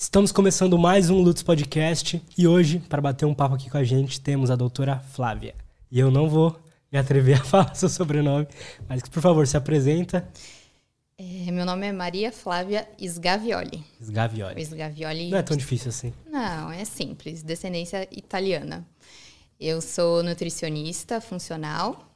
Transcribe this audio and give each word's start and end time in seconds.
Estamos 0.00 0.30
começando 0.30 0.78
mais 0.78 1.10
um 1.10 1.20
Lutz 1.20 1.42
Podcast 1.42 2.22
e 2.38 2.46
hoje, 2.46 2.78
para 2.78 3.02
bater 3.02 3.26
um 3.26 3.34
papo 3.34 3.56
aqui 3.56 3.68
com 3.68 3.78
a 3.78 3.82
gente, 3.82 4.20
temos 4.20 4.48
a 4.48 4.54
doutora 4.54 5.00
Flávia. 5.00 5.56
E 5.90 5.98
eu 5.98 6.08
não 6.08 6.28
vou 6.28 6.56
me 6.90 6.96
atrever 6.96 7.40
a 7.40 7.42
falar 7.44 7.74
seu 7.74 7.88
sobrenome, 7.88 8.46
mas 8.88 9.02
por 9.02 9.20
favor, 9.20 9.44
se 9.44 9.56
apresenta. 9.56 10.26
É, 11.18 11.50
meu 11.50 11.66
nome 11.66 11.84
é 11.84 11.90
Maria 11.90 12.30
Flávia 12.30 12.88
Sgavioli. 12.96 13.84
Sgavioli. 14.00 14.62
Sgavioli. 14.62 15.30
Não 15.30 15.38
é 15.38 15.42
tão 15.42 15.56
difícil 15.56 15.88
assim. 15.88 16.14
Não, 16.30 16.70
é 16.70 16.84
simples, 16.84 17.42
descendência 17.42 18.06
italiana. 18.12 18.86
Eu 19.58 19.80
sou 19.80 20.22
nutricionista 20.22 21.20
funcional, 21.20 22.08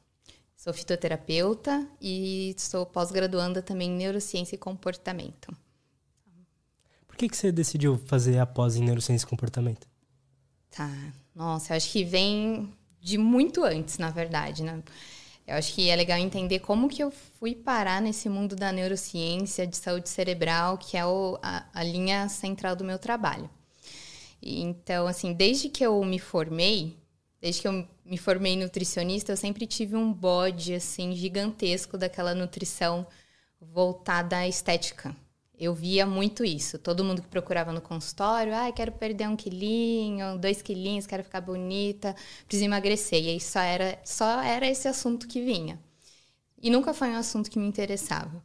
sou 0.56 0.72
fitoterapeuta 0.72 1.84
e 2.00 2.54
sou 2.58 2.86
pós-graduanda 2.86 3.60
também 3.60 3.90
em 3.90 3.96
neurociência 3.96 4.54
e 4.54 4.58
comportamento. 4.58 5.52
Que, 7.22 7.28
que 7.28 7.36
você 7.36 7.52
decidiu 7.52 7.96
fazer 8.06 8.40
a 8.40 8.44
pós 8.44 8.74
em 8.74 8.82
neurociência 8.82 9.24
e 9.24 9.28
comportamento? 9.28 9.86
Tá. 10.72 10.90
Nossa, 11.32 11.72
eu 11.72 11.76
acho 11.76 11.88
que 11.92 12.02
vem 12.02 12.74
de 13.00 13.16
muito 13.16 13.62
antes, 13.62 13.96
na 13.96 14.10
verdade, 14.10 14.64
né? 14.64 14.82
Eu 15.46 15.54
acho 15.54 15.72
que 15.72 15.88
é 15.88 15.94
legal 15.94 16.18
entender 16.18 16.58
como 16.58 16.88
que 16.88 17.00
eu 17.00 17.12
fui 17.12 17.54
parar 17.54 18.02
nesse 18.02 18.28
mundo 18.28 18.56
da 18.56 18.72
neurociência, 18.72 19.64
de 19.68 19.76
saúde 19.76 20.08
cerebral, 20.08 20.76
que 20.76 20.96
é 20.96 21.06
o, 21.06 21.38
a, 21.40 21.64
a 21.72 21.84
linha 21.84 22.28
central 22.28 22.74
do 22.74 22.82
meu 22.82 22.98
trabalho. 22.98 23.48
Então, 24.42 25.06
assim, 25.06 25.32
desde 25.32 25.68
que 25.68 25.86
eu 25.86 26.02
me 26.04 26.18
formei, 26.18 26.96
desde 27.40 27.62
que 27.62 27.68
eu 27.68 27.86
me 28.04 28.18
formei 28.18 28.56
nutricionista, 28.56 29.30
eu 29.30 29.36
sempre 29.36 29.64
tive 29.64 29.94
um 29.94 30.12
bode, 30.12 30.74
assim, 30.74 31.14
gigantesco 31.14 31.96
daquela 31.96 32.34
nutrição 32.34 33.06
voltada 33.60 34.38
à 34.38 34.48
estética. 34.48 35.14
Eu 35.58 35.74
via 35.74 36.04
muito 36.06 36.44
isso. 36.44 36.78
Todo 36.78 37.04
mundo 37.04 37.22
que 37.22 37.28
procurava 37.28 37.72
no 37.72 37.80
consultório, 37.80 38.54
ah, 38.54 38.72
quero 38.72 38.92
perder 38.92 39.28
um 39.28 39.36
quilinho, 39.36 40.38
dois 40.38 40.60
quilinhos, 40.62 41.06
quero 41.06 41.22
ficar 41.22 41.40
bonita, 41.40 42.16
preciso 42.46 42.64
emagrecer. 42.64 43.22
E 43.22 43.28
aí 43.30 43.40
só 43.40 43.60
era, 43.60 43.98
só 44.04 44.40
era 44.42 44.66
esse 44.66 44.88
assunto 44.88 45.28
que 45.28 45.40
vinha. 45.44 45.78
E 46.62 46.70
nunca 46.70 46.94
foi 46.94 47.08
um 47.10 47.16
assunto 47.16 47.50
que 47.50 47.58
me 47.58 47.66
interessava. 47.66 48.44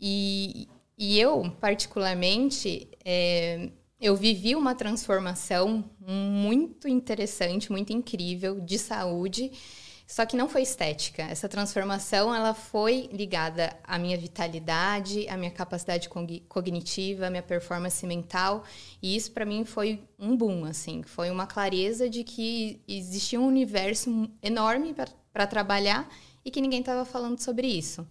E, 0.00 0.68
e 0.98 1.18
eu, 1.18 1.50
particularmente, 1.60 2.88
é, 3.04 3.70
eu 4.00 4.16
vivi 4.16 4.56
uma 4.56 4.74
transformação 4.74 5.84
muito 6.00 6.88
interessante, 6.88 7.70
muito 7.70 7.92
incrível 7.92 8.60
de 8.60 8.78
saúde 8.78 9.52
só 10.06 10.26
que 10.26 10.36
não 10.36 10.48
foi 10.48 10.62
estética. 10.62 11.22
Essa 11.22 11.48
transformação 11.48 12.34
ela 12.34 12.54
foi 12.54 13.08
ligada 13.12 13.76
à 13.84 13.98
minha 13.98 14.16
vitalidade, 14.16 15.28
à 15.28 15.36
minha 15.36 15.50
capacidade 15.50 16.08
cognitiva, 16.48 17.26
à 17.26 17.30
minha 17.30 17.42
performance 17.42 18.06
mental, 18.06 18.64
e 19.00 19.16
isso 19.16 19.32
para 19.32 19.44
mim 19.44 19.64
foi 19.64 20.02
um 20.18 20.36
boom, 20.36 20.64
assim, 20.64 21.02
foi 21.02 21.30
uma 21.30 21.46
clareza 21.46 22.08
de 22.10 22.24
que 22.24 22.80
existia 22.86 23.40
um 23.40 23.46
universo 23.46 24.30
enorme 24.42 24.94
para 25.32 25.46
trabalhar 25.46 26.08
e 26.44 26.50
que 26.50 26.60
ninguém 26.60 26.80
estava 26.80 27.04
falando 27.04 27.38
sobre 27.38 27.66
isso. 27.66 28.06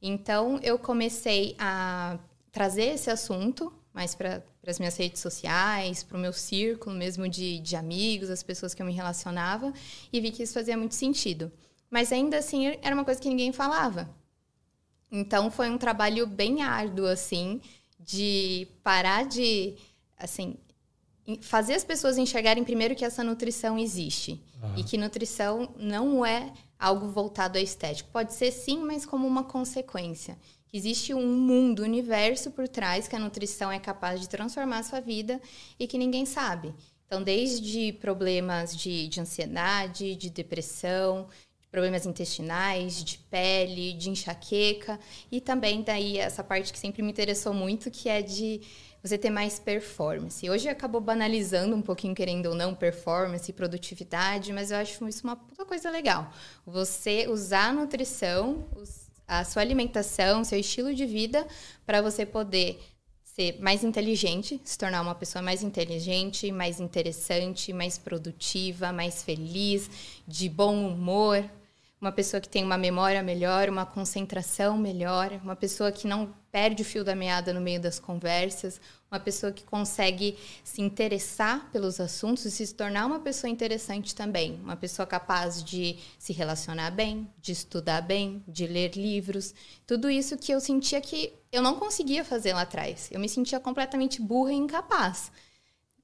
Então 0.00 0.58
eu 0.62 0.78
comecei 0.78 1.54
a 1.58 2.18
trazer 2.50 2.94
esse 2.94 3.10
assunto 3.10 3.72
mais 3.92 4.14
para 4.14 4.42
as 4.70 4.78
minhas 4.78 4.96
redes 4.96 5.20
sociais, 5.20 6.02
para 6.02 6.16
o 6.16 6.20
meu 6.20 6.32
círculo 6.32 6.94
mesmo 6.94 7.28
de, 7.28 7.58
de 7.58 7.74
amigos, 7.74 8.30
as 8.30 8.42
pessoas 8.42 8.74
que 8.74 8.80
eu 8.80 8.86
me 8.86 8.92
relacionava, 8.92 9.72
e 10.12 10.20
vi 10.20 10.30
que 10.30 10.42
isso 10.42 10.54
fazia 10.54 10.76
muito 10.76 10.94
sentido. 10.94 11.50
Mas 11.90 12.12
ainda 12.12 12.38
assim 12.38 12.78
era 12.80 12.94
uma 12.94 13.04
coisa 13.04 13.20
que 13.20 13.28
ninguém 13.28 13.52
falava. 13.52 14.08
Então 15.10 15.50
foi 15.50 15.68
um 15.68 15.76
trabalho 15.76 16.26
bem 16.26 16.62
árduo, 16.62 17.06
assim, 17.06 17.60
de 17.98 18.66
parar 18.82 19.26
de, 19.26 19.74
assim, 20.16 20.56
fazer 21.40 21.74
as 21.74 21.84
pessoas 21.84 22.16
enxergarem 22.16 22.64
primeiro 22.64 22.94
que 22.94 23.04
essa 23.04 23.22
nutrição 23.22 23.78
existe. 23.78 24.40
Uhum. 24.62 24.78
E 24.78 24.84
que 24.84 24.96
nutrição 24.96 25.74
não 25.76 26.24
é 26.24 26.52
algo 26.78 27.08
voltado 27.08 27.58
à 27.58 27.60
estética. 27.60 28.08
Pode 28.12 28.32
ser 28.32 28.50
sim, 28.52 28.78
mas 28.78 29.04
como 29.04 29.26
uma 29.26 29.44
consequência 29.44 30.38
que 30.72 30.78
existe 30.78 31.12
um 31.12 31.26
mundo, 31.26 31.82
um 31.82 31.84
universo 31.84 32.50
por 32.50 32.66
trás 32.66 33.06
que 33.06 33.14
a 33.14 33.18
nutrição 33.18 33.70
é 33.70 33.78
capaz 33.78 34.22
de 34.22 34.28
transformar 34.28 34.78
a 34.78 34.82
sua 34.82 35.00
vida 35.00 35.38
e 35.78 35.86
que 35.86 35.98
ninguém 35.98 36.24
sabe. 36.24 36.74
Então, 37.06 37.22
desde 37.22 37.92
problemas 37.92 38.74
de, 38.74 39.06
de 39.06 39.20
ansiedade, 39.20 40.16
de 40.16 40.30
depressão, 40.30 41.28
problemas 41.70 42.06
intestinais, 42.06 43.04
de 43.04 43.18
pele, 43.18 43.92
de 43.92 44.08
enxaqueca 44.08 44.98
e 45.30 45.42
também 45.42 45.82
daí 45.82 46.16
essa 46.16 46.42
parte 46.42 46.72
que 46.72 46.78
sempre 46.78 47.02
me 47.02 47.10
interessou 47.10 47.52
muito, 47.52 47.90
que 47.90 48.08
é 48.08 48.22
de 48.22 48.62
você 49.02 49.18
ter 49.18 49.28
mais 49.28 49.58
performance. 49.58 50.48
Hoje 50.48 50.70
acabou 50.70 51.02
banalizando 51.02 51.76
um 51.76 51.82
pouquinho, 51.82 52.14
querendo 52.14 52.46
ou 52.46 52.54
não, 52.54 52.74
performance 52.74 53.50
e 53.50 53.52
produtividade, 53.52 54.54
mas 54.54 54.70
eu 54.70 54.78
acho 54.78 55.06
isso 55.06 55.24
uma 55.24 55.36
puta 55.36 55.66
coisa 55.66 55.90
legal. 55.90 56.32
Você 56.64 57.26
usar 57.28 57.68
a 57.68 57.72
nutrição, 57.74 58.64
a 59.40 59.44
sua 59.44 59.62
alimentação, 59.62 60.44
seu 60.44 60.58
estilo 60.58 60.94
de 60.94 61.06
vida, 61.06 61.46
para 61.86 62.02
você 62.02 62.26
poder 62.26 62.78
ser 63.24 63.58
mais 63.60 63.82
inteligente, 63.82 64.60
se 64.62 64.76
tornar 64.76 65.00
uma 65.00 65.14
pessoa 65.14 65.40
mais 65.42 65.62
inteligente, 65.62 66.52
mais 66.52 66.80
interessante, 66.80 67.72
mais 67.72 67.96
produtiva, 67.96 68.92
mais 68.92 69.22
feliz, 69.22 69.90
de 70.28 70.50
bom 70.50 70.86
humor, 70.86 71.42
uma 72.02 72.10
pessoa 72.10 72.40
que 72.40 72.48
tem 72.48 72.64
uma 72.64 72.76
memória 72.76 73.22
melhor, 73.22 73.68
uma 73.68 73.86
concentração 73.86 74.76
melhor, 74.76 75.30
uma 75.40 75.54
pessoa 75.54 75.92
que 75.92 76.08
não 76.08 76.34
perde 76.50 76.82
o 76.82 76.84
fio 76.84 77.04
da 77.04 77.14
meada 77.14 77.52
no 77.52 77.60
meio 77.60 77.80
das 77.80 78.00
conversas, 78.00 78.80
uma 79.08 79.20
pessoa 79.20 79.52
que 79.52 79.62
consegue 79.62 80.36
se 80.64 80.82
interessar 80.82 81.70
pelos 81.70 82.00
assuntos 82.00 82.44
e 82.44 82.50
se 82.50 82.74
tornar 82.74 83.06
uma 83.06 83.20
pessoa 83.20 83.48
interessante 83.48 84.16
também, 84.16 84.58
uma 84.64 84.74
pessoa 84.74 85.06
capaz 85.06 85.62
de 85.62 85.96
se 86.18 86.32
relacionar 86.32 86.90
bem, 86.90 87.30
de 87.40 87.52
estudar 87.52 88.00
bem, 88.00 88.42
de 88.48 88.66
ler 88.66 88.96
livros, 88.96 89.54
tudo 89.86 90.10
isso 90.10 90.36
que 90.36 90.50
eu 90.50 90.60
sentia 90.60 91.00
que 91.00 91.32
eu 91.52 91.62
não 91.62 91.76
conseguia 91.76 92.24
fazer 92.24 92.52
lá 92.52 92.62
atrás. 92.62 93.08
Eu 93.12 93.20
me 93.20 93.28
sentia 93.28 93.60
completamente 93.60 94.20
burra 94.20 94.52
e 94.52 94.56
incapaz. 94.56 95.30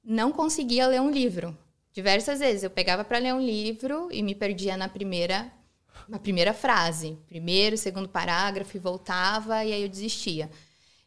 Não 0.01 0.31
conseguia 0.31 0.87
ler 0.87 1.01
um 1.01 1.11
livro. 1.11 1.57
Diversas 1.91 2.39
vezes 2.39 2.63
eu 2.63 2.69
pegava 2.69 3.03
para 3.03 3.17
ler 3.17 3.33
um 3.33 3.41
livro 3.41 4.07
e 4.13 4.23
me 4.23 4.33
perdia 4.33 4.77
na 4.77 4.87
primeira 4.87 5.58
na 6.09 6.19
primeira 6.19 6.53
frase, 6.53 7.17
primeiro, 7.27 7.77
segundo 7.77 8.09
parágrafo, 8.09 8.75
e 8.75 8.79
voltava, 8.79 9.63
e 9.63 9.71
aí 9.71 9.83
eu 9.83 9.89
desistia. 9.89 10.49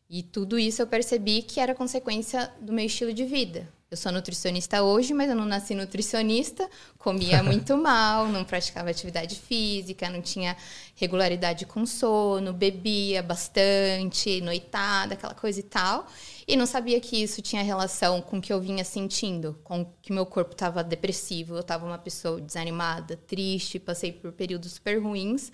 E 0.08 0.22
tudo 0.22 0.58
isso 0.58 0.80
eu 0.80 0.86
percebi 0.86 1.42
que 1.42 1.58
era 1.58 1.74
consequência 1.74 2.52
do 2.60 2.72
meu 2.72 2.86
estilo 2.86 3.12
de 3.12 3.24
vida. 3.24 3.68
Eu 3.92 3.97
sou 3.98 4.10
nutricionista 4.10 4.82
hoje, 4.82 5.12
mas 5.12 5.28
eu 5.28 5.36
não 5.36 5.44
nasci 5.44 5.75
nutricionista, 5.75 6.66
comia 6.97 7.42
muito 7.44 7.76
mal, 7.76 8.26
não 8.26 8.42
praticava 8.42 8.88
atividade 8.88 9.38
física, 9.38 10.08
não 10.08 10.22
tinha 10.22 10.56
regularidade 10.97 11.66
com 11.66 11.84
sono, 11.84 12.54
bebia 12.54 13.22
bastante, 13.22 14.41
noitada, 14.41 15.12
aquela 15.12 15.34
coisa 15.34 15.60
e 15.60 15.62
tal. 15.62 16.06
E 16.48 16.56
não 16.56 16.64
sabia 16.64 16.98
que 17.00 17.22
isso 17.22 17.42
tinha 17.42 17.62
relação 17.62 18.22
com 18.22 18.38
o 18.38 18.41
que 18.41 18.50
eu 18.50 18.62
vinha 18.62 18.82
sentindo, 18.82 19.60
com 19.62 19.84
que 20.00 20.10
meu 20.10 20.24
corpo 20.24 20.53
estava 20.53 20.82
depressivo, 20.82 21.56
eu 21.56 21.60
estava 21.60 21.84
uma 21.84 21.98
pessoa 21.98 22.41
desanimada, 22.41 23.19
triste, 23.26 23.78
passei 23.78 24.10
por 24.10 24.32
períodos 24.32 24.72
super 24.72 25.03
ruins. 25.03 25.53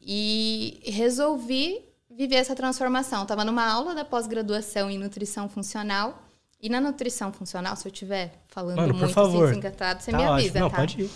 E 0.00 0.80
resolvi 0.84 1.84
viver 2.08 2.36
essa 2.36 2.54
transformação. 2.54 3.22
Estava 3.22 3.44
numa 3.44 3.66
aula 3.66 3.92
da 3.92 4.04
pós-graduação 4.04 4.88
em 4.88 4.98
nutrição 4.98 5.48
funcional 5.48 6.25
e 6.60 6.68
na 6.68 6.80
nutrição 6.80 7.32
funcional, 7.32 7.76
se 7.76 7.86
eu 7.86 7.92
estiver 7.92 8.32
falando 8.48 8.76
Mano, 8.76 8.94
muito 8.94 9.20
assim, 9.20 9.40
desencantado, 9.40 10.02
você 10.02 10.10
tá 10.10 10.16
me 10.16 10.24
avisa. 10.24 10.60
Não, 10.60 10.70
tá? 10.70 10.76
pode 10.76 11.02
ir. 11.02 11.10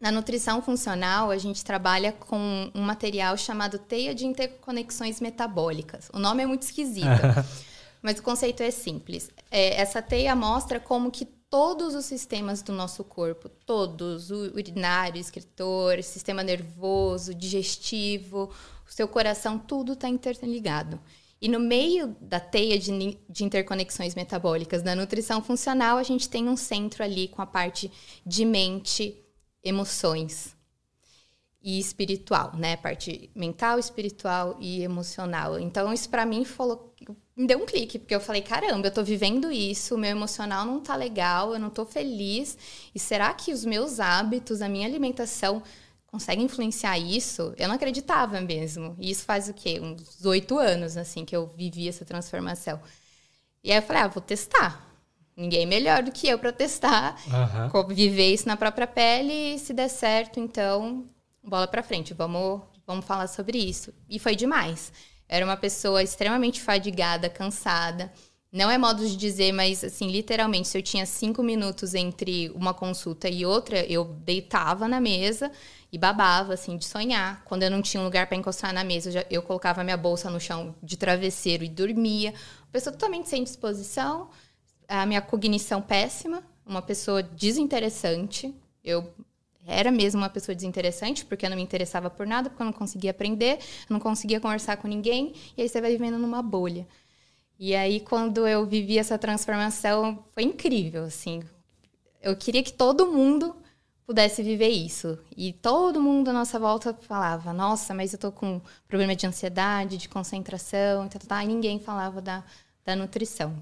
Na 0.00 0.12
nutrição 0.12 0.62
funcional, 0.62 1.30
a 1.30 1.38
gente 1.38 1.64
trabalha 1.64 2.12
com 2.12 2.70
um 2.72 2.82
material 2.82 3.36
chamado 3.36 3.78
teia 3.78 4.14
de 4.14 4.24
interconexões 4.26 5.20
metabólicas. 5.20 6.08
O 6.12 6.18
nome 6.18 6.42
é 6.42 6.46
muito 6.46 6.62
esquisito, 6.62 7.06
mas 8.00 8.18
o 8.18 8.22
conceito 8.22 8.62
é 8.62 8.70
simples. 8.70 9.28
É, 9.50 9.80
essa 9.80 10.00
teia 10.00 10.36
mostra 10.36 10.78
como 10.78 11.10
que 11.10 11.24
todos 11.24 11.94
os 11.94 12.04
sistemas 12.04 12.62
do 12.62 12.72
nosso 12.72 13.02
corpo, 13.02 13.48
todos, 13.48 14.30
o 14.30 14.52
urinário, 14.54 15.20
escritor, 15.20 16.02
sistema 16.02 16.42
nervoso, 16.42 17.34
digestivo, 17.34 18.52
o 18.88 18.92
seu 18.92 19.08
coração, 19.08 19.58
tudo 19.58 19.94
está 19.94 20.08
interligado. 20.08 21.00
E 21.40 21.48
no 21.48 21.60
meio 21.60 22.16
da 22.20 22.40
teia 22.40 22.78
de, 22.78 23.18
de, 23.28 23.44
interconexões 23.44 24.14
metabólicas 24.14 24.82
da 24.82 24.96
nutrição 24.96 25.42
funcional, 25.42 25.96
a 25.96 26.02
gente 26.02 26.28
tem 26.28 26.48
um 26.48 26.56
centro 26.56 27.04
ali 27.04 27.28
com 27.28 27.40
a 27.40 27.46
parte 27.46 27.90
de 28.26 28.44
mente, 28.44 29.16
emoções 29.62 30.56
e 31.62 31.78
espiritual, 31.78 32.56
né? 32.56 32.76
Parte 32.76 33.30
mental, 33.34 33.78
espiritual 33.78 34.56
e 34.58 34.82
emocional. 34.82 35.58
Então, 35.58 35.92
isso 35.92 36.08
para 36.08 36.26
mim 36.26 36.44
falou, 36.44 36.92
me 37.36 37.46
deu 37.46 37.62
um 37.62 37.66
clique, 37.66 37.98
porque 37.98 38.14
eu 38.14 38.20
falei: 38.20 38.42
caramba, 38.42 38.88
eu 38.88 38.92
tô 38.92 39.04
vivendo 39.04 39.50
isso, 39.50 39.96
meu 39.96 40.10
emocional 40.10 40.64
não 40.66 40.80
tá 40.80 40.96
legal, 40.96 41.52
eu 41.52 41.60
não 41.60 41.70
tô 41.70 41.84
feliz. 41.84 42.58
E 42.92 42.98
será 42.98 43.32
que 43.32 43.52
os 43.52 43.64
meus 43.64 44.00
hábitos, 44.00 44.60
a 44.60 44.68
minha 44.68 44.86
alimentação 44.86 45.62
consegue 46.08 46.42
influenciar 46.42 46.98
isso, 46.98 47.54
eu 47.56 47.68
não 47.68 47.76
acreditava 47.76 48.40
mesmo. 48.40 48.96
E 48.98 49.10
isso 49.10 49.24
faz 49.24 49.48
o 49.48 49.54
quê? 49.54 49.78
Uns 49.80 50.24
oito 50.24 50.58
anos, 50.58 50.96
assim, 50.96 51.24
que 51.24 51.36
eu 51.36 51.46
vivi 51.56 51.88
essa 51.88 52.04
transformação. 52.04 52.80
E 53.62 53.70
aí 53.70 53.78
eu 53.78 53.82
falei, 53.82 54.02
ah, 54.02 54.08
vou 54.08 54.22
testar. 54.22 54.86
Ninguém 55.36 55.66
melhor 55.66 56.02
do 56.02 56.10
que 56.10 56.26
eu 56.26 56.38
para 56.38 56.50
testar, 56.50 57.16
uhum. 57.72 57.94
viver 57.94 58.32
isso 58.32 58.48
na 58.48 58.56
própria 58.56 58.88
pele 58.88 59.54
e 59.54 59.58
se 59.58 59.72
der 59.72 59.88
certo, 59.88 60.40
então, 60.40 61.06
bola 61.44 61.68
para 61.68 61.80
frente, 61.80 62.12
vamos, 62.12 62.60
vamos 62.84 63.04
falar 63.04 63.28
sobre 63.28 63.56
isso. 63.56 63.94
E 64.08 64.18
foi 64.18 64.34
demais. 64.34 64.92
Era 65.28 65.44
uma 65.44 65.56
pessoa 65.56 66.02
extremamente 66.02 66.60
fadigada, 66.60 67.28
cansada. 67.28 68.12
Não 68.50 68.70
é 68.70 68.78
modo 68.78 69.06
de 69.06 69.14
dizer, 69.16 69.52
mas 69.52 69.84
assim, 69.84 70.10
literalmente, 70.10 70.68
se 70.68 70.78
eu 70.78 70.82
tinha 70.82 71.04
cinco 71.04 71.42
minutos 71.42 71.94
entre 71.94 72.50
uma 72.54 72.72
consulta 72.72 73.28
e 73.28 73.44
outra, 73.44 73.84
eu 73.84 74.04
deitava 74.04 74.88
na 74.88 75.00
mesa 75.00 75.52
e 75.92 75.98
babava, 75.98 76.54
assim, 76.54 76.76
de 76.76 76.86
sonhar. 76.86 77.42
Quando 77.44 77.62
eu 77.62 77.70
não 77.70 77.82
tinha 77.82 78.00
um 78.00 78.04
lugar 78.04 78.26
para 78.26 78.36
encostar 78.36 78.72
na 78.72 78.82
mesa, 78.82 79.08
eu, 79.08 79.12
já, 79.12 79.24
eu 79.30 79.42
colocava 79.42 79.84
minha 79.84 79.96
bolsa 79.98 80.30
no 80.30 80.40
chão 80.40 80.74
de 80.82 80.96
travesseiro 80.96 81.62
e 81.62 81.68
dormia. 81.68 82.30
Uma 82.62 82.72
pessoa 82.72 82.92
totalmente 82.92 83.28
sem 83.28 83.44
disposição 83.44 84.30
a 84.88 85.04
minha 85.04 85.20
cognição 85.20 85.82
péssima, 85.82 86.42
uma 86.64 86.80
pessoa 86.80 87.22
desinteressante. 87.22 88.54
Eu 88.82 89.12
era 89.66 89.90
mesmo 89.90 90.22
uma 90.22 90.30
pessoa 90.30 90.54
desinteressante, 90.54 91.26
porque 91.26 91.44
eu 91.44 91.50
não 91.50 91.56
me 91.56 91.62
interessava 91.62 92.08
por 92.08 92.26
nada, 92.26 92.48
porque 92.48 92.62
eu 92.62 92.66
não 92.66 92.72
conseguia 92.72 93.10
aprender, 93.10 93.58
não 93.90 94.00
conseguia 94.00 94.40
conversar 94.40 94.78
com 94.78 94.88
ninguém, 94.88 95.34
e 95.56 95.62
aí 95.62 95.68
você 95.68 95.78
vai 95.80 95.92
vivendo 95.92 96.18
numa 96.18 96.40
bolha. 96.40 96.86
E 97.58 97.74
aí, 97.74 97.98
quando 98.00 98.46
eu 98.46 98.64
vivi 98.64 98.98
essa 98.98 99.18
transformação, 99.18 100.24
foi 100.32 100.44
incrível, 100.44 101.04
assim. 101.04 101.42
Eu 102.22 102.36
queria 102.36 102.62
que 102.62 102.72
todo 102.72 103.10
mundo 103.10 103.56
pudesse 104.06 104.42
viver 104.42 104.68
isso. 104.68 105.18
E 105.36 105.52
todo 105.52 106.00
mundo 106.00 106.28
à 106.28 106.32
nossa 106.32 106.58
volta 106.58 106.94
falava: 107.02 107.52
Nossa, 107.52 107.92
mas 107.92 108.12
eu 108.12 108.18
tô 108.18 108.30
com 108.30 108.60
problema 108.86 109.14
de 109.14 109.26
ansiedade, 109.26 109.98
de 109.98 110.08
concentração, 110.08 111.06
e, 111.06 111.08
tal, 111.08 111.20
tal, 111.26 111.42
e 111.42 111.46
ninguém 111.46 111.78
falava 111.80 112.20
da, 112.20 112.44
da 112.84 112.94
nutrição. 112.94 113.54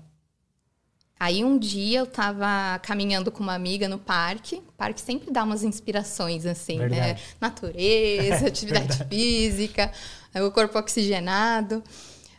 Aí 1.18 1.42
um 1.42 1.58
dia 1.58 2.00
eu 2.00 2.06
tava 2.06 2.78
caminhando 2.80 3.32
com 3.32 3.42
uma 3.42 3.54
amiga 3.54 3.88
no 3.88 3.98
parque. 3.98 4.56
O 4.56 4.72
parque 4.72 5.00
sempre 5.00 5.30
dá 5.30 5.42
umas 5.42 5.64
inspirações, 5.64 6.44
assim, 6.44 6.78
né? 6.78 6.88
Verdade. 6.88 7.12
né? 7.14 7.28
Natureza, 7.40 8.46
atividade 8.48 9.04
física, 9.08 9.90
o 10.34 10.50
corpo 10.50 10.78
oxigenado. 10.78 11.82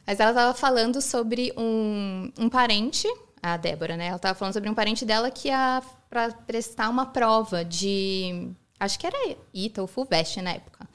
Mas 0.08 0.22
ela 0.22 0.34
tava 0.34 0.54
falando 0.54 1.02
sobre 1.02 1.54
um, 1.58 2.32
um 2.40 2.48
parente, 2.48 3.06
a 3.44 3.58
Débora, 3.58 3.98
né? 3.98 4.08
Ela 4.08 4.18
tava 4.18 4.40
falando 4.40 4.54
sobre 4.54 4.70
um 4.70 4.74
parente 4.74 5.04
dela 5.06 5.30
que 5.30 5.50
ia 5.50 5.84
para 6.10 6.32
prestar 6.32 6.88
uma 6.88 7.08
prova 7.08 7.66
de. 7.66 8.50
Acho 8.80 8.98
que 8.98 9.06
era 9.06 9.36
ITA 9.54 9.82
ou 9.82 9.88
FUVEST 9.88 10.42
na 10.42 10.52
época. 10.52 10.88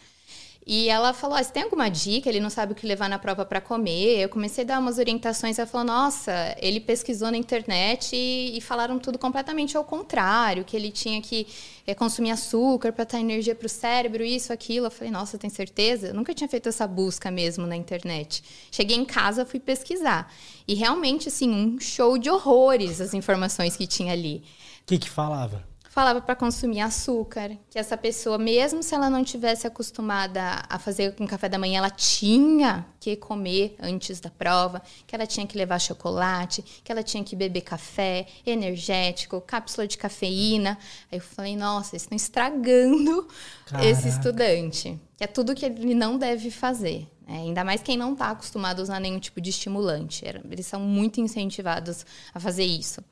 E 0.64 0.88
ela 0.88 1.12
falou: 1.12 1.36
ah, 1.36 1.42
você 1.42 1.52
tem 1.52 1.64
alguma 1.64 1.88
dica? 1.88 2.28
Ele 2.28 2.38
não 2.38 2.50
sabe 2.50 2.72
o 2.72 2.74
que 2.74 2.86
levar 2.86 3.08
na 3.08 3.18
prova 3.18 3.44
para 3.44 3.60
comer. 3.60 4.20
Eu 4.20 4.28
comecei 4.28 4.62
a 4.62 4.66
dar 4.66 4.78
umas 4.78 4.98
orientações. 4.98 5.58
Ela 5.58 5.66
falou: 5.66 5.86
nossa, 5.86 6.56
ele 6.60 6.78
pesquisou 6.78 7.30
na 7.30 7.36
internet 7.36 8.14
e, 8.14 8.56
e 8.56 8.60
falaram 8.60 8.98
tudo 8.98 9.18
completamente 9.18 9.76
ao 9.76 9.84
contrário, 9.84 10.64
que 10.64 10.76
ele 10.76 10.92
tinha 10.92 11.20
que 11.20 11.48
é, 11.84 11.94
consumir 11.94 12.30
açúcar 12.30 12.92
para 12.92 13.04
dar 13.04 13.20
energia 13.20 13.54
para 13.54 13.66
o 13.66 13.68
cérebro, 13.68 14.22
isso, 14.22 14.52
aquilo. 14.52 14.86
Eu 14.86 14.90
falei: 14.90 15.10
nossa, 15.10 15.36
tem 15.36 15.50
certeza? 15.50 16.08
Eu 16.08 16.14
nunca 16.14 16.32
tinha 16.32 16.48
feito 16.48 16.68
essa 16.68 16.86
busca 16.86 17.30
mesmo 17.30 17.66
na 17.66 17.74
internet. 17.74 18.44
Cheguei 18.70 18.96
em 18.96 19.04
casa, 19.04 19.44
fui 19.44 19.58
pesquisar. 19.58 20.32
E 20.66 20.74
realmente, 20.74 21.28
assim, 21.28 21.50
um 21.50 21.80
show 21.80 22.16
de 22.16 22.30
horrores 22.30 23.00
as 23.00 23.14
informações 23.14 23.76
que 23.76 23.86
tinha 23.86 24.12
ali. 24.12 24.44
O 24.82 24.86
que, 24.86 24.98
que 24.98 25.10
falava? 25.10 25.71
Falava 25.92 26.22
para 26.22 26.34
consumir 26.34 26.80
açúcar, 26.80 27.50
que 27.68 27.78
essa 27.78 27.98
pessoa, 27.98 28.38
mesmo 28.38 28.82
se 28.82 28.94
ela 28.94 29.10
não 29.10 29.22
tivesse 29.22 29.66
acostumada 29.66 30.62
a 30.66 30.78
fazer 30.78 31.14
com 31.14 31.26
café 31.26 31.50
da 31.50 31.58
manhã, 31.58 31.80
ela 31.80 31.90
tinha 31.90 32.86
que 32.98 33.14
comer 33.14 33.76
antes 33.78 34.18
da 34.18 34.30
prova, 34.30 34.80
que 35.06 35.14
ela 35.14 35.26
tinha 35.26 35.46
que 35.46 35.54
levar 35.54 35.78
chocolate, 35.78 36.62
que 36.82 36.90
ela 36.90 37.02
tinha 37.02 37.22
que 37.22 37.36
beber 37.36 37.60
café, 37.60 38.26
energético, 38.46 39.38
cápsula 39.42 39.86
de 39.86 39.98
cafeína. 39.98 40.78
Aí 41.10 41.18
eu 41.18 41.22
falei, 41.22 41.54
nossa, 41.56 41.94
eles 41.94 42.04
estão 42.04 42.16
estragando 42.16 43.28
Caraca. 43.66 43.86
esse 43.86 44.08
estudante, 44.08 44.98
que 45.14 45.24
é 45.24 45.26
tudo 45.26 45.54
que 45.54 45.66
ele 45.66 45.94
não 45.94 46.16
deve 46.16 46.50
fazer. 46.50 47.06
É, 47.28 47.34
ainda 47.34 47.62
mais 47.64 47.82
quem 47.82 47.98
não 47.98 48.14
está 48.14 48.30
acostumado 48.30 48.80
a 48.80 48.82
usar 48.82 48.98
nenhum 48.98 49.18
tipo 49.18 49.42
de 49.42 49.50
estimulante. 49.50 50.24
Eles 50.50 50.64
são 50.64 50.80
muito 50.80 51.20
incentivados 51.20 52.06
a 52.32 52.40
fazer 52.40 52.64
isso. 52.64 53.04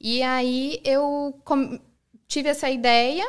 E 0.00 0.22
aí 0.22 0.80
eu 0.82 1.38
tive 2.30 2.48
essa 2.48 2.70
ideia, 2.70 3.28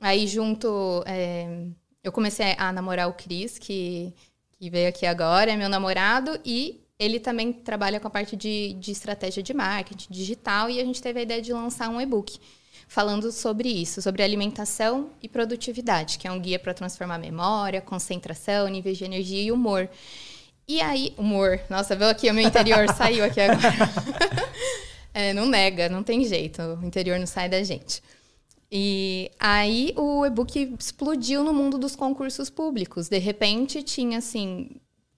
aí 0.00 0.26
junto. 0.26 1.02
É, 1.06 1.68
eu 2.02 2.12
comecei 2.12 2.54
a 2.58 2.70
namorar 2.72 3.08
o 3.08 3.14
Cris, 3.14 3.58
que, 3.58 4.12
que 4.58 4.68
veio 4.68 4.88
aqui 4.88 5.06
agora, 5.06 5.52
é 5.52 5.56
meu 5.56 5.70
namorado, 5.70 6.38
e 6.44 6.82
ele 6.98 7.18
também 7.18 7.52
trabalha 7.52 7.98
com 7.98 8.08
a 8.08 8.10
parte 8.10 8.36
de, 8.36 8.74
de 8.74 8.90
estratégia 8.90 9.42
de 9.42 9.54
marketing 9.54 10.12
digital, 10.12 10.68
e 10.68 10.80
a 10.80 10.84
gente 10.84 11.00
teve 11.00 11.20
a 11.20 11.22
ideia 11.22 11.40
de 11.40 11.52
lançar 11.52 11.88
um 11.88 12.00
e-book 12.00 12.38
falando 12.86 13.32
sobre 13.32 13.68
isso, 13.68 14.02
sobre 14.02 14.22
alimentação 14.22 15.10
e 15.22 15.28
produtividade, 15.28 16.18
que 16.18 16.28
é 16.28 16.30
um 16.30 16.38
guia 16.38 16.58
para 16.58 16.74
transformar 16.74 17.18
memória, 17.18 17.80
concentração, 17.80 18.68
níveis 18.68 18.98
de 18.98 19.04
energia 19.04 19.42
e 19.42 19.52
humor. 19.52 19.88
E 20.68 20.80
aí, 20.80 21.14
humor, 21.16 21.60
nossa, 21.70 21.96
viu 21.96 22.08
aqui 22.08 22.28
o 22.28 22.34
meu 22.34 22.46
interior 22.46 22.86
saiu 22.94 23.24
aqui 23.24 23.40
agora. 23.40 23.74
é, 25.14 25.32
não 25.32 25.46
nega, 25.46 25.88
não 25.88 26.02
tem 26.02 26.24
jeito, 26.24 26.60
o 26.60 26.84
interior 26.84 27.18
não 27.18 27.26
sai 27.26 27.48
da 27.48 27.62
gente. 27.62 28.02
E 28.70 29.30
aí 29.38 29.94
o 29.96 30.24
e-book 30.26 30.74
explodiu 30.78 31.44
no 31.44 31.52
mundo 31.52 31.78
dos 31.78 31.94
concursos 31.94 32.50
públicos. 32.50 33.08
De 33.08 33.18
repente 33.18 33.82
tinha 33.82 34.18
assim 34.18 34.70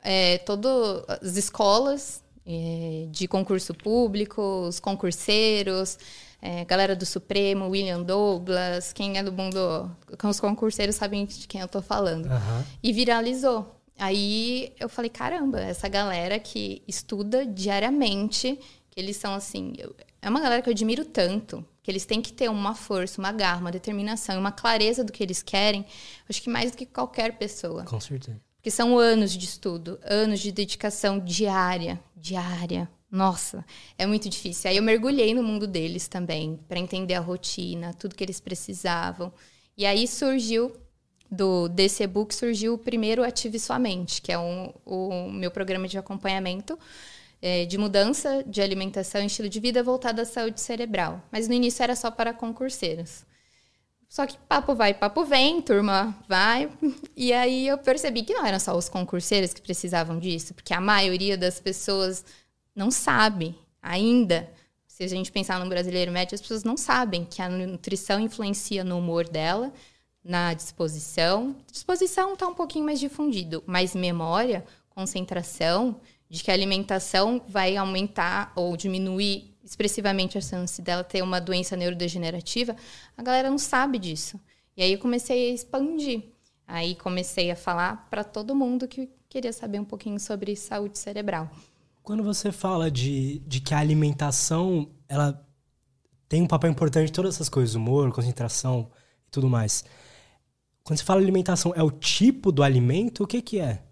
é, 0.02 0.38
todas 0.38 1.04
as 1.08 1.36
escolas 1.36 2.22
é, 2.46 3.06
de 3.10 3.26
concurso 3.26 3.74
público, 3.74 4.40
os 4.68 4.78
concurseiros, 4.78 5.98
é, 6.40 6.64
galera 6.64 6.94
do 6.94 7.04
Supremo, 7.04 7.68
William 7.68 8.02
Douglas, 8.02 8.92
quem 8.92 9.18
é 9.18 9.22
do 9.22 9.32
mundo, 9.32 9.90
os 10.22 10.40
concurseiros 10.40 10.94
sabem 10.94 11.26
de 11.26 11.48
quem 11.48 11.60
eu 11.60 11.66
estou 11.66 11.82
falando. 11.82 12.26
Uhum. 12.26 12.64
E 12.82 12.92
viralizou. 12.92 13.74
Aí 13.98 14.72
eu 14.78 14.88
falei, 14.88 15.10
caramba, 15.10 15.60
essa 15.60 15.88
galera 15.88 16.38
que 16.38 16.82
estuda 16.86 17.46
diariamente, 17.46 18.58
que 18.90 19.00
eles 19.00 19.16
são 19.16 19.34
assim, 19.34 19.72
é 20.20 20.28
uma 20.28 20.40
galera 20.40 20.62
que 20.62 20.68
eu 20.68 20.72
admiro 20.72 21.04
tanto, 21.04 21.64
que 21.86 21.90
eles 21.92 22.04
têm 22.04 22.20
que 22.20 22.32
ter 22.32 22.50
uma 22.50 22.74
força, 22.74 23.20
uma 23.20 23.30
garra, 23.30 23.60
uma 23.60 23.70
determinação, 23.70 24.40
uma 24.40 24.50
clareza 24.50 25.04
do 25.04 25.12
que 25.12 25.22
eles 25.22 25.40
querem, 25.40 25.86
acho 26.28 26.42
que 26.42 26.50
mais 26.50 26.72
do 26.72 26.76
que 26.76 26.84
qualquer 26.84 27.38
pessoa. 27.38 27.84
Com 27.84 28.00
certeza. 28.00 28.40
Porque 28.56 28.72
são 28.72 28.98
anos 28.98 29.32
de 29.32 29.44
estudo, 29.44 29.96
anos 30.02 30.40
de 30.40 30.50
dedicação 30.50 31.20
diária, 31.20 32.02
diária. 32.16 32.90
Nossa, 33.08 33.64
é 33.96 34.04
muito 34.04 34.28
difícil. 34.28 34.68
Aí 34.68 34.76
eu 34.76 34.82
mergulhei 34.82 35.32
no 35.32 35.44
mundo 35.44 35.64
deles 35.64 36.08
também, 36.08 36.58
para 36.66 36.80
entender 36.80 37.14
a 37.14 37.20
rotina, 37.20 37.94
tudo 37.94 38.16
que 38.16 38.24
eles 38.24 38.40
precisavam. 38.40 39.32
E 39.76 39.86
aí 39.86 40.08
surgiu 40.08 40.72
do 41.30 41.68
desse 41.68 42.02
e-book 42.02 42.34
surgiu 42.34 42.74
o 42.74 42.78
primeiro 42.78 43.22
Ative 43.22 43.60
Sua 43.60 43.78
Mente, 43.78 44.20
que 44.20 44.32
é 44.32 44.38
um, 44.38 44.72
o 44.84 45.30
meu 45.30 45.52
programa 45.52 45.86
de 45.86 45.98
acompanhamento 45.98 46.76
é, 47.40 47.64
de 47.64 47.78
mudança 47.78 48.42
de 48.46 48.60
alimentação 48.60 49.22
e 49.22 49.26
estilo 49.26 49.48
de 49.48 49.60
vida 49.60 49.82
voltada 49.82 50.22
à 50.22 50.24
saúde 50.24 50.60
cerebral. 50.60 51.22
Mas 51.30 51.48
no 51.48 51.54
início 51.54 51.82
era 51.82 51.94
só 51.94 52.10
para 52.10 52.32
concurseiros. 52.32 53.24
Só 54.08 54.26
que 54.26 54.38
papo 54.48 54.74
vai, 54.74 54.94
papo 54.94 55.24
vem, 55.24 55.60
turma 55.60 56.16
vai. 56.28 56.70
E 57.16 57.32
aí 57.32 57.66
eu 57.66 57.78
percebi 57.78 58.22
que 58.22 58.34
não 58.34 58.44
eram 58.44 58.60
só 58.60 58.76
os 58.76 58.88
concurseiros 58.88 59.54
que 59.54 59.60
precisavam 59.62 60.18
disso, 60.18 60.54
porque 60.54 60.74
a 60.74 60.80
maioria 60.80 61.36
das 61.36 61.58
pessoas 61.58 62.24
não 62.74 62.90
sabe 62.90 63.58
ainda. 63.82 64.50
Se 64.86 65.02
a 65.02 65.08
gente 65.08 65.32
pensar 65.32 65.58
no 65.58 65.68
brasileiro 65.68 66.12
médio, 66.12 66.34
as 66.34 66.40
pessoas 66.40 66.62
não 66.62 66.76
sabem 66.76 67.24
que 67.24 67.40
a 67.40 67.48
nutrição 67.48 68.20
influencia 68.20 68.84
no 68.84 68.98
humor 68.98 69.28
dela, 69.28 69.72
na 70.22 70.52
disposição. 70.54 71.56
Disposição 71.70 72.34
está 72.34 72.46
um 72.46 72.54
pouquinho 72.54 72.84
mais 72.84 73.00
difundido, 73.00 73.62
mas 73.66 73.94
memória, 73.94 74.64
concentração, 74.90 76.00
de 76.28 76.42
que 76.42 76.50
a 76.50 76.54
alimentação 76.54 77.42
vai 77.48 77.76
aumentar 77.76 78.52
ou 78.56 78.76
diminuir 78.76 79.54
expressivamente 79.64 80.38
a 80.38 80.40
chance 80.40 80.80
dela 80.80 81.02
ter 81.02 81.22
uma 81.22 81.40
doença 81.40 81.76
neurodegenerativa, 81.76 82.76
a 83.16 83.22
galera 83.22 83.50
não 83.50 83.58
sabe 83.58 83.98
disso. 83.98 84.40
E 84.76 84.82
aí 84.82 84.92
eu 84.92 84.98
comecei 84.98 85.50
a 85.50 85.54
expandir. 85.54 86.22
Aí 86.66 86.94
comecei 86.94 87.50
a 87.50 87.56
falar 87.56 88.08
para 88.10 88.22
todo 88.22 88.54
mundo 88.54 88.86
que 88.86 89.08
queria 89.28 89.52
saber 89.52 89.80
um 89.80 89.84
pouquinho 89.84 90.18
sobre 90.20 90.54
saúde 90.56 90.98
cerebral. 90.98 91.50
Quando 92.02 92.22
você 92.22 92.52
fala 92.52 92.90
de, 92.90 93.40
de 93.40 93.60
que 93.60 93.74
a 93.74 93.78
alimentação 93.78 94.88
ela 95.08 95.44
tem 96.28 96.42
um 96.42 96.46
papel 96.46 96.70
importante 96.70 97.10
em 97.10 97.12
todas 97.12 97.34
essas 97.34 97.48
coisas, 97.48 97.74
humor, 97.74 98.12
concentração 98.12 98.90
e 99.26 99.30
tudo 99.30 99.48
mais. 99.48 99.84
Quando 100.82 100.98
você 100.98 101.04
fala 101.04 101.20
alimentação, 101.20 101.72
é 101.74 101.82
o 101.82 101.90
tipo 101.90 102.52
do 102.52 102.62
alimento? 102.62 103.24
O 103.24 103.26
que, 103.26 103.42
que 103.42 103.60
é? 103.60 103.82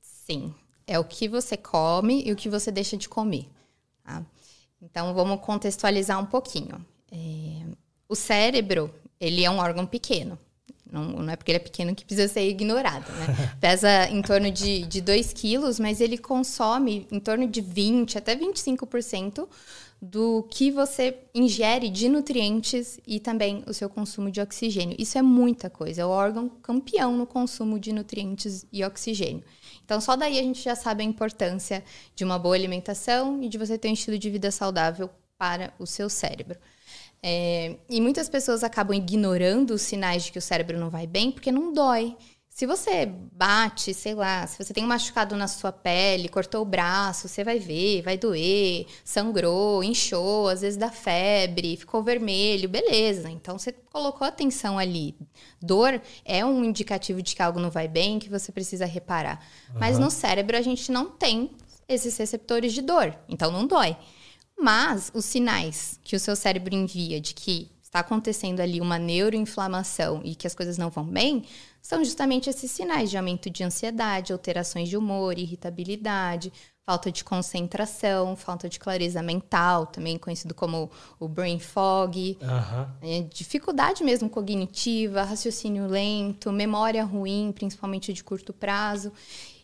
Sim. 0.00 0.54
É 0.86 0.98
o 0.98 1.04
que 1.04 1.28
você 1.28 1.56
come 1.56 2.22
e 2.24 2.32
o 2.32 2.36
que 2.36 2.48
você 2.48 2.70
deixa 2.70 2.96
de 2.96 3.08
comer. 3.08 3.48
Tá? 4.04 4.24
Então, 4.80 5.12
vamos 5.14 5.40
contextualizar 5.40 6.20
um 6.20 6.26
pouquinho. 6.26 6.84
É, 7.10 7.62
o 8.08 8.14
cérebro, 8.14 8.92
ele 9.18 9.44
é 9.44 9.50
um 9.50 9.58
órgão 9.58 9.86
pequeno. 9.86 10.38
Não, 10.90 11.04
não 11.04 11.32
é 11.32 11.36
porque 11.36 11.50
ele 11.50 11.56
é 11.56 11.60
pequeno 11.60 11.94
que 11.94 12.04
precisa 12.04 12.32
ser 12.32 12.48
ignorado, 12.48 13.10
né? 13.12 13.56
Pesa 13.60 14.08
em 14.08 14.22
torno 14.22 14.50
de, 14.50 14.82
de 14.82 15.00
2 15.00 15.32
quilos, 15.32 15.80
mas 15.80 16.00
ele 16.00 16.16
consome 16.16 17.06
em 17.10 17.18
torno 17.18 17.46
de 17.48 17.60
20 17.60 18.16
até 18.16 18.36
25% 18.36 19.48
do 20.00 20.46
que 20.50 20.70
você 20.70 21.16
ingere 21.34 21.88
de 21.88 22.08
nutrientes 22.08 23.00
e 23.06 23.18
também 23.18 23.64
o 23.66 23.72
seu 23.72 23.88
consumo 23.88 24.30
de 24.30 24.40
oxigênio. 24.40 24.96
Isso 24.98 25.18
é 25.18 25.22
muita 25.22 25.68
coisa, 25.68 26.02
é 26.02 26.06
o 26.06 26.10
órgão 26.10 26.48
campeão 26.48 27.16
no 27.16 27.26
consumo 27.26 27.80
de 27.80 27.92
nutrientes 27.92 28.64
e 28.72 28.84
oxigênio. 28.84 29.42
Então, 29.86 30.00
só 30.00 30.16
daí 30.16 30.36
a 30.36 30.42
gente 30.42 30.60
já 30.60 30.74
sabe 30.74 31.04
a 31.04 31.06
importância 31.06 31.82
de 32.12 32.24
uma 32.24 32.40
boa 32.40 32.56
alimentação 32.56 33.40
e 33.40 33.48
de 33.48 33.56
você 33.56 33.78
ter 33.78 33.88
um 33.88 33.92
estilo 33.92 34.18
de 34.18 34.28
vida 34.28 34.50
saudável 34.50 35.08
para 35.38 35.72
o 35.78 35.86
seu 35.86 36.10
cérebro. 36.10 36.58
É, 37.22 37.76
e 37.88 38.00
muitas 38.00 38.28
pessoas 38.28 38.64
acabam 38.64 38.96
ignorando 38.96 39.70
os 39.74 39.82
sinais 39.82 40.24
de 40.24 40.32
que 40.32 40.38
o 40.38 40.42
cérebro 40.42 40.76
não 40.76 40.90
vai 40.90 41.06
bem 41.06 41.30
porque 41.30 41.52
não 41.52 41.72
dói. 41.72 42.16
Se 42.56 42.64
você 42.64 43.04
bate, 43.04 43.92
sei 43.92 44.14
lá, 44.14 44.46
se 44.46 44.56
você 44.56 44.72
tem 44.72 44.82
um 44.82 44.86
machucado 44.86 45.36
na 45.36 45.46
sua 45.46 45.70
pele, 45.70 46.26
cortou 46.26 46.62
o 46.62 46.64
braço, 46.64 47.28
você 47.28 47.44
vai 47.44 47.58
ver, 47.58 48.00
vai 48.00 48.16
doer, 48.16 48.86
sangrou, 49.04 49.84
inchou, 49.84 50.48
às 50.48 50.62
vezes 50.62 50.78
dá 50.78 50.90
febre, 50.90 51.76
ficou 51.76 52.02
vermelho, 52.02 52.66
beleza. 52.66 53.28
Então 53.28 53.58
você 53.58 53.72
colocou 53.72 54.26
atenção 54.26 54.78
ali. 54.78 55.14
Dor 55.60 56.00
é 56.24 56.46
um 56.46 56.64
indicativo 56.64 57.20
de 57.20 57.36
que 57.36 57.42
algo 57.42 57.60
não 57.60 57.70
vai 57.70 57.88
bem, 57.88 58.18
que 58.18 58.30
você 58.30 58.50
precisa 58.50 58.86
reparar. 58.86 59.46
Uhum. 59.68 59.78
Mas 59.78 59.98
no 59.98 60.10
cérebro 60.10 60.56
a 60.56 60.62
gente 60.62 60.90
não 60.90 61.10
tem 61.10 61.50
esses 61.86 62.16
receptores 62.16 62.72
de 62.72 62.80
dor, 62.80 63.14
então 63.28 63.50
não 63.50 63.66
dói. 63.66 63.94
Mas 64.58 65.12
os 65.12 65.26
sinais 65.26 66.00
que 66.02 66.16
o 66.16 66.18
seu 66.18 66.34
cérebro 66.34 66.74
envia 66.74 67.20
de 67.20 67.34
que 67.34 67.75
está 67.86 68.00
acontecendo 68.00 68.58
ali 68.60 68.80
uma 68.80 68.98
neuroinflamação 68.98 70.20
e 70.24 70.34
que 70.34 70.46
as 70.46 70.54
coisas 70.54 70.76
não 70.76 70.90
vão 70.90 71.04
bem, 71.04 71.44
são 71.80 72.04
justamente 72.04 72.50
esses 72.50 72.68
sinais 72.68 73.08
de 73.08 73.16
aumento 73.16 73.48
de 73.48 73.62
ansiedade, 73.62 74.32
alterações 74.32 74.88
de 74.88 74.96
humor, 74.96 75.38
irritabilidade, 75.38 76.52
falta 76.84 77.12
de 77.12 77.22
concentração, 77.22 78.34
falta 78.34 78.68
de 78.68 78.80
clareza 78.80 79.22
mental, 79.22 79.86
também 79.86 80.18
conhecido 80.18 80.52
como 80.52 80.90
o 81.20 81.28
brain 81.28 81.60
fog, 81.60 82.36
uhum. 82.42 82.86
é, 83.02 83.22
dificuldade 83.22 84.02
mesmo 84.02 84.28
cognitiva, 84.28 85.22
raciocínio 85.22 85.86
lento, 85.86 86.50
memória 86.50 87.04
ruim, 87.04 87.52
principalmente 87.54 88.12
de 88.12 88.24
curto 88.24 88.52
prazo. 88.52 89.12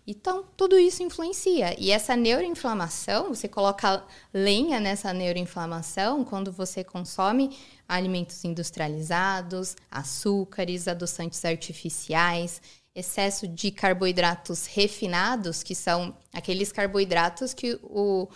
Então, 0.05 0.45
tudo 0.57 0.77
isso 0.79 1.03
influencia. 1.03 1.77
E 1.79 1.93
essa 1.93 2.17
neuroinflamação, 2.17 3.29
você 3.29 3.47
coloca 3.47 4.05
lenha 4.35 4.81
nessa 4.81 5.13
neuroinflamação 5.13 6.25
quando 6.25 6.51
você 6.51 6.83
consome 6.83 7.57
alimentos 7.93 8.45
industrializados, 8.45 9.77
açúcares, 9.91 10.89
adoçantes 10.89 11.45
artificiais, 11.45 12.61
excesso 12.95 13.47
de 13.47 13.71
carboidratos 13.71 14.67
refinados, 14.67 15.63
que 15.63 15.75
são 15.75 16.17
aqueles 16.33 16.73
carboidratos 16.73 17.53
que 17.53 17.79
o, 17.83 18.29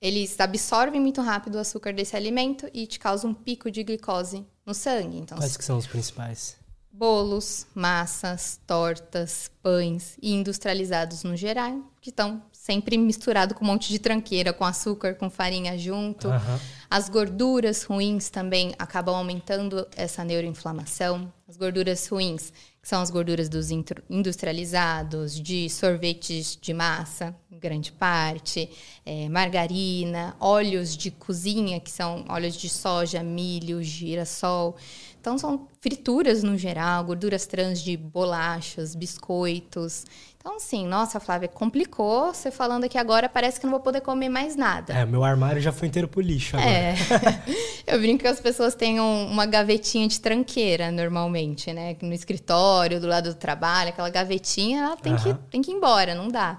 eles 0.00 0.38
absorvem 0.38 1.00
muito 1.00 1.20
rápido 1.22 1.54
o 1.54 1.58
açúcar 1.58 1.92
desse 1.92 2.14
alimento 2.16 2.68
e 2.72 2.86
te 2.86 2.98
causam 2.98 3.30
um 3.30 3.34
pico 3.34 3.70
de 3.70 3.82
glicose 3.82 4.46
no 4.64 4.74
sangue. 4.74 5.18
Então, 5.18 5.38
Quais 5.38 5.56
que 5.56 5.64
são 5.64 5.78
os 5.78 5.86
principais? 5.86 6.56
bolos, 6.92 7.66
massas, 7.74 8.60
tortas, 8.66 9.50
pães 9.62 10.18
e 10.20 10.34
industrializados 10.34 11.24
no 11.24 11.34
geral, 11.34 11.80
que 12.00 12.10
estão 12.10 12.42
sempre 12.62 12.96
misturados 12.96 13.56
com 13.56 13.64
um 13.64 13.66
monte 13.66 13.88
de 13.88 13.98
tranqueira, 13.98 14.52
com 14.52 14.64
açúcar, 14.64 15.16
com 15.16 15.28
farinha 15.28 15.76
junto. 15.76 16.28
Uhum. 16.28 16.58
As 16.88 17.08
gorduras 17.08 17.82
ruins 17.82 18.30
também 18.30 18.72
acabam 18.78 19.16
aumentando 19.16 19.84
essa 19.96 20.24
neuroinflamação. 20.24 21.32
As 21.48 21.56
gorduras 21.56 22.06
ruins, 22.06 22.52
que 22.80 22.88
são 22.88 23.02
as 23.02 23.10
gorduras 23.10 23.48
dos 23.48 23.72
industrializados, 24.08 25.40
de 25.40 25.68
sorvetes 25.68 26.56
de 26.60 26.72
massa, 26.72 27.34
em 27.50 27.58
grande 27.58 27.90
parte, 27.90 28.70
é, 29.04 29.28
margarina, 29.28 30.36
óleos 30.38 30.96
de 30.96 31.10
cozinha, 31.10 31.80
que 31.80 31.90
são 31.90 32.24
óleos 32.28 32.54
de 32.54 32.68
soja, 32.68 33.24
milho, 33.24 33.82
girassol. 33.82 34.76
Então, 35.22 35.38
são 35.38 35.68
frituras 35.80 36.42
no 36.42 36.58
geral, 36.58 37.04
gorduras 37.04 37.46
trans 37.46 37.80
de 37.80 37.96
bolachas, 37.96 38.96
biscoitos. 38.96 40.04
Então, 40.36 40.56
assim, 40.56 40.84
nossa, 40.84 41.20
Flávia, 41.20 41.46
complicou 41.46 42.34
você 42.34 42.50
falando 42.50 42.82
aqui 42.82 42.98
agora, 42.98 43.28
parece 43.28 43.60
que 43.60 43.64
não 43.64 43.70
vou 43.70 43.78
poder 43.78 44.00
comer 44.00 44.28
mais 44.28 44.56
nada. 44.56 44.92
É, 44.92 45.06
meu 45.06 45.22
armário 45.22 45.62
já 45.62 45.70
foi 45.70 45.86
inteiro 45.86 46.08
pro 46.08 46.20
lixo 46.20 46.56
agora. 46.56 46.72
É. 46.72 46.94
Eu 47.86 48.00
brinco 48.00 48.22
que 48.22 48.26
as 48.26 48.40
pessoas 48.40 48.74
têm 48.74 48.98
uma 48.98 49.46
gavetinha 49.46 50.08
de 50.08 50.20
tranqueira, 50.20 50.90
normalmente, 50.90 51.72
né? 51.72 51.96
No 52.02 52.12
escritório, 52.12 53.00
do 53.00 53.06
lado 53.06 53.32
do 53.32 53.36
trabalho, 53.36 53.90
aquela 53.90 54.10
gavetinha, 54.10 54.86
ela 54.86 54.96
tem, 54.96 55.12
uhum. 55.12 55.18
que, 55.20 55.34
tem 55.52 55.62
que 55.62 55.70
ir 55.70 55.74
embora, 55.74 56.16
não 56.16 56.26
dá. 56.26 56.58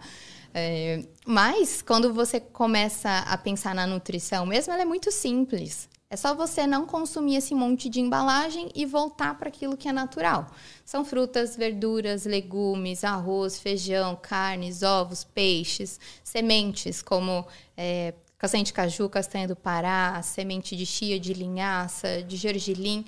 É, 0.54 1.04
mas, 1.26 1.82
quando 1.82 2.14
você 2.14 2.40
começa 2.40 3.10
a 3.28 3.38
pensar 3.38 3.76
na 3.76 3.86
nutrição 3.86 4.46
mesmo, 4.46 4.72
ela 4.72 4.84
é 4.84 4.86
muito 4.86 5.12
simples. 5.12 5.92
É 6.14 6.16
só 6.16 6.36
você 6.36 6.68
não 6.68 6.86
consumir 6.86 7.38
esse 7.38 7.56
monte 7.56 7.90
de 7.90 8.00
embalagem 8.00 8.70
e 8.76 8.86
voltar 8.86 9.36
para 9.36 9.50
aquilo 9.50 9.76
que 9.76 9.90
é 9.90 9.92
natural. 9.92 10.46
São 10.86 11.04
frutas, 11.04 11.56
verduras, 11.56 12.24
legumes, 12.24 13.04
arroz, 13.04 13.60
feijão, 13.60 14.16
carnes, 14.16 14.84
ovos, 14.84 15.24
peixes, 15.24 16.00
sementes 16.24 17.02
como 17.02 17.44
é, 17.76 18.14
castanha 18.38 18.64
de 18.64 18.72
caju, 18.72 19.10
castanha 19.10 19.48
do 19.48 19.56
Pará, 19.56 20.22
semente 20.22 20.76
de 20.76 20.86
chia, 20.86 21.20
de 21.20 21.34
linhaça, 21.34 22.22
de 22.22 22.38
gergelim, 22.38 23.04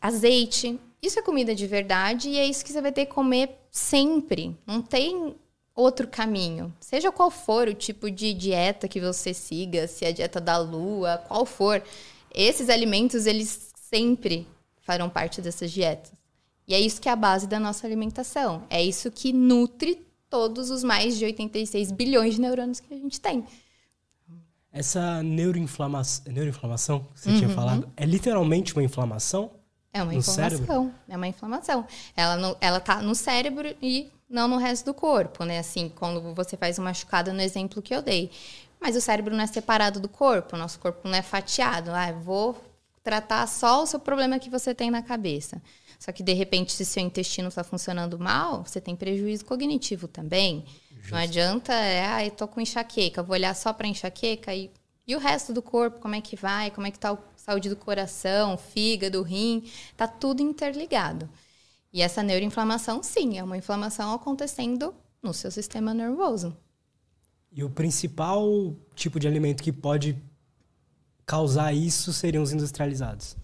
azeite. 0.00 0.78
Isso 1.02 1.18
é 1.18 1.22
comida 1.22 1.52
de 1.52 1.66
verdade 1.66 2.28
e 2.28 2.38
é 2.38 2.46
isso 2.46 2.64
que 2.64 2.70
você 2.70 2.80
vai 2.80 2.92
ter 2.92 3.06
que 3.06 3.12
comer 3.12 3.58
sempre. 3.72 4.56
Não 4.64 4.80
tem 4.80 5.34
outro 5.74 6.06
caminho. 6.06 6.72
Seja 6.78 7.10
qual 7.10 7.28
for 7.28 7.66
o 7.66 7.74
tipo 7.74 8.08
de 8.08 8.32
dieta 8.32 8.86
que 8.86 9.00
você 9.00 9.34
siga, 9.34 9.88
se 9.88 10.04
é 10.04 10.08
a 10.08 10.12
dieta 10.12 10.40
da 10.40 10.58
lua, 10.58 11.18
qual 11.26 11.44
for 11.44 11.82
esses 12.34 12.68
alimentos, 12.68 13.26
eles 13.26 13.70
sempre 13.74 14.46
farão 14.80 15.08
parte 15.08 15.40
dessas 15.40 15.70
dietas. 15.70 16.12
E 16.66 16.74
é 16.74 16.80
isso 16.80 17.00
que 17.00 17.08
é 17.08 17.12
a 17.12 17.16
base 17.16 17.46
da 17.46 17.58
nossa 17.58 17.86
alimentação. 17.86 18.62
É 18.70 18.82
isso 18.82 19.10
que 19.10 19.32
nutre 19.32 20.06
todos 20.28 20.70
os 20.70 20.84
mais 20.84 21.18
de 21.18 21.24
86 21.24 21.90
bilhões 21.90 22.36
de 22.36 22.40
neurônios 22.40 22.78
que 22.78 22.94
a 22.94 22.96
gente 22.96 23.20
tem. 23.20 23.44
Essa 24.72 25.20
neuroinflamação, 25.22 26.32
neuroinflamação 26.32 27.00
que 27.00 27.20
você 27.20 27.30
uhum. 27.30 27.38
tinha 27.38 27.48
falado, 27.50 27.90
é 27.96 28.06
literalmente 28.06 28.72
uma 28.72 28.84
inflamação? 28.84 29.50
É 29.92 30.00
uma 30.00 30.14
inflamação. 30.14 30.58
Cérebro? 30.58 30.94
É 31.08 31.16
uma 31.16 31.26
inflamação. 31.26 31.84
Ela, 32.16 32.36
no, 32.36 32.56
ela 32.60 32.78
tá 32.78 33.02
no 33.02 33.16
cérebro 33.16 33.74
e 33.82 34.08
não 34.28 34.46
no 34.46 34.56
resto 34.56 34.84
do 34.84 34.94
corpo, 34.94 35.44
né? 35.44 35.58
Assim, 35.58 35.88
quando 35.88 36.32
você 36.34 36.56
faz 36.56 36.78
uma 36.78 36.90
machucada 36.90 37.32
no 37.32 37.40
exemplo 37.40 37.82
que 37.82 37.92
eu 37.92 38.00
dei. 38.00 38.30
Mas 38.80 38.96
o 38.96 39.00
cérebro 39.00 39.36
não 39.36 39.44
é 39.44 39.46
separado 39.46 40.00
do 40.00 40.08
corpo, 40.08 40.56
nosso 40.56 40.78
corpo 40.78 41.06
não 41.06 41.14
é 41.14 41.22
fatiado. 41.22 41.90
Ah, 41.90 42.10
vou 42.12 42.56
tratar 43.02 43.46
só 43.46 43.82
o 43.82 43.86
seu 43.86 44.00
problema 44.00 44.38
que 44.38 44.48
você 44.48 44.74
tem 44.74 44.90
na 44.90 45.02
cabeça. 45.02 45.60
Só 45.98 46.12
que, 46.12 46.22
de 46.22 46.32
repente, 46.32 46.72
se 46.72 46.84
seu 46.84 47.02
intestino 47.02 47.48
está 47.48 47.62
funcionando 47.62 48.18
mal, 48.18 48.64
você 48.64 48.80
tem 48.80 48.96
prejuízo 48.96 49.44
cognitivo 49.44 50.08
também. 50.08 50.64
Justo. 50.92 51.12
Não 51.12 51.18
adianta, 51.18 51.74
é, 51.74 52.06
ah, 52.06 52.24
eu 52.24 52.30
tô 52.30 52.48
com 52.48 52.60
enxaqueca, 52.60 53.22
vou 53.22 53.34
olhar 53.34 53.54
só 53.54 53.72
para 53.72 53.86
enxaqueca 53.86 54.54
e, 54.54 54.70
e 55.06 55.14
o 55.14 55.18
resto 55.18 55.52
do 55.52 55.60
corpo, 55.60 56.00
como 56.00 56.14
é 56.14 56.20
que 56.20 56.36
vai, 56.36 56.70
como 56.70 56.86
é 56.86 56.90
que 56.90 56.98
tá 56.98 57.12
a 57.12 57.18
saúde 57.36 57.68
do 57.68 57.76
coração, 57.76 58.56
fígado, 58.56 59.22
rim, 59.22 59.70
tá 59.94 60.08
tudo 60.08 60.42
interligado. 60.42 61.28
E 61.92 62.00
essa 62.00 62.22
neuroinflamação, 62.22 63.02
sim, 63.02 63.38
é 63.38 63.42
uma 63.42 63.56
inflamação 63.56 64.14
acontecendo 64.14 64.94
no 65.22 65.34
seu 65.34 65.50
sistema 65.50 65.92
nervoso. 65.92 66.56
E 67.52 67.64
o 67.64 67.70
principal 67.70 68.76
tipo 68.94 69.18
de 69.18 69.26
alimento 69.26 69.62
que 69.62 69.72
pode 69.72 70.16
causar 71.26 71.72
isso 71.72 72.12
seriam 72.12 72.42
os 72.42 72.52
industrializados. 72.52 73.36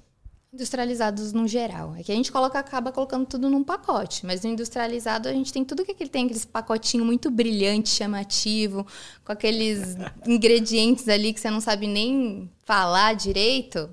Industrializados 0.53 1.33
no 1.33 1.47
geral. 1.47 1.95
É 1.97 2.03
que 2.03 2.11
a 2.11 2.15
gente 2.15 2.33
coloca, 2.33 2.59
acaba 2.59 2.91
colocando 2.91 3.27
tudo 3.27 3.51
num 3.51 3.63
pacote, 3.63 4.25
mas 4.25 4.43
no 4.43 4.51
industrializado 4.51 5.29
a 5.29 5.33
gente 5.33 5.53
tem 5.53 5.65
tudo 5.65 5.85
que 5.85 5.93
ele 5.93 6.11
tem, 6.11 6.25
aqueles 6.25 6.45
pacotinho 6.45 7.05
muito 7.05 7.31
brilhante, 7.31 7.91
chamativo, 7.91 8.87
com 9.25 9.33
aqueles 9.33 9.97
ingredientes 10.27 11.09
ali 11.09 11.33
que 11.33 11.41
você 11.41 11.51
não 11.51 11.61
sabe 11.61 11.87
nem 11.87 12.51
falar 12.65 13.15
direito, 13.15 13.91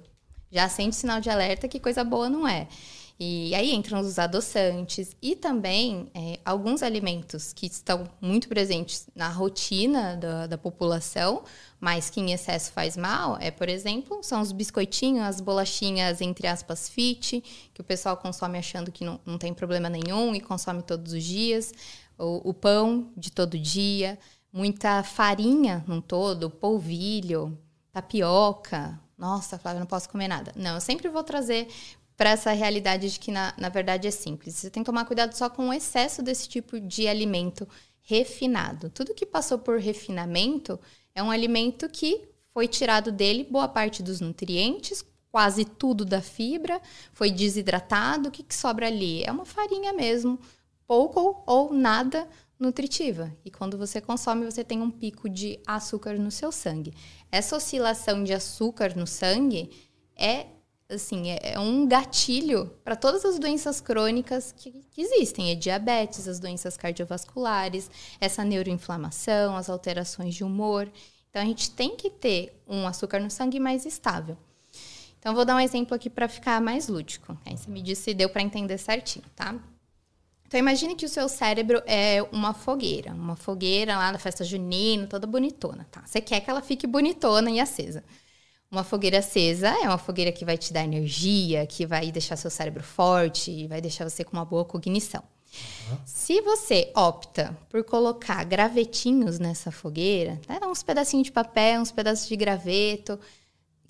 já 0.51 0.65
acende 0.65 0.95
sinal 0.95 1.19
de 1.19 1.29
alerta 1.29 1.67
que 1.67 1.79
coisa 1.79 2.03
boa 2.03 2.29
não 2.29 2.47
é. 2.47 2.67
E 3.25 3.55
aí 3.55 3.73
entram 3.73 4.01
os 4.01 4.19
adoçantes 4.19 5.15
e 5.21 5.33
também 5.33 6.11
é, 6.13 6.41
alguns 6.43 6.83
alimentos 6.83 7.53
que 7.53 7.67
estão 7.67 8.03
muito 8.19 8.49
presentes 8.49 9.07
na 9.15 9.29
rotina 9.29 10.17
da, 10.17 10.45
da, 10.45 10.57
população, 10.57 11.43
mas 11.79 12.09
que 12.09 12.19
em 12.19 12.33
excesso 12.33 12.73
faz 12.73 12.97
mal, 12.97 13.37
é, 13.39 13.49
por 13.49 13.69
exemplo, 13.69 14.21
são 14.21 14.41
os 14.41 14.51
biscoitinhos, 14.51 15.25
as 15.25 15.39
bolachinhas, 15.39 16.19
entre 16.19 16.47
aspas, 16.47 16.89
fit, 16.89 17.41
que 17.73 17.79
o 17.79 17.83
pessoal 17.83 18.17
consome 18.17 18.57
achando 18.57 18.91
que 18.91 19.05
não, 19.05 19.17
não 19.25 19.37
tem 19.37 19.53
problema 19.53 19.89
nenhum 19.89 20.35
e 20.35 20.41
consome 20.41 20.83
todos 20.83 21.13
os 21.13 21.23
dias, 21.23 21.71
o, 22.17 22.49
o 22.49 22.53
pão 22.53 23.09
de 23.15 23.31
todo 23.31 23.57
dia, 23.57 24.19
muita 24.51 25.01
farinha 25.01 25.81
num 25.87 26.01
todo, 26.01 26.49
polvilho, 26.49 27.57
tapioca. 27.89 28.99
Nossa, 29.17 29.57
Flávia, 29.57 29.79
não 29.79 29.87
posso 29.87 30.09
comer 30.09 30.27
nada. 30.27 30.51
Não, 30.57 30.75
eu 30.75 30.81
sempre 30.81 31.07
vou 31.07 31.23
trazer 31.23 31.69
para 32.23 32.29
essa 32.29 32.53
realidade 32.53 33.11
de 33.11 33.19
que, 33.19 33.33
na, 33.33 33.53
na 33.57 33.67
verdade, 33.67 34.07
é 34.07 34.11
simples. 34.11 34.55
Você 34.55 34.69
tem 34.69 34.81
que 34.81 34.89
tomar 34.89 35.03
cuidado 35.03 35.33
só 35.33 35.49
com 35.49 35.67
o 35.67 35.73
excesso 35.73 36.23
desse 36.23 36.47
tipo 36.47 36.79
de 36.79 37.05
alimento 37.05 37.67
refinado. 37.99 38.89
Tudo 38.89 39.13
que 39.13 39.25
passou 39.25 39.59
por 39.59 39.77
refinamento 39.77 40.79
é 41.13 41.21
um 41.21 41.29
alimento 41.29 41.89
que 41.89 42.29
foi 42.53 42.65
tirado 42.65 43.11
dele 43.11 43.43
boa 43.43 43.67
parte 43.67 44.01
dos 44.01 44.21
nutrientes, 44.21 45.03
quase 45.29 45.65
tudo 45.65 46.05
da 46.05 46.21
fibra, 46.21 46.81
foi 47.11 47.29
desidratado. 47.29 48.29
O 48.29 48.31
que, 48.31 48.41
que 48.41 48.55
sobra 48.55 48.87
ali? 48.87 49.21
É 49.25 49.29
uma 49.29 49.43
farinha 49.43 49.91
mesmo, 49.91 50.39
pouco 50.87 51.43
ou 51.45 51.73
nada 51.73 52.25
nutritiva. 52.57 53.35
E 53.43 53.51
quando 53.51 53.77
você 53.77 53.99
consome, 53.99 54.45
você 54.45 54.63
tem 54.63 54.81
um 54.81 54.89
pico 54.89 55.27
de 55.27 55.59
açúcar 55.67 56.17
no 56.17 56.31
seu 56.31 56.53
sangue. 56.53 56.93
Essa 57.29 57.57
oscilação 57.57 58.23
de 58.23 58.31
açúcar 58.31 58.95
no 58.95 59.05
sangue 59.05 59.69
é 60.15 60.45
assim, 60.93 61.31
é, 61.31 61.53
é 61.53 61.59
um 61.59 61.87
gatilho 61.87 62.71
para 62.83 62.95
todas 62.95 63.25
as 63.25 63.37
doenças 63.37 63.81
crônicas 63.81 64.53
que, 64.55 64.71
que, 64.91 65.01
existem. 65.01 65.51
É 65.51 65.55
diabetes, 65.55 66.27
as 66.27 66.39
doenças 66.39 66.77
cardiovasculares, 66.77 67.89
essa 68.19 68.43
neuroinflamação, 68.43 69.57
as 69.57 69.69
alterações 69.69 70.35
de 70.35 70.43
humor. 70.43 70.91
Então, 71.29 71.41
a 71.41 71.45
gente 71.45 71.71
tem 71.71 71.95
que 71.95 72.09
ter 72.09 72.61
um 72.67 72.87
açúcar 72.87 73.19
no 73.19 73.29
sangue 73.29 73.59
mais 73.59 73.85
estável. 73.85 74.37
Então, 75.19 75.33
vou 75.33 75.45
dar 75.45 75.55
um 75.55 75.59
exemplo 75.59 75.95
aqui 75.95 76.09
para 76.09 76.27
ficar 76.27 76.61
mais 76.61 76.87
lúdico. 76.87 77.37
Aí 77.45 77.57
você 77.57 77.69
me 77.69 77.81
diz 77.81 77.97
se 77.97 78.13
deu 78.13 78.29
para 78.29 78.41
entender 78.41 78.77
certinho, 78.77 79.25
tá? 79.35 79.55
Então, 80.45 80.59
imagine 80.59 80.95
que 80.95 81.05
o 81.05 81.09
seu 81.09 81.27
cérebro 81.27 81.81
é 81.87 82.21
uma 82.31 82.53
fogueira. 82.53 83.11
Uma 83.11 83.35
fogueira 83.35 83.97
lá 83.97 84.11
na 84.11 84.19
festa 84.19 84.43
junina, 84.43 85.07
toda 85.07 85.25
bonitona, 85.25 85.87
tá? 85.89 86.03
Você 86.05 86.21
quer 86.21 86.41
que 86.41 86.49
ela 86.49 86.61
fique 86.61 86.85
bonitona 86.85 87.49
e 87.49 87.59
acesa. 87.59 88.03
Uma 88.73 88.83
fogueira 88.83 89.19
acesa 89.19 89.69
é 89.69 89.87
uma 89.87 89.99
fogueira 89.99 90.31
que 90.31 90.43
vai 90.43 90.57
te 90.57 90.73
dar 90.73 90.83
energia, 90.83 91.63
que 91.67 91.85
vai 91.85 92.11
deixar 92.11 92.35
seu 92.35 92.49
cérebro 92.49 92.81
forte, 92.81 93.67
vai 93.67 93.79
deixar 93.79 94.09
você 94.09 94.23
com 94.23 94.35
uma 94.35 94.43
boa 94.43 94.65
cognição. 94.65 95.21
Uhum. 95.91 95.97
Se 96.03 96.41
você 96.41 96.91
opta 96.95 97.55
por 97.69 97.83
colocar 97.83 98.43
gravetinhos 98.43 99.37
nessa 99.37 99.69
fogueira, 99.69 100.41
né, 100.49 100.59
uns 100.63 100.81
pedacinhos 100.81 101.25
de 101.25 101.31
papel, 101.31 101.81
uns 101.81 101.91
pedaços 101.91 102.27
de 102.27 102.35
graveto, 102.35 103.13
o 103.13 103.19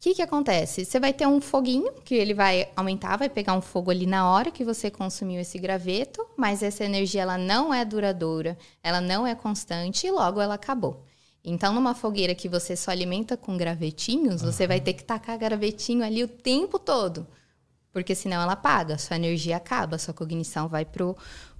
que, 0.01 0.15
que 0.15 0.21
acontece? 0.21 0.83
Você 0.83 0.99
vai 0.99 1.13
ter 1.13 1.25
um 1.27 1.39
foguinho 1.39 1.93
que 2.03 2.15
ele 2.15 2.33
vai 2.33 2.69
aumentar, 2.75 3.15
vai 3.15 3.29
pegar 3.29 3.53
um 3.53 3.61
fogo 3.61 3.89
ali 3.89 4.05
na 4.05 4.29
hora 4.29 4.51
que 4.51 4.65
você 4.65 4.91
consumiu 4.91 5.39
esse 5.39 5.57
graveto, 5.57 6.27
mas 6.35 6.61
essa 6.61 6.83
energia 6.83 7.21
ela 7.21 7.37
não 7.37 7.73
é 7.73 7.85
duradoura, 7.85 8.57
ela 8.83 8.99
não 8.99 9.25
é 9.25 9.33
constante 9.33 10.07
e 10.07 10.11
logo 10.11 10.41
ela 10.41 10.55
acabou. 10.55 11.05
Então, 11.43 11.73
numa 11.73 11.93
fogueira 11.93 12.33
que 12.33 12.47
você 12.47 12.75
só 12.75 12.91
alimenta 12.91 13.35
com 13.35 13.57
gravetinhos, 13.57 14.41
uhum. 14.41 14.51
você 14.51 14.65
vai 14.65 14.79
ter 14.79 14.93
que 14.93 15.03
tacar 15.03 15.37
gravetinho 15.37 16.03
ali 16.03 16.23
o 16.23 16.27
tempo 16.27 16.79
todo. 16.79 17.27
Porque 17.91 18.15
senão 18.15 18.41
ela 18.41 18.53
apaga, 18.53 18.97
sua 18.97 19.17
energia 19.17 19.57
acaba, 19.57 19.97
sua 19.97 20.13
cognição 20.13 20.69
vai 20.69 20.85
pro, 20.85 21.15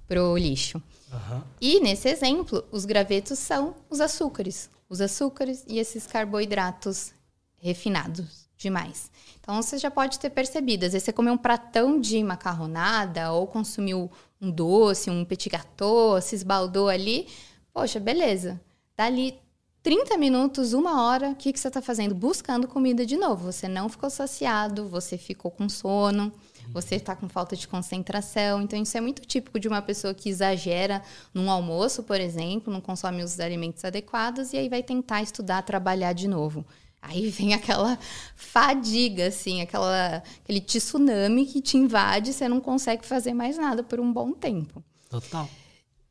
pro 0.08 0.36
lixo. 0.36 0.82
Uhum. 1.12 1.42
E 1.60 1.80
nesse 1.80 2.08
exemplo, 2.08 2.64
os 2.72 2.84
gravetos 2.84 3.38
são 3.38 3.74
os 3.90 4.00
açúcares. 4.00 4.70
Os 4.88 5.00
açúcares 5.00 5.64
e 5.68 5.78
esses 5.78 6.06
carboidratos 6.06 7.12
refinados 7.58 8.48
demais. 8.56 9.10
Então 9.40 9.60
você 9.60 9.76
já 9.76 9.90
pode 9.90 10.18
ter 10.18 10.30
percebido, 10.30 10.86
às 10.86 10.92
vezes 10.92 11.04
você 11.04 11.12
comeu 11.12 11.34
um 11.34 11.38
pratão 11.38 12.00
de 12.00 12.22
macarronada 12.24 13.32
ou 13.32 13.46
consumiu 13.46 14.10
um 14.40 14.50
doce, 14.50 15.10
um 15.10 15.24
petit 15.24 15.50
gâteau, 15.50 16.20
se 16.20 16.34
esbaldou 16.34 16.88
ali, 16.88 17.28
poxa, 17.72 18.00
beleza. 18.00 18.60
Dali 18.96 19.38
30 19.84 20.16
minutos, 20.16 20.72
uma 20.72 21.02
hora, 21.02 21.32
o 21.32 21.34
que, 21.34 21.52
que 21.52 21.60
você 21.60 21.68
está 21.68 21.82
fazendo? 21.82 22.14
Buscando 22.14 22.66
comida 22.66 23.04
de 23.04 23.18
novo. 23.18 23.52
Você 23.52 23.68
não 23.68 23.86
ficou 23.86 24.08
saciado, 24.08 24.88
você 24.88 25.18
ficou 25.18 25.50
com 25.50 25.68
sono, 25.68 26.32
você 26.72 26.94
está 26.94 27.14
com 27.14 27.28
falta 27.28 27.54
de 27.54 27.68
concentração. 27.68 28.62
Então, 28.62 28.80
isso 28.80 28.96
é 28.96 29.00
muito 29.02 29.20
típico 29.26 29.60
de 29.60 29.68
uma 29.68 29.82
pessoa 29.82 30.14
que 30.14 30.30
exagera 30.30 31.02
num 31.34 31.50
almoço, 31.50 32.02
por 32.02 32.18
exemplo, 32.18 32.72
não 32.72 32.80
consome 32.80 33.22
os 33.22 33.38
alimentos 33.38 33.84
adequados 33.84 34.54
e 34.54 34.56
aí 34.56 34.70
vai 34.70 34.82
tentar 34.82 35.20
estudar, 35.20 35.60
trabalhar 35.60 36.14
de 36.14 36.28
novo. 36.28 36.64
Aí 37.02 37.28
vem 37.28 37.52
aquela 37.52 37.98
fadiga, 38.34 39.26
assim, 39.26 39.60
aquela, 39.60 40.22
aquele 40.42 40.62
tsunami 40.62 41.44
que 41.44 41.60
te 41.60 41.76
invade, 41.76 42.32
você 42.32 42.48
não 42.48 42.58
consegue 42.58 43.04
fazer 43.04 43.34
mais 43.34 43.58
nada 43.58 43.82
por 43.82 44.00
um 44.00 44.10
bom 44.10 44.32
tempo. 44.32 44.82
Total. 45.10 45.46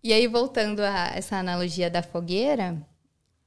E 0.04 0.14
aí, 0.14 0.28
voltando 0.28 0.82
a 0.82 1.08
essa 1.16 1.38
analogia 1.38 1.90
da 1.90 2.04
fogueira, 2.04 2.86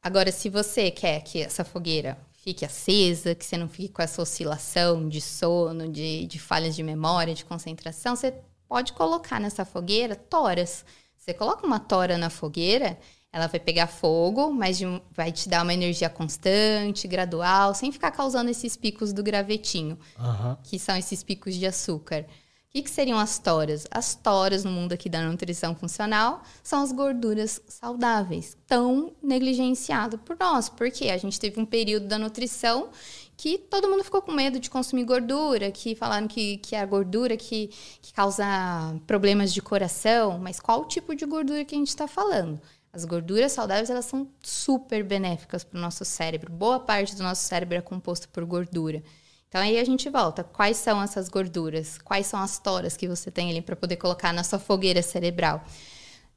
Agora, 0.06 0.30
se 0.30 0.48
você 0.48 0.88
quer 0.88 1.20
que 1.22 1.42
essa 1.42 1.64
fogueira 1.64 2.16
fique 2.30 2.64
acesa, 2.64 3.34
que 3.34 3.44
você 3.44 3.56
não 3.56 3.68
fique 3.68 3.88
com 3.88 4.00
essa 4.00 4.22
oscilação 4.22 5.08
de 5.08 5.20
sono, 5.20 5.90
de, 5.90 6.28
de 6.28 6.38
falhas 6.38 6.76
de 6.76 6.82
memória, 6.84 7.34
de 7.34 7.44
concentração, 7.44 8.14
você 8.14 8.32
pode 8.68 8.92
colocar 8.92 9.40
nessa 9.40 9.64
fogueira 9.64 10.14
toras. 10.14 10.84
Você 11.16 11.34
coloca 11.34 11.66
uma 11.66 11.80
tora 11.80 12.16
na 12.16 12.30
fogueira, 12.30 12.96
ela 13.32 13.48
vai 13.48 13.58
pegar 13.58 13.88
fogo, 13.88 14.52
mas 14.52 14.78
de, 14.78 14.84
vai 15.10 15.32
te 15.32 15.48
dar 15.48 15.64
uma 15.64 15.74
energia 15.74 16.08
constante, 16.08 17.08
gradual, 17.08 17.74
sem 17.74 17.90
ficar 17.90 18.12
causando 18.12 18.48
esses 18.48 18.76
picos 18.76 19.12
do 19.12 19.24
gravetinho, 19.24 19.98
uhum. 20.16 20.56
que 20.62 20.78
são 20.78 20.96
esses 20.96 21.24
picos 21.24 21.56
de 21.56 21.66
açúcar 21.66 22.24
que, 22.76 22.82
que 22.82 22.90
seriam 22.90 23.18
as 23.18 23.38
toras? 23.38 23.86
As 23.90 24.14
toras 24.14 24.62
no 24.62 24.70
mundo 24.70 24.92
aqui 24.92 25.08
da 25.08 25.22
nutrição 25.22 25.74
funcional 25.74 26.42
são 26.62 26.82
as 26.82 26.92
gorduras 26.92 27.60
saudáveis, 27.66 28.56
tão 28.66 29.12
negligenciado 29.22 30.18
por 30.18 30.36
nós, 30.38 30.68
porque 30.68 31.08
a 31.08 31.16
gente 31.16 31.40
teve 31.40 31.58
um 31.58 31.64
período 31.64 32.06
da 32.06 32.18
nutrição 32.18 32.90
que 33.34 33.56
todo 33.56 33.88
mundo 33.88 34.04
ficou 34.04 34.20
com 34.20 34.32
medo 34.32 34.58
de 34.60 34.68
consumir 34.68 35.04
gordura, 35.04 35.70
que 35.70 35.94
falaram 35.94 36.28
que, 36.28 36.58
que 36.58 36.74
é 36.74 36.80
a 36.80 36.86
gordura 36.86 37.36
que, 37.36 37.70
que 38.02 38.12
causa 38.12 38.44
problemas 39.06 39.54
de 39.54 39.62
coração, 39.62 40.38
mas 40.38 40.60
qual 40.60 40.84
tipo 40.84 41.14
de 41.14 41.24
gordura 41.24 41.64
que 41.64 41.74
a 41.74 41.78
gente 41.78 41.88
está 41.88 42.06
falando? 42.06 42.60
As 42.92 43.04
gorduras 43.04 43.52
saudáveis 43.52 43.90
elas 43.90 44.06
são 44.06 44.28
super 44.42 45.02
benéficas 45.02 45.64
para 45.64 45.78
o 45.78 45.80
nosso 45.80 46.04
cérebro. 46.04 46.52
Boa 46.52 46.80
parte 46.80 47.14
do 47.14 47.22
nosso 47.22 47.42
cérebro 47.42 47.76
é 47.76 47.80
composto 47.82 48.28
por 48.28 48.44
gordura. 48.44 49.02
Então 49.48 49.60
aí 49.60 49.78
a 49.78 49.84
gente 49.84 50.08
volta. 50.10 50.44
Quais 50.44 50.76
são 50.76 51.02
essas 51.02 51.28
gorduras? 51.28 51.98
Quais 51.98 52.26
são 52.26 52.40
as 52.40 52.58
toras 52.58 52.96
que 52.96 53.08
você 53.08 53.30
tem 53.30 53.50
ali 53.50 53.62
para 53.62 53.76
poder 53.76 53.96
colocar 53.96 54.32
na 54.32 54.44
sua 54.44 54.58
fogueira 54.58 55.02
cerebral? 55.02 55.64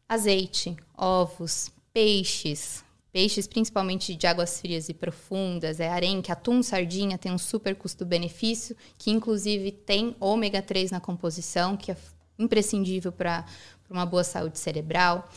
Azeite, 0.08 0.76
ovos, 0.98 1.72
peixes, 1.94 2.84
peixes 3.12 3.48
principalmente 3.48 4.16
de 4.16 4.28
águas 4.28 4.60
frias 4.60 4.90
e 4.90 4.94
profundas, 4.94 5.80
é 5.80 5.90
arenque, 5.90 6.32
atum, 6.32 6.62
sardinha, 6.62 7.18
tem 7.18 7.32
um 7.32 7.38
super 7.38 7.76
custo-benefício, 7.76 8.76
que 8.98 9.12
inclusive 9.12 9.72
tem 9.72 10.16
ômega 10.20 10.62
3 10.62 10.92
na 10.92 11.00
composição, 11.00 11.76
que 11.76 11.92
é 11.92 11.98
imprescindível 12.38 13.12
para 13.12 13.46
uma 13.90 14.06
boa 14.06 14.24
saúde 14.24 14.58
cerebral. 14.58 15.28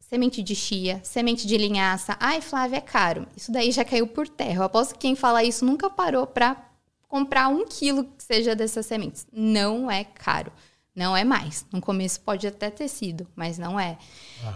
Semente 0.00 0.42
de 0.42 0.56
chia, 0.56 1.00
semente 1.04 1.46
de 1.46 1.56
linhaça. 1.56 2.16
Ai, 2.18 2.40
Flávia, 2.40 2.78
é 2.78 2.80
caro. 2.80 3.28
Isso 3.36 3.52
daí 3.52 3.70
já 3.70 3.84
caiu 3.84 4.08
por 4.08 4.28
terra. 4.28 4.56
Eu 4.56 4.62
aposto 4.64 4.94
que 4.94 5.00
quem 5.00 5.14
fala 5.14 5.44
isso 5.44 5.64
nunca 5.64 5.88
parou 5.88 6.26
para 6.26 6.69
comprar 7.10 7.48
um 7.48 7.66
quilo 7.66 8.04
que 8.04 8.22
seja 8.22 8.54
dessas 8.54 8.86
sementes. 8.86 9.26
Não 9.32 9.90
é 9.90 10.04
caro. 10.04 10.52
Não 10.94 11.16
é 11.16 11.24
mais. 11.24 11.66
No 11.72 11.80
começo 11.80 12.20
pode 12.20 12.46
até 12.46 12.70
ter 12.70 12.88
sido, 12.88 13.26
mas 13.34 13.58
não 13.58 13.78
é. 13.78 13.98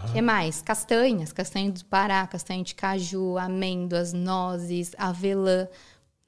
O 0.07 0.13
que 0.13 0.21
mais? 0.21 0.61
Castanhas, 0.61 1.33
castanha 1.33 1.69
do 1.69 1.83
Pará, 1.85 2.25
castanha 2.25 2.63
de 2.63 2.73
caju, 2.73 3.37
amêndoas, 3.37 4.13
nozes, 4.13 4.93
avelã. 4.97 5.67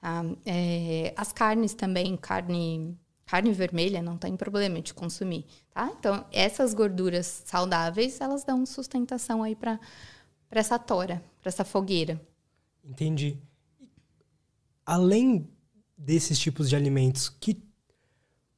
Tá? 0.02 0.26
É, 0.46 1.14
as 1.16 1.32
carnes 1.32 1.74
também, 1.74 2.18
carne, 2.18 2.98
carne 3.26 3.54
vermelha 3.54 4.02
não 4.02 4.18
tem 4.18 4.36
problema 4.36 4.82
de 4.82 4.94
consumir, 4.94 5.46
tá? 5.74 5.90
Então, 5.98 6.26
essas 6.32 6.74
gorduras 6.74 7.44
saudáveis, 7.46 8.20
elas 8.20 8.44
dão 8.44 8.66
sustentação 8.66 9.44
aí 9.44 9.56
para 9.56 9.80
essa 10.52 10.78
tora, 10.78 11.24
para 11.42 11.50
essa 11.50 11.64
fogueira. 11.64 12.22
Entendi. 12.84 13.38
Além 14.86 15.50
desses 15.98 16.38
tipos 16.38 16.70
de 16.70 16.76
alimentos 16.76 17.30
que 17.30 17.62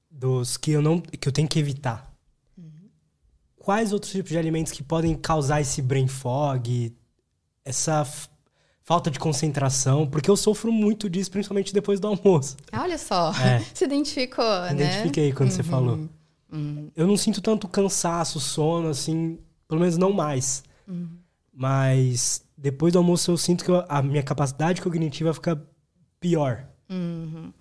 dos 0.10 0.58
que 0.58 0.72
eu 0.72 0.82
não 0.82 1.00
que 1.00 1.28
eu 1.28 1.32
tenho 1.32 1.48
que 1.48 1.58
evitar. 1.58 2.14
Uhum. 2.58 2.90
Quais 3.56 3.94
outros 3.94 4.12
tipos 4.12 4.32
de 4.32 4.38
alimentos 4.38 4.72
que 4.72 4.84
podem 4.84 5.16
causar 5.16 5.62
esse 5.62 5.82
brain 5.82 6.08
fog, 6.08 6.94
essa 7.64 8.06
falta 8.90 9.12
de 9.12 9.20
concentração, 9.20 10.08
porque 10.08 10.30
eu 10.30 10.36
sofro 10.36 10.72
muito 10.72 11.08
disso, 11.08 11.30
principalmente 11.30 11.72
depois 11.72 12.00
do 12.00 12.08
almoço. 12.08 12.58
Olha 12.74 12.98
só, 12.98 13.32
é. 13.36 13.60
se 13.72 13.86
identificou, 13.86 14.44
né? 14.44 14.74
Identifiquei 14.74 15.32
quando 15.32 15.50
uhum. 15.50 15.56
você 15.56 15.64
falou. 15.64 16.10
Uhum. 16.52 16.90
Eu 16.96 17.06
não 17.06 17.16
sinto 17.16 17.40
tanto 17.40 17.68
cansaço, 17.68 18.40
sono, 18.40 18.90
assim, 18.90 19.38
pelo 19.68 19.80
menos 19.80 19.96
não 19.96 20.12
mais. 20.12 20.64
Uhum. 20.88 21.08
Mas 21.54 22.44
depois 22.58 22.94
do 22.94 22.98
almoço 22.98 23.32
eu 23.32 23.38
sinto 23.38 23.64
que 23.64 23.72
a 23.88 24.02
minha 24.02 24.24
capacidade 24.24 24.82
cognitiva 24.82 25.34
fica 25.34 25.62
pior. 26.20 26.69
Uhum. 26.90 27.54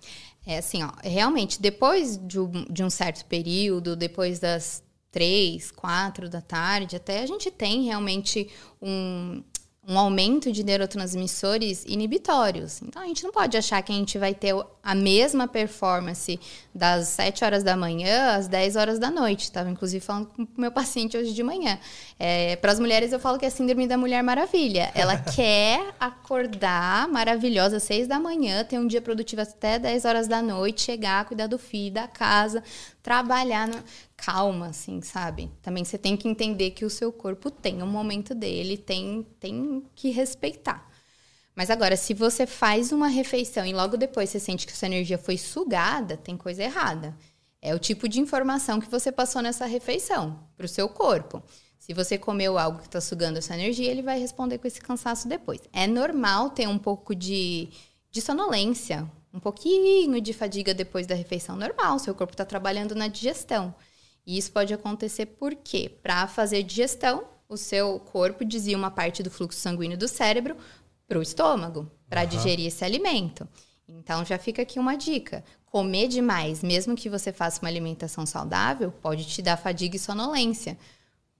É 0.45 0.57
assim, 0.57 0.83
ó, 0.83 0.91
realmente, 1.03 1.61
depois 1.61 2.17
de 2.17 2.39
um, 2.39 2.65
de 2.69 2.83
um 2.83 2.89
certo 2.89 3.25
período, 3.25 3.95
depois 3.95 4.39
das 4.39 4.83
três, 5.11 5.71
quatro 5.71 6.29
da 6.29 6.41
tarde, 6.41 6.95
até 6.95 7.21
a 7.21 7.25
gente 7.25 7.51
tem 7.51 7.83
realmente 7.83 8.49
um, 8.81 9.43
um 9.89 9.97
aumento 9.97 10.51
de 10.51 10.63
neurotransmissores 10.63 11.83
inibitórios. 11.87 12.79
Então 12.83 13.01
a 13.01 13.07
gente 13.07 13.23
não 13.23 13.31
pode 13.31 13.57
achar 13.57 13.81
que 13.81 13.91
a 13.91 13.95
gente 13.95 14.19
vai 14.19 14.35
ter 14.35 14.53
a 14.83 14.93
mesma 14.93 15.47
performance 15.47 16.39
das 16.73 17.07
7 17.07 17.43
horas 17.43 17.63
da 17.63 17.75
manhã 17.75 18.35
às 18.35 18.47
10 18.47 18.75
horas 18.75 18.99
da 18.99 19.09
noite. 19.09 19.45
Estava 19.45 19.67
inclusive 19.67 20.05
falando 20.05 20.27
com 20.27 20.43
o 20.43 20.47
meu 20.55 20.71
paciente 20.71 21.17
hoje 21.17 21.33
de 21.33 21.41
manhã. 21.41 21.79
É, 22.19 22.55
Para 22.57 22.71
as 22.71 22.79
mulheres 22.79 23.11
eu 23.11 23.19
falo 23.19 23.39
que 23.39 23.45
é 23.45 23.47
a 23.47 23.51
síndrome 23.51 23.87
da 23.87 23.97
Mulher 23.97 24.21
Maravilha. 24.21 24.91
Ela 24.93 25.17
quer 25.35 25.83
acordar 25.99 27.07
maravilhosa 27.07 27.77
às 27.77 27.83
6 27.83 28.07
da 28.07 28.19
manhã, 28.19 28.63
ter 28.63 28.77
um 28.77 28.85
dia 28.85 29.01
produtivo 29.01 29.41
até 29.41 29.79
10 29.79 30.05
horas 30.05 30.27
da 30.27 30.39
noite, 30.39 30.83
chegar, 30.83 31.25
cuidar 31.25 31.47
do 31.47 31.57
filho, 31.57 31.95
da 31.95 32.07
casa, 32.07 32.63
trabalhar. 33.01 33.67
No 33.67 33.83
calma, 34.19 34.67
assim, 34.67 35.01
sabe? 35.01 35.49
Também 35.61 35.85
você 35.85 35.97
tem 35.97 36.17
que 36.17 36.27
entender 36.27 36.71
que 36.71 36.83
o 36.83 36.89
seu 36.89 37.11
corpo 37.11 37.49
tem 37.49 37.81
um 37.81 37.87
momento 37.87 38.35
dele, 38.35 38.77
tem, 38.77 39.25
tem 39.39 39.83
que 39.95 40.09
respeitar. 40.09 40.89
Mas 41.55 41.69
agora, 41.69 41.95
se 41.95 42.13
você 42.13 42.45
faz 42.45 42.91
uma 42.91 43.07
refeição 43.07 43.65
e 43.65 43.73
logo 43.73 43.97
depois 43.97 44.29
você 44.29 44.39
sente 44.39 44.65
que 44.65 44.75
sua 44.75 44.87
energia 44.87 45.17
foi 45.17 45.37
sugada, 45.37 46.15
tem 46.15 46.37
coisa 46.37 46.63
errada. 46.63 47.17
É 47.61 47.73
o 47.73 47.79
tipo 47.79 48.07
de 48.07 48.19
informação 48.19 48.79
que 48.79 48.89
você 48.89 49.11
passou 49.11 49.41
nessa 49.41 49.65
refeição 49.65 50.39
para 50.55 50.65
o 50.65 50.69
seu 50.69 50.87
corpo. 50.87 51.43
Se 51.77 51.93
você 51.93 52.17
comeu 52.17 52.57
algo 52.57 52.79
que 52.79 52.85
está 52.85 53.01
sugando 53.01 53.37
essa 53.37 53.53
energia, 53.55 53.89
ele 53.89 54.01
vai 54.01 54.19
responder 54.19 54.57
com 54.57 54.67
esse 54.67 54.79
cansaço 54.79 55.27
depois. 55.27 55.61
É 55.73 55.87
normal 55.87 56.51
ter 56.51 56.67
um 56.67 56.77
pouco 56.77 57.15
de, 57.15 57.69
de 58.11 58.21
sonolência, 58.21 59.09
um 59.33 59.39
pouquinho 59.39 60.21
de 60.21 60.33
fadiga 60.33 60.73
depois 60.73 61.07
da 61.07 61.15
refeição. 61.15 61.55
Normal, 61.55 61.99
seu 61.99 62.13
corpo 62.15 62.33
está 62.33 62.45
trabalhando 62.45 62.95
na 62.95 63.07
digestão. 63.07 63.73
E 64.29 64.37
isso 64.37 64.51
pode 64.51 64.71
acontecer 64.71 65.25
porque, 65.25 65.89
para 65.89 66.27
fazer 66.27 66.61
digestão, 66.61 67.23
o 67.49 67.57
seu 67.57 67.99
corpo 67.99 68.45
desvia 68.45 68.77
uma 68.77 68.91
parte 68.91 69.23
do 69.23 69.31
fluxo 69.31 69.57
sanguíneo 69.57 69.97
do 69.97 70.07
cérebro 70.07 70.55
para 71.07 71.17
o 71.17 71.21
estômago, 71.23 71.91
para 72.07 72.21
uhum. 72.21 72.27
digerir 72.27 72.67
esse 72.67 72.85
alimento. 72.85 73.49
Então, 73.87 74.23
já 74.23 74.37
fica 74.37 74.61
aqui 74.61 74.77
uma 74.77 74.95
dica: 74.95 75.43
comer 75.65 76.07
demais, 76.07 76.61
mesmo 76.61 76.95
que 76.95 77.09
você 77.09 77.33
faça 77.33 77.59
uma 77.59 77.69
alimentação 77.69 78.23
saudável, 78.23 78.91
pode 78.91 79.25
te 79.25 79.41
dar 79.41 79.57
fadiga 79.57 79.95
e 79.95 79.99
sonolência. 79.99 80.77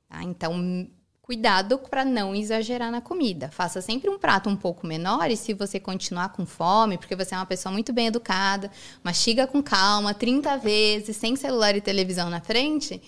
Tá? 0.07 0.23
Então, 0.23 0.89
cuidado 1.29 1.77
para 1.77 2.03
não 2.03 2.33
exagerar 2.33 2.89
na 2.89 3.01
comida. 3.01 3.51
Faça 3.51 3.83
sempre 3.83 4.09
um 4.09 4.17
prato 4.17 4.49
um 4.49 4.55
pouco 4.55 4.87
menor 4.87 5.29
e 5.29 5.37
se 5.37 5.53
você 5.53 5.79
continuar 5.79 6.29
com 6.29 6.43
fome, 6.43 6.97
porque 6.97 7.15
você 7.15 7.35
é 7.35 7.37
uma 7.37 7.45
pessoa 7.45 7.71
muito 7.71 7.93
bem 7.93 8.07
educada, 8.07 8.71
mastiga 9.03 9.45
com 9.45 9.61
calma 9.61 10.11
30 10.11 10.57
vezes, 10.57 11.15
sem 11.17 11.35
celular 11.35 11.75
e 11.75 11.81
televisão 11.81 12.31
na 12.31 12.41
frente. 12.41 12.99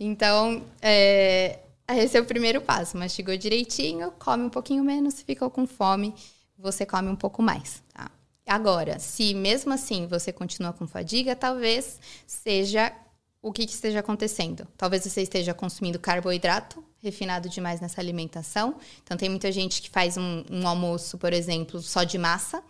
Então, 0.00 0.64
é, 0.82 1.60
esse 1.90 2.18
é 2.18 2.20
o 2.20 2.24
primeiro 2.24 2.60
passo. 2.60 2.98
Mastigou 2.98 3.36
direitinho, 3.36 4.12
come 4.18 4.42
um 4.42 4.50
pouquinho 4.50 4.82
menos, 4.82 5.14
se 5.14 5.24
ficou 5.24 5.48
com 5.48 5.64
fome, 5.64 6.12
você 6.58 6.84
come 6.84 7.08
um 7.08 7.14
pouco 7.14 7.40
mais. 7.40 7.84
Tá? 7.94 8.10
Agora, 8.48 8.98
se 8.98 9.32
mesmo 9.32 9.72
assim 9.72 10.08
você 10.08 10.32
continua 10.32 10.72
com 10.72 10.88
fadiga, 10.88 11.36
talvez 11.36 12.00
seja 12.26 12.92
o 13.42 13.52
que, 13.52 13.66
que, 13.66 13.72
esteja 13.72 14.00
acontecendo. 14.00 14.66
Talvez 14.76 15.04
você 15.04 15.22
esteja 15.22 15.54
consumindo 15.54 15.98
carboidrato 15.98 16.84
refinado 16.98 17.48
demais 17.48 17.80
nessa 17.80 18.00
alimentação. 18.00 18.76
Então, 19.02 19.16
tem 19.16 19.28
muita 19.28 19.50
gente 19.50 19.80
que 19.80 19.88
faz 19.88 20.16
um, 20.16 20.44
um 20.50 20.68
almoço, 20.68 21.16
por 21.16 21.32
exemplo, 21.32 21.80
só 21.80 22.04
de 22.04 22.18
massa. 22.18 22.62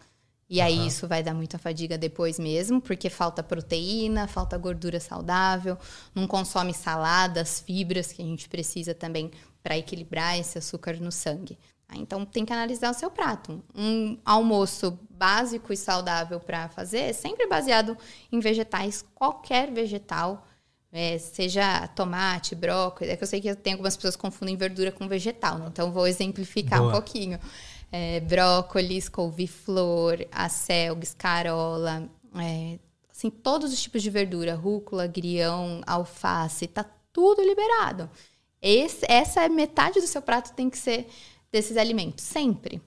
E 0.48 0.60
aí, 0.60 0.78
uhum. 0.78 0.86
isso 0.86 1.08
vai 1.08 1.22
dar 1.22 1.34
muita 1.34 1.58
fadiga 1.58 1.98
depois 1.98 2.38
mesmo, 2.38 2.80
porque 2.80 3.10
falta 3.10 3.42
proteína, 3.42 4.26
falta 4.26 4.56
gordura 4.56 4.98
saudável, 5.00 5.76
não 6.14 6.26
consome 6.26 6.74
saladas, 6.74 7.60
fibras 7.60 8.12
que 8.12 8.22
a 8.22 8.24
gente 8.24 8.48
precisa 8.48 8.94
também 8.94 9.30
para 9.62 9.76
equilibrar 9.76 10.38
esse 10.38 10.58
açúcar 10.58 11.00
no 11.00 11.12
sangue. 11.12 11.58
Tá? 11.86 11.96
Então, 11.96 12.24
tem 12.24 12.44
que 12.44 12.52
analisar 12.52 12.90
o 12.90 12.94
seu 12.94 13.10
prato. 13.10 13.62
Um 13.74 14.18
almoço 14.24 14.98
básico 15.10 15.72
e 15.72 15.76
saudável 15.76 16.38
para 16.38 16.68
fazer 16.68 16.98
é 16.98 17.12
sempre 17.12 17.46
baseado 17.46 17.96
em 18.30 18.38
vegetais, 18.38 19.04
qualquer 19.14 19.70
vegetal 19.72 20.46
é, 20.92 21.18
seja 21.18 21.86
tomate, 21.88 22.54
brócolis. 22.54 23.12
É 23.12 23.16
que 23.16 23.22
eu 23.22 23.28
sei 23.28 23.40
que 23.40 23.54
tem 23.54 23.74
algumas 23.74 23.96
pessoas 23.96 24.16
que 24.16 24.22
confundem 24.22 24.56
verdura 24.56 24.90
com 24.90 25.06
vegetal, 25.06 25.58
né? 25.58 25.66
então 25.68 25.92
vou 25.92 26.06
exemplificar 26.06 26.80
Boa. 26.80 26.90
um 26.90 26.92
pouquinho. 26.92 27.38
É, 27.92 28.20
brócolis, 28.20 29.08
couve-flor, 29.08 30.24
acelga, 30.30 31.02
escarola, 31.02 32.08
é, 32.36 32.78
assim, 33.10 33.30
todos 33.30 33.72
os 33.72 33.82
tipos 33.82 34.02
de 34.02 34.10
verdura, 34.10 34.54
rúcula, 34.54 35.06
grião, 35.06 35.80
alface, 35.86 36.66
tá 36.68 36.84
tudo 37.12 37.42
liberado. 37.42 38.08
Esse, 38.62 39.04
essa 39.08 39.42
é 39.42 39.48
metade 39.48 40.00
do 40.00 40.06
seu 40.06 40.22
prato 40.22 40.54
tem 40.54 40.70
que 40.70 40.78
ser 40.78 41.08
desses 41.50 41.76
alimentos, 41.76 42.24
sempre. 42.24 42.80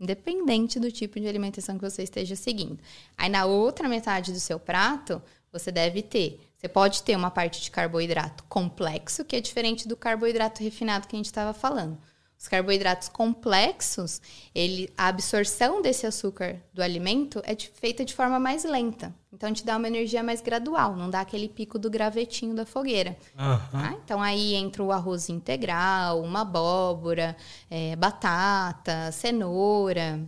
Independente 0.00 0.78
do 0.78 0.90
tipo 0.90 1.20
de 1.20 1.26
alimentação 1.26 1.76
que 1.76 1.88
você 1.88 2.02
esteja 2.02 2.34
seguindo. 2.34 2.78
Aí 3.16 3.28
na 3.28 3.44
outra 3.44 3.88
metade 3.88 4.32
do 4.32 4.40
seu 4.40 4.58
prato, 4.58 5.20
você 5.52 5.72
deve 5.72 6.02
ter 6.02 6.40
você 6.58 6.68
pode 6.68 7.04
ter 7.04 7.16
uma 7.16 7.30
parte 7.30 7.62
de 7.62 7.70
carboidrato 7.70 8.42
complexo, 8.48 9.24
que 9.24 9.36
é 9.36 9.40
diferente 9.40 9.86
do 9.86 9.96
carboidrato 9.96 10.60
refinado 10.60 11.06
que 11.06 11.14
a 11.14 11.18
gente 11.18 11.26
estava 11.26 11.54
falando. 11.54 11.96
Os 12.36 12.48
carboidratos 12.48 13.08
complexos, 13.08 14.20
ele, 14.52 14.92
a 14.96 15.08
absorção 15.08 15.80
desse 15.82 16.06
açúcar 16.06 16.60
do 16.72 16.82
alimento 16.82 17.40
é 17.44 17.54
de, 17.54 17.68
feita 17.68 18.04
de 18.04 18.14
forma 18.14 18.38
mais 18.38 18.64
lenta. 18.64 19.14
Então, 19.32 19.52
te 19.52 19.64
dá 19.64 19.76
uma 19.76 19.88
energia 19.88 20.22
mais 20.22 20.40
gradual, 20.40 20.96
não 20.96 21.10
dá 21.10 21.20
aquele 21.20 21.48
pico 21.48 21.78
do 21.78 21.90
gravetinho 21.90 22.54
da 22.54 22.64
fogueira. 22.64 23.16
Uhum. 23.38 23.80
Tá? 23.80 23.94
Então, 24.04 24.22
aí 24.22 24.54
entra 24.54 24.82
o 24.82 24.92
arroz 24.92 25.28
integral, 25.28 26.22
uma 26.22 26.42
abóbora, 26.42 27.36
é, 27.70 27.94
batata, 27.94 29.10
cenoura, 29.12 30.20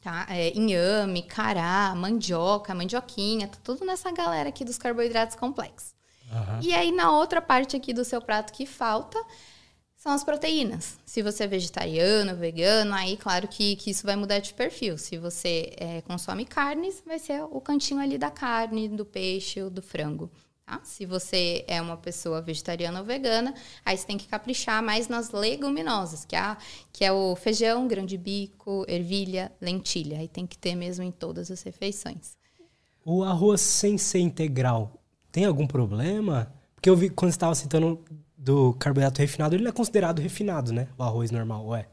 tá? 0.00 0.26
É, 0.28 0.56
inhame, 0.56 1.22
cará, 1.22 1.94
mandioca, 1.94 2.74
mandioquinha, 2.74 3.48
tá 3.48 3.58
tudo 3.62 3.84
nessa 3.84 4.10
galera 4.10 4.48
aqui 4.48 4.64
dos 4.64 4.78
carboidratos 4.78 5.36
complexos. 5.36 5.94
Uhum. 6.30 6.60
E 6.62 6.72
aí, 6.72 6.92
na 6.92 7.10
outra 7.16 7.42
parte 7.42 7.76
aqui 7.76 7.92
do 7.92 8.04
seu 8.04 8.20
prato 8.20 8.52
que 8.52 8.64
falta, 8.64 9.18
são 9.96 10.12
as 10.12 10.24
proteínas. 10.24 10.98
Se 11.04 11.22
você 11.22 11.44
é 11.44 11.46
vegetariano, 11.46 12.34
vegano, 12.34 12.94
aí 12.94 13.16
claro 13.18 13.46
que, 13.46 13.76
que 13.76 13.90
isso 13.90 14.06
vai 14.06 14.16
mudar 14.16 14.38
de 14.38 14.54
perfil. 14.54 14.96
Se 14.96 15.18
você 15.18 15.72
é, 15.76 16.00
consome 16.02 16.46
carnes, 16.46 17.02
vai 17.04 17.18
ser 17.18 17.42
o 17.42 17.60
cantinho 17.60 18.00
ali 18.00 18.16
da 18.16 18.30
carne, 18.30 18.88
do 18.88 19.04
peixe 19.04 19.62
ou 19.62 19.68
do 19.68 19.82
frango. 19.82 20.30
Tá? 20.70 20.80
Se 20.84 21.04
você 21.04 21.64
é 21.66 21.82
uma 21.82 21.96
pessoa 21.96 22.40
vegetariana 22.40 23.00
ou 23.00 23.04
vegana, 23.04 23.52
aí 23.84 23.98
você 23.98 24.06
tem 24.06 24.16
que 24.16 24.28
caprichar 24.28 24.80
mais 24.80 25.08
nas 25.08 25.32
leguminosas, 25.32 26.24
que 26.24 26.36
é, 26.36 26.56
que 26.92 27.04
é 27.04 27.10
o 27.10 27.34
feijão, 27.34 27.88
grão 27.88 28.06
de 28.06 28.16
bico, 28.16 28.84
ervilha, 28.86 29.50
lentilha. 29.60 30.18
Aí 30.18 30.28
tem 30.28 30.46
que 30.46 30.56
ter 30.56 30.76
mesmo 30.76 31.02
em 31.02 31.10
todas 31.10 31.50
as 31.50 31.60
refeições. 31.64 32.38
O 33.04 33.24
arroz 33.24 33.60
sem 33.60 33.98
ser 33.98 34.20
integral, 34.20 35.02
tem 35.32 35.44
algum 35.44 35.66
problema? 35.66 36.54
Porque 36.76 36.88
eu 36.88 36.96
vi 36.96 37.10
quando 37.10 37.32
você 37.32 37.36
estava 37.36 37.54
citando 37.56 38.04
do 38.38 38.72
carboidrato 38.74 39.20
refinado, 39.20 39.56
ele 39.56 39.64
não 39.64 39.70
é 39.70 39.74
considerado 39.74 40.20
refinado, 40.20 40.72
né? 40.72 40.86
O 40.96 41.02
arroz 41.02 41.32
normal, 41.32 41.66
ué. 41.66 41.88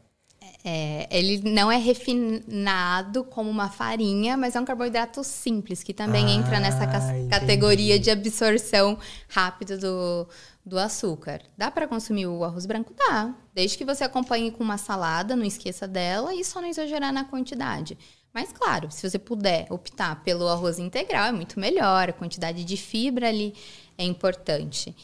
É, 0.64 1.08
ele 1.10 1.50
não 1.50 1.72
é 1.72 1.78
refinado 1.78 3.24
como 3.24 3.50
uma 3.50 3.70
farinha, 3.70 4.36
mas 4.36 4.56
é 4.56 4.60
um 4.60 4.66
carboidrato 4.66 5.24
simples, 5.24 5.84
que 5.84 5.94
também 5.94 6.26
ah, 6.26 6.32
entra 6.32 6.60
nessa 6.60 6.86
categoria 7.30 7.98
de 8.00 8.10
absorção 8.12 8.98
rápida 9.30 9.78
do, 9.78 10.28
do 10.66 10.78
açúcar. 10.78 11.42
Dá 11.58 11.72
para 11.72 11.88
consumir 11.88 12.28
o 12.28 12.44
arroz 12.44 12.66
branco? 12.66 12.94
Dá. 12.94 13.34
Desde 13.54 13.78
que 13.78 13.86
você 13.86 14.04
acompanhe 14.04 14.52
com 14.52 14.64
uma 14.64 14.78
salada, 14.78 15.36
não 15.36 15.46
esqueça 15.46 15.88
dela 15.88 16.34
e 16.34 16.44
só 16.44 16.60
não 16.60 16.68
exagerar 16.68 17.14
na 17.14 17.24
quantidade. 17.24 17.98
Mas, 18.34 18.52
claro, 18.52 18.92
se 18.92 19.10
você 19.10 19.18
puder 19.18 19.66
optar 19.70 20.22
pelo 20.24 20.48
arroz 20.48 20.78
integral, 20.78 21.26
é 21.26 21.32
muito 21.32 21.60
melhor. 21.60 22.10
A 22.10 22.14
quantidade 22.14 22.64
de 22.64 22.78
fibra 22.78 23.30
ali 23.30 23.56
é 23.98 24.04
importante. 24.04 24.96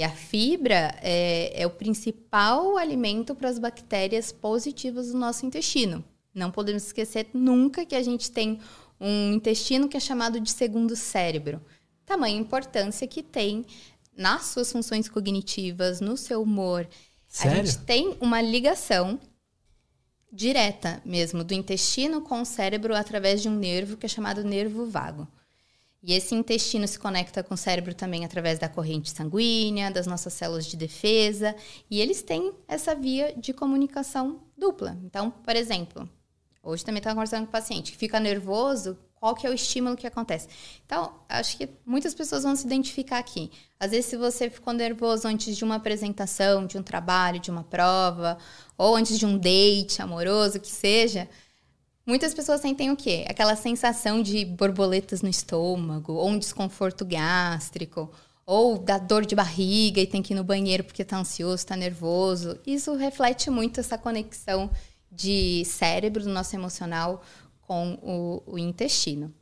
E 0.00 0.02
a 0.02 0.08
fibra 0.08 0.98
é, 1.02 1.52
é 1.62 1.66
o 1.66 1.70
principal 1.70 2.78
alimento 2.78 3.34
para 3.34 3.50
as 3.50 3.58
bactérias 3.58 4.32
positivas 4.32 5.12
do 5.12 5.18
nosso 5.18 5.44
intestino. 5.44 6.02
Não 6.34 6.50
podemos 6.50 6.86
esquecer 6.86 7.28
nunca 7.34 7.84
que 7.84 7.94
a 7.94 8.02
gente 8.02 8.30
tem 8.30 8.60
um 8.98 9.34
intestino 9.34 9.90
que 9.90 9.98
é 9.98 10.00
chamado 10.00 10.40
de 10.40 10.50
segundo 10.50 10.96
cérebro. 10.96 11.60
Tamanha 12.06 12.38
importância 12.38 13.06
que 13.06 13.22
tem 13.22 13.66
nas 14.16 14.46
suas 14.46 14.72
funções 14.72 15.06
cognitivas, 15.06 16.00
no 16.00 16.16
seu 16.16 16.40
humor. 16.40 16.88
Sério? 17.28 17.60
A 17.60 17.64
gente 17.66 17.78
tem 17.80 18.16
uma 18.22 18.40
ligação 18.40 19.20
direta 20.32 21.02
mesmo 21.04 21.44
do 21.44 21.52
intestino 21.52 22.22
com 22.22 22.40
o 22.40 22.46
cérebro 22.46 22.96
através 22.96 23.42
de 23.42 23.50
um 23.50 23.54
nervo 23.54 23.98
que 23.98 24.06
é 24.06 24.08
chamado 24.08 24.42
nervo 24.42 24.86
vago. 24.86 25.28
E 26.02 26.14
esse 26.14 26.34
intestino 26.34 26.88
se 26.88 26.98
conecta 26.98 27.42
com 27.42 27.54
o 27.54 27.58
cérebro 27.58 27.94
também 27.94 28.24
através 28.24 28.58
da 28.58 28.68
corrente 28.68 29.10
sanguínea, 29.10 29.90
das 29.90 30.06
nossas 30.06 30.32
células 30.32 30.64
de 30.64 30.76
defesa, 30.76 31.54
e 31.90 32.00
eles 32.00 32.22
têm 32.22 32.52
essa 32.66 32.94
via 32.94 33.34
de 33.36 33.52
comunicação 33.52 34.40
dupla. 34.56 34.98
Então, 35.04 35.30
por 35.30 35.54
exemplo, 35.54 36.08
hoje 36.62 36.84
também 36.84 37.00
estava 37.00 37.14
conversando 37.14 37.42
com 37.42 37.50
o 37.50 37.52
paciente 37.52 37.92
que 37.92 37.98
fica 37.98 38.18
nervoso 38.18 38.96
qual 39.20 39.34
que 39.34 39.46
é 39.46 39.50
o 39.50 39.52
estímulo 39.52 39.96
que 39.96 40.06
acontece. 40.06 40.48
Então, 40.86 41.12
acho 41.28 41.58
que 41.58 41.68
muitas 41.84 42.14
pessoas 42.14 42.42
vão 42.42 42.56
se 42.56 42.64
identificar 42.64 43.18
aqui. 43.18 43.50
Às 43.78 43.90
vezes, 43.90 44.06
se 44.06 44.16
você 44.16 44.48
ficou 44.48 44.72
nervoso 44.72 45.28
antes 45.28 45.54
de 45.54 45.62
uma 45.62 45.74
apresentação, 45.74 46.66
de 46.66 46.78
um 46.78 46.82
trabalho, 46.82 47.38
de 47.38 47.50
uma 47.50 47.62
prova, 47.62 48.38
ou 48.78 48.96
antes 48.96 49.18
de 49.18 49.26
um 49.26 49.36
date 49.36 50.00
amoroso, 50.00 50.58
que 50.58 50.70
seja, 50.70 51.28
muitas 52.06 52.34
pessoas 52.34 52.60
sentem 52.60 52.90
o 52.90 52.96
quê? 52.96 53.24
Aquela 53.28 53.56
sensação 53.56 54.22
de 54.22 54.44
borboletas 54.44 55.22
no 55.22 55.28
estômago, 55.28 56.14
ou 56.14 56.28
um 56.28 56.38
desconforto 56.38 57.04
gástrico, 57.04 58.10
ou 58.46 58.78
da 58.78 58.98
dor 58.98 59.24
de 59.24 59.34
barriga 59.34 60.00
e 60.00 60.06
tem 60.06 60.22
que 60.22 60.32
ir 60.32 60.36
no 60.36 60.42
banheiro 60.42 60.82
porque 60.82 61.02
está 61.02 61.16
ansioso, 61.16 61.54
está 61.56 61.76
nervoso. 61.76 62.58
Isso 62.66 62.94
reflete 62.96 63.48
muito 63.48 63.78
essa 63.78 63.96
conexão 63.96 64.70
de 65.10 65.64
cérebro 65.64 66.24
do 66.24 66.30
nosso 66.30 66.56
emocional 66.56 67.22
com 67.62 67.98
o, 68.02 68.54
o 68.54 68.58
intestino. 68.58 69.32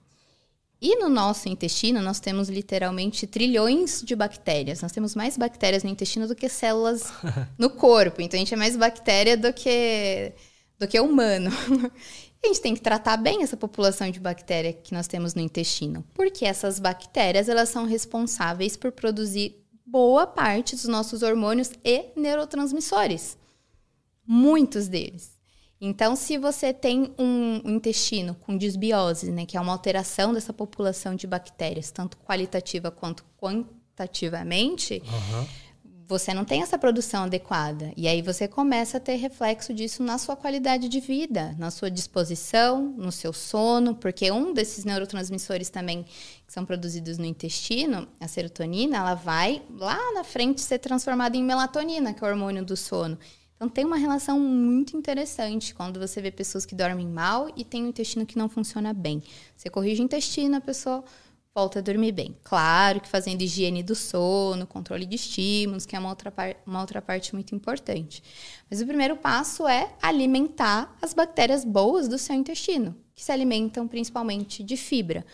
E 0.81 0.94
no 0.97 1.09
nosso 1.09 1.49
intestino, 1.49 2.01
nós 2.01 2.21
temos 2.21 2.49
literalmente 2.49 3.27
trilhões 3.27 4.01
de 4.01 4.14
bactérias. 4.14 4.81
Nós 4.81 4.92
temos 4.92 5.14
mais 5.14 5.37
bactérias 5.37 5.83
no 5.83 5.90
intestino 5.90 6.29
do 6.29 6.37
que 6.37 6.49
células 6.49 7.12
no 7.59 7.68
corpo. 7.68 8.23
Então, 8.23 8.38
a 8.38 8.40
gente 8.40 8.55
é 8.55 8.57
mais 8.57 8.77
bactéria 8.77 9.37
do 9.37 9.53
que, 9.53 10.33
do 10.79 10.87
que 10.87 11.01
humano. 11.01 11.51
A 12.42 12.46
gente 12.46 12.61
tem 12.61 12.74
que 12.74 12.81
tratar 12.81 13.16
bem 13.16 13.42
essa 13.42 13.57
população 13.57 14.11
de 14.11 14.20
bactéria 14.20 14.72
que 14.72 14.94
nós 14.94 15.07
temos 15.07 15.35
no 15.35 15.40
intestino. 15.40 16.05
Porque 16.14 16.44
essas 16.44 16.79
bactérias, 16.79 17.48
elas 17.48 17.68
são 17.68 17.85
responsáveis 17.85 18.77
por 18.77 18.92
produzir 18.92 19.57
boa 19.85 20.27
parte 20.27 20.77
dos 20.77 20.85
nossos 20.85 21.22
hormônios 21.22 21.72
e 21.85 22.07
neurotransmissores. 22.14 23.37
Muitos 24.27 24.87
deles. 24.87 25.38
Então, 25.81 26.16
se 26.16 26.37
você 26.37 26.72
tem 26.72 27.14
um 27.18 27.62
intestino 27.64 28.35
com 28.35 28.57
desbiose, 28.57 29.31
né, 29.31 29.46
que 29.46 29.57
é 29.57 29.61
uma 29.61 29.72
alteração 29.72 30.35
dessa 30.35 30.53
população 30.53 31.14
de 31.14 31.27
bactérias, 31.27 31.90
tanto 31.90 32.16
qualitativa 32.18 32.90
quanto 32.90 33.24
quantitativamente, 33.40 35.01
uhum. 35.05 35.46
Você 36.09 36.33
não 36.33 36.42
tem 36.42 36.62
essa 36.62 36.79
produção 36.79 37.25
adequada. 37.25 37.92
E 37.94 38.09
aí 38.09 38.23
você 38.23 38.49
começa 38.49 38.97
a 38.97 39.01
ter 39.01 39.16
reflexo 39.16 39.75
disso 39.75 40.03
na 40.03 40.16
sua 40.16 40.35
qualidade 40.35 40.88
de 40.88 41.01
vida, 41.01 41.55
na 41.59 41.71
sua 41.71 41.90
disposição, 41.90 42.94
no 42.97 43.12
seu 43.12 43.31
sono, 43.31 43.94
porque 43.94 44.33
um 44.33 44.55
desses 44.55 44.87
neurotransmissores 44.87 45.68
também 45.68 46.05
que 46.47 46.53
são 46.53 46.64
produzidos 46.64 47.18
no 47.18 47.27
intestino, 47.27 48.09
a 48.18 48.27
serotonina, 48.27 48.97
ela 48.97 49.14
vai 49.14 49.62
lá 49.71 49.99
na 50.14 50.25
frente 50.25 50.62
ser 50.62 50.79
transformada 50.79 51.37
em 51.37 51.44
melatonina, 51.44 52.14
que 52.14 52.25
é 52.25 52.27
o 52.27 52.31
hormônio 52.31 52.64
do 52.64 52.75
sono. 52.75 53.18
Então 53.55 53.68
tem 53.68 53.85
uma 53.85 53.99
relação 53.99 54.40
muito 54.40 54.97
interessante 54.97 55.75
quando 55.75 56.01
você 56.01 56.23
vê 56.23 56.31
pessoas 56.31 56.64
que 56.64 56.75
dormem 56.75 57.07
mal 57.07 57.51
e 57.55 57.64
tem 57.64 57.85
um 57.85 57.88
intestino 57.88 58.25
que 58.25 58.38
não 58.38 58.49
funciona 58.49 58.94
bem. 58.94 59.23
Você 59.55 59.68
corrige 59.68 60.01
o 60.01 60.05
intestino, 60.05 60.57
a 60.57 60.61
pessoa 60.61 61.05
volta 61.59 61.81
a 61.81 61.83
dormir 61.83 62.12
bem. 62.12 62.37
Claro 62.44 63.01
que 63.01 63.09
fazendo 63.09 63.42
higiene 63.42 63.83
do 63.83 63.97
sono, 63.97 64.64
controle 64.64 65.05
de 65.05 65.16
estímulos, 65.16 65.85
que 65.85 65.97
é 65.97 65.99
uma 65.99 66.09
outra, 66.09 66.33
uma 66.64 66.81
outra 66.81 67.03
parte 67.03 67.35
muito 67.35 67.53
importante. 67.53 68.23
Mas 68.71 68.81
o 68.81 68.87
primeiro 68.87 69.16
passo 69.16 69.66
é 69.66 69.92
alimentar 70.01 70.97
as 71.03 71.12
bactérias 71.12 71.64
boas 71.64 72.07
do 72.07 72.16
seu 72.16 72.37
intestino, 72.37 72.97
que 73.12 73.25
se 73.25 73.33
alimentam 73.33 73.88
principalmente 73.88 74.62
de 74.62 74.77
fibra. 74.77 75.27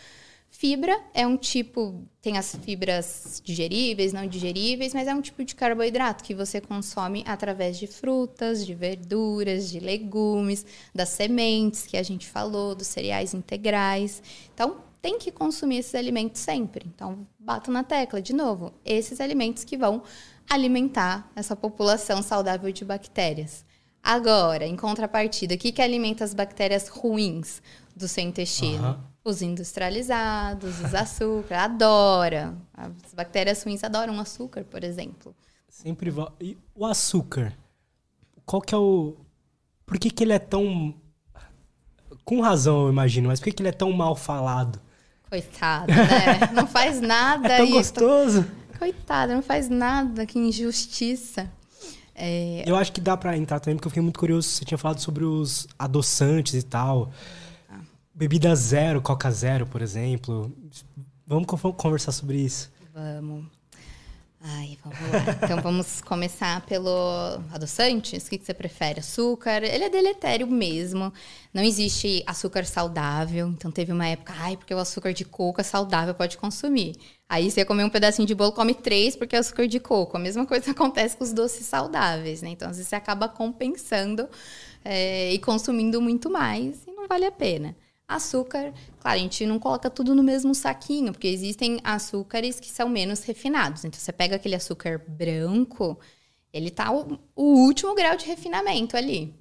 Fibra 0.49 0.99
é 1.13 1.27
um 1.27 1.37
tipo, 1.37 2.07
tem 2.23 2.39
as 2.39 2.55
fibras 2.55 3.43
digeríveis, 3.45 4.15
não 4.15 4.27
digeríveis, 4.27 4.95
mas 4.95 5.07
é 5.07 5.15
um 5.15 5.21
tipo 5.21 5.45
de 5.45 5.55
carboidrato 5.55 6.25
que 6.25 6.35
você 6.35 6.59
consome 6.59 7.23
através 7.27 7.77
de 7.77 7.87
frutas, 7.87 8.65
de 8.65 8.73
verduras, 8.73 9.69
de 9.69 9.79
legumes, 9.79 10.65
das 10.95 11.11
sementes 11.11 11.87
que 11.87 11.99
a 11.99 12.03
gente 12.03 12.27
falou, 12.27 12.75
dos 12.75 12.87
cereais 12.87 13.35
integrais. 13.35 14.23
Então, 14.55 14.94
tem 15.05 15.19
que 15.19 15.31
consumir 15.31 15.77
esses 15.77 15.95
alimentos 15.95 16.41
sempre. 16.41 16.87
Então, 16.87 17.27
bato 17.39 17.71
na 17.71 17.85
tecla 17.85 18.23
de 18.23 18.33
novo, 18.33 18.73
esses 18.83 19.21
alimentos 19.21 19.63
que 19.63 19.77
vão 19.77 20.03
alimentar 20.49 21.31
essa 21.37 21.55
população 21.55 22.23
saudável 22.23 22.73
de 22.73 22.87
bactérias. 22.87 23.67
Agora, 24.03 24.65
em 24.67 24.75
contrapartida, 24.75 25.57
o 25.57 25.59
que, 25.59 25.73
que 25.73 25.83
alimenta 25.83 26.25
as 26.25 26.33
bactérias 26.33 26.89
ruins 26.89 27.61
do 27.95 28.09
seu 28.09 28.25
intestino? 28.25 28.89
Uhum 28.89 29.15
os 29.27 29.41
industrializados, 29.41 30.81
os 30.81 30.95
açúcar, 30.95 31.61
adora. 31.61 32.55
As 32.75 33.15
bactérias 33.15 33.63
ruins 33.63 33.83
adoram 33.83 34.21
açúcar, 34.21 34.65
por 34.65 34.85
exemplo. 34.85 35.35
Sempre 35.67 36.13
E 36.39 36.59
o 36.75 36.85
açúcar? 36.85 37.57
Qual 38.45 38.61
que 38.61 38.75
é 38.75 38.79
o. 38.79 39.17
Por 39.87 39.99
que, 39.99 40.11
que 40.11 40.23
ele 40.23 40.35
é 40.35 40.39
tão. 40.39 40.95
Com 42.23 42.43
razão, 42.43 42.83
eu 42.83 42.91
imagino, 42.91 43.29
mas 43.29 43.41
por 43.41 43.47
que, 43.47 43.53
que 43.53 43.63
ele 43.63 43.71
é 43.71 43.73
tão 43.73 43.91
mal 43.93 44.15
falado? 44.15 44.79
Coitado, 45.35 45.89
né? 45.89 46.51
Não 46.55 46.65
faz 46.65 47.01
nada. 47.01 47.49
é 47.49 47.57
tão 47.57 47.71
gostoso. 47.71 48.47
Coitado, 48.79 49.33
não 49.33 49.43
faz 49.43 49.69
nada, 49.69 50.25
que 50.27 50.39
injustiça. 50.39 51.51
É... 52.15 52.63
Eu 52.65 52.77
acho 52.77 52.93
que 52.93 53.01
dá 53.01 53.17
pra 53.17 53.37
entrar 53.37 53.59
também, 53.59 53.77
porque 53.77 53.87
eu 53.89 53.91
fiquei 53.91 54.03
muito 54.03 54.21
curioso. 54.21 54.49
Você 54.49 54.65
tinha 54.65 54.79
falado 54.79 55.01
sobre 55.01 55.25
os 55.25 55.67
adoçantes 55.77 56.55
e 56.55 56.63
tal. 56.63 57.11
Bebida 58.15 58.55
zero, 58.55 59.03
Coca 59.03 59.29
Zero, 59.33 59.67
por 59.67 59.83
exemplo. 59.83 60.55
Vamos 61.27 61.47
conversar 61.77 62.13
sobre 62.13 62.39
isso. 62.39 62.71
Vamos. 62.93 63.47
Ai, 64.47 64.77
vamos 64.85 65.01
lá. 65.11 65.25
Então 65.43 65.59
vamos 65.63 66.03
começar 66.03 66.61
pelo 66.67 66.91
adoçantes. 67.51 68.27
O 68.27 68.31
que 68.31 68.39
você 68.45 68.53
prefere? 68.53 69.01
Açúcar? 69.01 69.63
Ele 69.65 69.85
é 69.85 69.89
deletério 69.89 70.47
mesmo. 70.47 71.11
Não 71.53 71.63
existe 71.63 72.23
açúcar 72.27 72.67
saudável. 72.67 73.49
Então 73.49 73.71
teve 73.71 73.91
uma 73.91 74.07
época, 74.07 74.35
ai, 74.37 74.59
porque 74.59 74.75
o 74.75 74.79
açúcar 74.79 75.15
de 75.15 75.25
coco 75.25 75.63
é 75.63 75.65
saudável, 75.65 76.15
pode 76.15 76.37
consumir. 76.37 76.95
Aí 77.27 77.51
você 77.51 77.65
comer 77.65 77.85
um 77.85 77.89
pedacinho 77.89 78.29
de 78.29 78.35
bolo, 78.35 78.53
come 78.53 78.75
três 78.75 79.17
porque 79.17 79.35
é 79.35 79.39
açúcar 79.39 79.67
de 79.67 79.81
coco. 79.81 80.19
A 80.19 80.21
mesma 80.21 80.45
coisa 80.45 80.71
acontece 80.73 81.17
com 81.17 81.25
os 81.25 81.33
doces 81.33 81.65
saudáveis, 81.65 82.43
né? 82.43 82.51
Então 82.51 82.69
às 82.69 82.77
vezes 82.77 82.89
você 82.91 82.97
acaba 82.97 83.27
compensando 83.29 84.29
é, 84.85 85.33
e 85.33 85.39
consumindo 85.39 86.03
muito 86.03 86.29
mais 86.29 86.87
e 86.87 86.91
não 86.93 87.09
vale 87.09 87.25
a 87.25 87.33
pena. 87.33 87.75
Açúcar, 88.07 88.73
claro, 89.01 89.19
a 89.19 89.23
gente 89.23 89.47
não 89.47 89.59
coloca 89.59 89.89
tudo 89.89 90.15
no 90.15 90.23
mesmo 90.23 90.55
saquinho, 90.55 91.13
porque 91.13 91.27
existem 91.27 91.81
açúcares 91.83 92.61
que 92.61 92.71
são 92.71 92.89
menos 92.89 93.25
refinados. 93.25 93.85
Então, 93.85 93.99
você 93.99 94.13
pega 94.13 94.37
aquele 94.37 94.55
açúcar 94.55 95.03
branco, 95.09 95.99
ele 96.53 96.71
tá 96.71 96.93
o, 96.93 97.19
o 97.35 97.45
último 97.65 97.95
grau 97.95 98.17
de 98.17 98.27
refinamento 98.27 98.97
ali. 98.97 99.35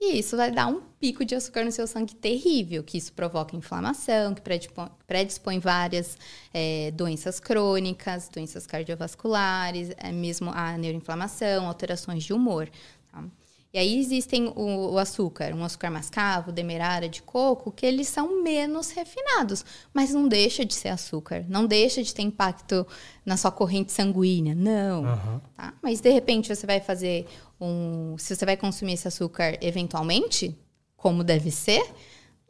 E 0.00 0.18
isso 0.18 0.34
vai 0.34 0.50
dar 0.50 0.66
um 0.66 0.80
pico 0.98 1.26
de 1.26 1.34
açúcar 1.34 1.62
no 1.62 1.70
seu 1.70 1.86
sangue 1.86 2.14
terrível, 2.14 2.82
que 2.82 2.96
isso 2.96 3.12
provoca 3.12 3.54
inflamação, 3.54 4.34
que 4.34 4.40
predispõe, 4.40 4.88
predispõe 5.06 5.58
várias 5.58 6.16
é, 6.54 6.90
doenças 6.92 7.38
crônicas, 7.38 8.30
doenças 8.30 8.66
cardiovasculares, 8.66 9.90
é, 9.98 10.10
mesmo 10.10 10.50
a 10.54 10.78
neuroinflamação, 10.78 11.66
alterações 11.66 12.24
de 12.24 12.32
humor. 12.32 12.70
E 13.72 13.78
aí 13.78 14.00
existem 14.00 14.48
o, 14.56 14.92
o, 14.92 14.98
açúcar, 14.98 15.54
um 15.54 15.64
açúcar 15.64 15.90
mascavo, 15.90 16.50
demerara 16.50 17.08
de 17.08 17.22
coco, 17.22 17.70
que 17.70 17.86
eles 17.86 18.08
são 18.08 18.42
menos 18.42 18.90
refinados, 18.90 19.64
mas 19.94 20.12
não 20.12 20.26
deixa 20.26 20.64
de 20.64 20.74
ser 20.74 20.88
açúcar, 20.88 21.44
não 21.48 21.66
deixa 21.66 22.02
de 22.02 22.12
ter 22.12 22.22
impacto 22.22 22.84
na 23.24 23.36
sua 23.36 23.52
corrente 23.52 23.92
sanguínea, 23.92 24.56
não. 24.56 25.04
Uhum. 25.04 25.40
Tá? 25.56 25.72
Mas 25.80 26.00
de 26.00 26.10
repente 26.10 26.54
você 26.54 26.66
vai 26.66 26.80
fazer 26.80 27.26
um, 27.60 28.16
se 28.18 28.34
você 28.34 28.44
vai 28.44 28.56
consumir 28.56 28.94
esse 28.94 29.06
açúcar 29.06 29.56
eventualmente, 29.60 30.58
como 30.96 31.22
deve 31.22 31.52
ser, 31.52 31.82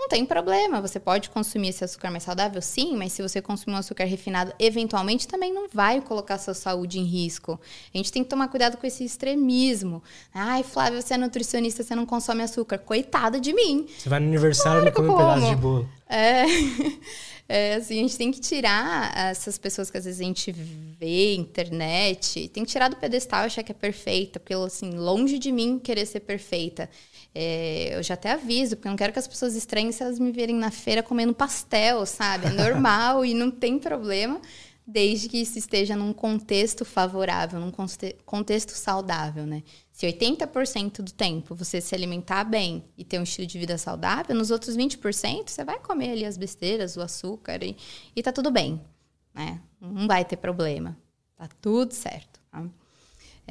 não 0.01 0.09
tem 0.09 0.25
problema, 0.25 0.81
você 0.81 0.99
pode 0.99 1.29
consumir 1.29 1.69
esse 1.69 1.85
açúcar 1.85 2.11
mais 2.11 2.23
saudável, 2.23 2.63
sim, 2.63 2.97
mas 2.97 3.13
se 3.13 3.21
você 3.21 3.43
consumir 3.43 3.77
um 3.77 3.79
açúcar 3.79 4.05
refinado, 4.05 4.51
eventualmente 4.59 5.29
também 5.29 5.53
não 5.53 5.69
vai 5.71 6.01
colocar 6.01 6.39
sua 6.39 6.55
saúde 6.55 6.99
em 6.99 7.05
risco. 7.05 7.61
A 7.95 7.99
gente 7.99 8.11
tem 8.11 8.25
que 8.25 8.31
tomar 8.31 8.49
cuidado 8.49 8.79
com 8.79 8.87
esse 8.87 9.05
extremismo. 9.05 10.03
Ai, 10.33 10.63
Flávia, 10.63 11.03
você 11.03 11.15
é 11.15 11.19
nutricionista, 11.19 11.83
você 11.83 11.95
não 11.95 12.07
consome 12.07 12.43
açúcar. 12.43 12.79
Coitada 12.79 13.39
de 13.39 13.53
mim. 13.53 13.87
Você 13.99 14.09
vai 14.09 14.21
no 14.21 14.27
aniversário 14.27 14.89
e 14.89 14.91
come 14.91 15.11
um 15.11 15.17
pedaço 15.17 15.47
de 15.47 15.57
bolo. 15.57 15.89
É. 16.09 16.45
É, 17.53 17.75
assim, 17.75 17.99
a 17.99 18.03
gente 18.03 18.17
tem 18.17 18.31
que 18.31 18.39
tirar 18.39 19.13
essas 19.29 19.59
pessoas 19.59 19.91
que 19.91 19.99
às 19.99 20.05
vezes 20.05 20.21
a 20.21 20.23
gente 20.23 20.53
vê, 20.53 21.35
internet, 21.35 22.47
tem 22.47 22.65
que 22.65 22.71
tirar 22.71 22.89
do 22.89 22.95
pedestal 22.95 23.43
e 23.43 23.47
achar 23.47 23.65
que 23.65 23.73
é 23.73 23.75
perfeita, 23.75 24.39
porque, 24.39 24.55
assim, 24.55 24.93
longe 24.93 25.37
de 25.37 25.51
mim 25.51 25.77
querer 25.77 26.07
ser 26.07 26.21
perfeita. 26.21 26.89
É, 27.35 27.97
eu 27.97 28.03
já 28.03 28.15
até 28.15 28.33
aviso, 28.33 28.77
porque 28.77 28.89
eu 28.89 28.91
não 28.91 28.97
quero 28.97 29.13
que 29.13 29.19
as 29.19 29.29
pessoas 29.29 29.55
estranhem 29.55 29.93
se 29.93 30.03
elas 30.03 30.19
me 30.19 30.33
verem 30.33 30.57
na 30.57 30.71
feira 30.71 31.03
comendo 31.03 31.35
pastel, 31.35 32.05
sabe? 32.05 32.47
É 32.47 32.51
normal 32.51 33.25
e 33.27 33.35
não 33.35 33.51
tem 33.51 33.79
problema, 33.79 34.41
desde 34.87 35.29
que 35.29 35.39
isso 35.39 35.57
esteja 35.57 35.95
num 35.95 36.13
contexto 36.13 36.85
favorável, 36.85 37.61
num 37.61 37.73
contexto 38.25 38.71
saudável, 38.71 39.47
né? 39.47 39.63
Se 39.93 40.07
80% 40.07 41.03
do 41.03 41.13
tempo 41.13 41.55
você 41.55 41.81
se 41.81 41.95
alimentar 41.95 42.45
bem 42.45 42.85
e 42.97 43.05
ter 43.05 43.19
um 43.19 43.23
estilo 43.23 43.47
de 43.47 43.59
vida 43.59 43.79
saudável, 43.79 44.35
nos 44.35 44.51
outros 44.51 44.77
20% 44.77 45.49
você 45.49 45.63
vai 45.63 45.79
comer 45.79 46.13
ali 46.13 46.25
as 46.25 46.37
besteiras, 46.37 46.97
o 46.97 47.03
açúcar 47.03 47.63
e, 47.63 47.77
e 48.17 48.23
tá 48.23 48.33
tudo 48.33 48.51
bem, 48.51 48.81
né? 49.35 49.61
Não 49.81 50.07
vai 50.07 50.25
ter 50.25 50.37
problema. 50.37 50.97
Tá 51.37 51.49
tudo 51.61 51.95
certo. 51.95 52.30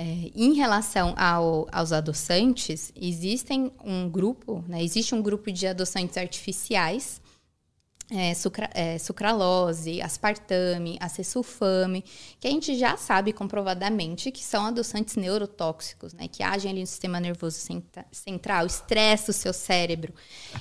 É, 0.01 0.31
em 0.33 0.53
relação 0.53 1.13
ao, 1.17 1.67
aos 1.73 1.91
adoçantes, 1.91 2.89
existem 2.95 3.69
um 3.83 4.07
grupo, 4.07 4.63
né, 4.65 4.81
existe 4.81 5.13
um 5.13 5.21
grupo 5.21 5.51
de 5.51 5.67
adoçantes 5.67 6.15
artificiais 6.15 7.19
é, 8.11 8.33
sucra, 8.33 8.69
é, 8.73 8.97
sucralose, 8.97 10.01
aspartame, 10.01 10.97
acesulfame, 10.99 12.03
que 12.39 12.47
a 12.47 12.51
gente 12.51 12.77
já 12.77 12.97
sabe 12.97 13.31
comprovadamente 13.31 14.31
que 14.31 14.43
são 14.43 14.65
adoçantes 14.65 15.15
neurotóxicos, 15.15 16.13
né? 16.13 16.27
Que 16.27 16.41
agem 16.41 16.71
ali 16.71 16.81
no 16.81 16.87
sistema 16.87 17.19
nervoso 17.19 17.59
central, 18.11 18.65
estressa 18.65 19.31
o 19.31 19.33
seu 19.33 19.53
cérebro. 19.53 20.13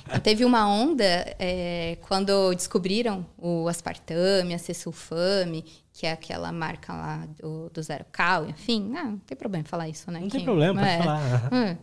Então, 0.05 0.19
teve 0.19 0.45
uma 0.45 0.67
onda 0.67 1.03
é, 1.39 1.97
quando 2.01 2.53
descobriram 2.53 3.25
o 3.37 3.67
aspartame, 3.67 4.53
acesulfame, 4.53 5.65
que 5.99 6.07
é 6.07 6.13
aquela 6.13 6.49
marca 6.49 6.93
lá 6.93 7.27
do, 7.37 7.69
do 7.71 7.83
Zero 7.83 8.05
Cal, 8.09 8.47
enfim, 8.47 8.93
ah, 8.95 9.03
não 9.03 9.17
tem 9.17 9.35
problema 9.35 9.65
falar 9.65 9.89
isso, 9.89 10.09
né? 10.09 10.21
Não 10.21 10.29
tem 10.29 10.45
problema, 10.45 10.79
pode 10.79 10.93
é. 10.93 10.97
falar. 10.97 11.49
Hum. 11.51 11.77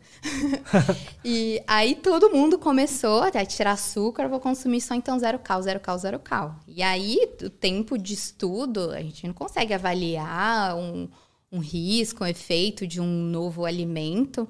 e 1.22 1.62
aí 1.66 1.94
todo 1.96 2.30
mundo 2.30 2.58
começou 2.58 3.24
a 3.24 3.44
tirar 3.44 3.72
açúcar, 3.72 4.26
vou 4.26 4.40
consumir 4.40 4.80
só 4.80 4.94
então 4.94 5.18
Zero 5.18 5.38
Cal, 5.38 5.60
Zero 5.60 5.80
Cal, 5.80 5.98
Zero 5.98 6.18
Cal. 6.18 6.56
E 6.66 6.82
aí, 6.82 7.18
o 7.42 7.50
tempo 7.50 7.98
de 7.98 8.14
estudo, 8.14 8.90
a 8.90 9.02
gente 9.02 9.26
não 9.26 9.34
consegue 9.34 9.74
avaliar 9.74 10.74
um, 10.74 11.10
um 11.52 11.58
risco, 11.58 12.24
um 12.24 12.26
efeito 12.26 12.86
de 12.86 13.02
um 13.02 13.06
novo 13.06 13.66
alimento 13.66 14.48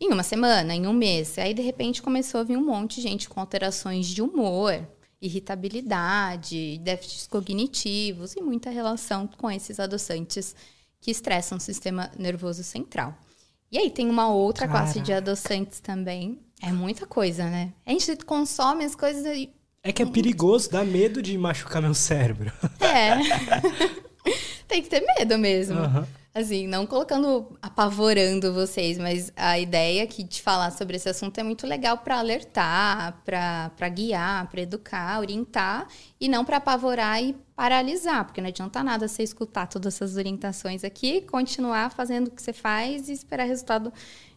em 0.00 0.10
uma 0.10 0.22
semana, 0.22 0.74
em 0.74 0.86
um 0.86 0.94
mês. 0.94 1.36
Aí, 1.36 1.52
de 1.52 1.60
repente, 1.60 2.00
começou 2.00 2.40
a 2.40 2.44
vir 2.44 2.56
um 2.56 2.64
monte 2.64 2.96
de 2.96 3.02
gente 3.02 3.28
com 3.28 3.38
alterações 3.38 4.06
de 4.06 4.22
humor, 4.22 4.80
irritabilidade, 5.24 6.78
déficits 6.82 7.26
cognitivos 7.26 8.34
e 8.36 8.42
muita 8.42 8.70
relação 8.70 9.26
com 9.26 9.50
esses 9.50 9.80
adoçantes 9.80 10.54
que 11.00 11.10
estressam 11.10 11.58
o 11.58 11.60
sistema 11.60 12.10
nervoso 12.18 12.62
central. 12.62 13.16
E 13.72 13.78
aí 13.78 13.90
tem 13.90 14.08
uma 14.08 14.28
outra 14.28 14.66
Caraca. 14.66 14.84
classe 14.84 15.00
de 15.00 15.12
adoçantes 15.12 15.80
também. 15.80 16.38
É 16.62 16.70
muita 16.70 17.06
coisa, 17.06 17.44
né? 17.48 17.72
A 17.84 17.90
gente 17.90 18.16
consome 18.24 18.84
as 18.84 18.94
coisas 18.94 19.24
e... 19.36 19.50
É 19.82 19.92
que 19.92 20.02
é 20.02 20.06
perigoso, 20.06 20.70
dá 20.70 20.84
medo 20.84 21.20
de 21.20 21.36
machucar 21.36 21.82
meu 21.82 21.92
cérebro. 21.94 22.52
É. 22.80 23.16
tem 24.68 24.82
que 24.82 24.88
ter 24.88 25.00
medo 25.00 25.38
mesmo. 25.38 25.80
Uhum. 25.80 26.06
Assim, 26.36 26.66
não 26.66 26.84
colocando, 26.84 27.56
apavorando 27.62 28.52
vocês, 28.52 28.98
mas 28.98 29.32
a 29.36 29.56
ideia 29.56 30.02
aqui 30.02 30.24
de 30.24 30.42
falar 30.42 30.72
sobre 30.72 30.96
esse 30.96 31.08
assunto 31.08 31.38
é 31.38 31.44
muito 31.44 31.64
legal 31.64 31.98
para 31.98 32.18
alertar, 32.18 33.22
para 33.24 33.88
guiar, 33.88 34.50
para 34.50 34.60
educar, 34.60 35.20
orientar, 35.20 35.86
e 36.20 36.28
não 36.28 36.44
para 36.44 36.56
apavorar 36.56 37.22
e 37.22 37.36
paralisar, 37.54 38.24
porque 38.24 38.40
não 38.40 38.48
adianta 38.48 38.82
nada 38.82 39.06
você 39.06 39.22
escutar 39.22 39.68
todas 39.68 39.94
essas 39.94 40.16
orientações 40.16 40.82
aqui, 40.82 41.20
continuar 41.20 41.92
fazendo 41.92 42.26
o 42.26 42.30
que 42.32 42.42
você 42.42 42.52
faz 42.52 43.08
e 43.08 43.12
esperar 43.12 43.44
resultado 43.44 43.92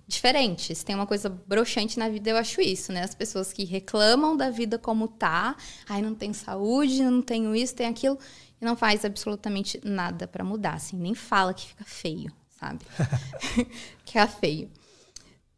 diferente. 0.08 0.76
Se 0.76 0.86
tem 0.86 0.96
uma 0.96 1.08
coisa 1.08 1.30
broxante 1.30 1.98
na 1.98 2.08
vida, 2.08 2.30
eu 2.30 2.38
acho 2.38 2.62
isso, 2.62 2.94
né? 2.94 3.04
As 3.04 3.16
pessoas 3.16 3.52
que 3.52 3.66
reclamam 3.66 4.38
da 4.38 4.52
vida 4.52 4.78
como 4.78 5.08
tá, 5.08 5.56
ai, 5.90 6.04
não 6.04 6.14
tenho 6.14 6.36
saúde, 6.36 7.02
não 7.02 7.24
tenho 7.24 7.56
isso, 7.56 7.74
tem 7.74 7.88
aquilo 7.88 8.20
e 8.62 8.66
não 8.66 8.76
faz 8.76 9.06
absolutamente 9.06 9.80
nada 9.84 10.28
para 10.28 10.44
mudar, 10.44 10.76
assim, 10.76 10.98
nem 10.98 11.14
fala 11.14 11.54
que 11.54 11.68
fica 11.68 11.84
feio, 11.86 12.32
sabe? 12.60 12.80
que 14.06 14.18
é 14.18 14.28
feio. 14.28 14.70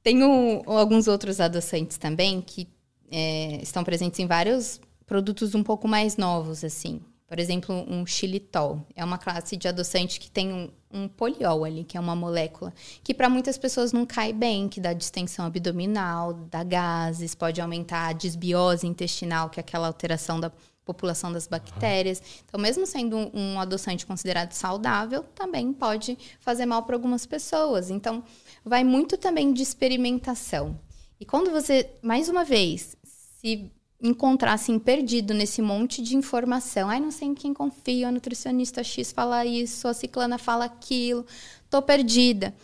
Tenho 0.04 0.64
alguns 0.66 1.08
outros 1.08 1.40
adoçantes 1.40 1.98
também 1.98 2.42
que 2.42 2.68
é, 3.12 3.62
estão 3.62 3.84
presentes 3.84 4.20
em 4.20 4.28
vários 4.28 4.80
produtos 5.06 5.56
um 5.56 5.64
pouco 5.64 5.88
mais 5.88 6.18
novos, 6.18 6.64
assim. 6.64 7.02
Por 7.28 7.40
exemplo, 7.40 7.86
um 7.88 8.06
xilitol. 8.08 8.86
É 8.96 9.06
uma 9.06 9.18
classe 9.18 9.56
de 9.56 9.68
adoçante 9.68 10.20
que 10.20 10.32
tem 10.32 10.52
um, 10.52 10.70
um 10.92 11.08
poliol 11.08 11.64
ali, 11.64 11.84
que 11.84 11.96
é 11.96 12.00
uma 12.00 12.16
molécula 12.16 12.74
que 13.04 13.14
para 13.14 13.30
muitas 13.30 13.58
pessoas 13.58 13.92
não 13.94 14.06
cai 14.06 14.34
bem, 14.34 14.68
que 14.68 14.82
dá 14.82 14.94
distensão 14.94 15.46
abdominal, 15.46 16.34
dá 16.34 16.64
gases, 16.64 17.36
pode 17.36 17.62
aumentar 17.62 18.08
a 18.08 18.14
desbiose 18.14 18.88
intestinal, 18.88 19.50
que 19.50 19.60
é 19.60 19.62
aquela 19.62 19.88
alteração 19.88 20.40
da 20.40 20.52
população 20.86 21.32
das 21.32 21.48
bactérias. 21.48 22.22
Então, 22.46 22.60
mesmo 22.60 22.86
sendo 22.86 23.18
um, 23.18 23.32
um 23.34 23.60
adoçante 23.60 24.06
considerado 24.06 24.54
saudável, 24.54 25.24
também 25.36 25.72
pode 25.72 26.18
fazer 26.40 26.66
mal 26.66 26.84
para 26.84 26.96
algumas 26.96 27.26
pessoas. 27.26 27.90
Então, 27.90 28.24
vai 28.66 28.84
muito 28.84 29.18
também 29.18 29.54
de 29.54 29.62
experimentação. 29.62 30.80
E 31.20 31.26
quando 31.26 31.52
você, 31.52 31.90
mais 32.02 32.30
uma 32.30 32.44
vez, 32.44 32.98
se 33.04 33.72
encontrar 34.02 34.54
assim 34.54 34.80
perdido 34.80 35.34
nesse 35.34 35.62
monte 35.62 36.02
de 36.02 36.16
informação, 36.16 36.90
ai, 36.90 37.00
não 37.00 37.12
sei 37.12 37.28
em 37.28 37.36
quem 37.36 37.54
confio, 37.54 38.08
a 38.08 38.12
nutricionista 38.12 38.84
X 38.84 39.12
fala 39.12 39.46
isso, 39.46 39.88
a 39.88 39.94
ciclana 39.94 40.38
fala 40.38 40.66
aquilo, 40.66 41.26
tô 41.70 41.82
perdida. 41.82 42.56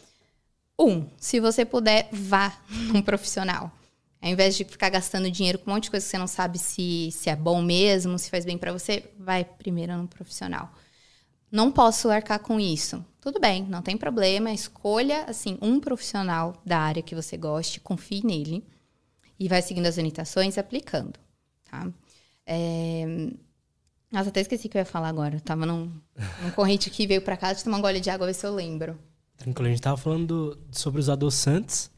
Um, 0.80 1.06
se 1.18 1.40
você 1.40 1.66
puder, 1.66 2.10
vá 2.12 2.58
num 2.92 3.02
profissional. 3.02 3.72
Ao 4.26 4.32
invés 4.32 4.58
de 4.58 4.64
ficar 4.64 4.90
gastando 4.90 5.30
dinheiro 5.30 5.60
com 5.60 5.70
um 5.70 5.76
monte 5.76 5.84
de 5.84 5.92
coisa 5.92 6.04
que 6.04 6.10
você 6.10 6.18
não 6.18 6.26
sabe 6.26 6.58
se, 6.58 7.12
se 7.12 7.30
é 7.30 7.36
bom 7.36 7.62
mesmo, 7.62 8.18
se 8.18 8.28
faz 8.28 8.44
bem 8.44 8.58
para 8.58 8.74
você, 8.74 9.04
vai 9.20 9.46
primeiro 9.46 9.96
no 9.96 10.08
profissional. 10.08 10.74
Não 11.52 11.72
posso 11.72 12.10
arcar 12.10 12.40
com 12.40 12.60
isso. 12.60 13.06
Tudo 13.22 13.40
bem, 13.40 13.64
não 13.66 13.84
tem 13.84 13.96
problema. 13.96 14.52
Escolha 14.52 15.26
assim 15.26 15.60
um 15.62 15.80
profissional 15.80 16.60
da 16.66 16.80
área 16.80 17.04
que 17.04 17.14
você 17.14 17.38
goste, 17.38 17.80
confie 17.80 18.26
nele 18.26 18.66
e 19.40 19.48
vai 19.48 19.62
seguindo 19.62 19.86
as 19.86 20.00
orientações 20.00 20.58
aplicando. 20.58 21.20
Tá? 21.70 21.88
É... 22.48 23.06
Nossa, 24.12 24.30
até 24.30 24.42
esqueci 24.42 24.66
o 24.66 24.72
que 24.72 24.78
eu 24.78 24.82
ia 24.82 24.86
falar 24.86 25.10
agora. 25.10 25.36
Eu 25.36 25.42
tava 25.42 25.68
num, 25.68 25.92
num 26.42 26.50
corrente 26.50 26.90
que 26.90 27.06
veio 27.06 27.22
para 27.22 27.38
casa 27.38 27.64
tomar 27.64 27.78
um 27.78 27.82
gole 27.82 28.00
de 28.00 28.10
água, 28.10 28.26
ver 28.26 28.34
se 28.34 28.44
eu 28.44 28.56
lembro. 28.56 28.98
Tranquilo, 29.38 29.68
a 29.68 29.70
gente 29.70 29.84
tava 29.84 29.98
falando 29.98 30.60
sobre 30.72 31.00
os 31.00 31.10
adoçantes 31.10 31.94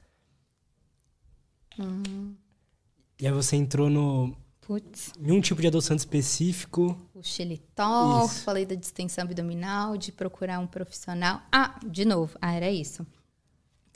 E 3.20 3.28
aí 3.28 3.34
você 3.34 3.56
entrou 3.56 3.90
no. 3.90 4.36
Putz. 4.62 5.14
Em 5.20 5.32
um 5.32 5.40
tipo 5.40 5.62
de 5.62 5.68
adoçante 5.68 6.00
específico. 6.00 6.98
O 7.16 7.24
xilitol, 7.24 8.26
isso. 8.26 8.42
falei 8.42 8.66
da 8.66 8.76
distensão 8.76 9.24
abdominal, 9.24 9.96
de 9.96 10.12
procurar 10.12 10.60
um 10.60 10.68
profissional. 10.68 11.42
Ah, 11.52 11.80
de 11.86 12.04
novo. 12.04 12.38
Ah, 12.42 12.54
era 12.54 12.70
isso. 12.70 13.08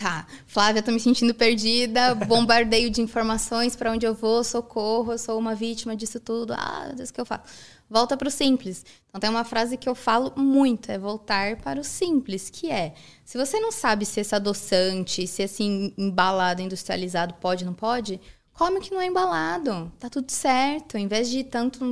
Tá, 0.01 0.25
Flávia, 0.47 0.81
tô 0.81 0.91
me 0.91 0.99
sentindo 0.99 1.31
perdida, 1.31 2.15
bombardeio 2.25 2.89
de 2.89 3.03
informações 3.03 3.75
para 3.75 3.91
onde 3.91 4.03
eu 4.03 4.15
vou, 4.15 4.43
socorro, 4.43 5.11
eu 5.11 5.17
sou 5.19 5.37
uma 5.37 5.53
vítima 5.53 5.95
disso 5.95 6.19
tudo. 6.19 6.53
Ah, 6.57 6.91
Deus, 6.95 7.11
o 7.11 7.13
que 7.13 7.21
eu 7.21 7.25
faço? 7.25 7.43
Volta 7.87 8.17
para 8.17 8.27
o 8.27 8.31
simples. 8.31 8.83
Então 9.07 9.21
tem 9.21 9.29
uma 9.29 9.43
frase 9.43 9.77
que 9.77 9.87
eu 9.87 9.93
falo 9.93 10.33
muito, 10.35 10.91
é 10.91 10.97
voltar 10.97 11.57
para 11.57 11.79
o 11.79 11.83
simples, 11.83 12.49
que 12.49 12.71
é: 12.71 12.95
se 13.23 13.37
você 13.37 13.59
não 13.59 13.71
sabe 13.71 14.03
se 14.03 14.19
esse 14.19 14.33
adoçante, 14.33 15.27
se 15.27 15.43
esse 15.43 15.61
embalado, 15.95 16.63
industrializado 16.63 17.35
pode, 17.35 17.63
não 17.63 17.75
pode, 17.75 18.19
come 18.53 18.79
o 18.79 18.81
que 18.81 18.91
não 18.91 19.01
é 19.01 19.05
embalado. 19.05 19.91
Tá 19.99 20.09
tudo 20.09 20.31
certo. 20.31 20.97
Em 20.97 21.07
vez 21.07 21.29
de 21.29 21.39
ir 21.39 21.43
tanto 21.43 21.85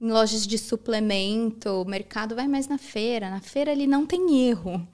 em 0.00 0.10
lojas 0.10 0.44
de 0.44 0.58
suplemento, 0.58 1.82
o 1.82 1.84
mercado 1.84 2.34
vai 2.34 2.48
mais 2.48 2.66
na 2.66 2.78
feira. 2.78 3.30
Na 3.30 3.40
feira 3.40 3.70
ele 3.70 3.86
não 3.86 4.04
tem 4.04 4.48
erro. 4.48 4.84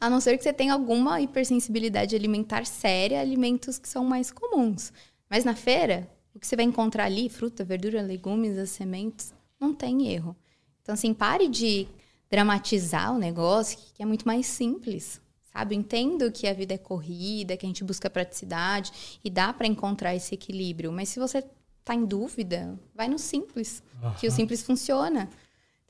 A 0.00 0.08
não 0.08 0.20
ser 0.20 0.38
que 0.38 0.42
você 0.42 0.52
tenha 0.52 0.72
alguma 0.72 1.20
hipersensibilidade 1.20 2.16
alimentar 2.16 2.64
séria, 2.64 3.20
alimentos 3.20 3.78
que 3.78 3.88
são 3.88 4.02
mais 4.04 4.30
comuns. 4.30 4.92
Mas 5.28 5.44
na 5.44 5.54
feira, 5.54 6.10
o 6.34 6.38
que 6.40 6.46
você 6.46 6.56
vai 6.56 6.64
encontrar 6.64 7.04
ali, 7.04 7.28
fruta, 7.28 7.62
verdura, 7.62 8.00
legumes, 8.00 8.56
as 8.56 8.70
sementes, 8.70 9.34
não 9.60 9.74
tem 9.74 10.08
erro. 10.08 10.34
Então, 10.80 10.94
assim, 10.94 11.12
pare 11.12 11.48
de 11.48 11.86
dramatizar 12.30 13.14
o 13.14 13.18
negócio, 13.18 13.78
que 13.94 14.02
é 14.02 14.06
muito 14.06 14.26
mais 14.26 14.46
simples, 14.46 15.20
sabe? 15.52 15.74
entendo 15.74 16.32
que 16.32 16.46
a 16.46 16.54
vida 16.54 16.74
é 16.74 16.78
corrida, 16.78 17.56
que 17.56 17.66
a 17.66 17.68
gente 17.68 17.84
busca 17.84 18.08
praticidade 18.08 19.18
e 19.22 19.28
dá 19.28 19.52
para 19.52 19.66
encontrar 19.66 20.14
esse 20.14 20.34
equilíbrio. 20.34 20.90
Mas 20.90 21.10
se 21.10 21.18
você 21.18 21.44
está 21.80 21.94
em 21.94 22.06
dúvida, 22.06 22.78
vai 22.94 23.08
no 23.08 23.18
simples, 23.18 23.82
uhum. 24.02 24.14
que 24.14 24.26
o 24.26 24.30
simples 24.30 24.62
funciona. 24.62 25.28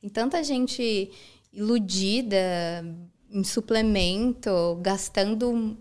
Tem 0.00 0.08
tanta 0.08 0.42
gente 0.42 1.10
iludida, 1.52 2.36
em 3.30 3.44
suplemento, 3.44 4.78
gastando 4.82 5.76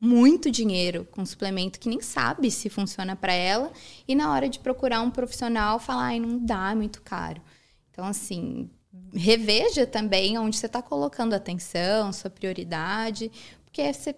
muito 0.00 0.50
dinheiro 0.50 1.06
com 1.10 1.26
suplemento 1.26 1.78
que 1.78 1.88
nem 1.88 2.00
sabe 2.00 2.50
se 2.50 2.70
funciona 2.70 3.14
para 3.14 3.34
ela 3.34 3.70
e 4.08 4.14
na 4.14 4.32
hora 4.32 4.48
de 4.48 4.58
procurar 4.58 5.02
um 5.02 5.10
profissional 5.10 5.78
falar, 5.78 6.04
ai, 6.04 6.20
não 6.20 6.38
dá, 6.38 6.70
é 6.70 6.74
muito 6.74 7.02
caro. 7.02 7.42
Então, 7.90 8.06
assim, 8.06 8.70
reveja 9.12 9.86
também 9.86 10.38
onde 10.38 10.56
você 10.56 10.66
está 10.66 10.80
colocando 10.80 11.34
atenção, 11.34 12.12
sua 12.12 12.30
prioridade, 12.30 13.30
porque 13.64 13.92
você, 13.92 14.14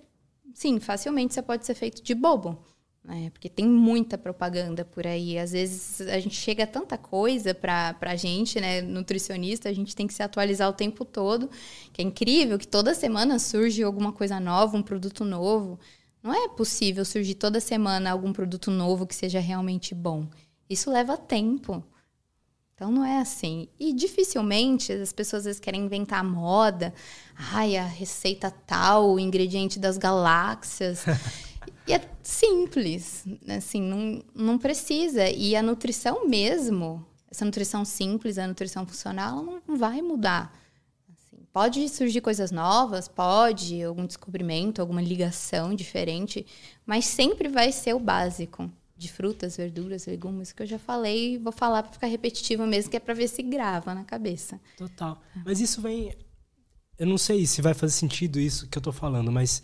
sim, 0.54 0.78
facilmente 0.78 1.34
você 1.34 1.42
pode 1.42 1.66
ser 1.66 1.74
feito 1.74 2.02
de 2.02 2.14
bobo. 2.14 2.62
É, 3.08 3.30
porque 3.30 3.48
tem 3.48 3.66
muita 3.66 4.16
propaganda 4.16 4.84
por 4.84 5.06
aí. 5.06 5.36
Às 5.36 5.50
vezes 5.50 6.00
a 6.02 6.20
gente 6.20 6.36
chega 6.36 6.64
a 6.64 6.66
tanta 6.66 6.96
coisa 6.96 7.52
para 7.52 7.96
a 8.00 8.16
gente, 8.16 8.60
né, 8.60 8.80
nutricionista, 8.80 9.68
a 9.68 9.72
gente 9.72 9.94
tem 9.94 10.06
que 10.06 10.14
se 10.14 10.22
atualizar 10.22 10.68
o 10.68 10.72
tempo 10.72 11.04
todo, 11.04 11.50
que 11.92 12.00
é 12.00 12.04
incrível 12.04 12.58
que 12.58 12.66
toda 12.66 12.94
semana 12.94 13.40
surge 13.40 13.82
alguma 13.82 14.12
coisa 14.12 14.38
nova, 14.38 14.76
um 14.76 14.82
produto 14.82 15.24
novo. 15.24 15.80
Não 16.22 16.32
é 16.32 16.48
possível 16.50 17.04
surgir 17.04 17.34
toda 17.34 17.58
semana 17.58 18.10
algum 18.12 18.32
produto 18.32 18.70
novo 18.70 19.04
que 19.04 19.16
seja 19.16 19.40
realmente 19.40 19.94
bom. 19.94 20.28
Isso 20.70 20.88
leva 20.88 21.16
tempo. 21.16 21.84
Então 22.74 22.90
não 22.90 23.04
é 23.04 23.18
assim. 23.18 23.68
E 23.80 23.92
dificilmente 23.92 24.92
as 24.92 25.12
pessoas 25.12 25.40
às 25.40 25.44
vezes 25.46 25.60
querem 25.60 25.84
inventar 25.84 26.22
moda. 26.22 26.94
Ai, 27.36 27.76
a 27.76 27.84
receita 27.84 28.48
tal, 28.50 29.14
o 29.14 29.18
ingrediente 29.18 29.80
das 29.80 29.98
galáxias. 29.98 31.04
E 31.86 31.92
é 31.92 32.08
simples, 32.22 33.24
assim, 33.48 33.82
não, 33.82 34.22
não 34.34 34.58
precisa. 34.58 35.28
E 35.28 35.56
a 35.56 35.62
nutrição 35.62 36.28
mesmo, 36.28 37.04
essa 37.30 37.44
nutrição 37.44 37.84
simples, 37.84 38.38
a 38.38 38.46
nutrição 38.46 38.86
funcional, 38.86 39.38
ela 39.38 39.62
não 39.66 39.76
vai 39.76 40.00
mudar. 40.00 40.56
Assim, 41.10 41.44
pode 41.52 41.88
surgir 41.88 42.20
coisas 42.20 42.50
novas, 42.50 43.08
pode, 43.08 43.82
algum 43.82 44.06
descobrimento, 44.06 44.80
alguma 44.80 45.02
ligação 45.02 45.74
diferente, 45.74 46.46
mas 46.86 47.04
sempre 47.04 47.48
vai 47.48 47.72
ser 47.72 47.94
o 47.94 47.98
básico 47.98 48.70
de 48.96 49.10
frutas, 49.10 49.56
verduras, 49.56 50.06
legumes, 50.06 50.52
que 50.52 50.62
eu 50.62 50.66
já 50.66 50.78
falei, 50.78 51.36
vou 51.36 51.52
falar 51.52 51.82
para 51.82 51.92
ficar 51.92 52.06
repetitivo 52.06 52.64
mesmo, 52.64 52.90
que 52.90 52.96
é 52.96 53.00
para 53.00 53.14
ver 53.14 53.26
se 53.26 53.42
grava 53.42 53.92
na 53.94 54.04
cabeça. 54.04 54.60
Total. 54.76 55.20
Mas 55.44 55.60
isso 55.60 55.82
vem. 55.82 56.14
Eu 56.96 57.06
não 57.06 57.18
sei 57.18 57.44
se 57.44 57.60
vai 57.60 57.74
fazer 57.74 57.94
sentido 57.94 58.38
isso 58.38 58.68
que 58.68 58.78
eu 58.78 58.82
tô 58.82 58.92
falando, 58.92 59.32
mas 59.32 59.60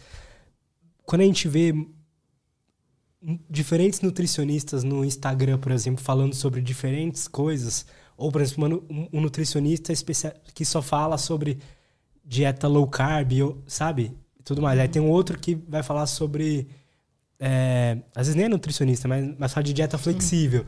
quando 1.05 1.21
a 1.21 1.25
gente 1.25 1.47
vê 1.47 1.73
diferentes 3.51 4.01
nutricionistas 4.01 4.85
no 4.85 5.05
Instagram, 5.05 5.59
por 5.59 5.73
exemplo, 5.73 6.03
falando 6.03 6.35
sobre 6.35 6.61
diferentes 6.61 7.27
coisas, 7.27 7.87
ou, 8.17 8.31
por 8.31 8.41
exemplo, 8.41 8.85
um, 9.13 9.21
nutricionista 9.21 9.93
que 10.55 10.65
só 10.65 10.81
fala 10.81 11.19
sobre 11.19 11.59
dieta 12.25 12.69
low 12.69 12.87
carb, 12.87 13.33
sabe? 13.67 14.13
Tudo 14.45 14.63
mais. 14.63 14.79
Aí 14.79 14.89
tem 14.89 15.03
um 15.03 15.11
outro 15.11 15.39
que 15.39 15.55
vai 15.55 15.83
falar 15.83 16.07
sobre. 16.07 16.69
É, 17.41 17.99
às 18.15 18.27
vezes 18.27 18.35
nem 18.35 18.47
é 18.47 18.49
nutricionista, 18.49 19.07
mas, 19.07 19.35
mas 19.39 19.53
fala 19.53 19.65
de 19.65 19.73
dieta 19.73 19.97
flexível. 19.97 20.65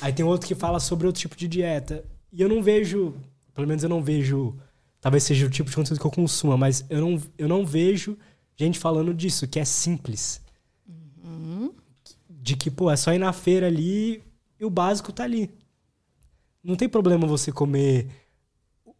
Aí 0.00 0.12
tem 0.12 0.24
outro 0.24 0.46
que 0.46 0.54
fala 0.54 0.78
sobre 0.78 1.06
outro 1.06 1.20
tipo 1.20 1.36
de 1.36 1.48
dieta. 1.48 2.04
E 2.32 2.40
eu 2.40 2.48
não 2.48 2.62
vejo, 2.62 3.14
pelo 3.54 3.66
menos 3.66 3.82
eu 3.82 3.88
não 3.88 4.02
vejo, 4.02 4.56
talvez 5.00 5.24
seja 5.24 5.46
o 5.46 5.50
tipo 5.50 5.68
de 5.68 5.76
conteúdo 5.76 6.00
que 6.00 6.06
eu 6.06 6.10
consuma, 6.10 6.56
mas 6.56 6.84
eu 6.88 7.00
não, 7.00 7.22
eu 7.36 7.48
não 7.48 7.66
vejo 7.66 8.16
gente 8.56 8.78
falando 8.78 9.12
disso, 9.12 9.48
que 9.48 9.58
é 9.58 9.64
simples. 9.64 10.41
De 12.42 12.56
que, 12.56 12.72
pô, 12.72 12.90
é 12.90 12.96
só 12.96 13.12
ir 13.12 13.18
na 13.18 13.32
feira 13.32 13.68
ali 13.68 14.20
e 14.58 14.64
o 14.64 14.70
básico 14.70 15.12
tá 15.12 15.22
ali. 15.22 15.48
Não 16.62 16.74
tem 16.74 16.88
problema 16.88 17.24
você 17.24 17.52
comer 17.52 18.08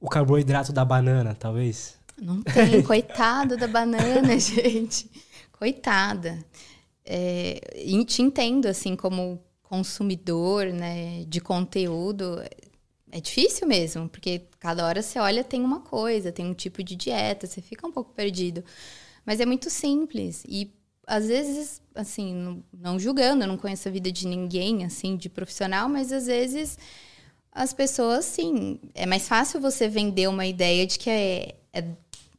o 0.00 0.08
carboidrato 0.08 0.72
da 0.72 0.84
banana, 0.84 1.34
talvez? 1.34 1.98
Não 2.20 2.40
tem, 2.40 2.80
coitado 2.86 3.56
da 3.56 3.66
banana, 3.66 4.38
gente. 4.38 5.10
Coitada. 5.50 6.38
É, 7.04 7.60
te 8.06 8.22
entendo, 8.22 8.66
assim, 8.66 8.94
como 8.94 9.42
consumidor, 9.64 10.66
né, 10.66 11.24
de 11.26 11.40
conteúdo, 11.40 12.40
é 13.10 13.20
difícil 13.20 13.66
mesmo, 13.66 14.08
porque 14.08 14.42
cada 14.58 14.86
hora 14.86 15.02
você 15.02 15.18
olha 15.18 15.42
tem 15.42 15.62
uma 15.62 15.80
coisa, 15.80 16.30
tem 16.30 16.46
um 16.46 16.54
tipo 16.54 16.82
de 16.82 16.94
dieta, 16.94 17.46
você 17.46 17.60
fica 17.60 17.86
um 17.86 17.92
pouco 17.92 18.12
perdido. 18.12 18.64
Mas 19.24 19.40
é 19.40 19.46
muito 19.46 19.68
simples 19.68 20.44
e 20.48 20.72
às 21.12 21.26
vezes, 21.26 21.82
assim, 21.94 22.34
não, 22.34 22.64
não 22.72 22.98
julgando, 22.98 23.44
eu 23.44 23.48
não 23.48 23.58
conheço 23.58 23.86
a 23.86 23.90
vida 23.90 24.10
de 24.10 24.26
ninguém, 24.26 24.82
assim, 24.82 25.14
de 25.14 25.28
profissional, 25.28 25.86
mas 25.86 26.10
às 26.10 26.24
vezes 26.24 26.78
as 27.52 27.74
pessoas, 27.74 28.24
sim, 28.24 28.80
é 28.94 29.04
mais 29.04 29.28
fácil 29.28 29.60
você 29.60 29.88
vender 29.88 30.26
uma 30.26 30.46
ideia 30.46 30.86
de 30.86 30.98
que 30.98 31.10
é, 31.10 31.54
é 31.70 31.84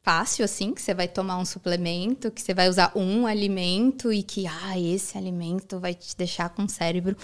fácil, 0.01 0.43
assim, 0.43 0.73
que 0.73 0.81
você 0.81 0.93
vai 0.93 1.07
tomar 1.07 1.37
um 1.37 1.45
suplemento, 1.45 2.31
que 2.31 2.41
você 2.41 2.53
vai 2.53 2.67
usar 2.67 2.91
um 2.95 3.27
alimento 3.27 4.11
e 4.11 4.23
que, 4.23 4.47
ah, 4.47 4.77
esse 4.77 5.17
alimento 5.17 5.79
vai 5.79 5.93
te 5.93 6.17
deixar 6.17 6.49
com 6.49 6.63
o 6.63 6.69
cérebro 6.69 7.15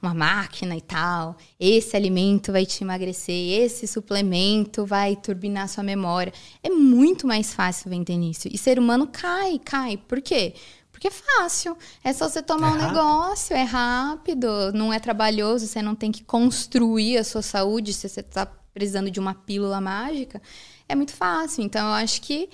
uma 0.00 0.12
máquina 0.12 0.76
e 0.76 0.80
tal, 0.80 1.36
esse 1.58 1.96
alimento 1.96 2.52
vai 2.52 2.64
te 2.64 2.84
emagrecer, 2.84 3.62
esse 3.62 3.88
suplemento 3.88 4.86
vai 4.86 5.16
turbinar 5.16 5.68
sua 5.68 5.82
memória. 5.82 6.32
É 6.62 6.68
muito 6.70 7.26
mais 7.26 7.52
fácil 7.52 7.90
vender 7.90 8.16
nisso. 8.16 8.46
E 8.48 8.56
ser 8.56 8.78
humano 8.78 9.08
cai, 9.08 9.58
cai. 9.58 9.96
Por 9.96 10.20
quê? 10.20 10.54
Porque 10.98 11.06
é 11.06 11.12
fácil. 11.12 11.78
É 12.02 12.12
só 12.12 12.28
você 12.28 12.42
tomar 12.42 12.70
é 12.70 12.72
um 12.72 12.88
negócio, 12.88 13.54
é 13.54 13.62
rápido, 13.62 14.72
não 14.72 14.92
é 14.92 14.98
trabalhoso, 14.98 15.64
você 15.64 15.80
não 15.80 15.94
tem 15.94 16.10
que 16.10 16.24
construir 16.24 17.18
a 17.18 17.22
sua 17.22 17.40
saúde 17.40 17.92
se 17.92 18.08
você 18.08 18.18
está 18.18 18.44
precisando 18.74 19.08
de 19.08 19.20
uma 19.20 19.32
pílula 19.32 19.80
mágica. 19.80 20.42
É 20.88 20.96
muito 20.96 21.12
fácil. 21.12 21.62
Então, 21.62 21.86
eu 21.86 21.94
acho 21.94 22.20
que 22.20 22.50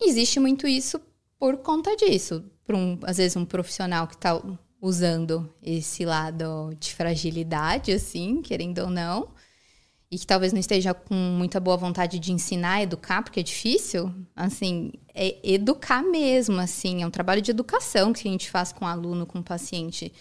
existe 0.00 0.40
muito 0.40 0.66
isso 0.66 0.98
por 1.38 1.58
conta 1.58 1.94
disso. 1.94 2.42
Por 2.64 2.74
um, 2.74 2.98
às 3.02 3.18
vezes, 3.18 3.36
um 3.36 3.44
profissional 3.44 4.06
que 4.06 4.14
está 4.14 4.40
usando 4.80 5.52
esse 5.62 6.06
lado 6.06 6.74
de 6.80 6.94
fragilidade, 6.94 7.92
assim, 7.92 8.40
querendo 8.40 8.78
ou 8.78 8.88
não 8.88 9.28
e 10.12 10.18
que 10.18 10.26
talvez 10.26 10.52
não 10.52 10.60
esteja 10.60 10.92
com 10.92 11.14
muita 11.14 11.58
boa 11.58 11.74
vontade 11.74 12.18
de 12.18 12.32
ensinar, 12.32 12.82
educar, 12.82 13.22
porque 13.22 13.40
é 13.40 13.42
difícil, 13.42 14.12
assim, 14.36 14.92
é 15.14 15.38
educar 15.42 16.02
mesmo, 16.02 16.60
assim, 16.60 17.02
é 17.02 17.06
um 17.06 17.10
trabalho 17.10 17.40
de 17.40 17.50
educação 17.50 18.12
que 18.12 18.28
a 18.28 18.30
gente 18.30 18.50
faz 18.50 18.72
com 18.72 18.84
o 18.84 18.88
aluno, 18.88 19.24
com 19.24 19.38
o 19.38 19.42
paciente 19.42 20.12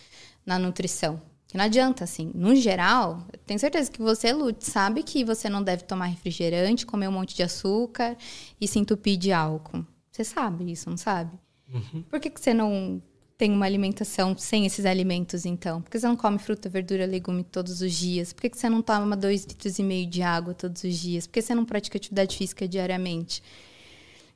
na 0.46 0.58
nutrição. 0.58 1.22
Que 1.46 1.58
não 1.58 1.66
adianta, 1.66 2.06
assim, 2.06 2.32
no 2.34 2.56
geral, 2.56 3.28
tenho 3.46 3.60
certeza 3.60 3.92
que 3.92 4.02
você, 4.02 4.32
Lute, 4.32 4.66
sabe 4.66 5.04
que 5.04 5.26
você 5.26 5.50
não 5.50 5.62
deve 5.62 5.84
tomar 5.84 6.06
refrigerante, 6.06 6.86
comer 6.86 7.10
um 7.10 7.12
monte 7.12 7.36
de 7.36 7.44
açúcar 7.44 8.16
e 8.62 8.70
se 8.70 8.80
entupir 8.80 9.18
de 9.18 9.34
álcool. 9.34 9.86
Você 10.10 10.24
sabe 10.24 10.72
isso, 10.72 10.89
não 10.89 10.96
sabe? 10.96 11.38
Uhum. 11.68 12.04
Por 12.04 12.18
que, 12.22 12.30
que 12.30 12.39
você 12.39 12.54
não 12.54 13.04
tem 13.42 13.52
uma 13.52 13.66
alimentação 13.66 14.38
sem 14.38 14.68
esses 14.68 14.86
alimentos, 14.86 15.48
então? 15.48 15.82
Por 15.82 15.89
que 15.89 16.00
você 16.00 16.08
não 16.08 16.16
come 16.16 16.38
fruta, 16.38 16.70
verdura, 16.70 17.08
legume 17.08 17.44
todos 17.44 17.82
os 17.82 17.92
dias? 17.92 18.32
Por 18.32 18.42
que 18.42 18.56
você 18.56 18.70
não 18.70 18.84
toma 18.84 19.18
dois 19.18 19.46
litros 19.46 19.80
e 19.80 19.84
meio 19.84 20.06
de 20.06 20.22
água 20.22 20.54
todos 20.54 20.84
os 20.84 20.96
dias? 20.96 21.26
Por 21.26 21.34
que 21.34 21.42
você 21.42 21.56
não 21.56 21.66
pratica 21.66 21.98
atividade 21.98 22.38
física 22.38 22.68
diariamente? 22.68 23.42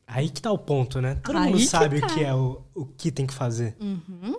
Aí 0.07 0.27
que 0.27 0.41
tá 0.41 0.51
o 0.51 0.57
ponto, 0.57 0.99
né? 0.99 1.21
Todo 1.23 1.37
Aí 1.37 1.51
mundo 1.51 1.61
sabe 1.61 2.01
tá. 2.01 2.07
o 2.07 2.13
que 2.15 2.23
é 2.23 2.33
o, 2.33 2.63
o 2.73 2.85
que 2.97 3.11
tem 3.11 3.27
que 3.27 3.33
fazer. 3.35 3.75
Uhum. 3.79 4.37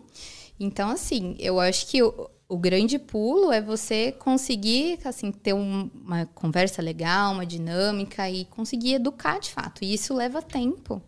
Então, 0.59 0.91
assim, 0.91 1.37
eu 1.39 1.61
acho 1.61 1.87
que 1.87 2.03
o, 2.03 2.29
o 2.49 2.59
grande 2.59 2.99
pulo 2.99 3.53
é 3.53 3.63
você 3.63 4.11
conseguir, 4.11 4.99
assim, 5.05 5.31
ter 5.31 5.53
um, 5.53 5.89
uma 6.05 6.27
conversa 6.27 6.83
legal, 6.83 7.35
uma 7.35 7.47
dinâmica 7.47 8.29
e 8.29 8.45
conseguir 8.47 8.95
educar 8.95 9.39
de 9.39 9.49
fato. 9.49 9.85
E 9.85 9.95
isso 9.95 10.13
leva 10.13 10.43
tempo. 10.43 11.01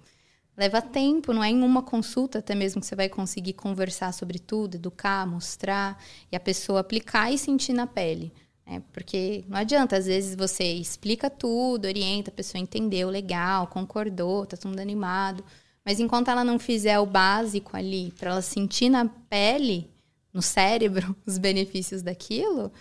Leva 0.59 0.83
tempo, 0.83 1.33
não 1.33 1.45
é 1.45 1.51
em 1.51 1.63
uma 1.63 1.83
consulta 1.85 2.41
até 2.41 2.53
mesmo 2.53 2.81
que 2.81 2.87
você 2.89 2.97
vai 2.97 3.09
conseguir 3.09 3.53
conversar 3.53 4.13
sobre 4.13 4.41
tudo, 4.41 4.75
educar, 4.75 5.25
mostrar 5.25 6.03
e 6.33 6.35
a 6.35 6.41
pessoa 6.41 6.81
aplicar 6.81 7.33
e 7.33 7.39
sentir 7.39 7.73
na 7.73 7.87
pele. 7.87 8.33
Né? 8.67 8.83
Porque 8.93 9.45
não 9.47 9.57
adianta, 9.57 9.97
às 9.97 10.07
vezes 10.07 10.35
você 10.35 10.65
explica 10.65 11.31
tudo, 11.31 11.85
orienta, 11.85 12.31
a 12.31 12.35
pessoa 12.35 12.61
entendeu, 12.61 13.09
legal, 13.09 13.69
concordou, 13.69 14.45
tá 14.47 14.57
todo 14.57 14.71
mundo 14.71 14.81
animado. 14.81 15.45
Mas 15.85 16.01
enquanto 16.01 16.29
ela 16.29 16.43
não 16.43 16.59
fizer 16.59 16.99
o 16.99 17.07
básico 17.07 17.77
ali, 17.77 18.13
para 18.19 18.33
ela 18.33 18.43
sentir 18.43 18.89
na 18.89 19.07
pele, 19.07 19.89
no 20.35 20.43
cérebro, 20.43 21.15
os 21.25 21.39
benefícios 21.39 22.03
daquilo, 22.03 22.73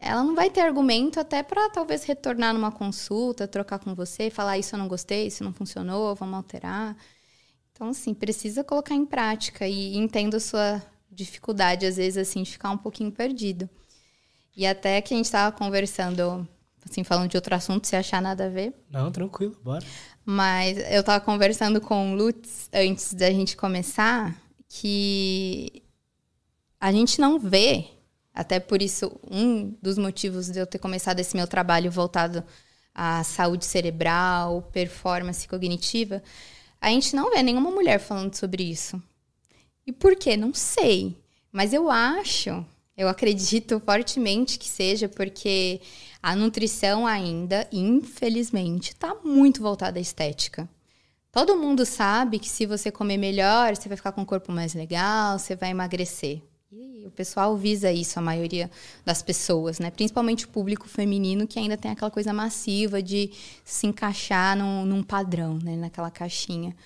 ela 0.00 0.22
não 0.22 0.34
vai 0.34 0.48
ter 0.48 0.60
argumento 0.60 1.18
até 1.18 1.42
para 1.42 1.68
talvez 1.70 2.04
retornar 2.04 2.54
numa 2.54 2.70
consulta, 2.70 3.48
trocar 3.48 3.78
com 3.78 3.94
você, 3.94 4.30
falar 4.30 4.58
isso 4.58 4.74
eu 4.74 4.78
não 4.78 4.86
gostei, 4.86 5.26
isso 5.26 5.42
não 5.42 5.52
funcionou, 5.52 6.14
vamos 6.14 6.36
alterar. 6.36 6.96
Então, 7.72 7.88
assim, 7.88 8.14
precisa 8.14 8.62
colocar 8.62 8.94
em 8.94 9.04
prática 9.04 9.66
e 9.66 9.96
entendo 9.96 10.36
a 10.36 10.40
sua 10.40 10.82
dificuldade, 11.10 11.86
às 11.86 11.96
vezes, 11.96 12.16
assim, 12.16 12.42
de 12.42 12.52
ficar 12.52 12.70
um 12.70 12.78
pouquinho 12.78 13.10
perdido. 13.10 13.68
E 14.56 14.66
até 14.66 15.00
que 15.00 15.14
a 15.14 15.16
gente 15.16 15.26
estava 15.26 15.56
conversando, 15.56 16.46
assim, 16.88 17.02
falando 17.04 17.30
de 17.30 17.36
outro 17.36 17.54
assunto, 17.54 17.86
se 17.86 17.96
achar 17.96 18.22
nada 18.22 18.46
a 18.46 18.48
ver. 18.48 18.74
Não, 18.90 19.10
tranquilo, 19.10 19.56
bora. 19.62 19.84
Mas 20.24 20.78
eu 20.90 21.00
estava 21.00 21.24
conversando 21.24 21.80
com 21.80 22.12
o 22.12 22.16
Lutz 22.16 22.68
antes 22.72 23.14
da 23.14 23.30
gente 23.30 23.56
começar 23.56 24.36
que 24.68 25.82
a 26.80 26.92
gente 26.92 27.20
não 27.20 27.38
vê 27.38 27.97
até 28.38 28.60
por 28.60 28.80
isso, 28.80 29.10
um 29.28 29.74
dos 29.82 29.98
motivos 29.98 30.48
de 30.48 30.60
eu 30.60 30.66
ter 30.66 30.78
começado 30.78 31.18
esse 31.18 31.34
meu 31.34 31.48
trabalho 31.48 31.90
voltado 31.90 32.44
à 32.94 33.24
saúde 33.24 33.64
cerebral, 33.64 34.62
performance 34.72 35.48
cognitiva, 35.48 36.22
a 36.80 36.88
gente 36.88 37.16
não 37.16 37.32
vê 37.32 37.42
nenhuma 37.42 37.72
mulher 37.72 37.98
falando 37.98 38.36
sobre 38.36 38.62
isso. 38.62 39.02
E 39.84 39.90
por 39.90 40.14
quê? 40.14 40.36
Não 40.36 40.54
sei. 40.54 41.18
Mas 41.50 41.72
eu 41.72 41.90
acho, 41.90 42.64
eu 42.96 43.08
acredito 43.08 43.82
fortemente 43.84 44.56
que 44.56 44.68
seja 44.68 45.08
porque 45.08 45.80
a 46.22 46.36
nutrição 46.36 47.08
ainda, 47.08 47.66
infelizmente, 47.72 48.90
está 48.90 49.16
muito 49.16 49.60
voltada 49.60 49.98
à 49.98 50.00
estética. 50.00 50.68
Todo 51.32 51.56
mundo 51.56 51.84
sabe 51.84 52.38
que 52.38 52.48
se 52.48 52.66
você 52.66 52.92
comer 52.92 53.16
melhor, 53.16 53.74
você 53.74 53.88
vai 53.88 53.96
ficar 53.96 54.12
com 54.12 54.22
o 54.22 54.26
corpo 54.26 54.52
mais 54.52 54.74
legal, 54.74 55.40
você 55.40 55.56
vai 55.56 55.70
emagrecer. 55.70 56.40
E 56.70 57.06
o 57.06 57.10
pessoal 57.10 57.56
visa 57.56 57.90
isso, 57.90 58.18
a 58.18 58.22
maioria 58.22 58.70
das 59.02 59.22
pessoas, 59.22 59.78
né? 59.78 59.90
Principalmente 59.90 60.44
o 60.44 60.48
público 60.48 60.86
feminino, 60.86 61.46
que 61.46 61.58
ainda 61.58 61.78
tem 61.78 61.90
aquela 61.90 62.10
coisa 62.10 62.30
massiva 62.30 63.02
de 63.02 63.30
se 63.64 63.86
encaixar 63.86 64.54
num, 64.54 64.84
num 64.84 65.02
padrão, 65.02 65.58
né? 65.62 65.76
Naquela 65.76 66.10
caixinha. 66.10 66.76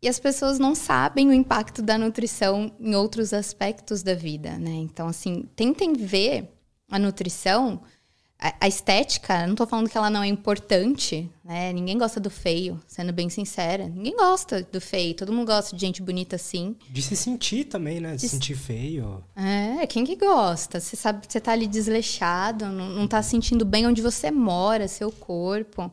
E 0.00 0.08
as 0.08 0.20
pessoas 0.20 0.60
não 0.60 0.76
sabem 0.76 1.28
o 1.28 1.32
impacto 1.32 1.82
da 1.82 1.98
nutrição 1.98 2.72
em 2.78 2.94
outros 2.94 3.34
aspectos 3.34 4.00
da 4.00 4.14
vida, 4.14 4.56
né? 4.58 4.70
Então, 4.70 5.08
assim, 5.08 5.48
tentem 5.56 5.92
ver 5.94 6.48
a 6.88 7.00
nutrição 7.00 7.82
a, 8.40 8.66
estética, 8.66 9.46
não 9.46 9.54
tô 9.54 9.66
falando 9.66 9.90
que 9.90 9.98
ela 9.98 10.08
não 10.08 10.22
é 10.22 10.26
importante, 10.26 11.30
né? 11.44 11.70
Ninguém 11.74 11.98
gosta 11.98 12.18
do 12.18 12.30
feio, 12.30 12.80
sendo 12.86 13.12
bem 13.12 13.28
sincera. 13.28 13.86
Ninguém 13.86 14.16
gosta 14.16 14.62
do 14.62 14.80
feio. 14.80 15.14
Todo 15.14 15.30
mundo 15.30 15.46
gosta 15.46 15.76
de 15.76 15.80
gente 15.80 16.00
bonita 16.00 16.36
assim. 16.36 16.74
De 16.88 17.02
se 17.02 17.14
sentir 17.14 17.64
também, 17.64 18.00
né? 18.00 18.12
De, 18.12 18.16
de 18.16 18.22
se 18.22 18.28
sentir 18.30 18.54
feio. 18.56 19.22
É, 19.36 19.86
quem 19.86 20.06
que 20.06 20.16
gosta? 20.16 20.80
Você 20.80 20.96
sabe 20.96 21.26
que 21.26 21.30
você 21.30 21.38
tá 21.38 21.52
ali 21.52 21.66
desleixado, 21.66 22.64
não, 22.64 22.88
não 22.88 23.06
tá 23.06 23.22
sentindo 23.22 23.62
bem 23.62 23.86
onde 23.86 24.00
você 24.00 24.30
mora, 24.30 24.88
seu 24.88 25.12
corpo. 25.12 25.92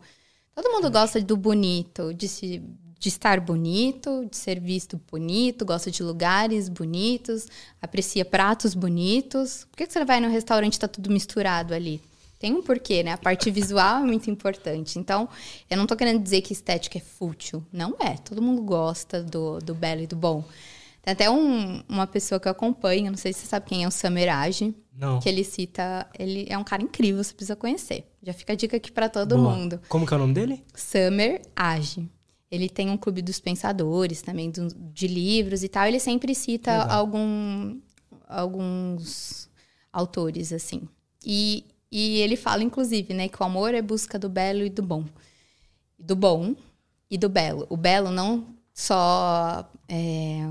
Todo 0.55 0.71
mundo 0.71 0.89
gosta 0.89 1.21
do 1.21 1.35
bonito, 1.35 2.13
de 2.13 2.29
se 2.29 2.63
de 2.99 3.09
estar 3.09 3.39
bonito, 3.39 4.25
de 4.25 4.35
ser 4.35 4.59
visto 4.59 4.99
bonito, 5.11 5.63
gosta 5.63 5.91
de 5.91 6.01
lugares 6.01 6.67
bonitos, 6.67 7.45
aprecia 7.79 8.25
pratos 8.25 8.73
bonitos. 8.73 9.67
Por 9.69 9.77
que 9.77 9.85
você 9.85 10.03
vai 10.03 10.19
no 10.19 10.29
restaurante 10.29 10.75
e 10.75 10.79
tá 10.79 10.87
tudo 10.87 11.11
misturado 11.11 11.75
ali? 11.75 12.01
Tem 12.39 12.53
um 12.53 12.61
porquê, 12.61 13.01
né? 13.03 13.13
A 13.13 13.17
parte 13.17 13.49
visual 13.49 14.03
é 14.03 14.05
muito 14.05 14.29
importante. 14.29 14.99
Então, 14.99 15.27
eu 15.69 15.77
não 15.77 15.87
tô 15.87 15.95
querendo 15.95 16.21
dizer 16.21 16.41
que 16.41 16.53
estética 16.53 16.97
é 16.97 17.01
fútil. 17.01 17.65
Não 17.71 17.95
é. 17.99 18.15
Todo 18.17 18.41
mundo 18.41 18.61
gosta 18.61 19.23
do, 19.23 19.59
do 19.59 19.73
belo 19.73 20.01
e 20.01 20.07
do 20.07 20.15
bom. 20.15 20.43
Tem 21.01 21.13
até 21.13 21.29
um, 21.29 21.81
uma 21.87 22.05
pessoa 22.05 22.39
que 22.39 22.47
eu 22.47 22.51
acompanho, 22.51 23.09
não 23.09 23.17
sei 23.17 23.33
se 23.33 23.39
você 23.39 23.47
sabe 23.47 23.65
quem 23.65 23.83
é 23.83 23.87
o 23.87 23.91
Samerage. 23.91 24.75
Não. 24.93 25.19
Que 25.19 25.29
ele 25.29 25.43
cita. 25.43 26.07
Ele 26.17 26.45
é 26.49 26.57
um 26.57 26.63
cara 26.63 26.83
incrível, 26.83 27.23
você 27.23 27.33
precisa 27.33 27.55
conhecer. 27.55 28.05
Já 28.21 28.33
fica 28.33 28.53
a 28.53 28.55
dica 28.55 28.77
aqui 28.77 28.91
para 28.91 29.07
todo 29.07 29.37
Boa. 29.37 29.55
mundo. 29.55 29.79
Como 29.87 30.05
que 30.05 30.13
é 30.13 30.17
o 30.17 30.19
nome 30.19 30.33
dele? 30.33 30.63
Summer 30.75 31.41
Age. 31.55 32.09
Ele 32.49 32.69
tem 32.69 32.89
um 32.89 32.97
clube 32.97 33.21
dos 33.21 33.39
pensadores 33.39 34.21
também, 34.21 34.49
do, 34.49 34.67
de 34.67 35.07
livros 35.07 35.63
e 35.63 35.67
tal. 35.67 35.85
Ele 35.85 35.99
sempre 35.99 36.33
cita 36.33 36.83
algum, 36.83 37.77
alguns 38.27 39.49
autores, 39.91 40.53
assim. 40.53 40.87
E 41.25 41.65
e 41.91 42.19
ele 42.19 42.35
fala, 42.35 42.63
inclusive, 42.63 43.13
né, 43.13 43.27
que 43.27 43.41
o 43.41 43.45
amor 43.45 43.73
é 43.73 43.81
busca 43.81 44.19
do 44.19 44.29
belo 44.29 44.63
e 44.63 44.69
do 44.69 44.83
bom. 44.83 45.05
Do 45.97 46.15
bom 46.15 46.55
e 47.09 47.17
do 47.17 47.29
belo. 47.29 47.65
O 47.69 47.77
belo 47.77 48.11
não 48.11 48.45
só 48.73 49.69
é, 49.87 50.41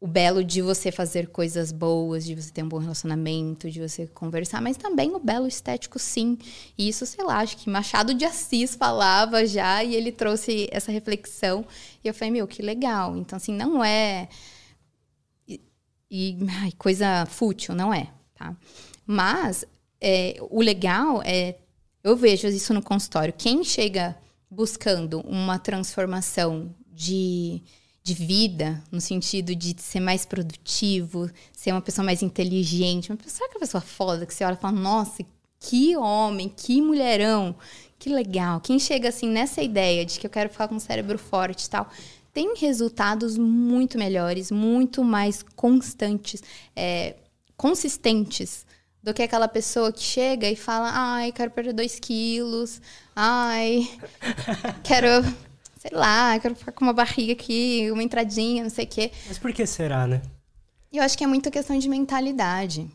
o 0.00 0.06
belo 0.06 0.44
de 0.44 0.62
você 0.62 0.92
fazer 0.92 1.28
coisas 1.28 1.72
boas, 1.72 2.24
de 2.24 2.34
você 2.34 2.52
ter 2.52 2.62
um 2.62 2.68
bom 2.68 2.78
relacionamento, 2.78 3.70
de 3.70 3.80
você 3.80 4.06
conversar, 4.06 4.60
mas 4.60 4.76
também 4.76 5.14
o 5.14 5.18
belo 5.18 5.46
estético, 5.46 5.98
sim. 5.98 6.38
E 6.76 6.88
isso, 6.88 7.04
sei 7.06 7.24
lá, 7.24 7.38
acho 7.38 7.56
que 7.56 7.70
Machado 7.70 8.14
de 8.14 8.24
Assis 8.24 8.74
falava 8.76 9.44
já 9.46 9.82
e 9.82 9.94
ele 9.94 10.12
trouxe 10.12 10.68
essa 10.70 10.92
reflexão. 10.92 11.64
E 12.02 12.08
eu 12.08 12.14
falei, 12.14 12.30
meu, 12.30 12.46
que 12.46 12.62
legal. 12.62 13.16
Então, 13.16 13.36
assim, 13.36 13.52
não 13.52 13.82
é. 13.82 14.28
E, 15.48 15.60
e 16.10 16.38
ai, 16.62 16.72
coisa 16.78 17.26
fútil, 17.26 17.74
não 17.74 17.92
é, 17.92 18.12
tá? 18.34 18.56
Mas 19.04 19.64
é, 20.00 20.36
o 20.50 20.60
legal 20.60 21.22
é, 21.24 21.56
eu 22.02 22.16
vejo 22.16 22.46
isso 22.48 22.72
no 22.72 22.82
consultório, 22.82 23.34
quem 23.36 23.64
chega 23.64 24.16
buscando 24.50 25.20
uma 25.20 25.58
transformação 25.58 26.74
de, 26.92 27.62
de 28.02 28.14
vida, 28.14 28.82
no 28.90 29.00
sentido 29.00 29.54
de 29.54 29.74
ser 29.78 30.00
mais 30.00 30.24
produtivo, 30.24 31.30
ser 31.52 31.72
uma 31.72 31.82
pessoa 31.82 32.04
mais 32.04 32.22
inteligente, 32.22 33.10
uma 33.10 33.16
pessoa, 33.16 33.32
sabe 33.38 33.50
aquela 33.50 33.60
pessoa 33.60 33.80
foda 33.80 34.24
que 34.24 34.32
você 34.32 34.44
olha 34.44 34.54
e 34.54 34.56
fala, 34.56 34.78
nossa, 34.78 35.24
que 35.60 35.96
homem, 35.96 36.48
que 36.48 36.80
mulherão, 36.80 37.54
que 37.98 38.08
legal. 38.08 38.60
Quem 38.60 38.78
chega 38.78 39.08
assim 39.08 39.28
nessa 39.28 39.60
ideia 39.60 40.06
de 40.06 40.18
que 40.18 40.26
eu 40.26 40.30
quero 40.30 40.48
ficar 40.48 40.68
com 40.68 40.76
um 40.76 40.80
cérebro 40.80 41.18
forte 41.18 41.64
e 41.64 41.70
tal, 41.70 41.90
tem 42.32 42.56
resultados 42.56 43.36
muito 43.36 43.98
melhores, 43.98 44.50
muito 44.50 45.02
mais 45.02 45.42
constantes, 45.56 46.42
é, 46.76 47.16
consistentes 47.56 48.64
do 49.08 49.14
que 49.14 49.22
aquela 49.22 49.48
pessoa 49.48 49.90
que 49.90 50.02
chega 50.02 50.50
e 50.50 50.54
fala, 50.54 50.90
ai, 50.92 51.32
quero 51.32 51.50
perder 51.50 51.72
dois 51.72 51.98
quilos, 51.98 52.80
ai, 53.16 53.88
quero, 54.84 55.24
sei 55.78 55.90
lá, 55.92 56.38
quero 56.38 56.54
ficar 56.54 56.72
com 56.72 56.84
uma 56.84 56.92
barriga 56.92 57.32
aqui, 57.32 57.88
uma 57.90 58.02
entradinha, 58.02 58.62
não 58.62 58.70
sei 58.70 58.84
o 58.84 58.88
quê. 58.88 59.10
Mas 59.26 59.38
por 59.38 59.50
que 59.50 59.64
será, 59.64 60.06
né? 60.06 60.20
Eu 60.92 61.02
acho 61.02 61.16
que 61.16 61.24
é 61.24 61.26
muito 61.26 61.50
questão 61.50 61.78
de 61.78 61.88
mentalidade. 61.88 62.86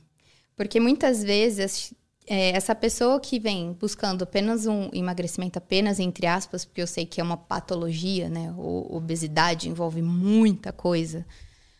Porque 0.55 0.80
muitas 0.80 1.24
vezes 1.24 1.91
é, 2.28 2.51
essa 2.51 2.76
pessoa 2.76 3.20
que 3.20 3.39
vem 3.39 3.74
buscando 3.74 4.24
apenas 4.24 4.68
um 4.68 4.91
emagrecimento, 4.93 5.57
apenas 5.57 5.99
entre 5.99 6.28
aspas, 6.28 6.64
porque 6.64 6.82
eu 6.82 6.88
sei 6.88 7.07
que 7.07 7.20
é 7.20 7.24
uma 7.24 7.38
patologia, 7.38 8.30
né? 8.30 8.53
O, 8.55 8.97
obesidade 8.97 9.68
envolve 9.68 10.03
muita 10.03 10.72
coisa. 10.72 11.26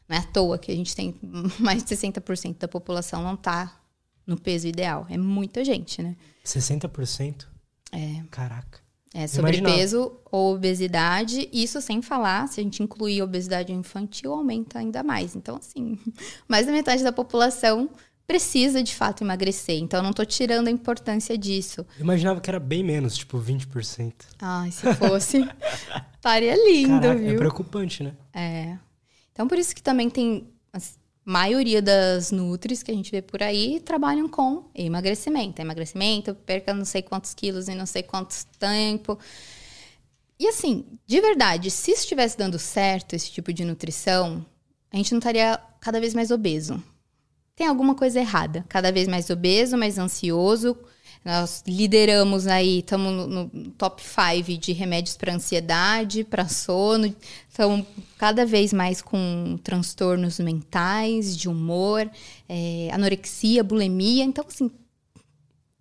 Não 0.10 0.18
é 0.18 0.20
à 0.20 0.24
toa 0.24 0.58
que 0.58 0.72
a 0.72 0.76
gente 0.76 0.96
tem 0.96 1.16
mais 1.60 1.84
de 1.84 1.96
60% 1.96 2.58
da 2.58 2.68
população 2.68 3.22
não 3.22 3.36
está 3.36 3.80
no 4.26 4.40
peso 4.40 4.68
ideal. 4.68 5.06
É 5.10 5.18
muita 5.18 5.64
gente, 5.64 6.02
né? 6.02 6.16
60%? 6.46 7.46
É. 7.92 8.24
Caraca. 8.32 8.84
É, 9.16 9.28
sobrepeso 9.28 10.20
ou 10.32 10.56
obesidade, 10.56 11.48
isso 11.54 11.80
sem 11.80 12.02
falar, 12.02 12.48
se 12.48 12.60
a 12.60 12.64
gente 12.64 12.82
incluir 12.82 13.22
obesidade 13.22 13.72
infantil, 13.72 14.34
aumenta 14.34 14.80
ainda 14.80 15.04
mais. 15.04 15.36
Então, 15.36 15.58
assim, 15.58 16.00
mais 16.50 16.66
da 16.66 16.72
metade 16.72 17.04
da 17.04 17.12
população 17.12 17.92
precisa 18.26 18.82
de 18.82 18.96
fato 18.96 19.24
emagrecer. 19.24 19.78
Então, 19.78 20.00
eu 20.00 20.04
não 20.04 20.14
tô 20.14 20.26
tirando 20.26 20.68
a 20.68 20.72
importância 20.72 21.38
disso. 21.38 21.86
Eu 21.96 22.04
imaginava 22.04 22.42
que 22.42 22.50
era 22.50 22.60
bem 22.60 22.84
menos, 22.84 23.16
tipo 23.16 23.38
20%. 23.38 24.14
Ai, 24.42 24.72
se 24.72 24.92
fosse, 24.96 25.48
estaria 26.16 26.56
lindo, 26.56 27.02
Caraca, 27.02 27.20
é 27.20 27.24
viu? 27.24 27.34
É 27.34 27.38
preocupante, 27.38 28.04
né? 28.04 28.14
É. 28.34 28.78
Então, 29.32 29.48
por 29.48 29.60
isso 29.60 29.76
que 29.76 29.84
também 29.84 30.10
tem 30.10 30.48
maioria 31.26 31.82
das 31.82 32.32
nutris 32.32 32.84
que 32.84 32.92
a 32.92 32.94
gente 32.94 33.12
vê 33.12 33.22
por 33.22 33.42
aí 33.42 33.80
trabalham 33.80 34.28
com 34.28 34.70
emagrecimento. 34.76 35.62
Emagrecimento, 35.62 36.36
perca 36.36 36.74
não 36.74 36.86
sei 36.86 37.02
quantos 37.02 37.34
quilos 37.34 37.68
em 37.70 37.76
não 37.76 37.86
sei 37.86 38.04
quanto 38.04 38.36
tempo. 38.60 39.18
E 40.40 40.48
assim, 40.48 40.86
de 41.06 41.22
verdade, 41.22 41.72
se 41.72 41.92
estivesse 41.92 42.38
dando 42.38 42.60
certo 42.60 43.14
esse 43.14 43.32
tipo 43.32 43.54
de 43.54 43.64
nutrição, 43.64 44.46
a 44.92 44.98
gente 44.98 45.12
não 45.12 45.20
estaria 45.20 45.60
cada 45.80 46.00
vez 46.00 46.14
mais 46.14 46.32
obeso. 46.32 46.84
Tem 47.56 47.68
alguma 47.68 47.96
coisa 47.96 48.20
errada. 48.20 48.66
Cada 48.68 48.92
vez 48.92 49.08
mais 49.08 49.30
obeso, 49.30 49.78
mais 49.78 49.98
ansioso, 49.98 50.78
nós 51.24 51.64
lideramos 51.66 52.48
aí, 52.48 52.80
estamos 52.80 53.14
no, 53.14 53.28
no, 53.28 53.72
top 53.72 54.02
5 54.04 54.58
de 54.60 54.74
remédios 54.74 55.16
para 55.16 55.34
ansiedade, 55.34 56.26
para 56.26 56.50
sono. 56.50 57.16
Estamos 57.48 57.86
cada 58.18 58.46
vez 58.46 58.74
mais 58.74 59.02
com 59.02 59.58
transtornos 59.64 60.40
mentais, 60.40 61.38
de 61.38 61.48
humor, 61.48 62.10
é, 62.50 62.90
anorexia, 62.92 63.64
bulimia. 63.64 64.26
Então, 64.26 64.44
assim, 64.46 64.70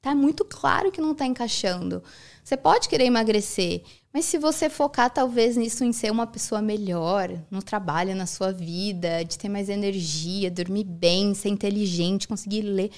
tá 0.01 0.15
muito 0.15 0.45
claro 0.45 0.93
que 0.93 1.01
não 1.01 1.11
está 1.11 1.27
encaixando. 1.27 2.05
Você 2.45 2.57
pode 2.57 2.89
querer 2.89 3.07
emagrecer, 3.07 3.83
mas 4.13 4.25
se 4.25 4.39
você 4.39 4.71
focar 4.71 5.11
talvez 5.11 5.57
nisso 5.57 5.83
em 5.85 5.93
ser 5.93 6.13
uma 6.13 6.27
pessoa 6.27 6.63
melhor, 6.63 7.31
no 7.51 7.63
trabalho, 7.63 8.15
na 8.15 8.27
sua 8.27 8.53
vida, 8.53 9.25
de 9.25 9.39
ter 9.39 9.49
mais 9.49 9.69
energia, 9.69 10.51
dormir 10.51 10.85
bem, 10.85 11.35
ser 11.35 11.49
inteligente, 11.49 12.29
conseguir 12.29 12.63
ler, 12.63 12.91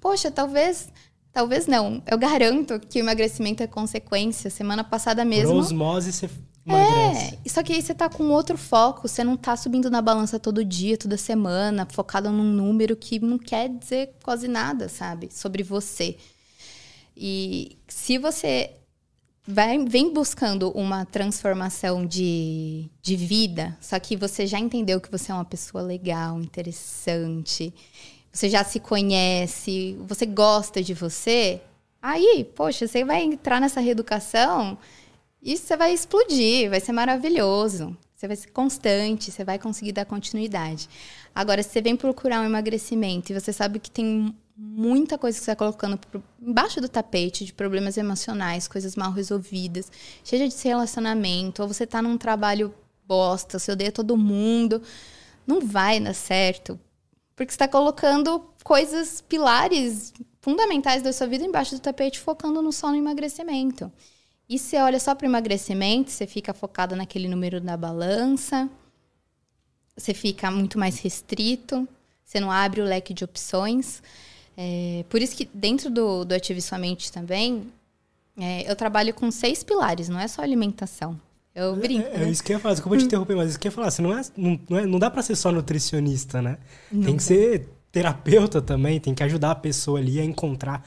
poxa, 0.00 0.30
talvez 0.30 0.92
Talvez 1.38 1.68
não. 1.68 2.02
Eu 2.04 2.18
garanto 2.18 2.80
que 2.80 2.98
o 2.98 3.04
emagrecimento 3.04 3.62
é 3.62 3.66
consequência. 3.68 4.50
Semana 4.50 4.82
passada 4.82 5.24
mesmo. 5.24 5.52
Por 5.52 5.60
osmose 5.60 6.12
você 6.12 6.28
emagrece. 6.66 7.38
É, 7.44 7.48
só 7.48 7.62
que 7.62 7.72
aí 7.72 7.80
você 7.80 7.94
tá 7.94 8.08
com 8.08 8.24
outro 8.24 8.58
foco. 8.58 9.06
Você 9.06 9.22
não 9.22 9.36
tá 9.36 9.56
subindo 9.56 9.88
na 9.88 10.02
balança 10.02 10.40
todo 10.40 10.64
dia, 10.64 10.98
toda 10.98 11.16
semana, 11.16 11.86
focado 11.92 12.28
num 12.32 12.42
número 12.42 12.96
que 12.96 13.20
não 13.20 13.38
quer 13.38 13.68
dizer 13.68 14.16
quase 14.24 14.48
nada, 14.48 14.88
sabe? 14.88 15.28
Sobre 15.30 15.62
você. 15.62 16.16
E 17.16 17.78
se 17.86 18.18
você 18.18 18.72
vai, 19.46 19.78
vem 19.84 20.12
buscando 20.12 20.72
uma 20.72 21.04
transformação 21.04 22.04
de, 22.04 22.90
de 23.00 23.14
vida, 23.14 23.78
só 23.80 23.96
que 24.00 24.16
você 24.16 24.44
já 24.44 24.58
entendeu 24.58 25.00
que 25.00 25.08
você 25.08 25.30
é 25.30 25.34
uma 25.36 25.44
pessoa 25.44 25.84
legal, 25.84 26.40
interessante 26.40 27.72
você 28.32 28.48
já 28.48 28.64
se 28.64 28.80
conhece, 28.80 29.96
você 30.00 30.26
gosta 30.26 30.82
de 30.82 30.94
você, 30.94 31.60
aí, 32.00 32.46
poxa, 32.54 32.86
você 32.86 33.04
vai 33.04 33.22
entrar 33.22 33.60
nessa 33.60 33.80
reeducação 33.80 34.78
e 35.42 35.56
você 35.56 35.76
vai 35.76 35.92
explodir, 35.92 36.70
vai 36.70 36.80
ser 36.80 36.92
maravilhoso. 36.92 37.96
Você 38.14 38.26
vai 38.26 38.36
ser 38.36 38.50
constante, 38.50 39.30
você 39.30 39.44
vai 39.44 39.60
conseguir 39.60 39.92
dar 39.92 40.04
continuidade. 40.04 40.88
Agora, 41.32 41.62
se 41.62 41.70
você 41.70 41.80
vem 41.80 41.96
procurar 41.96 42.40
um 42.40 42.44
emagrecimento 42.44 43.30
e 43.30 43.40
você 43.40 43.52
sabe 43.52 43.78
que 43.78 43.88
tem 43.88 44.34
muita 44.56 45.16
coisa 45.16 45.38
que 45.38 45.44
você 45.44 45.52
está 45.52 45.56
colocando 45.56 45.96
embaixo 46.42 46.80
do 46.80 46.88
tapete 46.88 47.44
de 47.44 47.52
problemas 47.52 47.96
emocionais, 47.96 48.66
coisas 48.66 48.96
mal 48.96 49.12
resolvidas, 49.12 49.92
seja 50.24 50.48
de 50.48 50.56
relacionamento, 50.64 51.62
ou 51.62 51.68
você 51.68 51.84
está 51.84 52.02
num 52.02 52.18
trabalho 52.18 52.74
bosta, 53.06 53.56
você 53.56 53.70
odeia 53.70 53.92
todo 53.92 54.16
mundo, 54.16 54.82
não 55.46 55.60
vai 55.60 56.00
dar 56.00 56.12
certo. 56.12 56.78
Porque 57.38 57.52
você 57.52 57.54
está 57.54 57.68
colocando 57.68 58.44
coisas, 58.64 59.20
pilares 59.20 60.12
fundamentais 60.40 61.04
da 61.04 61.12
sua 61.12 61.28
vida 61.28 61.44
embaixo 61.44 61.76
do 61.76 61.80
tapete, 61.80 62.18
focando 62.18 62.60
no 62.60 62.72
só 62.72 62.90
no 62.90 62.96
emagrecimento. 62.96 63.92
E 64.48 64.58
você 64.58 64.76
olha 64.78 64.98
só 64.98 65.14
para 65.14 65.24
o 65.24 65.30
emagrecimento, 65.30 66.10
você 66.10 66.26
fica 66.26 66.52
focado 66.52 66.96
naquele 66.96 67.28
número 67.28 67.60
da 67.60 67.76
balança, 67.76 68.68
você 69.96 70.12
fica 70.12 70.50
muito 70.50 70.80
mais 70.80 70.98
restrito, 70.98 71.86
você 72.24 72.40
não 72.40 72.50
abre 72.50 72.80
o 72.80 72.84
leque 72.84 73.14
de 73.14 73.22
opções. 73.22 74.02
É, 74.56 75.04
por 75.08 75.22
isso 75.22 75.36
que 75.36 75.48
dentro 75.54 75.88
do, 75.90 76.24
do 76.24 76.34
Ative 76.34 76.60
Sua 76.60 76.76
Mente 76.76 77.12
também, 77.12 77.72
é, 78.36 78.68
eu 78.68 78.74
trabalho 78.74 79.14
com 79.14 79.30
seis 79.30 79.62
pilares, 79.62 80.08
não 80.08 80.18
é 80.18 80.26
só 80.26 80.42
alimentação. 80.42 81.16
Eu 81.58 81.76
brinco. 81.76 82.06
É, 82.06 82.14
é 82.14 82.18
né? 82.18 82.30
isso 82.30 82.42
que 82.42 82.52
eu 82.52 82.56
ia 82.56 82.60
falar, 82.60 82.74
desculpa 82.74 82.96
te 82.96 83.04
interromper, 83.04 83.34
mas 83.34 83.50
isso 83.50 83.58
que 83.58 83.66
eu 83.66 83.70
ia 83.70 83.74
falar, 83.74 83.90
você 83.90 84.00
não, 84.00 84.16
é, 84.16 84.22
não, 84.36 84.60
não, 84.68 84.78
é, 84.78 84.86
não 84.86 84.98
dá 84.98 85.10
pra 85.10 85.22
ser 85.22 85.34
só 85.34 85.50
nutricionista, 85.50 86.40
né? 86.40 86.58
Não 86.90 87.02
tem 87.02 87.16
que 87.16 87.22
ser 87.22 87.68
terapeuta 87.90 88.62
também, 88.62 89.00
tem 89.00 89.14
que 89.14 89.22
ajudar 89.24 89.50
a 89.50 89.54
pessoa 89.56 89.98
ali 89.98 90.20
a 90.20 90.24
encontrar 90.24 90.86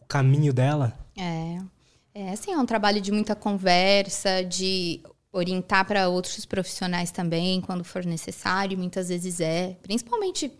o 0.00 0.06
caminho 0.06 0.52
dela. 0.52 0.98
É. 1.16 1.58
É, 2.14 2.30
assim, 2.30 2.52
é 2.52 2.58
um 2.58 2.66
trabalho 2.66 3.00
de 3.00 3.12
muita 3.12 3.36
conversa, 3.36 4.42
de 4.42 5.00
orientar 5.32 5.86
para 5.86 6.08
outros 6.08 6.44
profissionais 6.44 7.10
também, 7.10 7.60
quando 7.60 7.84
for 7.84 8.04
necessário, 8.04 8.78
muitas 8.78 9.08
vezes 9.08 9.40
é. 9.40 9.76
Principalmente 9.82 10.50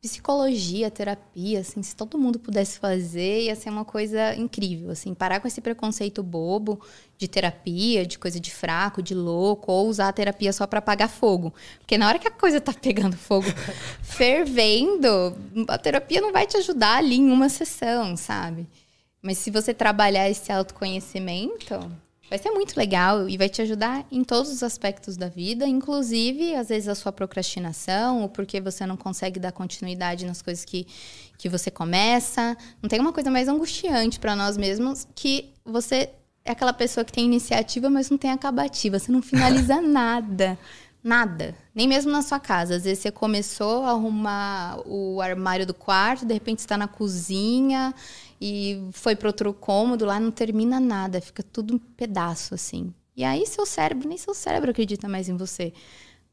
psicologia, 0.00 0.90
terapia, 0.90 1.60
assim, 1.60 1.82
se 1.82 1.96
todo 1.96 2.18
mundo 2.18 2.38
pudesse 2.38 2.78
fazer, 2.78 3.44
ia 3.44 3.56
ser 3.56 3.70
uma 3.70 3.84
coisa 3.84 4.34
incrível, 4.34 4.90
assim, 4.90 5.14
parar 5.14 5.40
com 5.40 5.48
esse 5.48 5.60
preconceito 5.60 6.22
bobo 6.22 6.80
de 7.18 7.26
terapia, 7.26 8.06
de 8.06 8.18
coisa 8.18 8.38
de 8.38 8.52
fraco, 8.52 9.02
de 9.02 9.14
louco, 9.14 9.72
ou 9.72 9.88
usar 9.88 10.08
a 10.08 10.12
terapia 10.12 10.52
só 10.52 10.66
para 10.66 10.78
apagar 10.78 11.08
fogo. 11.08 11.52
Porque 11.78 11.98
na 11.98 12.08
hora 12.08 12.18
que 12.18 12.28
a 12.28 12.30
coisa 12.30 12.60
tá 12.60 12.72
pegando 12.72 13.16
fogo, 13.16 13.46
fervendo, 14.02 15.36
a 15.68 15.78
terapia 15.78 16.20
não 16.20 16.32
vai 16.32 16.46
te 16.46 16.56
ajudar 16.56 16.98
ali 16.98 17.16
em 17.16 17.30
uma 17.30 17.48
sessão, 17.48 18.16
sabe? 18.16 18.66
Mas 19.22 19.38
se 19.38 19.50
você 19.50 19.74
trabalhar 19.74 20.30
esse 20.30 20.52
autoconhecimento, 20.52 21.74
vai 22.28 22.38
ser 22.38 22.50
muito 22.50 22.76
legal 22.76 23.28
e 23.28 23.36
vai 23.36 23.48
te 23.48 23.62
ajudar 23.62 24.04
em 24.10 24.24
todos 24.24 24.50
os 24.50 24.62
aspectos 24.62 25.16
da 25.16 25.28
vida, 25.28 25.66
inclusive, 25.66 26.54
às 26.54 26.68
vezes, 26.68 26.88
a 26.88 26.94
sua 26.94 27.12
procrastinação, 27.12 28.22
ou 28.22 28.28
porque 28.28 28.60
você 28.60 28.84
não 28.84 28.96
consegue 28.96 29.38
dar 29.38 29.52
continuidade 29.52 30.26
nas 30.26 30.42
coisas 30.42 30.64
que, 30.64 30.86
que 31.38 31.48
você 31.48 31.70
começa. 31.70 32.56
Não 32.82 32.88
tem 32.88 33.00
uma 33.00 33.12
coisa 33.12 33.30
mais 33.30 33.48
angustiante 33.48 34.18
para 34.18 34.34
nós 34.34 34.56
mesmos 34.56 35.06
que 35.14 35.52
você 35.64 36.10
é 36.44 36.52
aquela 36.52 36.72
pessoa 36.72 37.04
que 37.04 37.12
tem 37.12 37.24
iniciativa, 37.24 37.90
mas 37.90 38.08
não 38.08 38.16
tem 38.16 38.30
acabativa. 38.30 38.98
Você 38.98 39.10
não 39.10 39.22
finaliza 39.22 39.80
nada. 39.82 40.58
Nada. 41.02 41.54
Nem 41.72 41.86
mesmo 41.86 42.10
na 42.10 42.22
sua 42.22 42.40
casa. 42.40 42.76
Às 42.76 42.84
vezes 42.84 43.00
você 43.00 43.12
começou 43.12 43.84
a 43.84 43.90
arrumar 43.90 44.80
o 44.84 45.20
armário 45.20 45.64
do 45.64 45.74
quarto, 45.74 46.26
de 46.26 46.34
repente 46.34 46.58
está 46.58 46.76
na 46.76 46.88
cozinha 46.88 47.94
e 48.40 48.88
foi 48.92 49.16
para 49.16 49.28
outro 49.28 49.52
cômodo, 49.54 50.04
lá 50.04 50.20
não 50.20 50.30
termina 50.30 50.78
nada, 50.78 51.20
fica 51.20 51.42
tudo 51.42 51.74
um 51.74 51.78
pedaço 51.78 52.54
assim. 52.54 52.92
E 53.16 53.24
aí 53.24 53.46
seu 53.46 53.64
cérebro, 53.64 54.08
nem 54.08 54.18
seu 54.18 54.34
cérebro 54.34 54.70
acredita 54.70 55.08
mais 55.08 55.28
em 55.28 55.36
você. 55.36 55.72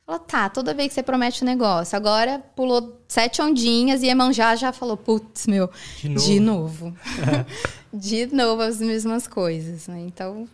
Fala, 0.06 0.20
tá, 0.20 0.50
toda 0.50 0.74
vez 0.74 0.90
que 0.90 0.96
você 0.96 1.04
promete 1.04 1.44
um 1.44 1.48
negócio, 1.48 1.96
agora 1.96 2.40
pulou 2.56 3.02
sete 3.08 3.42
ondinhas 3.42 4.04
e 4.04 4.08
Emanjá 4.08 4.54
já 4.56 4.74
falou, 4.74 4.98
putz, 4.98 5.48
meu, 5.48 5.70
de 5.98 6.10
novo. 6.10 6.26
De 6.26 6.40
novo, 6.40 6.98
de 7.94 8.26
novo 8.28 8.62
as 8.62 8.80
mesmas 8.80 9.28
coisas, 9.28 9.88
né? 9.88 10.02
Então, 10.02 10.46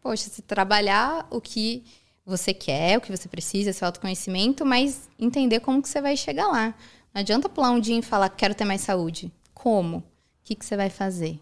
poxa, 0.00 0.28
se 0.28 0.42
trabalhar 0.42 1.24
o 1.30 1.40
que 1.40 1.84
você 2.24 2.52
quer, 2.52 2.98
o 2.98 3.00
que 3.00 3.16
você 3.16 3.28
precisa, 3.28 3.72
seu 3.72 3.86
autoconhecimento, 3.86 4.66
mas 4.66 5.08
entender 5.16 5.60
como 5.60 5.80
que 5.80 5.88
você 5.88 6.00
vai 6.00 6.16
chegar 6.16 6.48
lá. 6.48 6.74
Não 7.14 7.20
adianta 7.20 7.48
pular 7.48 7.70
um 7.70 7.78
dia 7.78 7.96
e 7.96 8.02
falar, 8.02 8.28
quero 8.30 8.56
ter 8.56 8.64
mais 8.64 8.80
saúde. 8.80 9.30
Como? 9.54 10.02
Que, 10.46 10.54
que 10.54 10.64
você 10.64 10.76
vai 10.76 10.88
fazer? 10.88 11.40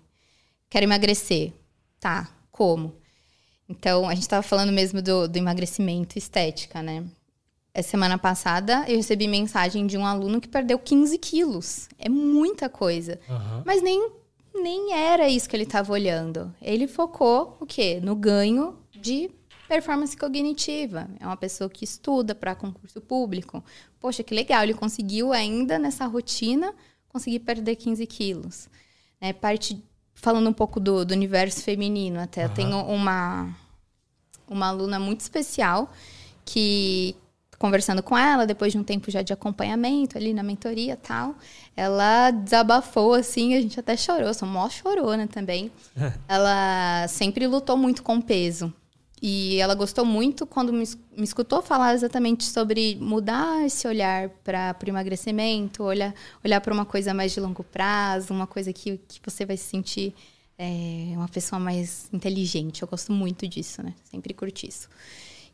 Quero 0.70 0.84
emagrecer. 0.86 1.52
Tá, 2.00 2.28
como? 2.50 2.96
Então, 3.68 4.09
a 4.09 4.14
gente 4.14 4.22
estava 4.22 4.42
falando 4.42 4.72
mesmo 4.72 5.02
do, 5.02 5.28
do 5.28 5.36
emagrecimento 5.36 6.18
estética, 6.18 6.82
né? 6.82 7.05
Essa 7.72 7.90
semana 7.90 8.16
passada, 8.16 8.84
eu 8.88 8.96
recebi 8.96 9.28
mensagem 9.28 9.86
de 9.86 9.98
um 9.98 10.07
aluno 10.07 10.40
que 10.40 10.48
perdeu 10.48 10.78
15 10.78 11.18
quilos. 11.18 11.88
É 11.98 12.09
muita 12.09 12.68
coisa. 12.68 13.20
Uhum. 13.28 13.62
Mas 13.64 13.82
nem, 13.82 14.11
nem 14.55 14.94
era 14.94 15.28
isso 15.28 15.48
que 15.48 15.57
ele 15.57 15.64
estava 15.64 15.92
olhando. 15.92 16.55
Ele 16.62 16.86
focou 16.86 17.59
o 17.61 17.66
quê? 17.66 18.00
No 18.02 18.14
ganho 18.14 18.78
de 18.92 19.30
performance 19.68 20.16
cognitiva. 20.16 21.09
É 21.20 21.26
uma 21.26 21.36
pessoa 21.36 21.68
que 21.68 21.84
estuda 21.84 22.34
para 22.34 22.55
concurso 22.55 23.00
público. 23.00 23.62
Poxa, 24.00 24.22
que 24.22 24.34
legal, 24.34 24.62
ele 24.62 24.74
conseguiu 24.74 25.32
ainda 25.32 25.78
nessa 25.78 26.07
rotina 26.07 26.74
conseguir 27.09 27.40
perder 27.40 27.76
15 27.76 28.07
quilos 28.07 28.68
é, 29.20 29.32
parte 29.32 29.82
falando 30.14 30.48
um 30.48 30.52
pouco 30.52 30.80
do, 30.80 31.04
do 31.04 31.12
universo 31.12 31.62
feminino 31.62 32.20
até. 32.20 32.42
Uhum. 32.42 32.48
Eu 32.48 32.54
tenho 32.54 32.76
uma, 32.86 33.54
uma 34.48 34.68
aluna 34.68 34.98
muito 34.98 35.20
especial 35.20 35.92
que, 36.44 37.14
conversando 37.58 38.02
com 38.02 38.16
ela, 38.16 38.46
depois 38.46 38.72
de 38.72 38.78
um 38.78 38.84
tempo 38.84 39.10
já 39.10 39.22
de 39.22 39.32
acompanhamento 39.32 40.16
ali 40.16 40.32
na 40.32 40.42
mentoria 40.42 40.96
tal, 40.96 41.34
ela 41.76 42.30
desabafou 42.30 43.14
assim, 43.14 43.54
a 43.54 43.60
gente 43.60 43.78
até 43.78 43.96
chorou, 43.96 44.32
sou 44.32 44.48
mó 44.48 44.68
chorona 44.68 45.26
também. 45.26 45.70
ela 46.28 47.06
sempre 47.08 47.46
lutou 47.46 47.76
muito 47.76 48.02
com 48.02 48.20
peso. 48.20 48.72
E 49.22 49.56
ela 49.58 49.74
gostou 49.74 50.04
muito 50.04 50.46
quando 50.46 50.72
me, 50.72 50.84
me 51.16 51.24
escutou 51.24 51.62
falar 51.62 51.94
exatamente 51.94 52.44
sobre 52.44 52.96
mudar 53.00 53.64
esse 53.64 53.86
olhar 53.86 54.28
para 54.42 54.76
o 54.84 54.88
emagrecimento, 54.88 55.82
olhar, 55.82 56.14
olhar 56.44 56.60
para 56.60 56.74
uma 56.74 56.84
coisa 56.84 57.14
mais 57.14 57.32
de 57.32 57.40
longo 57.40 57.64
prazo, 57.64 58.34
uma 58.34 58.46
coisa 58.46 58.72
que, 58.72 58.98
que 59.08 59.20
você 59.24 59.46
vai 59.46 59.56
se 59.56 59.64
sentir 59.64 60.14
é, 60.58 61.12
uma 61.16 61.28
pessoa 61.28 61.58
mais 61.58 62.08
inteligente. 62.12 62.82
Eu 62.82 62.88
gosto 62.88 63.12
muito 63.12 63.46
disso, 63.48 63.82
né? 63.82 63.94
Sempre 64.04 64.34
curti 64.34 64.68
isso. 64.68 64.88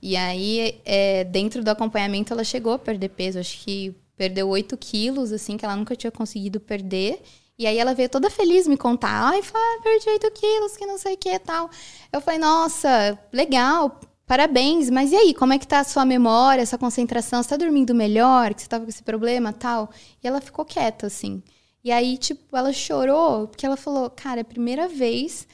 E 0.03 0.17
aí, 0.17 0.81
é, 0.85 1.25
dentro 1.25 1.63
do 1.63 1.69
acompanhamento, 1.69 2.33
ela 2.33 2.45
chegou 2.45 2.73
a 2.73 2.79
perder 2.79 3.11
peso. 3.11 3.39
Acho 3.39 3.59
que 3.59 3.95
perdeu 4.17 4.49
8 4.49 4.77
quilos, 4.77 5.33
assim, 5.33 5.57
que 5.57 5.65
ela 5.65 5.77
nunca 5.77 5.95
tinha 5.95 6.11
conseguido 6.11 6.59
perder. 6.59 7.23
E 7.61 7.67
aí 7.67 7.77
ela 7.77 7.93
veio 7.93 8.09
toda 8.09 8.31
feliz 8.31 8.67
me 8.67 8.75
contar. 8.75 9.23
Ai, 9.23 9.43
Flávia, 9.43 9.83
perdi 9.83 10.09
8 10.09 10.31
quilos, 10.31 10.79
que 10.79 10.87
não 10.87 10.97
sei 10.97 11.13
o 11.13 11.19
que 11.19 11.29
e 11.29 11.39
tal. 11.39 11.69
Eu 12.11 12.19
falei, 12.23 12.41
nossa, 12.41 13.19
legal, 13.31 14.01
parabéns. 14.27 14.89
Mas 14.89 15.13
e 15.13 15.17
aí, 15.17 15.35
como 15.35 15.53
é 15.53 15.59
que 15.59 15.69
tá 15.69 15.81
a 15.81 15.85
sua 15.85 16.07
memória, 16.07 16.63
a 16.63 16.67
sua 16.67 16.79
concentração? 16.79 17.43
Você 17.43 17.51
tá 17.51 17.59
dormindo 17.59 17.95
melhor? 17.95 18.55
Que 18.55 18.63
você 18.63 18.67
tava 18.67 18.85
com 18.85 18.89
esse 18.89 19.03
problema 19.03 19.53
tal? 19.53 19.91
E 20.25 20.27
ela 20.27 20.41
ficou 20.41 20.65
quieta, 20.65 21.07
assim. 21.07 21.43
E 21.85 21.93
aí, 21.93 22.17
tipo, 22.17 22.57
ela 22.57 22.73
chorou, 22.73 23.49
porque 23.49 23.67
ela 23.67 23.77
falou, 23.77 24.09
cara, 24.09 24.41
é 24.41 24.43
a 24.43 24.45
primeira 24.45 24.89
vez 24.89 25.47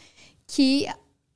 que 0.47 0.87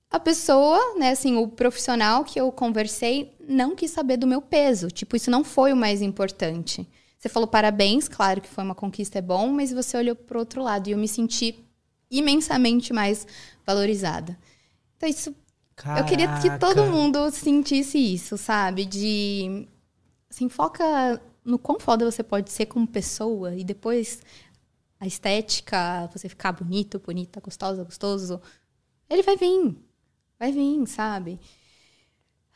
a 0.09 0.21
pessoa, 0.21 0.79
né, 0.97 1.11
assim, 1.11 1.37
o 1.37 1.49
profissional 1.49 2.23
que 2.23 2.41
eu 2.41 2.53
conversei 2.53 3.35
não 3.41 3.75
quis 3.75 3.91
saber 3.91 4.19
do 4.19 4.27
meu 4.27 4.41
peso. 4.41 4.87
Tipo, 4.87 5.17
isso 5.17 5.33
não 5.33 5.43
foi 5.43 5.73
o 5.73 5.77
mais 5.77 6.01
importante. 6.01 6.89
Você 7.21 7.29
falou 7.29 7.47
parabéns, 7.47 8.09
claro 8.09 8.41
que 8.41 8.49
foi 8.49 8.65
uma 8.65 8.75
conquista, 8.75 9.19
é 9.19 9.23
bom, 9.23 9.49
mas 9.49 9.71
você 9.71 9.95
olhou 9.95 10.17
para 10.17 10.39
o 10.39 10.41
outro 10.41 10.63
lado 10.63 10.89
e 10.89 10.93
eu 10.93 10.99
me 10.99 11.07
senti 11.07 11.63
imensamente 12.11 12.95
mais 12.95 13.27
valorizada. 13.67 14.39
Então, 14.97 15.07
isso. 15.07 15.35
Caraca. 15.77 16.01
Eu 16.01 16.07
queria 16.07 16.41
que 16.41 16.59
todo 16.59 16.87
mundo 16.87 17.31
sentisse 17.31 17.99
isso, 17.99 18.39
sabe? 18.39 18.87
De. 18.87 19.69
Assim, 20.31 20.49
foca 20.49 21.21
no 21.45 21.59
quão 21.59 21.79
foda 21.79 22.11
você 22.11 22.23
pode 22.23 22.51
ser 22.51 22.67
como 22.67 22.87
pessoa 22.87 23.55
e 23.55 23.65
depois 23.65 24.23
a 24.99 25.07
estética, 25.07 26.09
você 26.13 26.27
ficar 26.27 26.53
bonito, 26.53 26.99
bonita, 26.99 27.39
gostosa, 27.41 27.85
gostoso, 27.85 28.41
ele 29.11 29.23
vai 29.23 29.37
vir. 29.37 29.77
Vai 30.39 30.53
vir, 30.53 30.87
sabe? 30.87 31.39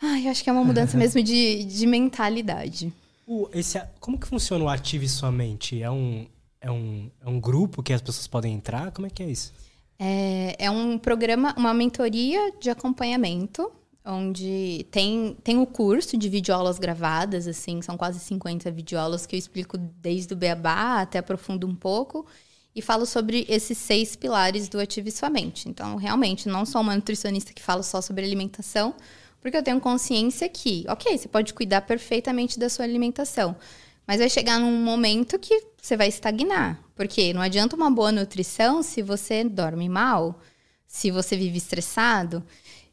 Ai, 0.00 0.26
eu 0.26 0.30
acho 0.30 0.42
que 0.42 0.48
é 0.48 0.52
uma 0.52 0.64
mudança 0.64 0.96
mesmo 0.98 1.22
de, 1.22 1.64
de 1.64 1.86
mentalidade. 1.86 2.90
O, 3.26 3.48
esse, 3.52 3.80
como 4.00 4.18
que 4.18 4.26
funciona 4.26 4.64
o 4.64 4.68
Ative 4.68 5.08
Sua 5.08 5.32
Mente? 5.32 5.82
É 5.82 5.90
um, 5.90 6.26
é, 6.60 6.70
um, 6.70 7.10
é 7.24 7.28
um 7.28 7.40
grupo 7.40 7.82
que 7.82 7.92
as 7.92 8.00
pessoas 8.02 8.26
podem 8.26 8.54
entrar? 8.54 8.90
Como 8.92 9.06
é 9.06 9.10
que 9.10 9.22
é 9.22 9.26
isso? 9.26 9.52
É, 9.98 10.56
é 10.58 10.70
um 10.70 10.98
programa, 10.98 11.54
uma 11.56 11.72
mentoria 11.72 12.52
de 12.60 12.68
acompanhamento, 12.68 13.70
onde 14.04 14.86
tem, 14.90 15.36
tem 15.42 15.58
o 15.58 15.66
curso 15.66 16.16
de 16.16 16.28
videoaulas 16.28 16.78
gravadas, 16.78 17.46
assim, 17.46 17.80
são 17.80 17.96
quase 17.96 18.18
50 18.20 18.70
videoaulas 18.70 19.24
que 19.24 19.34
eu 19.34 19.38
explico 19.38 19.78
desde 19.78 20.34
o 20.34 20.36
beabá 20.36 21.00
até 21.00 21.18
aprofundo 21.18 21.66
um 21.66 21.74
pouco 21.74 22.26
e 22.74 22.82
falo 22.82 23.06
sobre 23.06 23.46
esses 23.48 23.78
seis 23.78 24.16
pilares 24.16 24.68
do 24.68 24.80
Ative 24.80 25.10
Sua 25.10 25.30
Mente. 25.30 25.68
Então, 25.68 25.96
realmente, 25.96 26.48
não 26.48 26.66
sou 26.66 26.80
uma 26.80 26.94
nutricionista 26.94 27.52
que 27.52 27.62
fala 27.62 27.82
só 27.82 28.00
sobre 28.00 28.24
alimentação, 28.24 28.94
porque 29.44 29.58
eu 29.58 29.62
tenho 29.62 29.78
consciência 29.78 30.48
que, 30.48 30.86
ok, 30.88 31.18
você 31.18 31.28
pode 31.28 31.52
cuidar 31.52 31.82
perfeitamente 31.82 32.58
da 32.58 32.70
sua 32.70 32.86
alimentação, 32.86 33.54
mas 34.06 34.18
vai 34.18 34.30
chegar 34.30 34.58
num 34.58 34.82
momento 34.82 35.38
que 35.38 35.66
você 35.76 35.98
vai 35.98 36.08
estagnar. 36.08 36.82
Porque 36.94 37.30
não 37.34 37.42
adianta 37.42 37.76
uma 37.76 37.90
boa 37.90 38.10
nutrição 38.10 38.82
se 38.82 39.02
você 39.02 39.44
dorme 39.44 39.86
mal, 39.86 40.40
se 40.86 41.10
você 41.10 41.36
vive 41.36 41.58
estressado. 41.58 42.42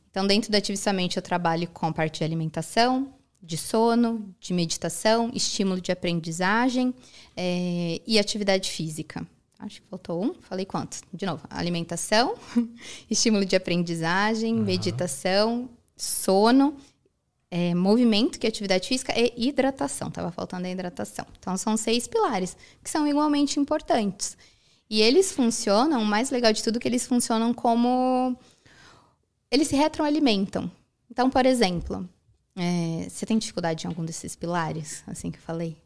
Então, 0.09 0.27
dentro 0.27 0.51
da 0.51 0.57
Ativisamente, 0.57 1.15
eu 1.15 1.23
trabalho 1.23 1.69
com 1.69 1.89
parte 1.93 2.17
de 2.17 2.25
alimentação, 2.25 3.13
de 3.41 3.57
sono, 3.57 4.35
de 4.37 4.53
meditação, 4.53 5.31
estímulo 5.33 5.79
de 5.79 5.93
aprendizagem 5.93 6.93
é, 7.33 8.01
e 8.05 8.19
atividade 8.19 8.69
física. 8.69 9.25
Acho 9.57 9.81
que 9.81 9.87
faltou 9.87 10.21
um. 10.21 10.33
Falei 10.41 10.65
quantos? 10.65 11.01
De 11.13 11.25
novo, 11.25 11.47
alimentação, 11.49 12.35
estímulo 13.09 13.45
de 13.45 13.55
aprendizagem, 13.55 14.53
uhum. 14.53 14.65
meditação 14.65 15.69
sono, 16.01 16.75
é, 17.51 17.75
movimento, 17.75 18.39
que 18.39 18.47
é 18.47 18.49
atividade 18.49 18.87
física, 18.87 19.13
e 19.15 19.49
hidratação. 19.49 20.09
Tava 20.09 20.31
faltando 20.31 20.65
a 20.65 20.69
hidratação. 20.69 21.25
Então, 21.37 21.55
são 21.57 21.77
seis 21.77 22.07
pilares 22.07 22.57
que 22.83 22.89
são 22.89 23.07
igualmente 23.07 23.59
importantes. 23.59 24.35
E 24.89 25.01
eles 25.01 25.31
funcionam, 25.31 26.01
o 26.01 26.05
mais 26.05 26.31
legal 26.31 26.51
de 26.51 26.63
tudo, 26.63 26.77
é 26.77 26.79
que 26.79 26.87
eles 26.87 27.05
funcionam 27.05 27.53
como. 27.53 28.35
Eles 29.51 29.67
se 29.67 29.75
retroalimentam. 29.75 30.71
Então, 31.09 31.29
por 31.29 31.45
exemplo, 31.45 32.09
é, 32.55 33.07
você 33.07 33.25
tem 33.25 33.37
dificuldade 33.37 33.85
em 33.85 33.89
algum 33.89 34.03
desses 34.03 34.35
pilares, 34.35 35.03
assim 35.05 35.29
que 35.29 35.37
eu 35.37 35.43
falei? 35.43 35.77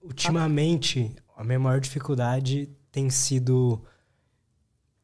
Ultimamente, 0.00 1.10
a 1.36 1.42
minha 1.42 1.58
maior 1.58 1.80
dificuldade 1.80 2.68
tem 2.92 3.10
sido 3.10 3.82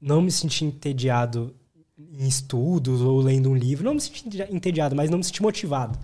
não 0.00 0.22
me 0.22 0.30
sentir 0.30 0.64
entediado 0.64 1.54
em 1.98 2.26
estudos 2.26 3.00
ou 3.00 3.20
lendo 3.20 3.50
um 3.50 3.54
livro. 3.54 3.84
Não 3.84 3.94
me 3.94 4.00
sentir 4.00 4.46
entediado, 4.52 4.94
mas 4.94 5.10
não 5.10 5.18
me 5.18 5.24
sentir 5.24 5.42
motivado. 5.42 5.98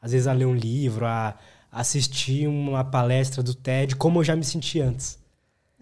Às 0.00 0.12
vezes 0.12 0.26
a 0.26 0.32
ler 0.32 0.46
um 0.46 0.54
livro, 0.54 1.06
a 1.06 1.36
assistir 1.70 2.46
uma 2.46 2.84
palestra 2.84 3.42
do 3.42 3.54
TED, 3.54 3.96
como 3.96 4.20
eu 4.20 4.24
já 4.24 4.34
me 4.34 4.44
senti 4.44 4.80
antes. 4.80 5.18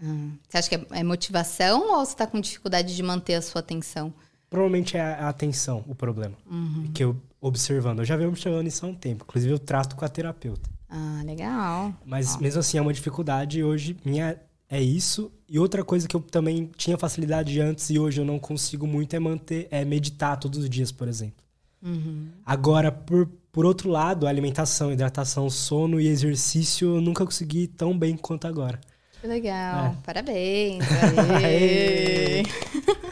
Hum. 0.03 0.33
Você 0.49 0.59
acha 0.59 0.69
que 0.69 0.75
é, 0.75 0.87
é 0.91 1.03
motivação 1.05 1.93
ou 1.93 2.05
você 2.05 2.13
está 2.13 2.27
com 2.27 2.41
dificuldade 2.41 2.97
de 2.97 3.03
manter 3.03 3.35
a 3.35 3.43
sua 3.43 3.61
atenção? 3.61 4.13
Provavelmente 4.51 4.97
é 4.97 5.01
a 5.01 5.29
atenção 5.29 5.85
o 5.87 5.95
problema. 5.95 6.37
Uhum. 6.51 6.91
Que 6.93 7.05
eu 7.05 7.17
observando. 7.41 8.01
Eu 8.01 8.05
já 8.05 8.17
venho 8.17 8.31
observando 8.31 8.67
isso 8.67 8.85
há 8.85 8.89
um 8.89 8.95
tempo. 8.95 9.25
Inclusive, 9.29 9.53
eu 9.53 9.59
trato 9.59 9.97
com 9.97 10.05
a 10.05 10.09
terapeuta. 10.09 10.71
Ah, 10.89 11.23
legal. 11.25 11.93
Mas 12.05 12.37
mesmo 12.39 12.61
assim 12.61 12.79
é 12.79 12.81
uma 12.81 12.93
dificuldade. 12.93 13.63
Hoje, 13.63 13.97
minha 14.05 14.41
é 14.69 14.81
isso. 14.81 15.31
E 15.55 15.59
outra 15.61 15.85
coisa 15.85 16.09
que 16.09 16.17
eu 16.17 16.21
também 16.21 16.69
tinha 16.77 16.99
facilidade 16.99 17.61
antes 17.61 17.89
e 17.89 17.97
hoje 17.97 18.21
eu 18.21 18.25
não 18.25 18.41
consigo 18.41 18.89
muito 18.89 19.15
é 19.15 19.21
manter, 19.21 19.69
é 19.71 19.85
meditar 19.85 20.37
todos 20.37 20.59
os 20.59 20.69
dias, 20.69 20.91
por 20.91 21.07
exemplo. 21.07 21.45
Uhum. 21.81 22.27
Agora, 22.45 22.91
por, 22.91 23.29
por 23.53 23.65
outro 23.65 23.89
lado, 23.89 24.27
alimentação, 24.27 24.93
hidratação, 24.93 25.49
sono 25.49 26.01
e 26.01 26.09
exercício 26.09 26.97
eu 26.97 27.01
nunca 27.01 27.25
consegui 27.25 27.69
tão 27.69 27.97
bem 27.97 28.17
quanto 28.17 28.49
agora. 28.49 28.81
Que 29.21 29.29
legal. 29.29 29.87
É. 29.87 29.97
Parabéns. 30.05 30.85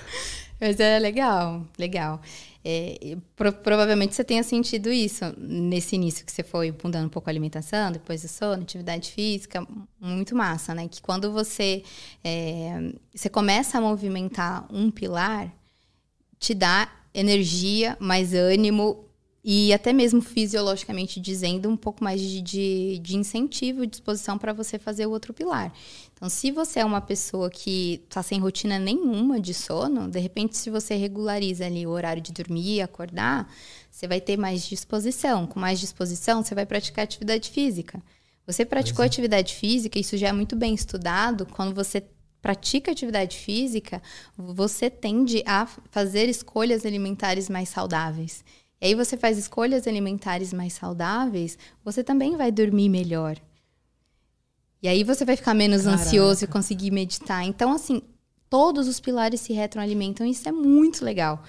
Mas 0.61 0.81
é 0.81 0.99
legal, 0.99 1.65
legal. 1.79 2.21
É, 2.65 3.17
pro, 3.35 3.53
provavelmente 3.53 4.15
você 4.15 4.23
tenha 4.23 4.43
sentido 4.43 4.93
isso 4.93 5.25
nesse 5.37 5.97
início 5.97 6.25
que 6.25 6.31
você 6.31 6.45
foi 6.45 6.73
mudando 6.83 7.07
um 7.07 7.09
pouco 7.09 7.29
a 7.29 7.33
alimentação, 7.33 7.91
depois 7.91 8.23
o 8.23 8.29
sono, 8.29 8.63
atividade 8.63 9.11
física, 9.11 9.67
muito 10.01 10.37
massa, 10.37 10.75
né? 10.75 10.87
Que 10.87 11.03
quando 11.03 11.33
você, 11.33 11.83
é, 12.23 12.93
você 13.13 13.29
começa 13.29 13.79
a 13.79 13.81
movimentar 13.81 14.67
um 14.73 14.91
pilar, 14.91 15.53
te 16.39 16.55
dá 16.55 16.89
energia, 17.13 17.97
mais 18.01 18.33
ânimo 18.33 19.05
e 19.45 19.73
até 19.73 19.93
mesmo 19.93 20.21
fisiologicamente 20.21 21.21
dizendo 21.21 21.69
um 21.69 21.77
pouco 21.77 22.03
mais 22.03 22.21
de, 22.21 22.41
de, 22.41 22.99
de 23.01 23.17
incentivo, 23.17 23.87
disposição 23.87 24.39
para 24.39 24.53
você 24.53 24.79
fazer 24.79 25.07
o 25.07 25.11
outro 25.11 25.35
pilar. 25.35 25.73
Então, 26.23 26.31
se 26.31 26.53
você 26.53 26.79
é 26.79 26.85
uma 26.85 27.01
pessoa 27.01 27.51
que 27.51 28.01
está 28.05 28.23
sem 28.23 28.39
rotina 28.39 28.79
nenhuma 28.79 29.41
de 29.41 29.53
sono, 29.53 30.09
de 30.09 30.21
repente, 30.21 30.57
se 30.57 30.71
você 30.71 30.95
regulariza 30.95 31.67
ali 31.67 31.85
o 31.85 31.91
horário 31.91 32.23
de 32.23 32.31
dormir 32.31 32.77
e 32.77 32.81
acordar, 32.81 33.53
você 33.91 34.07
vai 34.07 34.21
ter 34.21 34.37
mais 34.37 34.65
disposição. 34.65 35.49
Com 35.49 35.59
mais 35.59 35.81
disposição, 35.81 36.41
você 36.41 36.55
vai 36.55 36.65
praticar 36.65 37.03
atividade 37.03 37.51
física. 37.51 38.01
Você 38.47 38.65
praticou 38.65 39.03
é. 39.05 39.07
atividade 39.07 39.53
física, 39.53 39.99
isso 39.99 40.17
já 40.17 40.29
é 40.29 40.33
muito 40.33 40.55
bem 40.55 40.73
estudado. 40.73 41.45
Quando 41.45 41.75
você 41.75 42.05
pratica 42.41 42.93
atividade 42.93 43.37
física, 43.39 44.01
você 44.39 44.89
tende 44.89 45.43
a 45.45 45.67
fazer 45.91 46.29
escolhas 46.29 46.87
alimentares 46.87 47.49
mais 47.49 47.69
saudáveis. 47.69 48.45
E 48.81 48.87
aí 48.87 48.95
você 48.95 49.17
faz 49.17 49.37
escolhas 49.37 49.89
alimentares 49.89 50.53
mais 50.53 50.73
saudáveis, 50.75 51.59
você 51.85 52.05
também 52.05 52.37
vai 52.37 52.53
dormir 52.53 52.89
melhor. 52.89 53.37
E 54.83 54.89
aí 54.89 55.05
você 55.05 55.25
vai 55.25 55.37
ficar 55.37 55.55
menos 55.55 55.83
Caraca. 55.83 56.03
ansioso 56.03 56.45
e 56.45 56.49
conseguir 56.49 56.91
meditar. 56.91 57.45
Então, 57.45 57.73
assim, 57.73 58.03
todos 58.51 58.89
os 58.89 58.99
pilares 58.99 59.41
se 59.41 59.53
retroalimentam 59.53 60.27
e 60.27 60.31
isso 60.31 60.49
é 60.49 60.53
muito 60.53 61.05
legal. 61.05 61.43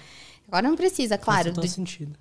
Agora 0.47 0.67
não 0.67 0.75
precisa, 0.75 1.17
claro. 1.17 1.45
Faz 1.45 1.55
total 1.55 1.63
do... 1.63 1.73
sentido. 1.73 2.19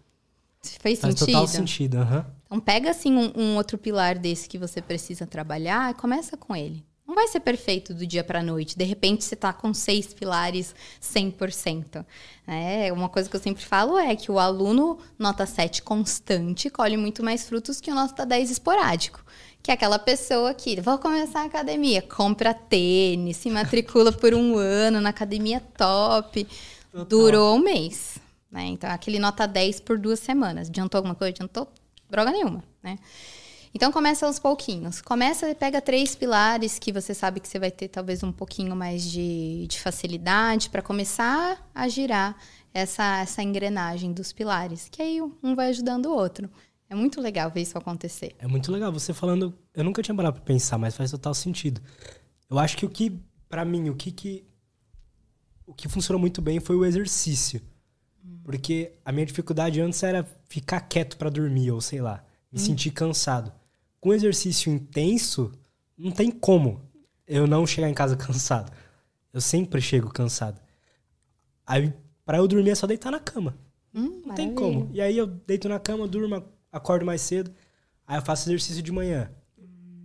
Fez 0.62 1.00
Faz 1.00 1.14
sentido? 1.18 1.26
total 1.26 1.46
sentido, 1.46 1.98
uhum. 1.98 2.24
Então 2.46 2.60
pega, 2.60 2.90
assim, 2.90 3.14
um, 3.14 3.32
um, 3.36 3.56
outro 3.56 3.76
pilar 3.76 4.18
desse 4.18 4.48
que 4.48 4.56
você 4.56 4.80
precisa 4.80 5.26
trabalhar 5.26 5.90
e 5.90 5.94
começa 5.94 6.36
com 6.36 6.54
ele. 6.54 6.84
Não 7.06 7.16
vai 7.16 7.26
ser 7.26 7.40
perfeito 7.40 7.92
do 7.92 8.06
dia 8.06 8.22
para 8.24 8.42
noite. 8.42 8.78
De 8.78 8.84
repente 8.84 9.24
você 9.24 9.36
tá 9.36 9.52
com 9.52 9.74
seis 9.74 10.14
pilares 10.14 10.74
100%. 11.02 12.06
É, 12.46 12.92
uma 12.92 13.08
coisa 13.08 13.28
que 13.28 13.36
eu 13.36 13.40
sempre 13.40 13.64
falo 13.64 13.98
é 13.98 14.14
que 14.14 14.30
o 14.30 14.38
aluno 14.38 14.98
nota 15.18 15.44
7 15.44 15.82
constante 15.82 16.70
colhe 16.70 16.96
muito 16.96 17.22
mais 17.22 17.46
frutos 17.46 17.80
que 17.80 17.90
o 17.90 17.94
nota 17.94 18.24
10 18.24 18.52
esporádico 18.52 19.22
que 19.62 19.70
é 19.70 19.74
aquela 19.74 19.98
pessoa 19.98 20.52
que 20.52 20.80
vou 20.80 20.98
começar 20.98 21.42
a 21.42 21.44
academia, 21.44 22.02
compra 22.02 22.52
tênis, 22.52 23.36
se 23.36 23.48
matricula 23.48 24.10
por 24.10 24.34
um 24.34 24.58
ano 24.58 25.00
na 25.00 25.10
academia 25.10 25.60
top, 25.60 26.46
Total. 26.90 27.06
durou 27.06 27.56
um 27.56 27.60
mês. 27.60 28.18
Né? 28.50 28.66
Então, 28.66 28.90
aquele 28.90 29.18
nota 29.18 29.46
10 29.46 29.80
por 29.80 29.98
duas 29.98 30.18
semanas. 30.18 30.68
Adiantou 30.68 30.98
alguma 30.98 31.14
coisa? 31.14 31.30
Adiantou 31.30 31.68
droga 32.10 32.30
nenhuma, 32.30 32.62
né? 32.82 32.98
Então 33.74 33.90
começa 33.90 34.26
aos 34.26 34.38
pouquinhos. 34.38 35.00
Começa 35.00 35.48
e 35.48 35.54
pega 35.54 35.80
três 35.80 36.14
pilares 36.14 36.78
que 36.78 36.92
você 36.92 37.14
sabe 37.14 37.40
que 37.40 37.48
você 37.48 37.58
vai 37.58 37.70
ter 37.70 37.88
talvez 37.88 38.22
um 38.22 38.30
pouquinho 38.30 38.76
mais 38.76 39.02
de, 39.02 39.66
de 39.66 39.80
facilidade 39.80 40.68
para 40.68 40.82
começar 40.82 41.70
a 41.74 41.88
girar 41.88 42.36
essa, 42.74 43.20
essa 43.20 43.42
engrenagem 43.42 44.12
dos 44.12 44.30
pilares. 44.30 44.88
Que 44.90 45.00
aí 45.00 45.22
um 45.22 45.54
vai 45.54 45.70
ajudando 45.70 46.06
o 46.06 46.14
outro. 46.14 46.50
É 46.92 46.94
muito 46.94 47.22
legal 47.22 47.50
ver 47.50 47.62
isso 47.62 47.78
acontecer. 47.78 48.36
É 48.38 48.46
muito 48.46 48.70
legal. 48.70 48.92
Você 48.92 49.14
falando, 49.14 49.54
eu 49.72 49.82
nunca 49.82 50.02
tinha 50.02 50.14
parado 50.14 50.36
pra 50.36 50.44
pensar, 50.44 50.76
mas 50.76 50.94
faz 50.94 51.10
total 51.10 51.32
sentido. 51.32 51.80
Eu 52.50 52.58
acho 52.58 52.76
que 52.76 52.84
o 52.84 52.90
que, 52.90 53.18
para 53.48 53.64
mim, 53.64 53.88
o 53.88 53.94
que 53.94 54.12
que. 54.12 54.44
O 55.66 55.72
que 55.72 55.88
funcionou 55.88 56.20
muito 56.20 56.42
bem 56.42 56.60
foi 56.60 56.76
o 56.76 56.84
exercício. 56.84 57.62
Hum. 58.22 58.40
Porque 58.44 58.92
a 59.06 59.10
minha 59.10 59.24
dificuldade 59.24 59.80
antes 59.80 60.02
era 60.02 60.22
ficar 60.50 60.82
quieto 60.82 61.16
para 61.16 61.30
dormir, 61.30 61.70
ou 61.70 61.80
sei 61.80 62.02
lá, 62.02 62.22
me 62.52 62.60
hum. 62.60 62.62
sentir 62.62 62.90
cansado. 62.90 63.50
Com 63.98 64.12
exercício 64.12 64.70
intenso, 64.70 65.50
não 65.96 66.10
tem 66.10 66.30
como 66.30 66.82
eu 67.26 67.46
não 67.46 67.66
chegar 67.66 67.88
em 67.88 67.94
casa 67.94 68.16
cansado. 68.20 68.70
Eu 69.32 69.40
sempre 69.40 69.80
chego 69.80 70.12
cansado. 70.12 70.60
Aí, 71.66 71.90
pra 72.22 72.36
eu 72.36 72.46
dormir 72.46 72.68
é 72.68 72.74
só 72.74 72.86
deitar 72.86 73.10
na 73.10 73.18
cama. 73.18 73.56
Hum, 73.94 74.20
não 74.26 74.34
tem 74.34 74.54
como. 74.54 74.90
E 74.92 75.00
aí 75.00 75.16
eu 75.16 75.26
deito 75.26 75.70
na 75.70 75.80
cama, 75.80 76.06
durmo, 76.06 76.44
acordo 76.72 77.04
mais 77.04 77.20
cedo, 77.20 77.52
aí 78.06 78.16
eu 78.16 78.22
faço 78.22 78.48
exercício 78.48 78.82
de 78.82 78.90
manhã. 78.90 79.30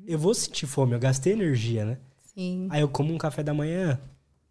Eu 0.05 0.19
vou 0.19 0.33
sentir 0.33 0.67
fome, 0.67 0.93
eu 0.93 0.99
gastei 0.99 1.33
energia, 1.33 1.85
né? 1.85 1.97
Sim. 2.35 2.67
Aí 2.69 2.81
eu 2.81 2.89
como 2.89 3.13
um 3.13 3.17
café 3.17 3.41
da 3.41 3.53
manhã, 3.53 3.99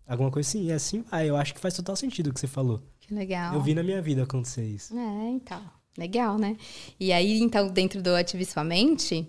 alguma 0.06 0.30
coisa 0.30 0.48
assim, 0.48 0.64
e 0.64 0.72
assim 0.72 1.02
vai. 1.02 1.28
Eu 1.28 1.36
acho 1.36 1.54
que 1.54 1.60
faz 1.60 1.74
total 1.74 1.94
sentido 1.94 2.28
o 2.30 2.34
que 2.34 2.40
você 2.40 2.46
falou. 2.46 2.82
Que 3.00 3.14
legal. 3.14 3.54
Eu 3.54 3.60
vi 3.60 3.74
na 3.74 3.82
minha 3.82 4.02
vida 4.02 4.22
acontecer 4.24 4.64
isso. 4.64 4.96
É, 4.98 5.28
então. 5.28 5.62
Legal, 5.96 6.36
né? 6.36 6.56
E 7.00 7.12
aí, 7.12 7.40
então, 7.40 7.68
dentro 7.68 8.02
do 8.02 8.14
Ative 8.14 8.44
Sua 8.44 8.62
Mente, 8.62 9.26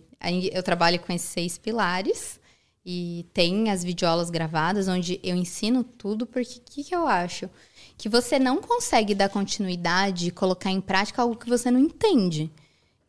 eu 0.51 0.61
trabalho 0.61 0.99
com 0.99 1.13
esses 1.13 1.29
seis 1.29 1.57
pilares. 1.57 2.39
E 2.89 3.25
tem 3.33 3.69
as 3.69 3.83
videoaulas 3.83 4.29
gravadas, 4.29 4.87
onde 4.87 5.19
eu 5.21 5.35
ensino 5.35 5.83
tudo, 5.83 6.25
porque 6.25 6.59
o 6.59 6.61
que, 6.71 6.83
que 6.85 6.95
eu 6.95 7.05
acho? 7.05 7.49
Que 7.97 8.07
você 8.07 8.39
não 8.39 8.61
consegue 8.61 9.13
dar 9.13 9.27
continuidade 9.27 10.27
e 10.27 10.31
colocar 10.31 10.71
em 10.71 10.79
prática 10.79 11.21
algo 11.21 11.35
que 11.35 11.49
você 11.49 11.69
não 11.69 11.81
entende. 11.81 12.49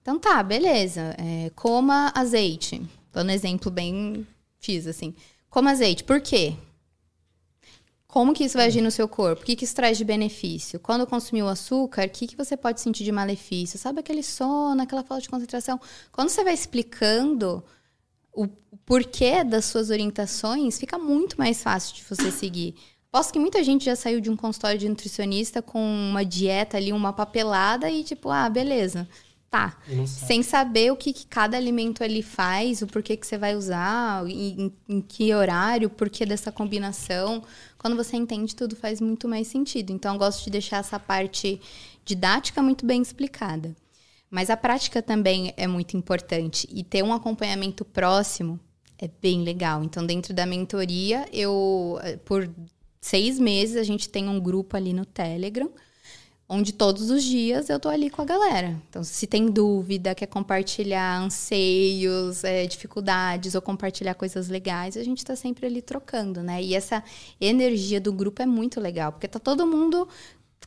Então 0.09 0.19
tá, 0.19 0.43
beleza. 0.43 1.15
É, 1.19 1.51
coma 1.51 2.11
azeite. 2.15 2.81
Dando 3.13 3.31
exemplo 3.31 3.71
bem 3.71 4.27
fiz 4.59 4.87
assim. 4.87 5.15
Coma 5.51 5.73
azeite. 5.73 6.03
Por 6.03 6.19
quê? 6.19 6.55
Como 8.07 8.33
que 8.33 8.43
isso 8.43 8.57
vai 8.57 8.69
agir 8.69 8.81
no 8.81 8.91
seu 8.91 9.07
corpo? 9.07 9.43
O 9.43 9.45
que, 9.45 9.55
que 9.55 9.67
isso 9.67 9.75
traz 9.75 9.99
de 9.99 10.07
benefício? 10.07 10.81
Quando 10.81 11.07
consumiu 11.07 11.47
açúcar, 11.47 12.07
o 12.07 12.09
que, 12.09 12.27
que 12.27 12.37
você 12.39 12.57
pode 12.57 12.81
sentir 12.81 13.05
de 13.05 13.13
malefício? 13.13 13.79
Sabe 13.79 14.01
aquele 14.01 14.23
sono, 14.23 14.81
aquela 14.81 15.05
falta 15.05 15.25
de 15.25 15.29
concentração? 15.29 15.79
Quando 16.11 16.31
você 16.31 16.43
vai 16.43 16.55
explicando 16.55 17.63
o 18.33 18.49
porquê 18.87 19.45
das 19.45 19.67
suas 19.67 19.91
orientações, 19.91 20.79
fica 20.79 20.97
muito 20.97 21.37
mais 21.37 21.63
fácil 21.63 21.95
de 21.97 22.03
você 22.05 22.31
seguir. 22.31 22.75
Posso 23.11 23.31
que 23.31 23.39
muita 23.39 23.63
gente 23.63 23.85
já 23.85 23.95
saiu 23.95 24.23
de 24.23 24.31
um 24.31 24.37
consultório 24.37 24.79
de 24.79 24.89
nutricionista 24.89 25.61
com 25.61 25.79
uma 25.79 26.25
dieta 26.25 26.79
ali, 26.79 26.95
uma 26.95 27.13
papelada 27.13 27.91
e 27.91 28.03
tipo, 28.03 28.31
ah, 28.31 28.49
beleza 28.49 29.07
tá. 29.51 29.79
Sem 30.07 30.43
saber 30.43 30.93
o 30.93 30.97
que, 30.97 31.13
que, 31.13 31.27
cada 31.27 31.57
alimento 31.57 32.05
ali 32.05 32.23
faz, 32.23 32.83
o 32.83 32.87
porquê 32.87 33.17
que 33.17 33.27
você 33.27 33.39
vai 33.39 33.57
usar, 33.57 34.27
em, 34.29 34.73
em, 34.89 35.01
que 35.01 35.35
horário, 35.35 35.89
o 35.89 35.91
porquê 35.91 36.27
dessa 36.27 36.53
combinação. 36.53 37.43
Quando 37.79 37.97
você 37.97 38.17
entende, 38.17 38.55
tudo 38.55 38.77
faz 38.77 39.01
muito 39.01 39.27
mais 39.29 39.47
sentido. 39.49 39.91
Então, 39.91 40.15
eu 40.15 40.19
gosto 40.19 40.45
de 40.45 40.51
deixar 40.51 40.79
essa 40.79 40.99
parte 40.99 41.61
didática 42.05 42.63
muito 42.63 42.85
bem 42.85 43.01
explicada. 43.01 43.75
Mas 44.31 44.51
a 44.51 44.57
prática 44.57 45.01
também 45.01 45.55
é 45.57 45.67
muito 45.67 45.97
importante. 45.97 46.69
E 46.71 46.85
ter 46.85 47.03
um 47.03 47.13
acompanhamento 47.13 47.85
próximo 47.85 48.61
é 48.99 49.09
bem 49.23 49.43
legal. 49.43 49.83
Então, 49.83 50.05
dentro 50.05 50.35
da 50.35 50.45
mentoria, 50.45 51.27
eu, 51.33 51.99
por 52.25 52.51
seis 53.01 53.39
meses, 53.39 53.77
a 53.77 53.83
gente 53.83 54.09
tem 54.09 54.29
um 54.29 54.39
grupo 54.39 54.77
ali 54.77 54.93
no 54.93 55.07
Telegram 55.07 55.71
onde 56.49 56.73
todos 56.73 57.11
os 57.11 57.23
dias 57.23 57.69
eu 57.69 57.79
tô 57.79 57.89
ali 57.89 58.09
com 58.09 58.23
a 58.23 58.25
galera. 58.25 58.81
Então, 58.89 59.05
se 59.05 59.27
tem 59.27 59.47
dúvida, 59.47 60.15
quer 60.15 60.27
compartilhar 60.27 61.21
anseios, 61.21 62.43
é, 62.43 62.67
dificuldades 62.67 63.55
ou 63.55 63.61
compartilhar 63.61 64.15
coisas 64.15 64.49
legais, 64.49 64.97
a 64.97 65.05
gente 65.05 65.23
tá 65.25 65.37
sempre 65.37 65.67
ali 65.67 65.83
trocando, 65.83 66.43
né? 66.43 66.63
E 66.63 66.75
essa 66.75 67.05
energia 67.39 68.01
do 68.01 68.13
grupo 68.13 68.41
é 68.41 68.47
muito 68.47 68.81
legal, 68.81 69.13
porque 69.13 69.29
tá 69.29 69.39
todo 69.39 69.67
mundo. 69.67 70.09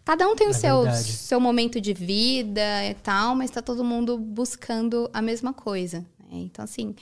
Cada 0.05 0.27
um 0.27 0.36
tem 0.36 0.47
o 0.47 0.51
é 0.51 0.53
seu, 0.53 0.91
seu 0.93 1.39
momento 1.39 1.82
de 1.82 1.93
vida 1.93 2.86
e 2.86 2.93
tal, 2.95 3.36
mas 3.36 3.49
tá 3.49 3.61
todo 3.61 3.84
mundo 3.84 4.17
buscando 4.17 5.09
a 5.11 5.21
mesma 5.21 5.53
coisa. 5.53 5.99
Né? 6.19 6.39
Então, 6.41 6.63
assim, 6.63 6.95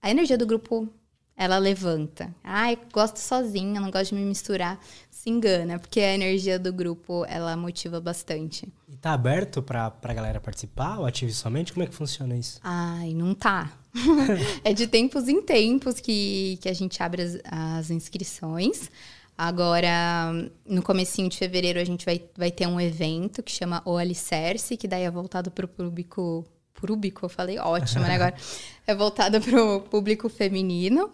a 0.00 0.10
energia 0.10 0.38
do 0.38 0.46
grupo 0.46 0.88
ela 1.36 1.58
levanta. 1.58 2.32
Ai, 2.44 2.78
gosto 2.92 3.16
sozinha, 3.16 3.80
não 3.80 3.90
gosto 3.90 4.10
de 4.10 4.14
me 4.14 4.24
misturar 4.24 4.78
se 5.22 5.30
engana, 5.30 5.78
porque 5.78 6.00
a 6.00 6.12
energia 6.12 6.58
do 6.58 6.72
grupo, 6.72 7.24
ela 7.28 7.56
motiva 7.56 8.00
bastante. 8.00 8.66
E 8.88 8.96
tá 8.96 9.12
aberto 9.12 9.62
pra, 9.62 9.88
pra 9.88 10.12
galera 10.12 10.40
participar 10.40 10.98
ou 10.98 11.06
ative 11.06 11.32
somente? 11.32 11.72
Como 11.72 11.84
é 11.84 11.86
que 11.86 11.94
funciona 11.94 12.36
isso? 12.36 12.58
Ai, 12.60 13.14
não 13.14 13.32
tá. 13.32 13.72
é 14.64 14.72
de 14.72 14.88
tempos 14.88 15.28
em 15.28 15.40
tempos 15.40 16.00
que, 16.00 16.58
que 16.60 16.68
a 16.68 16.72
gente 16.72 17.00
abre 17.00 17.22
as, 17.22 17.38
as 17.44 17.90
inscrições. 17.90 18.90
Agora, 19.38 20.32
no 20.66 20.82
comecinho 20.82 21.28
de 21.28 21.38
fevereiro, 21.38 21.78
a 21.78 21.84
gente 21.84 22.04
vai, 22.04 22.20
vai 22.36 22.50
ter 22.50 22.66
um 22.66 22.80
evento 22.80 23.44
que 23.44 23.52
chama 23.52 23.80
O 23.84 23.96
Alicerce, 23.96 24.76
que 24.76 24.88
daí 24.88 25.04
é 25.04 25.10
voltado 25.10 25.52
para 25.52 25.66
o 25.66 25.68
público... 25.68 26.44
Público, 26.74 27.26
eu 27.26 27.28
falei 27.28 27.60
ótimo, 27.60 28.02
né? 28.02 28.16
Agora 28.16 28.34
é 28.88 28.92
voltado 28.92 29.40
para 29.40 29.64
o 29.64 29.82
público 29.82 30.28
feminino. 30.28 31.12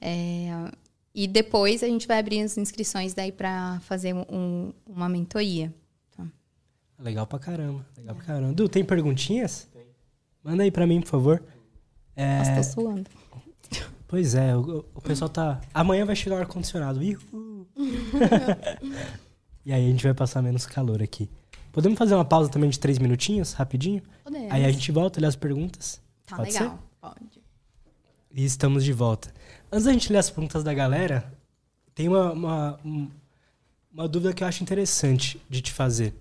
É, 0.00 0.48
e 1.14 1.28
depois 1.28 1.82
a 1.82 1.86
gente 1.86 2.08
vai 2.08 2.18
abrir 2.18 2.40
as 2.40 2.58
inscrições 2.58 3.14
daí 3.14 3.30
para 3.30 3.78
fazer 3.80 4.12
um, 4.14 4.72
uma 4.84 5.08
mentoria. 5.08 5.72
Tá. 6.16 6.26
Legal 6.98 7.26
pra 7.26 7.38
caramba. 7.38 7.86
Legal 7.96 8.16
pra 8.16 8.24
caramba. 8.24 8.52
Du, 8.52 8.68
tem 8.68 8.84
perguntinhas? 8.84 9.68
Tem. 9.72 9.86
Manda 10.42 10.64
aí 10.64 10.72
pra 10.72 10.86
mim, 10.86 11.00
por 11.00 11.08
favor. 11.08 11.42
É... 12.16 12.38
Nossa, 12.38 12.56
tô 12.56 12.62
suando. 12.64 13.08
Pois 14.06 14.34
é, 14.34 14.56
o, 14.56 14.84
o 14.94 15.00
pessoal 15.00 15.28
tá. 15.28 15.60
Amanhã 15.72 16.04
vai 16.04 16.14
chegar 16.14 16.36
o 16.36 16.38
ar-condicionado. 16.38 17.00
e 17.02 17.18
aí 19.72 19.86
a 19.86 19.88
gente 19.88 20.04
vai 20.04 20.14
passar 20.14 20.42
menos 20.42 20.66
calor 20.66 21.02
aqui. 21.02 21.30
Podemos 21.72 21.98
fazer 21.98 22.14
uma 22.14 22.24
pausa 22.24 22.48
também 22.48 22.70
de 22.70 22.78
três 22.78 22.98
minutinhos, 22.98 23.52
rapidinho? 23.54 24.02
Podemos. 24.22 24.52
Aí 24.52 24.64
a 24.64 24.70
gente 24.70 24.92
volta, 24.92 25.18
olha 25.18 25.26
as 25.28 25.34
perguntas. 25.34 26.00
Tá 26.26 26.36
Pode 26.36 26.52
legal. 26.52 26.70
Ser? 26.70 26.78
Pode. 27.00 27.42
E 28.32 28.44
estamos 28.44 28.84
de 28.84 28.92
volta. 28.92 29.32
Antes 29.74 29.86
da 29.86 29.92
gente 29.92 30.12
ler 30.12 30.18
as 30.18 30.30
perguntas 30.30 30.62
da 30.62 30.72
galera, 30.72 31.36
tem 31.96 32.06
uma, 32.06 32.30
uma, 32.32 32.80
uma 33.92 34.06
dúvida 34.06 34.32
que 34.32 34.44
eu 34.44 34.46
acho 34.46 34.62
interessante 34.62 35.44
de 35.50 35.60
te 35.60 35.72
fazer. 35.72 36.14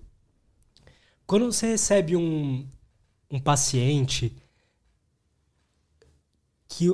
Quando 1.27 1.45
você 1.45 1.67
recebe 1.67 2.15
um, 2.15 2.67
um 3.29 3.39
paciente 3.39 4.35
que 6.67 6.91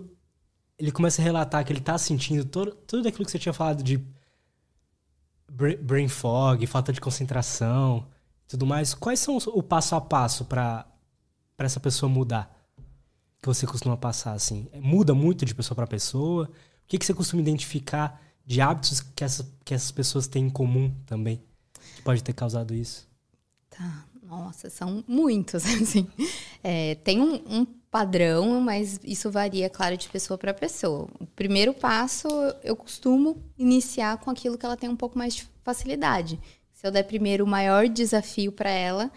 ele 0.78 0.92
começa 0.92 1.22
a 1.22 1.24
relatar 1.24 1.64
que 1.64 1.72
ele 1.72 1.80
está 1.80 1.98
sentindo 1.98 2.44
todo, 2.44 2.76
tudo 2.76 3.08
aquilo 3.08 3.24
que 3.24 3.32
você 3.32 3.40
tinha 3.40 3.54
falado 3.54 3.82
de 3.82 4.06
brain 5.48 6.10
fog, 6.10 6.68
falta 6.68 6.92
de 6.92 7.00
concentração, 7.00 8.06
tudo 8.50 8.66
mais, 8.66 8.94
quais 8.94 9.22
são 9.22 9.38
o 9.38 9.64
passo 9.64 9.96
a 9.96 10.02
passo 10.02 10.44
para 10.44 10.86
essa 11.58 11.80
pessoa 11.80 12.12
mudar? 12.12 12.54
Que 13.42 13.48
você 13.48 13.66
costuma 13.66 13.96
passar 13.98 14.34
assim? 14.34 14.68
Muda 14.76 15.14
muito 15.14 15.46
de 15.46 15.56
pessoa 15.56 15.76
para 15.76 15.88
pessoa? 15.88 16.46
O 16.46 16.88
que, 16.88 16.98
que 16.98 17.06
você 17.06 17.14
costuma 17.14 17.42
identificar 17.42 18.22
de 18.46 18.62
hábitos 18.62 19.02
que, 19.02 19.24
essa, 19.24 19.48
que 19.64 19.74
essas 19.74 19.92
pessoas 19.92 20.28
têm 20.28 20.46
em 20.46 20.50
comum 20.50 20.94
também? 21.06 21.42
Que 21.96 22.02
pode 22.02 22.24
ter 22.24 22.34
causado 22.34 22.74
isso? 22.74 23.08
Tá, 23.70 24.06
nossa, 24.24 24.70
são 24.70 25.04
muitos, 25.08 25.64
assim. 25.82 26.08
É, 26.64 26.96
tem 26.96 27.22
um, 27.22 27.36
um, 27.48 27.66
padrão, 27.90 28.62
mas 28.62 29.00
isso 29.04 29.32
varia, 29.32 29.68
claro, 29.68 29.98
de 29.98 30.08
pessoa 30.10 30.38
para 30.38 30.54
pessoa. 30.54 31.08
O 31.20 31.26
primeiro 31.26 31.74
passo, 31.74 32.28
eu 32.64 32.76
costumo 32.76 33.42
iniciar 33.58 34.18
com 34.18 34.30
aquilo 34.30 34.58
que 34.58 34.66
ela 34.66 34.78
tem 34.78 34.90
um 34.90 34.96
pouco 34.96 35.18
mais 35.18 35.34
de 35.34 35.48
facilidade. 35.64 36.40
Se 36.72 36.86
eu 36.86 36.92
der 36.92 37.04
primeiro 37.04 37.46
o 37.46 37.48
maior 37.48 37.88
desafio 37.88 38.52
para 38.52 38.70
ela, 38.70 39.12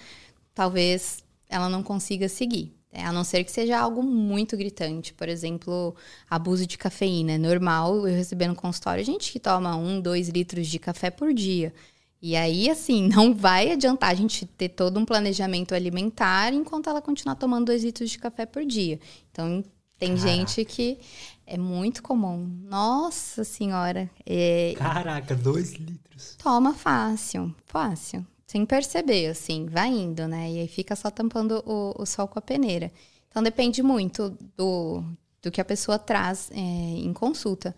talvez 0.55 1.23
ela 1.49 1.69
não 1.69 1.83
consiga 1.83 2.29
seguir. 2.29 2.75
É, 2.93 3.03
a 3.03 3.13
não 3.13 3.25
ser 3.25 3.43
que 3.43 3.51
seja 3.51 3.79
algo 3.79 4.03
muito 4.03 4.55
gritante. 4.55 5.15
Por 5.15 5.27
exemplo, 5.27 5.97
abuso 6.29 6.67
de 6.67 6.77
cafeína. 6.77 7.33
É 7.33 7.39
normal 7.39 8.07
eu 8.07 8.15
receber 8.15 8.49
no 8.49 8.55
consultório 8.55 9.03
gente 9.03 9.33
que 9.33 9.41
toma 9.41 9.75
um, 9.77 9.99
dois 9.99 10.29
litros 10.29 10.67
de 10.67 10.79
café 10.79 11.11
por 11.11 11.33
dia. 11.33 11.73
E 12.21 12.37
aí, 12.37 12.69
assim, 12.69 13.09
não 13.15 13.35
vai 13.35 13.73
adiantar 13.73 14.11
a 14.11 14.15
gente 14.15 14.45
ter 14.45 14.69
todo 14.69 15.01
um 15.01 15.07
planejamento 15.07 15.75
alimentar 15.75 16.53
enquanto 16.53 16.91
ela 16.91 17.01
continuar 17.01 17.37
tomando 17.37 17.67
dois 17.67 17.83
litros 17.83 18.11
de 18.11 18.19
café 18.19 18.45
por 18.45 18.63
dia. 18.65 19.01
Então, 19.31 19.65
tem 19.99 20.15
Caraca. 20.15 20.29
gente 20.29 20.65
que 20.67 20.99
é 21.47 21.57
muito 21.57 22.03
comum. 22.03 22.47
Nossa 22.69 23.43
senhora. 23.43 24.11
É... 24.27 24.75
Caraca, 24.77 25.35
dois 25.35 25.73
litros. 25.73 26.37
Toma 26.37 26.75
fácil, 26.75 27.55
fácil 27.65 28.27
sem 28.53 28.67
perceber, 28.67 29.29
assim, 29.29 29.65
vai 29.65 29.89
indo, 29.89 30.29
né? 30.29 30.51
E 30.53 30.61
aí 30.61 30.69
fica 30.69 30.95
só 30.95 31.11
tampando 31.11 31.63
o, 31.65 32.03
o 32.03 32.05
sol 32.05 32.29
com 32.29 32.39
a 32.39 32.43
peneira. 32.43 32.93
Então 33.27 33.43
depende 33.43 33.83
muito 33.83 34.37
do, 34.55 35.03
do 35.41 35.51
que 35.51 35.59
a 35.59 35.65
pessoa 35.65 35.99
traz 35.99 36.51
é, 36.51 36.59
em 36.59 37.15
consulta. 37.15 37.75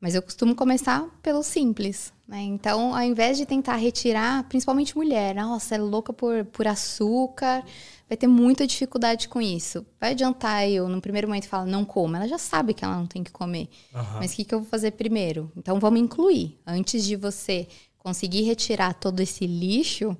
Mas 0.00 0.16
eu 0.16 0.22
costumo 0.22 0.56
começar 0.56 1.06
pelo 1.22 1.44
simples, 1.44 2.12
né? 2.26 2.42
Então, 2.42 2.92
ao 2.92 3.02
invés 3.02 3.38
de 3.38 3.46
tentar 3.46 3.76
retirar, 3.76 4.42
principalmente 4.48 4.96
mulher, 4.96 5.32
nossa, 5.32 5.76
é 5.76 5.78
louca 5.78 6.12
por, 6.12 6.44
por 6.46 6.66
açúcar, 6.66 7.64
vai 8.08 8.16
ter 8.16 8.26
muita 8.26 8.66
dificuldade 8.66 9.28
com 9.28 9.40
isso. 9.40 9.86
Vai 10.00 10.10
adiantar 10.10 10.68
eu, 10.68 10.88
no 10.88 11.00
primeiro 11.00 11.28
momento, 11.28 11.46
falar, 11.46 11.66
não 11.66 11.84
coma. 11.84 12.18
Ela 12.18 12.26
já 12.26 12.38
sabe 12.38 12.74
que 12.74 12.84
ela 12.84 12.96
não 12.96 13.06
tem 13.06 13.22
que 13.22 13.30
comer. 13.30 13.68
Uhum. 13.94 14.02
Mas 14.16 14.32
o 14.32 14.36
que, 14.36 14.44
que 14.44 14.54
eu 14.56 14.58
vou 14.58 14.68
fazer 14.68 14.90
primeiro? 14.90 15.52
Então, 15.56 15.78
vamos 15.78 16.00
incluir. 16.00 16.58
Antes 16.66 17.04
de 17.04 17.14
você 17.14 17.68
conseguir 18.06 18.42
retirar 18.42 18.94
todo 18.94 19.18
esse 19.18 19.48
lixo, 19.48 20.16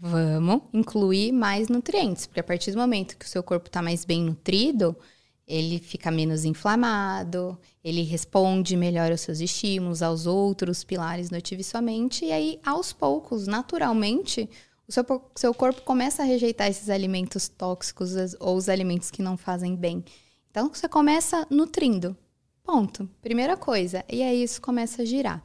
vamos 0.00 0.62
incluir 0.72 1.30
mais 1.30 1.68
nutrientes, 1.68 2.26
porque 2.26 2.40
a 2.40 2.42
partir 2.42 2.72
do 2.72 2.78
momento 2.78 3.16
que 3.16 3.24
o 3.24 3.28
seu 3.28 3.44
corpo 3.44 3.68
está 3.68 3.80
mais 3.80 4.04
bem 4.04 4.24
nutrido, 4.24 4.96
ele 5.46 5.78
fica 5.78 6.10
menos 6.10 6.44
inflamado, 6.44 7.56
ele 7.84 8.02
responde 8.02 8.76
melhor 8.76 9.12
aos 9.12 9.20
seus 9.20 9.38
estímulos, 9.38 10.02
aos 10.02 10.26
outros 10.26 10.82
pilares 10.82 11.30
do 11.30 11.36
Ative 11.36 11.62
Sua 11.62 11.80
Mente, 11.80 12.24
e 12.24 12.32
aí, 12.32 12.58
aos 12.66 12.92
poucos, 12.92 13.46
naturalmente, 13.46 14.50
o 14.88 14.90
seu, 14.90 15.04
seu 15.36 15.54
corpo 15.54 15.82
começa 15.82 16.22
a 16.22 16.26
rejeitar 16.26 16.68
esses 16.68 16.90
alimentos 16.90 17.46
tóxicos 17.46 18.14
ou 18.40 18.56
os 18.56 18.68
alimentos 18.68 19.12
que 19.12 19.22
não 19.22 19.36
fazem 19.36 19.76
bem. 19.76 20.04
Então, 20.50 20.74
você 20.74 20.88
começa 20.88 21.46
nutrindo. 21.48 22.16
Ponto. 22.64 23.08
Primeira 23.20 23.56
coisa. 23.56 24.04
E 24.10 24.24
aí, 24.24 24.42
isso 24.42 24.60
começa 24.60 25.02
a 25.02 25.04
girar 25.04 25.40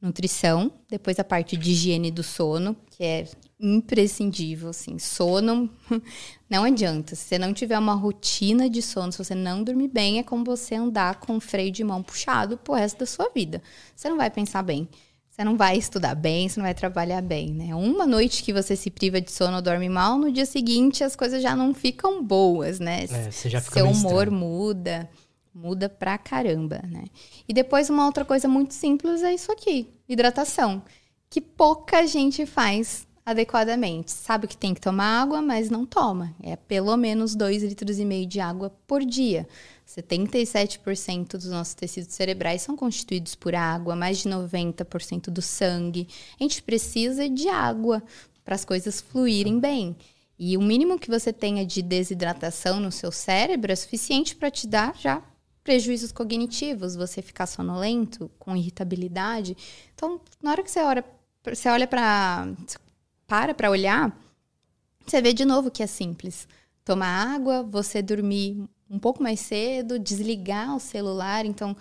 nutrição, 0.00 0.70
depois 0.88 1.18
a 1.18 1.24
parte 1.24 1.56
de 1.56 1.70
higiene 1.72 2.10
do 2.10 2.22
sono, 2.22 2.76
que 2.90 3.02
é 3.02 3.26
imprescindível, 3.60 4.68
assim, 4.68 4.98
sono 4.98 5.68
não 6.48 6.64
adianta. 6.64 7.16
Se 7.16 7.24
você 7.24 7.38
não 7.38 7.52
tiver 7.52 7.78
uma 7.78 7.94
rotina 7.94 8.70
de 8.70 8.80
sono, 8.80 9.10
se 9.10 9.18
você 9.18 9.34
não 9.34 9.64
dormir 9.64 9.88
bem, 9.88 10.18
é 10.18 10.22
como 10.22 10.44
você 10.44 10.76
andar 10.76 11.16
com 11.16 11.36
o 11.36 11.40
freio 11.40 11.72
de 11.72 11.82
mão 11.82 12.02
puxado 12.02 12.56
pro 12.56 12.74
resto 12.74 12.98
da 12.98 13.06
sua 13.06 13.28
vida. 13.34 13.60
Você 13.94 14.08
não 14.08 14.16
vai 14.16 14.30
pensar 14.30 14.62
bem. 14.62 14.88
Você 15.28 15.44
não 15.44 15.56
vai 15.56 15.76
estudar 15.76 16.16
bem, 16.16 16.48
você 16.48 16.58
não 16.58 16.64
vai 16.64 16.74
trabalhar 16.74 17.22
bem, 17.22 17.52
né? 17.54 17.72
Uma 17.72 18.04
noite 18.04 18.42
que 18.42 18.52
você 18.52 18.74
se 18.74 18.90
priva 18.90 19.20
de 19.20 19.30
sono 19.30 19.54
ou 19.54 19.62
dorme 19.62 19.88
mal, 19.88 20.18
no 20.18 20.32
dia 20.32 20.44
seguinte 20.44 21.04
as 21.04 21.14
coisas 21.14 21.40
já 21.40 21.54
não 21.54 21.72
ficam 21.72 22.24
boas, 22.24 22.80
né? 22.80 23.04
É, 23.04 23.30
você 23.30 23.48
já 23.48 23.60
fica 23.60 23.74
Seu 23.74 23.88
humor 23.88 24.24
estranho. 24.24 24.32
muda. 24.32 25.08
Muda 25.60 25.88
pra 25.88 26.16
caramba, 26.16 26.80
né? 26.88 27.06
E 27.48 27.52
depois 27.52 27.90
uma 27.90 28.06
outra 28.06 28.24
coisa 28.24 28.46
muito 28.46 28.74
simples 28.74 29.24
é 29.24 29.34
isso 29.34 29.50
aqui, 29.50 29.88
hidratação, 30.08 30.80
que 31.28 31.40
pouca 31.40 32.06
gente 32.06 32.46
faz 32.46 33.08
adequadamente. 33.26 34.12
Sabe 34.12 34.46
que 34.46 34.56
tem 34.56 34.72
que 34.72 34.80
tomar 34.80 35.20
água, 35.20 35.42
mas 35.42 35.68
não 35.68 35.84
toma. 35.84 36.32
É 36.40 36.54
pelo 36.54 36.96
menos 36.96 37.34
2 37.34 37.64
litros 37.64 37.98
e 37.98 38.04
meio 38.04 38.24
de 38.24 38.38
água 38.38 38.72
por 38.86 39.04
dia. 39.04 39.48
77% 39.84 41.32
dos 41.32 41.46
nossos 41.46 41.74
tecidos 41.74 42.14
cerebrais 42.14 42.62
são 42.62 42.76
constituídos 42.76 43.34
por 43.34 43.52
água, 43.56 43.96
mais 43.96 44.18
de 44.18 44.28
90% 44.28 45.28
do 45.28 45.42
sangue. 45.42 46.06
A 46.38 46.42
gente 46.44 46.62
precisa 46.62 47.28
de 47.28 47.48
água 47.48 48.00
para 48.44 48.54
as 48.54 48.64
coisas 48.64 49.00
fluírem 49.00 49.58
bem. 49.58 49.96
E 50.38 50.56
o 50.56 50.62
mínimo 50.62 51.00
que 51.00 51.10
você 51.10 51.32
tenha 51.32 51.66
de 51.66 51.82
desidratação 51.82 52.78
no 52.78 52.92
seu 52.92 53.10
cérebro 53.10 53.72
é 53.72 53.76
suficiente 53.76 54.36
para 54.36 54.52
te 54.52 54.68
dar 54.68 54.96
já 54.96 55.20
prejuízos 55.68 56.10
cognitivos, 56.10 56.96
você 56.96 57.20
ficar 57.20 57.46
sonolento, 57.46 58.30
com 58.38 58.56
irritabilidade. 58.56 59.54
Então, 59.94 60.18
na 60.42 60.52
hora 60.52 60.62
que 60.62 60.70
você 60.70 60.80
olha, 60.80 61.04
você 61.44 61.68
olha 61.68 61.86
para 61.86 62.48
para 63.26 63.52
para 63.52 63.70
olhar, 63.70 64.18
você 65.06 65.20
vê 65.20 65.34
de 65.34 65.44
novo 65.44 65.70
que 65.70 65.82
é 65.82 65.86
simples. 65.86 66.48
Tomar 66.86 67.34
água, 67.34 67.62
você 67.62 68.00
dormir 68.00 68.66
um 68.88 68.98
pouco 68.98 69.22
mais 69.22 69.40
cedo, 69.40 69.98
desligar 69.98 70.74
o 70.74 70.80
celular. 70.80 71.44
Então, 71.44 71.76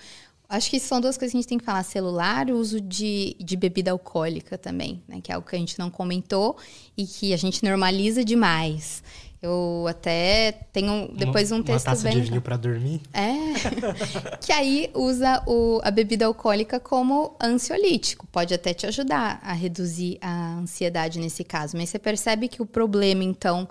Acho 0.50 0.70
que 0.70 0.80
são 0.80 1.02
duas 1.02 1.18
coisas 1.18 1.34
que 1.34 1.38
a 1.38 1.42
gente 1.42 1.50
tem 1.50 1.58
que 1.58 1.66
falar: 1.66 1.84
celular, 1.84 2.50
o 2.50 2.58
uso 2.58 2.80
de, 2.80 3.36
de 3.38 3.58
bebida 3.58 3.92
alcoólica 3.92 4.58
também, 4.58 5.04
né? 5.06 5.20
Que 5.20 5.32
é 5.32 5.36
algo 5.36 5.48
que 5.48 5.56
a 5.56 5.60
gente 5.60 5.78
não 5.78 5.90
comentou 5.90 6.56
e 6.96 7.06
que 7.06 7.34
a 7.34 7.38
gente 7.38 7.62
normaliza 7.64 8.24
demais. 8.24 9.04
Eu 9.42 9.86
até 9.88 10.52
tenho 10.74 11.12
depois 11.16 11.52
um 11.52 11.62
texto 11.62 11.88
uma 11.88 11.94
taça 11.94 12.10
bem. 12.10 12.20
de 12.20 12.30
vinho 12.30 12.42
para 12.42 12.58
dormir? 12.58 13.02
É. 13.14 13.36
que 14.42 14.52
aí 14.52 14.90
usa 14.96 15.44
o, 15.46 15.80
a 15.84 15.92
bebida 15.92 16.26
alcoólica 16.26 16.80
como 16.80 17.36
ansiolítico. 17.42 18.26
Pode 18.28 18.54
até 18.54 18.74
te 18.74 18.88
ajudar 18.88 19.40
a 19.44 19.54
reduzir 19.54 20.18
a 20.22 20.56
ansiedade 20.56 21.20
nesse 21.20 21.44
caso. 21.44 21.78
Mas 21.78 21.90
você 21.90 22.00
percebe 22.00 22.48
que 22.48 22.64
o 22.64 22.66
problema, 22.66 23.24
então, 23.24 23.68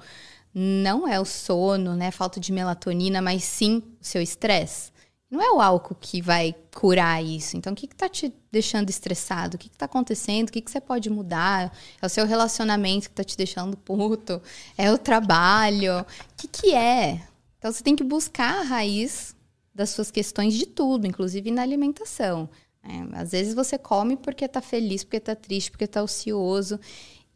não 0.55 1.07
é 1.07 1.19
o 1.19 1.25
sono, 1.25 1.97
né? 1.97 2.13
Falta 2.13 2.39
de 2.39 2.53
melatonina, 2.53 3.21
mas 3.21 3.43
sim 3.43 3.83
o 4.01 4.05
seu 4.05 4.23
estresse. 4.23 4.96
Não 5.29 5.43
é 5.43 5.51
o 5.51 5.61
álcool 5.61 5.97
que 6.01 6.23
vai 6.23 6.55
curar 6.75 7.23
isso. 7.23 7.57
Então, 7.57 7.73
o 7.73 7.77
que 7.77 7.87
está 7.87 8.09
te 8.09 8.33
deixando 8.51 8.91
estressado? 8.91 9.57
O 9.57 9.59
que 9.59 9.67
está 9.67 9.87
acontecendo? 9.87 10.49
O 10.49 10.53
que, 10.53 10.61
que 10.61 10.71
você 10.71 10.81
pode 10.81 11.11
mudar? 11.11 11.77
É 12.01 12.07
o 12.07 12.09
seu 12.09 12.25
relacionamento 12.25 13.09
que 13.09 13.13
está 13.13 13.25
te 13.25 13.37
deixando 13.37 13.77
puto? 13.77 14.41
É 14.79 14.93
o 14.93 14.97
trabalho? 14.97 16.01
O 16.01 16.07
que, 16.37 16.47
que 16.47 16.75
é? 16.75 17.27
Então, 17.59 17.73
você 17.73 17.83
tem 17.83 17.97
que 17.97 18.05
buscar 18.05 18.61
a 18.61 18.63
raiz 18.63 19.35
das 19.75 19.91
suas 19.91 20.11
questões 20.11 20.55
de 20.55 20.65
tudo, 20.65 21.07
inclusive 21.07 21.51
na 21.51 21.63
alimentação. 21.63 22.49
É, 22.83 23.21
às 23.21 23.33
vezes 23.33 23.53
você 23.53 23.77
come 23.77 24.17
porque 24.17 24.45
está 24.45 24.61
feliz, 24.61 25.03
porque 25.03 25.17
está 25.17 25.35
triste, 25.35 25.73
porque 25.73 25.85
está 25.85 26.03
ocioso. 26.03 26.79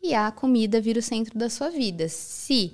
E 0.00 0.14
a 0.14 0.30
comida 0.30 0.80
vira 0.80 1.00
o 1.00 1.02
centro 1.02 1.36
da 1.36 1.50
sua 1.50 1.70
vida. 1.70 2.08
Se 2.08 2.72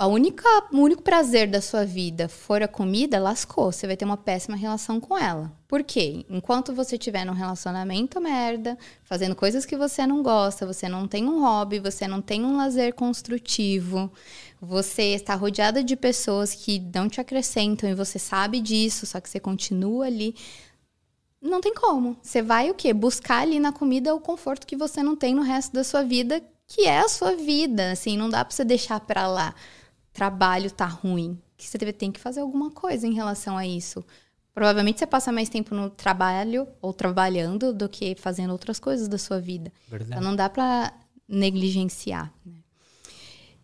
a 0.00 0.06
única, 0.06 0.48
o 0.72 0.78
único 0.78 1.02
prazer 1.02 1.46
da 1.46 1.60
sua 1.60 1.84
vida 1.84 2.26
for 2.26 2.62
a 2.62 2.66
comida, 2.66 3.18
lascou. 3.18 3.70
Você 3.70 3.86
vai 3.86 3.98
ter 3.98 4.06
uma 4.06 4.16
péssima 4.16 4.56
relação 4.56 4.98
com 4.98 5.18
ela. 5.18 5.52
Por 5.68 5.84
quê? 5.84 6.24
Enquanto 6.30 6.72
você 6.72 6.96
estiver 6.96 7.22
num 7.26 7.34
relacionamento 7.34 8.18
merda, 8.18 8.78
fazendo 9.04 9.36
coisas 9.36 9.66
que 9.66 9.76
você 9.76 10.06
não 10.06 10.22
gosta, 10.22 10.64
você 10.64 10.88
não 10.88 11.06
tem 11.06 11.28
um 11.28 11.42
hobby, 11.42 11.78
você 11.78 12.08
não 12.08 12.22
tem 12.22 12.42
um 12.42 12.56
lazer 12.56 12.94
construtivo, 12.94 14.10
você 14.58 15.14
está 15.14 15.34
rodeada 15.34 15.84
de 15.84 15.94
pessoas 15.96 16.54
que 16.54 16.78
não 16.94 17.06
te 17.06 17.20
acrescentam 17.20 17.90
e 17.90 17.94
você 17.94 18.18
sabe 18.18 18.58
disso, 18.62 19.04
só 19.04 19.20
que 19.20 19.28
você 19.28 19.38
continua 19.38 20.06
ali. 20.06 20.34
Não 21.42 21.60
tem 21.60 21.74
como. 21.74 22.16
Você 22.22 22.40
vai 22.40 22.70
o 22.70 22.74
quê? 22.74 22.94
Buscar 22.94 23.42
ali 23.42 23.60
na 23.60 23.70
comida 23.70 24.14
o 24.14 24.20
conforto 24.20 24.66
que 24.66 24.76
você 24.76 25.02
não 25.02 25.14
tem 25.14 25.34
no 25.34 25.42
resto 25.42 25.74
da 25.74 25.84
sua 25.84 26.02
vida, 26.02 26.42
que 26.66 26.86
é 26.86 27.00
a 27.00 27.08
sua 27.10 27.36
vida. 27.36 27.92
Assim, 27.92 28.16
não 28.16 28.30
dá 28.30 28.42
para 28.42 28.56
você 28.56 28.64
deixar 28.64 28.98
para 29.00 29.28
lá 29.28 29.54
trabalho 30.12 30.70
tá 30.70 30.86
ruim, 30.86 31.38
que 31.56 31.66
você 31.66 31.78
tem 31.92 32.10
que 32.10 32.20
fazer 32.20 32.40
alguma 32.40 32.70
coisa 32.70 33.06
em 33.06 33.14
relação 33.14 33.56
a 33.56 33.66
isso. 33.66 34.04
Provavelmente 34.52 34.98
você 34.98 35.06
passa 35.06 35.30
mais 35.30 35.48
tempo 35.48 35.74
no 35.74 35.88
trabalho 35.88 36.66
ou 36.82 36.92
trabalhando 36.92 37.72
do 37.72 37.88
que 37.88 38.14
fazendo 38.16 38.50
outras 38.50 38.80
coisas 38.80 39.08
da 39.08 39.16
sua 39.16 39.40
vida. 39.40 39.72
Verdade. 39.88 40.12
Então 40.12 40.22
não 40.22 40.34
dá 40.34 40.48
para 40.48 40.92
negligenciar. 41.28 42.32
Né? 42.44 42.54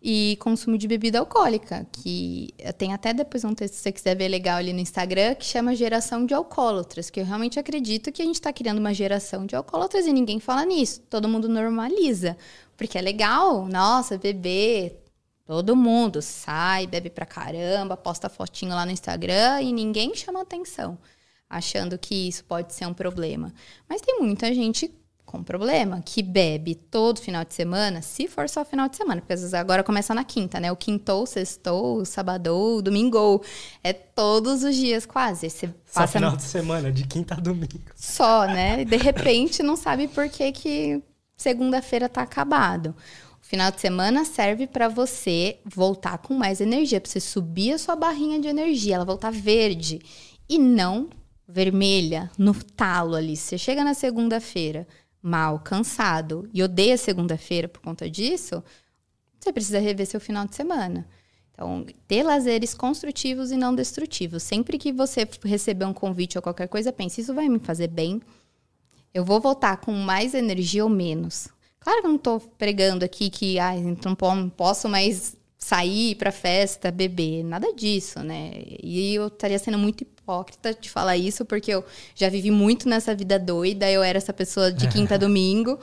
E 0.01 0.37
consumo 0.39 0.77
de 0.77 0.87
bebida 0.87 1.19
alcoólica, 1.19 1.85
que 1.91 2.53
tem 2.77 2.93
até 2.93 3.13
depois 3.13 3.43
um 3.43 3.53
texto, 3.53 3.73
se 3.73 3.81
você 3.81 3.91
quiser 3.91 4.15
ver 4.15 4.27
legal 4.27 4.57
ali 4.57 4.71
no 4.71 4.79
Instagram, 4.79 5.35
que 5.35 5.43
chama 5.43 5.75
Geração 5.75 6.25
de 6.25 6.33
Alcoólatras, 6.33 7.09
que 7.09 7.19
eu 7.19 7.25
realmente 7.25 7.59
acredito 7.59 8.11
que 8.11 8.21
a 8.21 8.25
gente 8.25 8.35
está 8.35 8.53
criando 8.53 8.77
uma 8.77 8.93
geração 8.93 9.45
de 9.45 9.55
alcoólatras 9.55 10.05
e 10.05 10.13
ninguém 10.13 10.39
fala 10.39 10.63
nisso. 10.65 11.01
Todo 11.09 11.27
mundo 11.27 11.49
normaliza. 11.49 12.37
Porque 12.77 12.97
é 12.97 13.01
legal, 13.01 13.65
nossa, 13.67 14.17
beber, 14.17 15.03
Todo 15.47 15.77
mundo 15.77 16.21
sai, 16.21 16.85
bebe 16.85 17.09
pra 17.09 17.25
caramba, 17.25 17.95
posta 17.95 18.27
fotinho 18.27 18.75
lá 18.75 18.85
no 18.85 18.91
Instagram 18.91 19.61
e 19.61 19.71
ninguém 19.71 20.13
chama 20.13 20.41
atenção, 20.41 20.97
achando 21.49 21.97
que 21.97 22.27
isso 22.27 22.43
pode 22.43 22.73
ser 22.73 22.85
um 22.85 22.93
problema. 22.93 23.53
Mas 23.87 24.01
tem 24.01 24.19
muita 24.19 24.53
gente 24.53 24.93
com 25.25 25.41
problema 25.41 26.01
que 26.01 26.21
bebe 26.21 26.75
todo 26.75 27.21
final 27.21 27.45
de 27.45 27.53
semana, 27.53 28.01
se 28.01 28.27
for 28.27 28.49
só 28.49 28.65
final 28.65 28.89
de 28.89 28.97
semana, 28.97 29.21
porque 29.21 29.31
às 29.31 29.39
vezes 29.39 29.53
agora 29.53 29.85
começa 29.85 30.13
na 30.13 30.25
quinta, 30.25 30.59
né? 30.59 30.69
O 30.69 30.75
quintou, 30.75 31.25
sextou, 31.25 32.03
sabadou, 32.03 32.81
domingo. 32.81 33.41
É 33.81 33.93
todos 33.93 34.63
os 34.63 34.75
dias 34.75 35.05
quase. 35.05 35.49
Você 35.49 35.67
só 35.85 36.01
passa 36.01 36.07
final 36.07 36.35
de 36.35 36.43
semana, 36.43 36.91
de 36.91 37.07
quinta 37.07 37.35
a 37.35 37.39
domingo. 37.39 37.91
Só, 37.95 38.45
né? 38.47 38.83
De 38.83 38.97
repente 38.97 39.63
não 39.63 39.77
sabe 39.77 40.09
por 40.09 40.27
que, 40.27 40.51
que 40.51 41.01
segunda-feira 41.37 42.09
tá 42.09 42.21
acabado. 42.21 42.93
Final 43.47 43.71
de 43.71 43.79
semana 43.79 44.25
serve 44.25 44.67
para 44.67 44.89
você 44.89 45.57
voltar 45.63 46.17
com 46.17 46.33
mais 46.33 46.59
energia, 46.59 46.99
para 46.99 47.09
você 47.09 47.21
subir 47.21 47.71
a 47.71 47.77
sua 47.77 47.95
barrinha 47.95 48.41
de 48.41 48.47
energia, 48.49 48.95
ela 48.95 49.05
voltar 49.05 49.31
verde 49.31 50.01
e 50.49 50.59
não 50.59 51.09
vermelha, 51.47 52.29
no 52.37 52.53
talo 52.53 53.15
ali. 53.15 53.37
Você 53.37 53.57
chega 53.57 53.85
na 53.85 53.93
segunda-feira 53.93 54.85
mal, 55.21 55.59
cansado 55.59 56.49
e 56.53 56.61
odeia 56.61 56.97
segunda-feira 56.97 57.69
por 57.69 57.81
conta 57.81 58.09
disso, 58.09 58.61
você 59.39 59.53
precisa 59.53 59.79
rever 59.79 60.05
seu 60.07 60.19
final 60.19 60.45
de 60.45 60.53
semana. 60.53 61.07
Então, 61.53 61.85
ter 62.05 62.23
lazeres 62.23 62.73
construtivos 62.73 63.49
e 63.49 63.55
não 63.55 63.73
destrutivos. 63.73 64.43
Sempre 64.43 64.77
que 64.77 64.91
você 64.91 65.25
receber 65.45 65.85
um 65.85 65.93
convite 65.93 66.37
ou 66.37 66.41
qualquer 66.41 66.67
coisa, 66.67 66.91
pense: 66.91 67.21
isso 67.21 67.33
vai 67.33 67.47
me 67.47 67.59
fazer 67.59 67.87
bem? 67.87 68.21
Eu 69.13 69.23
vou 69.23 69.39
voltar 69.39 69.77
com 69.77 69.93
mais 69.93 70.33
energia 70.33 70.83
ou 70.83 70.89
menos? 70.89 71.47
Claro 71.87 72.01
que 72.01 72.05
eu 72.05 72.09
não 72.09 72.17
estou 72.17 72.39
pregando 72.57 73.05
aqui 73.05 73.29
que 73.29 73.57
ah, 73.57 73.71
não 73.73 74.49
posso 74.49 74.89
mais 74.89 75.37
sair 75.57 76.15
para 76.15 76.33
festa, 76.33 76.91
beber, 76.91 77.45
nada 77.45 77.73
disso, 77.73 78.19
né? 78.19 78.51
E 78.83 79.15
eu 79.15 79.27
estaria 79.27 79.57
sendo 79.57 79.77
muito 79.77 80.01
hipócrita 80.01 80.73
de 80.73 80.89
falar 80.89 81.15
isso, 81.15 81.45
porque 81.45 81.71
eu 81.71 81.85
já 82.13 82.27
vivi 82.27 82.51
muito 82.51 82.89
nessa 82.89 83.15
vida 83.15 83.39
doida, 83.39 83.89
eu 83.89 84.03
era 84.03 84.17
essa 84.17 84.33
pessoa 84.33 84.69
de 84.69 84.85
quinta 84.89 85.15
a 85.15 85.17
domingo 85.17 85.79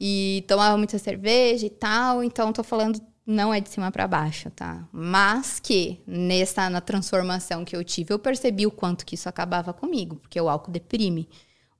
e 0.00 0.44
tomava 0.48 0.76
muita 0.76 0.98
cerveja 0.98 1.64
e 1.64 1.70
tal, 1.70 2.24
então 2.24 2.48
estou 2.48 2.64
falando 2.64 3.00
não 3.24 3.54
é 3.54 3.60
de 3.60 3.68
cima 3.68 3.92
para 3.92 4.08
baixo, 4.08 4.50
tá? 4.50 4.84
Mas 4.90 5.60
que 5.60 6.02
nessa 6.04 6.68
na 6.68 6.80
transformação 6.80 7.64
que 7.64 7.76
eu 7.76 7.84
tive, 7.84 8.12
eu 8.12 8.18
percebi 8.18 8.66
o 8.66 8.70
quanto 8.72 9.06
que 9.06 9.14
isso 9.14 9.28
acabava 9.28 9.72
comigo, 9.72 10.16
porque 10.16 10.40
o 10.40 10.48
álcool 10.48 10.72
deprime. 10.72 11.28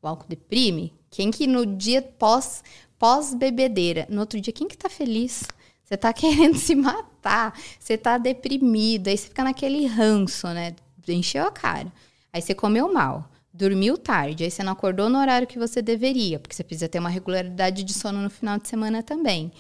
O 0.01 0.07
álcool 0.07 0.29
deprime. 0.29 0.95
Quem 1.11 1.31
que 1.31 1.47
no 1.47 1.65
dia 1.65 2.03
pós 2.03 2.63
pós-bebedeira. 2.99 4.07
No 4.09 4.21
outro 4.21 4.41
dia, 4.41 4.53
quem 4.53 4.69
que 4.69 4.77
tá 4.77 4.89
feliz? 4.89 5.45
Você 5.85 5.97
tá 5.97 6.13
querendo 6.15 6.57
se 6.57 6.75
matar, 6.75 7.59
você 7.79 7.97
tá 7.97 8.19
deprimido, 8.19 9.09
aí 9.09 9.17
você 9.17 9.29
fica 9.29 9.45
naquele 9.45 9.87
ranço, 9.87 10.47
né? 10.49 10.75
Encheu 11.09 11.47
a 11.47 11.53
cara. 11.53 11.93
Aí 12.33 12.43
você 12.43 12.55
comeu 12.55 12.93
mal, 12.93 13.31
dormiu 13.53 13.97
tarde, 13.97 14.45
aí 14.45 14.51
você 14.51 14.63
não 14.63 14.73
acordou 14.73 15.09
no 15.09 15.19
horário 15.19 15.47
que 15.47 15.59
você 15.59 15.81
deveria, 15.81 16.39
porque 16.39 16.55
você 16.55 16.65
precisa 16.65 16.89
ter 16.89 16.99
uma 16.99 17.09
regularidade 17.09 17.85
de 17.85 17.95
sono 17.95 18.21
no 18.21 18.29
final 18.29 18.59
de 18.59 18.69
semana 18.69 19.03
também. 19.03 19.53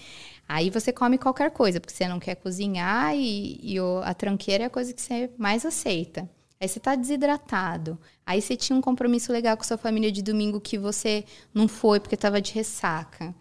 Aí 0.48 0.70
você 0.70 0.92
come 0.92 1.18
qualquer 1.18 1.50
coisa, 1.50 1.80
porque 1.80 1.94
você 1.94 2.06
não 2.06 2.20
quer 2.20 2.36
cozinhar 2.36 3.14
e, 3.16 3.58
e 3.62 3.76
a 4.04 4.14
tranqueira 4.14 4.64
é 4.64 4.66
a 4.66 4.70
coisa 4.70 4.92
que 4.92 5.00
você 5.00 5.30
mais 5.38 5.64
aceita. 5.64 6.28
Aí 6.60 6.68
você 6.68 6.80
tá 6.80 6.94
desidratado. 6.94 7.98
Aí 8.24 8.40
você 8.40 8.56
tinha 8.56 8.76
um 8.76 8.82
compromisso 8.82 9.32
legal 9.32 9.56
com 9.56 9.64
sua 9.64 9.76
família 9.76 10.10
de 10.10 10.22
domingo 10.22 10.60
que 10.60 10.78
você 10.78 11.24
não 11.52 11.68
foi 11.68 12.00
porque 12.00 12.14
estava 12.14 12.40
de 12.40 12.52
ressaca. 12.52 13.34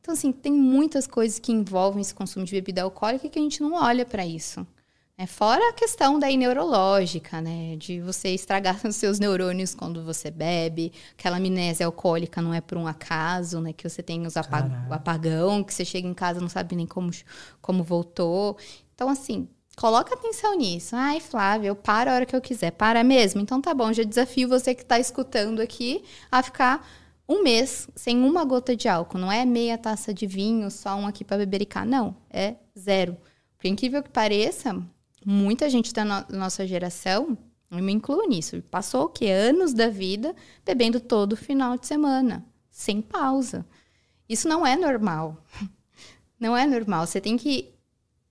Então, 0.00 0.12
assim, 0.14 0.32
tem 0.32 0.52
muitas 0.52 1.06
coisas 1.06 1.38
que 1.38 1.52
envolvem 1.52 2.00
esse 2.00 2.14
consumo 2.14 2.44
de 2.44 2.52
bebida 2.52 2.82
alcoólica 2.82 3.28
que 3.28 3.38
a 3.38 3.42
gente 3.42 3.62
não 3.62 3.74
olha 3.74 4.06
para 4.06 4.24
isso. 4.26 4.66
É, 5.20 5.26
fora 5.26 5.70
a 5.70 5.72
questão 5.72 6.16
daí 6.16 6.36
neurológica, 6.36 7.40
né? 7.40 7.74
De 7.76 8.00
você 8.00 8.28
estragar 8.28 8.80
os 8.86 8.94
seus 8.94 9.18
neurônios 9.18 9.74
quando 9.74 10.04
você 10.04 10.30
bebe. 10.30 10.92
Aquela 11.18 11.38
amnésia 11.38 11.86
alcoólica 11.86 12.40
não 12.40 12.54
é 12.54 12.60
por 12.60 12.78
um 12.78 12.86
acaso, 12.86 13.60
né? 13.60 13.72
Que 13.72 13.88
você 13.88 14.00
tem 14.00 14.24
os 14.26 14.36
apag 14.36 14.70
apagão, 14.90 15.64
que 15.64 15.74
você 15.74 15.84
chega 15.84 16.06
em 16.06 16.14
casa 16.14 16.40
não 16.40 16.48
sabe 16.48 16.76
nem 16.76 16.86
como, 16.86 17.10
como 17.60 17.82
voltou. 17.82 18.56
Então, 18.94 19.08
assim, 19.08 19.48
Coloca 19.78 20.14
atenção 20.14 20.56
nisso. 20.56 20.96
Ai, 20.96 21.20
Flávia, 21.20 21.68
eu 21.68 21.76
paro 21.76 22.10
a 22.10 22.14
hora 22.14 22.26
que 22.26 22.34
eu 22.34 22.40
quiser. 22.40 22.72
Para 22.72 23.04
mesmo? 23.04 23.40
Então 23.40 23.60
tá 23.60 23.72
bom, 23.72 23.92
já 23.92 24.02
desafio 24.02 24.48
você 24.48 24.74
que 24.74 24.82
está 24.82 24.98
escutando 24.98 25.60
aqui 25.60 26.02
a 26.32 26.42
ficar 26.42 26.84
um 27.28 27.44
mês 27.44 27.88
sem 27.94 28.18
uma 28.20 28.44
gota 28.44 28.74
de 28.74 28.88
álcool. 28.88 29.18
Não 29.18 29.30
é 29.30 29.44
meia 29.44 29.78
taça 29.78 30.12
de 30.12 30.26
vinho, 30.26 30.68
só 30.68 30.96
um 30.96 31.06
aqui 31.06 31.22
para 31.22 31.36
bebericar. 31.36 31.86
Não, 31.86 32.16
é 32.28 32.56
zero. 32.76 33.16
Por 33.56 33.68
incrível 33.68 34.02
que 34.02 34.10
pareça, 34.10 34.82
muita 35.24 35.70
gente 35.70 35.94
da 35.94 36.04
no 36.04 36.24
nossa 36.28 36.66
geração, 36.66 37.38
eu 37.70 37.78
me 37.78 37.92
incluo 37.92 38.26
nisso, 38.26 38.60
passou 38.62 39.04
o 39.04 39.08
quê? 39.08 39.26
Anos 39.26 39.72
da 39.72 39.88
vida 39.88 40.34
bebendo 40.64 40.98
todo 40.98 41.36
final 41.36 41.78
de 41.78 41.86
semana, 41.86 42.44
sem 42.68 43.00
pausa. 43.00 43.64
Isso 44.28 44.48
não 44.48 44.66
é 44.66 44.74
normal. 44.74 45.36
Não 46.40 46.56
é 46.56 46.64
normal. 46.68 47.04
Você 47.04 47.20
tem 47.20 47.36
que 47.36 47.74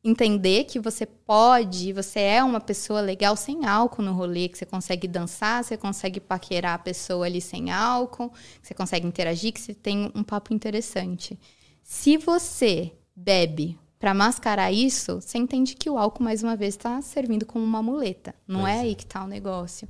entender 0.09 0.63
que 0.63 0.79
você 0.79 1.05
pode, 1.05 1.91
você 1.91 2.19
é 2.19 2.43
uma 2.43 2.59
pessoa 2.59 3.01
legal 3.01 3.35
sem 3.35 3.65
álcool 3.65 4.01
no 4.01 4.13
rolê, 4.13 4.47
que 4.47 4.57
você 4.57 4.65
consegue 4.65 5.07
dançar, 5.07 5.63
você 5.63 5.75
consegue 5.75 6.19
paquerar 6.19 6.75
a 6.75 6.79
pessoa 6.79 7.25
ali 7.25 7.41
sem 7.41 7.71
álcool, 7.71 8.29
que 8.29 8.67
você 8.67 8.73
consegue 8.73 9.05
interagir, 9.05 9.51
que 9.51 9.59
você 9.59 9.73
tem 9.73 10.11
um 10.15 10.23
papo 10.23 10.53
interessante. 10.53 11.37
Se 11.83 12.17
você 12.17 12.93
bebe 13.15 13.77
para 13.99 14.13
mascarar 14.13 14.71
isso, 14.71 15.19
você 15.21 15.37
entende 15.37 15.75
que 15.75 15.89
o 15.89 15.97
álcool, 15.97 16.23
mais 16.23 16.43
uma 16.43 16.55
vez, 16.55 16.75
está 16.75 17.01
servindo 17.01 17.45
como 17.45 17.65
uma 17.65 17.83
muleta. 17.83 18.33
Não 18.47 18.61
pois 18.61 18.73
é, 18.73 18.77
é 18.77 18.81
aí 18.81 18.95
que 18.95 19.03
está 19.03 19.23
o 19.23 19.27
negócio. 19.27 19.89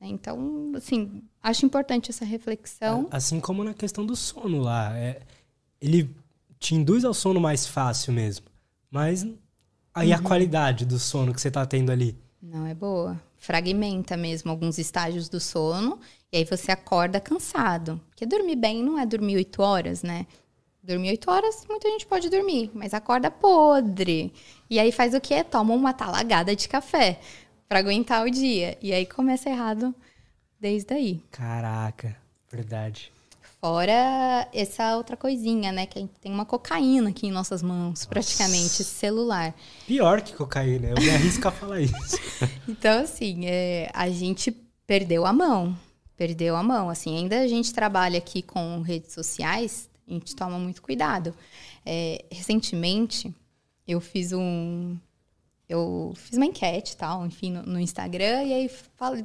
Então, 0.00 0.70
assim, 0.76 1.22
acho 1.42 1.66
importante 1.66 2.10
essa 2.10 2.24
reflexão. 2.24 3.08
Assim 3.10 3.40
como 3.40 3.64
na 3.64 3.74
questão 3.74 4.06
do 4.06 4.14
sono 4.14 4.60
lá. 4.60 4.96
É, 4.96 5.20
ele 5.80 6.14
te 6.60 6.74
induz 6.74 7.04
ao 7.04 7.14
sono 7.14 7.40
mais 7.40 7.66
fácil 7.66 8.12
mesmo. 8.12 8.46
Mas 8.90 9.26
aí 9.98 10.10
uhum. 10.10 10.14
a 10.14 10.22
qualidade 10.22 10.84
do 10.84 10.98
sono 10.98 11.34
que 11.34 11.40
você 11.40 11.50
tá 11.50 11.66
tendo 11.66 11.90
ali? 11.90 12.16
Não 12.42 12.66
é 12.66 12.74
boa. 12.74 13.20
Fragmenta 13.36 14.16
mesmo 14.16 14.50
alguns 14.50 14.78
estágios 14.78 15.28
do 15.28 15.40
sono. 15.40 15.98
E 16.32 16.38
aí 16.38 16.44
você 16.44 16.70
acorda 16.70 17.20
cansado. 17.20 18.00
Porque 18.08 18.26
dormir 18.26 18.56
bem 18.56 18.82
não 18.82 18.98
é 18.98 19.04
dormir 19.04 19.36
oito 19.36 19.62
horas, 19.62 20.02
né? 20.02 20.26
Dormir 20.82 21.10
oito 21.10 21.30
horas, 21.30 21.66
muita 21.68 21.88
gente 21.90 22.06
pode 22.06 22.30
dormir, 22.30 22.70
mas 22.72 22.94
acorda 22.94 23.30
podre. 23.30 24.32
E 24.70 24.78
aí 24.78 24.90
faz 24.90 25.12
o 25.12 25.20
quê? 25.20 25.44
Toma 25.44 25.74
uma 25.74 25.92
talagada 25.92 26.56
de 26.56 26.68
café 26.68 27.20
para 27.68 27.80
aguentar 27.80 28.24
o 28.24 28.30
dia. 28.30 28.78
E 28.80 28.92
aí 28.92 29.04
começa 29.04 29.50
errado 29.50 29.94
desde 30.58 30.94
aí. 30.94 31.22
Caraca, 31.30 32.16
verdade. 32.50 33.12
Fora 33.60 34.48
essa 34.52 34.96
outra 34.96 35.16
coisinha, 35.16 35.72
né? 35.72 35.84
Que 35.84 35.98
a 35.98 36.02
gente 36.02 36.14
tem 36.20 36.32
uma 36.32 36.44
cocaína 36.44 37.10
aqui 37.10 37.26
em 37.26 37.32
nossas 37.32 37.60
mãos, 37.60 37.90
Nossa. 37.90 38.08
praticamente, 38.08 38.84
celular. 38.84 39.52
Pior 39.86 40.20
que 40.22 40.32
cocaína, 40.32 40.90
eu 40.90 40.94
me 40.94 41.10
arrisco 41.10 41.48
a 41.48 41.50
falar 41.50 41.80
isso. 41.80 42.16
então, 42.68 43.02
assim, 43.02 43.46
é, 43.46 43.90
a 43.92 44.08
gente 44.10 44.52
perdeu 44.86 45.26
a 45.26 45.32
mão. 45.32 45.76
Perdeu 46.16 46.54
a 46.54 46.62
mão. 46.62 46.88
Assim, 46.88 47.16
ainda 47.16 47.40
a 47.40 47.48
gente 47.48 47.74
trabalha 47.74 48.18
aqui 48.18 48.42
com 48.42 48.80
redes 48.80 49.12
sociais, 49.12 49.90
a 50.06 50.12
gente 50.12 50.36
toma 50.36 50.56
muito 50.56 50.80
cuidado. 50.80 51.34
É, 51.84 52.24
recentemente, 52.30 53.34
eu 53.88 54.00
fiz 54.00 54.32
um, 54.32 54.96
eu 55.68 56.14
fiz 56.16 56.36
uma 56.36 56.46
enquete 56.46 56.96
tal, 56.96 57.26
enfim, 57.26 57.52
no, 57.52 57.62
no 57.62 57.78
Instagram, 57.78 58.42
e 58.44 58.54
aí 58.54 58.70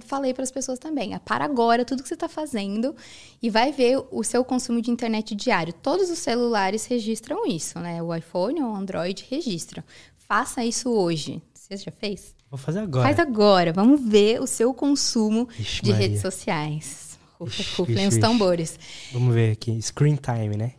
falei, 0.05 0.33
para 0.33 0.43
as 0.43 0.51
pessoas 0.51 0.77
também: 0.77 1.13
ah, 1.13 1.19
para 1.19 1.45
agora 1.45 1.85
tudo 1.85 2.03
que 2.03 2.09
você 2.09 2.15
está 2.15 2.27
fazendo 2.27 2.93
e 3.41 3.49
vai 3.49 3.71
ver 3.71 4.03
o 4.11 4.23
seu 4.23 4.43
consumo 4.43 4.81
de 4.81 4.91
internet 4.91 5.33
diário. 5.35 5.71
Todos 5.71 6.09
os 6.09 6.19
celulares 6.19 6.85
registram 6.85 7.45
isso, 7.47 7.79
né? 7.79 8.03
O 8.03 8.13
iPhone 8.13 8.61
ou 8.61 8.71
o 8.71 8.75
Android 8.75 9.25
registram. 9.29 9.83
Faça 10.17 10.65
isso 10.65 10.89
hoje. 10.89 11.41
Você 11.53 11.77
já 11.77 11.91
fez? 11.91 12.35
Vou 12.49 12.57
fazer 12.57 12.79
agora. 12.79 13.05
Faz 13.05 13.19
agora. 13.19 13.71
Vamos 13.71 14.01
ver 14.01 14.41
o 14.41 14.45
seu 14.45 14.73
consumo 14.73 15.47
Ixi, 15.57 15.81
de 15.81 15.91
Maria. 15.91 16.07
redes 16.07 16.21
sociais. 16.21 17.17
Rufem 17.39 18.07
os 18.07 18.17
tambores. 18.17 18.77
Vamos 19.11 19.33
ver 19.33 19.53
aqui. 19.53 19.81
Screen 19.81 20.17
time, 20.17 20.57
né? 20.57 20.73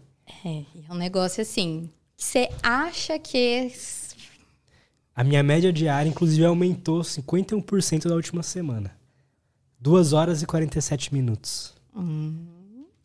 É, 0.45 0.59
é 0.59 0.93
um 0.93 0.97
negócio 0.97 1.41
assim. 1.41 1.91
Você 2.17 2.49
acha 2.63 3.19
que 3.19 3.73
a 5.15 5.23
minha 5.23 5.43
média 5.43 5.73
diária, 5.73 6.09
inclusive, 6.09 6.45
aumentou 6.45 7.01
51% 7.01 8.09
da 8.09 8.15
última 8.15 8.43
semana. 8.43 8.97
2 9.79 10.13
horas 10.13 10.43
e 10.43 10.47
47 10.47 11.13
minutos. 11.13 11.75
Hum, 11.95 12.47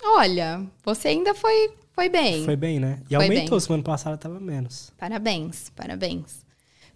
olha, 0.04 0.66
você 0.84 1.10
ainda 1.10 1.36
foi, 1.36 1.72
foi 1.94 2.10
bem. 2.10 2.46
Foi 2.46 2.56
bem, 2.56 2.80
né? 2.80 3.00
E 3.06 3.16
foi 3.16 3.26
aumentou, 3.26 3.58
bem. 3.58 3.60
semana 3.60 3.84
passada 3.84 4.18
tava 4.18 4.40
menos. 4.40 4.92
Parabéns, 4.98 5.70
parabéns. 5.76 6.46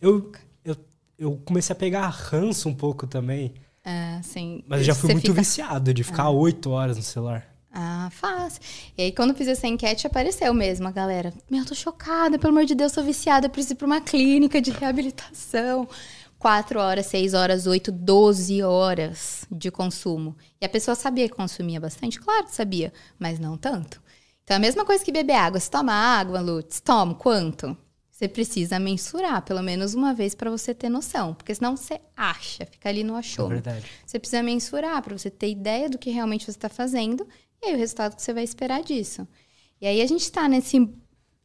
Eu, 0.02 0.32
eu, 0.66 0.76
eu 1.20 1.42
comecei 1.46 1.74
a 1.74 1.78
pegar 1.78 2.08
ranço 2.08 2.68
um 2.68 2.74
pouco 2.74 3.06
também. 3.06 3.54
É, 3.84 4.22
sim. 4.24 4.64
Mas 4.68 4.80
eu 4.80 4.86
já 4.86 4.96
fui 4.96 5.12
muito 5.12 5.28
fica... 5.28 5.42
viciado 5.42 5.94
de 5.94 6.04
ficar 6.04 6.30
oito 6.30 6.72
horas 6.72 6.98
no 6.98 7.04
celular. 7.04 7.53
Ah, 7.76 8.10
faz. 8.12 8.62
E 8.96 9.02
aí, 9.02 9.12
quando 9.12 9.34
fiz 9.34 9.48
essa 9.48 9.66
enquete, 9.66 10.06
apareceu 10.06 10.54
mesmo 10.54 10.88
a 10.88 10.92
galera. 10.92 11.34
Meu, 11.50 11.62
eu 11.62 11.66
tô 11.66 11.74
chocada, 11.74 12.38
pelo 12.38 12.52
amor 12.52 12.66
de 12.66 12.76
Deus, 12.76 12.92
tô 12.92 13.02
viciada, 13.02 13.50
preciso 13.50 13.74
ir 13.74 13.78
pra 13.78 13.88
uma 13.88 14.00
clínica 14.00 14.62
de 14.62 14.70
reabilitação. 14.70 15.88
Quatro 16.38 16.80
horas, 16.80 17.08
seis 17.08 17.34
horas, 17.34 17.66
oito, 17.66 17.92
doze 17.92 18.62
horas 18.62 19.48
de 19.52 19.72
consumo. 19.72 20.38
E 20.62 20.66
a 20.66 20.70
pessoa 20.70 20.94
sabia 20.94 21.28
que 21.28 21.36
consumia 21.36 21.80
bastante? 21.80 22.20
Claro 22.20 22.46
que 22.46 22.54
sabia, 22.54 22.94
mas 23.18 23.40
não 23.40 23.58
tanto. 23.58 24.00
Então, 24.44 24.58
a 24.58 24.60
mesma 24.60 24.86
coisa 24.86 25.04
que 25.04 25.12
beber 25.12 25.36
água. 25.36 25.60
Se 25.60 25.72
toma 25.72 25.94
água, 25.94 26.42
Lutz, 26.42 26.80
toma 26.80 27.16
quanto? 27.16 27.76
Você 28.12 28.28
precisa 28.28 28.78
mensurar, 28.78 29.42
pelo 29.42 29.64
menos 29.64 29.96
uma 29.96 30.14
vez, 30.14 30.36
para 30.36 30.52
você 30.52 30.76
ter 30.76 30.90
noção. 30.90 31.34
Porque 31.34 31.56
senão 31.56 31.76
você 31.76 32.00
acha, 32.16 32.66
fica 32.68 32.88
ali 32.88 33.04
no 33.04 33.16
achou. 33.16 33.48
É 33.48 33.56
verdade. 33.56 33.86
Você 34.06 34.20
precisa 34.20 34.44
mensurar 34.44 35.02
para 35.02 35.18
você 35.18 35.32
ter 35.32 35.50
ideia 35.50 35.90
do 35.90 35.98
que 35.98 36.12
realmente 36.12 36.46
você 36.46 36.52
está 36.52 36.70
fazendo 36.70 37.28
e 37.64 37.70
aí 37.70 37.76
o 37.76 37.78
resultado 37.78 38.16
que 38.16 38.22
você 38.22 38.34
vai 38.34 38.44
esperar 38.44 38.84
disso. 38.84 39.28
E 39.80 39.88
aí 39.88 40.02
a 40.02 40.06
gente 40.06 40.22
está 40.22 40.48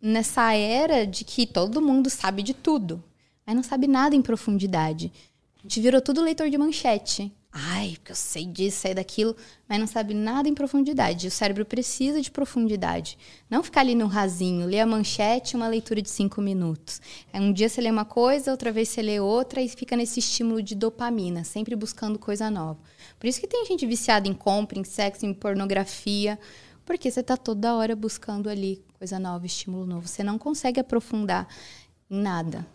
nessa 0.01 0.53
era 0.53 1.07
de 1.07 1.25
que 1.25 1.47
todo 1.47 1.81
mundo 1.81 2.11
sabe 2.11 2.43
de 2.43 2.55
tudo, 2.55 3.03
mas 3.47 3.55
não 3.55 3.63
sabe 3.63 3.87
nada 3.87 4.17
em 4.17 4.23
profundidade. 4.23 5.13
A 5.59 5.63
gente 5.63 5.81
virou 5.81 6.01
tudo 6.01 6.23
leitor 6.23 6.51
de 6.51 6.59
manchete. 6.59 7.33
Ai, 7.51 7.95
porque 7.95 8.13
eu 8.13 8.17
sei 8.17 8.45
disso, 8.45 8.81
sei 8.81 8.95
daquilo, 8.95 9.35
mas 9.69 9.81
não 9.81 9.87
sabe 9.87 10.13
nada 10.13 10.49
em 10.49 10.55
profundidade. 10.55 11.27
O 11.27 11.31
cérebro 11.31 11.65
precisa 11.65 12.21
de 12.21 12.31
profundidade. 12.31 13.19
Não 13.49 13.63
ficar 13.63 13.81
ali 13.81 13.95
no 13.95 14.07
rasinho, 14.07 14.67
ler 14.67 14.81
a 14.81 14.87
manchete, 14.87 15.57
uma 15.57 15.67
leitura 15.67 16.03
de 16.03 16.11
cinco 16.11 16.43
minutos. 16.43 17.01
É 17.33 17.41
um 17.41 17.53
dia 17.53 17.69
você 17.69 17.81
lê 17.81 17.91
uma 17.91 18.05
coisa, 18.05 18.51
outra 18.51 18.71
vez 18.71 18.91
você 18.91 19.01
lê 19.01 19.19
outra 19.19 19.63
e 19.63 19.69
fica 19.69 19.97
nesse 19.97 20.21
estímulo 20.21 20.63
de 20.63 20.75
dopamina, 20.75 21.43
sempre 21.43 21.75
buscando 21.75 22.19
coisa 22.19 22.51
nova. 22.51 22.79
Por 23.19 23.27
isso 23.27 23.41
que 23.41 23.47
tem 23.47 23.67
gente 23.67 23.87
viciada 23.87 24.29
em 24.29 24.35
compra, 24.35 24.79
em 24.79 24.85
sexo, 24.85 25.27
em 25.27 25.35
pornografia, 25.35 26.39
porque 26.85 27.11
você 27.11 27.21
está 27.21 27.37
toda 27.37 27.75
hora 27.75 27.95
buscando 27.95 28.49
ali 28.49 28.83
coisa 28.99 29.19
nova, 29.19 29.45
estímulo 29.45 29.87
novo. 29.87 30.09
Você 30.09 30.23
não 30.23 30.39
consegue 30.39 30.81
aprofundar 30.81 31.47
em 32.11 32.21
nada. 32.21 32.67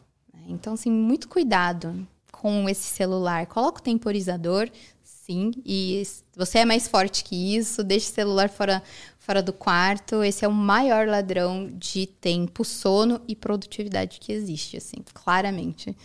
Então, 0.48 0.74
assim, 0.74 0.92
muito 0.92 1.28
cuidado 1.28 2.06
com 2.32 2.68
esse 2.68 2.84
celular. 2.84 3.46
Coloca 3.48 3.80
o 3.80 3.84
temporizador, 3.84 4.70
sim, 5.02 5.52
e 5.66 6.04
você 6.36 6.60
é 6.60 6.66
mais 6.66 6.88
forte 6.88 7.24
que 7.24 7.56
isso, 7.56 7.84
deixe 7.84 8.12
o 8.12 8.14
celular 8.14 8.50
fora, 8.50 8.84
fora 9.18 9.42
do 9.42 9.54
quarto. 9.54 10.22
Esse 10.24 10.44
é 10.44 10.48
o 10.48 10.52
maior 10.52 11.08
ladrão 11.08 11.72
de 11.74 12.06
tempo, 12.06 12.66
sono 12.66 13.22
e 13.28 13.36
produtividade 13.36 14.20
que 14.20 14.34
existe, 14.34 14.78
assim, 14.78 14.98
claramente. 15.14 15.96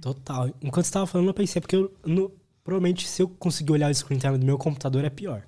Total. 0.00 0.48
Enquanto 0.62 0.84
você 0.84 0.90
estava 0.90 1.06
falando, 1.06 1.28
eu 1.28 1.34
pensei, 1.34 1.60
porque 1.60 1.76
eu, 1.76 1.92
no, 2.04 2.30
provavelmente 2.64 3.06
se 3.06 3.22
eu 3.22 3.28
conseguir 3.28 3.72
olhar 3.72 3.90
o 3.90 3.94
screen 3.94 4.18
time 4.18 4.38
do 4.38 4.46
meu 4.46 4.58
computador 4.58 5.04
é 5.04 5.10
pior. 5.10 5.42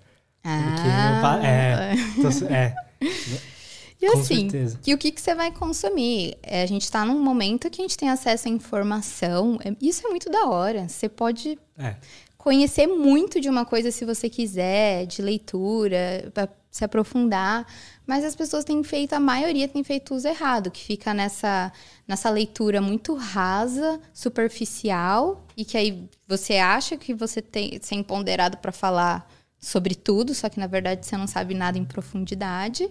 Ah. 0.44 1.40
é, 1.42 1.94
então, 2.18 2.30
é. 2.48 2.74
E 4.00 4.10
Com 4.10 4.18
assim, 4.18 4.50
certeza. 4.50 4.78
e 4.86 4.92
o 4.92 4.98
que, 4.98 5.10
que 5.10 5.20
você 5.20 5.34
vai 5.34 5.50
consumir? 5.50 6.36
É, 6.42 6.62
a 6.62 6.66
gente 6.66 6.82
está 6.82 7.04
num 7.04 7.18
momento 7.18 7.70
que 7.70 7.80
a 7.80 7.84
gente 7.84 7.96
tem 7.96 8.10
acesso 8.10 8.46
à 8.46 8.50
informação. 8.50 9.58
É, 9.64 9.74
isso 9.80 10.06
é 10.06 10.10
muito 10.10 10.28
da 10.28 10.46
hora. 10.46 10.86
Você 10.86 11.08
pode 11.08 11.58
é. 11.78 11.96
conhecer 12.36 12.86
muito 12.86 13.40
de 13.40 13.48
uma 13.48 13.64
coisa 13.64 13.90
se 13.90 14.04
você 14.04 14.28
quiser, 14.28 15.06
de 15.06 15.22
leitura, 15.22 16.30
para 16.34 16.48
se 16.70 16.84
aprofundar. 16.84 17.66
Mas 18.06 18.24
as 18.24 18.36
pessoas 18.36 18.64
têm 18.64 18.82
feito, 18.84 19.14
a 19.14 19.20
maioria 19.20 19.66
tem 19.66 19.82
feito 19.82 20.14
uso 20.14 20.28
errado, 20.28 20.70
que 20.70 20.82
fica 20.82 21.12
nessa, 21.12 21.72
nessa 22.06 22.30
leitura 22.30 22.80
muito 22.80 23.14
rasa, 23.14 24.00
superficial, 24.14 25.44
e 25.56 25.64
que 25.64 25.76
aí 25.76 26.08
você 26.28 26.58
acha 26.58 26.96
que 26.96 27.12
você 27.12 27.42
tem 27.42 27.78
ser 27.82 27.96
empoderado 27.96 28.58
para 28.58 28.70
falar 28.70 29.28
sobre 29.58 29.94
tudo, 29.94 30.34
só 30.34 30.48
que 30.48 30.60
na 30.60 30.66
verdade 30.66 31.06
você 31.06 31.16
não 31.16 31.26
sabe 31.26 31.54
nada 31.54 31.78
em 31.78 31.84
profundidade. 31.84 32.88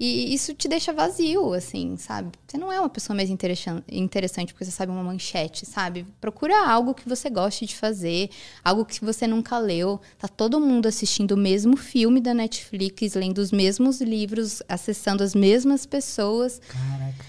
E 0.00 0.32
isso 0.32 0.54
te 0.54 0.68
deixa 0.68 0.92
vazio, 0.92 1.52
assim, 1.52 1.96
sabe? 1.96 2.32
Você 2.46 2.56
não 2.56 2.72
é 2.72 2.80
uma 2.80 2.88
pessoa 2.88 3.14
mais 3.14 3.28
interessante 3.30 4.52
porque 4.52 4.64
você 4.64 4.70
sabe 4.70 4.90
uma 4.90 5.02
manchete, 5.02 5.66
sabe? 5.66 6.06
Procura 6.20 6.68
algo 6.68 6.94
que 6.94 7.08
você 7.08 7.28
goste 7.28 7.66
de 7.66 7.76
fazer, 7.76 8.30
algo 8.64 8.84
que 8.84 9.04
você 9.04 9.26
nunca 9.26 9.58
leu. 9.58 10.00
Tá 10.18 10.26
todo 10.26 10.60
mundo 10.60 10.86
assistindo 10.86 11.32
o 11.32 11.36
mesmo 11.36 11.76
filme 11.76 12.20
da 12.20 12.32
Netflix, 12.32 13.14
lendo 13.14 13.38
os 13.38 13.52
mesmos 13.52 14.00
livros, 14.00 14.62
acessando 14.68 15.22
as 15.22 15.34
mesmas 15.34 15.84
pessoas. 15.84 16.60
Caraca. 16.68 17.24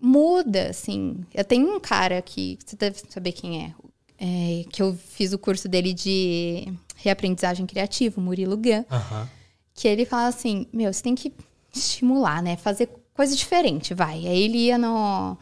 Muda, 0.00 0.70
assim. 0.70 1.24
Eu 1.32 1.44
tenho 1.44 1.74
um 1.74 1.80
cara 1.80 2.20
que 2.20 2.58
você 2.64 2.76
deve 2.76 3.00
saber 3.08 3.32
quem 3.32 3.64
é, 3.64 3.74
é 4.18 4.64
que 4.70 4.82
eu 4.82 4.94
fiz 4.94 5.32
o 5.32 5.38
curso 5.38 5.68
dele 5.68 5.92
de 5.92 6.72
reaprendizagem 6.96 7.66
criativa, 7.66 8.20
Murilo 8.20 8.56
Gun, 8.56 8.84
uhum. 8.90 9.26
que 9.74 9.88
ele 9.88 10.04
fala 10.04 10.28
assim, 10.28 10.66
meu, 10.72 10.92
você 10.92 11.02
tem 11.02 11.14
que 11.14 11.32
estimular, 11.74 12.42
né? 12.42 12.56
Fazer 12.56 12.88
coisa 13.12 13.34
diferente, 13.36 13.94
vai. 13.94 14.26
Aí 14.26 14.42
ele 14.42 14.58
ia 14.58 14.78
no, 14.78 15.36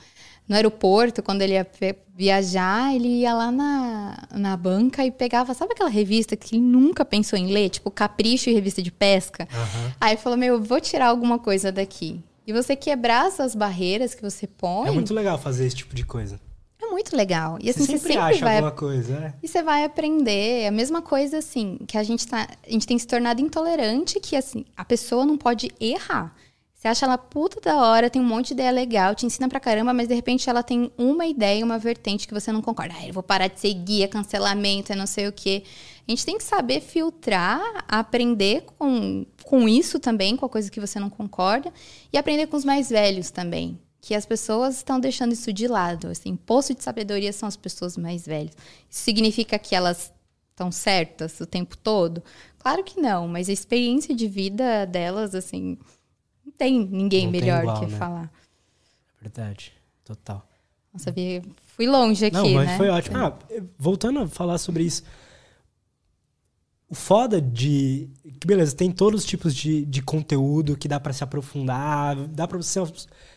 no 0.48 0.56
aeroporto, 0.56 1.22
quando 1.22 1.42
ele 1.42 1.54
ia 1.54 1.66
viajar, 2.14 2.94
ele 2.94 3.08
ia 3.20 3.34
lá 3.34 3.52
na, 3.52 4.28
na 4.32 4.56
banca 4.56 5.04
e 5.04 5.10
pegava, 5.10 5.54
sabe 5.54 5.72
aquela 5.72 5.90
revista 5.90 6.36
que 6.36 6.56
ele 6.56 6.62
nunca 6.62 7.04
pensou 7.04 7.38
em 7.38 7.52
ler? 7.52 7.70
Tipo, 7.70 7.90
Capricho 7.90 8.50
e 8.50 8.54
Revista 8.54 8.82
de 8.82 8.90
Pesca? 8.90 9.46
Uhum. 9.52 9.92
Aí 10.00 10.16
falou, 10.16 10.38
meu, 10.38 10.62
vou 10.62 10.80
tirar 10.80 11.08
alguma 11.08 11.38
coisa 11.38 11.70
daqui. 11.70 12.22
E 12.44 12.52
você 12.52 12.74
quebrar 12.74 13.28
essas 13.28 13.54
barreiras 13.54 14.14
que 14.14 14.22
você 14.22 14.46
põe... 14.46 14.88
É 14.88 14.90
muito 14.90 15.14
legal 15.14 15.38
fazer 15.38 15.64
esse 15.64 15.76
tipo 15.76 15.94
de 15.94 16.04
coisa 16.04 16.40
muito 16.92 17.16
legal. 17.16 17.58
E 17.60 17.70
assim, 17.70 17.80
você 17.80 17.98
sempre, 17.98 18.00
você 18.00 18.08
sempre 18.08 18.22
acha 18.22 18.44
vai... 18.44 18.56
alguma 18.56 18.72
coisa, 18.72 19.18
né? 19.18 19.34
E 19.42 19.48
você 19.48 19.62
vai 19.62 19.84
aprender. 19.84 20.62
É 20.62 20.68
a 20.68 20.72
mesma 20.72 21.02
coisa, 21.02 21.38
assim, 21.38 21.78
que 21.86 21.96
a 21.96 22.02
gente, 22.02 22.26
tá... 22.26 22.48
a 22.66 22.70
gente 22.70 22.86
tem 22.86 22.98
se 22.98 23.06
tornado 23.06 23.40
intolerante, 23.40 24.20
que 24.20 24.36
assim, 24.36 24.64
a 24.76 24.84
pessoa 24.84 25.24
não 25.24 25.36
pode 25.36 25.70
errar. 25.80 26.34
Você 26.82 26.88
acha 26.88 27.06
ela 27.06 27.16
puta 27.16 27.60
da 27.60 27.76
hora, 27.76 28.10
tem 28.10 28.20
um 28.20 28.24
monte 28.24 28.48
de 28.48 28.54
ideia 28.54 28.72
legal, 28.72 29.14
te 29.14 29.24
ensina 29.24 29.48
pra 29.48 29.60
caramba, 29.60 29.94
mas 29.94 30.08
de 30.08 30.14
repente 30.14 30.50
ela 30.50 30.64
tem 30.64 30.90
uma 30.98 31.24
ideia, 31.24 31.64
uma 31.64 31.78
vertente 31.78 32.26
que 32.26 32.34
você 32.34 32.50
não 32.50 32.60
concorda. 32.60 32.92
Ah, 32.98 33.06
eu 33.06 33.12
vou 33.12 33.22
parar 33.22 33.46
de 33.46 33.60
seguir, 33.60 34.02
é 34.02 34.08
cancelamento, 34.08 34.92
é 34.92 34.96
não 34.96 35.06
sei 35.06 35.28
o 35.28 35.32
quê. 35.32 35.62
A 36.08 36.10
gente 36.10 36.26
tem 36.26 36.36
que 36.36 36.42
saber 36.42 36.80
filtrar, 36.80 37.84
aprender 37.86 38.64
com, 38.76 39.24
com 39.44 39.68
isso 39.68 40.00
também, 40.00 40.36
com 40.36 40.44
a 40.44 40.48
coisa 40.48 40.68
que 40.68 40.80
você 40.80 40.98
não 40.98 41.08
concorda, 41.08 41.72
e 42.12 42.18
aprender 42.18 42.48
com 42.48 42.56
os 42.56 42.64
mais 42.64 42.90
velhos 42.90 43.30
também. 43.30 43.78
Que 44.02 44.14
as 44.14 44.26
pessoas 44.26 44.76
estão 44.76 44.98
deixando 44.98 45.32
isso 45.32 45.52
de 45.52 45.66
lado. 45.66 46.08
Assim, 46.08 46.36
poço 46.36 46.74
de 46.74 46.82
sabedoria 46.82 47.32
são 47.32 47.48
as 47.48 47.56
pessoas 47.56 47.96
mais 47.96 48.26
velhas. 48.26 48.54
Isso 48.90 49.00
significa 49.04 49.58
que 49.58 49.74
elas 49.74 50.12
estão 50.50 50.70
certas 50.70 51.40
o 51.40 51.46
tempo 51.46 51.76
todo? 51.78 52.22
Claro 52.58 52.84
que 52.84 53.00
não, 53.00 53.26
mas 53.26 53.48
a 53.48 53.52
experiência 53.52 54.14
de 54.14 54.28
vida 54.28 54.84
delas, 54.86 55.34
assim, 55.34 55.78
não 56.44 56.52
tem 56.52 56.84
ninguém 56.84 57.24
não 57.24 57.32
melhor 57.32 57.60
tem 57.60 57.70
igual, 57.70 57.80
que 57.80 57.92
né? 57.92 57.98
falar. 57.98 58.32
É 59.18 59.22
verdade, 59.22 59.72
total. 60.04 60.46
Nossa, 60.92 61.14
fui 61.62 61.86
longe 61.86 62.26
aqui, 62.26 62.36
não, 62.36 62.50
mas 62.50 62.66
né? 62.68 62.76
foi 62.76 62.88
ótimo. 62.88 63.16
Ah, 63.16 63.38
voltando 63.78 64.18
a 64.20 64.28
falar 64.28 64.58
sobre 64.58 64.82
isso, 64.82 65.02
o 66.92 66.94
foda 66.94 67.40
de. 67.40 68.10
Que 68.38 68.46
beleza, 68.46 68.76
tem 68.76 68.90
todos 68.92 69.22
os 69.22 69.26
tipos 69.26 69.54
de, 69.54 69.86
de 69.86 70.02
conteúdo 70.02 70.76
que 70.76 70.86
dá 70.86 71.00
para 71.00 71.14
se 71.14 71.24
aprofundar, 71.24 72.14
dá 72.28 72.46
pra 72.46 72.58
você 72.58 72.80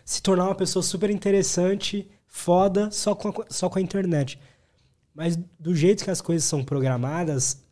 se 0.03 0.21
tornar 0.21 0.43
uma 0.43 0.55
pessoa 0.55 0.83
super 0.83 1.09
interessante, 1.09 2.05
foda, 2.27 2.91
só 2.91 3.15
com 3.15 3.29
a, 3.29 3.45
só 3.49 3.69
com 3.69 3.79
a 3.79 3.81
internet. 3.81 4.37
Mas 5.13 5.37
do 5.57 5.73
jeito 5.73 6.03
que 6.03 6.11
as 6.11 6.19
coisas 6.19 6.43
são 6.43 6.65
programadas, 6.65 7.63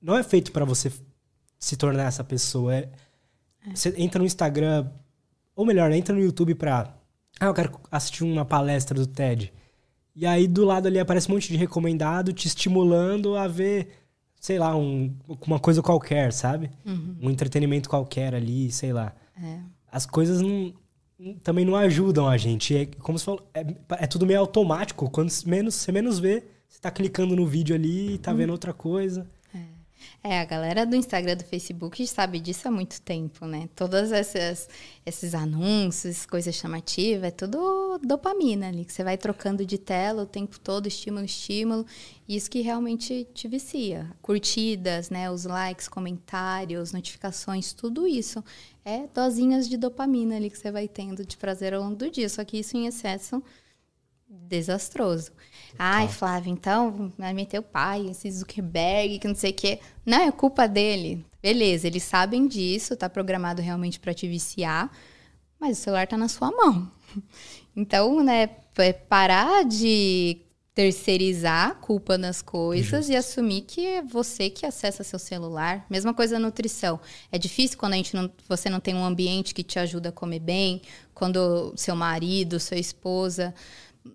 não 0.00 0.16
é 0.16 0.22
feito 0.22 0.52
para 0.52 0.64
você 0.64 0.92
se 1.58 1.76
tornar 1.76 2.04
essa 2.04 2.22
pessoa. 2.22 2.72
É, 2.72 2.88
é. 3.66 3.74
Você 3.74 3.92
entra 3.96 4.20
no 4.20 4.26
Instagram, 4.26 4.88
ou 5.56 5.66
melhor, 5.66 5.90
entra 5.90 6.14
no 6.14 6.22
YouTube 6.22 6.54
pra. 6.54 6.94
Ah, 7.40 7.46
eu 7.46 7.54
quero 7.54 7.80
assistir 7.90 8.22
uma 8.22 8.44
palestra 8.44 8.96
do 8.96 9.08
TED. 9.08 9.52
E 10.14 10.24
aí 10.24 10.46
do 10.46 10.64
lado 10.64 10.86
ali 10.86 11.00
aparece 11.00 11.28
um 11.28 11.34
monte 11.34 11.48
de 11.48 11.56
recomendado 11.56 12.32
te 12.32 12.46
estimulando 12.46 13.34
a 13.34 13.48
ver 13.48 14.01
sei 14.42 14.58
lá, 14.58 14.76
um, 14.76 15.14
uma 15.46 15.60
coisa 15.60 15.80
qualquer, 15.80 16.32
sabe? 16.32 16.68
Uhum. 16.84 17.16
Um 17.22 17.30
entretenimento 17.30 17.88
qualquer 17.88 18.34
ali, 18.34 18.72
sei 18.72 18.92
lá. 18.92 19.14
É. 19.40 19.60
As 19.90 20.04
coisas 20.04 20.40
não, 20.40 20.74
também 21.44 21.64
não 21.64 21.76
ajudam 21.76 22.28
a 22.28 22.36
gente. 22.36 22.76
É 22.76 22.86
como 22.86 23.16
se 23.16 23.24
falou, 23.24 23.48
é, 23.54 23.64
é, 24.00 24.06
tudo 24.08 24.26
meio 24.26 24.40
automático. 24.40 25.08
Quando 25.08 25.30
menos, 25.46 25.76
você 25.76 25.92
menos 25.92 26.18
vê, 26.18 26.42
você 26.68 26.80
tá 26.80 26.90
clicando 26.90 27.36
no 27.36 27.46
vídeo 27.46 27.72
ali 27.72 28.14
e 28.14 28.18
tá 28.18 28.32
uhum. 28.32 28.36
vendo 28.38 28.50
outra 28.50 28.72
coisa. 28.72 29.30
É, 30.22 30.40
a 30.40 30.44
galera 30.44 30.86
do 30.86 30.94
Instagram, 30.94 31.36
do 31.36 31.44
Facebook 31.44 32.06
sabe 32.06 32.38
disso 32.38 32.68
há 32.68 32.70
muito 32.70 33.00
tempo, 33.00 33.46
né? 33.46 33.68
Todas 33.74 34.12
essas 34.12 34.68
esses 35.04 35.34
anúncios, 35.34 36.24
coisas 36.24 36.54
chamativas, 36.54 37.24
é 37.24 37.30
tudo 37.30 37.98
dopamina 37.98 38.68
ali, 38.68 38.84
que 38.84 38.92
você 38.92 39.02
vai 39.02 39.18
trocando 39.18 39.66
de 39.66 39.76
tela 39.76 40.22
o 40.22 40.26
tempo 40.26 40.60
todo, 40.60 40.86
estímulo, 40.86 41.24
estímulo, 41.24 41.84
isso 42.28 42.50
que 42.50 42.60
realmente 42.60 43.26
te 43.34 43.48
vicia. 43.48 44.08
Curtidas, 44.22 45.10
né, 45.10 45.30
os 45.30 45.44
likes, 45.44 45.88
comentários, 45.88 46.92
notificações, 46.92 47.72
tudo 47.72 48.06
isso 48.06 48.44
é 48.84 49.08
dosinhas 49.12 49.68
de 49.68 49.76
dopamina 49.76 50.36
ali 50.36 50.50
que 50.50 50.58
você 50.58 50.70
vai 50.70 50.86
tendo 50.86 51.26
de 51.26 51.36
prazer 51.36 51.74
ao 51.74 51.82
longo 51.82 51.96
do 51.96 52.10
dia, 52.10 52.28
só 52.28 52.44
que 52.44 52.58
isso 52.58 52.76
em 52.76 52.86
excesso 52.86 53.42
desastroso. 54.28 55.32
Ai, 55.78 56.08
Flávia, 56.08 56.50
então 56.50 57.12
vai 57.18 57.32
meter 57.32 57.58
o 57.58 57.62
pai, 57.62 58.08
esse 58.08 58.30
Zuckerberg, 58.30 59.18
que 59.18 59.28
não 59.28 59.34
sei 59.34 59.50
o 59.50 59.54
quê. 59.54 59.80
Não, 60.04 60.22
é 60.22 60.32
culpa 60.32 60.68
dele. 60.68 61.24
Beleza, 61.42 61.86
eles 61.86 62.02
sabem 62.02 62.46
disso, 62.46 62.96
tá 62.96 63.08
programado 63.08 63.60
realmente 63.60 63.98
para 63.98 64.14
te 64.14 64.28
viciar, 64.28 64.90
mas 65.58 65.78
o 65.78 65.82
celular 65.82 66.06
tá 66.06 66.16
na 66.16 66.28
sua 66.28 66.50
mão. 66.50 66.90
Então, 67.74 68.22
né, 68.22 68.50
é 68.76 68.92
parar 68.92 69.64
de 69.64 70.42
terceirizar 70.74 71.70
a 71.70 71.74
culpa 71.74 72.16
nas 72.16 72.40
coisas 72.42 73.06
Justo. 73.06 73.12
e 73.12 73.16
assumir 73.16 73.62
que 73.62 73.86
é 73.86 74.02
você 74.02 74.48
que 74.48 74.64
acessa 74.64 75.02
seu 75.02 75.18
celular. 75.18 75.86
Mesma 75.88 76.14
coisa 76.14 76.36
a 76.36 76.38
nutrição. 76.38 77.00
É 77.30 77.38
difícil 77.38 77.78
quando 77.78 77.94
a 77.94 77.96
gente 77.96 78.14
não, 78.14 78.30
você 78.48 78.70
não 78.70 78.78
tem 78.78 78.94
um 78.94 79.04
ambiente 79.04 79.54
que 79.54 79.62
te 79.62 79.78
ajuda 79.78 80.10
a 80.10 80.12
comer 80.12 80.40
bem, 80.40 80.82
quando 81.14 81.72
seu 81.76 81.96
marido, 81.96 82.60
sua 82.60 82.78
esposa 82.78 83.54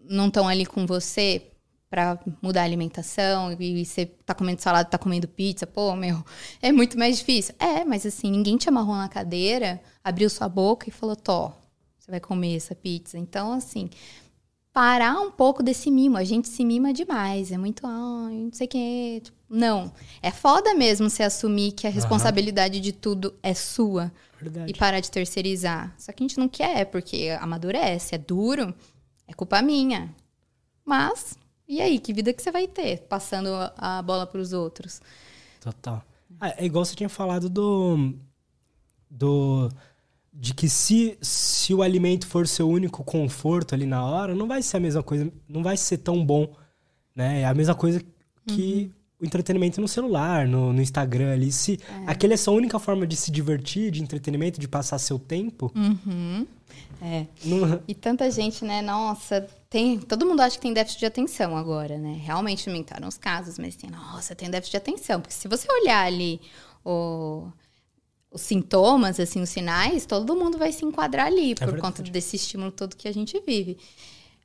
não 0.09 0.27
estão 0.27 0.47
ali 0.47 0.65
com 0.65 0.85
você 0.85 1.51
para 1.89 2.19
mudar 2.41 2.61
a 2.61 2.65
alimentação 2.65 3.55
e 3.59 3.85
você 3.85 4.05
tá 4.05 4.34
comendo 4.34 4.61
salada, 4.61 4.89
tá 4.89 4.97
comendo 4.97 5.27
pizza, 5.27 5.65
pô, 5.65 5.95
meu, 5.95 6.23
é 6.61 6.72
muito 6.72 6.97
mais 6.97 7.18
difícil. 7.19 7.55
É, 7.59 7.85
mas 7.85 8.05
assim, 8.05 8.30
ninguém 8.30 8.57
te 8.57 8.68
amarrou 8.68 8.95
na 8.95 9.07
cadeira, 9.07 9.81
abriu 10.03 10.30
sua 10.30 10.49
boca 10.49 10.89
e 10.89 10.91
falou, 10.91 11.15
Tó, 11.15 11.53
você 11.97 12.11
vai 12.11 12.19
comer 12.19 12.55
essa 12.55 12.76
pizza. 12.76 13.18
Então, 13.18 13.53
assim, 13.53 13.89
parar 14.73 15.19
um 15.19 15.31
pouco 15.31 15.64
desse 15.64 15.89
mimo. 15.89 16.18
A 16.18 16.23
gente 16.23 16.47
se 16.47 16.64
mima 16.64 16.93
demais, 16.93 17.51
é 17.51 17.57
muito, 17.57 17.88
ah, 17.88 18.30
não 18.31 18.51
sei 18.51 18.68
o 18.68 18.69
que. 18.69 19.23
Não, 19.49 19.91
é 20.22 20.30
foda 20.30 20.73
mesmo 20.73 21.09
você 21.09 21.23
assumir 21.23 21.72
que 21.72 21.88
a 21.88 21.89
responsabilidade 21.89 22.76
uhum. 22.77 22.81
de 22.81 22.91
tudo 22.91 23.34
é 23.41 23.53
sua. 23.53 24.11
Verdade. 24.39 24.69
E 24.69 24.77
parar 24.77 24.99
de 24.99 25.09
terceirizar. 25.09 25.95
Só 25.97 26.11
que 26.11 26.23
a 26.23 26.27
gente 26.27 26.38
não 26.38 26.47
quer, 26.47 26.85
porque 26.85 27.35
amadurece, 27.39 28.14
é 28.14 28.18
duro. 28.18 28.73
É 29.28 29.34
culpa 29.34 29.62
minha. 29.62 30.14
Mas, 30.86 31.38
e 31.68 31.82
aí, 31.82 31.99
que 31.99 32.14
vida 32.14 32.34
que 32.34 32.41
você 32.41 32.52
vai 32.52 32.68
ter 32.68 33.02
passando 33.02 33.49
a 33.78 34.02
bola 34.02 34.26
para 34.26 34.40
os 34.40 34.54
outros? 34.54 35.02
Total. 35.60 36.04
Ah, 36.40 36.54
é 36.58 36.66
igual 36.66 36.86
você 36.86 36.95
tinha 36.95 37.10
falado 37.10 37.49
do. 37.49 38.14
do 39.10 39.70
de 40.32 40.54
que 40.54 40.70
se, 40.70 41.18
se 41.20 41.74
o 41.74 41.82
alimento 41.82 42.28
for 42.28 42.48
seu 42.48 42.70
único 42.70 43.04
conforto 43.04 43.74
ali 43.74 43.88
na 43.88 44.06
hora, 44.06 44.36
não 44.36 44.48
vai 44.48 44.62
ser 44.62 44.78
a 44.78 44.80
mesma 44.80 45.02
coisa, 45.02 45.32
não 45.49 45.64
vai 45.64 45.76
ser 45.76 45.98
tão 45.98 46.24
bom, 46.24 46.56
né? 47.16 47.41
É 47.41 47.45
a 47.45 47.56
mesma 47.56 47.74
coisa 47.74 48.04
que 48.45 48.84
uhum. 48.84 48.91
O 49.19 49.26
entretenimento 49.26 49.81
no 49.81 49.88
celular, 49.88 50.48
no, 50.48 50.72
no 50.72 50.81
Instagram 50.81 51.34
ali. 51.34 51.52
Se 51.52 51.80
é. 51.89 52.03
aquele 52.11 52.34
é 52.34 52.38
sua 52.38 52.53
única 52.53 52.77
forma 52.80 53.07
de 53.07 53.15
se 53.15 53.31
divertir, 53.31 53.91
de 53.91 54.02
entretenimento, 54.02 54.60
de 54.60 54.68
passar 54.68 54.99
seu 54.99 55.18
tempo, 55.18 55.72
uhum. 55.76 56.45
É. 57.02 57.27
E 57.88 57.94
tanta 57.94 58.30
gente, 58.31 58.65
né? 58.65 58.81
Nossa, 58.81 59.48
tem. 59.69 59.99
Todo 59.99 60.26
mundo 60.26 60.41
acha 60.41 60.56
que 60.56 60.61
tem 60.61 60.73
déficit 60.73 60.99
de 60.99 61.06
atenção 61.06 61.56
agora, 61.56 61.98
né? 61.98 62.19
Realmente 62.23 62.68
aumentaram 62.68 63.07
os 63.07 63.18
casos, 63.18 63.60
mas 63.60 63.76
tem, 63.76 63.89
nossa, 63.89 64.35
tem 64.35 64.49
déficit 64.49 64.72
de 64.72 64.77
atenção. 64.77 65.22
Porque 65.22 65.34
se 65.34 65.48
você 65.48 65.68
olhar 65.72 66.06
ali 66.06 66.41
o, 66.84 67.48
os 68.31 68.41
sintomas, 68.41 69.19
assim, 69.19 69.41
os 69.41 69.49
sinais, 69.49 70.06
todo 70.06 70.35
mundo 70.35 70.57
vai 70.57 70.72
se 70.72 70.85
enquadrar 70.85 71.27
ali 71.27 71.52
é 71.52 71.56
por 71.56 71.65
verdade. 71.65 71.81
conta 71.81 72.03
desse 72.03 72.35
estímulo 72.35 72.72
todo 72.72 72.95
que 72.95 73.07
a 73.07 73.14
gente 73.14 73.39
vive. 73.45 73.77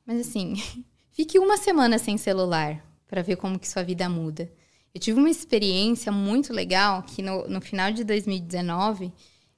Mas 0.07 0.21
assim, 0.21 0.55
fique 1.13 1.39
uma 1.39 1.57
semana 1.57 1.99
sem 1.99 2.19
celular 2.19 2.85
para 3.07 3.23
ver 3.23 3.37
como 3.37 3.59
que 3.59 3.69
sua 3.69 3.83
vida 3.83 4.09
muda. 4.09 4.51
Eu 4.95 5.01
tive 5.01 5.19
uma 5.19 5.31
experiência 5.31 6.13
muito 6.13 6.53
legal 6.53 7.03
que 7.03 7.23
no, 7.23 7.49
no 7.49 7.61
final 7.61 7.91
de 7.91 8.05
2019 8.05 9.13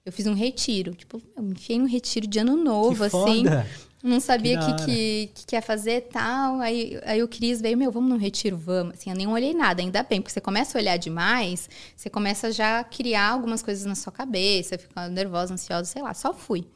eu 0.05 0.13
fiz 0.13 0.27
um 0.27 0.35
retiro. 0.35 0.95
Tipo, 0.95 1.21
eu 1.37 1.43
me 1.43 1.53
enfiei 1.53 1.79
num 1.79 1.87
retiro 1.87 2.27
de 2.27 2.39
ano 2.39 2.57
novo, 2.57 2.99
que 2.99 3.17
assim. 3.17 3.45
Foda. 3.45 3.67
Não 4.05 4.21
sabia 4.21 4.61
o 4.61 4.67
que, 4.67 4.85
que, 4.85 5.31
que, 5.35 5.47
que 5.47 5.57
ia 5.57 5.63
fazer 5.63 6.03
tal. 6.13 6.61
Aí, 6.61 7.01
aí 7.07 7.23
o 7.23 7.27
Cris 7.27 7.59
veio, 7.63 7.75
meu, 7.75 7.91
vamos 7.91 8.11
num 8.11 8.19
retiro, 8.19 8.55
vamos. 8.55 8.95
Assim, 8.95 9.09
eu 9.09 9.17
nem 9.17 9.27
olhei 9.27 9.55
nada, 9.55 9.81
ainda 9.81 10.03
bem, 10.03 10.21
porque 10.21 10.31
você 10.31 10.43
começa 10.43 10.77
a 10.77 10.81
olhar 10.81 10.99
demais, 10.99 11.71
você 11.97 12.11
começa 12.11 12.53
já 12.53 12.81
a 12.81 12.85
criar 12.85 13.31
algumas 13.31 13.63
coisas 13.63 13.87
na 13.87 13.95
sua 13.95 14.13
cabeça, 14.13 14.77
ficar 14.77 15.09
nervosa, 15.09 15.55
ansiosa, 15.55 15.87
sei 15.87 16.03
lá, 16.03 16.13
só 16.13 16.35
fui. 16.35 16.67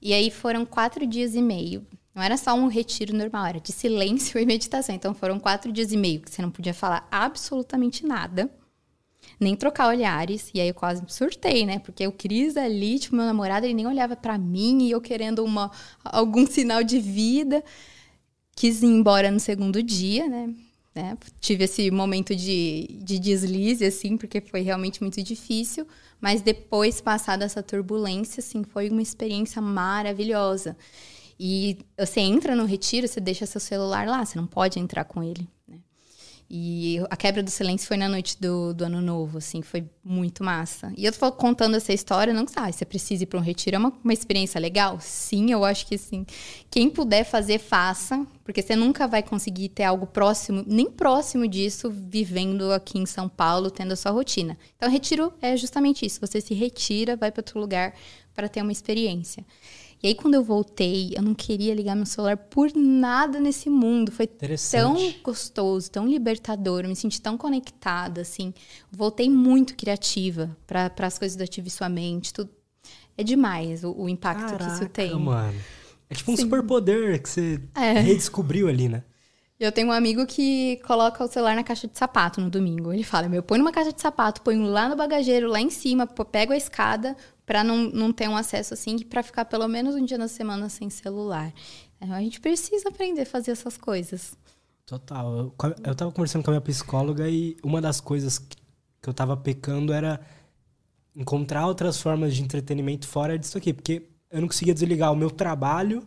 E 0.00 0.14
aí 0.14 0.30
foram 0.30 0.64
quatro 0.64 1.06
dias 1.06 1.34
e 1.34 1.42
meio. 1.42 1.86
Não 2.16 2.22
era 2.22 2.38
só 2.38 2.54
um 2.54 2.66
retiro 2.66 3.14
normal, 3.14 3.44
era 3.44 3.60
de 3.60 3.70
silêncio 3.70 4.40
e 4.40 4.46
meditação. 4.46 4.94
Então 4.94 5.14
foram 5.14 5.38
quatro 5.38 5.70
dias 5.70 5.92
e 5.92 5.96
meio 5.98 6.22
que 6.22 6.30
você 6.30 6.40
não 6.40 6.50
podia 6.50 6.72
falar 6.72 7.06
absolutamente 7.10 8.06
nada 8.06 8.50
nem 9.38 9.54
trocar 9.54 9.88
olhares. 9.88 10.50
E 10.54 10.60
aí 10.60 10.68
eu 10.68 10.74
quase 10.74 11.02
surtei, 11.08 11.66
né? 11.66 11.78
Porque 11.78 12.06
o 12.06 12.12
Cris 12.12 12.56
ali, 12.56 12.98
tipo, 12.98 13.16
meu 13.16 13.26
namorado, 13.26 13.66
ele 13.66 13.74
nem 13.74 13.86
olhava 13.86 14.16
para 14.16 14.38
mim 14.38 14.84
e 14.84 14.90
eu 14.90 15.00
querendo 15.00 15.44
uma, 15.44 15.70
algum 16.04 16.46
sinal 16.48 16.82
de 16.82 16.98
vida. 16.98 17.62
Quis 18.54 18.82
ir 18.82 18.86
embora 18.86 19.30
no 19.30 19.38
segundo 19.38 19.82
dia, 19.82 20.26
né? 20.28 20.54
né? 20.94 21.18
Tive 21.40 21.64
esse 21.64 21.90
momento 21.90 22.34
de, 22.34 22.88
de 23.02 23.18
deslize, 23.18 23.84
assim, 23.84 24.16
porque 24.16 24.40
foi 24.40 24.62
realmente 24.62 25.02
muito 25.02 25.22
difícil. 25.22 25.86
Mas 26.18 26.40
depois, 26.40 27.00
passada 27.02 27.44
essa 27.44 27.62
turbulência, 27.62 28.40
assim, 28.40 28.64
foi 28.64 28.88
uma 28.88 29.02
experiência 29.02 29.60
maravilhosa. 29.60 30.74
E 31.38 31.78
você 31.98 32.20
entra 32.20 32.56
no 32.56 32.64
retiro, 32.64 33.06
você 33.06 33.20
deixa 33.20 33.46
seu 33.46 33.60
celular 33.60 34.06
lá, 34.06 34.24
você 34.24 34.38
não 34.38 34.46
pode 34.46 34.78
entrar 34.78 35.04
com 35.04 35.22
ele. 35.22 35.48
E 36.48 37.00
a 37.10 37.16
quebra 37.16 37.42
do 37.42 37.50
silêncio 37.50 37.88
foi 37.88 37.96
na 37.96 38.08
noite 38.08 38.40
do, 38.40 38.72
do 38.72 38.84
ano 38.84 39.00
novo, 39.00 39.38
assim, 39.38 39.62
foi 39.62 39.84
muito 40.04 40.44
massa. 40.44 40.92
E 40.96 41.04
eu 41.04 41.10
tô 41.10 41.30
contando 41.32 41.76
essa 41.76 41.92
história, 41.92 42.32
não 42.32 42.46
sabe, 42.46 42.68
ah, 42.68 42.72
você 42.72 42.84
precisa 42.84 43.24
ir 43.24 43.26
para 43.26 43.40
um 43.40 43.42
retiro, 43.42 43.74
é 43.74 43.78
uma, 43.80 43.92
uma 44.04 44.12
experiência 44.12 44.60
legal? 44.60 44.98
Sim, 45.00 45.50
eu 45.50 45.64
acho 45.64 45.86
que 45.86 45.98
sim. 45.98 46.24
Quem 46.70 46.88
puder 46.88 47.24
fazer, 47.24 47.58
faça, 47.58 48.24
porque 48.44 48.62
você 48.62 48.76
nunca 48.76 49.08
vai 49.08 49.24
conseguir 49.24 49.70
ter 49.70 49.82
algo 49.82 50.06
próximo, 50.06 50.62
nem 50.64 50.88
próximo 50.88 51.48
disso, 51.48 51.90
vivendo 51.90 52.70
aqui 52.72 52.96
em 52.96 53.06
São 53.06 53.28
Paulo, 53.28 53.68
tendo 53.68 53.92
a 53.92 53.96
sua 53.96 54.12
rotina. 54.12 54.56
Então, 54.76 54.88
retiro 54.88 55.32
é 55.42 55.56
justamente 55.56 56.06
isso, 56.06 56.20
você 56.20 56.40
se 56.40 56.54
retira, 56.54 57.16
vai 57.16 57.32
para 57.32 57.40
outro 57.40 57.58
lugar, 57.58 57.92
para 58.32 58.48
ter 58.48 58.62
uma 58.62 58.70
experiência. 58.72 59.44
E 60.02 60.08
aí, 60.08 60.14
quando 60.14 60.34
eu 60.34 60.42
voltei, 60.42 61.14
eu 61.16 61.22
não 61.22 61.34
queria 61.34 61.74
ligar 61.74 61.96
meu 61.96 62.06
celular 62.06 62.36
por 62.36 62.70
nada 62.74 63.40
nesse 63.40 63.70
mundo. 63.70 64.12
Foi 64.12 64.26
tão 64.26 65.14
gostoso, 65.22 65.90
tão 65.90 66.06
libertador. 66.06 66.82
Eu 66.84 66.88
me 66.88 66.96
senti 66.96 67.20
tão 67.20 67.36
conectada, 67.36 68.20
assim. 68.20 68.52
Voltei 68.90 69.28
muito 69.30 69.74
criativa 69.74 70.56
para 70.66 70.92
as 70.98 71.18
coisas 71.18 71.36
do 71.36 71.42
Ative 71.42 71.70
Sua 71.70 71.88
Mente. 71.88 72.32
Tudo. 72.32 72.50
É 73.18 73.24
demais 73.24 73.82
o, 73.82 73.92
o 73.96 74.08
impacto 74.08 74.50
Caraca, 74.50 74.66
que 74.66 74.72
isso 74.72 74.88
tem. 74.90 75.14
mano. 75.18 75.58
É 76.08 76.14
tipo 76.14 76.30
um 76.30 76.36
superpoder 76.36 77.20
que 77.20 77.28
você 77.28 77.60
é. 77.74 77.92
redescobriu 78.00 78.68
ali, 78.68 78.88
né? 78.88 79.02
Eu 79.58 79.72
tenho 79.72 79.88
um 79.88 79.92
amigo 79.92 80.26
que 80.26 80.76
coloca 80.86 81.24
o 81.24 81.28
celular 81.28 81.56
na 81.56 81.64
caixa 81.64 81.88
de 81.88 81.96
sapato 81.96 82.40
no 82.40 82.50
domingo. 82.50 82.92
Ele 82.92 83.02
fala: 83.02 83.28
meu, 83.28 83.42
põe 83.42 83.58
numa 83.58 83.72
caixa 83.72 83.92
de 83.92 84.00
sapato, 84.00 84.42
põe 84.42 84.58
lá 84.58 84.88
no 84.88 84.96
bagageiro, 84.96 85.48
lá 85.48 85.60
em 85.60 85.70
cima, 85.70 86.06
pego 86.06 86.52
a 86.52 86.56
escada, 86.56 87.16
para 87.46 87.64
não, 87.64 87.84
não 87.90 88.12
ter 88.12 88.28
um 88.28 88.36
acesso 88.36 88.74
assim, 88.74 88.98
para 88.98 89.22
ficar 89.22 89.46
pelo 89.46 89.66
menos 89.66 89.94
um 89.94 90.04
dia 90.04 90.18
na 90.18 90.28
semana 90.28 90.68
sem 90.68 90.90
celular. 90.90 91.52
Então, 91.98 92.14
a 92.14 92.20
gente 92.20 92.40
precisa 92.40 92.90
aprender 92.90 93.22
a 93.22 93.26
fazer 93.26 93.52
essas 93.52 93.78
coisas. 93.78 94.36
Total. 94.84 95.38
Eu, 95.38 95.54
eu 95.84 95.94
tava 95.94 96.12
conversando 96.12 96.44
com 96.44 96.50
a 96.50 96.52
minha 96.52 96.60
psicóloga 96.60 97.28
e 97.28 97.56
uma 97.62 97.80
das 97.80 98.00
coisas 98.00 98.38
que 98.38 99.08
eu 99.08 99.14
tava 99.14 99.36
pecando 99.36 99.92
era 99.92 100.20
encontrar 101.14 101.66
outras 101.66 101.98
formas 101.98 102.34
de 102.34 102.42
entretenimento 102.42 103.08
fora 103.08 103.38
disso 103.38 103.56
aqui, 103.56 103.72
porque 103.72 104.10
eu 104.30 104.40
não 104.42 104.48
conseguia 104.48 104.74
desligar 104.74 105.10
o 105.12 105.16
meu 105.16 105.30
trabalho 105.30 106.06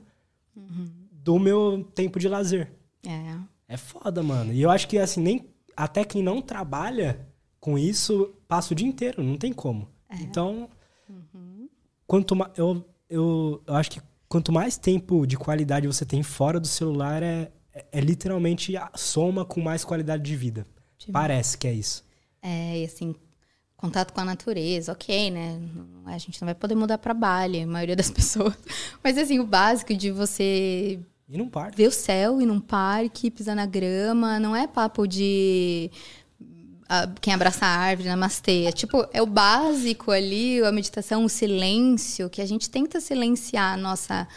uhum. 0.55 0.91
do 1.11 1.39
meu 1.39 1.83
tempo 1.95 2.19
de 2.19 2.27
lazer. 2.27 2.71
É. 3.05 3.37
É 3.67 3.77
foda, 3.77 4.23
mano. 4.23 4.51
E 4.51 4.61
eu 4.61 4.69
acho 4.69 4.87
que, 4.87 4.97
assim, 4.97 5.21
nem 5.21 5.49
até 5.75 6.03
quem 6.03 6.21
não 6.23 6.41
trabalha 6.41 7.27
com 7.59 7.77
isso 7.77 8.33
passa 8.47 8.73
o 8.73 8.75
dia 8.75 8.87
inteiro, 8.87 9.23
não 9.23 9.37
tem 9.37 9.53
como. 9.53 9.87
É. 10.09 10.15
Então, 10.17 10.69
quanto 12.07 12.35
mais. 12.35 12.51
Eu, 12.57 12.85
eu, 13.09 13.61
eu 13.65 13.75
acho 13.75 13.91
que 13.91 14.01
quanto 14.27 14.51
mais 14.51 14.77
tempo 14.77 15.25
de 15.25 15.37
qualidade 15.37 15.87
você 15.87 16.05
tem 16.05 16.23
fora 16.23 16.59
do 16.59 16.67
celular, 16.67 17.21
é, 17.23 17.51
é, 17.73 17.85
é 17.91 17.99
literalmente 18.01 18.75
a 18.75 18.91
soma 18.95 19.45
com 19.45 19.61
mais 19.61 19.83
qualidade 19.83 20.23
de 20.23 20.35
vida. 20.35 20.65
Parece 21.11 21.57
que 21.57 21.67
é 21.67 21.73
isso. 21.73 22.03
É, 22.41 22.79
e 22.79 22.85
assim, 22.85 23.15
contato 23.75 24.13
com 24.13 24.21
a 24.21 24.25
natureza, 24.25 24.91
ok, 24.91 25.31
né? 25.31 25.61
A 26.05 26.17
gente 26.17 26.41
não 26.41 26.47
vai 26.47 26.55
poder 26.55 26.75
mudar 26.75 26.97
para 26.97 27.13
Bali, 27.13 27.61
a 27.61 27.67
maioria 27.67 27.95
das 27.95 28.11
pessoas. 28.11 28.53
Mas 29.03 29.17
assim, 29.17 29.39
o 29.39 29.45
básico 29.45 29.93
de 29.95 30.11
você 30.11 30.99
e 31.29 31.37
num 31.37 31.47
parque. 31.47 31.77
ver 31.77 31.87
o 31.87 31.91
céu, 31.91 32.41
ir 32.41 32.45
num 32.45 32.59
parque, 32.59 33.29
pisar 33.29 33.55
na 33.55 33.65
grama, 33.65 34.39
não 34.39 34.55
é 34.55 34.65
papo 34.65 35.07
de 35.07 35.91
quem 37.21 37.33
abraça 37.33 37.65
a 37.65 37.69
árvore, 37.69 38.09
namastê. 38.09 38.65
É, 38.65 38.71
tipo, 38.71 39.07
é 39.13 39.21
o 39.21 39.25
básico 39.25 40.11
ali, 40.11 40.61
a 40.63 40.71
meditação, 40.71 41.23
o 41.23 41.29
silêncio, 41.29 42.29
que 42.29 42.41
a 42.41 42.45
gente 42.45 42.69
tenta 42.69 42.99
silenciar 42.99 43.73
a 43.73 43.77
nossa. 43.77 44.27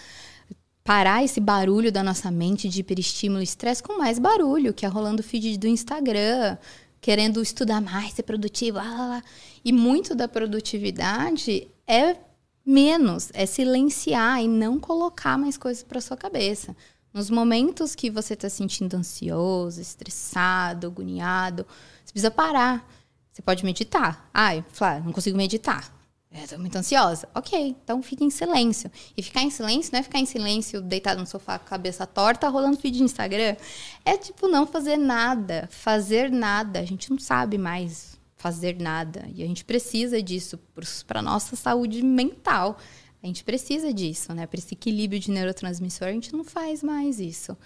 parar 0.85 1.25
esse 1.25 1.41
barulho 1.41 1.91
da 1.91 2.03
nossa 2.03 2.31
mente 2.31 2.69
de 2.69 2.81
hiperestímulo 2.81 3.41
e 3.41 3.45
estresse 3.45 3.83
com 3.83 3.97
mais 3.97 4.19
barulho, 4.19 4.75
que 4.75 4.85
é 4.85 4.89
rolando 4.89 5.23
feed 5.23 5.59
do 5.59 5.67
Instagram, 5.67 6.59
querendo 7.01 7.41
estudar 7.41 7.81
mais, 7.81 8.13
ser 8.13 8.23
produtivo. 8.23 8.79
Ah, 8.79 8.83
lá, 8.83 9.07
lá. 9.09 9.23
E 9.65 9.73
muito 9.73 10.15
da 10.15 10.29
produtividade 10.29 11.69
é 11.87 12.17
menos, 12.65 13.31
é 13.35 13.47
silenciar 13.47 14.43
e 14.43 14.49
não 14.49 14.79
colocar 14.79 15.37
mais 15.37 15.57
coisas 15.57 15.83
para 15.83 16.01
sua 16.01 16.17
cabeça. 16.17 16.77
Nos 17.13 17.29
momentos 17.29 17.95
que 17.95 18.11
você 18.11 18.35
está 18.35 18.49
se 18.49 18.57
sentindo 18.57 18.97
ansioso, 18.97 19.81
estressado, 19.81 20.87
agoniado, 20.87 21.67
você 22.05 22.13
precisa 22.13 22.31
parar. 22.31 22.89
Você 23.31 23.43
pode 23.43 23.65
meditar. 23.65 24.29
Ai, 24.33 24.65
Flávia, 24.73 25.05
não 25.05 25.13
consigo 25.13 25.37
meditar. 25.37 25.93
Estou 26.33 26.59
muito 26.59 26.77
ansiosa. 26.77 27.29
Ok, 27.35 27.77
então 27.83 28.03
fique 28.03 28.25
em 28.25 28.31
silêncio. 28.31 28.91
E 29.15 29.23
ficar 29.23 29.43
em 29.43 29.51
silêncio 29.51 29.93
não 29.93 30.01
é 30.01 30.03
ficar 30.03 30.19
em 30.19 30.27
silêncio, 30.27 30.81
deitado 30.81 31.21
no 31.21 31.27
sofá 31.27 31.59
com 31.59 31.67
a 31.67 31.69
cabeça 31.69 32.07
torta, 32.07 32.49
rolando 32.49 32.79
feed 32.79 32.97
de 32.97 33.03
Instagram. 33.03 33.57
É 34.05 34.17
tipo 34.17 34.49
não 34.49 34.67
fazer 34.67 34.97
nada. 34.97 35.69
Fazer 35.71 36.31
nada. 36.31 36.81
A 36.81 36.85
gente 36.85 37.11
não 37.11 37.19
sabe 37.19 37.59
mais 37.59 38.12
fazer 38.43 38.77
nada. 38.81 39.25
E 39.33 39.41
a 39.43 39.47
gente 39.47 39.65
precisa 39.65 40.21
disso 40.21 40.59
para 41.07 41.23
nossa 41.23 41.55
saúde 41.55 42.03
mental. 42.03 42.77
A 43.23 43.27
gente 43.27 43.45
precisa 43.45 43.95
disso, 43.95 44.35
né? 44.35 44.49
Para 44.49 44.59
esse 44.59 44.75
equilíbrio 44.75 45.21
de 45.21 45.31
neurotransmissor, 45.31 46.09
a 46.09 46.13
gente 46.13 46.33
não 46.33 46.43
faz 46.43 46.83
mais 46.83 47.21
isso. 47.21 47.57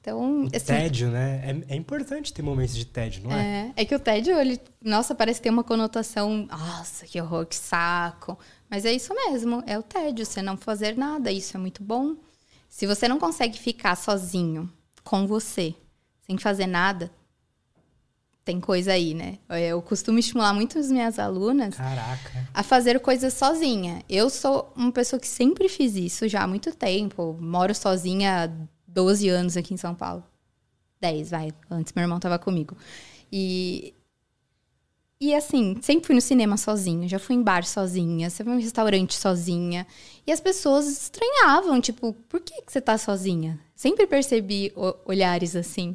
Então, 0.00 0.44
o 0.44 0.46
assim, 0.46 0.66
tédio, 0.66 1.10
né? 1.10 1.42
É, 1.68 1.74
é, 1.74 1.76
importante 1.76 2.32
ter 2.32 2.42
momentos 2.42 2.74
de 2.74 2.84
tédio, 2.84 3.22
não 3.22 3.32
é? 3.32 3.72
É, 3.76 3.82
é 3.82 3.84
que 3.84 3.94
o 3.94 4.00
tédio, 4.00 4.36
ele, 4.36 4.60
nossa, 4.82 5.14
parece 5.14 5.40
ter 5.40 5.50
uma 5.50 5.62
conotação, 5.62 6.48
nossa, 6.50 7.06
que 7.06 7.20
horror, 7.20 7.46
que 7.46 7.54
saco. 7.54 8.36
Mas 8.68 8.84
é 8.84 8.92
isso 8.92 9.14
mesmo, 9.14 9.62
é 9.66 9.78
o 9.78 9.82
tédio, 9.82 10.26
você 10.26 10.42
não 10.42 10.56
fazer 10.56 10.96
nada, 10.96 11.30
isso 11.30 11.56
é 11.56 11.60
muito 11.60 11.84
bom. 11.84 12.16
Se 12.68 12.86
você 12.86 13.06
não 13.06 13.18
consegue 13.18 13.58
ficar 13.58 13.94
sozinho 13.96 14.68
com 15.04 15.26
você, 15.26 15.74
sem 16.26 16.36
fazer 16.38 16.66
nada, 16.66 17.12
tem 18.50 18.58
coisa 18.58 18.92
aí, 18.92 19.14
né? 19.14 19.38
Eu 19.48 19.80
costumo 19.80 20.18
estimular 20.18 20.52
muito 20.52 20.76
as 20.76 20.90
minhas 20.90 21.20
alunas 21.20 21.76
Caraca. 21.76 22.48
a 22.52 22.62
fazer 22.64 22.98
coisas 22.98 23.32
sozinha. 23.32 24.02
Eu 24.08 24.28
sou 24.28 24.72
uma 24.74 24.90
pessoa 24.90 25.20
que 25.20 25.28
sempre 25.28 25.68
fiz 25.68 25.94
isso 25.94 26.26
já 26.26 26.42
há 26.42 26.48
muito 26.48 26.74
tempo. 26.74 27.38
Moro 27.40 27.72
sozinha 27.72 28.52
12 28.88 29.28
anos 29.28 29.56
aqui 29.56 29.72
em 29.72 29.76
São 29.76 29.94
Paulo. 29.94 30.24
10, 31.00 31.30
vai. 31.30 31.52
Antes 31.70 31.92
meu 31.94 32.02
irmão 32.02 32.18
estava 32.18 32.40
comigo. 32.40 32.76
E. 33.32 33.94
E 35.22 35.34
assim, 35.34 35.76
sempre 35.82 36.06
fui 36.06 36.14
no 36.14 36.20
cinema 36.20 36.56
sozinha, 36.56 37.06
já 37.06 37.18
fui 37.18 37.36
em 37.36 37.42
bar 37.42 37.62
sozinha, 37.62 38.30
você 38.30 38.42
foi 38.42 38.54
em 38.54 38.56
um 38.56 38.60
restaurante 38.60 39.14
sozinha. 39.14 39.86
E 40.26 40.32
as 40.32 40.40
pessoas 40.40 40.88
estranhavam, 40.88 41.78
tipo, 41.78 42.14
por 42.26 42.40
que, 42.40 42.62
que 42.62 42.72
você 42.72 42.80
tá 42.80 42.96
sozinha? 42.96 43.60
Sempre 43.76 44.06
percebi 44.06 44.72
olhares 45.04 45.54
assim. 45.54 45.94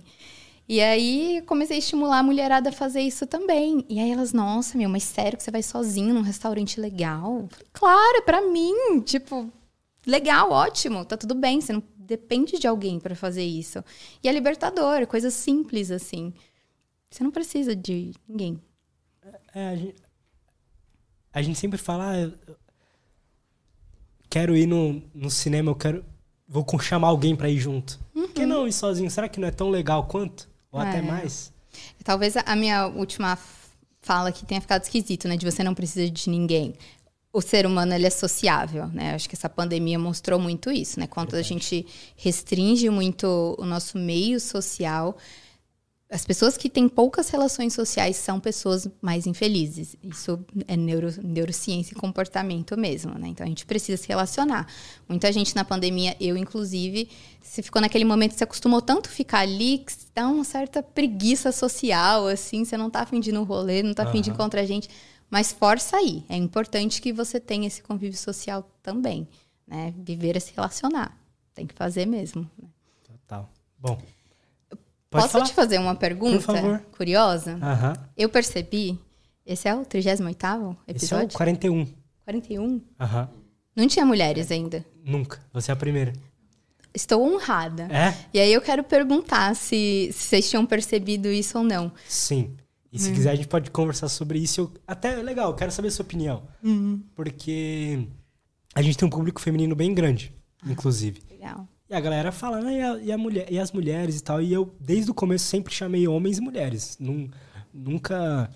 E 0.67 0.81
aí 0.81 1.43
comecei 1.45 1.75
a 1.75 1.79
estimular 1.79 2.19
a 2.19 2.23
mulherada 2.23 2.69
a 2.69 2.73
fazer 2.73 3.01
isso 3.01 3.27
também. 3.27 3.85
E 3.87 3.99
aí 3.99 4.11
elas, 4.11 4.33
nossa, 4.33 4.77
meu, 4.77 4.89
mas 4.89 5.03
sério 5.03 5.37
que 5.37 5.43
você 5.43 5.51
vai 5.51 5.61
sozinho 5.61 6.13
num 6.13 6.21
restaurante 6.21 6.79
legal? 6.79 7.47
Falei, 7.49 7.67
claro, 7.71 8.17
é 8.17 8.21
pra 8.21 8.41
mim. 8.41 9.01
Tipo, 9.01 9.51
legal, 10.05 10.51
ótimo, 10.51 11.05
tá 11.05 11.15
tudo 11.15 11.35
bem, 11.35 11.61
você 11.61 11.71
não 11.71 11.83
depende 11.95 12.57
de 12.57 12.67
alguém 12.67 12.99
para 12.99 13.15
fazer 13.15 13.43
isso. 13.43 13.83
E 14.23 14.27
é 14.27 14.31
libertador, 14.31 15.05
coisa 15.05 15.29
simples 15.29 15.91
assim. 15.91 16.33
Você 17.11 17.23
não 17.23 17.31
precisa 17.31 17.75
de 17.75 18.13
ninguém. 18.27 18.59
É, 19.53 19.69
a, 19.69 19.75
gente, 19.75 19.95
a 21.31 21.41
gente 21.43 21.59
sempre 21.59 21.77
fala, 21.77 22.11
ah, 22.11 22.55
quero 24.29 24.55
ir 24.57 24.65
no, 24.65 25.01
no 25.13 25.29
cinema, 25.29 25.71
eu 25.71 25.75
quero. 25.75 26.03
Vou 26.47 26.65
chamar 26.79 27.07
alguém 27.07 27.35
para 27.35 27.49
ir 27.49 27.57
junto. 27.57 27.99
Uhum. 28.13 28.23
Por 28.23 28.33
que 28.33 28.45
não 28.45 28.67
ir 28.67 28.73
sozinho? 28.73 29.09
Será 29.09 29.29
que 29.29 29.39
não 29.39 29.47
é 29.47 29.51
tão 29.51 29.69
legal 29.69 30.05
quanto? 30.07 30.47
Ou 30.75 30.81
é. 30.81 30.89
até 30.89 31.01
mais? 31.01 31.53
Talvez 32.03 32.35
a 32.37 32.55
minha 32.55 32.87
última 32.87 33.37
fala 34.01 34.29
aqui 34.29 34.45
tenha 34.45 34.61
ficado 34.61 34.83
esquisito, 34.83 35.27
né? 35.27 35.35
De 35.35 35.45
você 35.45 35.63
não 35.63 35.73
precisa 35.73 36.09
de 36.09 36.29
ninguém 36.29 36.75
o 37.35 37.41
ser 37.41 37.65
humano 37.65 37.93
ele 37.93 38.07
é 38.07 38.09
sociável, 38.09 38.87
né? 38.87 39.13
Acho 39.13 39.27
que 39.27 39.35
essa 39.35 39.49
pandemia 39.49 39.99
mostrou 39.99 40.39
muito 40.39 40.71
isso, 40.71 40.97
né? 40.97 41.05
Quando 41.05 41.35
a 41.35 41.41
gente 41.41 41.85
restringe 42.15 42.89
muito 42.89 43.57
o 43.59 43.65
nosso 43.65 43.97
meio 43.97 44.39
social, 44.39 45.17
as 46.15 46.25
pessoas 46.25 46.55
que 46.55 46.69
têm 46.69 46.87
poucas 46.87 47.29
relações 47.29 47.73
sociais 47.73 48.15
são 48.15 48.39
pessoas 48.39 48.87
mais 49.01 49.27
infelizes. 49.27 49.97
Isso 50.01 50.39
é 50.65 50.77
neuro, 50.77 51.09
neurociência 51.21 51.93
e 51.93 51.95
comportamento 51.95 52.77
mesmo, 52.77 53.19
né? 53.19 53.27
Então 53.27 53.45
a 53.45 53.49
gente 53.49 53.65
precisa 53.65 54.01
se 54.01 54.07
relacionar. 54.07 54.65
Muita 55.09 55.29
gente 55.33 55.53
na 55.53 55.65
pandemia, 55.65 56.15
eu 56.17 56.37
inclusive, 56.37 57.09
se 57.41 57.61
ficou 57.61 57.81
naquele 57.81 58.05
momento, 58.05 58.31
se 58.31 58.43
acostumou 58.45 58.81
tanto 58.81 59.09
ficar 59.09 59.39
ali, 59.39 59.79
que 59.79 59.93
dá 60.15 60.25
uma 60.29 60.45
certa 60.45 60.81
preguiça 60.81 61.51
social, 61.51 62.27
assim, 62.27 62.63
você 62.63 62.77
não 62.77 62.89
tá 62.89 63.01
afim 63.01 63.19
de 63.19 63.31
ir 63.31 63.33
no 63.33 63.43
rolê, 63.43 63.83
não 63.83 63.93
tá 63.93 64.03
afim 64.03 64.19
uhum. 64.19 64.23
de 64.23 64.29
encontrar 64.29 64.65
gente. 64.65 64.89
Mas 65.29 65.51
força 65.51 65.97
aí. 65.97 66.23
É 66.29 66.37
importante 66.37 67.01
que 67.01 67.11
você 67.11 67.41
tenha 67.41 67.67
esse 67.67 67.83
convívio 67.83 68.17
social 68.17 68.65
também. 68.81 69.27
Né? 69.67 69.93
Viver 69.97 70.37
é 70.37 70.39
se 70.39 70.53
relacionar. 70.55 71.17
Tem 71.53 71.67
que 71.67 71.73
fazer 71.73 72.05
mesmo. 72.05 72.49
Né? 72.57 72.69
Total. 73.03 73.49
Bom. 73.77 73.99
Posso 75.09 75.29
falar? 75.29 75.45
te 75.45 75.53
fazer 75.53 75.79
uma 75.79 75.95
pergunta 75.95 76.83
curiosa? 76.97 77.57
Eu 78.17 78.29
percebi. 78.29 78.99
Esse 79.45 79.67
é 79.67 79.75
o 79.75 79.85
38 79.85 80.77
episódio? 80.87 80.87
Esse 80.87 81.13
é 81.13 81.17
o 81.17 81.29
41. 81.31 81.87
41? 82.23 82.81
Aham. 82.99 83.29
Não 83.75 83.87
tinha 83.87 84.05
mulheres 84.05 84.51
ainda? 84.51 84.85
Nunca. 85.03 85.39
Você 85.53 85.71
é 85.71 85.73
a 85.73 85.75
primeira. 85.75 86.13
Estou 86.93 87.21
honrada. 87.21 87.83
É? 87.91 88.15
E 88.33 88.39
aí 88.39 88.51
eu 88.51 88.61
quero 88.61 88.83
perguntar 88.83 89.53
se, 89.55 90.09
se 90.13 90.23
vocês 90.29 90.49
tinham 90.49 90.65
percebido 90.65 91.27
isso 91.27 91.57
ou 91.57 91.63
não. 91.63 91.91
Sim. 92.07 92.55
E 92.91 92.97
se 92.97 93.09
uhum. 93.09 93.15
quiser, 93.15 93.31
a 93.31 93.35
gente 93.35 93.49
pode 93.49 93.69
conversar 93.69 94.07
sobre 94.07 94.39
isso. 94.39 94.61
Eu, 94.61 94.71
até 94.87 95.17
legal, 95.17 95.53
quero 95.53 95.71
saber 95.71 95.89
a 95.89 95.91
sua 95.91 96.03
opinião. 96.03 96.43
Uhum. 96.63 97.03
Porque 97.13 98.07
a 98.73 98.81
gente 98.81 98.97
tem 98.97 99.05
um 99.05 99.11
público 99.11 99.41
feminino 99.41 99.75
bem 99.75 99.93
grande, 99.93 100.33
ah, 100.63 100.71
inclusive. 100.71 101.21
Legal. 101.29 101.67
E 101.89 101.93
a 101.93 101.99
galera 101.99 102.31
fala, 102.31 102.57
ah, 102.57 102.73
e, 102.73 102.81
a, 102.81 102.97
e, 102.97 103.11
a 103.11 103.17
mulher, 103.17 103.51
e 103.51 103.59
as 103.59 103.71
mulheres 103.71 104.19
e 104.19 104.23
tal. 104.23 104.41
E 104.41 104.51
eu, 104.51 104.75
desde 104.79 105.11
o 105.11 105.13
começo, 105.13 105.45
sempre 105.45 105.73
chamei 105.73 106.07
homens 106.07 106.39
e 106.39 106.41
mulheres. 106.41 106.97
Num, 106.99 107.29
nunca 107.73 108.49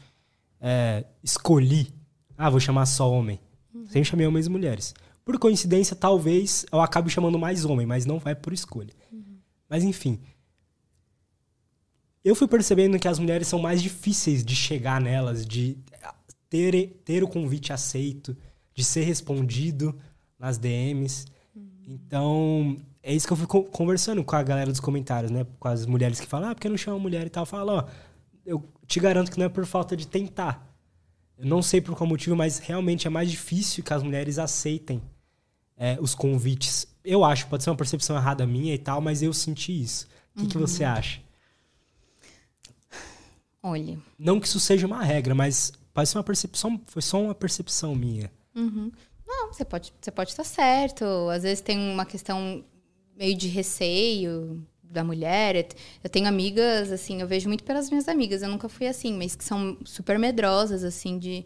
é, 0.59 1.05
escolhi, 1.23 1.93
ah, 2.37 2.49
vou 2.49 2.59
chamar 2.59 2.85
só 2.85 3.11
homem. 3.11 3.39
Uhum. 3.73 3.85
Sempre 3.85 4.05
chamei 4.05 4.25
homens 4.25 4.47
e 4.47 4.49
mulheres. 4.49 4.95
Por 5.23 5.37
coincidência, 5.37 5.95
talvez 5.95 6.65
eu 6.71 6.81
acabe 6.81 7.09
chamando 7.09 7.37
mais 7.37 7.65
homem, 7.65 7.85
mas 7.85 8.05
não 8.05 8.17
vai 8.17 8.33
por 8.33 8.51
escolha. 8.51 8.93
Uhum. 9.11 9.37
Mas 9.69 9.83
enfim. 9.83 10.19
Eu 12.23 12.35
fui 12.35 12.47
percebendo 12.47 12.97
que 12.97 13.07
as 13.07 13.19
mulheres 13.19 13.47
são 13.47 13.59
mais 13.59 13.81
difíceis 13.81 14.43
de 14.43 14.55
chegar 14.55 14.99
nelas, 14.99 15.45
de 15.45 15.77
ter, 16.49 17.01
ter 17.05 17.23
o 17.23 17.27
convite 17.27 17.71
aceito, 17.71 18.35
de 18.73 18.83
ser 18.83 19.03
respondido 19.03 19.95
nas 20.37 20.57
DMs. 20.57 21.25
Uhum. 21.55 21.69
Então, 21.87 22.77
é 23.01 23.13
isso 23.13 23.25
que 23.25 23.33
eu 23.33 23.37
fui 23.37 23.47
conversando 23.71 24.23
com 24.23 24.35
a 24.35 24.43
galera 24.43 24.69
dos 24.69 24.79
comentários, 24.79 25.31
né? 25.31 25.45
Com 25.59 25.67
as 25.67 25.85
mulheres 25.85 26.19
que 26.19 26.27
falam, 26.27 26.49
ah, 26.49 26.55
porque 26.55 26.67
não 26.67 26.77
chama 26.77 26.99
mulher 26.99 27.25
e 27.25 27.29
tal. 27.29 27.45
Fala, 27.45 27.73
ó, 27.73 27.85
eu 28.45 28.63
te 28.85 28.99
garanto 28.99 29.31
que 29.31 29.37
não 29.37 29.45
é 29.45 29.49
por 29.49 29.65
falta 29.65 29.95
de 29.95 30.07
tentar. 30.07 30.67
Eu 31.37 31.45
não 31.45 31.61
sei 31.61 31.79
por 31.79 31.95
qual 31.95 32.07
motivo, 32.07 32.35
mas 32.35 32.59
realmente 32.59 33.07
é 33.07 33.09
mais 33.09 33.31
difícil 33.31 33.83
que 33.83 33.93
as 33.93 34.03
mulheres 34.03 34.37
aceitem 34.37 35.01
é, 35.77 35.97
os 36.01 36.13
convites. 36.13 36.85
Eu 37.03 37.23
acho, 37.23 37.47
pode 37.47 37.63
ser 37.63 37.69
uma 37.69 37.77
percepção 37.77 38.17
errada 38.17 38.45
minha 38.45 38.73
e 38.73 38.77
tal, 38.77 38.99
mas 38.99 39.23
eu 39.23 39.31
senti 39.31 39.81
isso. 39.81 40.05
O 40.35 40.39
que, 40.39 40.43
uhum. 40.43 40.49
que 40.49 40.57
você 40.57 40.83
acha? 40.83 41.21
Olha. 43.63 43.97
Não 44.17 44.39
que 44.39 44.47
isso 44.47 44.59
seja 44.59 44.85
uma 44.85 45.01
regra, 45.01 45.33
mas 45.33 45.71
pode 45.93 46.09
ser 46.09 46.17
uma 46.17 46.23
percepção, 46.23 46.81
foi 46.85 47.01
só 47.01 47.21
uma 47.21 47.35
percepção 47.35 47.95
minha. 47.95 48.29
Uhum. 48.53 48.91
Não, 49.25 49.53
você 49.53 49.63
pode, 49.63 49.93
você 50.01 50.11
pode 50.11 50.31
estar 50.31 50.43
certo. 50.43 51.05
Às 51.29 51.43
vezes 51.43 51.61
tem 51.61 51.77
uma 51.77 52.05
questão 52.05 52.63
meio 53.19 53.35
de 53.35 53.49
receio 53.49 54.65
da 54.81 55.03
mulher. 55.03 55.67
Eu 56.01 56.09
tenho 56.09 56.27
amigas, 56.27 56.91
assim, 56.91 57.21
eu 57.21 57.27
vejo 57.27 57.49
muito 57.49 57.65
pelas 57.65 57.89
minhas 57.89 58.07
amigas. 58.07 58.41
Eu 58.41 58.49
nunca 58.49 58.69
fui 58.69 58.87
assim, 58.87 59.13
mas 59.13 59.35
que 59.35 59.43
são 59.43 59.77
super 59.83 60.17
medrosas, 60.17 60.83
assim, 60.85 61.19
de 61.19 61.45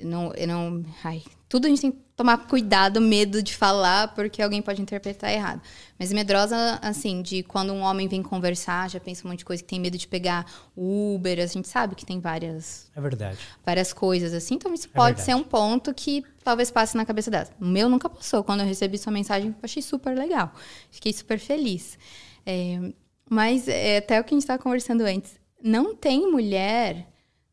não, 0.00 0.32
eu 0.34 0.46
não, 0.46 0.84
ai, 1.02 1.22
tudo 1.48 1.66
a 1.66 1.68
gente 1.68 1.80
tem 1.80 1.90
que 1.90 1.98
tomar 2.14 2.46
cuidado, 2.46 3.00
medo 3.00 3.42
de 3.42 3.54
falar, 3.54 4.14
porque 4.14 4.42
alguém 4.42 4.60
pode 4.60 4.82
interpretar 4.82 5.32
errado. 5.32 5.62
Mas 5.98 6.12
medrosa, 6.12 6.78
assim, 6.82 7.22
de 7.22 7.42
quando 7.42 7.72
um 7.72 7.80
homem 7.80 8.06
vem 8.06 8.22
conversar, 8.22 8.90
já 8.90 9.00
pensa 9.00 9.26
um 9.26 9.30
monte 9.30 9.38
de 9.38 9.44
coisa, 9.44 9.62
que 9.62 9.68
tem 9.68 9.80
medo 9.80 9.96
de 9.96 10.06
pegar 10.06 10.44
Uber, 10.76 11.38
a 11.40 11.46
gente 11.46 11.66
sabe 11.66 11.94
que 11.94 12.04
tem 12.04 12.20
várias. 12.20 12.90
É 12.94 13.00
verdade. 13.00 13.38
Várias 13.64 13.92
coisas, 13.92 14.34
assim. 14.34 14.56
Então, 14.56 14.74
isso 14.74 14.88
é 14.88 14.90
pode 14.90 15.16
verdade. 15.16 15.24
ser 15.24 15.34
um 15.34 15.44
ponto 15.44 15.94
que 15.94 16.22
talvez 16.44 16.70
passe 16.70 16.96
na 16.96 17.04
cabeça 17.06 17.30
dela. 17.30 17.48
O 17.60 17.64
meu 17.64 17.88
nunca 17.88 18.10
passou. 18.10 18.44
Quando 18.44 18.60
eu 18.60 18.66
recebi 18.66 18.98
sua 18.98 19.12
mensagem, 19.12 19.50
eu 19.50 19.56
achei 19.62 19.82
super 19.82 20.16
legal. 20.16 20.52
Fiquei 20.90 21.12
super 21.12 21.38
feliz. 21.38 21.98
É, 22.44 22.92
mas, 23.30 23.68
é, 23.68 23.98
até 23.98 24.20
o 24.20 24.24
que 24.24 24.34
a 24.34 24.36
gente 24.36 24.42
estava 24.42 24.62
conversando 24.62 25.02
antes, 25.02 25.38
não 25.62 25.94
tem 25.94 26.30
mulher 26.30 27.08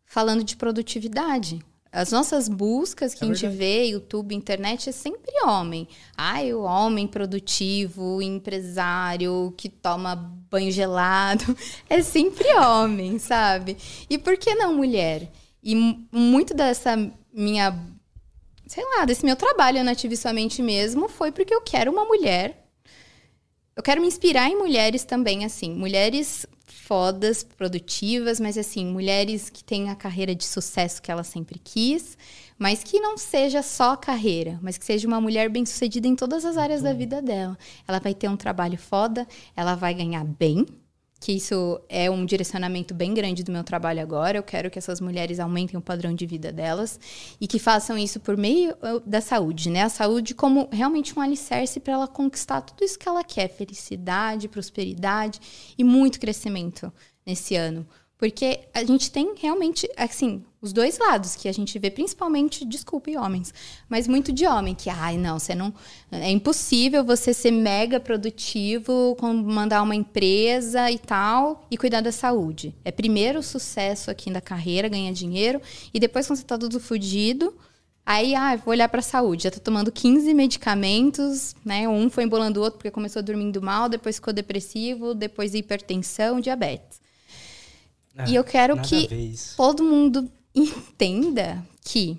falando 0.05 0.43
de 0.43 0.55
produtividade. 0.55 1.59
As 1.95 2.11
nossas 2.11 2.49
buscas 2.49 3.13
que 3.13 3.23
é 3.23 3.27
a 3.30 3.34
gente 3.34 3.47
vê, 3.47 3.85
YouTube, 3.85 4.35
internet, 4.35 4.89
é 4.89 4.91
sempre 4.91 5.31
homem. 5.45 5.88
Ai, 6.17 6.53
o 6.53 6.63
homem 6.63 7.07
produtivo, 7.07 8.22
empresário, 8.22 9.53
que 9.55 9.69
toma 9.69 10.13
banho 10.13 10.69
gelado. 10.72 11.55
É 11.89 12.01
sempre 12.01 12.53
homem, 12.55 13.17
sabe? 13.17 13.77
E 14.09 14.17
por 14.17 14.35
que 14.35 14.53
não 14.55 14.73
mulher? 14.73 15.31
E 15.63 15.73
muito 16.11 16.53
dessa 16.53 16.97
minha, 17.31 17.73
sei 18.67 18.84
lá, 18.84 19.05
desse 19.05 19.23
meu 19.23 19.38
trabalho 19.38 19.81
na 19.81 19.91
Ative 19.91 20.17
Somente 20.17 20.61
mesmo 20.61 21.07
foi 21.07 21.31
porque 21.31 21.53
eu 21.53 21.61
quero 21.61 21.91
uma 21.91 22.03
mulher. 22.03 22.67
Eu 23.73 23.81
quero 23.81 24.01
me 24.01 24.07
inspirar 24.07 24.49
em 24.49 24.57
mulheres 24.57 25.05
também, 25.05 25.45
assim. 25.45 25.73
Mulheres 25.73 26.45
fodas, 26.86 27.44
produtivas, 27.44 28.40
mas 28.40 28.60
assim, 28.60 28.86
mulheres 28.86 29.49
que 29.49 29.64
têm 29.64 29.90
a 29.90 29.95
carreira 29.95 30.36
de 30.36 30.44
sucesso 30.44 31.02
que 31.02 31.12
ela 31.12 31.24
sempre 31.24 31.60
quis, 31.62 32.16
mas 32.60 32.84
que 32.84 32.99
não 32.99 33.18
seja 33.18 33.64
só 33.64 33.95
carreira, 33.95 34.60
mas 34.62 34.78
que 34.78 34.86
seja 34.86 35.07
uma 35.07 35.20
mulher 35.20 35.49
bem-sucedida 35.49 36.07
em 36.07 36.16
todas 36.16 36.45
as 36.45 36.57
áreas 36.57 36.84
da 36.84 36.94
vida 36.94 37.24
dela. 37.24 37.57
Ela 37.88 37.99
vai 37.99 38.14
ter 38.14 38.30
um 38.30 38.38
trabalho 38.38 38.78
foda, 38.78 39.28
ela 39.56 39.74
vai 39.74 39.95
ganhar 39.95 40.24
bem, 40.24 40.64
que 41.26 41.31
isso 41.31 41.81
é 41.89 42.07
um 42.07 42.23
direcionamento 42.23 42.93
bem 42.93 43.11
grande 43.11 43.43
do 43.43 43.52
meu 43.52 43.64
trabalho 43.64 43.99
agora. 43.99 44.38
Eu 44.38 44.43
quero 44.43 44.69
que 44.69 44.77
essas 44.77 45.02
mulheres 45.02 45.39
aumentem 45.39 45.76
o 45.76 45.81
padrão 45.81 46.14
de 46.14 46.23
vida 46.23 46.52
delas 46.52 46.99
e 47.41 47.47
que 47.47 47.57
façam 47.57 47.97
isso 47.97 48.19
por 48.19 48.38
meio 48.38 48.73
uh, 48.73 48.99
da 49.03 49.19
saúde, 49.19 49.72
né? 49.72 49.81
A 49.81 49.89
saúde 49.89 50.35
como 50.35 50.69
realmente 50.72 51.18
um 51.18 51.22
alicerce 51.23 51.80
para 51.80 51.93
ela 51.93 52.07
conquistar 52.07 52.61
tudo 52.61 52.84
isso 52.84 52.99
que 52.99 53.10
ela 53.10 53.23
quer: 53.23 53.47
felicidade, 53.47 54.47
prosperidade 54.47 55.39
e 55.76 55.84
muito 55.84 56.19
crescimento 56.19 56.93
nesse 57.26 57.56
ano. 57.56 57.88
Porque 58.17 58.61
a 58.73 58.83
gente 58.83 59.11
tem 59.11 59.33
realmente, 59.35 59.89
assim, 59.97 60.43
os 60.61 60.71
dois 60.71 60.97
lados 60.97 61.35
que 61.35 61.49
a 61.49 61.51
gente 61.51 61.77
vê, 61.77 61.91
principalmente, 61.91 62.63
desculpe, 62.63 63.17
homens, 63.17 63.53
mas 63.89 64.07
muito 64.07 64.31
de 64.31 64.47
homem, 64.47 64.73
que, 64.73 64.89
ai, 64.89 65.17
não, 65.17 65.37
você 65.37 65.53
não. 65.53 65.73
É 66.09 66.31
impossível 66.31 67.03
você 67.03 67.33
ser 67.33 67.51
mega 67.51 67.99
produtivo, 67.99 69.17
mandar 69.21 69.81
uma 69.81 69.95
empresa 69.95 70.89
e 70.89 70.97
tal, 70.97 71.67
e 71.69 71.77
cuidar 71.77 71.99
da 71.99 72.11
saúde. 72.11 72.73
É 72.85 72.91
primeiro 72.91 73.39
o 73.39 73.43
sucesso 73.43 74.09
aqui 74.09 74.31
da 74.31 74.39
carreira, 74.39 74.87
ganhar 74.87 75.11
dinheiro, 75.11 75.61
e 75.93 75.99
depois, 75.99 76.25
quando 76.25 76.39
você 76.39 76.45
tá 76.45 76.57
tudo 76.57 76.79
fodido, 76.79 77.53
aí, 78.05 78.33
ah, 78.33 78.55
vou 78.55 78.71
olhar 78.71 78.87
pra 78.87 79.01
saúde. 79.01 79.43
Já 79.43 79.51
tô 79.51 79.59
tomando 79.59 79.91
15 79.91 80.33
medicamentos, 80.33 81.53
né? 81.65 81.87
Um 81.89 82.09
foi 82.09 82.23
embolando 82.23 82.61
o 82.61 82.63
outro 82.63 82.77
porque 82.77 82.91
começou 82.91 83.21
dormindo 83.21 83.61
mal, 83.61 83.89
depois 83.89 84.15
ficou 84.15 84.33
depressivo, 84.33 85.13
depois 85.13 85.53
hipertensão, 85.53 86.39
diabetes. 86.39 87.03
Ah, 88.17 88.25
e 88.29 88.35
eu 88.35 88.43
quero 88.43 88.79
que 88.81 89.35
todo 89.57 89.83
mundo 89.83 90.31
entenda 90.55 91.65
que 91.81 92.17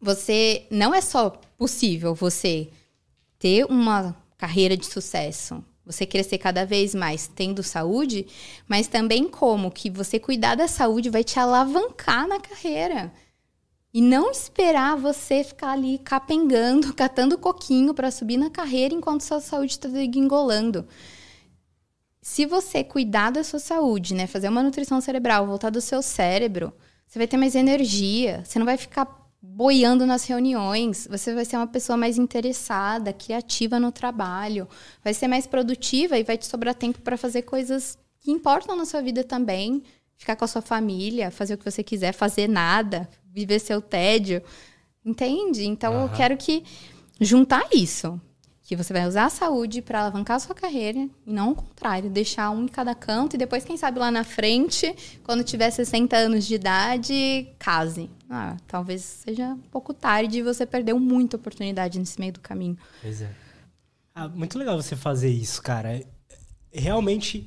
você 0.00 0.66
não 0.70 0.94
é 0.94 1.00
só 1.00 1.30
possível 1.56 2.14
você 2.14 2.68
ter 3.38 3.64
uma 3.64 4.14
carreira 4.36 4.76
de 4.76 4.84
sucesso, 4.86 5.64
você 5.84 6.04
crescer 6.04 6.38
cada 6.38 6.66
vez 6.66 6.94
mais 6.94 7.26
tendo 7.26 7.62
saúde, 7.62 8.26
mas 8.68 8.86
também 8.86 9.28
como 9.28 9.70
que 9.70 9.88
você 9.88 10.18
cuidar 10.18 10.56
da 10.56 10.68
saúde 10.68 11.08
vai 11.08 11.24
te 11.24 11.38
alavancar 11.38 12.28
na 12.28 12.38
carreira. 12.38 13.12
E 13.94 14.00
não 14.00 14.30
esperar 14.30 14.96
você 14.96 15.44
ficar 15.44 15.72
ali 15.72 15.98
capengando, 15.98 16.92
catando 16.94 17.38
coquinho 17.38 17.94
para 17.94 18.10
subir 18.10 18.36
na 18.36 18.50
carreira 18.50 18.94
enquanto 18.94 19.22
sua 19.22 19.40
saúde 19.40 19.72
está 19.72 19.88
engolando 19.88 20.86
se 22.22 22.46
você 22.46 22.84
cuidar 22.84 23.30
da 23.30 23.42
sua 23.42 23.58
saúde, 23.58 24.14
né, 24.14 24.28
fazer 24.28 24.48
uma 24.48 24.62
nutrição 24.62 25.00
cerebral, 25.00 25.44
voltar 25.44 25.70
do 25.70 25.80
seu 25.80 26.00
cérebro, 26.00 26.72
você 27.04 27.18
vai 27.18 27.26
ter 27.26 27.36
mais 27.36 27.56
energia, 27.56 28.44
você 28.44 28.60
não 28.60 28.64
vai 28.64 28.76
ficar 28.78 29.28
boiando 29.42 30.06
nas 30.06 30.24
reuniões, 30.24 31.08
você 31.10 31.34
vai 31.34 31.44
ser 31.44 31.56
uma 31.56 31.66
pessoa 31.66 31.96
mais 31.96 32.16
interessada, 32.16 33.12
criativa 33.12 33.80
no 33.80 33.90
trabalho, 33.90 34.68
vai 35.02 35.12
ser 35.12 35.26
mais 35.26 35.48
produtiva 35.48 36.16
e 36.16 36.22
vai 36.22 36.38
te 36.38 36.46
sobrar 36.46 36.76
tempo 36.76 37.00
para 37.00 37.16
fazer 37.16 37.42
coisas 37.42 37.98
que 38.20 38.30
importam 38.30 38.76
na 38.76 38.84
sua 38.84 39.02
vida 39.02 39.24
também, 39.24 39.82
ficar 40.16 40.36
com 40.36 40.44
a 40.44 40.48
sua 40.48 40.62
família, 40.62 41.32
fazer 41.32 41.54
o 41.54 41.58
que 41.58 41.68
você 41.68 41.82
quiser, 41.82 42.12
fazer 42.12 42.48
nada, 42.48 43.08
viver 43.34 43.58
seu 43.58 43.82
tédio, 43.82 44.40
entende? 45.04 45.66
Então 45.66 45.96
uhum. 45.96 46.02
eu 46.02 46.08
quero 46.10 46.36
que 46.36 46.62
juntar 47.20 47.64
isso 47.74 48.20
que 48.72 48.76
você 48.82 48.90
vai 48.90 49.06
usar 49.06 49.26
a 49.26 49.30
saúde 49.30 49.82
para 49.82 50.00
alavancar 50.00 50.36
a 50.36 50.40
sua 50.40 50.54
carreira 50.54 50.98
e 51.26 51.30
não 51.30 51.50
o 51.52 51.54
contrário, 51.54 52.08
deixar 52.08 52.48
um 52.48 52.64
em 52.64 52.68
cada 52.68 52.94
canto 52.94 53.34
e 53.34 53.38
depois, 53.38 53.64
quem 53.64 53.76
sabe 53.76 53.98
lá 53.98 54.10
na 54.10 54.24
frente, 54.24 54.96
quando 55.22 55.44
tiver 55.44 55.70
60 55.70 56.16
anos 56.16 56.46
de 56.46 56.54
idade, 56.54 57.48
case. 57.58 58.08
Ah, 58.30 58.56
talvez 58.66 59.02
seja 59.02 59.48
um 59.48 59.58
pouco 59.58 59.92
tarde 59.92 60.38
e 60.38 60.42
você 60.42 60.64
perdeu 60.64 60.98
muita 60.98 61.36
oportunidade 61.36 61.98
nesse 61.98 62.18
meio 62.18 62.32
do 62.32 62.40
caminho. 62.40 62.78
Pois 63.02 63.20
é. 63.20 63.30
Ah, 64.14 64.26
muito 64.26 64.58
legal 64.58 64.80
você 64.80 64.96
fazer 64.96 65.28
isso, 65.28 65.60
cara. 65.60 66.02
Realmente. 66.72 67.46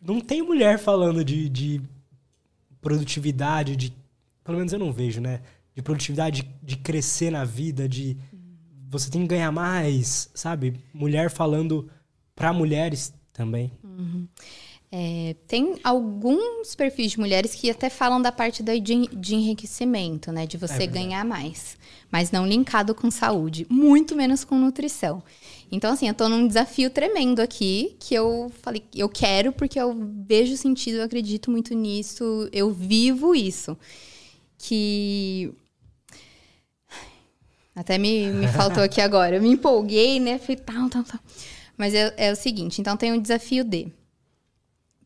Não 0.00 0.20
tem 0.20 0.42
mulher 0.42 0.78
falando 0.78 1.24
de, 1.24 1.48
de 1.48 1.82
produtividade, 2.80 3.74
de. 3.74 3.92
Pelo 4.44 4.58
menos 4.58 4.72
eu 4.72 4.78
não 4.78 4.92
vejo, 4.92 5.20
né? 5.20 5.40
De 5.74 5.82
produtividade, 5.82 6.48
de 6.62 6.76
crescer 6.76 7.30
na 7.30 7.44
vida, 7.44 7.88
de 7.88 8.16
você 8.92 9.10
tem 9.10 9.22
que 9.22 9.28
ganhar 9.28 9.50
mais, 9.50 10.28
sabe? 10.34 10.78
Mulher 10.92 11.30
falando 11.30 11.90
para 12.36 12.52
mulheres 12.52 13.14
também. 13.32 13.72
Uhum. 13.82 14.28
É, 14.94 15.34
tem 15.46 15.76
alguns 15.82 16.74
perfis 16.74 17.12
de 17.12 17.18
mulheres 17.18 17.54
que 17.54 17.70
até 17.70 17.88
falam 17.88 18.20
da 18.20 18.30
parte 18.30 18.62
de, 18.62 18.80
de 18.80 19.34
enriquecimento, 19.34 20.30
né? 20.30 20.46
De 20.46 20.58
você 20.58 20.82
é 20.82 20.86
ganhar 20.86 21.24
mais. 21.24 21.78
Mas 22.10 22.30
não 22.30 22.46
linkado 22.46 22.94
com 22.94 23.10
saúde. 23.10 23.66
Muito 23.70 24.14
menos 24.14 24.44
com 24.44 24.58
nutrição. 24.58 25.22
Então, 25.70 25.94
assim, 25.94 26.08
eu 26.08 26.12
tô 26.12 26.28
num 26.28 26.46
desafio 26.46 26.90
tremendo 26.90 27.40
aqui, 27.40 27.96
que 27.98 28.14
eu 28.14 28.52
falei, 28.60 28.84
eu 28.94 29.08
quero 29.08 29.52
porque 29.52 29.80
eu 29.80 29.96
vejo 30.26 30.54
sentido, 30.58 30.98
eu 30.98 31.04
acredito 31.04 31.50
muito 31.50 31.74
nisso, 31.74 32.46
eu 32.52 32.70
vivo 32.70 33.34
isso. 33.34 33.74
Que 34.58 35.54
até 37.74 37.98
me, 37.98 38.30
me 38.30 38.48
faltou 38.48 38.82
aqui 38.82 39.00
agora. 39.00 39.36
Eu 39.36 39.42
me 39.42 39.50
empolguei, 39.50 40.20
né? 40.20 40.38
Falei, 40.38 40.56
tal, 40.56 40.88
tal, 40.88 41.04
tal. 41.04 41.20
Mas 41.76 41.94
é, 41.94 42.12
é 42.16 42.32
o 42.32 42.36
seguinte, 42.36 42.80
então 42.80 42.96
tem 42.96 43.12
um 43.12 43.20
desafio 43.20 43.64
de... 43.64 43.88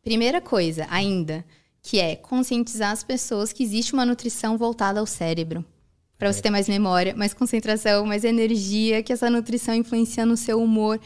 Primeira 0.03 0.39
coisa, 0.39 0.87
ainda, 0.89 1.43
que 1.81 1.99
é 1.99 2.15
conscientizar 2.15 2.91
as 2.91 3.03
pessoas 3.03 3.51
que 3.51 3.63
existe 3.63 3.93
uma 3.93 4.05
nutrição 4.05 4.57
voltada 4.57 4.99
ao 4.99 5.05
cérebro. 5.05 5.65
para 6.17 6.33
você 6.33 6.41
ter 6.41 6.49
mais 6.49 6.67
memória, 6.67 7.15
mais 7.15 7.33
concentração, 7.33 8.05
mais 8.05 8.23
energia, 8.23 9.03
que 9.03 9.13
essa 9.13 9.29
nutrição 9.29 9.75
influencia 9.75 10.25
no 10.25 10.35
seu 10.35 10.61
humor. 10.61 10.99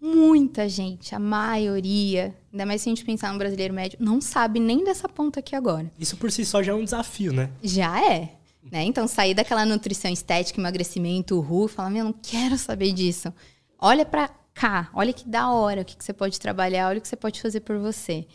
Muita 0.00 0.68
gente, 0.68 1.14
a 1.14 1.18
maioria, 1.18 2.34
ainda 2.52 2.64
mais 2.64 2.80
se 2.82 2.88
a 2.88 2.90
gente 2.90 3.04
pensar 3.04 3.32
no 3.32 3.38
brasileiro 3.38 3.74
médio, 3.74 3.98
não 4.00 4.20
sabe 4.20 4.60
nem 4.60 4.84
dessa 4.84 5.08
ponta 5.08 5.40
aqui 5.40 5.54
agora. 5.54 5.90
Isso 5.98 6.16
por 6.16 6.30
si 6.30 6.44
só 6.44 6.62
já 6.62 6.72
é 6.72 6.74
um 6.74 6.84
desafio, 6.84 7.32
né? 7.32 7.50
Já 7.62 8.02
é. 8.04 8.35
Né? 8.70 8.84
Então, 8.84 9.06
sair 9.06 9.34
daquela 9.34 9.64
nutrição 9.64 10.10
estética, 10.10 10.60
emagrecimento, 10.60 11.38
ru, 11.40 11.68
falar, 11.68 11.90
meu, 11.90 12.04
não 12.04 12.12
quero 12.12 12.58
saber 12.58 12.92
disso. 12.92 13.32
Olha 13.78 14.04
para 14.04 14.28
cá, 14.54 14.90
olha 14.94 15.12
que 15.12 15.28
da 15.28 15.50
hora, 15.50 15.82
o 15.82 15.84
que, 15.84 15.96
que 15.96 16.04
você 16.04 16.12
pode 16.12 16.40
trabalhar, 16.40 16.88
olha 16.88 16.98
o 16.98 17.00
que 17.00 17.08
você 17.08 17.16
pode 17.16 17.40
fazer 17.40 17.60
por 17.60 17.78
você. 17.78 18.26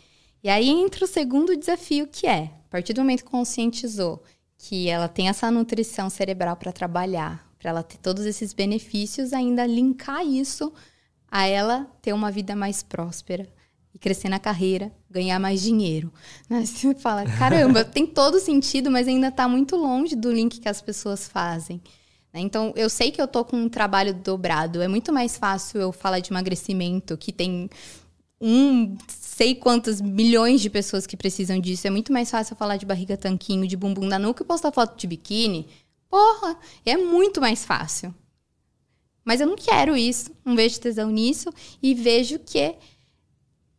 E 0.43 0.49
aí 0.49 0.69
entra 0.69 1.05
o 1.05 1.07
segundo 1.07 1.55
desafio, 1.55 2.07
que 2.07 2.27
é, 2.27 2.43
a 2.45 2.69
partir 2.69 2.93
do 2.93 3.01
momento 3.01 3.23
que 3.23 3.29
conscientizou 3.29 4.23
que 4.57 4.87
ela 4.87 5.07
tem 5.07 5.27
essa 5.27 5.49
nutrição 5.49 6.09
cerebral 6.09 6.55
para 6.55 6.71
trabalhar, 6.71 7.47
para 7.57 7.71
ela 7.71 7.83
ter 7.83 7.97
todos 7.97 8.25
esses 8.25 8.53
benefícios, 8.53 9.33
ainda 9.33 9.65
linkar 9.65 10.23
isso 10.25 10.71
a 11.29 11.47
ela 11.47 11.87
ter 12.01 12.13
uma 12.13 12.31
vida 12.31 12.55
mais 12.55 12.83
próspera 12.83 13.47
e 13.93 13.99
crescer 13.99 14.29
na 14.29 14.39
carreira, 14.39 14.91
ganhar 15.09 15.39
mais 15.39 15.61
dinheiro. 15.61 16.11
Né? 16.49 16.63
Você 16.65 16.93
fala, 16.95 17.25
caramba, 17.25 17.83
tem 17.85 18.05
todo 18.05 18.39
sentido, 18.39 18.89
mas 18.89 19.07
ainda 19.07 19.27
está 19.27 19.47
muito 19.47 19.75
longe 19.75 20.15
do 20.15 20.31
link 20.31 20.59
que 20.59 20.69
as 20.69 20.81
pessoas 20.81 21.27
fazem. 21.27 21.81
Né? 22.33 22.41
Então, 22.41 22.73
eu 22.75 22.89
sei 22.89 23.11
que 23.11 23.21
eu 23.21 23.27
tô 23.27 23.43
com 23.43 23.57
um 23.57 23.69
trabalho 23.69 24.13
dobrado. 24.13 24.81
É 24.81 24.87
muito 24.87 25.11
mais 25.11 25.37
fácil 25.37 25.81
eu 25.81 25.91
falar 25.91 26.19
de 26.19 26.31
emagrecimento, 26.31 27.17
que 27.17 27.31
tem 27.31 27.69
um 28.39 28.97
sei 29.07 29.53
quantas 29.55 30.01
milhões 30.01 30.61
de 30.61 30.69
pessoas 30.69 31.05
que 31.05 31.15
precisam 31.15 31.59
disso. 31.59 31.87
É 31.87 31.89
muito 31.89 32.11
mais 32.11 32.29
fácil 32.29 32.55
falar 32.55 32.77
de 32.77 32.85
barriga 32.85 33.15
tanquinho, 33.15 33.67
de 33.67 33.77
bumbum 33.77 34.05
na 34.05 34.17
nuca 34.17 34.43
e 34.43 34.45
postar 34.45 34.71
foto 34.71 34.97
de 34.97 35.07
biquíni. 35.07 35.67
Porra, 36.09 36.57
é 36.85 36.97
muito 36.97 37.39
mais 37.39 37.63
fácil. 37.63 38.13
Mas 39.23 39.39
eu 39.39 39.47
não 39.47 39.55
quero 39.55 39.95
isso, 39.95 40.31
não 40.43 40.55
vejo 40.55 40.79
tesão 40.79 41.09
nisso 41.11 41.53
e 41.81 41.93
vejo 41.93 42.39
que 42.39 42.75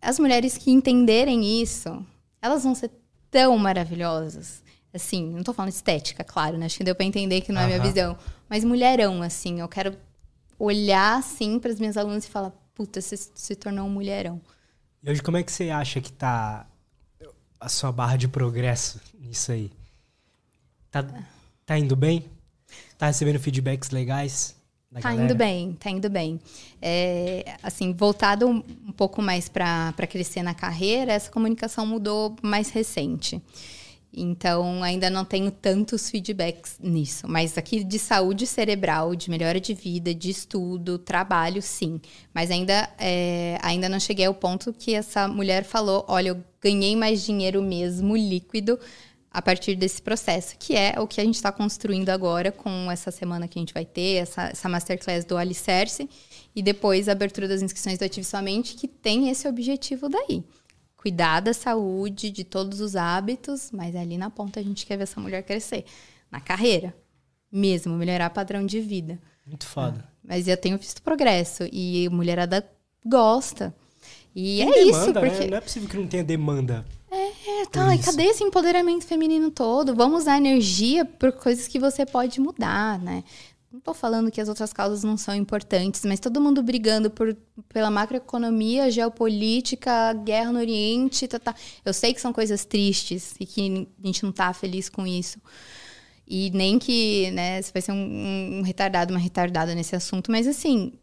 as 0.02 0.18
mulheres 0.18 0.58
que 0.58 0.70
entenderem 0.70 1.62
isso, 1.62 2.04
elas 2.40 2.64
vão 2.64 2.74
ser 2.74 2.90
tão 3.30 3.56
maravilhosas. 3.56 4.62
Assim, 4.92 5.30
não 5.30 5.42
tô 5.42 5.54
falando 5.54 5.70
estética, 5.70 6.22
claro, 6.22 6.58
né? 6.58 6.66
Acho 6.66 6.76
que 6.76 6.84
deu 6.84 6.94
para 6.94 7.06
entender 7.06 7.40
que 7.40 7.52
não 7.52 7.60
é 7.60 7.64
a 7.64 7.66
minha 7.68 7.80
visão. 7.80 8.18
Mas 8.48 8.64
mulherão, 8.64 9.22
assim, 9.22 9.60
eu 9.60 9.68
quero 9.68 9.96
olhar 10.58 11.18
assim 11.18 11.58
para 11.58 11.70
as 11.70 11.80
minhas 11.80 11.96
alunas 11.96 12.26
e 12.26 12.28
falar: 12.28 12.52
puta, 12.74 13.00
você 13.00 13.16
se 13.16 13.54
tornou 13.54 13.86
um 13.86 13.90
mulherão. 13.90 14.40
E 15.02 15.10
hoje, 15.10 15.22
como 15.22 15.36
é 15.36 15.42
que 15.42 15.50
você 15.50 15.70
acha 15.70 16.00
que 16.00 16.12
tá 16.12 16.66
a 17.58 17.68
sua 17.68 17.90
barra 17.90 18.16
de 18.16 18.28
progresso 18.28 19.00
nisso 19.18 19.52
aí? 19.52 19.70
Tá, 20.90 21.06
tá 21.64 21.78
indo 21.78 21.96
bem? 21.96 22.28
Tá 22.98 23.06
recebendo 23.06 23.40
feedbacks 23.40 23.90
legais? 23.90 24.54
Tá 25.00 25.08
galera? 25.08 25.24
indo 25.24 25.34
bem, 25.34 25.72
tá 25.74 25.90
indo 25.90 26.10
bem. 26.10 26.40
É, 26.80 27.56
assim, 27.62 27.92
voltado 27.92 28.48
um 28.48 28.92
pouco 28.92 29.22
mais 29.22 29.48
para 29.48 29.92
crescer 30.08 30.42
na 30.42 30.54
carreira, 30.54 31.12
essa 31.12 31.30
comunicação 31.30 31.86
mudou 31.86 32.36
mais 32.42 32.70
recente. 32.70 33.40
Então, 34.14 34.82
ainda 34.82 35.08
não 35.08 35.24
tenho 35.24 35.50
tantos 35.50 36.10
feedbacks 36.10 36.76
nisso. 36.82 37.26
Mas 37.26 37.56
aqui 37.56 37.82
de 37.82 37.98
saúde 37.98 38.46
cerebral, 38.46 39.14
de 39.14 39.30
melhora 39.30 39.58
de 39.58 39.72
vida, 39.72 40.14
de 40.14 40.28
estudo, 40.28 40.98
trabalho, 40.98 41.62
sim. 41.62 41.98
Mas 42.34 42.50
ainda, 42.50 42.90
é, 42.98 43.58
ainda 43.62 43.88
não 43.88 43.98
cheguei 43.98 44.26
ao 44.26 44.34
ponto 44.34 44.70
que 44.70 44.94
essa 44.94 45.26
mulher 45.26 45.64
falou: 45.64 46.04
olha, 46.08 46.28
eu 46.28 46.44
ganhei 46.60 46.94
mais 46.94 47.24
dinheiro 47.24 47.62
mesmo, 47.62 48.14
líquido, 48.14 48.78
a 49.32 49.40
partir 49.40 49.74
desse 49.74 50.02
processo, 50.02 50.56
que 50.58 50.76
é 50.76 51.00
o 51.00 51.06
que 51.06 51.20
a 51.20 51.24
gente 51.24 51.36
está 51.36 51.50
construindo 51.50 52.10
agora 52.10 52.52
com 52.52 52.90
essa 52.90 53.10
semana 53.10 53.48
que 53.48 53.58
a 53.58 53.62
gente 53.62 53.72
vai 53.72 53.84
ter, 53.84 54.16
essa, 54.16 54.48
essa 54.48 54.68
masterclass 54.68 55.24
do 55.24 55.36
Alicerce, 55.36 56.08
e 56.54 56.62
depois 56.62 57.08
a 57.08 57.12
abertura 57.12 57.48
das 57.48 57.62
inscrições 57.62 57.98
do 57.98 58.04
Ative 58.04 58.24
Somente, 58.24 58.74
que 58.74 58.86
tem 58.86 59.30
esse 59.30 59.48
objetivo 59.48 60.08
daí 60.08 60.44
cuidar 61.02 61.40
da 61.40 61.52
saúde, 61.52 62.30
de 62.30 62.44
todos 62.44 62.80
os 62.80 62.94
hábitos, 62.94 63.72
mas 63.72 63.96
ali 63.96 64.16
na 64.16 64.30
ponta 64.30 64.60
a 64.60 64.62
gente 64.62 64.86
quer 64.86 64.96
ver 64.96 65.02
essa 65.02 65.20
mulher 65.20 65.42
crescer. 65.42 65.84
Na 66.30 66.40
carreira, 66.40 66.94
mesmo, 67.50 67.96
melhorar 67.96 68.30
padrão 68.30 68.64
de 68.64 68.80
vida. 68.80 69.18
Muito 69.44 69.66
foda. 69.66 70.04
Ah, 70.06 70.12
mas 70.22 70.46
eu 70.46 70.56
tenho 70.56 70.78
visto 70.78 71.02
progresso 71.02 71.64
e 71.72 72.06
a 72.06 72.10
mulherada 72.10 72.64
gosta. 73.04 73.74
E 74.34 74.58
Tem 74.58 74.68
é 74.68 74.84
demanda, 74.84 74.98
isso, 74.98 75.12
né? 75.12 75.20
porque... 75.20 75.44
Né? 75.44 75.50
Não 75.50 75.56
é 75.58 75.60
possível 75.60 75.88
que 75.88 75.96
não 75.96 76.06
tenha 76.06 76.24
demanda. 76.24 76.86
É, 77.14 77.66
tá. 77.66 77.94
E 77.94 77.98
cadê 77.98 78.24
esse 78.24 78.42
empoderamento 78.42 79.04
feminino 79.04 79.50
todo? 79.50 79.94
Vamos 79.94 80.22
usar 80.22 80.38
energia 80.38 81.04
por 81.04 81.30
coisas 81.32 81.68
que 81.68 81.78
você 81.78 82.06
pode 82.06 82.40
mudar, 82.40 82.98
né? 82.98 83.22
Não 83.70 83.78
estou 83.78 83.92
falando 83.92 84.30
que 84.30 84.40
as 84.40 84.48
outras 84.48 84.72
causas 84.72 85.04
não 85.04 85.16
são 85.18 85.34
importantes, 85.34 86.04
mas 86.06 86.20
todo 86.20 86.40
mundo 86.40 86.62
brigando 86.62 87.10
por, 87.10 87.36
pela 87.68 87.90
macroeconomia, 87.90 88.90
geopolítica, 88.90 90.14
guerra 90.24 90.52
no 90.52 90.58
Oriente. 90.58 91.28
Tá, 91.28 91.38
tá. 91.38 91.54
Eu 91.84 91.92
sei 91.92 92.14
que 92.14 92.20
são 92.20 92.32
coisas 92.32 92.64
tristes 92.64 93.34
e 93.38 93.44
que 93.44 93.88
a 94.02 94.06
gente 94.06 94.22
não 94.22 94.30
está 94.30 94.52
feliz 94.54 94.88
com 94.88 95.06
isso. 95.06 95.38
E 96.26 96.50
nem 96.50 96.78
que 96.78 97.30
né, 97.32 97.60
você 97.60 97.72
vai 97.72 97.82
ser 97.82 97.92
um, 97.92 98.58
um 98.58 98.62
retardado, 98.62 99.12
uma 99.12 99.20
retardada 99.20 99.74
nesse 99.74 99.94
assunto, 99.94 100.30
mas 100.30 100.46
assim, 100.46 100.94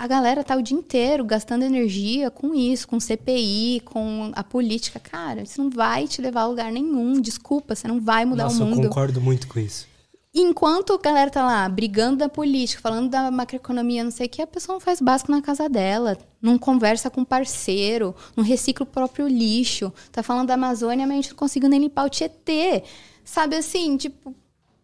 a 0.00 0.06
galera 0.06 0.42
tá 0.42 0.56
o 0.56 0.62
dia 0.62 0.78
inteiro 0.78 1.22
gastando 1.22 1.62
energia 1.62 2.30
com 2.30 2.54
isso, 2.54 2.88
com 2.88 2.98
CPI, 2.98 3.82
com 3.84 4.32
a 4.34 4.42
política. 4.42 4.98
Cara, 4.98 5.42
isso 5.42 5.62
não 5.62 5.68
vai 5.68 6.08
te 6.08 6.22
levar 6.22 6.40
a 6.40 6.46
lugar 6.46 6.72
nenhum. 6.72 7.20
Desculpa, 7.20 7.74
você 7.74 7.86
não 7.86 8.00
vai 8.00 8.24
mudar 8.24 8.44
Nossa, 8.44 8.64
o 8.64 8.66
mundo. 8.66 8.84
Eu 8.84 8.88
concordo 8.88 9.20
muito 9.20 9.46
com 9.46 9.60
isso. 9.60 9.86
Enquanto 10.34 10.94
a 10.94 10.98
galera 10.98 11.28
tá 11.28 11.44
lá 11.44 11.68
brigando 11.68 12.16
da 12.16 12.30
política, 12.30 12.80
falando 12.80 13.10
da 13.10 13.30
macroeconomia, 13.30 14.02
não 14.02 14.10
sei 14.10 14.24
o 14.24 14.30
que, 14.30 14.40
a 14.40 14.46
pessoa 14.46 14.76
não 14.76 14.80
faz 14.80 15.02
básico 15.02 15.30
na 15.30 15.42
casa 15.42 15.68
dela, 15.68 16.16
não 16.40 16.56
conversa 16.56 17.10
com 17.10 17.22
parceiro, 17.22 18.16
não 18.34 18.42
recicla 18.42 18.84
o 18.84 18.86
próprio 18.86 19.28
lixo, 19.28 19.92
tá 20.10 20.22
falando 20.22 20.48
da 20.48 20.54
Amazônia, 20.54 21.06
mas 21.06 21.12
a 21.12 21.20
gente 21.20 21.30
não 21.30 21.36
conseguiu 21.36 21.68
nem 21.68 21.78
limpar 21.78 22.06
o 22.06 22.08
Tietê. 22.08 22.84
Sabe 23.22 23.54
assim, 23.54 23.98
tipo, 23.98 24.34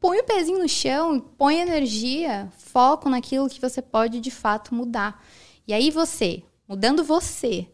põe 0.07 0.21
o 0.21 0.25
pezinho 0.25 0.61
no 0.61 0.69
chão, 0.69 1.19
põe 1.19 1.59
energia, 1.59 2.49
foco 2.57 3.09
naquilo 3.09 3.49
que 3.49 3.61
você 3.61 3.83
pode 3.83 4.21
de 4.21 4.31
fato 4.31 4.73
mudar. 4.73 5.21
E 5.67 5.75
aí 5.75 5.91
você, 5.91 6.45
mudando 6.69 7.03
você, 7.03 7.69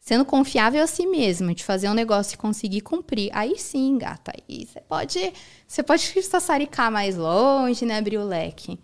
sendo 0.00 0.24
confiável 0.24 0.82
a 0.82 0.86
si 0.86 1.06
mesma, 1.06 1.54
de 1.54 1.62
fazer 1.62 1.90
um 1.90 1.94
negócio 1.94 2.36
e 2.36 2.38
conseguir 2.38 2.80
cumprir, 2.80 3.30
aí 3.34 3.58
sim, 3.58 3.98
gata, 3.98 4.32
aí 4.32 4.64
você 4.64 4.80
pode, 4.80 5.32
você 5.68 5.82
pode 5.82 6.22
sassaricar 6.22 6.90
mais 6.90 7.16
longe, 7.16 7.84
né, 7.84 7.98
abrir 7.98 8.16
o 8.16 8.24
leque. 8.24 8.80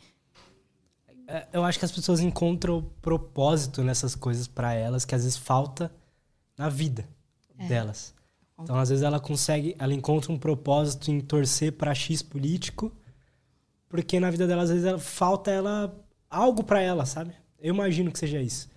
É, 1.27 1.47
eu 1.55 1.65
acho 1.65 1.79
que 1.79 1.87
as 1.87 1.93
pessoas 1.93 2.21
encontram 2.21 2.85
propósito 3.01 3.83
nessas 3.83 4.15
coisas 4.15 4.47
para 4.47 4.75
elas 4.75 5.07
que 5.07 5.15
às 5.15 5.25
vezes 5.25 5.39
falta 5.39 5.91
na 6.55 6.69
vida 6.69 7.09
é. 7.59 7.67
delas. 7.67 8.15
Então, 8.61 8.77
às 8.77 8.89
vezes 8.89 9.05
ela 9.05 9.21
consegue, 9.21 9.77
ela 9.79 9.95
encontra 9.95 10.33
um 10.33 10.39
propósito 10.39 11.11
em 11.11 11.21
torcer 11.21 11.73
para 11.73 11.95
X 11.95 12.23
político, 12.23 12.93
porque 13.89 14.19
na 14.19 14.31
vida 14.31 14.47
dela 14.47 14.63
às 14.63 14.71
vezes 14.71 14.85
ela, 14.85 14.99
falta 14.99 15.51
ela 15.51 15.97
algo 16.29 16.65
para 16.65 16.81
ela, 16.81 17.07
sabe? 17.07 17.33
Eu 17.59 17.75
imagino 17.75 18.11
que 18.11 18.19
seja 18.19 18.41
isso 18.41 18.69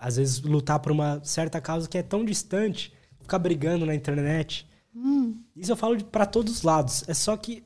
às 0.00 0.16
vezes, 0.16 0.40
lutar 0.40 0.80
por 0.80 0.90
uma 0.90 1.22
certa 1.22 1.60
causa 1.60 1.86
que 1.86 1.98
é 1.98 2.02
tão 2.02 2.24
distante, 2.24 2.90
ficar 3.20 3.38
brigando 3.38 3.84
na 3.84 3.94
internet. 3.94 4.66
Hum. 4.96 5.42
Isso 5.54 5.70
eu 5.70 5.76
falo 5.76 6.02
para 6.02 6.24
todos 6.24 6.54
os 6.54 6.62
lados. 6.62 7.04
É 7.06 7.12
só 7.12 7.36
que, 7.36 7.62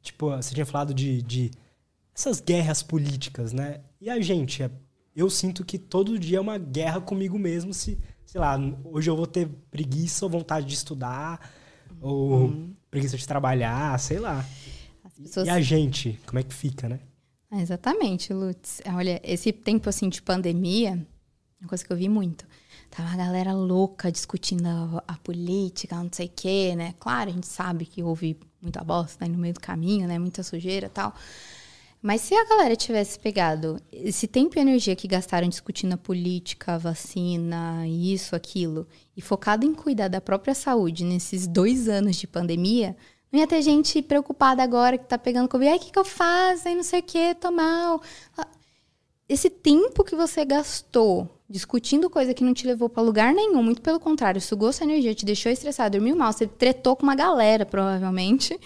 tipo, 0.00 0.30
você 0.30 0.54
tinha 0.54 0.64
falado 0.64 0.94
de, 0.94 1.20
de 1.20 1.50
essas 2.14 2.40
guerras 2.40 2.80
políticas, 2.80 3.52
né? 3.52 3.80
E 4.00 4.08
a 4.08 4.20
gente, 4.20 4.62
é, 4.62 4.70
eu 5.16 5.28
sinto 5.28 5.64
que 5.64 5.78
todo 5.78 6.16
dia 6.16 6.38
é 6.38 6.40
uma 6.40 6.58
guerra 6.58 7.00
comigo 7.00 7.36
mesmo. 7.36 7.74
Se, 7.74 7.98
sei 8.28 8.42
lá, 8.42 8.58
hoje 8.84 9.08
eu 9.08 9.16
vou 9.16 9.26
ter 9.26 9.48
preguiça 9.70 10.26
ou 10.26 10.30
vontade 10.30 10.66
de 10.66 10.74
estudar, 10.74 11.50
ou 11.98 12.42
uhum. 12.42 12.74
preguiça 12.90 13.16
de 13.16 13.26
trabalhar, 13.26 13.98
sei 13.98 14.18
lá. 14.18 14.44
Pessoas... 15.16 15.46
E 15.46 15.50
a 15.50 15.58
gente, 15.62 16.20
como 16.26 16.38
é 16.38 16.42
que 16.42 16.52
fica, 16.52 16.90
né? 16.90 17.00
Exatamente, 17.50 18.34
Lutz. 18.34 18.82
Olha, 18.94 19.18
esse 19.24 19.50
tempo 19.50 19.88
assim 19.88 20.10
de 20.10 20.20
pandemia, 20.20 21.06
uma 21.58 21.68
coisa 21.70 21.82
que 21.82 21.90
eu 21.90 21.96
vi 21.96 22.06
muito. 22.06 22.46
Tava 22.90 23.08
a 23.08 23.16
galera 23.16 23.54
louca 23.54 24.12
discutindo 24.12 24.66
a, 24.66 25.04
a 25.08 25.16
política, 25.16 25.96
não 25.96 26.10
sei 26.12 26.26
o 26.26 26.32
quê, 26.36 26.74
né? 26.76 26.94
Claro, 27.00 27.30
a 27.30 27.32
gente 27.32 27.46
sabe 27.46 27.86
que 27.86 28.02
houve 28.02 28.38
muita 28.60 28.84
bosta 28.84 29.24
aí 29.24 29.30
no 29.30 29.38
meio 29.38 29.54
do 29.54 29.60
caminho, 29.60 30.06
né? 30.06 30.18
Muita 30.18 30.42
sujeira 30.42 30.86
e 30.86 30.90
tal. 30.90 31.14
Mas 32.00 32.20
se 32.20 32.34
a 32.34 32.44
galera 32.44 32.76
tivesse 32.76 33.18
pegado 33.18 33.80
esse 33.90 34.28
tempo 34.28 34.56
e 34.56 34.60
energia 34.60 34.94
que 34.94 35.08
gastaram 35.08 35.48
discutindo 35.48 35.94
a 35.94 35.96
política, 35.96 36.74
a 36.74 36.78
vacina, 36.78 37.86
isso, 37.88 38.36
aquilo, 38.36 38.86
e 39.16 39.20
focado 39.20 39.66
em 39.66 39.74
cuidar 39.74 40.08
da 40.08 40.20
própria 40.20 40.54
saúde 40.54 41.04
nesses 41.04 41.46
dois 41.46 41.88
anos 41.88 42.16
de 42.16 42.26
pandemia, 42.26 42.96
não 43.32 43.40
ia 43.40 43.46
ter 43.46 43.60
gente 43.62 44.00
preocupada 44.00 44.62
agora 44.62 44.96
que 44.96 45.06
tá 45.06 45.18
pegando 45.18 45.48
Covid. 45.48 45.70
Ai, 45.70 45.76
o 45.76 45.80
que, 45.80 45.92
que 45.92 45.98
eu 45.98 46.04
faço? 46.04 46.68
Ai, 46.68 46.74
não 46.74 46.84
sei 46.84 47.00
o 47.00 47.02
que, 47.02 47.34
tô 47.34 47.50
mal. 47.50 48.00
Esse 49.28 49.50
tempo 49.50 50.04
que 50.04 50.14
você 50.14 50.44
gastou 50.44 51.28
discutindo 51.50 52.08
coisa 52.08 52.32
que 52.32 52.44
não 52.44 52.54
te 52.54 52.66
levou 52.66 52.88
para 52.88 53.02
lugar 53.02 53.34
nenhum, 53.34 53.62
muito 53.62 53.82
pelo 53.82 53.98
contrário, 53.98 54.40
sugou 54.40 54.72
sua 54.72 54.84
energia, 54.84 55.14
te 55.14 55.24
deixou 55.24 55.50
estressado, 55.50 55.98
dormiu 55.98 56.14
mal, 56.14 56.32
você 56.32 56.46
tretou 56.46 56.94
com 56.94 57.02
uma 57.02 57.14
galera, 57.14 57.66
provavelmente, 57.66 58.58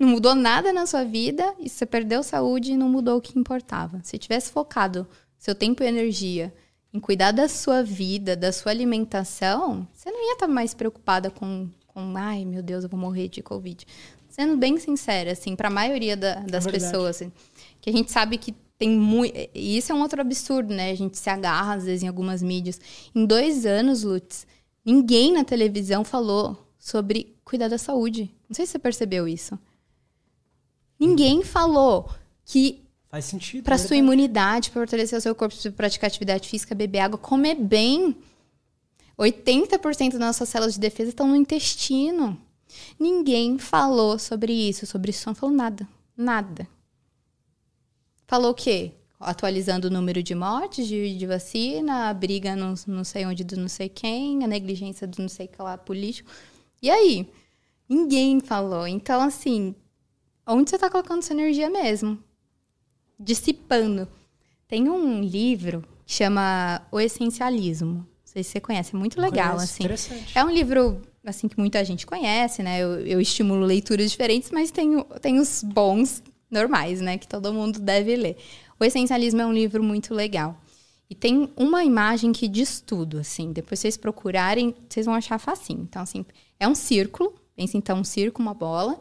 não 0.00 0.08
mudou 0.08 0.34
nada 0.34 0.72
na 0.72 0.86
sua 0.86 1.04
vida 1.04 1.54
e 1.58 1.68
você 1.68 1.84
perdeu 1.84 2.22
saúde 2.22 2.72
e 2.72 2.76
não 2.76 2.88
mudou 2.88 3.18
o 3.18 3.20
que 3.20 3.38
importava. 3.38 4.00
Se 4.02 4.16
tivesse 4.16 4.50
focado 4.50 5.06
seu 5.38 5.54
tempo 5.54 5.82
e 5.82 5.86
energia 5.86 6.52
em 6.92 6.98
cuidar 6.98 7.32
da 7.32 7.46
sua 7.48 7.82
vida, 7.82 8.34
da 8.34 8.50
sua 8.50 8.72
alimentação, 8.72 9.86
você 9.92 10.10
não 10.10 10.26
ia 10.26 10.32
estar 10.32 10.48
mais 10.48 10.72
preocupada 10.72 11.30
com, 11.30 11.68
com 11.86 12.16
ai 12.16 12.46
meu 12.46 12.62
Deus, 12.62 12.82
eu 12.82 12.88
vou 12.88 12.98
morrer 12.98 13.28
de 13.28 13.42
Covid. 13.42 13.86
Sendo 14.30 14.56
bem 14.56 14.78
sincera, 14.78 15.32
assim, 15.32 15.54
para 15.54 15.68
a 15.68 15.72
maioria 15.72 16.16
da, 16.16 16.36
das 16.36 16.66
é 16.66 16.70
pessoas, 16.70 17.16
assim, 17.16 17.32
que 17.78 17.90
a 17.90 17.92
gente 17.92 18.10
sabe 18.10 18.38
que 18.38 18.54
tem 18.78 18.88
muito. 18.88 19.36
E 19.54 19.76
isso 19.76 19.92
é 19.92 19.94
um 19.94 20.00
outro 20.00 20.20
absurdo, 20.20 20.72
né? 20.72 20.90
A 20.92 20.94
gente 20.94 21.18
se 21.18 21.28
agarra, 21.28 21.74
às 21.74 21.84
vezes, 21.84 22.02
em 22.02 22.08
algumas 22.08 22.42
mídias. 22.42 22.80
Em 23.14 23.26
dois 23.26 23.66
anos, 23.66 24.04
Lutz, 24.04 24.46
ninguém 24.84 25.32
na 25.32 25.44
televisão 25.44 26.04
falou 26.04 26.56
sobre 26.78 27.36
cuidar 27.44 27.68
da 27.68 27.76
saúde. 27.76 28.30
Não 28.48 28.54
sei 28.54 28.64
se 28.64 28.72
você 28.72 28.78
percebeu 28.78 29.28
isso. 29.28 29.58
Ninguém 31.00 31.42
falou 31.42 32.10
que 32.44 32.84
Faz 33.10 33.24
sentido. 33.24 33.64
Para 33.64 33.76
sua 33.76 33.96
imunidade, 33.96 34.70
para 34.70 34.82
fortalecer 34.82 35.18
o 35.18 35.20
seu 35.20 35.34
corpo, 35.34 35.56
para 35.60 35.72
praticar 35.72 36.06
atividade 36.06 36.48
física, 36.48 36.76
beber 36.76 37.00
água, 37.00 37.18
comer 37.18 37.56
bem. 37.56 38.16
80% 39.18 40.12
das 40.12 40.20
nossas 40.20 40.48
células 40.48 40.74
de 40.74 40.80
defesa 40.80 41.10
estão 41.10 41.26
no 41.26 41.34
intestino. 41.34 42.40
Ninguém 42.98 43.58
falou 43.58 44.16
sobre 44.16 44.52
isso, 44.52 44.86
sobre 44.86 45.10
isso 45.10 45.28
não 45.28 45.34
falou 45.34 45.54
nada. 45.54 45.88
Nada. 46.16 46.68
Falou 48.28 48.52
o 48.52 48.54
quê? 48.54 48.92
Atualizando 49.18 49.88
o 49.88 49.90
número 49.90 50.22
de 50.22 50.36
mortes 50.36 50.86
de, 50.86 51.18
de 51.18 51.26
vacina, 51.26 52.08
a 52.08 52.14
briga 52.14 52.54
não, 52.54 52.74
não 52.86 53.02
sei 53.02 53.26
onde 53.26 53.42
do 53.42 53.56
não 53.56 53.68
sei 53.68 53.88
quem, 53.88 54.44
a 54.44 54.46
negligência 54.46 55.04
do 55.04 55.20
não 55.20 55.28
sei 55.28 55.48
que 55.48 55.60
lá 55.60 55.76
político. 55.76 56.30
E 56.80 56.88
aí? 56.88 57.28
Ninguém 57.88 58.38
falou. 58.38 58.86
Então, 58.86 59.20
assim, 59.20 59.74
onde 60.54 60.70
você 60.70 60.76
está 60.76 60.90
colocando 60.90 61.22
sua 61.22 61.34
energia 61.34 61.70
mesmo? 61.70 62.18
Dissipando. 63.18 64.08
Tem 64.66 64.88
um 64.88 65.20
livro 65.20 65.84
que 66.06 66.12
chama 66.12 66.82
O 66.90 67.00
Essencialismo. 67.00 67.98
Não 67.98 68.06
sei 68.24 68.42
se 68.42 68.50
você 68.50 68.60
conhece, 68.60 68.94
é 68.94 68.98
muito 68.98 69.20
legal, 69.20 69.54
Conheço, 69.56 69.64
assim. 69.64 69.84
Interessante. 69.84 70.38
É 70.38 70.44
um 70.44 70.50
livro 70.50 71.00
assim 71.24 71.48
que 71.48 71.58
muita 71.58 71.84
gente 71.84 72.06
conhece, 72.06 72.62
né? 72.62 72.80
Eu, 72.80 73.00
eu 73.06 73.20
estimulo 73.20 73.64
leituras 73.64 74.10
diferentes, 74.10 74.50
mas 74.50 74.70
tem, 74.70 75.04
tem 75.20 75.38
os 75.38 75.62
bons 75.62 76.22
normais, 76.50 77.00
né? 77.00 77.18
Que 77.18 77.28
todo 77.28 77.52
mundo 77.52 77.78
deve 77.78 78.16
ler. 78.16 78.36
O 78.78 78.84
Essencialismo 78.84 79.40
é 79.40 79.46
um 79.46 79.52
livro 79.52 79.82
muito 79.82 80.14
legal. 80.14 80.58
E 81.08 81.14
tem 81.14 81.50
uma 81.56 81.84
imagem 81.84 82.32
que 82.32 82.46
diz 82.46 82.80
tudo, 82.80 83.18
assim. 83.18 83.52
Depois 83.52 83.80
vocês 83.80 83.96
procurarem, 83.96 84.74
vocês 84.88 85.06
vão 85.06 85.14
achar 85.14 85.38
facinho. 85.38 85.82
Então, 85.82 86.02
assim, 86.02 86.24
é 86.58 86.68
um 86.68 86.74
círculo. 86.74 87.34
Pensa 87.56 87.76
então 87.76 87.98
um 87.98 88.04
círculo, 88.04 88.46
uma 88.46 88.54
bola. 88.54 88.98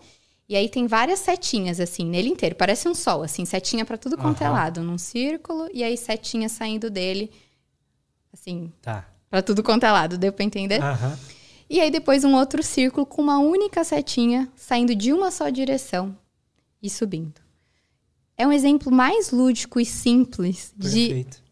E 0.50 0.56
aí 0.56 0.68
tem 0.68 0.88
várias 0.88 1.20
setinhas, 1.20 1.80
assim, 1.80 2.04
nele 2.04 2.28
inteiro. 2.30 2.56
Parece 2.56 2.90
um 2.90 2.96
sol, 2.96 3.22
assim, 3.22 3.46
setinha 3.46 3.86
para 3.86 3.98
tudo 4.00 4.18
quanto 4.18 4.44
é 4.44 4.50
lado. 4.50 4.82
Num 4.82 4.98
círculo, 4.98 5.70
e 5.72 5.84
aí 5.84 5.96
setinha 5.96 6.50
saindo 6.50 6.90
dele, 6.90 7.32
assim, 8.34 8.74
Tá. 8.82 9.08
para 9.30 9.44
tudo 9.44 9.62
quanto 9.62 9.84
é 9.86 9.92
lado. 9.92 10.18
Deu 10.18 10.34
pra 10.34 10.44
entender? 10.44 10.82
Aham. 10.82 11.18
E 11.70 11.80
aí 11.80 11.92
depois 11.92 12.24
um 12.24 12.34
outro 12.36 12.64
círculo 12.64 13.06
com 13.06 13.22
uma 13.22 13.38
única 13.38 13.84
setinha 13.84 14.50
saindo 14.56 14.96
de 14.96 15.14
uma 15.14 15.30
só 15.30 15.50
direção 15.50 16.18
e 16.82 16.90
subindo. 16.90 17.40
É 18.36 18.48
um 18.48 18.52
exemplo 18.52 18.92
mais 18.92 19.30
lúdico 19.30 19.80
e 19.80 19.86
simples 19.86 20.74
de, 20.76 21.08
Perfeito. 21.08 21.44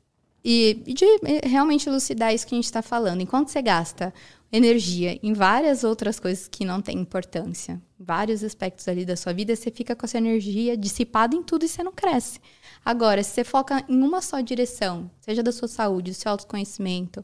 e, 0.44 0.82
e 0.88 0.94
de 0.96 1.06
realmente 1.48 1.88
elucidar 1.88 2.34
isso 2.34 2.48
que 2.48 2.56
a 2.56 2.58
gente 2.58 2.66
está 2.66 2.82
falando. 2.82 3.22
Enquanto 3.22 3.50
você 3.50 3.62
gasta 3.62 4.12
energia 4.52 5.20
em 5.22 5.34
várias 5.34 5.84
outras 5.84 6.20
coisas 6.20 6.48
que 6.48 6.64
não 6.64 6.82
têm 6.82 7.00
importância, 7.00 7.82
vários 8.00 8.44
aspectos 8.44 8.88
ali 8.88 9.06
da 9.06 9.16
sua 9.16 9.34
vida, 9.34 9.56
você 9.56 9.70
fica 9.70 9.96
com 9.96 10.06
essa 10.06 10.18
energia 10.18 10.78
dissipada 10.78 11.36
em 11.36 11.44
tudo 11.44 11.66
e 11.66 11.68
você 11.68 11.84
não 11.84 11.92
cresce. 11.92 12.40
Agora, 12.84 13.22
se 13.24 13.32
você 13.32 13.44
foca 13.44 13.84
em 13.90 14.02
uma 14.02 14.22
só 14.22 14.40
direção, 14.40 15.12
seja 15.20 15.44
da 15.44 15.52
sua 15.52 15.68
saúde, 15.68 16.12
do 16.12 16.16
seu 16.16 16.32
autoconhecimento, 16.32 17.24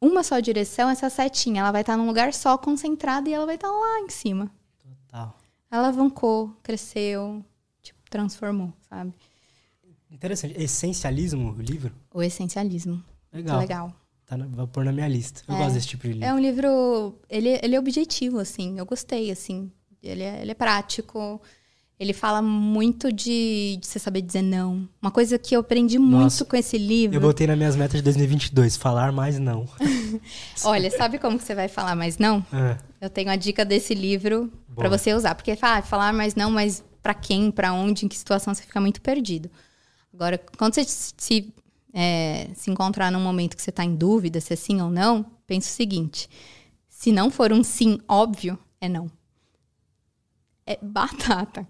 uma 0.00 0.22
só 0.22 0.40
direção, 0.40 0.88
essa 0.88 1.10
setinha, 1.10 1.60
ela 1.60 1.72
vai 1.72 1.82
estar 1.82 1.96
num 1.96 2.06
lugar 2.06 2.32
só, 2.32 2.56
concentrada, 2.56 3.28
e 3.28 3.32
ela 3.32 3.46
vai 3.46 3.56
estar 3.56 3.70
lá 3.70 4.00
em 4.00 4.08
cima. 4.08 4.50
Total. 4.78 5.38
Ela 5.70 5.88
alavancou, 5.88 6.54
cresceu, 6.62 7.44
tipo, 7.82 7.98
transformou, 8.08 8.72
sabe? 8.88 9.12
Interessante. 10.10 10.54
Essencialismo, 10.60 11.52
o 11.52 11.60
livro? 11.60 11.94
O 12.12 12.22
essencialismo. 12.22 13.02
Legal. 13.32 13.58
Legal. 13.58 14.05
Tá 14.26 14.36
na- 14.36 14.46
vou 14.46 14.66
pôr 14.66 14.84
na 14.84 14.92
minha 14.92 15.06
lista. 15.08 15.42
Eu 15.46 15.54
É. 15.54 15.58
gosto 15.58 15.74
desse 15.74 15.86
tipo 15.88 16.02
de 16.06 16.14
livro. 16.14 16.28
É 16.28 16.34
um 16.34 16.38
livro. 16.38 17.14
Ele, 17.30 17.58
ele 17.62 17.76
é 17.76 17.78
objetivo, 17.78 18.38
assim. 18.38 18.78
Eu 18.78 18.84
gostei, 18.84 19.30
assim. 19.30 19.70
Ele 20.02 20.22
é, 20.22 20.42
ele 20.42 20.50
é 20.50 20.54
prático. 20.54 21.40
Ele 21.98 22.12
fala 22.12 22.42
muito 22.42 23.10
de, 23.10 23.78
de 23.80 23.86
você 23.86 23.98
saber 23.98 24.20
dizer 24.20 24.42
não. 24.42 24.86
Uma 25.00 25.10
coisa 25.10 25.38
que 25.38 25.56
eu 25.56 25.60
aprendi 25.60 25.98
muito 25.98 26.22
Nossa, 26.24 26.44
com 26.44 26.54
esse 26.56 26.76
livro. 26.76 27.16
Eu 27.16 27.20
botei 27.22 27.46
nas 27.46 27.56
minhas 27.56 27.74
metas 27.76 27.96
de 27.98 28.02
2022, 28.02 28.76
falar 28.76 29.12
mais 29.12 29.38
não. 29.38 29.66
Olha, 30.64 30.90
sabe 30.90 31.18
como 31.18 31.38
que 31.38 31.44
você 31.44 31.54
vai 31.54 31.68
falar 31.68 31.94
mais 31.96 32.18
não? 32.18 32.44
Ah, 32.52 32.76
Eu 33.00 33.08
tenho 33.08 33.30
a 33.30 33.36
dica 33.36 33.64
desse 33.64 33.94
livro 33.94 34.52
pra 34.74 34.88
Boa. 34.88 34.98
você 34.98 35.14
usar. 35.14 35.34
Porque 35.34 35.56
ah, 35.62 35.80
falar 35.82 36.12
mais 36.12 36.34
não, 36.34 36.50
mas 36.50 36.84
pra 37.02 37.14
quem, 37.14 37.50
pra 37.50 37.72
onde, 37.72 38.04
em 38.04 38.08
que 38.08 38.16
situação 38.18 38.52
você 38.54 38.62
fica 38.62 38.80
muito 38.80 39.00
perdido. 39.00 39.50
Agora, 40.12 40.38
quando 40.58 40.74
você 40.74 40.84
se, 40.84 41.52
é, 41.98 42.50
se 42.54 42.70
encontrar 42.70 43.10
num 43.10 43.22
momento 43.22 43.56
que 43.56 43.62
você 43.62 43.72
tá 43.72 43.82
em 43.82 43.96
dúvida 43.96 44.38
se 44.38 44.52
é 44.52 44.56
sim 44.56 44.82
ou 44.82 44.90
não, 44.90 45.24
pense 45.46 45.70
o 45.70 45.72
seguinte: 45.74 46.28
se 46.86 47.10
não 47.10 47.30
for 47.30 47.50
um 47.54 47.64
sim 47.64 47.98
óbvio, 48.06 48.58
é 48.78 48.86
não. 48.86 49.10
É 50.66 50.78
batata. 50.82 51.66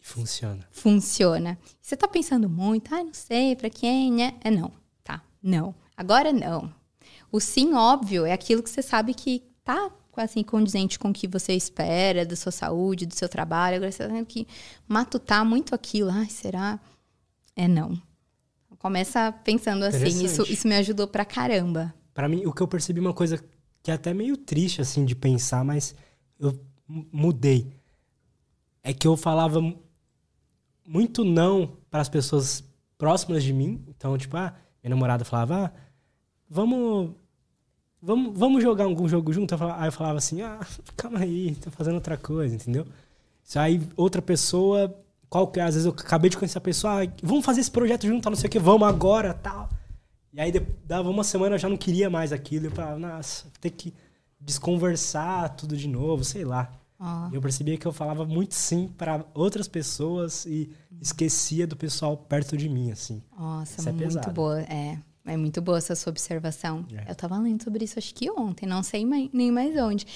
funciona. 0.00 0.64
Funciona. 0.70 1.58
Você 1.82 1.96
tá 1.96 2.06
pensando 2.06 2.48
muito, 2.48 2.94
ah, 2.94 3.02
não 3.02 3.12
sei, 3.12 3.56
pra 3.56 3.68
quem, 3.68 4.12
né? 4.12 4.34
É 4.40 4.52
não. 4.52 4.70
Tá, 5.02 5.20
não. 5.42 5.74
Agora 5.96 6.32
não. 6.32 6.72
O 7.32 7.40
sim 7.40 7.74
óbvio 7.74 8.24
é 8.24 8.32
aquilo 8.32 8.62
que 8.62 8.70
você 8.70 8.82
sabe 8.82 9.14
que 9.14 9.42
tá 9.64 9.90
assim 10.16 10.44
condizente 10.44 10.98
com 10.98 11.10
o 11.10 11.12
que 11.12 11.26
você 11.26 11.52
espera 11.54 12.24
da 12.24 12.36
sua 12.36 12.52
saúde, 12.52 13.04
do 13.04 13.14
seu 13.14 13.28
trabalho. 13.28 13.76
Agora 13.76 13.90
você 13.90 14.06
tá 14.06 14.14
tendo 14.14 14.26
que 14.26 14.46
matutar 14.86 15.44
muito 15.44 15.74
aquilo. 15.74 16.10
Ai, 16.10 16.28
será? 16.30 16.78
É 17.56 17.66
não. 17.66 18.00
Começa 18.78 19.32
pensando 19.32 19.84
assim. 19.84 20.24
Isso, 20.24 20.42
isso 20.50 20.68
me 20.68 20.74
ajudou 20.76 21.08
pra 21.08 21.24
caramba. 21.24 21.94
Pra 22.14 22.28
mim, 22.28 22.44
o 22.46 22.52
que 22.52 22.62
eu 22.62 22.68
percebi 22.68 23.00
uma 23.00 23.12
coisa 23.14 23.42
que 23.82 23.90
é 23.90 23.94
até 23.94 24.12
meio 24.14 24.36
triste, 24.36 24.80
assim, 24.80 25.04
de 25.04 25.14
pensar, 25.14 25.64
mas 25.64 25.94
eu 26.38 26.58
mudei. 27.12 27.72
É 28.82 28.92
que 28.92 29.06
eu 29.06 29.16
falava 29.16 29.60
mu- 29.60 29.78
muito 30.86 31.24
não 31.24 31.76
para 31.90 32.00
as 32.00 32.08
pessoas 32.08 32.62
próximas 32.96 33.42
de 33.42 33.52
mim. 33.52 33.84
Então, 33.88 34.16
tipo, 34.16 34.36
ah, 34.36 34.54
minha 34.82 34.90
namorada 34.94 35.24
falava, 35.24 35.66
ah, 35.66 35.72
vamos, 36.48 37.10
vamos, 38.00 38.38
vamos 38.38 38.62
jogar 38.62 38.84
algum 38.84 39.08
jogo 39.08 39.32
junto? 39.32 39.52
Eu 39.54 39.58
falava- 39.58 39.80
aí 39.82 39.88
eu 39.88 39.92
falava 39.92 40.18
assim, 40.18 40.42
ah, 40.42 40.60
calma 40.96 41.20
aí, 41.20 41.54
tô 41.56 41.70
fazendo 41.70 41.94
outra 41.96 42.16
coisa, 42.16 42.54
entendeu? 42.54 42.86
Isso 43.44 43.58
aí, 43.58 43.80
outra 43.96 44.20
pessoa, 44.22 44.94
qualquer, 45.28 45.62
às 45.62 45.74
vezes 45.74 45.86
eu 45.86 45.92
acabei 45.92 46.30
de 46.30 46.36
conhecer 46.36 46.58
a 46.58 46.60
pessoa, 46.60 47.02
ah, 47.04 47.08
vamos 47.22 47.44
fazer 47.44 47.60
esse 47.60 47.70
projeto 47.70 48.06
junto, 48.06 48.28
não 48.28 48.36
sei 48.36 48.48
o 48.48 48.50
que, 48.50 48.58
vamos 48.58 48.86
agora, 48.86 49.34
tal. 49.34 49.68
E 50.32 50.40
aí 50.40 50.52
dava 50.84 51.08
uma 51.08 51.24
semana 51.24 51.54
eu 51.54 51.58
já 51.58 51.68
não 51.68 51.76
queria 51.78 52.10
mais 52.10 52.30
aquilo. 52.32 52.66
Eu 52.66 52.70
falava, 52.70 52.98
nossa, 52.98 53.46
ter 53.60 53.70
que 53.70 53.94
desconversar 54.38 55.48
tudo 55.56 55.76
de 55.76 55.88
novo, 55.88 56.22
sei 56.24 56.44
lá. 56.44 56.70
E 57.30 57.34
eu 57.34 57.42
percebia 57.42 57.76
que 57.76 57.86
eu 57.86 57.92
falava 57.92 58.24
muito 58.24 58.54
sim 58.54 58.88
para 58.96 59.24
outras 59.34 59.68
pessoas 59.68 60.46
e 60.46 60.70
esquecia 61.00 61.66
do 61.66 61.76
pessoal 61.76 62.16
perto 62.16 62.56
de 62.56 62.68
mim, 62.68 62.90
assim. 62.90 63.22
Nossa, 63.38 63.80
Isso 63.80 63.88
é 63.88 63.92
muito 63.92 64.04
pesado. 64.04 64.32
boa. 64.32 64.60
É, 64.62 64.98
é 65.26 65.36
muito 65.36 65.60
boa 65.60 65.78
essa 65.78 65.94
sua 65.94 66.10
observação. 66.10 66.86
É. 66.92 67.10
Eu 67.10 67.14
tava 67.14 67.36
lendo 67.38 67.64
sobre 67.64 67.84
isso 67.84 67.98
acho 67.98 68.14
que 68.14 68.30
ontem, 68.30 68.66
não 68.66 68.82
sei 68.82 69.04
nem 69.04 69.50
mais 69.50 69.76
onde. 69.76 70.06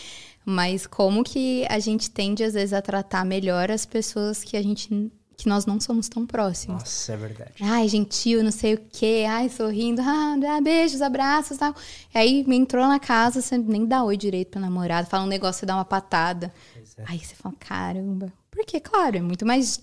Mas 0.44 0.86
como 0.86 1.22
que 1.22 1.66
a 1.68 1.78
gente 1.78 2.10
tende, 2.10 2.42
às 2.42 2.54
vezes, 2.54 2.72
a 2.72 2.80
tratar 2.80 3.24
melhor 3.24 3.70
as 3.70 3.84
pessoas 3.84 4.42
que 4.42 4.56
a 4.56 4.62
gente 4.62 5.10
que 5.40 5.48
nós 5.48 5.64
não 5.64 5.80
somos 5.80 6.06
tão 6.06 6.26
próximos. 6.26 6.82
Nossa, 6.82 7.12
é 7.14 7.16
verdade. 7.16 7.52
Ai, 7.62 7.88
gentil, 7.88 8.44
não 8.44 8.50
sei 8.50 8.74
o 8.74 8.78
quê. 8.92 9.24
Ai, 9.26 9.48
sorrindo. 9.48 10.02
Ah, 10.02 10.60
beijos, 10.62 11.00
abraços 11.00 11.56
tal. 11.56 11.74
E 12.14 12.18
aí 12.18 12.44
me 12.46 12.56
entrou 12.56 12.86
na 12.86 13.00
casa, 13.00 13.40
você 13.40 13.56
nem 13.56 13.86
dá 13.86 14.04
oi 14.04 14.18
direito 14.18 14.50
pra 14.50 14.60
namorada. 14.60 15.06
Fala 15.06 15.24
um 15.24 15.28
negócio, 15.28 15.60
você 15.60 15.66
dá 15.66 15.76
uma 15.76 15.84
patada. 15.84 16.52
É. 16.98 17.04
Aí 17.06 17.18
você 17.18 17.34
fala, 17.34 17.54
caramba. 17.58 18.30
Porque, 18.50 18.78
claro, 18.80 19.16
é 19.16 19.22
muito 19.22 19.46
mais 19.46 19.82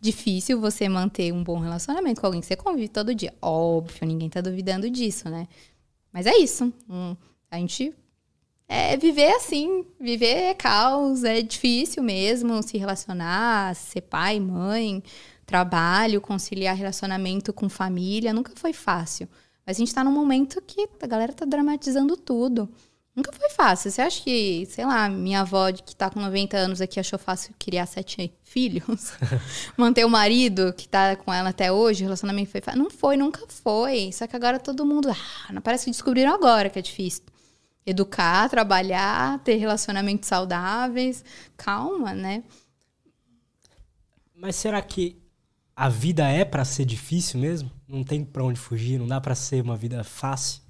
difícil 0.00 0.60
você 0.60 0.88
manter 0.88 1.32
um 1.32 1.42
bom 1.42 1.58
relacionamento 1.58 2.20
com 2.20 2.26
alguém 2.26 2.40
que 2.40 2.46
você 2.46 2.56
convive 2.56 2.88
todo 2.88 3.14
dia. 3.14 3.34
Óbvio, 3.40 4.06
ninguém 4.06 4.28
tá 4.28 4.40
duvidando 4.40 4.88
disso, 4.90 5.28
né? 5.28 5.48
Mas 6.12 6.26
é 6.26 6.36
isso. 6.36 6.72
Hum, 6.88 7.16
a 7.50 7.58
gente. 7.58 7.92
É 8.66 8.96
viver 8.96 9.32
assim. 9.34 9.84
Viver 10.00 10.26
é 10.26 10.54
caos, 10.54 11.24
é 11.24 11.42
difícil 11.42 12.02
mesmo 12.02 12.62
se 12.62 12.78
relacionar, 12.78 13.74
ser 13.74 14.00
pai, 14.02 14.40
mãe, 14.40 15.02
trabalho, 15.44 16.20
conciliar 16.20 16.76
relacionamento 16.76 17.52
com 17.52 17.68
família. 17.68 18.32
Nunca 18.32 18.52
foi 18.56 18.72
fácil. 18.72 19.28
Mas 19.66 19.76
a 19.76 19.80
gente 19.80 19.94
tá 19.94 20.04
num 20.04 20.12
momento 20.12 20.62
que 20.62 20.88
a 21.00 21.06
galera 21.06 21.32
tá 21.32 21.44
dramatizando 21.44 22.16
tudo. 22.16 22.68
Nunca 23.14 23.30
foi 23.32 23.48
fácil. 23.50 23.90
Você 23.90 24.02
acha 24.02 24.20
que, 24.22 24.66
sei 24.66 24.84
lá, 24.84 25.08
minha 25.08 25.42
avó 25.42 25.70
que 25.72 25.94
tá 25.94 26.10
com 26.10 26.20
90 26.20 26.56
anos 26.56 26.80
aqui 26.80 26.98
achou 26.98 27.18
fácil 27.18 27.54
criar 27.58 27.86
sete 27.86 28.32
filhos? 28.42 29.12
Manter 29.78 30.04
o 30.04 30.10
marido 30.10 30.72
que 30.72 30.88
tá 30.88 31.14
com 31.14 31.32
ela 31.32 31.50
até 31.50 31.70
hoje, 31.70 32.02
o 32.02 32.06
relacionamento 32.06 32.50
foi 32.50 32.60
fácil? 32.60 32.82
Não 32.82 32.90
foi, 32.90 33.16
nunca 33.16 33.46
foi. 33.46 34.10
Só 34.12 34.26
que 34.26 34.34
agora 34.34 34.58
todo 34.58 34.84
mundo. 34.84 35.08
Ah, 35.10 35.60
parece 35.62 35.84
que 35.84 35.90
descobriram 35.92 36.34
agora 36.34 36.68
que 36.68 36.78
é 36.78 36.82
difícil. 36.82 37.22
Educar, 37.86 38.48
trabalhar, 38.48 39.38
ter 39.40 39.56
relacionamentos 39.56 40.28
saudáveis. 40.28 41.24
Calma, 41.56 42.12
né? 42.14 42.42
Mas 44.34 44.56
será 44.56 44.82
que 44.82 45.22
a 45.76 45.88
vida 45.88 46.28
é 46.28 46.44
para 46.44 46.64
ser 46.64 46.84
difícil 46.84 47.38
mesmo? 47.38 47.70
Não 47.86 48.02
tem 48.02 48.24
para 48.24 48.42
onde 48.42 48.58
fugir? 48.58 48.98
Não 48.98 49.06
dá 49.06 49.20
para 49.20 49.36
ser 49.36 49.62
uma 49.62 49.76
vida 49.76 50.02
fácil? 50.02 50.63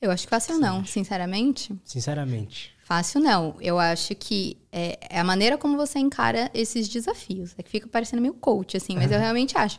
Eu 0.00 0.10
acho 0.10 0.24
que 0.24 0.30
fácil 0.30 0.54
Sim. 0.54 0.60
não, 0.60 0.84
sinceramente. 0.84 1.74
Sinceramente. 1.84 2.74
Fácil 2.84 3.20
não. 3.20 3.54
Eu 3.60 3.78
acho 3.78 4.14
que 4.14 4.56
é, 4.72 4.98
é, 5.10 5.20
a 5.20 5.24
maneira 5.24 5.58
como 5.58 5.76
você 5.76 5.98
encara 5.98 6.50
esses 6.54 6.88
desafios. 6.88 7.54
É 7.58 7.62
que 7.62 7.70
fica 7.70 7.86
parecendo 7.86 8.22
meio 8.22 8.34
coach, 8.34 8.76
assim, 8.76 8.96
mas 8.96 9.12
eu 9.12 9.18
realmente 9.18 9.56
acho. 9.56 9.78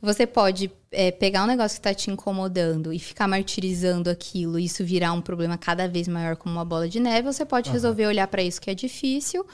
Você 0.00 0.26
pode 0.26 0.70
é, 0.92 1.10
pegar 1.10 1.42
um 1.42 1.46
negócio 1.46 1.76
que 1.76 1.80
está 1.80 1.94
te 1.94 2.10
incomodando 2.10 2.92
e 2.92 2.98
ficar 2.98 3.26
martirizando 3.26 4.10
aquilo, 4.10 4.58
e 4.58 4.66
isso 4.66 4.84
virar 4.84 5.12
um 5.12 5.22
problema 5.22 5.56
cada 5.56 5.88
vez 5.88 6.06
maior 6.06 6.36
como 6.36 6.54
uma 6.54 6.64
bola 6.64 6.88
de 6.88 7.00
neve. 7.00 7.32
Você 7.32 7.44
pode 7.44 7.70
uhum. 7.70 7.72
resolver 7.72 8.06
olhar 8.06 8.28
para 8.28 8.42
isso 8.42 8.60
que 8.60 8.70
é 8.70 8.74
difícil 8.74 9.44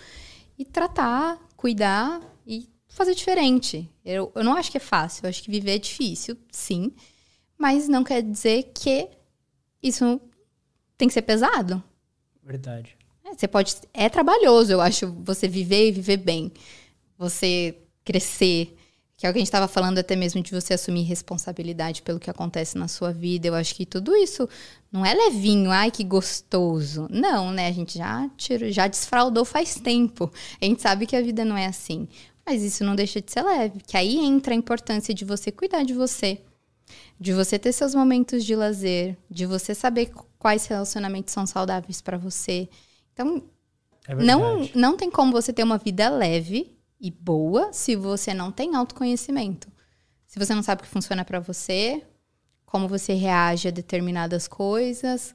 e 0.58 0.64
tratar, 0.64 1.38
cuidar 1.56 2.20
e 2.44 2.68
fazer 2.88 3.14
diferente. 3.14 3.88
Eu, 4.04 4.32
eu 4.34 4.42
não 4.42 4.54
acho 4.56 4.70
que 4.70 4.76
é 4.76 4.80
fácil. 4.80 5.24
Eu 5.24 5.30
acho 5.30 5.42
que 5.42 5.50
viver 5.50 5.76
é 5.76 5.78
difícil, 5.78 6.36
sim. 6.50 6.92
Mas 7.56 7.88
não 7.88 8.02
quer 8.02 8.20
dizer 8.20 8.72
que 8.74 9.08
isso 9.82 10.20
tem 10.96 11.08
que 11.08 11.14
ser 11.14 11.22
pesado. 11.22 11.82
Verdade. 12.42 12.96
É, 13.24 13.34
você 13.34 13.48
pode. 13.48 13.74
É 13.92 14.08
trabalhoso, 14.08 14.72
eu 14.72 14.80
acho, 14.80 15.12
você 15.24 15.48
viver 15.48 15.88
e 15.88 15.92
viver 15.92 16.18
bem. 16.18 16.52
Você 17.18 17.76
crescer. 18.04 18.76
Que 19.16 19.26
é 19.26 19.30
o 19.30 19.32
que 19.32 19.38
a 19.38 19.40
gente 19.40 19.46
estava 19.46 19.68
falando 19.68 19.98
até 19.98 20.16
mesmo 20.16 20.42
de 20.42 20.50
você 20.50 20.74
assumir 20.74 21.02
responsabilidade 21.02 22.02
pelo 22.02 22.18
que 22.18 22.28
acontece 22.28 22.76
na 22.76 22.88
sua 22.88 23.12
vida. 23.12 23.46
Eu 23.46 23.54
acho 23.54 23.74
que 23.74 23.86
tudo 23.86 24.16
isso 24.16 24.48
não 24.90 25.06
é 25.06 25.14
levinho, 25.14 25.70
ai 25.70 25.92
que 25.92 26.02
gostoso. 26.02 27.06
Não, 27.08 27.52
né? 27.52 27.68
A 27.68 27.72
gente 27.72 27.98
já 27.98 28.28
tirou, 28.36 28.70
já 28.70 28.88
desfraudou 28.88 29.44
faz 29.44 29.76
tempo. 29.76 30.32
A 30.60 30.64
gente 30.64 30.82
sabe 30.82 31.06
que 31.06 31.14
a 31.14 31.22
vida 31.22 31.44
não 31.44 31.56
é 31.56 31.66
assim. 31.66 32.08
Mas 32.44 32.62
isso 32.62 32.82
não 32.82 32.96
deixa 32.96 33.20
de 33.20 33.30
ser 33.30 33.42
leve. 33.42 33.80
Que 33.86 33.96
aí 33.96 34.18
entra 34.18 34.54
a 34.54 34.56
importância 34.56 35.14
de 35.14 35.24
você 35.24 35.52
cuidar 35.52 35.84
de 35.84 35.94
você 35.94 36.40
de 37.18 37.32
você 37.32 37.58
ter 37.58 37.72
seus 37.72 37.94
momentos 37.94 38.44
de 38.44 38.54
lazer, 38.56 39.16
de 39.30 39.46
você 39.46 39.74
saber 39.74 40.10
quais 40.38 40.66
relacionamentos 40.66 41.32
são 41.32 41.46
saudáveis 41.46 42.00
para 42.00 42.18
você. 42.18 42.68
Então, 43.12 43.42
é 44.06 44.14
não, 44.14 44.68
não 44.74 44.96
tem 44.96 45.10
como 45.10 45.32
você 45.32 45.52
ter 45.52 45.62
uma 45.62 45.78
vida 45.78 46.08
leve 46.08 46.76
e 47.00 47.10
boa 47.10 47.72
se 47.72 47.94
você 47.94 48.34
não 48.34 48.50
tem 48.50 48.74
autoconhecimento. 48.74 49.70
Se 50.26 50.38
você 50.38 50.54
não 50.54 50.62
sabe 50.62 50.80
o 50.80 50.84
que 50.84 50.90
funciona 50.90 51.24
para 51.24 51.40
você, 51.40 52.02
como 52.64 52.88
você 52.88 53.12
reage 53.12 53.68
a 53.68 53.70
determinadas 53.70 54.48
coisas, 54.48 55.34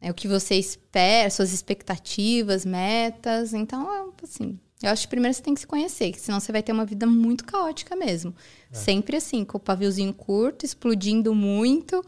é 0.00 0.10
o 0.10 0.14
que 0.14 0.28
você 0.28 0.54
espera, 0.54 1.30
suas 1.30 1.52
expectativas, 1.52 2.64
metas. 2.64 3.54
Então, 3.54 3.92
é 3.92 4.06
assim, 4.22 4.60
eu 4.82 4.90
acho 4.90 5.02
que 5.02 5.08
primeiro 5.08 5.34
você 5.34 5.42
tem 5.42 5.54
que 5.54 5.60
se 5.60 5.66
conhecer, 5.66 6.14
senão 6.18 6.38
você 6.38 6.52
vai 6.52 6.62
ter 6.62 6.72
uma 6.72 6.84
vida 6.84 7.06
muito 7.06 7.44
caótica 7.44 7.96
mesmo. 7.96 8.34
É. 8.72 8.76
Sempre 8.76 9.16
assim, 9.16 9.44
com 9.44 9.56
o 9.56 9.60
paviozinho 9.60 10.14
curto, 10.14 10.64
explodindo 10.64 11.34
muito 11.34 12.04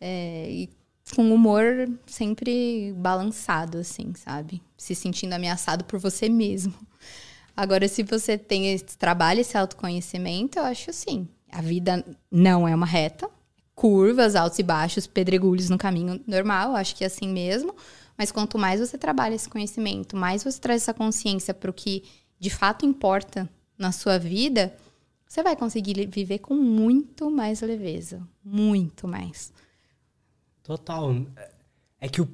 é, 0.00 0.48
e 0.48 0.70
com 1.14 1.34
humor 1.34 1.88
sempre 2.06 2.94
balançado, 2.96 3.78
assim, 3.78 4.12
sabe? 4.14 4.62
Se 4.76 4.94
sentindo 4.94 5.32
ameaçado 5.32 5.84
por 5.84 5.98
você 5.98 6.28
mesmo. 6.28 6.74
Agora, 7.56 7.86
se 7.88 8.02
você 8.02 8.38
tem 8.38 8.72
esse 8.72 8.96
trabalho, 8.96 9.40
esse 9.40 9.56
autoconhecimento, 9.56 10.58
eu 10.58 10.64
acho 10.64 10.90
assim. 10.90 11.28
A 11.50 11.60
vida 11.60 12.04
não 12.30 12.66
é 12.66 12.74
uma 12.74 12.86
reta, 12.86 13.28
curvas, 13.74 14.34
altos 14.34 14.58
e 14.58 14.62
baixos, 14.62 15.06
pedregulhos 15.06 15.68
no 15.68 15.78
caminho 15.78 16.20
normal, 16.26 16.74
acho 16.74 16.96
que 16.96 17.04
é 17.04 17.06
assim 17.06 17.28
mesmo. 17.28 17.74
Mas 18.16 18.30
quanto 18.30 18.58
mais 18.58 18.80
você 18.80 18.96
trabalha 18.96 19.34
esse 19.34 19.48
conhecimento, 19.48 20.16
mais 20.16 20.44
você 20.44 20.60
traz 20.60 20.82
essa 20.82 20.94
consciência 20.94 21.52
para 21.52 21.70
o 21.70 21.74
que 21.74 22.04
de 22.38 22.50
fato 22.50 22.86
importa 22.86 23.48
na 23.76 23.90
sua 23.90 24.18
vida, 24.18 24.74
você 25.26 25.42
vai 25.42 25.56
conseguir 25.56 26.06
viver 26.06 26.38
com 26.38 26.54
muito 26.54 27.30
mais 27.30 27.60
leveza. 27.60 28.22
Muito 28.44 29.08
mais. 29.08 29.52
Total. 30.62 31.14
É 32.00 32.08
que 32.08 32.20
o, 32.20 32.28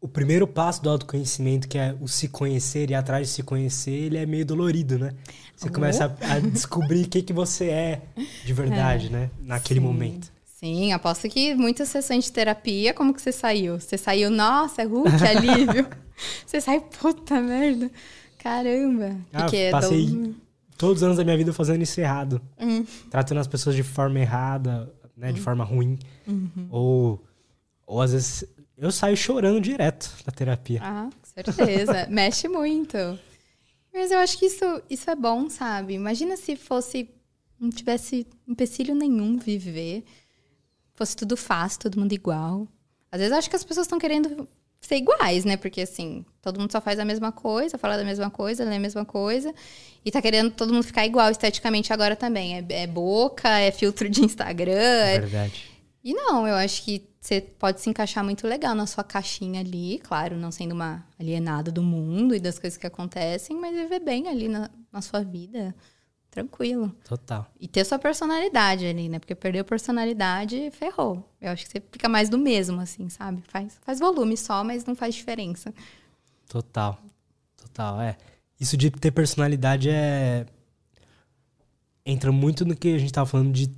o 0.00 0.06
primeiro 0.06 0.46
passo 0.46 0.82
do 0.82 0.90
autoconhecimento, 0.90 1.66
que 1.66 1.78
é 1.78 1.96
o 2.00 2.06
se 2.06 2.28
conhecer 2.28 2.90
e 2.90 2.94
atrás 2.94 3.28
de 3.28 3.34
se 3.34 3.42
conhecer, 3.42 3.92
ele 3.92 4.18
é 4.18 4.26
meio 4.26 4.44
dolorido, 4.44 4.98
né? 4.98 5.14
Você 5.56 5.70
começa 5.70 6.16
a, 6.20 6.34
a 6.34 6.40
descobrir 6.40 7.04
o 7.04 7.08
que, 7.08 7.22
que 7.22 7.32
você 7.32 7.70
é 7.70 8.02
de 8.44 8.52
verdade, 8.52 9.06
é. 9.08 9.10
né? 9.10 9.30
Naquele 9.40 9.80
Sim. 9.80 9.86
momento. 9.86 10.37
Sim, 10.58 10.92
aposto 10.92 11.28
que 11.28 11.54
muitas 11.54 11.88
sessões 11.88 12.24
de 12.24 12.32
terapia, 12.32 12.92
como 12.92 13.14
que 13.14 13.22
você 13.22 13.30
saiu? 13.30 13.78
Você 13.78 13.96
saiu, 13.96 14.28
nossa, 14.28 14.84
uh, 14.84 15.04
que 15.16 15.24
alívio. 15.24 15.86
você 16.44 16.60
sai, 16.60 16.80
puta 16.80 17.40
merda. 17.40 17.88
Caramba. 18.38 19.16
Ah, 19.32 19.42
Porque 19.42 19.68
passei 19.70 20.06
do... 20.06 20.34
todos 20.76 20.96
os 20.96 21.02
anos 21.04 21.16
da 21.16 21.22
minha 21.22 21.36
vida 21.36 21.52
fazendo 21.52 21.82
isso 21.82 22.00
errado. 22.00 22.42
Hum. 22.58 22.84
Tratando 23.08 23.38
as 23.38 23.46
pessoas 23.46 23.76
de 23.76 23.84
forma 23.84 24.18
errada, 24.18 24.92
né? 25.16 25.30
De 25.30 25.38
hum. 25.38 25.44
forma 25.44 25.62
ruim. 25.62 25.96
Uhum. 26.26 26.66
Ou, 26.70 27.24
ou 27.86 28.02
às 28.02 28.10
vezes 28.10 28.44
eu 28.76 28.90
saio 28.90 29.16
chorando 29.16 29.60
direto 29.60 30.12
da 30.26 30.32
terapia. 30.32 30.80
Ah, 30.82 31.08
com 31.08 31.42
certeza. 31.52 32.08
Mexe 32.10 32.48
muito. 32.48 32.98
Mas 33.94 34.10
eu 34.10 34.18
acho 34.18 34.36
que 34.36 34.46
isso, 34.46 34.82
isso 34.90 35.08
é 35.08 35.14
bom, 35.14 35.48
sabe? 35.48 35.94
Imagina 35.94 36.36
se 36.36 36.56
fosse. 36.56 37.08
Não 37.60 37.70
tivesse 37.70 38.26
empecilho 38.48 38.94
nenhum 38.94 39.36
viver 39.36 40.04
fosse 40.98 41.16
tudo 41.16 41.36
fácil, 41.36 41.80
todo 41.80 41.98
mundo 41.98 42.12
igual. 42.12 42.66
Às 43.10 43.20
vezes 43.20 43.32
acho 43.32 43.48
que 43.48 43.56
as 43.56 43.64
pessoas 43.64 43.86
estão 43.86 43.98
querendo 43.98 44.48
ser 44.80 44.96
iguais, 44.96 45.44
né? 45.44 45.56
Porque 45.56 45.82
assim, 45.82 46.24
todo 46.42 46.60
mundo 46.60 46.70
só 46.72 46.80
faz 46.80 46.98
a 46.98 47.04
mesma 47.04 47.32
coisa, 47.32 47.78
fala 47.78 47.96
da 47.96 48.04
mesma 48.04 48.30
coisa, 48.30 48.64
lê 48.64 48.76
a 48.76 48.80
mesma 48.80 49.04
coisa. 49.04 49.54
E 50.04 50.10
tá 50.10 50.20
querendo 50.20 50.50
todo 50.50 50.72
mundo 50.72 50.82
ficar 50.82 51.06
igual 51.06 51.30
esteticamente 51.30 51.92
agora 51.92 52.16
também. 52.16 52.56
É, 52.56 52.64
é 52.82 52.86
boca, 52.86 53.48
é 53.48 53.70
filtro 53.70 54.08
de 54.08 54.24
Instagram. 54.24 54.72
É, 54.72 55.14
é 55.14 55.20
verdade. 55.20 55.70
E 56.02 56.14
não, 56.14 56.46
eu 56.46 56.54
acho 56.54 56.82
que 56.84 57.08
você 57.20 57.40
pode 57.40 57.80
se 57.80 57.90
encaixar 57.90 58.24
muito 58.24 58.46
legal 58.46 58.74
na 58.74 58.86
sua 58.86 59.04
caixinha 59.04 59.60
ali, 59.60 59.98
claro, 59.98 60.36
não 60.36 60.50
sendo 60.50 60.72
uma 60.72 61.04
alienada 61.18 61.70
do 61.70 61.82
mundo 61.82 62.34
e 62.34 62.40
das 62.40 62.58
coisas 62.58 62.78
que 62.78 62.86
acontecem, 62.86 63.56
mas 63.56 63.74
viver 63.74 64.00
bem 64.00 64.28
ali 64.28 64.48
na, 64.48 64.70
na 64.92 65.02
sua 65.02 65.22
vida. 65.22 65.74
Tranquilo. 66.30 66.94
Total. 67.04 67.50
E 67.58 67.66
ter 67.66 67.84
sua 67.84 67.98
personalidade 67.98 68.86
ali, 68.86 69.08
né? 69.08 69.18
Porque 69.18 69.34
perdeu 69.34 69.62
a 69.62 69.64
personalidade, 69.64 70.70
ferrou. 70.72 71.26
Eu 71.40 71.50
acho 71.50 71.64
que 71.64 71.72
você 71.72 71.82
fica 71.90 72.08
mais 72.08 72.28
do 72.28 72.38
mesmo, 72.38 72.80
assim, 72.80 73.08
sabe? 73.08 73.42
Faz, 73.48 73.78
faz 73.82 73.98
volume 73.98 74.36
só, 74.36 74.62
mas 74.62 74.84
não 74.84 74.94
faz 74.94 75.14
diferença. 75.14 75.72
Total. 76.48 77.00
Total, 77.56 78.00
é. 78.00 78.16
Isso 78.60 78.76
de 78.76 78.90
ter 78.90 79.10
personalidade 79.10 79.88
é. 79.88 80.46
Entra 82.04 82.30
muito 82.30 82.64
no 82.64 82.76
que 82.76 82.94
a 82.94 82.98
gente 82.98 83.12
tava 83.12 83.26
falando 83.26 83.52
de 83.52 83.74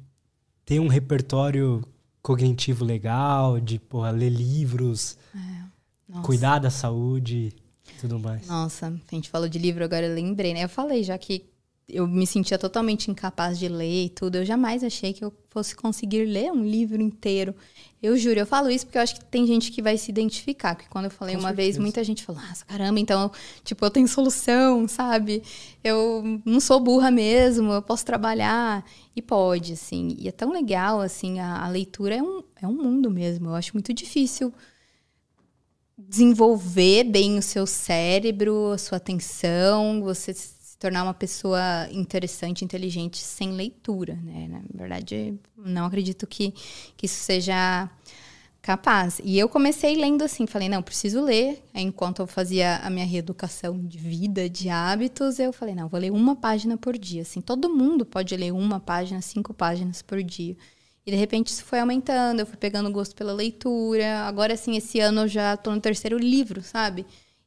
ter 0.65 0.81
um 0.81 0.89
repertório 0.89 1.83
cognitivo 2.23 2.85
legal, 2.85 3.59
de 3.59 3.79
porra, 3.79 4.11
ler 4.11 4.31
livros, 4.31 5.17
é. 5.35 6.21
cuidar 6.23 6.59
da 6.59 6.71
saúde 6.71 7.55
tudo 8.01 8.19
mais. 8.19 8.47
Nossa, 8.47 8.87
a 8.87 9.15
gente 9.15 9.29
falou 9.29 9.49
de 9.49 9.59
livro, 9.59 9.85
agora 9.85 10.07
eu 10.07 10.15
lembrei, 10.15 10.55
né? 10.55 10.65
Eu 10.65 10.69
falei 10.69 11.03
já 11.03 11.17
que 11.19 11.50
eu 11.93 12.07
me 12.07 12.27
sentia 12.27 12.59
totalmente 12.59 13.11
incapaz 13.11 13.59
de 13.59 13.69
ler 13.69 14.07
e 14.07 14.09
tudo. 14.09 14.37
Eu 14.37 14.45
jamais 14.45 14.83
achei 14.85 15.13
que 15.13 15.25
eu 15.25 15.33
fosse 15.51 15.75
conseguir 15.75 16.25
ler 16.25 16.53
um 16.53 16.63
livro 16.65 17.01
inteiro. 17.03 17.55
Eu 18.03 18.17
juro, 18.17 18.41
eu 18.41 18.47
falo 18.47 18.71
isso 18.71 18.87
porque 18.87 18.97
eu 18.97 19.03
acho 19.03 19.17
que 19.17 19.25
tem 19.25 19.47
gente 19.47 19.71
que 19.71 19.83
vai 19.83 19.99
se 19.99 20.11
identificar. 20.11 20.75
Porque 20.75 20.89
quando 20.89 21.07
eu 21.07 21.11
falei 21.11 21.35
Com 21.35 21.43
uma 21.43 21.49
certeza. 21.51 21.67
vez, 21.67 21.79
muita 21.79 22.03
gente 22.03 22.25
falou, 22.25 22.41
nossa, 22.41 22.65
caramba, 22.65 22.99
então, 22.99 23.31
tipo, 23.63 23.85
eu 23.85 23.91
tenho 23.91 24.09
solução, 24.09 24.89
sabe? 24.89 25.43
Eu 25.85 26.41
não 26.45 26.61
sou 26.61 26.81
burra 26.81 27.11
mesmo, 27.11 27.73
eu 27.73 27.83
posso 27.83 28.05
trabalhar. 28.05 28.85
E 29.15 29.21
pode, 29.21 29.75
assim. 29.75 30.17
E 30.19 30.29
é 30.29 30.33
tão 30.33 30.51
legal, 30.53 31.01
assim, 31.01 31.41
a, 31.41 31.65
a 31.65 31.69
leitura 31.69 32.15
é 32.15 32.23
um, 32.23 32.43
é 32.63 32.67
um 32.67 32.75
mundo 32.75 33.11
mesmo. 33.11 33.49
Eu 33.51 33.55
acho 33.55 33.75
muito 33.75 33.93
difícil 33.93 34.53
desenvolver 36.09 37.05
bem 37.05 37.39
o 37.39 37.43
seu 37.43 37.67
cérebro, 37.67 38.73
a 38.73 38.79
sua 38.79 38.97
atenção, 38.97 40.01
você 40.03 40.33
tornar 40.81 41.03
uma 41.03 41.13
pessoa 41.13 41.61
interessante, 41.93 42.65
inteligente 42.65 43.19
sem 43.19 43.53
leitura, 43.53 44.15
né? 44.25 44.49
Na 44.49 44.63
verdade, 44.73 45.39
não 45.55 45.85
acredito 45.85 46.27
que, 46.27 46.55
que 46.97 47.05
isso 47.05 47.23
seja 47.23 47.89
capaz. 48.63 49.21
E 49.23 49.39
eu 49.39 49.47
comecei 49.47 49.95
lendo 49.95 50.23
assim, 50.25 50.47
falei, 50.47 50.71
não, 50.71 50.83
preciso 50.83 51.23
ler. 51.23 51.63
Enquanto 51.75 52.21
eu 52.21 52.27
fazia 52.27 52.79
a 52.79 52.89
minha 52.89 53.05
reeducação 53.05 53.79
de 53.79 53.99
vida, 53.99 54.49
de 54.49 54.71
hábitos, 54.71 55.39
eu 55.39 55.53
falei, 55.53 55.75
não, 55.75 55.87
vou 55.87 56.01
ler 56.01 56.11
uma 56.11 56.35
página 56.35 56.79
por 56.79 56.97
dia. 56.97 57.23
Assim, 57.23 57.43
todo 57.43 57.69
mundo 57.69 58.07
pode 58.07 58.35
ler 58.35 58.51
uma 58.51 58.81
página, 58.81 59.21
cinco 59.21 59.53
páginas 59.53 60.01
por 60.01 60.23
dia. 60.23 60.57
E 61.05 61.11
de 61.11 61.17
repente 61.17 61.49
isso 61.49 61.65
foi 61.65 61.81
aumentando, 61.81 62.41
eu 62.41 62.47
fui 62.47 62.57
pegando 62.57 62.91
gosto 62.91 63.15
pela 63.15 63.35
leitura. 63.35 64.21
Agora, 64.21 64.55
assim, 64.55 64.77
esse 64.79 64.99
ano 64.99 65.23
eu 65.23 65.29
já 65.29 65.59
tô 65.59 65.71
no 65.73 65.81
terceiro 65.81 66.19
livro, 66.19 66.63
sabe? 66.63 67.05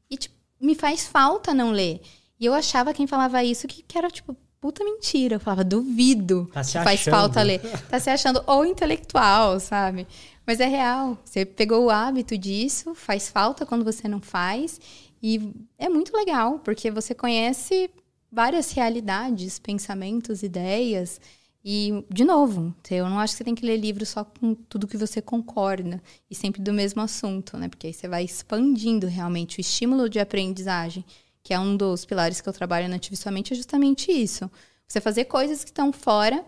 E, 0.07 0.17
tipo, 0.17 0.35
me 0.61 0.75
faz 0.75 1.07
falta 1.07 1.51
não 1.51 1.71
ler. 1.71 1.99
E 2.43 2.45
eu 2.45 2.53
achava 2.53 2.93
quem 2.93 3.07
falava 3.07 3.41
isso 3.41 3.65
que, 3.69 3.81
que 3.81 3.97
era, 3.97 4.11
tipo, 4.11 4.35
puta 4.59 4.83
mentira. 4.83 5.35
Eu 5.35 5.39
falava, 5.39 5.63
duvido 5.63 6.49
Tá 6.51 6.61
se 6.61 6.73
faz 6.73 7.01
falta 7.05 7.41
ler. 7.41 7.61
Tá 7.89 7.97
se 8.01 8.09
achando 8.09 8.43
ou 8.45 8.65
intelectual, 8.65 9.61
sabe? 9.61 10.05
Mas 10.45 10.59
é 10.59 10.67
real. 10.67 11.17
Você 11.23 11.45
pegou 11.45 11.85
o 11.85 11.89
hábito 11.89 12.37
disso, 12.37 12.93
faz 12.95 13.29
falta 13.29 13.65
quando 13.65 13.85
você 13.85 14.09
não 14.09 14.19
faz. 14.19 14.77
E 15.21 15.53
é 15.77 15.87
muito 15.87 16.13
legal, 16.13 16.59
porque 16.59 16.91
você 16.91 17.15
conhece 17.15 17.89
várias 18.29 18.73
realidades, 18.73 19.57
pensamentos, 19.57 20.43
ideias. 20.43 21.21
E, 21.63 22.03
de 22.09 22.25
novo, 22.25 22.75
eu 22.91 23.09
não 23.09 23.19
acho 23.19 23.35
que 23.35 23.37
você 23.37 23.45
tem 23.45 23.55
que 23.55 23.65
ler 23.65 23.77
livro 23.77 24.05
só 24.05 24.25
com 24.25 24.53
tudo 24.53 24.85
que 24.85 24.97
você 24.97 25.21
concorda 25.21 26.03
e 26.29 26.35
sempre 26.35 26.61
do 26.61 26.73
mesmo 26.73 27.01
assunto, 27.01 27.55
né? 27.55 27.69
Porque 27.69 27.87
aí 27.87 27.93
você 27.93 28.05
vai 28.05 28.25
expandindo 28.25 29.07
realmente 29.07 29.59
o 29.59 29.61
estímulo 29.61 30.09
de 30.09 30.19
aprendizagem, 30.19 31.05
que 31.43 31.53
é 31.53 31.59
um 31.59 31.75
dos 31.75 32.05
pilares 32.05 32.39
que 32.41 32.47
eu 32.49 32.53
trabalho 32.53 32.87
na 32.87 32.95
Ative 32.95 33.17
Sua 33.17 33.31
Mente, 33.31 33.53
é 33.53 33.55
justamente 33.55 34.11
isso. 34.11 34.49
Você 34.87 35.01
fazer 35.01 35.25
coisas 35.25 35.63
que 35.63 35.69
estão 35.71 35.91
fora 35.91 36.43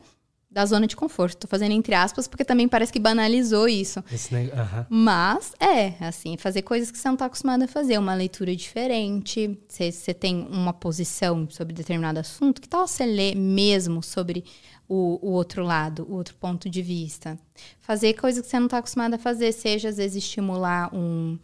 da 0.49 0.65
zona 0.65 0.87
de 0.87 0.95
conforto. 0.95 1.35
Tô 1.39 1.47
fazendo 1.47 1.73
entre 1.73 1.93
aspas, 1.93 2.29
porque 2.29 2.45
também 2.45 2.65
parece 2.65 2.93
que 2.93 2.99
banalizou 2.99 3.67
isso. 3.67 4.01
Neg- 4.31 4.53
aham. 4.53 4.85
Mas 4.89 5.51
é, 5.59 5.95
assim, 5.99 6.37
fazer 6.37 6.61
coisas 6.61 6.89
que 6.91 6.97
você 6.97 7.07
não 7.09 7.15
está 7.15 7.25
acostumado 7.25 7.63
a 7.63 7.67
fazer, 7.67 7.97
uma 7.97 8.13
leitura 8.15 8.55
diferente. 8.55 9.59
Você, 9.67 9.91
você 9.91 10.13
tem 10.13 10.47
uma 10.49 10.71
posição 10.71 11.45
sobre 11.49 11.73
determinado 11.73 12.19
assunto, 12.19 12.61
que 12.61 12.69
tal 12.69 12.87
você 12.87 13.05
ler 13.05 13.35
mesmo 13.35 14.01
sobre 14.01 14.45
o, 14.87 15.19
o 15.21 15.31
outro 15.31 15.61
lado, 15.61 16.05
o 16.09 16.13
outro 16.13 16.35
ponto 16.35 16.69
de 16.69 16.81
vista? 16.81 17.37
Fazer 17.81 18.13
coisas 18.13 18.41
que 18.41 18.47
você 18.47 18.57
não 18.57 18.67
está 18.67 18.77
acostumado 18.77 19.15
a 19.15 19.17
fazer, 19.17 19.51
seja 19.51 19.89
às 19.89 19.97
vezes 19.97 20.23
estimular 20.23 20.89
um. 20.95 21.37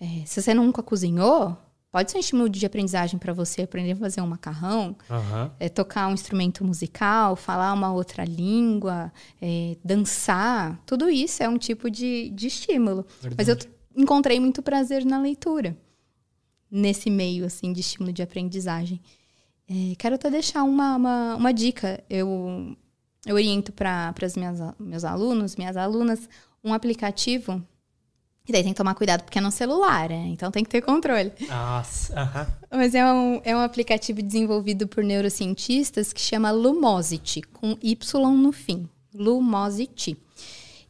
é, 0.00 0.24
se 0.26 0.42
você 0.42 0.52
nunca 0.52 0.82
cozinhou, 0.82 1.56
pode 1.98 2.12
ser 2.12 2.18
um 2.18 2.20
estímulo 2.20 2.48
de 2.48 2.64
aprendizagem 2.64 3.18
para 3.18 3.32
você 3.32 3.62
aprender 3.62 3.90
a 3.90 3.96
fazer 3.96 4.20
um 4.20 4.26
macarrão 4.28 4.94
Aham. 5.10 5.50
é, 5.58 5.68
tocar 5.68 6.06
um 6.06 6.14
instrumento 6.14 6.64
musical, 6.64 7.34
falar 7.34 7.72
uma 7.72 7.92
outra 7.92 8.24
língua, 8.24 9.12
é, 9.42 9.76
dançar, 9.84 10.80
tudo 10.86 11.10
isso 11.10 11.42
é 11.42 11.48
um 11.48 11.58
tipo 11.58 11.90
de, 11.90 12.30
de 12.30 12.46
estímulo. 12.46 13.04
Mas 13.36 13.48
eu 13.48 13.56
Verdade. 13.56 13.68
encontrei 13.96 14.38
muito 14.38 14.62
prazer 14.62 15.04
na 15.04 15.20
leitura, 15.20 15.76
nesse 16.70 17.10
meio 17.10 17.44
assim 17.44 17.72
de 17.72 17.80
estímulo 17.80 18.12
de 18.12 18.22
aprendizagem. 18.22 19.00
É, 19.68 19.96
quero 19.96 20.14
até 20.14 20.30
deixar 20.30 20.62
uma, 20.62 20.94
uma, 20.94 21.34
uma 21.34 21.52
dica. 21.52 22.00
Eu, 22.08 22.76
eu 23.26 23.34
oriento 23.34 23.72
para 23.72 24.14
meus 24.78 25.02
alunos, 25.02 25.56
minhas 25.56 25.76
alunas, 25.76 26.28
um 26.62 26.72
aplicativo. 26.72 27.60
E 28.48 28.52
daí 28.52 28.62
tem 28.62 28.72
que 28.72 28.78
tomar 28.78 28.94
cuidado 28.94 29.24
porque 29.24 29.38
é 29.38 29.42
no 29.42 29.50
celular, 29.50 30.08
né? 30.08 30.28
Então 30.28 30.50
tem 30.50 30.64
que 30.64 30.70
ter 30.70 30.80
controle. 30.80 31.30
Nossa, 31.46 32.18
aham. 32.18 32.46
Mas 32.70 32.94
é 32.94 33.04
um, 33.04 33.40
é 33.44 33.54
um 33.54 33.60
aplicativo 33.60 34.22
desenvolvido 34.22 34.88
por 34.88 35.04
neurocientistas 35.04 36.14
que 36.14 36.20
chama 36.20 36.50
Lumosity, 36.50 37.42
com 37.42 37.76
Y 37.82 38.36
no 38.36 38.50
fim. 38.50 38.88
Lumosity. 39.14 40.16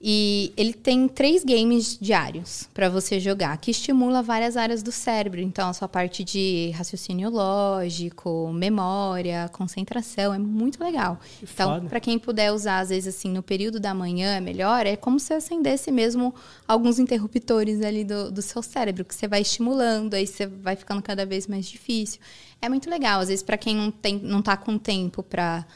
E 0.00 0.52
ele 0.56 0.72
tem 0.72 1.08
três 1.08 1.42
games 1.42 1.98
diários 2.00 2.68
para 2.72 2.88
você 2.88 3.18
jogar, 3.18 3.56
que 3.58 3.72
estimula 3.72 4.22
várias 4.22 4.56
áreas 4.56 4.80
do 4.80 4.92
cérebro. 4.92 5.40
Então, 5.40 5.68
a 5.68 5.72
sua 5.72 5.88
parte 5.88 6.22
de 6.22 6.70
raciocínio 6.76 7.28
lógico, 7.28 8.52
memória, 8.52 9.50
concentração, 9.52 10.32
é 10.32 10.38
muito 10.38 10.82
legal. 10.82 11.18
Que 11.40 11.46
Então, 11.52 11.84
para 11.86 11.98
quem 11.98 12.16
puder 12.16 12.52
usar, 12.52 12.78
às 12.78 12.90
vezes, 12.90 13.16
assim, 13.16 13.28
no 13.28 13.42
período 13.42 13.80
da 13.80 13.92
manhã 13.92 14.36
é 14.36 14.40
melhor, 14.40 14.86
é 14.86 14.94
como 14.94 15.18
se 15.18 15.34
acendesse 15.34 15.90
mesmo 15.90 16.32
alguns 16.66 17.00
interruptores 17.00 17.82
ali 17.82 18.04
do, 18.04 18.30
do 18.30 18.40
seu 18.40 18.62
cérebro, 18.62 19.04
que 19.04 19.14
você 19.14 19.26
vai 19.26 19.40
estimulando, 19.40 20.14
aí 20.14 20.28
você 20.28 20.46
vai 20.46 20.76
ficando 20.76 21.02
cada 21.02 21.26
vez 21.26 21.48
mais 21.48 21.66
difícil. 21.66 22.20
É 22.62 22.68
muito 22.68 22.88
legal, 22.88 23.20
às 23.20 23.28
vezes, 23.28 23.42
para 23.42 23.58
quem 23.58 23.74
não, 23.74 23.90
tem, 23.90 24.16
não 24.16 24.42
tá 24.42 24.56
com 24.56 24.78
tempo 24.78 25.24
para 25.24 25.66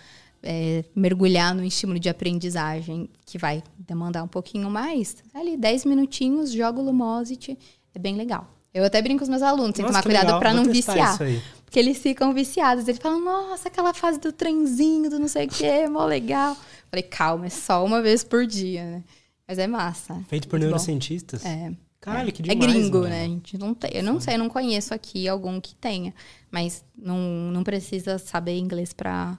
mergulhar 0.94 1.54
no 1.54 1.64
estímulo 1.64 1.98
de 1.98 2.08
aprendizagem, 2.08 3.08
que 3.24 3.38
vai 3.38 3.62
demandar 3.78 4.22
um 4.22 4.28
pouquinho 4.28 4.70
mais, 4.70 5.16
ali 5.34 5.56
10 5.56 5.84
minutinhos, 5.84 6.52
joga 6.52 6.80
o 6.80 6.84
Lumosity, 6.84 7.58
é 7.94 7.98
bem 7.98 8.16
legal. 8.16 8.48
Eu 8.74 8.84
até 8.84 9.02
brinco 9.02 9.18
com 9.18 9.24
os 9.24 9.28
meus 9.28 9.42
alunos, 9.42 9.74
tem 9.74 9.84
que 9.84 9.90
tomar 9.90 10.02
cuidado 10.02 10.38
para 10.38 10.54
não 10.54 10.64
viciar. 10.64 11.18
Porque 11.64 11.78
eles 11.78 11.98
ficam 11.98 12.32
viciados. 12.32 12.88
Eles 12.88 12.98
falam, 13.00 13.20
nossa, 13.22 13.68
aquela 13.68 13.92
fase 13.92 14.18
do 14.18 14.32
trenzinho, 14.32 15.10
do 15.10 15.18
não 15.18 15.28
sei 15.28 15.46
o 15.46 15.48
quê, 15.48 15.86
mó 15.88 16.04
legal. 16.06 16.56
Falei, 16.90 17.02
calma, 17.02 17.46
é 17.46 17.50
só 17.50 17.84
uma 17.84 18.00
vez 18.00 18.24
por 18.24 18.46
dia, 18.46 18.82
né? 18.84 19.04
Mas 19.46 19.58
é 19.58 19.66
massa. 19.66 20.14
Feito 20.28 20.48
por 20.48 20.54
Muito 20.58 20.62
bom. 20.64 20.68
neurocientistas? 20.70 21.44
É. 21.44 21.72
Caralho, 22.00 22.32
que 22.32 22.42
É 22.42 22.54
demais. 22.54 22.72
gringo, 22.72 22.98
mano. 22.98 23.10
né? 23.10 23.24
A 23.24 23.28
gente 23.28 23.58
não 23.58 23.74
tem. 23.74 23.90
Eu 23.94 24.02
não 24.02 24.18
sei, 24.20 24.34
eu 24.34 24.38
não 24.38 24.48
conheço 24.48 24.94
aqui 24.94 25.28
algum 25.28 25.60
que 25.60 25.74
tenha. 25.74 26.14
Mas 26.50 26.82
não, 26.96 27.18
não 27.52 27.62
precisa 27.62 28.16
saber 28.18 28.56
inglês 28.58 28.92
pra, 28.94 29.38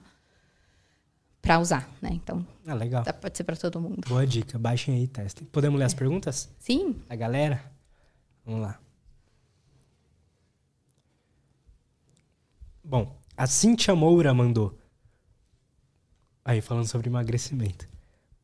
pra 1.44 1.58
usar, 1.60 1.88
né? 2.00 2.08
Então, 2.12 2.44
Ah, 2.66 2.74
legal. 2.74 3.04
dá- 3.04 3.12
pode 3.12 3.36
ser 3.36 3.44
pra 3.44 3.54
todo 3.54 3.80
mundo. 3.80 4.00
Boa 4.08 4.26
dica. 4.26 4.58
Baixem 4.58 4.94
aí 4.96 5.06
testem. 5.06 5.46
Podemos 5.46 5.78
ler 5.78 5.84
as 5.84 5.94
perguntas? 5.94 6.48
Sim? 6.58 6.96
A 7.08 7.14
galera? 7.14 7.62
Vamos 8.44 8.62
lá. 8.62 8.80
Bom, 12.82 13.16
a 13.36 13.46
Cintia 13.46 13.94
Moura 13.94 14.32
mandou. 14.34 14.78
Aí, 16.44 16.60
falando 16.60 16.86
sobre 16.86 17.08
emagrecimento. 17.08 17.88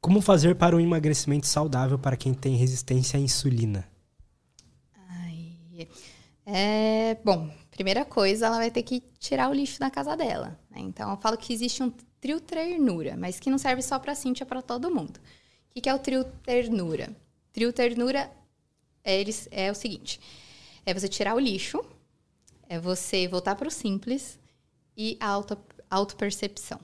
Como 0.01 0.23
fazer 0.23 0.55
para 0.57 0.75
um 0.75 0.81
emagrecimento 0.81 1.47
saudável 1.47 1.99
para 1.99 2.17
quem 2.17 2.33
tem 2.33 2.57
resistência 2.57 3.19
à 3.19 3.21
insulina? 3.21 3.87
Ai, 5.09 5.89
é, 6.47 7.17
bom, 7.23 7.51
primeira 7.71 8.05
coisa, 8.07 8.47
ela 8.47 8.57
vai 8.57 8.71
ter 8.71 8.83
que 8.83 9.01
tirar 9.19 9.51
o 9.51 9.55
lixo 9.55 9.79
da 9.79 9.91
casa 9.91 10.17
dela. 10.17 10.59
né? 10.71 10.79
Então, 10.81 11.11
eu 11.11 11.17
falo 11.19 11.37
que 11.37 11.53
existe 11.53 11.83
um 11.83 11.93
trio 12.21 12.41
ternura, 12.41 13.17
mas 13.17 13.41
que 13.41 13.51
não 13.51 13.59
serve 13.59 13.83
só 13.83 13.99
pra 13.99 14.15
Cintia, 14.15 14.45
para 14.45 14.63
todo 14.63 14.95
mundo. 14.95 15.17
O 15.17 15.75
que, 15.75 15.81
que 15.81 15.89
é 15.89 15.95
o 15.95 15.99
trio 15.99 16.25
ternura? 16.43 17.15
Trio 17.53 17.73
ternura 17.73 18.31
é, 19.03 19.21
eles, 19.21 19.49
é 19.51 19.71
o 19.71 19.75
seguinte: 19.75 20.21
é 20.85 20.93
você 20.93 21.09
tirar 21.09 21.35
o 21.35 21.41
lixo, 21.41 21.85
é 22.69 22.79
você 22.79 23.27
voltar 23.27 23.55
para 23.57 23.69
o 23.69 23.71
simples 23.71 24.39
e 24.97 25.17
a 25.21 25.29
auto, 25.29 25.57
autopercepção. 25.91 26.81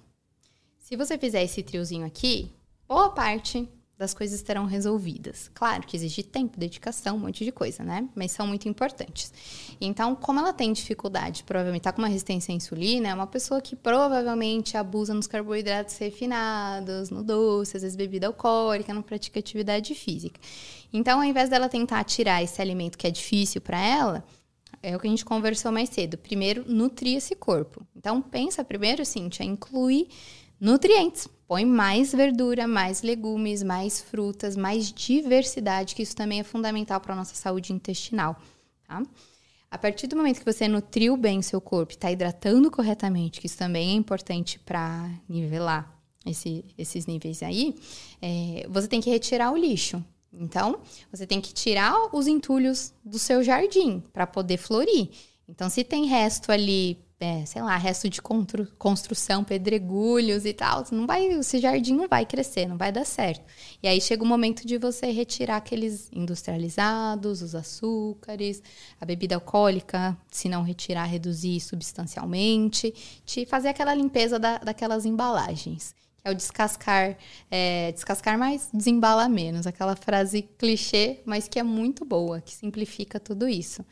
Se 0.79 0.97
você 0.97 1.19
fizer 1.19 1.43
esse 1.43 1.63
triozinho 1.63 2.07
aqui, 2.07 2.53
boa 2.87 3.11
parte 3.11 3.69
das 3.98 4.12
coisas 4.12 4.43
terão 4.43 4.66
resolvidas. 4.66 5.51
Claro 5.55 5.86
que 5.86 5.97
exige 5.97 6.23
tempo, 6.23 6.59
dedicação, 6.59 7.16
um 7.16 7.20
monte 7.20 7.44
de 7.44 7.51
coisa, 7.51 7.82
né? 7.82 8.06
Mas 8.14 8.32
são 8.32 8.47
muito 8.47 8.68
importantes. 8.68 9.32
Então, 9.81 10.14
como 10.14 10.39
ela 10.39 10.52
tem 10.52 10.73
dificuldade, 10.73 11.44
provavelmente 11.44 11.82
tá 11.82 11.93
com 11.93 12.02
uma 12.02 12.09
resistência 12.09 12.52
à 12.52 12.55
insulina, 12.55 13.09
é 13.09 13.14
uma 13.14 13.27
pessoa 13.27 13.60
que 13.60 13.74
provavelmente 13.74 14.77
abusa 14.77 15.14
nos 15.14 15.27
carboidratos 15.27 15.97
refinados, 15.97 17.09
no 17.09 17.23
doce, 17.23 17.77
às 17.77 17.82
vezes 17.82 17.97
bebida 17.97 18.27
alcoólica, 18.27 18.93
não 18.93 19.02
pratica 19.02 19.39
atividade 19.39 19.94
física. 19.94 20.39
Então, 20.93 21.18
ao 21.20 21.24
invés 21.24 21.48
dela 21.48 21.68
tentar 21.68 22.05
tirar 22.05 22.43
esse 22.43 22.60
alimento 22.60 22.98
que 22.98 23.06
é 23.06 23.10
difícil 23.10 23.62
para 23.62 23.81
ela, 23.81 24.24
é 24.82 24.94
o 24.94 25.01
que 25.01 25.06
a 25.06 25.10
gente 25.10 25.24
conversou 25.24 25.73
mais 25.73 25.89
cedo. 25.89 26.18
Primeiro, 26.18 26.64
nutrir 26.70 27.16
esse 27.16 27.35
corpo. 27.35 27.85
Então, 27.97 28.20
pensa 28.20 28.62
primeiro, 28.62 29.05
Cíntia, 29.06 29.43
incluir 29.43 30.09
nutrientes. 30.61 31.28
Põe 31.47 31.65
mais 31.65 32.12
verdura, 32.12 32.66
mais 32.66 33.03
legumes, 33.03 33.62
mais 33.62 34.01
frutas, 34.01 34.57
mais 34.57 34.93
diversidade, 34.93 35.95
que 35.95 36.03
isso 36.03 36.16
também 36.16 36.41
é 36.41 36.45
fundamental 36.45 37.01
para 37.01 37.12
a 37.12 37.16
nossa 37.16 37.35
saúde 37.35 37.73
intestinal, 37.73 38.37
tá? 38.87 39.03
A 39.70 39.78
partir 39.78 40.07
do 40.07 40.16
momento 40.16 40.39
que 40.39 40.53
você 40.53 40.66
nutriu 40.66 41.16
bem 41.16 41.43
seu 41.43 41.61
corpo, 41.61 41.93
está 41.93 42.11
hidratando 42.11 42.70
corretamente, 42.70 43.41
que 43.41 43.47
isso 43.47 43.59
também 43.59 43.91
é 43.91 43.95
importante 43.95 44.59
para 44.59 45.09
nivelar 45.28 45.93
esse- 46.24 46.65
esses 46.77 47.07
níveis 47.07 47.43
aí, 47.43 47.77
é, 48.20 48.66
você 48.69 48.89
tem 48.89 49.01
que 49.01 49.11
retirar 49.11 49.53
o 49.53 49.57
lixo. 49.57 50.03
Então, 50.33 50.81
você 51.11 51.27
tem 51.27 51.41
que 51.41 51.53
tirar 51.55 52.15
os 52.15 52.27
entulhos 52.27 52.93
do 53.05 53.19
seu 53.19 53.43
jardim 53.43 54.03
para 54.12 54.27
poder 54.27 54.57
florir. 54.57 55.09
Então, 55.49 55.70
se 55.70 55.85
tem 55.85 56.07
resto 56.07 56.51
ali, 56.51 56.99
é, 57.19 57.47
sei 57.47 57.63
lá, 57.63 57.77
resto 57.77 58.11
de 58.11 58.21
construção, 58.79 59.43
pedregulhos 59.43 60.45
e 60.45 60.53
tal, 60.53 60.85
não 60.93 61.07
vai, 61.07 61.27
esse 61.27 61.59
jardim 61.59 61.95
não 61.95 62.07
vai 62.07 62.27
crescer, 62.27 62.67
não 62.67 62.77
vai 62.77 62.93
dar 62.93 63.07
certo. 63.07 63.43
E 63.83 63.89
aí 63.89 64.01
chega 64.01 64.23
o 64.23 64.27
momento 64.27 64.67
de 64.67 64.77
você 64.77 65.11
retirar 65.11 65.57
aqueles 65.57 66.11
industrializados, 66.13 67.41
os 67.41 67.55
açúcares, 67.55 68.63
a 69.01 69.07
bebida 69.07 69.35
alcoólica, 69.35 70.17
se 70.31 70.49
não 70.49 70.63
retirar, 70.63 71.05
reduzir 71.05 71.59
substancialmente, 71.61 72.93
te 73.25 73.47
fazer 73.47 73.69
aquela 73.69 73.95
limpeza 73.95 74.39
da, 74.39 74.59
daquelas 74.59 75.07
embalagens. 75.07 75.95
que 76.19 76.29
É 76.29 76.31
o 76.31 76.35
descascar, 76.35 77.17
é, 77.51 77.93
descascar 77.93 78.39
mais, 78.39 78.69
desembalar 78.75 79.31
menos. 79.31 79.67
Aquela 79.67 79.97
frase 79.97 80.43
clichê, 80.43 81.21
mas 81.25 81.49
que 81.49 81.59
é 81.59 81.63
muito 81.63 82.05
boa, 82.05 82.41
que 82.41 82.53
simplifica 82.53 83.19
tudo 83.19 83.49
isso. 83.49 83.85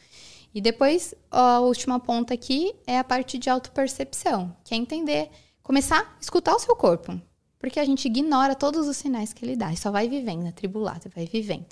E 0.55 0.60
depois, 0.60 1.14
a 1.32 1.59
última 1.59 1.98
ponta 1.98 2.32
aqui 2.32 2.72
é 2.86 2.97
a 2.97 3.02
parte 3.02 3.36
de 3.39 3.51
autopercepção, 3.51 4.56
que 4.62 4.72
é 4.72 4.76
entender, 4.76 5.28
começar 5.64 6.01
a 6.01 6.20
escutar 6.20 6.55
o 6.55 6.60
seu 6.60 6.76
corpo. 6.76 7.20
Porque 7.59 7.81
a 7.81 7.85
gente 7.85 8.05
ignora 8.06 8.55
todos 8.55 8.86
os 8.86 8.97
sinais 8.97 9.32
que 9.32 9.44
ele 9.44 9.56
dá 9.56 9.72
e 9.72 9.76
só 9.76 9.90
vai 9.90 10.09
vivendo, 10.09 10.47
atribulado, 10.47 11.10
vai 11.12 11.26
vivendo. 11.26 11.64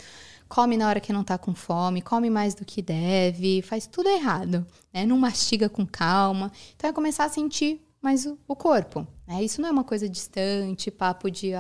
Come 0.49 0.77
na 0.77 0.89
hora 0.89 1.01
que 1.01 1.13
não 1.13 1.23
tá 1.23 1.39
com 1.39 1.55
fome, 1.55 2.03
come 2.03 2.29
mais 2.29 2.55
do 2.55 2.65
que 2.65 2.83
deve, 2.83 3.63
faz 3.63 3.87
tudo 3.87 4.09
errado, 4.09 4.67
né? 4.93 5.07
Não 5.07 5.17
mastiga 5.17 5.69
com 5.69 5.87
calma. 5.87 6.51
Então 6.75 6.91
é 6.91 6.93
começar 6.93 7.25
a 7.25 7.29
sentir 7.29 7.81
mais 8.03 8.27
o, 8.27 8.37
o 8.49 8.57
corpo. 8.57 9.07
Né? 9.27 9.45
Isso 9.45 9.61
não 9.61 9.69
é 9.69 9.73
uma 9.73 9.85
coisa 9.85 10.09
distante, 10.09 10.91
papo 10.91 11.31
de 11.31 11.53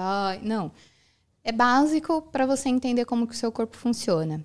não. 0.42 0.72
É 1.44 1.52
básico 1.52 2.22
para 2.22 2.46
você 2.46 2.68
entender 2.68 3.04
como 3.04 3.26
que 3.26 3.34
o 3.34 3.36
seu 3.36 3.52
corpo 3.52 3.76
funciona. 3.76 4.44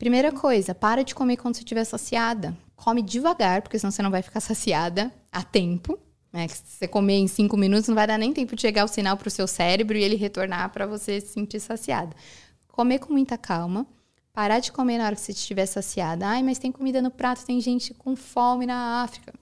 Primeira 0.00 0.32
coisa, 0.32 0.74
para 0.74 1.04
de 1.04 1.14
comer 1.14 1.36
quando 1.36 1.56
você 1.56 1.60
estiver 1.60 1.84
saciada. 1.84 2.56
Come 2.74 3.02
devagar, 3.02 3.60
porque 3.60 3.78
senão 3.78 3.90
você 3.90 4.00
não 4.00 4.10
vai 4.10 4.22
ficar 4.22 4.40
saciada 4.40 5.12
a 5.30 5.42
tempo. 5.42 5.98
Né? 6.32 6.48
Se 6.48 6.62
você 6.64 6.88
comer 6.88 7.18
em 7.18 7.28
cinco 7.28 7.54
minutos, 7.54 7.86
não 7.86 7.94
vai 7.94 8.06
dar 8.06 8.16
nem 8.16 8.32
tempo 8.32 8.56
de 8.56 8.62
chegar 8.62 8.86
o 8.86 8.88
sinal 8.88 9.18
para 9.18 9.28
o 9.28 9.30
seu 9.30 9.46
cérebro 9.46 9.98
e 9.98 10.02
ele 10.02 10.16
retornar 10.16 10.70
para 10.70 10.86
você 10.86 11.20
se 11.20 11.34
sentir 11.34 11.60
saciada. 11.60 12.16
Comer 12.66 12.98
com 12.98 13.12
muita 13.12 13.36
calma. 13.36 13.86
Parar 14.32 14.60
de 14.60 14.72
comer 14.72 14.96
na 14.96 15.04
hora 15.04 15.14
que 15.14 15.20
você 15.20 15.32
estiver 15.32 15.66
saciada. 15.66 16.26
Ai, 16.26 16.42
mas 16.42 16.58
tem 16.58 16.72
comida 16.72 17.02
no 17.02 17.10
prato, 17.10 17.44
tem 17.44 17.60
gente 17.60 17.92
com 17.92 18.16
fome 18.16 18.64
na 18.64 19.02
África. 19.02 19.34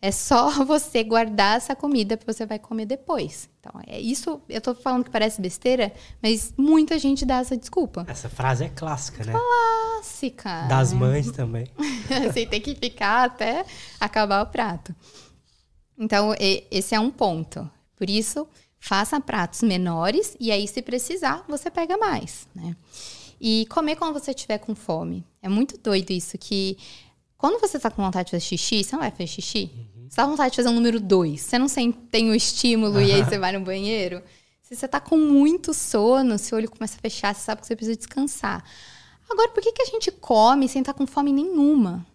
Assim, 0.00 0.08
é 0.08 0.10
só 0.12 0.50
você 0.64 1.02
guardar 1.02 1.56
essa 1.56 1.74
comida 1.74 2.16
que 2.16 2.26
você 2.26 2.46
vai 2.46 2.58
comer 2.58 2.86
depois. 2.86 3.48
Então, 3.60 3.80
é 3.86 4.00
isso. 4.00 4.40
Eu 4.48 4.60
tô 4.60 4.74
falando 4.74 5.04
que 5.04 5.10
parece 5.10 5.40
besteira, 5.40 5.92
mas 6.22 6.52
muita 6.56 6.98
gente 6.98 7.24
dá 7.24 7.38
essa 7.38 7.56
desculpa. 7.56 8.04
Essa 8.08 8.28
frase 8.28 8.64
é 8.64 8.68
clássica, 8.68 9.24
né? 9.24 9.32
Clássica. 9.32 10.66
Das 10.68 10.92
mães 10.92 11.30
também. 11.32 11.66
você 12.30 12.46
tem 12.46 12.60
que 12.60 12.74
ficar 12.74 13.24
até 13.24 13.64
acabar 13.98 14.42
o 14.42 14.46
prato. 14.46 14.94
Então, 15.98 16.34
esse 16.70 16.94
é 16.94 17.00
um 17.00 17.10
ponto. 17.10 17.68
Por 17.96 18.10
isso, 18.10 18.46
faça 18.78 19.20
pratos 19.20 19.62
menores 19.62 20.36
e 20.38 20.52
aí, 20.52 20.68
se 20.68 20.82
precisar, 20.82 21.44
você 21.48 21.70
pega 21.70 21.96
mais, 21.96 22.46
né? 22.54 22.76
E 23.40 23.66
comer 23.66 23.96
quando 23.96 24.14
você 24.14 24.30
estiver 24.30 24.58
com 24.58 24.74
fome. 24.74 25.24
É 25.42 25.48
muito 25.48 25.76
doido 25.78 26.10
isso, 26.10 26.38
que 26.38 26.78
quando 27.36 27.60
você 27.60 27.76
está 27.76 27.90
com 27.90 28.02
vontade 28.02 28.26
de 28.26 28.30
fazer 28.32 28.44
xixi, 28.44 28.82
você 28.82 28.92
não 28.92 29.00
vai 29.00 29.10
fazer 29.10 29.26
xixi. 29.26 29.70
Uhum. 29.74 30.08
Você 30.08 30.16
tá 30.16 30.24
com 30.24 30.30
vontade 30.30 30.50
de 30.50 30.56
fazer 30.56 30.68
um 30.68 30.74
número 30.74 30.98
dois. 30.98 31.42
Você 31.42 31.58
não 31.58 31.66
tem 31.92 32.30
o 32.30 32.34
estímulo 32.34 33.00
e 33.00 33.12
aí 33.12 33.24
você 33.24 33.38
vai 33.38 33.52
no 33.52 33.60
banheiro. 33.60 34.22
Se 34.62 34.74
você 34.74 34.86
está 34.86 35.00
com 35.00 35.16
muito 35.16 35.72
sono, 35.72 36.38
seu 36.38 36.58
olho 36.58 36.70
começa 36.70 36.96
a 36.96 37.00
fechar, 37.00 37.34
você 37.34 37.42
sabe 37.42 37.60
que 37.60 37.66
você 37.66 37.76
precisa 37.76 37.96
descansar. 37.96 38.64
Agora, 39.30 39.50
por 39.50 39.62
que, 39.62 39.72
que 39.72 39.82
a 39.82 39.86
gente 39.86 40.10
come 40.10 40.68
sem 40.68 40.80
estar 40.80 40.92
tá 40.92 40.98
com 40.98 41.06
fome 41.06 41.32
nenhuma? 41.32 42.06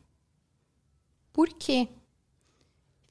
Por 1.31 1.49
quê? 1.49 1.87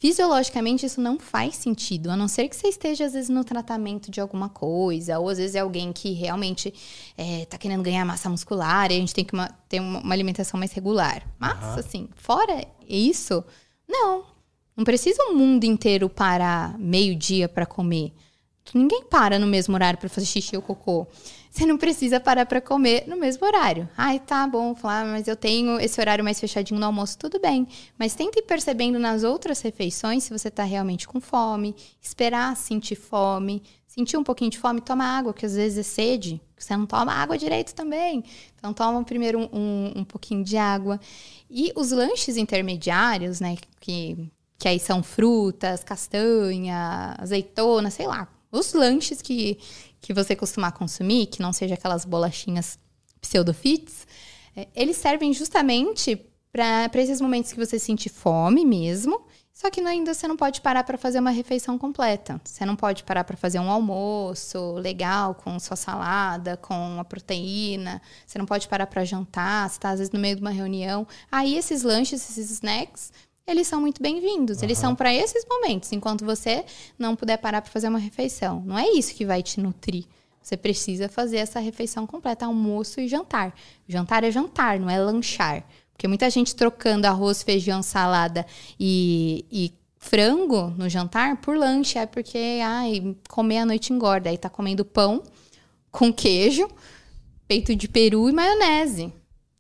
Fisiologicamente, 0.01 0.87
isso 0.87 0.99
não 0.99 1.19
faz 1.19 1.57
sentido, 1.57 2.11
a 2.11 2.17
não 2.17 2.27
ser 2.27 2.49
que 2.49 2.57
você 2.57 2.69
esteja, 2.69 3.05
às 3.05 3.13
vezes, 3.13 3.29
no 3.29 3.45
tratamento 3.45 4.11
de 4.11 4.19
alguma 4.19 4.49
coisa, 4.49 5.19
ou 5.19 5.29
às 5.29 5.37
vezes 5.37 5.55
é 5.55 5.59
alguém 5.59 5.93
que 5.93 6.13
realmente 6.13 6.73
está 7.19 7.57
é, 7.57 7.59
querendo 7.59 7.83
ganhar 7.83 8.03
massa 8.07 8.31
muscular 8.31 8.91
e 8.91 8.95
a 8.95 8.99
gente 8.99 9.15
tem 9.15 9.27
que 9.27 9.35
uma, 9.35 9.51
ter 9.69 9.79
uma, 9.79 10.11
alimentação 10.11 10.59
mais 10.59 10.73
regular. 10.73 11.23
Mas, 11.39 11.63
uhum. 11.63 11.81
assim, 11.81 12.09
fora 12.15 12.67
isso, 12.89 13.45
não. 13.87 14.25
Não 14.75 14.85
precisa 14.85 15.23
o 15.25 15.35
mundo 15.35 15.65
inteiro 15.65 16.09
parar 16.09 16.79
meio-dia 16.79 17.47
para 17.47 17.67
comer. 17.67 18.15
Ninguém 18.73 19.05
para 19.05 19.39
no 19.39 19.47
mesmo 19.47 19.75
horário 19.75 19.99
para 19.99 20.09
fazer 20.09 20.27
xixi 20.27 20.57
ou 20.57 20.63
cocô. 20.63 21.07
Você 21.51 21.67
não 21.67 21.77
precisa 21.77 22.21
parar 22.21 22.47
para 22.47 22.61
comer 22.61 23.05
no 23.09 23.17
mesmo 23.17 23.45
horário. 23.45 23.89
Ai, 23.97 24.21
tá 24.21 24.47
bom, 24.47 24.73
falar, 24.73 25.05
mas 25.05 25.27
eu 25.27 25.35
tenho 25.35 25.81
esse 25.81 26.01
horário 26.01 26.23
mais 26.23 26.39
fechadinho 26.39 26.79
no 26.79 26.87
almoço, 26.87 27.19
tudo 27.19 27.41
bem. 27.41 27.67
Mas 27.99 28.15
tenta 28.15 28.39
ir 28.39 28.43
percebendo 28.43 29.01
nas 29.01 29.25
outras 29.25 29.61
refeições 29.61 30.23
se 30.23 30.31
você 30.31 30.47
está 30.47 30.63
realmente 30.63 31.09
com 31.09 31.21
fome, 31.21 31.75
esperar 32.01 32.57
sentir 32.57 32.95
fome, 32.95 33.65
sentir 33.85 34.17
um 34.17 34.23
pouquinho 34.23 34.49
de 34.49 34.59
fome, 34.59 34.81
toma 34.81 35.05
água, 35.05 35.35
que 35.35 35.45
às 35.45 35.57
vezes 35.57 35.79
é 35.79 35.83
sede, 35.83 36.41
você 36.57 36.77
não 36.77 36.87
toma 36.87 37.13
água 37.13 37.37
direito 37.37 37.75
também. 37.75 38.23
Então 38.57 38.73
toma 38.73 39.03
primeiro 39.03 39.41
um, 39.41 39.49
um, 39.53 39.93
um 39.97 40.05
pouquinho 40.05 40.45
de 40.45 40.57
água. 40.57 41.01
E 41.51 41.73
os 41.75 41.91
lanches 41.91 42.37
intermediários, 42.37 43.41
né, 43.41 43.57
que, 43.81 44.31
que 44.57 44.69
aí 44.69 44.79
são 44.79 45.03
frutas, 45.03 45.83
castanha, 45.83 47.17
azeitona, 47.19 47.91
sei 47.91 48.07
lá, 48.07 48.29
os 48.53 48.73
lanches 48.73 49.23
que, 49.23 49.59
que 50.01 50.15
você 50.15 50.35
costuma 50.35 50.73
consumir, 50.73 51.27
que 51.27 51.43
não 51.43 51.53
seja 51.53 51.75
aquelas 51.75 52.05
bolachinhas 52.05 52.79
pseudofits, 53.21 54.07
é, 54.57 54.69
eles 54.75 54.97
servem 54.97 55.33
justamente 55.33 56.21
para 56.53 56.91
esses 56.95 57.21
momentos 57.21 57.53
que 57.53 57.59
você 57.59 57.79
sente 57.79 58.09
fome 58.09 58.65
mesmo, 58.65 59.25
só 59.53 59.69
que 59.69 59.81
ainda 59.81 60.15
você 60.15 60.27
não 60.27 60.37
pode 60.37 60.63
parar 60.63 60.85
para 60.85 60.97
fazer 60.97 61.19
uma 61.19 61.31
refeição 61.31 61.77
completa. 61.77 62.41
Você 62.43 62.65
não 62.65 62.75
pode 62.75 63.05
parar 63.05 63.25
para 63.25 63.37
fazer 63.37 63.59
um 63.59 63.71
almoço 63.71 64.73
legal 64.77 65.35
com 65.35 65.61
sua 65.61 65.77
salada, 65.77 66.57
com 66.57 66.99
a 66.99 67.05
proteína. 67.05 68.01
Você 68.27 68.39
não 68.39 68.47
pode 68.47 68.67
parar 68.67 68.87
para 68.87 69.05
jantar, 69.05 69.69
você 69.69 69.77
está 69.77 69.91
às 69.91 69.99
vezes 69.99 70.13
no 70.13 70.19
meio 70.19 70.37
de 70.37 70.41
uma 70.41 70.51
reunião. 70.51 71.07
Aí 71.31 71.59
esses 71.59 71.83
lanches, 71.83 72.31
esses 72.31 72.51
snacks, 72.51 73.13
eles 73.51 73.67
são 73.67 73.81
muito 73.81 74.03
bem-vindos. 74.03 74.59
Uhum. 74.59 74.65
Eles 74.65 74.79
são 74.79 74.95
para 74.95 75.13
esses 75.13 75.45
momentos, 75.49 75.93
enquanto 75.93 76.25
você 76.25 76.65
não 76.99 77.17
puder 77.17 77.37
parar 77.39 77.61
para 77.61 77.71
fazer 77.71 77.89
uma 77.89 77.99
refeição. 77.99 78.63
Não 78.65 78.79
é 78.79 78.89
isso 78.91 79.15
que 79.15 79.27
vai 79.27 79.43
te 79.43 79.61
nutrir. 79.61 80.05
Você 80.43 80.57
precisa 80.57 81.09
fazer 81.09 81.37
essa 81.37 81.61
refeição 81.61 82.07
completa, 82.07 82.47
almoço 82.47 83.01
e 83.01 83.09
jantar. 83.09 83.55
Jantar 83.89 84.25
é 84.25 84.31
jantar, 84.31 84.81
não 84.81 84.89
é 84.89 84.99
lanchar. 84.99 85.65
Porque 85.93 86.09
muita 86.09 86.31
gente 86.31 86.57
trocando 86.57 87.07
arroz, 87.07 87.43
feijão, 87.43 87.83
salada 87.83 88.47
e, 88.79 89.45
e 89.53 89.73
frango 89.99 90.73
no 90.79 90.89
jantar 90.89 91.37
por 91.37 91.57
lanche. 91.57 91.99
É 91.99 92.07
porque, 92.07 92.61
ai, 92.65 93.15
comer 93.29 93.59
à 93.59 93.67
noite 93.67 93.93
engorda. 93.93 94.31
Aí 94.31 94.39
tá 94.39 94.49
comendo 94.49 94.85
pão 94.85 95.23
com 95.91 96.13
queijo, 96.13 96.67
peito 97.47 97.77
de 97.77 97.87
peru 97.87 98.29
e 98.29 98.33
maionese. 98.33 99.13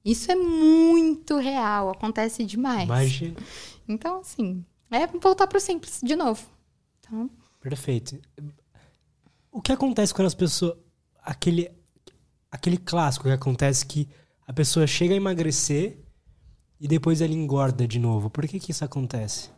Isso 0.03 0.33
é 0.33 0.35
muito 0.35 1.37
real, 1.37 1.91
acontece 1.91 2.43
demais. 2.43 2.85
Imagina. 2.85 3.37
Então, 3.91 4.21
assim, 4.21 4.65
é 4.89 5.07
voltar 5.07 5.49
para 5.49 5.59
o 5.59 5.61
simples 5.61 6.01
de 6.03 6.15
novo. 6.15 6.47
Então... 7.01 7.29
Perfeito. 7.61 8.19
O 9.51 9.61
que 9.61 9.73
acontece 9.73 10.15
quando 10.15 10.27
as 10.27 10.35
pessoas. 10.35 10.79
Aquele, 11.23 11.71
aquele 12.51 12.79
clássico 12.79 13.25
que 13.25 13.33
acontece 13.33 13.85
que 13.85 14.09
a 14.47 14.53
pessoa 14.53 14.87
chega 14.87 15.13
a 15.13 15.17
emagrecer 15.17 15.99
e 16.81 16.89
depois 16.89 17.21
ela 17.21 17.35
engorda 17.35 17.87
de 17.87 17.99
novo. 17.99 18.31
Por 18.31 18.47
que, 18.47 18.59
que 18.59 18.71
isso 18.71 18.85
acontece? 18.85 19.51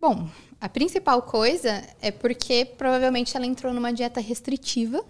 Bom, 0.00 0.28
a 0.60 0.68
principal 0.68 1.22
coisa 1.22 1.82
é 2.00 2.10
porque 2.12 2.64
provavelmente 2.64 3.36
ela 3.36 3.46
entrou 3.46 3.72
numa 3.72 3.92
dieta 3.92 4.20
restritiva. 4.20 5.04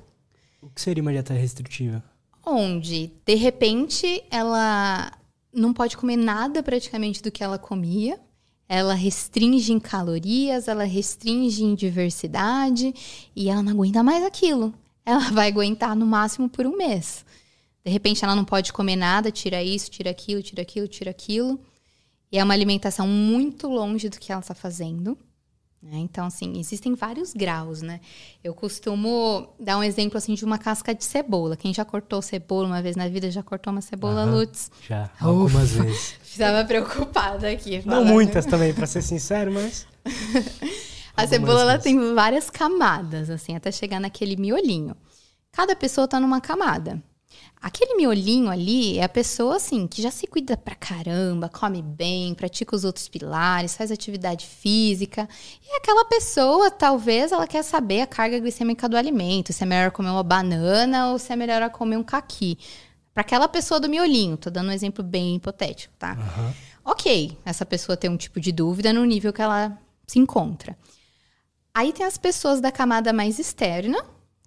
O 0.63 0.71
que 0.71 0.81
seria 0.81 1.03
uma 1.03 1.13
dieta 1.13 1.35
restritiva? 1.35 2.03
Onde, 2.45 3.13
de 3.27 3.35
repente, 3.35 4.25
ela 4.31 5.13
não 5.57 5.73
pode 5.73 5.97
comer 5.97 6.17
nada 6.17 6.63
praticamente 6.63 7.23
do 7.23 7.33
que 7.33 7.43
ela 7.43 7.59
comia. 7.59 8.21
Ela 8.69 8.95
restringe 8.95 9.73
em 9.73 9.81
calorias, 9.81 10.69
ela 10.69 10.85
restringe 10.85 11.65
em 11.65 11.75
diversidade 11.75 12.93
e 13.35 13.49
ela 13.49 13.63
não 13.63 13.73
aguenta 13.73 14.03
mais 14.03 14.25
aquilo. 14.25 14.75
Ela 15.05 15.31
vai 15.31 15.49
aguentar 15.49 15.97
no 15.97 16.05
máximo 16.05 16.49
por 16.49 16.67
um 16.67 16.77
mês. 16.77 17.25
De 17.85 17.91
repente 17.91 18.25
ela 18.25 18.35
não 18.35 18.45
pode 18.45 18.73
comer 18.73 18.97
nada, 18.97 19.31
tira 19.31 19.63
isso, 19.63 19.91
tira 19.91 20.11
aquilo, 20.11 20.43
tira 20.43 20.63
aquilo, 20.63 20.89
tira 20.89 21.11
aquilo. 21.11 21.61
E 22.31 22.39
é 22.39 22.45
uma 22.45 22.55
alimentação 22.55 23.07
muito 23.07 23.69
longe 23.69 24.09
do 24.09 24.19
que 24.19 24.33
ela 24.33 24.41
está 24.41 24.55
fazendo. 24.55 25.17
Né? 25.87 25.99
Então, 25.99 26.27
assim, 26.27 26.59
existem 26.59 26.95
vários 26.95 27.33
graus, 27.33 27.81
né? 27.81 28.01
Eu 28.43 28.53
costumo 28.53 29.55
dar 29.59 29.79
um 29.79 29.83
exemplo, 29.85 30.19
assim, 30.19 30.35
de 30.35 30.45
uma 30.45 30.59
casca 30.59 30.93
de 30.93 31.05
cebola. 31.05 31.57
Quem 31.57 31.73
já 31.73 31.85
cortou 31.85 32.21
cebola 32.21 32.67
uma 32.67 32.83
vez 32.83 32.97
na 32.97 33.09
vida, 33.09 33.31
já 33.31 33.43
cortou 33.43 33.73
uma 33.73 33.81
cebola, 33.81 34.25
uhum, 34.25 34.35
Lutz? 34.35 34.69
Já, 34.89 35.09
algumas 35.21 35.73
Ufa. 35.73 35.85
vezes. 35.85 36.19
Estava 36.25 36.65
preocupada 36.65 37.49
aqui. 37.49 37.81
Falando. 37.83 38.05
Não 38.05 38.13
muitas 38.13 38.45
também, 38.45 38.75
para 38.75 38.87
ser 38.87 39.03
sincero, 39.03 39.53
mas... 39.53 39.87
A 41.17 41.27
cebola, 41.27 41.63
ela 41.63 41.79
tem 41.79 42.15
várias 42.15 42.51
camadas, 42.51 43.31
assim, 43.31 43.57
até 43.57 43.73
chegar 43.73 43.99
naquele 43.99 44.37
miolinho. 44.37 44.95
Cada 45.51 45.75
pessoa 45.75 46.07
tá 46.07 46.21
numa 46.21 46.43
camada. 46.43 47.03
Aquele 47.61 47.95
miolinho 47.97 48.49
ali 48.49 48.99
é 48.99 49.05
a 49.05 49.09
pessoa, 49.09 49.57
assim, 49.57 49.87
que 49.87 50.01
já 50.01 50.11
se 50.11 50.27
cuida 50.27 50.57
pra 50.57 50.75
caramba, 50.75 51.49
come 51.49 51.83
bem, 51.83 52.35
pratica 52.35 52.77
os 52.77 52.85
outros 52.85 53.09
pilares, 53.09 53.75
faz 53.75 53.91
atividade 53.91 54.47
física. 54.47 55.29
E 55.65 55.77
aquela 55.77 56.05
pessoa, 56.05 56.71
talvez, 56.71 57.33
ela 57.33 57.47
quer 57.47 57.65
saber 57.65 58.03
a 58.03 58.07
carga 58.07 58.39
glicêmica 58.39 58.89
do 58.89 58.97
alimento, 58.97 59.53
se 59.53 59.63
é 59.63 59.67
melhor 59.67 59.91
comer 59.91 60.11
uma 60.11 60.23
banana 60.23 61.11
ou 61.11 61.19
se 61.19 61.33
é 61.33 61.37
melhor 61.37 61.69
comer 61.71 61.97
um 61.97 62.05
caqui. 62.05 62.59
Para 63.13 63.23
aquela 63.23 63.49
pessoa 63.49 63.81
do 63.81 63.89
miolinho, 63.89 64.37
tô 64.37 64.51
dando 64.51 64.69
um 64.69 64.73
exemplo 64.73 65.03
bem 65.03 65.37
hipotético, 65.37 65.95
tá? 65.99 66.15
Uhum. 66.15 66.53
Ok, 66.85 67.37
essa 67.45 67.65
pessoa 67.65 67.97
tem 67.97 68.11
um 68.11 68.17
tipo 68.17 68.39
de 68.39 68.53
dúvida 68.53 68.93
no 68.93 69.05
nível 69.05 69.33
que 69.33 69.43
ela 69.43 69.77
se 70.07 70.19
encontra. 70.19 70.77
Aí 71.75 71.93
tem 71.93 72.07
as 72.07 72.17
pessoas 72.17 72.61
da 72.61 72.71
camada 72.71 73.13
mais 73.13 73.39
externa, 73.39 73.99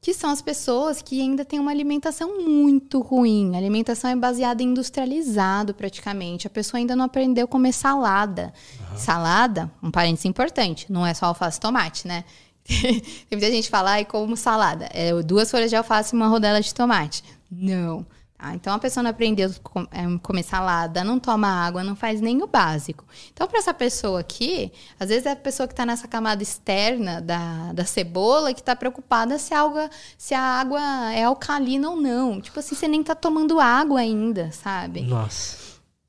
que 0.02 0.14
são 0.14 0.30
as 0.30 0.42
pessoas 0.42 1.02
que 1.02 1.20
ainda 1.22 1.44
têm 1.44 1.60
uma 1.60 1.72
alimentação 1.72 2.42
muito 2.42 3.02
ruim. 3.02 3.56
A 3.56 3.58
alimentação 3.58 4.10
é 4.10 4.16
baseada 4.16 4.64
em 4.64 4.68
industrializado, 4.68 5.74
praticamente. 5.74 6.48
A 6.48 6.50
pessoa 6.50 6.80
ainda 6.80 6.96
não 6.96 7.06
aprendeu 7.06 7.46
a 7.46 7.48
comer 7.48 7.74
salada. 7.74 8.54
Uhum. 8.80 8.98
Salada, 8.98 9.72
um 9.84 9.92
parênteses 9.92 10.26
importante, 10.26 10.92
não 10.92 11.06
é 11.06 11.14
só 11.14 11.26
alface 11.26 11.58
e 11.58 11.62
tomate, 11.62 12.08
né? 12.08 12.24
Tem 12.66 13.02
muita 13.32 13.52
gente 13.52 13.66
que 13.66 13.70
fala, 13.70 13.92
ai, 13.92 14.06
como 14.06 14.38
salada. 14.38 14.90
É 14.94 15.12
duas 15.24 15.50
folhas 15.50 15.70
de 15.70 15.76
alface 15.76 16.16
e 16.16 16.18
uma 16.18 16.28
rodela 16.28 16.62
de 16.62 16.74
tomate. 16.74 17.24
Não. 17.52 18.06
Tá? 18.40 18.56
Então, 18.56 18.74
a 18.74 18.80
pessoa 18.80 19.03
não 19.03 19.11
aprendeu 19.11 19.49
a 19.49 20.20
comer 20.20 20.44
salada, 20.44 21.03
não 21.03 21.20
toma 21.20 21.49
água, 21.49 21.84
não 21.84 21.94
faz 21.94 22.22
nem 22.22 22.41
o 22.41 22.48
básico. 22.48 23.06
Então, 23.34 23.45
para 23.45 23.60
essa 23.60 23.74
pessoa 23.74 24.22
aqui, 24.22 24.72
às 24.98 25.10
vezes 25.10 25.26
é 25.26 25.32
a 25.32 25.36
pessoa 25.36 25.68
que 25.68 25.74
está 25.74 25.86
nessa 25.86 26.07
camada 26.07 26.41
externa 26.41 27.22
da, 27.22 27.74
da 27.74 27.84
cebola 27.84 28.53
que 28.53 28.61
está 28.61 28.78
preocupada 28.78 29.38
se 29.38 29.53
a, 29.53 29.61
água, 29.61 29.90
se 30.18 30.34
a 30.34 30.41
água 30.41 30.80
é 31.11 31.26
alcalina 31.26 31.90
ou 31.90 31.98
não. 31.98 32.40
Tipo 32.40 32.61
assim, 32.61 32.76
você 32.76 32.88
nem 32.88 33.02
está 33.02 33.14
tomando 33.14 33.60
água 33.60 33.99
ainda, 33.99 34.53
sabe? 34.53 35.02
Nossa. 35.02 35.57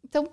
Então, 0.09 0.29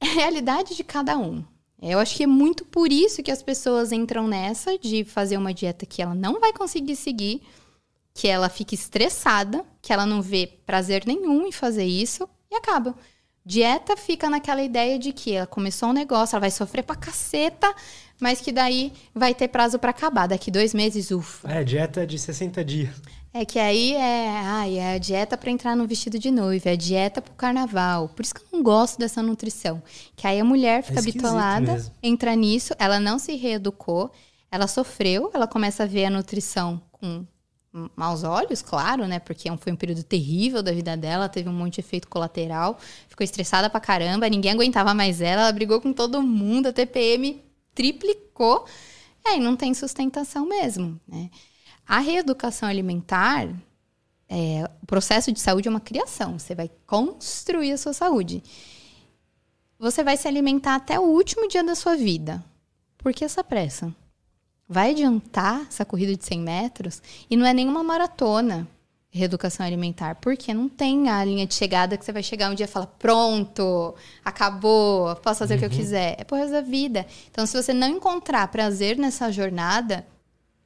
é 0.00 0.08
a 0.08 0.12
realidade 0.14 0.74
de 0.74 0.82
cada 0.82 1.16
um. 1.16 1.44
Eu 1.80 2.00
acho 2.00 2.16
que 2.16 2.24
é 2.24 2.26
muito 2.26 2.64
por 2.64 2.90
isso 2.90 3.22
que 3.22 3.30
as 3.30 3.42
pessoas 3.42 3.92
entram 3.92 4.26
nessa 4.26 4.76
de 4.76 5.04
fazer 5.04 5.36
uma 5.36 5.54
dieta 5.54 5.86
que 5.86 6.02
ela 6.02 6.14
não 6.14 6.40
vai 6.40 6.52
conseguir 6.52 6.96
seguir 6.96 7.42
que 8.14 8.28
ela 8.28 8.48
fica 8.48 8.74
estressada, 8.74 9.64
que 9.84 9.92
ela 9.92 10.06
não 10.06 10.22
vê 10.22 10.46
prazer 10.64 11.04
nenhum 11.06 11.46
em 11.46 11.52
fazer 11.52 11.84
isso 11.84 12.26
e 12.50 12.56
acaba. 12.56 12.94
Dieta 13.44 13.94
fica 13.98 14.30
naquela 14.30 14.62
ideia 14.62 14.98
de 14.98 15.12
que 15.12 15.34
ela 15.34 15.46
começou 15.46 15.90
um 15.90 15.92
negócio, 15.92 16.34
ela 16.34 16.40
vai 16.40 16.50
sofrer 16.50 16.82
pra 16.82 16.96
caceta, 16.96 17.70
mas 18.18 18.40
que 18.40 18.50
daí 18.50 18.90
vai 19.14 19.34
ter 19.34 19.48
prazo 19.48 19.78
para 19.78 19.90
acabar. 19.90 20.26
Daqui 20.26 20.50
dois 20.50 20.72
meses, 20.72 21.10
ufa. 21.10 21.52
É, 21.52 21.62
dieta 21.62 22.06
de 22.06 22.18
60 22.18 22.64
dias. 22.64 22.94
É 23.34 23.44
que 23.44 23.58
aí 23.58 23.92
é, 23.92 24.28
ai, 24.30 24.78
é 24.78 24.94
a 24.94 24.98
dieta 24.98 25.36
para 25.36 25.50
entrar 25.50 25.76
no 25.76 25.86
vestido 25.86 26.18
de 26.18 26.30
noiva, 26.30 26.70
é 26.70 26.72
a 26.72 26.76
dieta 26.76 27.20
pro 27.20 27.34
carnaval. 27.34 28.08
Por 28.08 28.22
isso 28.22 28.34
que 28.34 28.40
eu 28.40 28.46
não 28.50 28.62
gosto 28.62 28.98
dessa 28.98 29.22
nutrição. 29.22 29.82
Que 30.16 30.26
aí 30.26 30.40
a 30.40 30.44
mulher 30.44 30.82
fica 30.82 31.00
é 31.00 31.02
habituada, 31.02 31.72
mesmo. 31.74 31.94
entra 32.02 32.34
nisso, 32.34 32.74
ela 32.78 32.98
não 32.98 33.18
se 33.18 33.36
reeducou, 33.36 34.10
ela 34.50 34.66
sofreu, 34.66 35.30
ela 35.34 35.46
começa 35.46 35.82
a 35.82 35.86
ver 35.86 36.06
a 36.06 36.10
nutrição 36.10 36.80
com 36.90 37.26
maus 37.96 38.22
olhos, 38.22 38.62
claro, 38.62 39.06
né? 39.08 39.18
Porque 39.18 39.50
foi 39.58 39.72
um 39.72 39.76
período 39.76 40.04
terrível 40.04 40.62
da 40.62 40.70
vida 40.70 40.96
dela, 40.96 41.28
teve 41.28 41.48
um 41.48 41.52
monte 41.52 41.74
de 41.74 41.80
efeito 41.80 42.08
colateral, 42.08 42.78
ficou 43.08 43.24
estressada 43.24 43.68
pra 43.68 43.80
caramba, 43.80 44.28
ninguém 44.28 44.52
aguentava 44.52 44.94
mais 44.94 45.20
ela, 45.20 45.42
ela 45.42 45.52
brigou 45.52 45.80
com 45.80 45.92
todo 45.92 46.22
mundo, 46.22 46.68
a 46.68 46.72
TPM 46.72 47.42
triplicou, 47.74 48.64
e 49.24 49.30
aí 49.30 49.40
não 49.40 49.56
tem 49.56 49.74
sustentação 49.74 50.46
mesmo, 50.46 51.00
né? 51.06 51.30
A 51.86 51.98
reeducação 51.98 52.68
alimentar, 52.68 53.48
é, 54.28 54.70
o 54.80 54.86
processo 54.86 55.32
de 55.32 55.40
saúde 55.40 55.66
é 55.66 55.70
uma 55.70 55.80
criação, 55.80 56.38
você 56.38 56.54
vai 56.54 56.70
construir 56.86 57.72
a 57.72 57.78
sua 57.78 57.92
saúde. 57.92 58.42
Você 59.78 60.04
vai 60.04 60.16
se 60.16 60.28
alimentar 60.28 60.76
até 60.76 60.98
o 60.98 61.02
último 61.02 61.48
dia 61.48 61.64
da 61.64 61.74
sua 61.74 61.96
vida. 61.96 62.42
Por 62.96 63.12
que 63.12 63.24
essa 63.24 63.42
pressa? 63.42 63.94
Vai 64.68 64.90
adiantar 64.90 65.66
essa 65.68 65.84
corrida 65.84 66.16
de 66.16 66.24
100 66.24 66.40
metros 66.40 67.02
e 67.30 67.36
não 67.36 67.46
é 67.46 67.52
nenhuma 67.52 67.82
maratona 67.82 68.68
reeducação 69.14 69.64
alimentar, 69.64 70.16
porque 70.16 70.52
não 70.52 70.68
tem 70.68 71.08
a 71.08 71.24
linha 71.24 71.46
de 71.46 71.54
chegada 71.54 71.96
que 71.96 72.04
você 72.04 72.12
vai 72.12 72.22
chegar 72.22 72.50
um 72.50 72.54
dia 72.54 72.64
e 72.64 72.68
falar, 72.68 72.88
pronto, 72.98 73.94
acabou, 74.24 75.14
posso 75.16 75.38
fazer 75.38 75.54
uhum. 75.54 75.58
o 75.58 75.60
que 75.60 75.66
eu 75.66 75.70
uhum. 75.70 75.76
quiser. 75.76 76.16
É 76.18 76.24
por 76.24 76.36
resto 76.36 76.50
da 76.50 76.60
vida. 76.60 77.06
Então, 77.30 77.46
se 77.46 77.56
você 77.56 77.72
não 77.72 77.86
encontrar 77.86 78.48
prazer 78.48 78.98
nessa 78.98 79.30
jornada, 79.30 80.04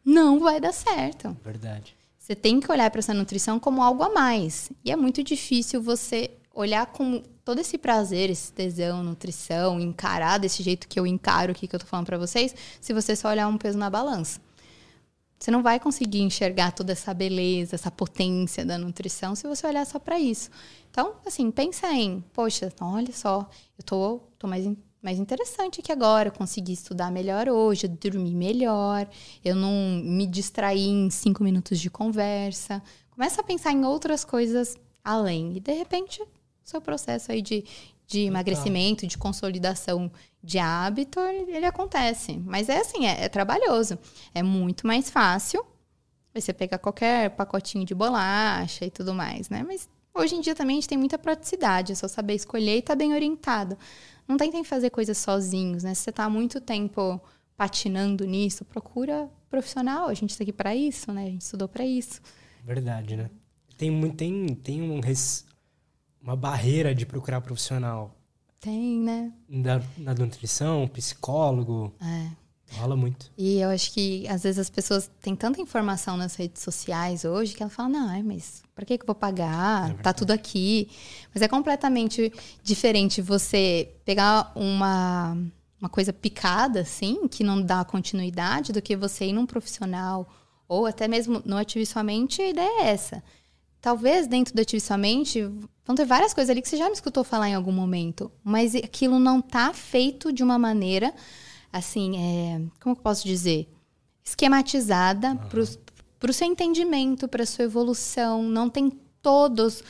não 0.02 0.40
vai 0.40 0.58
dar 0.60 0.72
certo. 0.72 1.36
Verdade. 1.44 1.94
Você 2.18 2.34
tem 2.34 2.58
que 2.58 2.72
olhar 2.72 2.90
para 2.90 3.00
essa 3.00 3.12
nutrição 3.12 3.60
como 3.60 3.82
algo 3.82 4.02
a 4.02 4.08
mais. 4.08 4.72
E 4.82 4.90
é 4.90 4.96
muito 4.96 5.22
difícil 5.22 5.82
você 5.82 6.30
olhar 6.58 6.86
com 6.86 7.22
todo 7.44 7.60
esse 7.60 7.78
prazer, 7.78 8.30
esse 8.30 8.52
tesão, 8.52 9.02
nutrição, 9.02 9.78
encarar 9.78 10.38
desse 10.38 10.60
jeito 10.60 10.88
que 10.88 10.98
eu 10.98 11.06
encaro 11.06 11.52
aqui 11.52 11.68
que 11.68 11.76
eu 11.76 11.80
tô 11.80 11.86
falando 11.86 12.06
para 12.06 12.18
vocês, 12.18 12.54
se 12.80 12.92
você 12.92 13.14
só 13.14 13.28
olhar 13.28 13.46
um 13.46 13.56
peso 13.56 13.78
na 13.78 13.88
balança. 13.88 14.40
Você 15.38 15.52
não 15.52 15.62
vai 15.62 15.78
conseguir 15.78 16.20
enxergar 16.20 16.72
toda 16.72 16.90
essa 16.90 17.14
beleza, 17.14 17.76
essa 17.76 17.92
potência 17.92 18.66
da 18.66 18.76
nutrição 18.76 19.36
se 19.36 19.46
você 19.46 19.68
olhar 19.68 19.86
só 19.86 20.00
para 20.00 20.18
isso. 20.18 20.50
Então, 20.90 21.14
assim, 21.24 21.48
pensa 21.52 21.86
em, 21.92 22.24
poxa, 22.32 22.72
olha 22.80 23.12
só, 23.12 23.48
eu 23.78 23.84
tô, 23.84 24.20
tô 24.36 24.48
mais, 24.48 24.68
mais 25.00 25.20
interessante 25.20 25.78
aqui 25.78 25.92
agora, 25.92 26.30
eu 26.30 26.32
consegui 26.32 26.72
estudar 26.72 27.12
melhor 27.12 27.48
hoje, 27.48 27.86
eu 27.86 27.90
dormi 27.90 28.34
melhor, 28.34 29.08
eu 29.44 29.54
não 29.54 30.02
me 30.02 30.26
distraí 30.26 30.88
em 30.88 31.08
cinco 31.08 31.44
minutos 31.44 31.78
de 31.78 31.88
conversa. 31.88 32.82
Começa 33.12 33.42
a 33.42 33.44
pensar 33.44 33.70
em 33.70 33.84
outras 33.84 34.24
coisas 34.24 34.76
além. 35.04 35.56
E 35.56 35.60
de 35.60 35.72
repente 35.72 36.20
seu 36.68 36.80
processo 36.80 37.32
aí 37.32 37.40
de, 37.40 37.64
de 38.06 38.20
emagrecimento, 38.20 39.06
de 39.06 39.16
consolidação 39.16 40.10
de 40.42 40.58
hábito, 40.58 41.20
ele 41.20 41.66
acontece. 41.66 42.38
Mas 42.44 42.68
é 42.68 42.80
assim, 42.80 43.06
é, 43.06 43.24
é 43.24 43.28
trabalhoso. 43.28 43.98
É 44.34 44.42
muito 44.42 44.86
mais 44.86 45.10
fácil 45.10 45.64
você 46.34 46.52
pegar 46.52 46.78
qualquer 46.78 47.30
pacotinho 47.30 47.84
de 47.84 47.94
bolacha 47.94 48.84
e 48.84 48.90
tudo 48.90 49.14
mais, 49.14 49.48
né? 49.48 49.64
Mas 49.66 49.88
hoje 50.14 50.34
em 50.34 50.40
dia 50.40 50.54
também 50.54 50.74
a 50.74 50.80
gente 50.80 50.88
tem 50.88 50.98
muita 50.98 51.18
praticidade, 51.18 51.92
é 51.92 51.94
só 51.94 52.06
saber 52.06 52.34
escolher 52.34 52.76
e 52.76 52.78
estar 52.78 52.92
tá 52.92 52.98
bem 52.98 53.14
orientado. 53.14 53.76
Não 54.26 54.36
tentem 54.36 54.62
fazer 54.62 54.90
coisas 54.90 55.16
sozinhos, 55.18 55.82
né? 55.82 55.94
Se 55.94 56.02
você 56.02 56.10
está 56.10 56.24
há 56.24 56.30
muito 56.30 56.60
tempo 56.60 57.20
patinando 57.56 58.24
nisso, 58.26 58.64
procura 58.64 59.28
profissional. 59.48 60.08
A 60.08 60.14
gente 60.14 60.30
está 60.30 60.44
aqui 60.44 60.52
para 60.52 60.76
isso, 60.76 61.10
né? 61.12 61.22
A 61.22 61.30
gente 61.30 61.42
estudou 61.42 61.66
para 61.66 61.84
isso. 61.84 62.20
Verdade, 62.64 63.16
né? 63.16 63.30
Tem, 63.76 64.10
tem, 64.10 64.46
tem 64.54 64.82
um, 64.82 65.00
res, 65.00 65.46
uma 66.28 66.36
barreira 66.36 66.94
de 66.94 67.06
procurar 67.06 67.40
profissional. 67.40 68.14
Tem, 68.60 69.00
né? 69.00 69.32
Da, 69.48 69.80
da 69.96 70.14
nutrição, 70.14 70.86
psicólogo. 70.88 71.94
É. 72.02 72.28
Rola 72.76 72.94
muito. 72.94 73.32
E 73.38 73.58
eu 73.60 73.70
acho 73.70 73.90
que 73.92 74.28
às 74.28 74.42
vezes 74.42 74.58
as 74.58 74.68
pessoas 74.68 75.10
têm 75.22 75.34
tanta 75.34 75.58
informação 75.58 76.18
nas 76.18 76.34
redes 76.34 76.62
sociais 76.62 77.24
hoje 77.24 77.54
que 77.54 77.62
ela 77.62 77.70
fala, 77.70 77.88
não, 77.88 78.22
mas 78.22 78.62
para 78.74 78.84
que, 78.84 78.98
que 78.98 79.04
eu 79.04 79.06
vou 79.06 79.14
pagar? 79.14 79.90
É 79.90 79.94
tá 79.94 80.12
tudo 80.12 80.32
aqui. 80.32 80.90
Mas 81.32 81.42
é 81.42 81.48
completamente 81.48 82.30
diferente 82.62 83.22
você 83.22 83.90
pegar 84.04 84.52
uma, 84.54 85.34
uma 85.80 85.88
coisa 85.88 86.12
picada, 86.12 86.80
assim, 86.80 87.26
que 87.26 87.42
não 87.42 87.62
dá 87.62 87.82
continuidade, 87.86 88.70
do 88.70 88.82
que 88.82 88.94
você 88.94 89.24
ir 89.24 89.32
num 89.32 89.46
profissional 89.46 90.28
ou 90.68 90.84
até 90.84 91.08
mesmo 91.08 91.40
no 91.46 91.56
Ative 91.56 91.86
Sua 91.86 92.02
Mente, 92.02 92.42
a 92.42 92.50
ideia 92.50 92.82
é 92.82 92.88
essa 92.88 93.22
talvez 93.80 94.26
dentro 94.26 94.54
do 94.54 94.60
Ative 94.60 94.80
Sua 94.80 94.98
Mente 95.88 95.96
vão 95.96 95.96
ter 95.96 96.04
várias 96.04 96.34
coisas 96.34 96.50
ali 96.50 96.60
que 96.60 96.68
você 96.68 96.76
já 96.76 96.86
me 96.86 96.92
escutou 96.92 97.24
falar 97.24 97.48
em 97.48 97.54
algum 97.54 97.72
momento, 97.72 98.30
mas 98.44 98.74
aquilo 98.74 99.18
não 99.18 99.40
tá 99.40 99.72
feito 99.72 100.30
de 100.30 100.42
uma 100.42 100.58
maneira, 100.58 101.14
assim, 101.72 102.16
é, 102.16 102.60
como 102.80 102.94
eu 102.94 103.00
posso 103.00 103.26
dizer? 103.26 103.68
Esquematizada 104.22 105.30
uhum. 105.30 105.66
para 106.18 106.30
o 106.30 106.32
seu 106.32 106.46
entendimento, 106.46 107.26
para 107.26 107.46
sua 107.46 107.64
evolução. 107.64 108.42
Não 108.42 108.68
tem 108.68 108.90
todos 109.22 109.82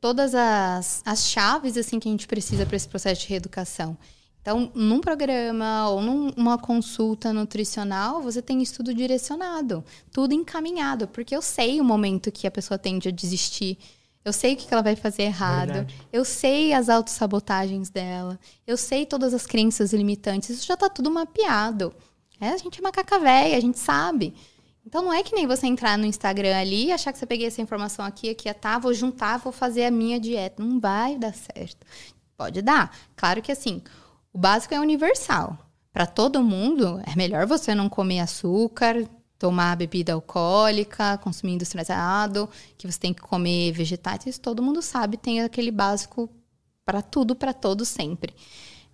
todas 0.00 0.34
as, 0.34 1.02
as 1.04 1.26
chaves 1.26 1.76
assim 1.76 1.98
que 1.98 2.08
a 2.08 2.12
gente 2.12 2.28
precisa 2.28 2.64
para 2.64 2.76
esse 2.76 2.88
processo 2.88 3.22
de 3.22 3.28
reeducação. 3.28 3.96
Então, 4.40 4.70
num 4.74 5.00
programa 5.00 5.88
ou 5.90 6.00
numa 6.00 6.56
consulta 6.56 7.32
nutricional, 7.32 8.22
você 8.22 8.40
tem 8.40 8.62
estudo 8.62 8.94
direcionado, 8.94 9.84
tudo 10.12 10.32
encaminhado, 10.34 11.08
porque 11.08 11.34
eu 11.34 11.42
sei 11.42 11.80
o 11.80 11.84
momento 11.84 12.30
que 12.30 12.46
a 12.46 12.50
pessoa 12.50 12.78
tende 12.78 13.08
a 13.08 13.10
desistir. 13.10 13.76
Eu 14.26 14.32
sei 14.32 14.54
o 14.54 14.56
que 14.56 14.66
ela 14.74 14.82
vai 14.82 14.96
fazer 14.96 15.22
errado. 15.22 15.68
Verdade. 15.68 15.94
Eu 16.12 16.24
sei 16.24 16.72
as 16.72 16.88
autossabotagens 16.88 17.90
dela. 17.90 18.36
Eu 18.66 18.76
sei 18.76 19.06
todas 19.06 19.32
as 19.32 19.46
crenças 19.46 19.92
limitantes. 19.92 20.50
Isso 20.50 20.66
já 20.66 20.74
está 20.74 20.90
tudo 20.90 21.12
mapeado. 21.12 21.94
É, 22.40 22.48
a 22.48 22.56
gente 22.56 22.80
é 22.80 22.82
macaca 22.82 23.20
velha, 23.20 23.56
a 23.56 23.60
gente 23.60 23.78
sabe. 23.78 24.34
Então 24.84 25.00
não 25.04 25.12
é 25.12 25.22
que 25.22 25.32
nem 25.32 25.46
você 25.46 25.68
entrar 25.68 25.96
no 25.96 26.04
Instagram 26.04 26.58
ali 26.58 26.86
e 26.86 26.92
achar 26.92 27.12
que 27.12 27.20
você 27.20 27.24
peguei 27.24 27.46
essa 27.46 27.62
informação 27.62 28.04
aqui, 28.04 28.28
aqui, 28.28 28.52
tá, 28.52 28.80
vou 28.80 28.92
juntar, 28.92 29.38
vou 29.38 29.52
fazer 29.52 29.84
a 29.84 29.92
minha 29.92 30.18
dieta. 30.18 30.60
Não 30.60 30.80
vai 30.80 31.16
dar 31.16 31.32
certo. 31.32 31.86
Pode 32.36 32.62
dar. 32.62 32.96
Claro 33.14 33.40
que 33.40 33.52
assim, 33.52 33.80
o 34.32 34.38
básico 34.38 34.74
é 34.74 34.80
universal. 34.80 35.56
Para 35.92 36.04
todo 36.04 36.42
mundo, 36.42 37.00
é 37.06 37.14
melhor 37.14 37.46
você 37.46 37.76
não 37.76 37.88
comer 37.88 38.18
açúcar, 38.18 39.08
tomar 39.38 39.76
bebida 39.76 40.12
alcoólica, 40.12 41.18
consumir 41.18 41.54
industrializado, 41.54 42.48
que 42.76 42.90
você 42.90 42.98
tem 42.98 43.12
que 43.12 43.22
comer 43.22 43.72
vegetais. 43.72 44.26
Isso 44.26 44.40
todo 44.40 44.62
mundo 44.62 44.80
sabe, 44.82 45.16
tem 45.16 45.42
aquele 45.42 45.70
básico 45.70 46.30
para 46.84 47.02
tudo, 47.02 47.34
para 47.34 47.52
todos 47.52 47.88
sempre. 47.88 48.34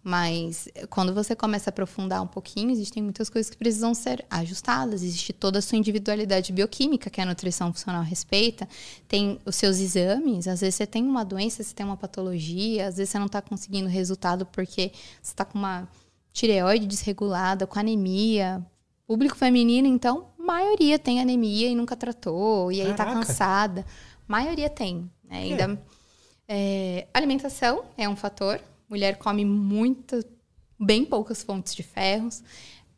Mas 0.05 0.69
quando 0.91 1.15
você 1.15 1.37
começa 1.37 1.71
a 1.71 1.73
aprofundar 1.73 2.21
um 2.23 2.27
pouquinho, 2.27 2.71
existem 2.71 3.01
muitas 3.01 3.31
coisas 3.31 3.49
que 3.49 3.57
precisam 3.57 3.95
ser 3.95 4.25
ajustadas. 4.29 5.03
Existe 5.03 5.33
toda 5.33 5.61
a 5.61 5.63
sua 5.63 5.79
individualidade 5.79 6.53
bioquímica 6.53 7.09
que 7.09 7.21
a 7.21 7.27
nutrição 7.27 7.73
funcional 7.73 8.03
respeita. 8.03 8.69
Tem 9.07 9.39
os 9.45 9.55
seus 9.55 9.79
exames. 9.79 10.49
Às 10.49 10.61
vezes 10.61 10.75
você 10.75 10.87
tem 10.87 11.05
uma 11.05 11.25
doença, 11.25 11.63
você 11.63 11.73
tem 11.73 11.87
uma 11.87 11.97
patologia. 11.97 12.89
Às 12.89 12.97
vezes 12.97 13.11
você 13.11 13.19
não 13.19 13.27
está 13.27 13.41
conseguindo 13.41 13.89
resultado 13.89 14.45
porque 14.45 14.91
você 15.23 15.33
está 15.33 15.45
com 15.45 15.57
uma 15.57 15.89
tireoide 16.33 16.85
desregulada, 16.87 17.65
com 17.65 17.79
anemia. 17.79 18.61
Público 19.07 19.37
feminino, 19.37 19.87
então, 19.87 20.32
maioria 20.45 20.99
tem 20.99 21.21
anemia 21.21 21.69
e 21.69 21.75
nunca 21.75 21.97
tratou. 21.97 22.71
E 22.73 22.81
aí 22.81 22.91
está 22.91 23.05
cansada. 23.05 23.87
Maioria 24.27 24.69
tem. 24.69 25.11
Né? 25.25 25.39
Ainda, 25.39 25.83
é, 26.49 27.07
alimentação 27.15 27.85
é 27.97 28.09
um 28.09 28.17
fator 28.17 28.61
Mulher 28.93 29.17
come 29.17 29.43
muito, 29.43 30.23
bem 30.79 31.03
poucas 31.03 31.43
fontes 31.43 31.75
de 31.75 31.83
ferros. 31.83 32.43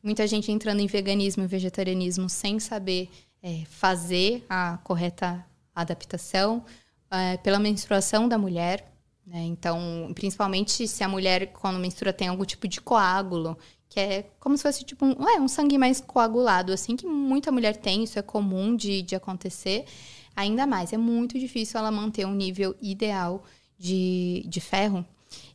muita 0.02 0.26
gente 0.26 0.50
entrando 0.50 0.80
em 0.80 0.88
veganismo 0.88 1.44
e 1.44 1.46
vegetarianismo 1.46 2.28
sem 2.28 2.58
saber 2.58 3.08
é, 3.40 3.62
fazer 3.66 4.44
a 4.48 4.76
correta 4.82 5.46
adaptação, 5.72 6.64
é, 7.08 7.36
pela 7.36 7.60
menstruação 7.60 8.28
da 8.28 8.36
mulher. 8.36 8.92
Né? 9.24 9.44
Então, 9.44 10.10
principalmente 10.16 10.88
se 10.88 11.04
a 11.04 11.08
mulher, 11.08 11.52
quando 11.52 11.78
menstrua, 11.78 12.12
tem 12.12 12.26
algum 12.26 12.44
tipo 12.44 12.66
de 12.66 12.80
coágulo, 12.80 13.56
que 13.94 14.00
é 14.00 14.28
como 14.40 14.56
se 14.56 14.64
fosse 14.64 14.82
tipo 14.82 15.06
um, 15.06 15.28
é, 15.28 15.40
um 15.40 15.46
sangue 15.46 15.78
mais 15.78 16.00
coagulado, 16.00 16.72
assim, 16.72 16.96
que 16.96 17.06
muita 17.06 17.52
mulher 17.52 17.76
tem, 17.76 18.02
isso 18.02 18.18
é 18.18 18.22
comum 18.22 18.74
de, 18.74 19.02
de 19.02 19.14
acontecer. 19.14 19.84
Ainda 20.34 20.66
mais, 20.66 20.92
é 20.92 20.96
muito 20.96 21.38
difícil 21.38 21.78
ela 21.78 21.92
manter 21.92 22.26
um 22.26 22.34
nível 22.34 22.74
ideal 22.82 23.44
de, 23.78 24.44
de 24.48 24.60
ferro. 24.60 25.06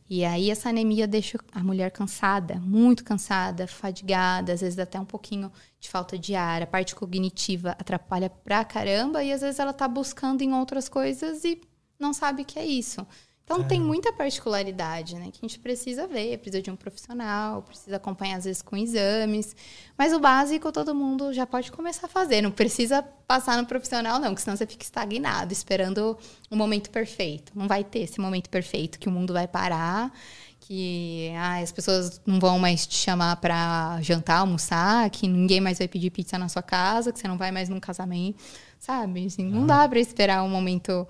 E 0.08 0.24
aí 0.24 0.50
essa 0.50 0.70
anemia 0.70 1.06
deixa 1.06 1.38
a 1.52 1.62
mulher 1.62 1.90
cansada, 1.90 2.54
muito 2.60 3.04
cansada, 3.04 3.66
fadigada, 3.66 4.54
às 4.54 4.62
vezes 4.62 4.78
até 4.78 4.98
um 4.98 5.04
pouquinho 5.04 5.52
de 5.78 5.90
falta 5.90 6.18
de 6.18 6.34
ar. 6.34 6.62
A 6.62 6.66
parte 6.66 6.94
cognitiva 6.94 7.72
atrapalha 7.78 8.30
pra 8.30 8.64
caramba 8.64 9.22
e 9.22 9.34
às 9.34 9.42
vezes 9.42 9.60
ela 9.60 9.74
tá 9.74 9.86
buscando 9.86 10.40
em 10.40 10.54
outras 10.54 10.88
coisas 10.88 11.44
e 11.44 11.60
não 11.98 12.14
sabe 12.14 12.44
que 12.44 12.58
é 12.58 12.64
isso. 12.64 13.06
Então 13.50 13.62
é. 13.62 13.64
tem 13.64 13.80
muita 13.80 14.12
particularidade, 14.12 15.16
né? 15.16 15.28
Que 15.32 15.40
a 15.42 15.48
gente 15.48 15.58
precisa 15.58 16.06
ver, 16.06 16.38
precisa 16.38 16.62
de 16.62 16.70
um 16.70 16.76
profissional, 16.76 17.62
precisa 17.62 17.96
acompanhar 17.96 18.36
às 18.36 18.44
vezes 18.44 18.62
com 18.62 18.76
exames. 18.76 19.56
Mas 19.98 20.12
o 20.12 20.20
básico 20.20 20.70
todo 20.70 20.94
mundo 20.94 21.32
já 21.32 21.44
pode 21.44 21.72
começar 21.72 22.06
a 22.06 22.08
fazer. 22.08 22.40
Não 22.42 22.52
precisa 22.52 23.02
passar 23.02 23.56
no 23.56 23.66
profissional, 23.66 24.20
não, 24.20 24.28
porque 24.28 24.42
senão 24.42 24.56
você 24.56 24.68
fica 24.68 24.84
estagnado, 24.84 25.52
esperando 25.52 26.16
o 26.48 26.54
momento 26.54 26.90
perfeito. 26.90 27.50
Não 27.56 27.66
vai 27.66 27.82
ter 27.82 28.02
esse 28.02 28.20
momento 28.20 28.48
perfeito 28.48 29.00
que 29.00 29.08
o 29.08 29.12
mundo 29.12 29.32
vai 29.32 29.48
parar, 29.48 30.12
que 30.60 31.32
ah, 31.36 31.58
as 31.58 31.72
pessoas 31.72 32.20
não 32.24 32.38
vão 32.38 32.56
mais 32.56 32.86
te 32.86 32.94
chamar 32.94 33.34
para 33.38 34.00
jantar, 34.00 34.38
almoçar, 34.38 35.10
que 35.10 35.26
ninguém 35.26 35.60
mais 35.60 35.78
vai 35.78 35.88
pedir 35.88 36.10
pizza 36.10 36.38
na 36.38 36.48
sua 36.48 36.62
casa, 36.62 37.12
que 37.12 37.18
você 37.18 37.26
não 37.26 37.36
vai 37.36 37.50
mais 37.50 37.68
num 37.68 37.80
casamento, 37.80 38.40
sabe? 38.78 39.26
Assim, 39.26 39.44
não 39.44 39.66
dá 39.66 39.88
para 39.88 39.98
esperar 39.98 40.44
um 40.44 40.48
momento 40.48 41.04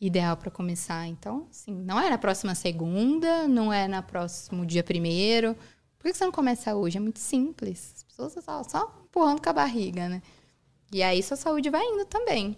ideal 0.00 0.36
para 0.36 0.50
começar. 0.50 1.06
Então, 1.06 1.46
sim, 1.50 1.74
não 1.74 1.98
é 2.00 2.10
na 2.10 2.18
próxima 2.18 2.54
segunda, 2.54 3.48
não 3.48 3.72
é 3.72 3.88
na 3.88 4.02
próximo 4.02 4.64
dia 4.66 4.82
primeiro. 4.82 5.56
Por 5.98 6.10
que 6.10 6.14
você 6.14 6.24
não 6.24 6.32
começa 6.32 6.74
hoje? 6.74 6.98
É 6.98 7.00
muito 7.00 7.18
simples. 7.18 7.94
As 7.96 8.02
pessoas 8.04 8.44
só, 8.44 8.62
só 8.62 9.02
empurrando 9.04 9.42
com 9.42 9.50
a 9.50 9.52
barriga, 9.52 10.08
né? 10.08 10.22
E 10.92 11.02
aí 11.02 11.22
sua 11.22 11.36
saúde 11.36 11.70
vai 11.70 11.84
indo 11.84 12.04
também. 12.04 12.56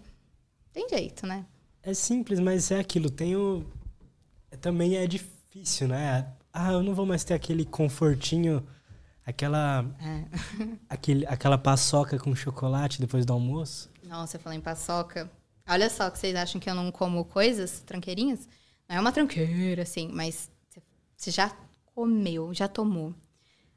Tem 0.73 0.89
jeito, 0.89 1.27
né? 1.27 1.47
É 1.83 1.95
simples, 1.95 2.41
mas 2.41 2.71
é 2.71 2.79
aquilo. 2.79 3.11
Tem 3.11 3.35
o... 3.37 3.65
Também 4.61 4.97
é 4.97 5.07
difícil, 5.07 5.89
né? 5.89 6.33
Ah, 6.53 6.73
eu 6.73 6.83
não 6.83 6.95
vou 6.95 7.07
mais 7.07 7.25
ter 7.25 7.35
aquele 7.35 7.65
confortinho, 7.65 8.67
aquela... 9.25 9.85
É. 10.01 10.25
aquele, 10.89 11.27
aquela 11.27 11.57
paçoca 11.57 12.19
com 12.19 12.35
chocolate 12.35 13.01
depois 13.01 13.25
do 13.25 13.33
almoço. 13.33 13.91
Nossa, 14.03 14.37
eu 14.37 14.41
falei 14.41 14.59
em 14.59 14.63
paçoca. 14.63 15.31
Olha 15.69 15.91
só 15.91 16.11
que 16.11 16.19
vocês 16.19 16.35
acham 16.35 16.61
que 16.61 16.69
eu 16.69 16.75
não 16.75 16.91
como 16.91 17.25
coisas, 17.25 17.81
tranqueirinhas. 17.81 18.49
Não 18.89 18.97
é 18.97 19.01
uma 19.01 19.13
tranqueira, 19.13 19.83
assim, 19.83 20.09
mas 20.13 20.51
você 21.17 21.31
já 21.31 21.53
comeu, 21.95 22.55
já 22.55 22.67
tomou 22.67 23.15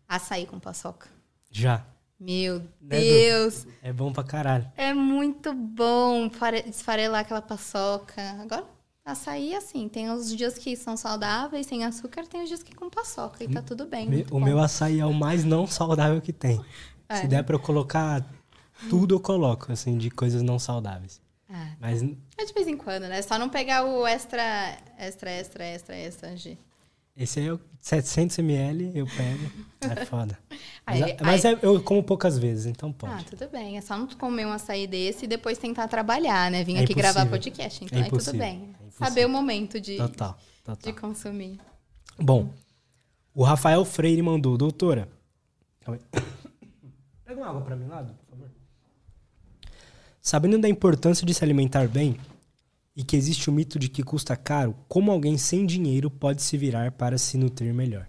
açaí 0.07 0.45
com 0.45 0.59
paçoca? 0.59 1.07
Já. 1.49 1.85
Meu 2.19 2.59
né, 2.80 2.99
Deus! 2.99 3.65
É 3.81 3.91
bom 3.91 4.13
pra 4.13 4.23
caralho. 4.23 4.72
É 4.77 4.93
muito 4.93 5.53
bom 5.53 6.30
esfarelar 6.68 7.22
aquela 7.22 7.41
paçoca. 7.41 8.22
Agora, 8.41 8.63
açaí, 9.03 9.55
assim, 9.55 9.89
tem 9.89 10.09
os 10.11 10.34
dias 10.35 10.57
que 10.57 10.76
são 10.76 10.95
saudáveis, 10.95 11.65
sem 11.65 11.84
açúcar, 11.84 12.27
tem 12.27 12.43
os 12.43 12.47
dias 12.47 12.61
que 12.61 12.76
com 12.76 12.89
paçoca, 12.89 13.43
e 13.43 13.47
tá 13.47 13.61
tudo 13.61 13.85
bem. 13.85 14.07
Me, 14.07 14.22
o 14.23 14.26
bom. 14.26 14.39
meu 14.39 14.59
açaí 14.59 14.99
é 14.99 15.05
o 15.05 15.13
mais 15.13 15.43
não 15.43 15.65
saudável 15.65 16.22
que 16.22 16.31
tem. 16.31 16.63
É. 17.09 17.15
Se 17.18 17.27
der 17.27 17.43
pra 17.43 17.55
eu 17.55 17.59
colocar 17.59 18.23
tudo, 18.89 19.15
eu 19.15 19.19
coloco, 19.19 19.72
assim, 19.72 19.97
de 19.97 20.09
coisas 20.09 20.41
não 20.41 20.59
saudáveis. 20.59 21.19
Ah, 21.53 21.76
Mas... 21.80 22.02
É 22.38 22.45
de 22.45 22.53
vez 22.53 22.68
em 22.68 22.78
quando, 22.78 23.03
né? 23.03 23.22
Só 23.22 23.38
não 23.38 23.49
pegar 23.49 23.84
o 23.84 24.07
extra, 24.07 24.78
extra, 24.98 25.30
extra, 25.30 25.65
extra, 25.65 25.95
extra 25.95 26.38
G. 26.38 26.57
Esse 27.15 27.45
é 27.45 27.52
o 27.52 27.60
700 27.80 28.40
ml, 28.40 28.91
eu 28.95 29.06
pego. 29.06 29.52
É 29.82 30.06
foda. 30.07 30.40
Mas, 30.86 31.02
aí, 31.02 31.18
mas 31.22 31.45
aí... 31.45 31.56
É, 31.56 31.60
eu 31.61 31.84
como 31.84 32.02
poucas 32.02 32.38
vezes, 32.40 32.68
então 32.68 32.91
pode. 32.94 33.14
Ah, 33.14 33.23
tudo 33.30 33.49
bem. 33.49 33.78
É 33.78 33.82
só 33.82 33.98
não 33.98 34.07
comer 34.07 34.45
um 34.45 34.52
açaí 34.52 34.88
desse 34.88 35.26
e 35.26 35.28
depois 35.28 35.57
tentar 35.57 35.88
trabalhar, 35.90 36.49
né? 36.49 36.64
Vim 36.64 36.78
é 36.78 36.84
aqui 36.84 36.94
gravar 36.94 37.26
podcast, 37.26 37.84
então 37.84 37.99
é 37.99 38.03
aí 38.03 38.10
tudo 38.10 38.34
bem. 38.34 38.73
É 38.88 38.91
Saber 38.91 39.26
o 39.26 39.30
momento 39.30 39.80
de, 39.80 39.98
total, 39.98 40.38
total. 40.64 40.94
de 40.94 40.99
consumir. 40.99 41.60
Bom, 42.18 42.53
o 43.34 43.44
Rafael 43.44 43.84
Freire 43.84 44.22
mandou, 44.22 44.57
doutora. 44.57 45.10
Pega 47.26 47.41
uma 47.41 47.49
água 47.49 47.61
pra 47.61 47.76
mim, 47.76 47.88
lado. 47.88 48.15
Sabendo 50.22 50.60
da 50.60 50.69
importância 50.69 51.26
de 51.26 51.34
se 51.34 51.43
alimentar 51.43 51.88
bem 51.88 52.15
e 52.95 53.03
que 53.03 53.15
existe 53.15 53.49
o 53.49 53.53
mito 53.53 53.80
de 53.80 53.89
que 53.89 54.03
custa 54.03 54.35
caro, 54.35 54.76
como 54.88 55.11
alguém 55.11 55.38
sem 55.38 55.65
dinheiro 55.65 56.11
pode 56.11 56.43
se 56.43 56.57
virar 56.57 56.91
para 56.91 57.18
se 57.18 57.38
nutrir 57.38 57.73
melhor? 57.73 58.07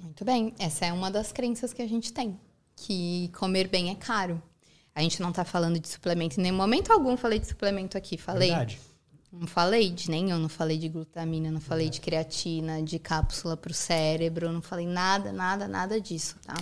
Muito 0.00 0.24
bem, 0.24 0.54
essa 0.58 0.84
é 0.84 0.92
uma 0.92 1.10
das 1.10 1.32
crenças 1.32 1.72
que 1.72 1.80
a 1.80 1.86
gente 1.86 2.12
tem, 2.12 2.38
que 2.74 3.30
comer 3.34 3.68
bem 3.68 3.90
é 3.90 3.94
caro. 3.94 4.42
A 4.94 5.00
gente 5.00 5.20
não 5.22 5.30
está 5.30 5.44
falando 5.44 5.78
de 5.78 5.88
suplemento 5.88 6.38
em 6.38 6.42
nenhum 6.42 6.56
momento 6.56 6.92
algum 6.92 7.16
falei 7.16 7.38
de 7.38 7.46
suplemento 7.46 7.96
aqui, 7.96 8.18
falei. 8.18 8.48
Verdade. 8.48 8.80
Não 9.32 9.46
falei 9.46 9.90
de 9.90 10.10
nenhum, 10.10 10.38
não 10.38 10.48
falei 10.48 10.78
de 10.78 10.88
glutamina, 10.88 11.50
não 11.50 11.60
falei 11.60 11.90
de 11.90 12.00
creatina, 12.00 12.82
de 12.82 12.98
cápsula 12.98 13.56
para 13.56 13.70
o 13.70 13.74
cérebro, 13.74 14.50
não 14.52 14.62
falei 14.62 14.86
nada, 14.86 15.32
nada, 15.32 15.68
nada 15.68 16.00
disso, 16.00 16.36
tá? 16.46 16.54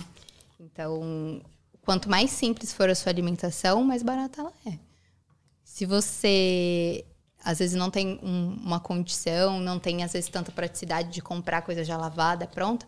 Então, 0.59 1.41
Quanto 1.85 2.09
mais 2.09 2.31
simples 2.31 2.73
for 2.73 2.89
a 2.89 2.95
sua 2.95 3.11
alimentação, 3.11 3.83
mais 3.83 4.01
barata 4.01 4.41
ela 4.41 4.53
é. 4.65 4.79
Se 5.63 5.85
você 5.85 7.05
às 7.43 7.59
vezes 7.59 7.75
não 7.75 7.91
tem 7.91 8.19
um, 8.23 8.57
uma 8.63 8.79
condição, 8.79 9.59
não 9.59 9.77
tem 9.77 10.03
às 10.03 10.13
vezes 10.13 10.27
tanta 10.27 10.51
praticidade 10.51 11.11
de 11.11 11.21
comprar 11.21 11.61
coisa 11.61 11.83
já 11.83 11.95
lavada, 11.95 12.47
pronta, 12.47 12.87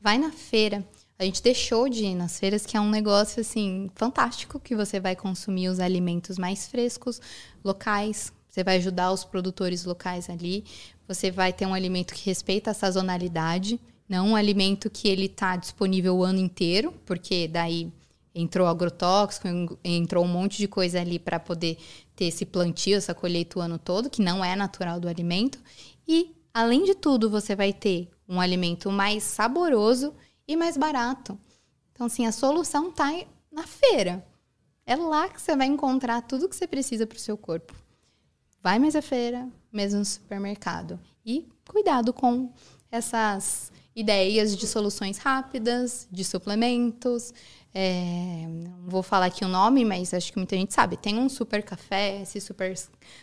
vai 0.00 0.18
na 0.18 0.32
feira. 0.32 0.84
A 1.16 1.24
gente 1.24 1.40
deixou 1.40 1.88
de 1.88 2.04
ir 2.06 2.16
nas 2.16 2.40
feiras, 2.40 2.66
que 2.66 2.76
é 2.76 2.80
um 2.80 2.90
negócio 2.90 3.40
assim 3.40 3.88
fantástico, 3.94 4.58
que 4.58 4.74
você 4.74 4.98
vai 4.98 5.14
consumir 5.14 5.68
os 5.68 5.78
alimentos 5.78 6.36
mais 6.36 6.66
frescos, 6.66 7.20
locais. 7.62 8.32
Você 8.50 8.64
vai 8.64 8.78
ajudar 8.78 9.12
os 9.12 9.24
produtores 9.24 9.84
locais 9.84 10.28
ali. 10.28 10.64
Você 11.06 11.30
vai 11.30 11.52
ter 11.52 11.64
um 11.64 11.74
alimento 11.74 12.12
que 12.12 12.26
respeita 12.26 12.72
a 12.72 12.74
sazonalidade, 12.74 13.80
não 14.08 14.30
um 14.30 14.36
alimento 14.36 14.90
que 14.90 15.06
ele 15.06 15.26
está 15.26 15.54
disponível 15.54 16.16
o 16.16 16.24
ano 16.24 16.40
inteiro, 16.40 16.92
porque 17.06 17.46
daí 17.46 17.92
entrou 18.34 18.66
agrotóxico, 18.66 19.46
entrou 19.84 20.24
um 20.24 20.28
monte 20.28 20.58
de 20.58 20.66
coisa 20.66 21.00
ali 21.00 21.18
para 21.18 21.38
poder 21.38 21.78
ter 22.16 22.26
esse 22.26 22.46
plantio, 22.46 22.96
essa 22.96 23.14
colheita 23.14 23.58
o 23.58 23.62
ano 23.62 23.78
todo, 23.78 24.10
que 24.10 24.22
não 24.22 24.44
é 24.44 24.56
natural 24.56 24.98
do 24.98 25.08
alimento. 25.08 25.60
E, 26.06 26.34
além 26.52 26.84
de 26.84 26.94
tudo, 26.94 27.28
você 27.28 27.54
vai 27.54 27.72
ter 27.72 28.10
um 28.28 28.40
alimento 28.40 28.90
mais 28.90 29.22
saboroso 29.22 30.14
e 30.46 30.56
mais 30.56 30.76
barato. 30.76 31.38
Então, 31.92 32.06
assim, 32.06 32.26
a 32.26 32.32
solução 32.32 32.88
está 32.88 33.10
na 33.50 33.66
feira. 33.66 34.26
É 34.84 34.96
lá 34.96 35.28
que 35.28 35.40
você 35.40 35.56
vai 35.56 35.66
encontrar 35.66 36.22
tudo 36.22 36.48
que 36.48 36.56
você 36.56 36.66
precisa 36.66 37.06
para 37.06 37.16
o 37.16 37.20
seu 37.20 37.36
corpo. 37.36 37.74
Vai 38.62 38.78
mais 38.78 38.96
à 38.96 39.02
feira, 39.02 39.48
mesmo 39.72 39.98
no 39.98 40.04
supermercado. 40.04 40.98
E 41.24 41.46
cuidado 41.68 42.12
com 42.12 42.52
essas 42.90 43.72
ideias 43.94 44.56
de 44.56 44.66
soluções 44.66 45.18
rápidas, 45.18 46.08
de 46.10 46.24
suplementos, 46.24 47.32
é, 47.74 48.46
não 48.48 48.84
vou 48.86 49.02
falar 49.02 49.26
aqui 49.26 49.44
o 49.44 49.48
nome, 49.48 49.84
mas 49.84 50.12
acho 50.12 50.30
que 50.30 50.38
muita 50.38 50.56
gente 50.56 50.74
sabe. 50.74 50.96
Tem 50.96 51.18
um 51.18 51.28
super 51.28 51.62
café, 51.62 52.20
esse 52.20 52.40
super, 52.40 52.74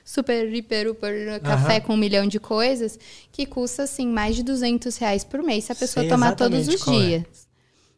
super, 0.04 0.52
hiper, 0.54 0.88
super 0.88 1.40
café 1.42 1.76
uhum. 1.76 1.82
com 1.82 1.94
um 1.94 1.98
milhão 1.98 2.28
de 2.28 2.40
coisas, 2.40 2.98
que 3.32 3.46
custa, 3.46 3.84
assim, 3.84 4.08
mais 4.08 4.36
de 4.36 4.44
200 4.44 4.98
reais 4.98 5.24
por 5.24 5.44
mês 5.44 5.66
se 5.66 5.72
a 5.72 5.76
pessoa 5.76 6.04
Sei 6.04 6.10
tomar 6.10 6.36
todos 6.36 6.68
os 6.68 6.88
é. 6.88 6.92
dias. 6.92 7.48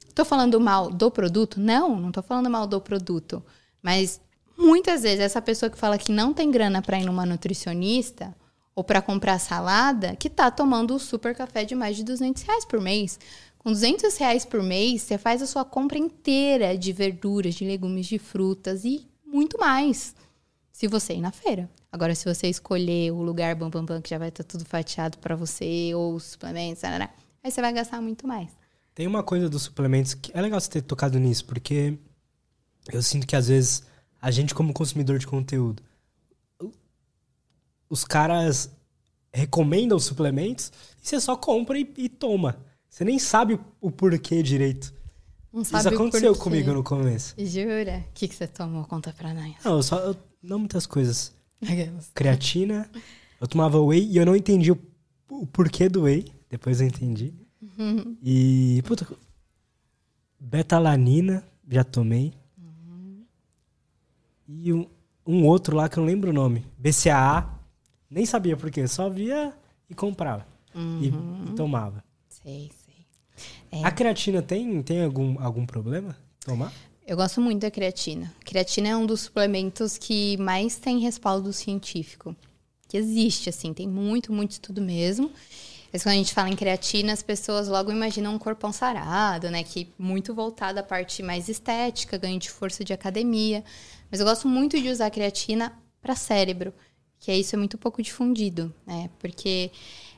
Estou 0.07 0.25
falando 0.25 0.59
mal 0.59 0.91
do 0.91 1.09
produto? 1.09 1.57
Não, 1.57 1.95
não 1.95 2.09
estou 2.09 2.21
falando 2.21 2.49
mal 2.49 2.67
do 2.67 2.81
produto. 2.81 3.41
Mas 3.81 4.19
muitas 4.57 5.03
vezes 5.03 5.21
essa 5.21 5.41
pessoa 5.41 5.69
que 5.69 5.77
fala 5.77 5.97
que 5.97 6.11
não 6.11 6.33
tem 6.33 6.51
grana 6.51 6.81
para 6.81 6.99
ir 6.99 7.05
numa 7.05 7.25
nutricionista 7.25 8.35
ou 8.81 8.83
para 8.83 8.99
comprar 8.99 9.37
salada, 9.37 10.15
que 10.15 10.27
está 10.27 10.49
tomando 10.49 10.95
o 10.95 10.99
super 10.99 11.35
café 11.35 11.63
de 11.63 11.75
mais 11.75 11.95
de 11.95 12.03
200 12.03 12.41
reais 12.41 12.65
por 12.65 12.81
mês. 12.81 13.19
Com 13.59 13.71
200 13.71 14.17
reais 14.17 14.43
por 14.43 14.63
mês, 14.63 15.03
você 15.03 15.19
faz 15.19 15.39
a 15.39 15.45
sua 15.45 15.63
compra 15.63 15.99
inteira 15.99 16.75
de 16.75 16.91
verduras, 16.91 17.53
de 17.53 17.63
legumes, 17.63 18.07
de 18.07 18.17
frutas 18.17 18.83
e 18.83 19.07
muito 19.23 19.59
mais. 19.59 20.15
Se 20.71 20.87
você 20.87 21.13
ir 21.13 21.21
na 21.21 21.31
feira. 21.31 21.69
Agora, 21.91 22.15
se 22.15 22.25
você 22.25 22.47
escolher 22.47 23.11
o 23.11 23.21
lugar 23.21 23.53
bam, 23.53 23.69
bam, 23.69 23.85
bam, 23.85 24.01
que 24.01 24.09
já 24.09 24.17
vai 24.17 24.29
estar 24.29 24.43
tudo 24.43 24.65
fatiado 24.65 25.19
para 25.19 25.35
você, 25.35 25.91
ou 25.93 26.15
os 26.15 26.23
suplementos, 26.23 26.83
aí 26.83 27.51
você 27.51 27.61
vai 27.61 27.71
gastar 27.71 28.01
muito 28.01 28.25
mais. 28.25 28.49
Tem 28.95 29.05
uma 29.05 29.21
coisa 29.21 29.47
dos 29.47 29.61
suplementos 29.61 30.15
que 30.15 30.31
é 30.33 30.41
legal 30.41 30.59
você 30.59 30.71
ter 30.71 30.81
tocado 30.81 31.19
nisso, 31.19 31.45
porque 31.45 31.99
eu 32.91 33.03
sinto 33.03 33.27
que 33.27 33.35
às 33.35 33.47
vezes 33.47 33.83
a 34.19 34.31
gente, 34.31 34.55
como 34.55 34.73
consumidor 34.73 35.19
de 35.19 35.27
conteúdo, 35.27 35.83
os 37.91 38.05
caras 38.05 38.71
recomendam 39.33 39.97
os 39.97 40.05
suplementos 40.05 40.71
e 41.03 41.07
você 41.07 41.19
só 41.19 41.35
compra 41.35 41.77
e, 41.77 41.93
e 41.97 42.07
toma. 42.07 42.57
Você 42.89 43.03
nem 43.03 43.19
sabe 43.19 43.59
o 43.81 43.91
porquê 43.91 44.41
direito. 44.41 44.93
Não 45.51 45.65
sabe 45.65 45.87
Isso 45.87 45.93
aconteceu 45.95 46.33
comigo 46.35 46.71
no 46.71 46.81
começo. 46.83 47.35
Jura? 47.37 48.05
O 48.09 48.13
que, 48.13 48.29
que 48.29 48.33
você 48.35 48.47
tomou? 48.47 48.85
Conta 48.85 49.11
pra 49.11 49.33
nós. 49.33 49.55
Não, 49.65 49.75
eu 49.75 49.83
só. 49.83 49.99
eu- 49.99 50.15
não 50.41 50.59
muitas 50.59 50.85
coisas. 50.85 51.33
Creatina. 52.15 52.89
Eu 53.39 53.47
tomava 53.47 53.79
whey 53.81 54.05
e 54.09 54.15
eu 54.17 54.25
não 54.25 54.35
entendi 54.35 54.71
o, 54.71 54.79
o 55.29 55.45
porquê 55.45 55.89
do 55.89 56.03
whey. 56.03 56.25
Depois 56.49 56.79
eu 56.79 56.87
entendi. 56.87 57.33
Uhum. 57.77 58.15
E. 58.23 58.81
Puta. 58.85 59.05
Betalanina, 60.39 61.43
já 61.69 61.83
tomei. 61.83 62.33
E 64.47 64.71
um, 64.73 64.87
um 65.25 65.45
outro 65.45 65.75
lá 65.75 65.87
que 65.89 65.97
eu 65.97 66.01
não 66.01 66.07
lembro 66.07 66.29
o 66.29 66.33
nome. 66.33 66.65
BCAA. 66.77 67.60
Nem 68.11 68.25
sabia 68.25 68.57
por 68.57 68.69
quê. 68.69 68.85
Só 68.87 69.09
via 69.09 69.53
e 69.89 69.95
comprava. 69.95 70.45
E- 70.75 71.07
E, 71.07 71.55
tomava. 71.55 72.03
Sei, 72.29 72.69
sei. 72.85 73.05
É. 73.71 73.85
A 73.85 73.91
creatina 73.91 74.41
tem, 74.41 74.83
tem 74.83 75.03
algum, 75.03 75.41
algum 75.41 75.65
problema? 75.65 76.15
Tomar? 76.45 76.71
Eu 77.07 77.15
gosto 77.17 77.39
muito 77.41 77.61
da 77.61 77.71
creatina. 77.71 78.33
Creatina 78.45 78.89
é 78.89 78.95
um 78.95 79.05
dos 79.05 79.21
suplementos 79.21 79.97
que 79.97 80.37
mais 80.37 80.75
tem 80.77 80.99
respaldo 80.99 81.51
científico. 81.53 82.35
Que 82.87 82.97
existe, 82.97 83.49
assim, 83.49 83.73
tem 83.73 83.87
muito, 83.87 84.31
muito 84.33 84.51
estudo 84.51 84.81
mesmo. 84.81 85.31
Mas 85.91 86.03
quando 86.03 86.13
a 86.13 86.17
gente 86.17 86.33
fala 86.33 86.49
em 86.49 86.55
creatina, 86.55 87.11
as 87.13 87.21
pessoas 87.23 87.67
logo 87.67 87.91
imaginam 87.91 88.33
um 88.33 88.39
corpão 88.39 88.71
sarado, 88.71 89.49
né? 89.49 89.63
Que 89.63 89.89
muito 89.97 90.33
voltado 90.33 90.79
à 90.79 90.83
parte 90.83 91.21
mais 91.23 91.49
estética, 91.49 92.17
ganho 92.17 92.39
de 92.39 92.49
força 92.49 92.83
de 92.83 92.93
academia. 92.93 93.63
Mas 94.09 94.19
eu 94.19 94.25
gosto 94.25 94.47
muito 94.47 94.79
de 94.81 94.89
usar 94.89 95.09
creatina 95.09 95.73
para 96.01 96.15
cérebro, 96.15 96.73
que 97.21 97.29
é 97.29 97.37
isso 97.37 97.55
é 97.55 97.57
muito 97.57 97.77
pouco 97.77 98.01
difundido, 98.01 98.73
né? 98.85 99.09
Porque 99.19 99.71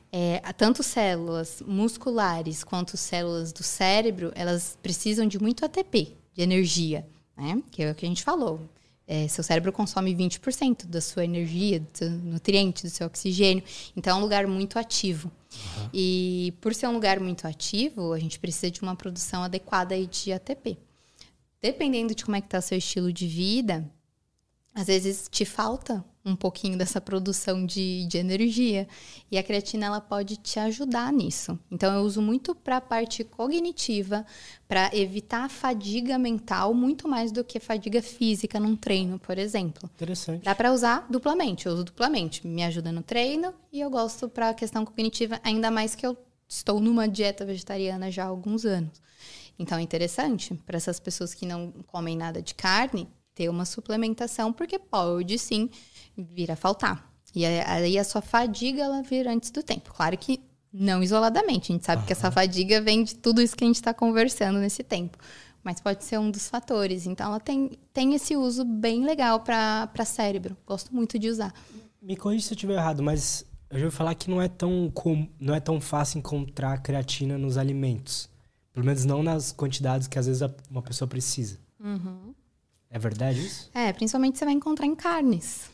é, 0.09 0.39
tanto 0.53 0.81
células 0.81 1.61
musculares 1.67 2.63
quanto 2.63 2.95
células 2.95 3.51
do 3.51 3.61
cérebro, 3.61 4.31
elas 4.35 4.77
precisam 4.81 5.27
de 5.27 5.37
muito 5.37 5.65
ATP, 5.65 6.15
de 6.33 6.41
energia, 6.41 7.05
né? 7.37 7.61
Que 7.69 7.83
é 7.83 7.91
o 7.91 7.95
que 7.95 8.05
a 8.05 8.09
gente 8.09 8.23
falou. 8.23 8.61
É, 9.05 9.27
seu 9.27 9.43
cérebro 9.43 9.73
consome 9.73 10.15
20% 10.15 10.85
da 10.85 11.01
sua 11.01 11.25
energia, 11.25 11.81
do 11.81 11.87
seu 11.93 12.09
nutriente, 12.09 12.83
do 12.83 12.89
seu 12.89 13.05
oxigênio. 13.05 13.61
Então, 13.97 14.15
é 14.15 14.19
um 14.19 14.23
lugar 14.23 14.47
muito 14.47 14.79
ativo. 14.79 15.29
E 15.93 16.53
por 16.61 16.73
ser 16.73 16.87
um 16.87 16.93
lugar 16.93 17.19
muito 17.19 17.45
ativo, 17.45 18.13
a 18.13 18.19
gente 18.19 18.39
precisa 18.39 18.71
de 18.71 18.81
uma 18.81 18.95
produção 18.95 19.43
adequada 19.43 19.93
de 20.07 20.31
ATP. 20.31 20.77
Dependendo 21.61 22.15
de 22.15 22.23
como 22.23 22.37
é 22.37 22.41
que 22.41 22.47
tá 22.47 22.61
seu 22.61 22.77
estilo 22.77 23.11
de 23.11 23.27
vida, 23.27 23.85
às 24.73 24.87
vezes 24.87 25.27
te 25.29 25.45
falta 25.45 26.03
um 26.25 26.35
pouquinho 26.35 26.77
dessa 26.77 27.01
produção 27.01 27.65
de, 27.65 28.05
de 28.07 28.17
energia. 28.17 28.87
E 29.29 29.37
a 29.37 29.43
creatina 29.43 29.87
ela 29.87 30.01
pode 30.01 30.37
te 30.37 30.59
ajudar 30.59 31.11
nisso. 31.11 31.59
Então 31.69 31.93
eu 31.93 32.01
uso 32.01 32.21
muito 32.21 32.55
para 32.55 32.77
a 32.77 32.81
parte 32.81 33.23
cognitiva, 33.23 34.25
para 34.67 34.89
evitar 34.95 35.43
a 35.43 35.49
fadiga 35.49 36.17
mental, 36.17 36.73
muito 36.73 37.07
mais 37.07 37.31
do 37.31 37.43
que 37.43 37.59
fadiga 37.59 38.01
física 38.01 38.59
num 38.59 38.75
treino, 38.75 39.19
por 39.19 39.37
exemplo. 39.37 39.89
Interessante. 39.95 40.43
Dá 40.43 40.55
para 40.55 40.71
usar 40.71 41.05
duplamente, 41.09 41.65
eu 41.65 41.73
uso 41.73 41.83
duplamente. 41.83 42.47
Me 42.47 42.63
ajuda 42.63 42.91
no 42.91 43.03
treino 43.03 43.53
e 43.71 43.81
eu 43.81 43.89
gosto 43.89 44.29
para 44.29 44.49
a 44.49 44.53
questão 44.53 44.85
cognitiva, 44.85 45.39
ainda 45.43 45.69
mais 45.69 45.93
que 45.93 46.05
eu 46.05 46.17
estou 46.47 46.79
numa 46.79 47.07
dieta 47.07 47.45
vegetariana 47.45 48.09
já 48.09 48.23
há 48.23 48.27
alguns 48.27 48.65
anos. 48.65 49.01
Então 49.59 49.77
é 49.77 49.81
interessante 49.81 50.53
para 50.65 50.77
essas 50.77 50.99
pessoas 50.99 51.33
que 51.33 51.45
não 51.45 51.71
comem 51.87 52.17
nada 52.17 52.41
de 52.41 52.55
carne 52.55 53.07
ter 53.33 53.49
uma 53.49 53.65
suplementação, 53.65 54.53
porque 54.53 54.77
pode 54.77 55.37
sim 55.37 55.69
vir 56.17 56.51
a 56.51 56.55
faltar. 56.55 57.11
E 57.35 57.45
aí 57.45 57.97
a 57.97 58.03
sua 58.03 58.21
fadiga 58.21 58.83
ela 58.83 59.01
vir 59.01 59.27
antes 59.27 59.49
do 59.49 59.63
tempo. 59.63 59.93
Claro 59.93 60.17
que 60.17 60.39
não 60.71 61.03
isoladamente, 61.03 61.71
a 61.71 61.75
gente 61.75 61.85
sabe 61.85 62.05
que 62.05 62.11
essa 62.11 62.31
fadiga 62.31 62.81
vem 62.81 63.03
de 63.03 63.15
tudo 63.15 63.41
isso 63.41 63.55
que 63.55 63.63
a 63.63 63.67
gente 63.67 63.75
está 63.75 63.93
conversando 63.93 64.59
nesse 64.59 64.83
tempo. 64.83 65.17
Mas 65.63 65.79
pode 65.79 66.03
ser 66.03 66.19
um 66.19 66.29
dos 66.29 66.49
fatores. 66.49 67.05
Então 67.05 67.27
ela 67.27 67.39
tem, 67.39 67.79
tem 67.93 68.13
esse 68.15 68.35
uso 68.35 68.65
bem 68.65 69.05
legal 69.05 69.39
para 69.39 70.05
cérebro. 70.05 70.57
Gosto 70.65 70.93
muito 70.93 71.17
de 71.17 71.29
usar. 71.29 71.53
Me 72.01 72.17
corrija 72.17 72.47
se 72.47 72.53
eu 72.53 72.55
estiver 72.55 72.73
errado, 72.73 73.01
mas 73.01 73.45
eu 73.69 73.79
já 73.79 73.85
ouvi 73.85 73.95
falar 73.95 74.13
que 74.13 74.29
não 74.29 74.41
é 74.41 74.47
tão 74.47 74.91
com, 74.93 75.27
não 75.39 75.55
é 75.55 75.59
tão 75.59 75.79
fácil 75.79 76.19
encontrar 76.19 76.79
creatina 76.79 77.37
nos 77.37 77.57
alimentos. 77.57 78.29
Pelo 78.73 78.85
menos 78.85 79.05
não 79.05 79.23
nas 79.23 79.51
quantidades 79.51 80.07
que 80.07 80.19
às 80.19 80.25
vezes 80.25 80.41
uma 80.69 80.81
pessoa 80.81 81.07
precisa. 81.07 81.57
É 82.93 82.99
verdade 82.99 83.43
isso? 83.43 83.71
É, 83.73 83.91
principalmente 83.91 84.37
você 84.37 84.45
vai 84.45 84.53
encontrar 84.53 84.85
em 84.85 84.93
carnes. 84.93 85.67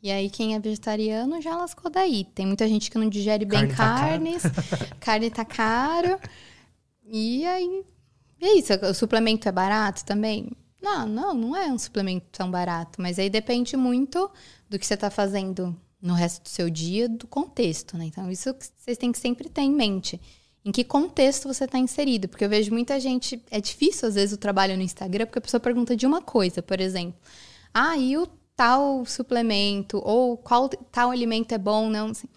E 0.00 0.08
aí, 0.08 0.30
quem 0.30 0.54
é 0.54 0.60
vegetariano 0.60 1.42
já 1.42 1.56
lascou 1.56 1.90
daí. 1.90 2.24
Tem 2.32 2.46
muita 2.46 2.68
gente 2.68 2.92
que 2.92 2.96
não 2.96 3.08
digere 3.08 3.44
bem 3.44 3.66
Carne 3.66 3.70
tá 3.70 3.76
caro. 3.76 3.98
carnes, 3.98 4.42
carne 5.00 5.30
tá 5.30 5.44
caro. 5.44 6.20
E 7.04 7.44
aí. 7.44 7.84
E 8.40 8.46
é 8.46 8.58
isso, 8.58 8.72
o 8.88 8.94
suplemento 8.94 9.48
é 9.48 9.52
barato 9.52 10.04
também? 10.04 10.52
Não, 10.80 11.08
não, 11.08 11.34
não 11.34 11.56
é 11.56 11.66
um 11.72 11.78
suplemento 11.78 12.26
tão 12.30 12.48
barato. 12.48 13.02
Mas 13.02 13.18
aí 13.18 13.28
depende 13.28 13.76
muito 13.76 14.30
do 14.70 14.78
que 14.78 14.86
você 14.86 14.96
tá 14.96 15.10
fazendo 15.10 15.76
no 16.00 16.14
resto 16.14 16.44
do 16.44 16.48
seu 16.50 16.70
dia, 16.70 17.08
do 17.08 17.26
contexto, 17.26 17.96
né? 17.96 18.04
Então, 18.04 18.30
isso 18.30 18.54
que 18.54 18.66
vocês 18.76 18.96
têm 18.96 19.10
que 19.10 19.18
sempre 19.18 19.48
ter 19.48 19.62
em 19.62 19.72
mente. 19.72 20.20
Em 20.64 20.72
que 20.72 20.82
contexto 20.82 21.46
você 21.46 21.64
está 21.64 21.78
inserido? 21.78 22.26
Porque 22.26 22.44
eu 22.44 22.48
vejo 22.48 22.72
muita 22.72 22.98
gente. 22.98 23.42
É 23.50 23.60
difícil, 23.60 24.08
às 24.08 24.14
vezes, 24.14 24.34
o 24.34 24.38
trabalho 24.38 24.76
no 24.76 24.82
Instagram, 24.82 25.26
porque 25.26 25.38
a 25.38 25.42
pessoa 25.42 25.60
pergunta 25.60 25.94
de 25.94 26.06
uma 26.06 26.22
coisa, 26.22 26.62
por 26.62 26.80
exemplo. 26.80 27.20
Ah, 27.72 27.98
e 27.98 28.16
o 28.16 28.26
tal 28.56 29.04
suplemento? 29.04 30.00
Ou 30.02 30.38
qual 30.38 30.68
tal 30.68 31.10
alimento 31.10 31.52
é 31.52 31.58
bom? 31.58 31.90
Não, 31.90 32.08
assim, 32.08 32.28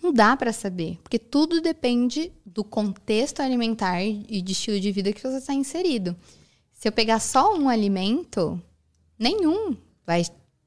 não 0.00 0.12
dá 0.12 0.36
para 0.36 0.52
saber. 0.52 0.98
Porque 1.02 1.18
tudo 1.18 1.60
depende 1.60 2.32
do 2.44 2.62
contexto 2.62 3.40
alimentar 3.40 4.02
e 4.02 4.40
de 4.40 4.52
estilo 4.52 4.78
de 4.78 4.92
vida 4.92 5.12
que 5.12 5.22
você 5.22 5.38
está 5.38 5.52
inserido. 5.52 6.16
Se 6.72 6.86
eu 6.86 6.92
pegar 6.92 7.18
só 7.18 7.56
um 7.56 7.68
alimento, 7.68 8.62
nenhum 9.18 9.76
vai 10.06 10.22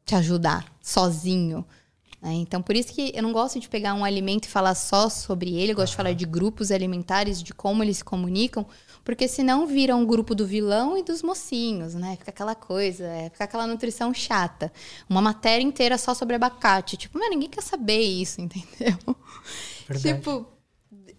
te 0.05 0.15
ajudar 0.15 0.65
sozinho. 0.81 1.65
Né? 2.21 2.33
Então, 2.33 2.61
por 2.61 2.75
isso 2.75 2.93
que 2.93 3.11
eu 3.15 3.23
não 3.23 3.31
gosto 3.31 3.59
de 3.59 3.69
pegar 3.69 3.93
um 3.93 4.03
alimento 4.03 4.45
e 4.45 4.49
falar 4.49 4.75
só 4.75 5.09
sobre 5.09 5.55
ele. 5.55 5.71
Eu 5.71 5.75
gosto 5.75 5.91
de 5.91 5.97
falar 5.97 6.13
de 6.13 6.25
grupos 6.25 6.71
alimentares, 6.71 7.41
de 7.41 7.53
como 7.53 7.83
eles 7.83 7.97
se 7.97 8.03
comunicam, 8.03 8.65
porque 9.03 9.27
senão 9.27 9.65
vira 9.65 9.95
um 9.95 10.05
grupo 10.05 10.35
do 10.35 10.45
vilão 10.45 10.97
e 10.97 11.03
dos 11.03 11.23
mocinhos, 11.23 11.95
né? 11.95 12.15
Fica 12.17 12.31
aquela 12.31 12.55
coisa, 12.55 13.05
é, 13.05 13.29
fica 13.29 13.45
aquela 13.45 13.65
nutrição 13.65 14.13
chata. 14.13 14.71
Uma 15.09 15.21
matéria 15.21 15.63
inteira 15.63 15.97
só 15.97 16.13
sobre 16.13 16.35
abacate. 16.35 16.97
Tipo, 16.97 17.17
mas 17.17 17.29
ninguém 17.29 17.49
quer 17.49 17.63
saber 17.63 18.01
isso, 18.01 18.41
entendeu? 18.41 18.97
Verdade. 19.87 20.17
Tipo, 20.17 20.45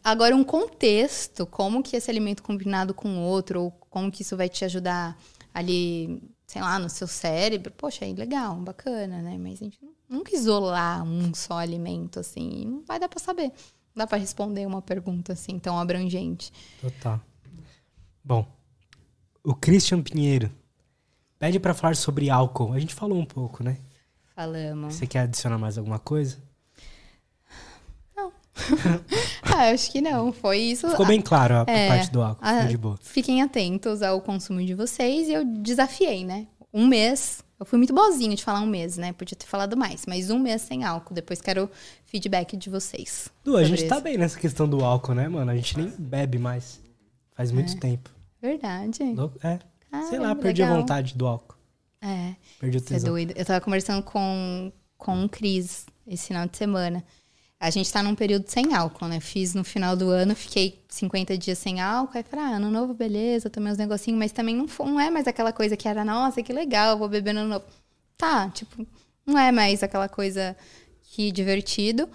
agora 0.03 0.35
um 0.37 0.45
contexto, 0.45 1.47
como 1.47 1.83
que 1.83 1.97
esse 1.97 2.11
alimento 2.11 2.43
combinado 2.43 2.95
com 2.95 3.19
outro, 3.23 3.63
ou 3.63 3.71
como 3.91 4.11
que 4.11 4.23
isso 4.23 4.37
vai 4.37 4.49
te 4.49 4.65
ajudar 4.65 5.17
ali, 5.53 6.23
sei 6.47 6.63
lá, 6.63 6.79
no 6.79 6.89
seu 6.89 7.07
cérebro, 7.07 7.73
poxa, 7.77 8.05
aí 8.05 8.15
legal, 8.15 8.55
bacana, 8.57 9.21
né? 9.23 9.37
Mas 9.39 9.61
a 9.61 9.65
gente 9.65 9.79
nu- 9.83 9.95
nunca 10.11 10.35
isolar 10.35 11.03
um 11.05 11.33
só 11.33 11.59
alimento, 11.59 12.19
assim, 12.21 12.65
não 12.67 12.83
vai 12.85 12.99
dar 12.99 13.09
pra 13.09 13.21
saber. 13.21 13.49
Não 13.95 14.03
dá 14.03 14.07
pra 14.07 14.19
responder 14.19 14.67
uma 14.67 14.83
pergunta 14.83 15.33
assim 15.33 15.59
tão 15.59 15.79
abrangente. 15.79 16.53
Total. 16.81 17.21
Bom, 18.23 18.47
o 19.43 19.55
Christian 19.55 20.03
Pinheiro 20.03 20.51
pede 21.39 21.59
pra 21.59 21.73
falar 21.73 21.97
sobre 21.97 22.29
álcool. 22.29 22.73
A 22.73 22.79
gente 22.79 22.95
falou 22.95 23.19
um 23.19 23.25
pouco, 23.25 23.63
né? 23.65 23.79
Falamos. 24.35 24.95
Você 24.95 25.07
quer 25.07 25.21
adicionar 25.21 25.59
mais 25.59 25.79
alguma 25.79 25.99
coisa? 25.99 26.39
Ah, 29.43 29.71
acho 29.71 29.91
que 29.91 30.01
não. 30.01 30.33
Foi 30.33 30.59
isso. 30.59 30.89
Ficou 30.91 31.07
bem 31.07 31.21
claro 31.21 31.55
a, 31.55 31.65
a 31.67 31.71
É, 31.71 31.89
parte 31.89 32.11
do 32.11 32.23
álcool. 32.23 32.41
Ah, 32.45 32.55
Ficou 32.57 32.69
de 32.69 32.77
boa. 32.77 32.99
Fiquem 33.01 33.43
atentos 33.43 34.03
ao 34.03 34.21
consumo 34.21 34.65
de 34.65 34.75
vocês 34.75 35.29
e 35.29 35.33
eu 35.33 35.45
desafiei, 35.45 36.25
né? 36.25 36.47
Um 36.73 36.87
mês. 36.87 37.43
Eu 37.61 37.67
fui 37.67 37.77
muito 37.77 37.93
boazinha 37.93 38.35
de 38.35 38.43
falar 38.43 38.61
um 38.61 38.67
mês, 38.67 38.97
né? 38.97 39.13
Podia 39.13 39.37
ter 39.37 39.45
falado 39.47 39.77
mais, 39.77 40.07
mas 40.07 40.31
um 40.31 40.39
mês 40.39 40.63
sem 40.63 40.83
álcool. 40.83 41.13
Depois 41.13 41.43
quero 41.43 41.71
feedback 42.07 42.57
de 42.57 42.71
vocês. 42.71 43.29
Du, 43.45 43.55
a 43.55 43.63
gente 43.63 43.87
tá 43.87 43.97
isso. 43.97 44.05
bem 44.05 44.17
nessa 44.17 44.39
questão 44.41 44.67
do 44.67 44.83
álcool, 44.83 45.15
né, 45.15 45.29
mano? 45.29 45.51
A 45.51 45.55
gente 45.55 45.77
nem 45.77 45.93
bebe 45.99 46.39
mais. 46.39 46.81
Faz 47.37 47.53
muito 47.53 47.79
tempo. 47.79 48.09
Verdade. 48.41 49.03
É. 49.03 49.59
Sei 50.09 50.19
lá, 50.19 50.29
Caramba, 50.29 50.37
perdi 50.37 50.63
a 50.63 50.67
legal. 50.67 50.81
vontade 50.81 51.15
do 51.15 51.27
álcool. 51.27 51.57
É, 52.01 52.35
Perdi 52.59 52.79
o 52.79 52.81
você 52.81 52.95
é 52.95 52.97
tesão. 52.97 53.11
doido. 53.11 53.35
Eu 53.37 53.45
tava 53.45 53.61
conversando 53.61 54.03
com, 54.03 54.73
com 54.97 55.25
o 55.27 55.29
Cris 55.29 55.85
esse 56.07 56.29
final 56.29 56.47
de 56.49 56.57
semana. 56.57 57.05
A 57.61 57.69
gente 57.69 57.93
tá 57.93 58.03
num 58.03 58.15
período 58.15 58.47
sem 58.49 58.75
álcool, 58.75 59.07
né? 59.07 59.21
Fiz 59.21 59.53
no 59.55 59.63
final 59.63 59.95
do 59.95 60.09
ano, 60.09 60.35
fiquei 60.35 60.83
50 60.89 61.37
dias 61.37 61.59
sem 61.59 61.79
álcool. 61.79 62.17
Aí 62.17 62.25
falei, 62.25 62.47
ah, 62.47 62.57
ano 62.57 62.71
novo, 62.71 62.95
beleza, 62.95 63.51
tomei 63.51 63.71
uns 63.71 63.77
negocinhos, 63.77 64.19
mas 64.19 64.33
também 64.33 64.57
não, 64.57 64.65
não 64.79 64.99
é 64.99 65.11
mais 65.11 65.29
aquela 65.29 65.53
coisa 65.53 65.77
que 65.77 65.87
era, 65.87 66.03
nossa, 66.03 66.43
que 66.43 66.55
legal, 66.55 66.97
vou 66.97 67.07
beber 67.07 67.35
no 67.35 67.41
ano 67.41 67.51
novo. 67.51 67.65
Tá, 68.17 68.49
tipo, 68.49 68.87
não 69.27 69.39
é 69.39 69.53
mais 69.53 69.83
aquela 69.83 70.09
coisa 70.09 70.57
que 71.03 71.31
divertido. 71.31 72.09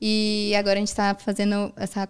E 0.00 0.54
agora 0.56 0.76
a 0.76 0.80
gente 0.80 0.94
tá 0.94 1.14
fazendo 1.14 1.70
essa 1.76 2.08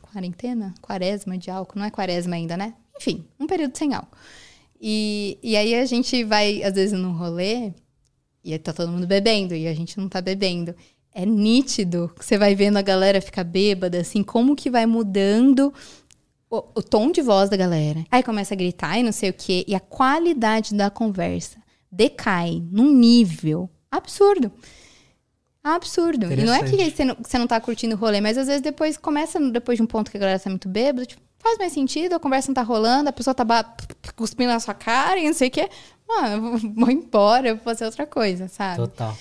quarentena, 0.00 0.74
quaresma 0.80 1.36
de 1.36 1.50
álcool, 1.50 1.78
não 1.78 1.86
é 1.86 1.90
quaresma 1.90 2.34
ainda, 2.34 2.56
né? 2.56 2.74
Enfim, 2.96 3.26
um 3.38 3.46
período 3.46 3.76
sem 3.76 3.92
álcool. 3.92 4.16
E, 4.80 5.38
e 5.42 5.54
aí 5.54 5.74
a 5.74 5.84
gente 5.84 6.24
vai, 6.24 6.62
às 6.62 6.74
vezes, 6.74 6.98
num 6.98 7.12
rolê 7.12 7.72
e 8.42 8.58
tá 8.58 8.72
todo 8.72 8.90
mundo 8.90 9.06
bebendo 9.06 9.54
e 9.54 9.68
a 9.68 9.74
gente 9.74 9.98
não 9.98 10.08
tá 10.08 10.22
bebendo. 10.22 10.74
É 11.12 11.26
nítido 11.26 12.10
que 12.16 12.24
você 12.24 12.38
vai 12.38 12.54
vendo 12.54 12.76
a 12.76 12.82
galera 12.82 13.20
ficar 13.20 13.44
bêbada, 13.44 14.00
assim, 14.00 14.22
como 14.22 14.54
que 14.54 14.70
vai 14.70 14.86
mudando 14.86 15.72
o, 16.48 16.58
o, 16.74 16.82
tom 16.82 17.10
de 17.10 17.20
voz 17.22 17.50
da 17.50 17.56
galera. 17.56 18.04
Aí 18.10 18.22
começa 18.22 18.54
a 18.54 18.56
gritar 18.56 18.98
e 18.98 19.02
não 19.02 19.12
sei 19.12 19.30
o 19.30 19.34
quê. 19.34 19.64
E 19.66 19.74
a 19.74 19.80
qualidade 19.80 20.74
da 20.74 20.90
conversa 20.90 21.58
decai 21.90 22.62
num 22.70 22.92
nível 22.92 23.68
absurdo. 23.90 24.52
Absurdo. 25.62 26.32
E 26.32 26.36
não 26.36 26.54
é 26.54 26.62
que 26.62 26.90
você 26.90 27.04
não, 27.04 27.16
você 27.20 27.38
não 27.38 27.46
tá 27.46 27.60
curtindo 27.60 27.94
o 27.94 27.98
rolê, 27.98 28.20
mas 28.20 28.38
às 28.38 28.46
vezes 28.46 28.62
depois 28.62 28.96
começa, 28.96 29.38
depois 29.50 29.76
de 29.76 29.82
um 29.82 29.86
ponto 29.86 30.10
que 30.10 30.16
a 30.16 30.20
galera 30.20 30.38
tá 30.38 30.48
muito 30.48 30.68
bêbada, 30.68 31.04
tipo, 31.04 31.20
faz 31.38 31.58
mais 31.58 31.72
sentido, 31.72 32.14
a 32.14 32.20
conversa 32.20 32.48
não 32.48 32.54
tá 32.54 32.62
rolando, 32.62 33.10
a 33.10 33.12
pessoa 33.12 33.34
tá 33.34 33.44
cuspindo 34.16 34.52
na 34.52 34.60
sua 34.60 34.74
cara 34.74 35.20
e 35.20 35.26
não 35.26 35.34
sei 35.34 35.48
o 35.48 35.50
quê. 35.50 35.68
Mano, 36.08 36.58
vou 36.74 36.90
embora, 36.90 37.54
vou 37.54 37.62
fazer 37.62 37.84
outra 37.84 38.06
coisa, 38.06 38.48
sabe? 38.48 38.76
Total. 38.76 39.16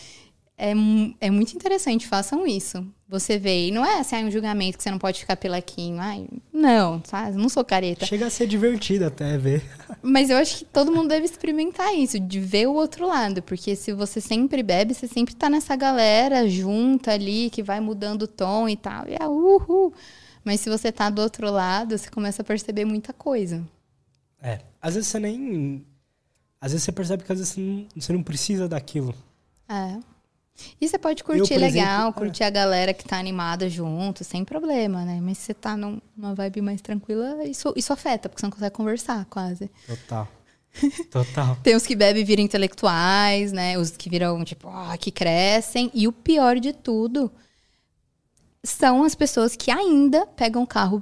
É, 0.62 0.74
é 1.22 1.32
muito 1.32 1.54
interessante, 1.54 2.06
façam 2.06 2.46
isso. 2.46 2.86
Você 3.08 3.40
vê, 3.40 3.68
e 3.68 3.72
não 3.72 3.86
é 3.86 4.02
assim, 4.02 4.26
um 4.26 4.30
julgamento 4.30 4.78
que 4.78 4.84
você 4.84 4.92
não 4.92 5.00
pode 5.00 5.22
ficar 5.22 5.38
pelaquinho. 5.38 5.98
Ai, 6.02 6.28
não, 6.52 7.02
sabe? 7.06 7.38
Não 7.38 7.48
sou 7.48 7.64
careta. 7.64 8.06
Chega 8.06 8.28
a 8.28 8.30
ser 8.30 8.46
divertido 8.46 9.06
até 9.06 9.38
ver. 9.38 9.64
Mas 10.04 10.30
eu 10.30 10.36
acho 10.36 10.58
que 10.58 10.66
todo 10.66 10.92
mundo 10.92 11.08
deve 11.08 11.24
experimentar 11.24 11.96
isso, 11.96 12.20
de 12.20 12.42
ver 12.42 12.68
o 12.68 12.74
outro 12.74 13.08
lado. 13.08 13.42
Porque 13.42 13.74
se 13.74 13.94
você 13.94 14.20
sempre 14.20 14.62
bebe, 14.62 14.94
você 14.94 15.08
sempre 15.08 15.34
tá 15.34 15.50
nessa 15.50 15.78
galera 15.78 16.48
junta 16.50 17.14
ali, 17.14 17.50
que 17.50 17.64
vai 17.64 17.80
mudando 17.80 18.24
o 18.24 18.28
tom 18.28 18.68
e 18.68 18.76
tal. 18.76 19.08
E 19.08 19.16
é 19.18 19.26
uhul. 19.26 19.94
Mas 20.44 20.60
se 20.60 20.70
você 20.70 20.92
tá 20.92 21.10
do 21.10 21.22
outro 21.22 21.50
lado, 21.50 21.98
você 21.98 22.10
começa 22.10 22.42
a 22.42 22.46
perceber 22.46 22.84
muita 22.84 23.14
coisa. 23.14 23.66
É. 24.42 24.60
Às 24.82 24.96
vezes 24.96 25.08
você 25.10 25.20
nem. 25.20 25.86
Às 26.60 26.74
vezes 26.74 26.84
você 26.84 26.92
percebe 26.92 27.24
que 27.24 27.32
às 27.32 27.40
vezes 27.40 27.54
você 27.54 27.62
não, 27.62 27.88
você 27.96 28.14
não 28.14 28.24
precisa 28.24 28.68
daquilo. 28.68 29.16
É. 29.70 29.98
E 30.80 30.88
você 30.88 30.98
pode 30.98 31.24
curtir 31.24 31.54
eu, 31.54 31.60
legal, 31.60 32.02
exemplo, 32.02 32.24
é. 32.24 32.26
curtir 32.26 32.44
é. 32.44 32.48
a 32.48 32.50
galera 32.50 32.94
que 32.94 33.04
tá 33.04 33.18
animada 33.18 33.70
junto, 33.70 34.24
sem 34.24 34.44
problema, 34.44 35.04
né? 35.06 35.20
Mas 35.22 35.38
se 35.38 35.46
você 35.46 35.54
tá 35.54 35.76
numa 35.78 36.36
vibe 36.36 36.62
mais 36.62 36.82
tranquila, 36.82 37.44
isso, 37.46 37.74
isso 37.76 37.94
afeta, 37.94 38.30
porque 38.30 38.42
você 38.42 38.46
não 38.46 38.52
consegue 38.52 38.76
conversar 38.76 39.26
quase. 39.26 39.70
Total. 39.88 40.28
Total. 41.12 41.58
Tem 41.64 41.76
os 41.76 41.86
que 41.86 41.96
bebem 41.96 42.22
e 42.22 42.26
viram 42.26 42.44
intelectuais, 42.44 43.52
né? 43.52 43.78
Os 43.78 43.92
que 43.92 44.10
viram, 44.10 44.44
tipo, 44.44 44.70
ah, 44.70 44.96
que 44.98 45.12
crescem. 45.12 45.92
E 45.94 46.08
o 46.08 46.12
pior 46.12 46.60
de 46.60 46.74
tudo 46.74 47.32
são 48.64 49.04
as 49.04 49.16
pessoas 49.16 49.56
que 49.56 49.72
ainda 49.72 50.26
pegam 50.26 50.64
o 50.64 50.68
carro, 50.68 51.02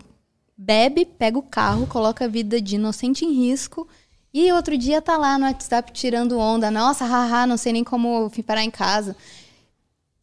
bebe, 0.55 1.05
pega 1.05 1.37
o 1.37 1.43
carro, 1.43 1.85
coloca 1.87 2.25
a 2.25 2.27
vida 2.27 2.61
de 2.61 2.75
inocente 2.75 3.25
em 3.25 3.33
risco 3.33 3.87
e 4.33 4.51
outro 4.51 4.77
dia 4.77 5.01
tá 5.01 5.17
lá 5.17 5.37
no 5.37 5.45
WhatsApp 5.45 5.91
tirando 5.91 6.37
onda. 6.37 6.69
Nossa, 6.69 7.05
haha, 7.05 7.47
não 7.47 7.57
sei 7.57 7.73
nem 7.73 7.83
como 7.83 8.29
fui 8.29 8.43
parar 8.43 8.63
em 8.63 8.69
casa. 8.69 9.15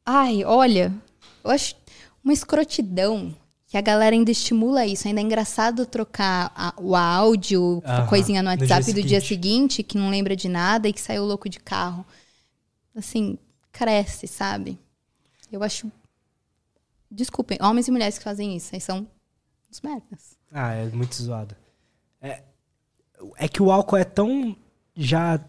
Ai, 0.05 0.44
olha, 0.44 0.93
eu 1.43 1.51
acho 1.51 1.74
uma 2.22 2.32
escrotidão 2.32 3.35
que 3.66 3.76
a 3.78 3.81
galera 3.81 4.14
ainda 4.14 4.31
estimula 4.31 4.86
isso. 4.86 5.09
Ainda 5.09 5.20
é 5.20 5.24
engraçado 5.24 5.86
trocar 5.86 6.52
a, 6.55 6.74
o 6.76 6.94
áudio, 6.94 7.82
a 7.85 8.06
coisinha 8.06 8.43
no 8.43 8.51
WhatsApp 8.51 8.86
no 8.86 8.94
dia 8.94 9.02
do 9.02 9.09
dia 9.09 9.20
seguinte, 9.20 9.82
que 9.82 9.98
não 9.98 10.10
lembra 10.10 10.36
de 10.36 10.48
nada 10.48 10.89
e 10.89 10.93
que 10.93 11.01
saiu 11.01 11.24
louco 11.24 11.48
de 11.48 11.59
carro. 11.59 12.06
Assim, 12.94 13.39
cresce, 13.72 14.28
sabe? 14.28 14.78
Eu 15.51 15.62
acho. 15.62 15.90
Desculpem, 17.10 17.59
homens 17.60 17.89
e 17.89 17.90
mulheres 17.90 18.18
que 18.18 18.24
fazem 18.24 18.56
isso, 18.56 18.74
aí 18.74 18.81
são 18.81 19.06
os 19.70 19.81
merdas. 19.81 20.36
Ah, 20.52 20.72
é 20.72 20.86
muito 20.86 21.20
zoado. 21.20 21.56
É, 22.20 22.43
é 23.36 23.48
que 23.48 23.62
o 23.62 23.72
álcool 23.72 23.97
é 23.97 24.05
tão 24.05 24.56
já 24.97 25.40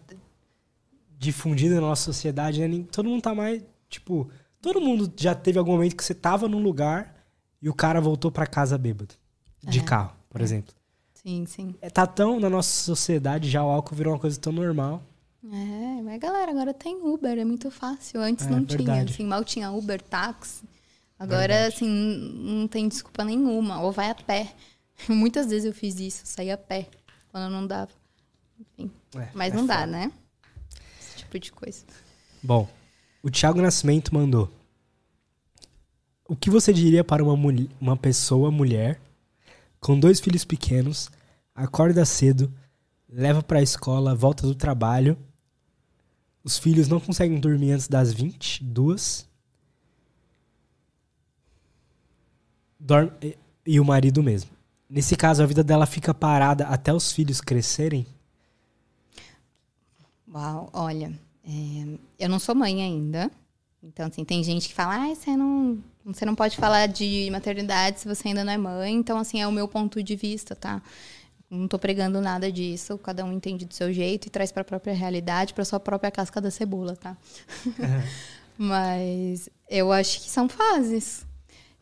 difundido 1.16 1.76
na 1.76 1.80
nossa 1.82 2.04
sociedade, 2.04 2.66
né? 2.66 2.84
Todo 2.90 3.08
mundo 3.08 3.22
tá 3.22 3.34
mais, 3.34 3.62
tipo, 3.88 4.28
todo 4.66 4.80
mundo 4.80 5.12
já 5.16 5.32
teve 5.32 5.60
algum 5.60 5.72
momento 5.72 5.94
que 5.94 6.02
você 6.02 6.12
tava 6.12 6.48
num 6.48 6.60
lugar 6.60 7.14
e 7.62 7.68
o 7.68 7.74
cara 7.74 8.00
voltou 8.00 8.32
para 8.32 8.48
casa 8.48 8.76
bêbado. 8.76 9.14
De 9.62 9.78
é. 9.78 9.82
carro, 9.82 10.12
por 10.28 10.40
é. 10.40 10.44
exemplo. 10.44 10.74
Sim, 11.14 11.46
sim. 11.46 11.74
É, 11.80 11.88
tá 11.88 12.04
tão 12.04 12.40
na 12.40 12.50
nossa 12.50 12.82
sociedade 12.82 13.48
já 13.48 13.62
o 13.64 13.68
álcool 13.68 13.94
virou 13.94 14.12
uma 14.12 14.18
coisa 14.18 14.36
tão 14.40 14.52
normal. 14.52 15.00
É, 15.44 16.02
mas 16.02 16.18
galera, 16.18 16.50
agora 16.50 16.74
tem 16.74 16.96
Uber, 16.96 17.38
é 17.38 17.44
muito 17.44 17.70
fácil. 17.70 18.20
Antes 18.20 18.44
é, 18.44 18.50
não 18.50 18.64
verdade. 18.64 18.84
tinha, 18.84 19.02
assim, 19.04 19.24
mal 19.24 19.44
tinha 19.44 19.70
Uber, 19.70 20.02
táxi. 20.02 20.64
Agora, 21.16 21.54
verdade. 21.54 21.74
assim, 21.76 21.88
não 21.88 22.66
tem 22.66 22.88
desculpa 22.88 23.24
nenhuma. 23.24 23.80
Ou 23.82 23.92
vai 23.92 24.10
a 24.10 24.16
pé. 24.16 24.52
Muitas 25.08 25.46
vezes 25.46 25.64
eu 25.64 25.72
fiz 25.72 26.00
isso, 26.00 26.22
saí 26.24 26.50
a 26.50 26.58
pé 26.58 26.88
quando 27.28 27.52
não 27.52 27.64
dava. 27.64 27.92
Enfim. 28.58 28.90
É, 29.16 29.28
Mas 29.32 29.52
é 29.52 29.56
não 29.56 29.62
foda. 29.62 29.74
dá, 29.78 29.86
né? 29.86 30.10
Esse 31.00 31.18
tipo 31.18 31.38
de 31.38 31.52
coisa. 31.52 31.84
Bom, 32.42 32.68
o 33.22 33.30
Thiago 33.30 33.62
Nascimento 33.62 34.12
mandou. 34.12 34.55
O 36.28 36.34
que 36.34 36.50
você 36.50 36.72
diria 36.72 37.04
para 37.04 37.22
uma, 37.22 37.34
uma 37.80 37.96
pessoa 37.96 38.50
mulher 38.50 39.00
com 39.80 39.98
dois 39.98 40.18
filhos 40.18 40.44
pequenos, 40.44 41.10
acorda 41.54 42.04
cedo, 42.04 42.52
leva 43.08 43.42
para 43.42 43.60
a 43.60 43.62
escola, 43.62 44.14
volta 44.14 44.46
do 44.46 44.54
trabalho, 44.54 45.16
os 46.42 46.58
filhos 46.58 46.88
não 46.88 46.98
conseguem 47.00 47.38
dormir 47.38 47.72
antes 47.72 47.88
das 47.88 48.12
20, 48.12 48.64
duas, 48.64 49.28
e 53.64 53.80
o 53.80 53.84
marido 53.84 54.22
mesmo. 54.22 54.50
Nesse 54.88 55.16
caso, 55.16 55.42
a 55.42 55.46
vida 55.46 55.64
dela 55.64 55.86
fica 55.86 56.14
parada 56.14 56.66
até 56.66 56.92
os 56.92 57.10
filhos 57.10 57.40
crescerem? 57.40 58.06
Uau, 60.32 60.70
olha, 60.72 61.12
é, 61.44 61.98
eu 62.18 62.28
não 62.28 62.38
sou 62.38 62.54
mãe 62.54 62.82
ainda. 62.82 63.30
Então, 63.86 64.06
assim, 64.06 64.24
tem 64.24 64.42
gente 64.42 64.68
que 64.68 64.74
fala, 64.74 64.96
ah, 64.96 65.14
você 65.14 65.36
não, 65.36 65.78
você 66.04 66.24
não 66.26 66.34
pode 66.34 66.56
falar 66.56 66.86
de 66.86 67.28
maternidade 67.30 68.00
se 68.00 68.08
você 68.08 68.28
ainda 68.28 68.42
não 68.42 68.52
é 68.52 68.58
mãe. 68.58 68.92
Então, 68.92 69.16
assim, 69.16 69.40
é 69.40 69.46
o 69.46 69.52
meu 69.52 69.68
ponto 69.68 70.02
de 70.02 70.16
vista, 70.16 70.56
tá? 70.56 70.82
Não 71.48 71.68
tô 71.68 71.78
pregando 71.78 72.20
nada 72.20 72.50
disso. 72.50 72.98
Cada 72.98 73.24
um 73.24 73.32
entende 73.32 73.64
do 73.64 73.72
seu 73.72 73.92
jeito 73.92 74.26
e 74.26 74.30
traz 74.30 74.50
para 74.50 74.62
a 74.62 74.64
própria 74.64 74.92
realidade, 74.92 75.54
para 75.54 75.64
sua 75.64 75.78
própria 75.78 76.10
casca 76.10 76.40
da 76.40 76.50
cebola, 76.50 76.96
tá? 76.96 77.16
Uhum. 77.64 78.02
Mas 78.58 79.48
eu 79.70 79.92
acho 79.92 80.20
que 80.20 80.30
são 80.30 80.48
fases. 80.48 81.24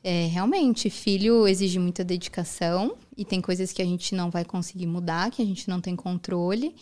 É, 0.02 0.26
realmente, 0.26 0.90
filho 0.90 1.48
exige 1.48 1.78
muita 1.78 2.05
dedicação 2.05 2.97
e 3.16 3.24
tem 3.24 3.40
coisas 3.40 3.72
que 3.72 3.81
a 3.81 3.86
gente 3.86 4.14
não 4.14 4.31
vai 4.31 4.44
conseguir 4.44 4.86
mudar, 4.86 5.31
que 5.31 5.40
a 5.40 5.47
gente 5.47 5.70
não 5.70 5.81
tem 5.81 5.97
controle. 5.97 6.76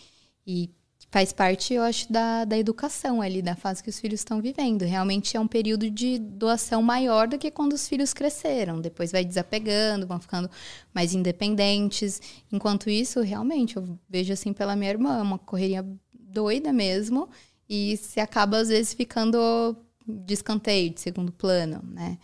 E 0.45 0.69
faz 1.13 1.31
parte, 1.31 1.75
eu 1.75 1.83
acho, 1.83 2.11
da, 2.11 2.47
da 2.47 2.59
educação 2.59 3.21
ali, 3.21 3.43
da 3.43 3.55
fase 3.55 3.83
que 3.83 3.91
os 3.91 4.01
filhos 4.01 4.21
estão 4.21 4.41
vivendo. 4.41 4.81
Realmente 4.81 5.37
é 5.37 5.41
um 5.41 5.47
período 5.47 5.91
de 5.91 6.19
doação 6.19 6.83
maior 6.83 7.29
do 7.29 7.39
que 7.39 7.51
quando 7.51 7.75
os 7.75 7.87
filhos 7.87 8.15
cresceram. 8.15 8.81
Depois 8.81 9.13
vai 9.13 9.23
desapegando, 9.23 10.07
vão 10.07 10.19
ficando 10.19 10.51
mais 10.93 11.13
independentes. 11.13 12.19
Enquanto 12.51 12.89
isso, 12.89 13.21
realmente, 13.21 13.77
eu 13.77 13.99
vejo 14.09 14.33
assim 14.33 14.55
pela 14.55 14.75
minha 14.75 14.91
irmã, 14.91 15.21
uma 15.21 15.39
correria 15.39 15.87
doida 16.19 16.73
mesmo. 16.73 17.29
E 17.69 17.99
se 17.99 18.19
acaba, 18.19 18.57
às 18.57 18.69
vezes, 18.69 18.95
ficando 18.95 19.77
de 20.07 20.33
escanteio, 20.33 20.95
de 20.95 21.01
segundo 21.03 21.31
plano, 21.31 21.83
né? 21.85 22.17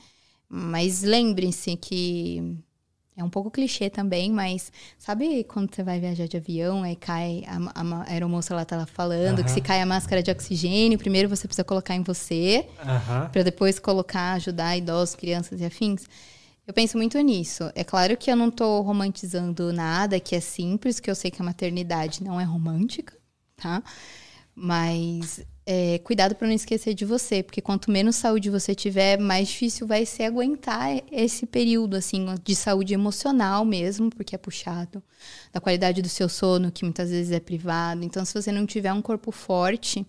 Mas 0.48 1.02
lembrem-se 1.02 1.76
que 1.76 2.56
é 3.18 3.24
um 3.24 3.28
pouco 3.28 3.50
clichê 3.50 3.90
também, 3.90 4.30
mas 4.30 4.70
sabe 4.96 5.42
quando 5.42 5.74
você 5.74 5.82
vai 5.82 5.98
viajar 5.98 6.28
de 6.28 6.36
avião, 6.36 6.84
aí 6.84 6.94
cai 6.94 7.42
a, 7.48 7.80
a, 7.80 7.82
a 7.82 8.10
aeromoça 8.12 8.54
lá 8.54 8.64
tá 8.64 8.86
falando 8.86 9.42
que 9.42 9.50
se 9.50 9.60
cai 9.60 9.82
a 9.82 9.86
máscara 9.86 10.22
de 10.22 10.30
oxigênio, 10.30 10.96
primeiro 10.96 11.28
você 11.28 11.48
precisa 11.48 11.64
colocar 11.64 11.96
em 11.96 12.02
você, 12.04 12.64
para 13.32 13.42
depois 13.42 13.80
colocar, 13.80 14.34
ajudar 14.34 14.76
idosos, 14.76 15.16
crianças 15.16 15.60
e 15.60 15.64
afins. 15.64 16.06
Eu 16.64 16.72
penso 16.72 16.96
muito 16.96 17.18
nisso. 17.20 17.72
É 17.74 17.82
claro 17.82 18.16
que 18.16 18.30
eu 18.30 18.36
não 18.36 18.48
estou 18.48 18.82
romantizando 18.82 19.72
nada, 19.72 20.20
que 20.20 20.36
é 20.36 20.40
simples, 20.40 21.00
que 21.00 21.10
eu 21.10 21.14
sei 21.14 21.30
que 21.30 21.42
a 21.42 21.44
maternidade 21.44 22.22
não 22.22 22.40
é 22.40 22.44
romântica, 22.44 23.16
tá? 23.56 23.82
Mas 24.54 25.44
é, 25.70 25.98
cuidado 25.98 26.34
para 26.34 26.48
não 26.48 26.54
esquecer 26.54 26.94
de 26.94 27.04
você, 27.04 27.42
porque 27.42 27.60
quanto 27.60 27.90
menos 27.90 28.16
saúde 28.16 28.48
você 28.48 28.74
tiver, 28.74 29.18
mais 29.18 29.48
difícil 29.48 29.86
vai 29.86 30.06
ser 30.06 30.22
aguentar 30.22 31.02
esse 31.12 31.44
período 31.44 31.94
assim 31.94 32.24
de 32.42 32.56
saúde 32.56 32.94
emocional 32.94 33.66
mesmo, 33.66 34.08
porque 34.08 34.34
é 34.34 34.38
puxado, 34.38 35.02
da 35.52 35.60
qualidade 35.60 36.00
do 36.00 36.08
seu 36.08 36.26
sono, 36.26 36.72
que 36.72 36.84
muitas 36.84 37.10
vezes 37.10 37.30
é 37.32 37.38
privado. 37.38 38.02
Então, 38.02 38.24
se 38.24 38.32
você 38.32 38.50
não 38.50 38.64
tiver 38.64 38.90
um 38.94 39.02
corpo 39.02 39.30
forte 39.30 40.06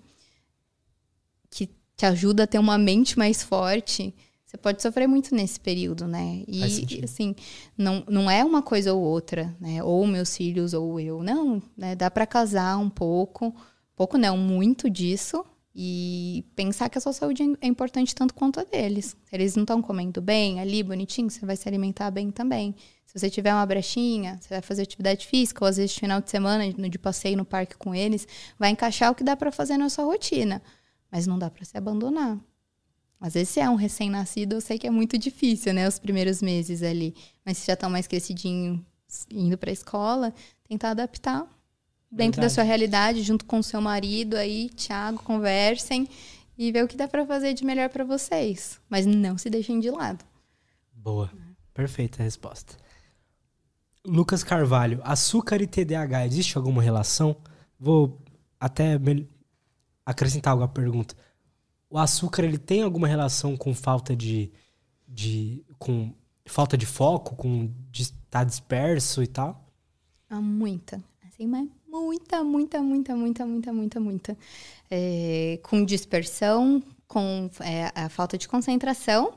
que 1.49 1.69
te 1.97 2.05
ajuda 2.05 2.43
a 2.43 2.47
ter 2.47 2.57
uma 2.57 2.77
mente 2.77 3.19
mais 3.19 3.43
forte, 3.43 4.15
você 4.45 4.55
pode 4.55 4.81
sofrer 4.81 5.07
muito 5.07 5.35
nesse 5.35 5.59
período, 5.59 6.07
né? 6.07 6.41
E 6.47 7.03
assim, 7.03 7.35
não, 7.77 8.01
não 8.07 8.31
é 8.31 8.45
uma 8.45 8.61
coisa 8.61 8.93
ou 8.93 9.01
outra, 9.01 9.53
né? 9.59 9.83
Ou 9.83 10.07
meus 10.07 10.37
filhos 10.37 10.73
ou 10.73 11.01
eu, 11.01 11.21
não, 11.21 11.61
né? 11.75 11.95
Dá 11.95 12.09
para 12.09 12.25
casar 12.25 12.77
um 12.77 12.89
pouco 12.89 13.53
pouco 13.99 14.17
não, 14.17 14.37
muito 14.37 14.89
disso 14.89 15.45
e 15.75 16.45
pensar 16.55 16.87
que 16.87 16.97
a 16.97 17.01
sua 17.01 17.11
saúde 17.11 17.43
é 17.59 17.67
importante 17.67 18.15
tanto 18.15 18.33
quanto 18.33 18.57
a 18.57 18.63
deles. 18.63 19.17
Se 19.25 19.35
eles 19.35 19.57
não 19.57 19.63
estão 19.63 19.81
comendo 19.81 20.21
bem, 20.21 20.61
ali, 20.61 20.81
bonitinho, 20.81 21.29
você 21.29 21.45
vai 21.45 21.57
se 21.57 21.67
alimentar 21.67 22.09
bem 22.09 22.31
também. 22.31 22.73
Se 23.05 23.19
você 23.19 23.29
tiver 23.29 23.53
uma 23.53 23.65
brechinha, 23.65 24.39
você 24.39 24.47
vai 24.47 24.61
fazer 24.61 24.83
atividade 24.83 25.27
física, 25.27 25.65
ou 25.65 25.67
às 25.67 25.75
vezes 25.75 25.97
final 25.97 26.21
de 26.21 26.29
semana, 26.29 26.71
de 26.71 26.97
passeio 26.97 27.35
no 27.35 27.43
parque 27.43 27.75
com 27.75 27.93
eles, 27.93 28.25
vai 28.57 28.69
encaixar 28.69 29.11
o 29.11 29.15
que 29.15 29.21
dá 29.23 29.35
para 29.35 29.51
fazer 29.51 29.75
na 29.75 29.89
sua 29.89 30.05
rotina. 30.05 30.61
Mas 31.11 31.27
não 31.27 31.37
dá 31.37 31.49
para 31.49 31.65
se 31.65 31.77
abandonar. 31.77 32.39
Às 33.19 33.33
vezes, 33.33 33.49
se 33.49 33.59
é 33.59 33.69
um 33.69 33.75
recém-nascido, 33.75 34.55
eu 34.55 34.61
sei 34.61 34.79
que 34.79 34.87
é 34.87 34.91
muito 34.91 35.17
difícil, 35.17 35.73
né? 35.73 35.85
Os 35.85 35.99
primeiros 35.99 36.41
meses 36.41 36.81
ali. 36.83 37.13
Mas 37.45 37.57
se 37.57 37.67
já 37.67 37.73
estão 37.73 37.89
mais 37.89 38.07
crescidinho, 38.07 38.81
indo 39.29 39.57
para 39.57 39.71
a 39.71 39.73
escola, 39.73 40.33
tentar 40.63 40.91
adaptar 40.91 41.45
dentro 42.11 42.41
Verdade. 42.41 42.41
da 42.41 42.49
sua 42.49 42.63
realidade, 42.63 43.21
junto 43.21 43.45
com 43.45 43.59
o 43.59 43.63
seu 43.63 43.79
marido 43.81 44.35
aí, 44.35 44.69
Thiago, 44.69 45.21
conversem 45.23 46.07
e 46.57 46.71
ver 46.71 46.83
o 46.83 46.87
que 46.87 46.97
dá 46.97 47.07
para 47.07 47.25
fazer 47.25 47.53
de 47.53 47.63
melhor 47.63 47.89
para 47.89 48.03
vocês. 48.03 48.79
Mas 48.89 49.05
não 49.05 49.37
se 49.37 49.49
deixem 49.49 49.79
de 49.79 49.89
lado. 49.89 50.25
Boa. 50.93 51.31
Perfeita 51.73 52.21
a 52.21 52.25
resposta. 52.25 52.75
Lucas 54.05 54.43
Carvalho, 54.43 54.99
açúcar 55.03 55.61
e 55.61 55.67
TDAH, 55.67 56.25
existe 56.25 56.57
alguma 56.57 56.81
relação? 56.81 57.35
Vou 57.79 58.21
até 58.59 58.99
acrescentar 60.05 60.51
algo 60.51 60.63
à 60.63 60.67
pergunta. 60.67 61.15
O 61.89 61.97
açúcar 61.97 62.43
ele 62.43 62.57
tem 62.57 62.81
alguma 62.81 63.07
relação 63.07 63.55
com 63.55 63.73
falta 63.73 64.15
de, 64.15 64.51
de 65.07 65.63
com 65.77 66.13
falta 66.45 66.77
de 66.77 66.85
foco, 66.85 67.35
com 67.35 67.71
estar 67.93 68.43
disperso 68.43 69.23
e 69.23 69.27
tal? 69.27 69.65
Há 70.29 70.41
muita. 70.41 71.01
Assim, 71.25 71.47
mas 71.47 71.67
muita, 71.89 72.43
muita, 72.43 72.81
muita, 72.81 73.15
muita, 73.15 73.45
muita, 73.45 73.73
muita, 73.73 73.99
muita. 73.99 74.37
É, 74.89 75.59
com 75.63 75.83
dispersão, 75.83 76.81
com 77.07 77.49
é, 77.61 77.91
a 77.95 78.09
falta 78.09 78.37
de 78.37 78.47
concentração. 78.47 79.33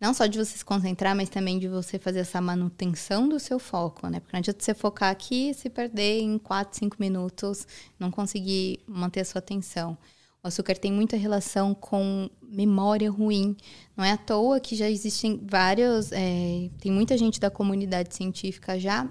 Não 0.00 0.12
só 0.12 0.26
de 0.26 0.38
você 0.38 0.58
se 0.58 0.64
concentrar, 0.64 1.16
mas 1.16 1.30
também 1.30 1.58
de 1.58 1.66
você 1.66 1.98
fazer 1.98 2.20
essa 2.20 2.40
manutenção 2.40 3.26
do 3.28 3.40
seu 3.40 3.58
foco, 3.58 4.06
né? 4.08 4.20
Porque 4.20 4.36
não 4.36 4.40
adianta 4.40 4.62
você 4.62 4.74
focar 4.74 5.10
aqui 5.10 5.50
e 5.50 5.54
se 5.54 5.70
perder 5.70 6.20
em 6.20 6.36
4, 6.36 6.78
5 6.78 6.96
minutos, 7.00 7.66
não 7.98 8.10
conseguir 8.10 8.80
manter 8.86 9.20
a 9.20 9.24
sua 9.24 9.38
atenção. 9.38 9.96
O 10.42 10.48
açúcar 10.48 10.76
tem 10.76 10.92
muita 10.92 11.16
relação 11.16 11.72
com 11.74 12.28
memória 12.42 13.10
ruim. 13.10 13.56
Não 13.96 14.04
é 14.04 14.12
à 14.12 14.18
toa 14.18 14.60
que 14.60 14.76
já 14.76 14.90
existem 14.90 15.40
vários. 15.42 16.12
é, 16.12 16.68
tem 16.80 16.92
muita 16.92 17.16
gente 17.16 17.40
da 17.40 17.50
comunidade 17.50 18.14
científica 18.14 18.78
já 18.78 19.08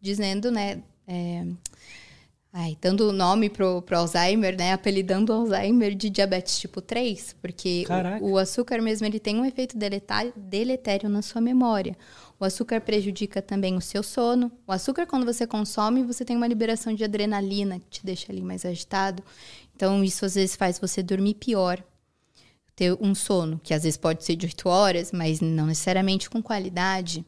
dizendo, 0.00 0.52
né? 0.52 0.80
é, 1.06 1.46
ai, 2.58 2.74
dando 2.80 3.10
o 3.10 3.12
nome 3.12 3.50
pro, 3.50 3.82
pro 3.82 3.98
Alzheimer, 3.98 4.56
né? 4.56 4.72
Apelidando 4.72 5.30
o 5.30 5.36
Alzheimer 5.36 5.94
de 5.94 6.08
diabetes 6.08 6.58
tipo 6.58 6.80
3, 6.80 7.36
porque 7.42 7.84
o, 8.22 8.30
o 8.30 8.38
açúcar 8.38 8.80
mesmo 8.80 9.06
ele 9.06 9.20
tem 9.20 9.38
um 9.38 9.44
efeito 9.44 9.76
deletério 10.34 11.10
na 11.10 11.20
sua 11.20 11.42
memória. 11.42 11.94
O 12.40 12.46
açúcar 12.46 12.80
prejudica 12.80 13.42
também 13.42 13.76
o 13.76 13.80
seu 13.82 14.02
sono. 14.02 14.50
O 14.66 14.72
açúcar, 14.72 15.06
quando 15.06 15.26
você 15.26 15.46
consome, 15.46 16.02
você 16.02 16.24
tem 16.24 16.34
uma 16.34 16.46
liberação 16.46 16.94
de 16.94 17.04
adrenalina 17.04 17.78
que 17.78 18.00
te 18.00 18.06
deixa 18.06 18.32
ali 18.32 18.40
mais 18.40 18.64
agitado. 18.64 19.22
Então, 19.74 20.02
isso 20.02 20.24
às 20.24 20.34
vezes 20.34 20.56
faz 20.56 20.78
você 20.78 21.02
dormir 21.02 21.34
pior. 21.34 21.84
Ter 22.74 22.96
um 22.98 23.14
sono, 23.14 23.60
que 23.62 23.74
às 23.74 23.82
vezes 23.82 23.98
pode 23.98 24.24
ser 24.24 24.34
de 24.34 24.46
8 24.46 24.66
horas, 24.66 25.12
mas 25.12 25.42
não 25.42 25.66
necessariamente 25.66 26.30
com 26.30 26.42
qualidade. 26.42 27.22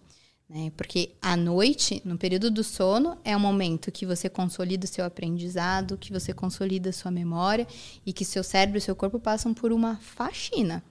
Né? 0.49 0.73
Porque 0.77 1.11
à 1.20 1.37
noite, 1.37 2.01
no 2.05 2.16
período 2.16 2.51
do 2.51 2.65
sono, 2.65 3.19
é 3.23 3.37
o 3.37 3.41
momento 3.41 3.93
que 3.93 4.07
você 4.07 4.31
consolida 4.31 4.87
o 4.87 4.89
seu 4.89 5.05
aprendizado, 5.05 5.99
que 5.99 6.12
você 6.12 6.33
consolida 6.33 6.89
a 6.89 6.93
sua 6.93 7.11
memória 7.11 7.66
e 8.07 8.12
que 8.12 8.25
seu 8.25 8.43
cérebro 8.43 8.79
e 8.79 8.81
seu 8.81 8.97
corpo 8.97 9.20
passam 9.20 9.53
por 9.53 9.73
uma 9.73 9.97
faxina. 9.97 10.83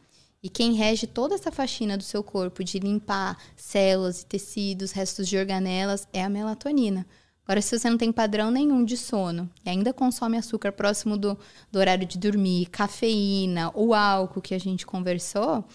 E 0.43 0.49
quem 0.49 0.73
rege 0.73 1.07
toda 1.07 1.34
essa 1.34 1.51
faxina 1.51 1.97
do 1.97 2.03
seu 2.03 2.23
corpo 2.23 2.63
de 2.63 2.77
limpar 2.77 3.38
células 3.55 4.21
e 4.21 4.25
tecidos, 4.27 4.91
restos 4.91 5.27
de 5.27 5.35
organelas, 5.35 6.07
é 6.13 6.23
a 6.23 6.29
melatonina. 6.29 7.05
Agora, 7.43 7.61
se 7.61 7.79
você 7.79 7.89
não 7.89 7.97
tem 7.97 8.11
padrão 8.11 8.51
nenhum 8.51 8.84
de 8.84 8.97
sono 8.97 9.49
e 9.65 9.69
ainda 9.69 9.93
consome 9.93 10.38
açúcar 10.38 10.73
próximo 10.73 11.17
do, 11.17 11.38
do 11.71 11.79
horário 11.79 12.05
de 12.05 12.17
dormir, 12.17 12.67
cafeína 12.67 13.71
ou 13.73 13.93
álcool 13.93 14.41
que 14.41 14.53
a 14.53 14.59
gente 14.59 14.85
conversou, 14.85 15.65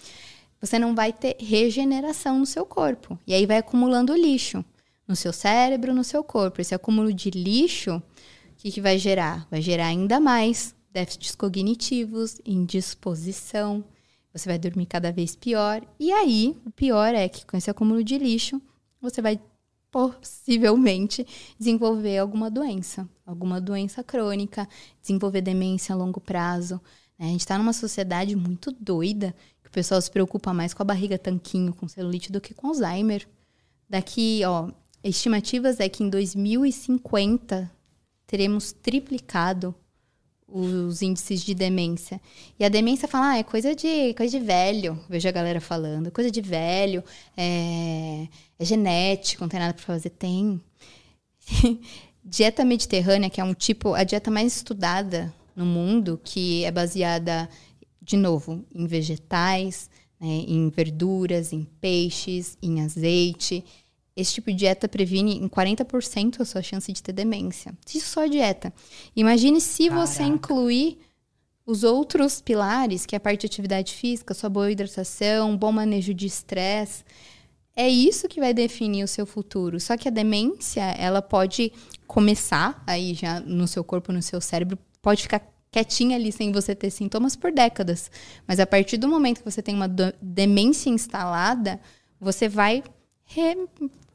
você 0.63 0.79
não 0.79 0.95
vai 0.95 1.11
ter 1.11 1.35
regeneração 1.41 2.39
no 2.39 2.45
seu 2.45 2.65
corpo. 2.65 3.19
E 3.27 3.33
aí 3.33 3.45
vai 3.45 3.57
acumulando 3.57 4.15
lixo 4.15 4.63
no 5.05 5.13
seu 5.13 5.33
cérebro, 5.33 5.93
no 5.93 6.05
seu 6.05 6.23
corpo. 6.23 6.61
Esse 6.61 6.73
acúmulo 6.73 7.11
de 7.11 7.29
lixo, 7.31 7.97
o 7.97 8.01
que, 8.55 8.71
que 8.71 8.79
vai 8.79 8.97
gerar? 8.97 9.45
Vai 9.51 9.61
gerar 9.61 9.87
ainda 9.87 10.21
mais 10.21 10.73
déficits 10.89 11.35
cognitivos, 11.35 12.39
indisposição. 12.45 13.83
Você 14.31 14.47
vai 14.47 14.57
dormir 14.57 14.85
cada 14.85 15.11
vez 15.11 15.35
pior. 15.35 15.81
E 15.99 16.13
aí, 16.13 16.55
o 16.65 16.71
pior 16.71 17.13
é 17.13 17.27
que 17.27 17.45
com 17.45 17.57
esse 17.57 17.69
acúmulo 17.69 18.01
de 18.01 18.17
lixo, 18.17 18.61
você 19.01 19.21
vai 19.21 19.41
possivelmente 19.91 21.27
desenvolver 21.59 22.19
alguma 22.19 22.49
doença, 22.49 23.07
alguma 23.25 23.59
doença 23.59 24.01
crônica, 24.01 24.65
desenvolver 25.01 25.41
demência 25.41 25.93
a 25.93 25.97
longo 25.97 26.21
prazo. 26.21 26.79
né? 27.19 27.25
A 27.25 27.29
gente 27.31 27.41
está 27.41 27.57
numa 27.57 27.73
sociedade 27.73 28.33
muito 28.33 28.71
doida, 28.71 29.35
pessoal 29.73 30.01
se 30.01 30.09
preocupa 30.09 30.53
mais 30.53 30.73
com 30.73 30.83
a 30.83 30.85
barriga 30.85 31.17
tanquinho, 31.17 31.73
com 31.73 31.87
celulite, 31.87 32.31
do 32.31 32.39
que 32.39 32.53
com 32.53 32.67
Alzheimer. 32.67 33.27
Daqui, 33.89 34.41
ó, 34.45 34.69
estimativas 35.03 35.79
é 35.79 35.89
que 35.89 36.03
em 36.03 36.09
2050 36.09 37.69
teremos 38.25 38.71
triplicado 38.71 39.75
os 40.47 41.01
índices 41.01 41.41
de 41.41 41.55
demência. 41.55 42.21
E 42.59 42.63
a 42.63 42.69
demência 42.69 43.07
fala, 43.07 43.31
ah, 43.31 43.37
é 43.39 43.43
coisa 43.43 43.75
de, 43.75 44.13
coisa 44.13 44.37
de 44.37 44.45
velho. 44.45 44.99
Vejo 45.09 45.27
a 45.27 45.31
galera 45.31 45.59
falando, 45.59 46.11
coisa 46.11 46.29
de 46.29 46.41
velho, 46.41 47.03
é, 47.35 48.27
é 48.59 48.65
genético, 48.65 49.43
não 49.43 49.49
tem 49.49 49.59
nada 49.59 49.73
para 49.73 49.83
fazer. 49.83 50.11
Tem. 50.11 50.61
dieta 52.23 52.63
mediterrânea, 52.63 53.29
que 53.29 53.41
é 53.41 53.43
um 53.43 53.53
tipo, 53.53 53.95
a 53.95 54.03
dieta 54.03 54.29
mais 54.29 54.55
estudada 54.55 55.33
no 55.55 55.65
mundo, 55.65 56.19
que 56.23 56.63
é 56.63 56.71
baseada, 56.71 57.49
de 58.03 58.17
novo, 58.17 58.65
em 58.73 58.85
vegetais, 58.85 59.89
né, 60.19 60.27
em 60.47 60.69
verduras, 60.69 61.53
em 61.53 61.63
peixes, 61.79 62.57
em 62.61 62.81
azeite. 62.81 63.63
Esse 64.15 64.35
tipo 64.35 64.51
de 64.51 64.57
dieta 64.57 64.87
previne 64.87 65.37
em 65.37 65.47
40% 65.47 66.41
a 66.41 66.45
sua 66.45 66.61
chance 66.61 66.91
de 66.91 67.01
ter 67.01 67.13
demência. 67.13 67.73
Isso 67.93 68.09
só 68.09 68.23
a 68.23 68.27
dieta. 68.27 68.71
Imagine 69.15 69.59
se 69.59 69.89
você 69.89 70.19
Caraca. 70.19 70.35
incluir 70.35 70.99
os 71.65 71.83
outros 71.83 72.41
pilares, 72.41 73.05
que 73.05 73.15
é 73.15 73.17
a 73.17 73.21
parte 73.21 73.41
de 73.41 73.47
atividade 73.47 73.93
física, 73.93 74.33
sua 74.33 74.49
boa 74.49 74.69
hidratação, 74.71 75.57
bom 75.57 75.71
manejo 75.71 76.13
de 76.13 76.27
estresse. 76.27 77.03
É 77.75 77.89
isso 77.89 78.27
que 78.27 78.39
vai 78.39 78.53
definir 78.53 79.03
o 79.03 79.07
seu 79.07 79.25
futuro. 79.25 79.79
Só 79.79 79.97
que 79.97 80.07
a 80.07 80.11
demência, 80.11 80.83
ela 80.97 81.21
pode 81.21 81.71
começar 82.05 82.83
aí 82.85 83.13
já 83.13 83.39
no 83.39 83.67
seu 83.67 83.83
corpo, 83.83 84.11
no 84.11 84.21
seu 84.21 84.39
cérebro, 84.39 84.77
pode 85.01 85.23
ficar 85.23 85.52
quietinha 85.73 86.15
ali 86.15 86.31
sem 86.31 86.51
você 86.51 86.75
ter 86.75 86.91
sintomas 86.91 87.35
por 87.35 87.51
décadas. 87.51 88.11
Mas 88.47 88.59
a 88.59 88.67
partir 88.67 88.97
do 88.97 89.07
momento 89.07 89.39
que 89.39 89.51
você 89.51 89.61
tem 89.61 89.73
uma 89.73 89.87
demência 90.21 90.91
instalada, 90.91 91.81
você 92.21 92.47
vai 92.47 92.83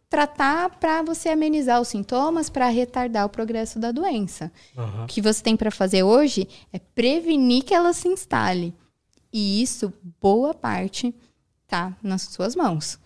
tratar 0.09 0.70
para 0.78 1.02
você 1.02 1.30
amenizar 1.30 1.80
os 1.80 1.89
sintomas, 1.89 2.48
para 2.48 2.68
retardar 2.68 3.26
o 3.26 3.28
progresso 3.28 3.80
da 3.80 3.90
doença. 3.90 4.52
Aham. 4.76 5.05
O 5.05 5.06
que 5.09 5.20
você 5.20 5.43
tem 5.43 5.56
para 5.56 5.72
fazer 5.72 6.05
hoje 6.05 6.48
é 6.72 6.78
prevenir 6.78 7.64
que 7.64 7.74
ela 7.74 7.93
se 7.93 8.06
instale. 8.06 8.72
E 9.32 9.60
isso, 9.60 9.93
boa 10.20 10.55
parte, 10.55 11.12
tá 11.66 11.94
nas 12.01 12.22
suas 12.22 12.55
mãos. 12.55 13.01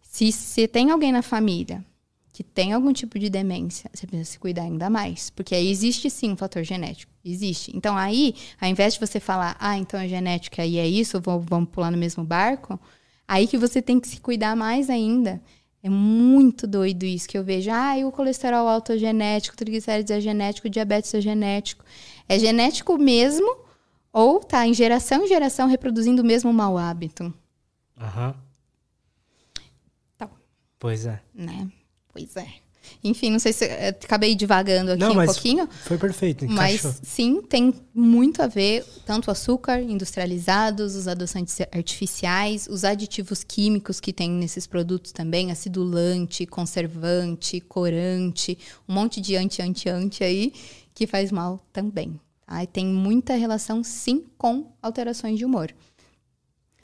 Se 0.00 0.32
você 0.32 0.66
tem 0.66 0.90
alguém 0.90 1.12
na 1.12 1.22
família 1.22 1.84
que 2.32 2.42
tem 2.42 2.72
algum 2.72 2.92
tipo 2.92 3.18
de 3.18 3.28
demência, 3.28 3.90
você 3.92 4.06
precisa 4.06 4.30
se 4.30 4.38
cuidar 4.38 4.62
ainda 4.62 4.88
mais. 4.88 5.28
Porque 5.30 5.54
aí 5.54 5.70
existe 5.70 6.08
sim 6.08 6.32
um 6.32 6.36
fator 6.36 6.64
genético. 6.64 7.12
Existe. 7.22 7.76
Então 7.76 7.96
aí, 7.96 8.34
ao 8.60 8.68
invés 8.68 8.94
de 8.94 9.00
você 9.00 9.20
falar, 9.20 9.54
ah, 9.60 9.76
então 9.76 10.00
é 10.00 10.08
genética 10.08 10.64
e 10.64 10.78
é 10.78 10.88
isso, 10.88 11.20
vamos, 11.20 11.44
vamos 11.46 11.68
pular 11.68 11.90
no 11.90 11.98
mesmo 11.98 12.24
barco, 12.24 12.80
aí 13.28 13.46
que 13.46 13.58
você 13.58 13.82
tem 13.82 14.00
que 14.00 14.08
se 14.08 14.18
cuidar 14.18 14.56
mais 14.56 14.88
ainda. 14.88 15.42
É 15.82 15.90
muito 15.90 16.66
doido 16.66 17.04
isso 17.04 17.28
que 17.28 17.36
eu 17.36 17.44
vejo. 17.44 17.70
Ah, 17.70 17.98
e 17.98 18.04
o 18.04 18.12
colesterol 18.12 18.66
alto 18.66 18.92
é 18.92 18.98
genético, 18.98 19.54
o 19.54 19.58
triglicérides 19.58 20.10
é 20.10 20.20
genético, 20.20 20.68
o 20.68 20.70
diabetes 20.70 21.12
é 21.12 21.20
genético. 21.20 21.84
É 22.28 22.38
genético 22.38 22.96
mesmo 22.96 23.58
ou 24.12 24.40
tá 24.40 24.66
em 24.66 24.72
geração 24.72 25.24
em 25.24 25.28
geração 25.28 25.68
reproduzindo 25.68 26.22
o 26.22 26.24
mesmo 26.24 26.52
mau 26.52 26.78
hábito, 26.78 27.32
Aham. 27.98 28.34
Tá. 30.16 30.28
Pois 30.78 31.06
é. 31.06 31.20
né? 31.34 31.70
Pois 32.12 32.36
é. 32.36 32.46
Enfim, 33.02 33.30
não 33.30 33.38
sei 33.38 33.52
se 33.52 33.64
eu 33.64 33.88
acabei 33.88 34.34
divagando 34.34 34.92
aqui 34.92 35.00
Não, 35.00 35.12
um 35.12 35.14
mas 35.14 35.32
pouquinho, 35.32 35.68
Foi 35.84 35.96
perfeito, 35.96 36.44
mas 36.48 36.80
encaixou. 36.80 36.94
sim, 37.02 37.40
tem 37.42 37.72
muito 37.94 38.42
a 38.42 38.46
ver 38.46 38.84
tanto 39.06 39.30
açúcar 39.30 39.80
industrializados, 39.80 40.96
os 40.96 41.06
adoçantes 41.08 41.60
artificiais, 41.72 42.66
os 42.68 42.84
aditivos 42.84 43.44
químicos 43.44 44.00
que 44.00 44.12
tem 44.12 44.30
nesses 44.30 44.66
produtos 44.66 45.12
também, 45.12 45.50
acidulante, 45.52 46.44
conservante, 46.44 47.60
corante, 47.60 48.58
um 48.88 48.94
monte 48.94 49.20
de 49.20 49.36
anti, 49.36 49.62
anti, 49.62 49.88
anti 49.88 50.24
aí 50.24 50.52
que 50.94 51.06
faz 51.06 51.30
mal 51.30 51.64
também. 51.72 52.20
Tá? 52.46 52.62
E 52.62 52.66
tem 52.66 52.86
muita 52.86 53.34
relação, 53.34 53.82
sim, 53.82 54.24
com 54.36 54.72
alterações 54.82 55.38
de 55.38 55.44
humor. 55.44 55.72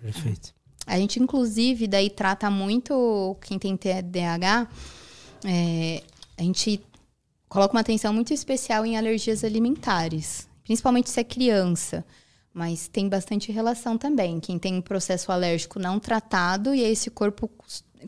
Perfeito. 0.00 0.54
A 0.86 0.96
gente, 0.96 1.20
inclusive, 1.20 1.86
daí 1.86 2.08
trata 2.08 2.48
muito 2.50 3.36
quem 3.42 3.58
tem 3.58 3.76
TDAH. 3.76 4.68
É, 5.44 6.02
a 6.36 6.42
gente 6.42 6.80
coloca 7.48 7.74
uma 7.74 7.80
atenção 7.80 8.12
muito 8.12 8.32
especial 8.32 8.84
em 8.84 8.96
alergias 8.96 9.42
alimentares, 9.44 10.48
principalmente 10.62 11.10
se 11.10 11.20
é 11.20 11.24
criança. 11.24 12.04
Mas 12.52 12.88
tem 12.88 13.08
bastante 13.08 13.52
relação 13.52 13.96
também. 13.96 14.40
Quem 14.40 14.58
tem 14.58 14.74
um 14.74 14.80
processo 14.80 15.30
alérgico 15.30 15.78
não 15.78 16.00
tratado 16.00 16.74
e 16.74 16.82
esse 16.82 17.10
corpo 17.10 17.48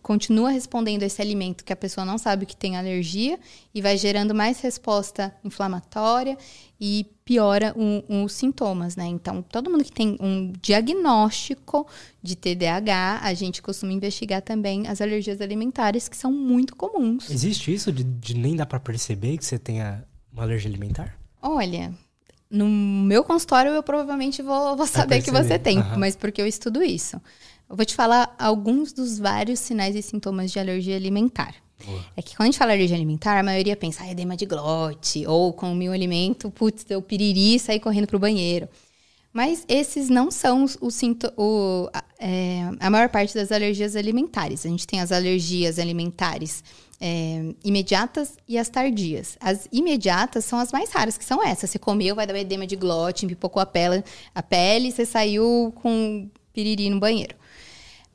continua 0.03 0.51
respondendo 0.51 1.03
esse 1.03 1.21
alimento 1.21 1.65
que 1.65 1.73
a 1.73 1.77
pessoa 1.77 2.05
não 2.05 2.19
sabe 2.19 2.47
que 2.47 2.57
tem 2.57 2.77
alergia 2.77 3.39
e 3.75 3.81
vai 3.81 3.97
gerando 3.97 4.35
mais 4.35 4.61
resposta 4.61 5.35
inflamatória 5.45 6.37
e 6.81 7.07
piora 7.25 7.75
os 8.09 8.33
sintomas, 8.33 8.97
né? 8.97 9.07
Então, 9.07 9.43
todo 9.43 9.71
mundo 9.71 9.85
que 9.85 9.93
tem 9.93 10.17
um 10.21 10.53
diagnóstico 10.61 11.87
de 12.23 12.35
TDAH, 12.35 13.21
a 13.23 13.35
gente 13.35 13.61
costuma 13.61 13.93
investigar 13.93 14.43
também 14.43 14.89
as 14.89 15.01
alergias 15.01 15.41
alimentares, 15.41 16.09
que 16.09 16.17
são 16.17 16.33
muito 16.33 16.75
comuns. 16.75 17.31
Existe 17.31 17.73
isso 17.73 17.93
de, 17.93 18.03
de 18.03 18.35
nem 18.35 18.57
dá 18.57 18.65
para 18.65 18.81
perceber 18.81 19.37
que 19.37 19.45
você 19.45 19.59
tenha 19.59 20.05
uma 20.33 20.43
alergia 20.43 20.71
alimentar? 20.71 21.19
Olha, 21.43 21.95
no 22.51 22.69
meu 22.69 23.23
consultório 23.23 23.71
eu 23.73 23.83
provavelmente 23.83 24.43
vou, 24.43 24.77
vou 24.77 24.87
saber 24.87 25.23
que 25.23 25.31
você 25.31 25.59
tem, 25.59 25.79
uhum. 25.79 25.99
mas 25.99 26.17
porque 26.17 26.43
eu 26.43 26.47
estudo 26.47 26.83
isso. 26.83 27.21
Eu 27.71 27.77
vou 27.77 27.87
te 27.87 27.95
falar 27.95 28.35
alguns 28.37 28.93
dos 28.93 29.21
vários 29.21 29.61
sinais 29.61 29.95
e 29.95 30.03
sintomas 30.03 30.51
de 30.51 30.59
alergia 30.59 30.97
alimentar. 30.97 31.55
Boa. 31.87 32.05
É 32.17 32.21
que 32.21 32.35
quando 32.35 32.49
a 32.49 32.51
gente 32.51 32.59
fala 32.59 32.73
alergia 32.73 32.97
alimentar, 32.97 33.39
a 33.39 33.45
maioria 33.45 33.77
pensa, 33.77 34.03
ah, 34.03 34.11
edema 34.11 34.37
de 34.37 34.45
glote, 34.45 35.25
ou 35.25 35.53
com 35.53 35.73
o 35.73 35.93
alimento, 35.93 36.51
putz, 36.51 36.83
deu 36.83 37.01
piriri 37.01 37.55
e 37.55 37.59
saí 37.61 37.79
correndo 37.79 38.09
pro 38.09 38.19
banheiro. 38.19 38.69
Mas 39.33 39.65
esses 39.69 40.09
não 40.09 40.33
são 40.33 40.65
os, 40.65 40.77
os 40.81 41.01
o, 41.37 41.89
é, 42.19 42.63
a 42.81 42.91
maior 42.91 43.09
parte 43.09 43.33
das 43.37 43.53
alergias 43.53 43.95
alimentares. 43.95 44.67
A 44.67 44.69
gente 44.69 44.85
tem 44.85 45.01
as 45.01 45.13
alergias 45.13 45.79
alimentares 45.79 46.65
é, 47.01 47.55
imediatas 47.63 48.37
e 48.49 48.59
as 48.59 48.69
tardias. 48.69 49.39
As 49.41 49.69
imediatas 49.71 50.45
são 50.45 50.59
as 50.59 50.73
mais 50.73 50.91
raras, 50.91 51.17
que 51.17 51.25
são 51.25 51.41
essas. 51.41 51.71
Você 51.71 51.79
comeu, 51.79 52.17
vai 52.17 52.27
dar 52.27 52.35
um 52.35 52.39
edema 52.39 52.67
de 52.67 52.75
glote, 52.75 53.29
pipocou 53.29 53.63
a 53.63 53.67
pele, 53.67 54.03
a 54.35 54.43
pele, 54.43 54.91
você 54.91 55.07
saiu 55.07 55.73
com 55.81 56.29
piriri 56.53 56.91
no 56.91 56.99
banheiro 56.99 57.39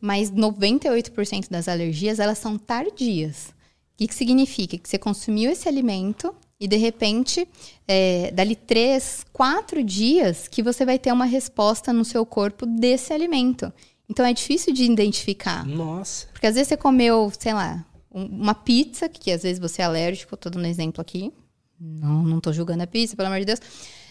mas 0.06 0.32
98% 0.32 1.50
das 1.50 1.68
alergias 1.68 2.20
elas 2.20 2.38
são 2.38 2.60
tardias. 2.60 3.48
O 3.48 3.98
que, 3.98 4.08
que 4.08 4.14
significa? 4.14 4.78
Que 4.78 4.88
você 4.88 5.00
consumiu 5.00 5.50
esse 5.50 5.68
alimento 5.68 6.36
e 6.60 6.68
de 6.68 6.78
repente, 6.78 7.48
é, 7.88 8.30
dali 8.32 8.56
três, 8.56 9.26
quatro 9.34 9.84
dias, 9.84 10.48
que 10.48 10.62
você 10.62 10.86
vai 10.86 11.00
ter 11.00 11.12
uma 11.12 11.26
resposta 11.26 11.92
no 11.92 12.06
seu 12.06 12.24
corpo 12.24 12.68
desse 12.68 13.14
alimento. 13.14 13.74
Então 14.08 14.24
é 14.24 14.32
difícil 14.32 14.72
de 14.72 14.84
identificar. 14.84 15.66
Nossa. 15.66 16.28
Porque 16.28 16.46
às 16.46 16.54
vezes 16.54 16.68
você 16.68 16.78
comeu, 16.78 17.32
sei 17.40 17.56
lá, 17.56 17.84
uma 18.12 18.54
pizza, 18.54 19.10
que 19.10 19.32
às 19.32 19.42
vezes 19.42 19.60
você 19.60 19.82
é 19.82 19.86
alérgico, 19.86 20.38
tô 20.38 20.52
dando 20.52 20.66
um 20.66 20.70
exemplo 20.70 21.02
aqui. 21.02 21.34
Não, 21.80 22.22
não 22.22 22.40
tô 22.40 22.54
julgando 22.54 22.84
a 22.84 22.88
pizza, 22.88 23.16
pelo 23.16 23.28
amor 23.28 23.40
de 23.40 23.46
Deus. 23.46 23.60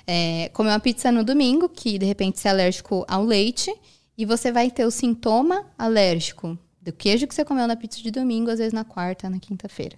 É, 0.05 0.51
comeu 0.53 0.73
uma 0.73 0.81
pizza 0.81 1.13
no 1.13 1.23
domingo, 1.23 1.69
que 1.69 1.99
de 1.99 2.05
repente 2.05 2.41
você 2.41 2.49
é 2.49 2.51
alérgico 2.51 3.05
ao 3.07 3.25
leite, 3.25 3.73
e 4.17 4.25
você 4.25 4.53
vai 4.53 4.71
ter 4.71 4.85
o 4.85 4.91
sintoma 4.91 5.67
alérgico 5.79 6.59
do 6.81 6.93
queijo 6.93 7.27
que 7.27 7.35
você 7.35 7.45
comeu 7.45 7.67
na 7.67 7.77
pizza 7.77 8.01
de 8.01 8.11
domingo, 8.11 8.51
às 8.51 8.59
vezes 8.59 8.73
na 8.73 8.85
quarta, 8.85 9.31
na 9.31 9.39
quinta-feira. 9.39 9.97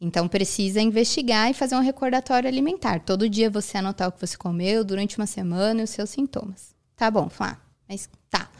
Então 0.00 0.28
precisa 0.28 0.80
investigar 0.80 1.50
e 1.50 1.54
fazer 1.54 1.74
um 1.76 1.80
recordatório 1.80 2.48
alimentar. 2.48 3.00
Todo 3.00 3.28
dia 3.28 3.50
você 3.50 3.78
anotar 3.78 4.08
o 4.08 4.12
que 4.12 4.20
você 4.20 4.36
comeu 4.36 4.84
durante 4.84 5.16
uma 5.16 5.26
semana 5.26 5.80
e 5.80 5.84
os 5.84 5.90
seus 5.90 6.10
sintomas. 6.10 6.74
Tá 6.96 7.10
bom, 7.10 7.28
Flá, 7.28 7.60
mas 7.88 8.08
tá. 8.30 8.50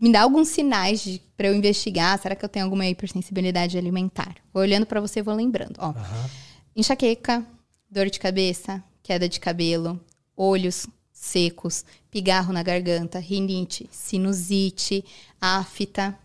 Me 0.00 0.12
dá 0.12 0.22
alguns 0.22 0.48
sinais 0.48 1.20
para 1.36 1.46
eu 1.48 1.54
investigar. 1.54 2.18
Será 2.18 2.34
que 2.34 2.44
eu 2.44 2.48
tenho 2.48 2.66
alguma 2.66 2.86
hipersensibilidade 2.86 3.78
alimentar? 3.78 4.34
Vou 4.52 4.62
olhando 4.62 4.84
para 4.84 5.00
você 5.00 5.20
e 5.20 5.22
vou 5.22 5.34
lembrando. 5.34 5.78
Ó, 5.78 5.88
uhum. 5.88 6.30
Enxaqueca, 6.76 7.46
dor 7.90 8.10
de 8.10 8.18
cabeça, 8.18 8.82
queda 9.02 9.28
de 9.28 9.38
cabelo, 9.38 10.00
olhos 10.36 10.86
secos, 11.12 11.84
pigarro 12.14 12.52
na 12.52 12.62
garganta, 12.62 13.18
rinite, 13.18 13.88
sinusite, 13.90 15.04
afta, 15.40 16.16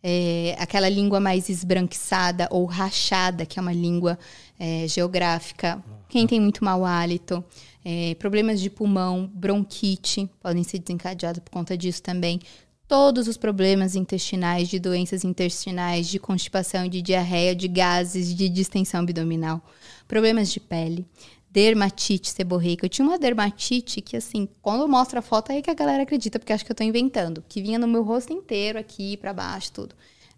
é, 0.00 0.54
aquela 0.56 0.88
língua 0.88 1.18
mais 1.18 1.48
esbranquiçada 1.48 2.46
ou 2.48 2.64
rachada, 2.64 3.44
que 3.44 3.58
é 3.58 3.62
uma 3.62 3.72
língua 3.72 4.16
é, 4.56 4.86
geográfica. 4.86 5.82
Quem 6.08 6.28
tem 6.28 6.38
muito 6.38 6.64
mau 6.64 6.84
hálito, 6.84 7.44
é, 7.84 8.14
problemas 8.20 8.60
de 8.60 8.70
pulmão, 8.70 9.28
bronquite, 9.34 10.30
podem 10.40 10.62
ser 10.62 10.78
desencadeados 10.78 11.42
por 11.42 11.50
conta 11.50 11.76
disso 11.76 12.04
também. 12.04 12.38
Todos 12.86 13.26
os 13.26 13.36
problemas 13.36 13.96
intestinais, 13.96 14.68
de 14.68 14.78
doenças 14.78 15.24
intestinais, 15.24 16.06
de 16.06 16.20
constipação, 16.20 16.86
de 16.86 17.02
diarreia, 17.02 17.52
de 17.52 17.66
gases, 17.66 18.32
de 18.32 18.48
distensão 18.48 19.00
abdominal. 19.00 19.60
Problemas 20.06 20.52
de 20.52 20.60
pele 20.60 21.04
dermatite 21.52 22.30
seborreica. 22.30 22.86
Eu 22.86 22.88
tinha 22.88 23.06
uma 23.06 23.18
dermatite 23.18 24.00
que, 24.00 24.16
assim, 24.16 24.48
quando 24.62 24.80
eu 24.80 24.88
mostro 24.88 25.18
a 25.18 25.22
foto, 25.22 25.52
é 25.52 25.56
aí 25.56 25.62
que 25.62 25.70
a 25.70 25.74
galera 25.74 26.02
acredita, 26.02 26.38
porque 26.38 26.52
acha 26.52 26.64
que 26.64 26.72
eu 26.72 26.76
tô 26.76 26.82
inventando. 26.82 27.44
Que 27.46 27.60
vinha 27.60 27.78
no 27.78 27.86
meu 27.86 28.02
rosto 28.02 28.32
inteiro, 28.32 28.78
aqui, 28.78 29.18
para 29.18 29.34
baixo, 29.34 29.70
tudo. 29.70 29.94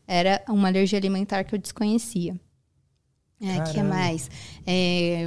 Era 0.07 0.43
uma 0.49 0.69
alergia 0.69 0.99
alimentar 0.99 1.45
que 1.45 1.55
eu 1.55 1.59
desconhecia. 1.59 2.39
É, 3.41 3.61
que 3.71 3.79
é 3.79 3.83
mais? 3.83 4.29
É, 4.67 5.27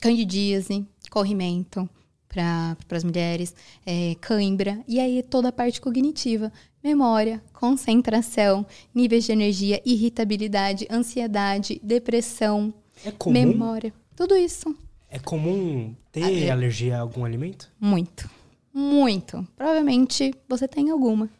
candidíase, 0.00 0.86
corrimento 1.10 1.88
para 2.26 2.76
as 2.90 3.04
mulheres, 3.04 3.54
é, 3.84 4.14
cãibra, 4.20 4.82
e 4.86 5.00
aí 5.00 5.22
toda 5.22 5.48
a 5.48 5.52
parte 5.52 5.80
cognitiva, 5.80 6.52
memória, 6.82 7.42
concentração, 7.52 8.66
níveis 8.94 9.24
de 9.24 9.32
energia, 9.32 9.82
irritabilidade, 9.84 10.86
ansiedade, 10.90 11.80
depressão, 11.82 12.72
é 13.04 13.10
comum? 13.10 13.32
memória, 13.32 13.92
tudo 14.14 14.36
isso. 14.36 14.74
É 15.10 15.18
comum 15.18 15.94
ter 16.12 16.50
alergia 16.50 16.96
a 16.96 17.00
algum 17.00 17.24
alimento? 17.24 17.70
Muito. 17.80 18.28
Muito. 18.72 19.46
Provavelmente 19.56 20.34
você 20.48 20.68
tem 20.68 20.90
alguma. 20.90 21.30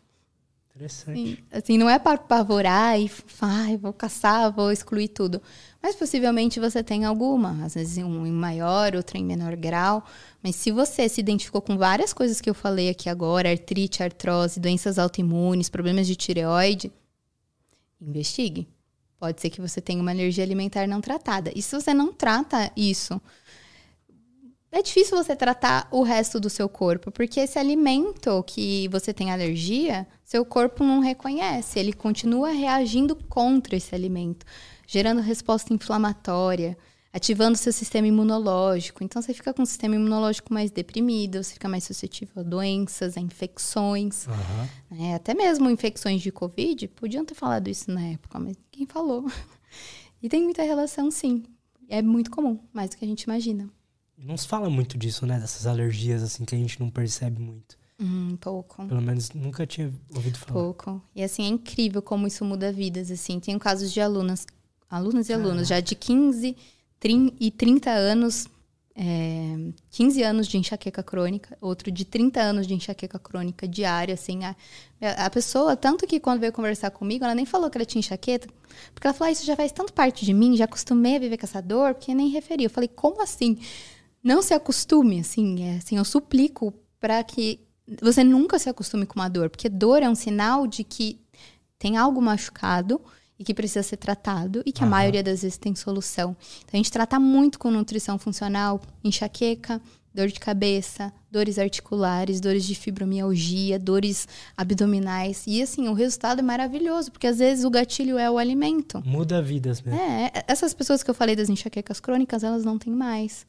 Interessante. 0.74 1.18
Sim. 1.18 1.38
Assim, 1.50 1.76
não 1.76 1.90
é 1.90 1.98
para 1.98 2.14
apavorar 2.14 2.98
e 3.00 3.10
ai, 3.40 3.76
vou 3.76 3.92
caçar, 3.92 4.52
vou 4.52 4.70
excluir 4.70 5.08
tudo. 5.08 5.42
Mas 5.82 5.96
possivelmente 5.96 6.60
você 6.60 6.84
tem 6.84 7.04
alguma. 7.04 7.64
Às 7.64 7.74
vezes 7.74 7.98
um 7.98 8.24
em 8.24 8.32
maior, 8.32 8.94
outra 8.94 9.18
em 9.18 9.24
menor 9.24 9.56
grau. 9.56 10.04
Mas 10.42 10.54
se 10.54 10.70
você 10.70 11.08
se 11.08 11.20
identificou 11.20 11.60
com 11.60 11.76
várias 11.76 12.12
coisas 12.12 12.40
que 12.40 12.48
eu 12.48 12.54
falei 12.54 12.88
aqui 12.88 13.08
agora, 13.08 13.50
artrite, 13.50 14.04
artrose, 14.04 14.60
doenças 14.60 14.98
autoimunes, 14.98 15.68
problemas 15.68 16.06
de 16.06 16.14
tireoide, 16.14 16.92
investigue. 18.00 18.68
Pode 19.18 19.40
ser 19.40 19.50
que 19.50 19.60
você 19.60 19.80
tenha 19.80 20.00
uma 20.00 20.12
alergia 20.12 20.44
alimentar 20.44 20.86
não 20.86 21.00
tratada. 21.00 21.50
E 21.56 21.60
se 21.60 21.74
você 21.74 21.92
não 21.92 22.12
trata 22.12 22.70
isso, 22.76 23.20
é 24.70 24.82
difícil 24.82 25.16
você 25.16 25.34
tratar 25.34 25.88
o 25.90 26.02
resto 26.02 26.38
do 26.38 26.50
seu 26.50 26.68
corpo, 26.68 27.10
porque 27.10 27.40
esse 27.40 27.58
alimento 27.58 28.42
que 28.46 28.86
você 28.88 29.14
tem 29.14 29.30
alergia, 29.30 30.06
seu 30.22 30.44
corpo 30.44 30.84
não 30.84 31.00
reconhece, 31.00 31.78
ele 31.78 31.92
continua 31.92 32.50
reagindo 32.50 33.16
contra 33.16 33.76
esse 33.76 33.94
alimento, 33.94 34.44
gerando 34.86 35.22
resposta 35.22 35.72
inflamatória, 35.72 36.76
ativando 37.10 37.56
seu 37.56 37.72
sistema 37.72 38.06
imunológico. 38.06 39.02
Então 39.02 39.22
você 39.22 39.32
fica 39.32 39.54
com 39.54 39.62
o 39.62 39.66
sistema 39.66 39.94
imunológico 39.94 40.52
mais 40.52 40.70
deprimido, 40.70 41.42
você 41.42 41.54
fica 41.54 41.68
mais 41.68 41.84
suscetível 41.84 42.40
a 42.40 42.42
doenças, 42.42 43.16
a 43.16 43.20
infecções, 43.20 44.26
uhum. 44.26 44.98
né? 44.98 45.14
até 45.14 45.32
mesmo 45.32 45.70
infecções 45.70 46.20
de 46.20 46.30
Covid. 46.30 46.88
Podiam 46.88 47.24
ter 47.24 47.34
falado 47.34 47.68
isso 47.68 47.90
na 47.90 48.02
época, 48.02 48.38
mas 48.38 48.56
quem 48.70 48.86
falou? 48.86 49.24
E 50.20 50.28
tem 50.28 50.42
muita 50.42 50.64
relação, 50.64 51.12
sim. 51.12 51.44
É 51.88 52.02
muito 52.02 52.28
comum, 52.28 52.58
mais 52.72 52.90
do 52.90 52.96
que 52.96 53.04
a 53.04 53.08
gente 53.08 53.22
imagina. 53.22 53.70
Não 54.18 54.36
se 54.36 54.46
fala 54.46 54.68
muito 54.68 54.98
disso, 54.98 55.24
né? 55.26 55.38
Dessas 55.38 55.66
alergias, 55.66 56.22
assim, 56.22 56.44
que 56.44 56.54
a 56.54 56.58
gente 56.58 56.80
não 56.80 56.90
percebe 56.90 57.40
muito. 57.40 57.78
Hum, 58.00 58.36
pouco. 58.40 58.86
Pelo 58.86 59.02
menos 59.02 59.30
nunca 59.30 59.66
tinha 59.66 59.92
ouvido 60.14 60.38
falar. 60.38 60.52
Pouco. 60.52 61.02
E 61.14 61.22
assim, 61.22 61.44
é 61.44 61.48
incrível 61.48 62.00
como 62.00 62.26
isso 62.26 62.44
muda 62.44 62.72
vidas, 62.72 63.10
assim. 63.10 63.40
Tem 63.40 63.58
casos 63.58 63.92
de 63.92 64.00
alunas, 64.00 64.46
alunas 64.88 65.28
e 65.28 65.32
alunos, 65.32 65.68
já 65.68 65.80
de 65.80 65.94
15 65.94 66.56
30, 67.00 67.36
e 67.40 67.50
30 67.50 67.90
anos, 67.90 68.46
é, 68.94 69.56
15 69.90 70.22
anos 70.22 70.46
de 70.48 70.58
enxaqueca 70.58 71.02
crônica, 71.02 71.56
outro 71.60 71.90
de 71.90 72.04
30 72.04 72.40
anos 72.40 72.66
de 72.66 72.74
enxaqueca 72.74 73.18
crônica 73.18 73.66
diária, 73.66 74.14
assim. 74.14 74.44
A, 74.44 74.56
a 75.26 75.30
pessoa, 75.30 75.76
tanto 75.76 76.06
que 76.06 76.18
quando 76.18 76.40
veio 76.40 76.52
conversar 76.52 76.90
comigo, 76.90 77.24
ela 77.24 77.34
nem 77.34 77.46
falou 77.46 77.70
que 77.70 77.78
ela 77.78 77.84
tinha 77.84 78.00
enxaqueca, 78.00 78.48
porque 78.92 79.06
ela 79.06 79.14
falou, 79.14 79.28
ah, 79.28 79.32
isso 79.32 79.44
já 79.46 79.56
faz 79.56 79.72
tanto 79.72 79.92
parte 79.92 80.24
de 80.24 80.34
mim, 80.34 80.56
já 80.56 80.64
acostumei 80.64 81.16
a 81.16 81.20
viver 81.20 81.36
com 81.36 81.46
essa 81.46 81.60
dor, 81.62 81.94
porque 81.94 82.14
nem 82.14 82.28
referi. 82.28 82.64
Eu 82.64 82.70
falei, 82.70 82.88
como 82.88 83.22
assim? 83.22 83.58
Não 84.28 84.42
se 84.42 84.52
acostume, 84.52 85.20
assim, 85.20 85.64
é, 85.64 85.76
assim 85.78 85.96
eu 85.96 86.04
suplico 86.04 86.74
para 87.00 87.24
que 87.24 87.60
você 88.02 88.22
nunca 88.22 88.58
se 88.58 88.68
acostume 88.68 89.06
com 89.06 89.18
uma 89.18 89.28
dor, 89.28 89.48
porque 89.48 89.70
dor 89.70 90.02
é 90.02 90.08
um 90.08 90.14
sinal 90.14 90.66
de 90.66 90.84
que 90.84 91.18
tem 91.78 91.96
algo 91.96 92.20
machucado 92.20 93.00
e 93.38 93.44
que 93.44 93.54
precisa 93.54 93.82
ser 93.82 93.96
tratado 93.96 94.62
e 94.66 94.72
que 94.72 94.82
uhum. 94.82 94.88
a 94.88 94.90
maioria 94.90 95.22
das 95.22 95.40
vezes 95.42 95.56
tem 95.56 95.74
solução. 95.74 96.36
Então 96.58 96.72
a 96.74 96.76
gente 96.76 96.92
trata 96.92 97.18
muito 97.18 97.58
com 97.58 97.70
nutrição 97.70 98.18
funcional, 98.18 98.82
enxaqueca, 99.02 99.80
dor 100.12 100.28
de 100.28 100.40
cabeça, 100.40 101.10
dores 101.30 101.58
articulares, 101.58 102.40
dores 102.40 102.64
de 102.64 102.74
fibromialgia, 102.74 103.78
dores 103.78 104.28
abdominais. 104.56 105.44
E 105.46 105.62
assim, 105.62 105.88
o 105.88 105.94
resultado 105.94 106.40
é 106.40 106.42
maravilhoso, 106.42 107.10
porque 107.12 107.28
às 107.28 107.38
vezes 107.38 107.64
o 107.64 107.70
gatilho 107.70 108.18
é 108.18 108.30
o 108.30 108.36
alimento. 108.36 109.00
Muda 109.06 109.40
vidas 109.40 109.80
mesmo. 109.80 109.98
É, 109.98 110.44
essas 110.46 110.74
pessoas 110.74 111.02
que 111.02 111.08
eu 111.08 111.14
falei 111.14 111.34
das 111.34 111.48
enxaquecas 111.48 112.00
crônicas, 112.00 112.42
elas 112.42 112.64
não 112.64 112.78
têm 112.78 112.92
mais. 112.92 113.46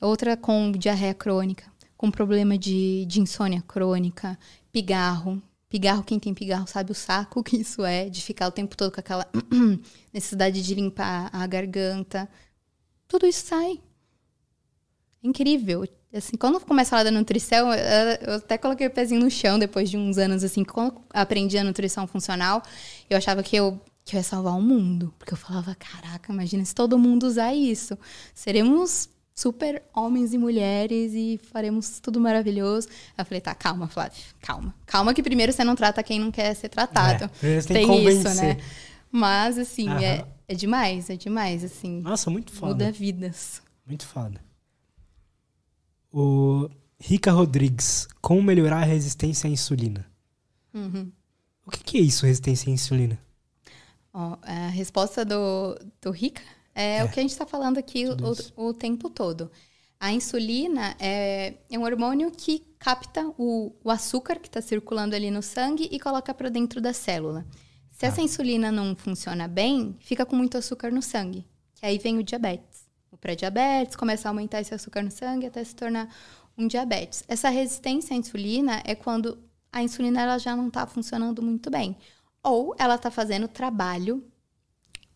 Outra 0.00 0.36
com 0.36 0.72
diarreia 0.72 1.14
crônica, 1.14 1.64
com 1.96 2.10
problema 2.10 2.58
de, 2.58 3.04
de 3.06 3.20
insônia 3.20 3.62
crônica, 3.66 4.38
pigarro. 4.72 5.42
Pigarro, 5.68 6.04
quem 6.04 6.18
tem 6.18 6.34
pigarro 6.34 6.66
sabe 6.66 6.92
o 6.92 6.94
saco 6.94 7.42
que 7.42 7.56
isso 7.56 7.84
é, 7.84 8.08
de 8.08 8.22
ficar 8.22 8.46
o 8.48 8.52
tempo 8.52 8.76
todo 8.76 8.92
com 8.92 9.00
aquela 9.00 9.26
necessidade 10.12 10.62
de 10.62 10.74
limpar 10.74 11.30
a 11.32 11.46
garganta. 11.46 12.28
Tudo 13.08 13.26
isso 13.26 13.46
sai. 13.46 13.80
Incrível. 15.22 15.88
Assim, 16.12 16.36
quando 16.36 16.60
começa 16.60 16.88
a 16.88 16.90
falar 16.90 17.04
da 17.04 17.10
nutrição, 17.10 17.72
eu 17.72 18.34
até 18.34 18.56
coloquei 18.56 18.86
o 18.86 18.90
pezinho 18.90 19.20
no 19.20 19.30
chão 19.30 19.58
depois 19.58 19.90
de 19.90 19.96
uns 19.96 20.16
anos, 20.16 20.44
assim, 20.44 20.62
quando 20.62 21.00
aprendi 21.10 21.58
a 21.58 21.64
nutrição 21.64 22.06
funcional, 22.06 22.62
eu 23.10 23.16
achava 23.16 23.42
que 23.42 23.56
eu, 23.56 23.80
que 24.04 24.14
eu 24.14 24.18
ia 24.18 24.22
salvar 24.22 24.56
o 24.56 24.62
mundo. 24.62 25.12
Porque 25.18 25.32
eu 25.32 25.38
falava, 25.38 25.74
caraca, 25.74 26.32
imagina 26.32 26.64
se 26.64 26.74
todo 26.74 26.96
mundo 26.98 27.26
usar 27.26 27.52
isso. 27.52 27.98
Seremos 28.32 29.08
super 29.34 29.82
homens 29.92 30.32
e 30.32 30.38
mulheres 30.38 31.12
e 31.12 31.40
faremos 31.50 31.98
tudo 31.98 32.20
maravilhoso. 32.20 32.88
Eu 33.18 33.24
falei, 33.24 33.40
tá, 33.40 33.54
calma, 33.54 33.88
Flávia, 33.88 34.22
calma. 34.40 34.74
Calma 34.86 35.12
que 35.12 35.22
primeiro 35.22 35.52
você 35.52 35.64
não 35.64 35.74
trata 35.74 36.02
quem 36.02 36.20
não 36.20 36.30
quer 36.30 36.54
ser 36.54 36.68
tratado. 36.68 37.24
É, 37.42 37.60
tem, 37.60 37.86
tem 37.86 38.08
isso, 38.08 38.34
né? 38.36 38.58
Mas, 39.10 39.58
assim, 39.58 39.88
é, 40.02 40.24
é 40.46 40.54
demais, 40.54 41.10
é 41.10 41.16
demais, 41.16 41.64
assim. 41.64 42.00
Nossa, 42.00 42.30
muito 42.30 42.52
foda. 42.52 42.72
Muda 42.72 42.92
vidas. 42.92 43.60
Muito 43.86 44.06
foda. 44.06 44.40
O 46.12 46.70
Rica 46.98 47.32
Rodrigues, 47.32 48.06
como 48.20 48.42
melhorar 48.42 48.82
a 48.82 48.84
resistência 48.84 49.48
à 49.48 49.50
insulina? 49.50 50.06
Uhum. 50.72 51.10
O 51.66 51.70
que, 51.70 51.82
que, 51.82 51.98
é 51.98 52.00
isso, 52.00 52.26
resistência 52.26 52.70
à 52.70 52.72
insulina? 52.72 53.18
Ó, 54.12 54.36
a 54.42 54.68
resposta 54.68 55.24
do, 55.24 55.78
do 56.00 56.10
Rica 56.10 56.42
é, 56.74 56.98
é, 56.98 57.04
o 57.04 57.08
que 57.08 57.20
a 57.20 57.22
gente 57.22 57.30
está 57.30 57.46
falando 57.46 57.78
aqui 57.78 58.04
o, 58.06 58.68
o, 58.68 58.74
tempo 58.74 59.08
todo. 59.08 59.50
A 60.00 60.12
insulina 60.12 60.96
é, 60.98 61.54
é, 61.70 61.78
um 61.78 61.84
hormônio 61.84 62.30
que 62.30 62.60
capta 62.78 63.32
o, 63.38 63.72
o 63.82 63.90
açúcar 63.90 64.38
que 64.38 64.48
está 64.48 64.60
circulando 64.60 65.14
ali 65.14 65.30
no 65.30 65.42
sangue 65.42 65.88
e 65.90 66.00
coloca 66.00 66.34
para 66.34 66.48
dentro 66.48 66.80
da 66.80 66.92
célula. 66.92 67.46
Se 67.90 68.04
ah. 68.04 68.08
essa 68.08 68.20
insulina 68.20 68.72
não 68.72 68.96
funciona 68.96 69.46
bem, 69.46 69.96
fica 70.00 70.26
com 70.26 70.34
muito 70.34 70.58
açúcar 70.58 70.90
no 70.90 71.00
sangue. 71.00 71.46
Que 71.76 71.86
aí 71.86 71.96
vem 71.98 72.18
o 72.18 72.24
diabetes. 72.24 72.86
O 73.10 73.16
pré-diabetes 73.16 73.94
começa 73.94 74.28
a 74.28 74.30
aumentar 74.30 74.60
esse 74.60 74.74
açúcar 74.74 75.02
no 75.02 75.10
sangue 75.10 75.46
até 75.46 75.62
se 75.62 75.74
tornar 75.74 76.12
um 76.58 76.66
diabetes. 76.66 77.22
Essa 77.28 77.48
resistência 77.48 78.14
à 78.14 78.18
insulina 78.18 78.82
é 78.84 78.94
quando 78.94 79.38
a 79.72 79.82
insulina 79.82 80.22
ela 80.22 80.38
já 80.38 80.54
não 80.56 80.68
está 80.68 80.86
funcionando 80.86 81.40
muito 81.40 81.70
bem. 81.70 81.96
Ou 82.42 82.74
ela 82.78 82.96
está 82.96 83.10
fazendo 83.10 83.48
trabalho 83.48 84.24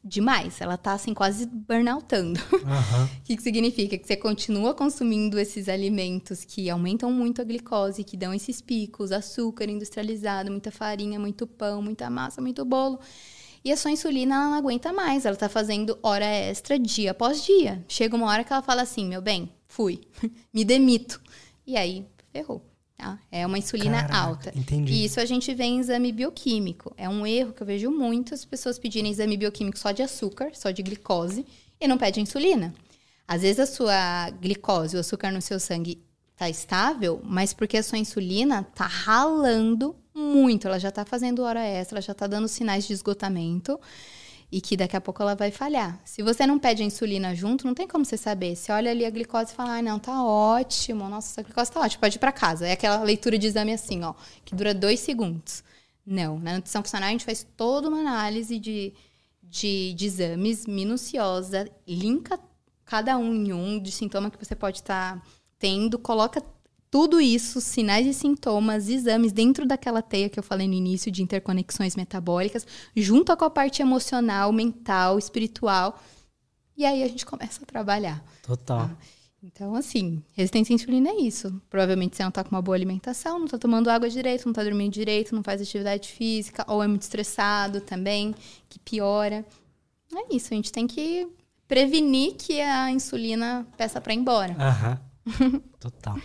demais. 0.09 0.61
Ela 0.61 0.77
tá 0.77 0.93
assim 0.93 1.13
quase 1.15 1.47
burnoutando. 1.47 2.41
O 2.59 3.01
uhum. 3.01 3.09
que, 3.25 3.37
que 3.37 3.43
significa? 3.43 3.97
Que 3.97 4.07
você 4.07 4.17
continua 4.17 4.75
consumindo 4.75 5.39
esses 5.39 5.69
alimentos 5.69 6.45
que 6.45 6.69
aumentam 6.69 7.11
muito 7.13 7.41
a 7.41 7.45
glicose, 7.45 8.05
que 8.05 8.17
dão 8.17 8.35
esses 8.35 8.61
picos, 8.61 9.13
açúcar 9.13 9.69
industrializado, 9.69 10.51
muita 10.51 10.71
farinha, 10.71 11.19
muito 11.19 11.47
pão, 11.47 11.81
muita 11.81 12.11
massa, 12.11 12.41
muito 12.41 12.65
bolo. 12.65 12.99
E 13.65 13.73
a 13.73 13.77
sua 13.77 13.91
insulina 13.91 14.35
ela 14.35 14.45
não 14.47 14.55
aguenta 14.55 14.93
mais, 14.93 15.25
ela 15.25 15.37
tá 15.37 15.49
fazendo 15.49 15.99
hora 16.03 16.25
extra 16.25 16.79
dia 16.79 17.13
após 17.13 17.45
dia. 17.45 17.85
Chega 17.89 18.17
uma 18.17 18.27
hora 18.27 18.45
que 18.45 18.53
ela 18.53 18.63
fala 18.63 18.83
assim: 18.83 19.07
"Meu 19.07 19.23
bem, 19.23 19.53
fui. 19.67 20.01
Me 20.53 20.65
demito". 20.65 21.21
E 21.67 21.77
aí 21.77 22.07
ferrou. 22.33 22.68
Tá? 22.99 23.17
É 23.31 23.47
uma 23.47 23.57
insulina 23.57 24.03
Caraca, 24.03 24.19
alta. 24.19 24.53
Entendi. 24.57 24.93
E 24.93 25.05
isso 25.05 25.21
a 25.21 25.25
gente 25.25 25.55
vê 25.55 25.63
em 25.63 25.79
exame 25.79 26.11
bioquímico. 26.11 26.93
É 26.97 27.09
um 27.09 27.25
erro 27.25 27.53
que 27.53 27.63
eu 27.63 27.67
vejo 27.67 27.91
muitas 27.93 28.45
pessoas 28.45 28.77
pedirem 28.77 29.13
exame 29.13 29.37
bioquímico 29.37 29.79
só 29.79 29.93
de 29.93 30.03
açúcar, 30.03 30.51
só 30.53 30.73
de 30.73 30.83
glicose, 30.83 31.47
e 31.81 31.87
não 31.87 31.97
pede 31.97 32.21
insulina. 32.21 32.75
Às 33.27 33.43
vezes 33.43 33.61
a 33.61 33.67
sua 33.67 34.31
glicose, 34.31 34.97
o 34.97 35.01
açúcar 35.01 35.31
no 35.31 35.41
seu 35.41 35.61
sangue 35.61 36.03
está 36.33 36.51
estável, 36.51 37.21
mas 37.25 37.53
porque 37.53 37.77
a 37.77 37.83
sua 37.85 37.99
insulina 37.99 38.67
está 38.69 38.87
ralando 38.87 39.95
muito. 40.13 40.67
Ela 40.67 40.81
já 40.81 40.89
está 40.89 41.05
fazendo 41.05 41.45
hora 41.45 41.65
extra, 41.65 41.99
ela 41.99 42.03
já 42.03 42.13
está 42.13 42.27
dando 42.27 42.49
sinais 42.49 42.85
de 42.85 42.93
esgotamento 42.93 43.79
e 44.51 44.61
que 44.61 44.77
daqui 44.77 44.97
a 44.97 45.01
pouco 45.01 45.23
ela 45.23 45.35
vai 45.35 45.51
falhar. 45.51 46.01
Se 46.05 46.23
você 46.23 46.47
não 46.47 46.59
pede 46.59 46.83
a 46.83 46.87
insulina 46.87 47.35
junto, 47.35 47.67
não 47.67 47.75
tem 47.75 47.87
como 47.87 48.05
você 48.05 48.17
saber. 48.17 48.57
Você 48.57 48.73
olha 48.73 48.91
ali 48.91 49.05
a 49.05 49.11
glicose 49.11 49.53
e 49.53 49.55
fala, 49.55 49.73
ai, 49.73 49.83
não, 49.83 49.99
tá 49.99 50.25
ótimo, 50.25 51.09
nossa, 51.09 51.33
essa 51.33 51.43
glicose 51.43 51.71
tá 51.71 51.81
ótima, 51.81 52.01
pode 52.01 52.17
ir 52.17 52.19
para 52.19 52.33
casa. 52.33 52.67
É 52.67 52.73
aquela 52.73 53.03
leitura 53.03 53.39
de 53.39 53.47
exame 53.47 53.73
assim, 53.73 54.03
ó, 54.03 54.15
que 54.45 54.55
dura 54.55 54.73
dois 54.73 55.01
segundos. 55.01 55.63
Não, 56.05 56.39
na 56.39 56.55
nutrição 56.55 56.83
funcional 56.83 57.09
a 57.09 57.13
gente 57.13 57.25
faz 57.25 57.47
toda 57.57 57.89
uma 57.89 57.99
análise 57.99 58.59
de, 58.59 58.95
de, 59.43 59.93
de 59.93 60.07
exames 60.07 60.67
minuciosa, 60.67 61.71
linka 61.87 62.41
cada 62.87 63.19
um 63.19 63.35
em 63.35 63.53
um 63.53 63.79
de 63.79 63.93
sintoma 63.93 64.31
que 64.31 64.43
você 64.43 64.57
pode 64.57 64.79
estar 64.79 65.17
tá 65.17 65.23
tendo, 65.59 65.99
coloca 65.99 66.43
tudo 66.91 67.21
isso, 67.21 67.61
sinais 67.61 68.07
e 68.07 68.15
sintomas, 68.15 68.89
exames 68.89 69.33
dentro 69.33 69.67
daquela 69.67 70.01
teia 70.01 70.29
que 70.29 70.39
eu 70.39 70.43
falei 70.43 70.67
no 70.67 70.75
início 70.75 71.11
de 71.13 71.23
interconexões 71.23 71.95
metabólicas, 71.95 72.67
junto 72.97 73.37
com 73.37 73.45
a 73.45 73.51
parte 73.51 73.83
emocional, 73.83 74.53
mental, 74.53 75.19
espiritual. 75.19 76.01
E 76.77 76.87
aí 76.87 77.03
a 77.03 77.09
gente 77.09 77.27
começa 77.27 77.63
a 77.63 77.67
trabalhar. 77.67 78.25
Total. 78.43 78.89
Tá? 78.89 78.97
Então, 79.43 79.75
assim, 79.75 80.23
resistência 80.33 80.73
à 80.73 80.75
insulina 80.75 81.11
é 81.11 81.21
isso. 81.21 81.61
Provavelmente 81.71 82.17
você 82.17 82.23
não 82.23 82.31
está 82.31 82.43
com 82.43 82.51
uma 82.51 82.63
boa 82.63 82.77
alimentação, 82.77 83.39
não 83.39 83.45
está 83.45 83.57
tomando 83.59 83.89
água 83.89 84.09
direito, 84.09 84.47
não 84.47 84.53
está 84.53 84.65
dormindo 84.65 84.93
direito, 84.93 85.35
não 85.35 85.45
faz 85.45 85.61
atividade 85.61 86.09
física, 86.09 86.65
ou 86.67 86.83
é 86.83 86.89
muito 86.89 87.03
estressado 87.03 87.81
também, 87.81 88.35
que 88.69 88.79
piora. 88.79 89.45
É 90.13 90.35
isso, 90.35 90.53
a 90.53 90.57
gente 90.57 90.73
tem 90.73 90.87
que 90.87 91.29
prevenir 91.69 92.35
que 92.35 92.61
a 92.61 92.91
insulina 92.91 93.67
peça 93.77 94.01
para 94.01 94.13
ir 94.13 94.17
embora. 94.17 94.57
Aham. 94.59 95.01
Total. 95.79 96.19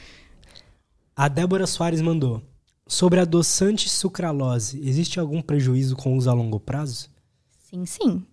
A 1.16 1.28
Débora 1.28 1.68
Soares 1.68 2.02
mandou. 2.02 2.42
Sobre 2.88 3.20
adoçante 3.20 3.88
sucralose, 3.88 4.82
existe 4.84 5.20
algum 5.20 5.44
prejuízo 5.44 5.96
com 5.96 6.14
o 6.14 6.18
uso 6.18 6.28
a 6.28 6.34
longo 6.34 6.60
prazo? 6.60 7.08
Sim, 7.70 7.86
sim. 7.86 8.26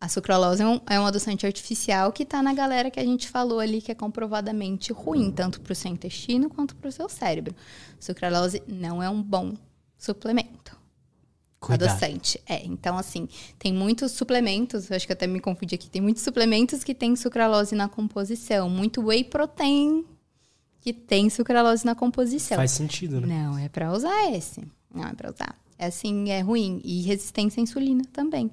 A 0.00 0.08
sucralose 0.08 0.60
é 0.60 0.66
um, 0.66 0.80
é 0.90 0.98
um 0.98 1.06
adoçante 1.06 1.46
artificial 1.46 2.12
que 2.12 2.24
está 2.24 2.42
na 2.42 2.52
galera 2.52 2.90
que 2.90 2.98
a 2.98 3.04
gente 3.04 3.28
falou 3.28 3.60
ali, 3.60 3.80
que 3.80 3.92
é 3.92 3.94
comprovadamente 3.94 4.92
ruim, 4.92 5.30
tanto 5.30 5.60
para 5.60 5.72
o 5.72 5.76
seu 5.76 5.92
intestino 5.92 6.50
quanto 6.50 6.74
para 6.74 6.88
o 6.88 6.92
seu 6.92 7.08
cérebro. 7.08 7.54
Sucralose 8.00 8.60
não 8.66 9.00
é 9.00 9.08
um 9.08 9.22
bom 9.22 9.54
suplemento. 9.96 10.76
Cuidado. 11.60 11.88
Adoçante. 11.88 12.40
É, 12.48 12.66
então 12.66 12.98
assim, 12.98 13.28
tem 13.60 13.72
muitos 13.72 14.10
suplementos, 14.10 14.90
acho 14.90 15.06
que 15.06 15.12
até 15.12 15.28
me 15.28 15.38
confundi 15.38 15.76
aqui, 15.76 15.88
tem 15.88 16.02
muitos 16.02 16.24
suplementos 16.24 16.82
que 16.82 16.94
tem 16.96 17.14
sucralose 17.14 17.76
na 17.76 17.88
composição, 17.88 18.68
muito 18.68 19.00
whey 19.06 19.22
protein 19.22 20.04
que 20.84 20.92
tem 20.92 21.30
sucralose 21.30 21.82
na 21.82 21.94
composição. 21.94 22.58
Faz 22.58 22.72
sentido, 22.72 23.18
né? 23.18 23.26
Não, 23.26 23.56
é 23.56 23.70
para 23.70 23.90
usar 23.90 24.30
esse. 24.30 24.62
Não, 24.94 25.08
é 25.08 25.14
para 25.14 25.30
usar. 25.30 25.56
É 25.78 25.86
assim, 25.86 26.28
é 26.28 26.40
ruim. 26.42 26.82
E 26.84 27.00
resistência 27.00 27.58
à 27.58 27.62
insulina 27.62 28.04
também. 28.12 28.50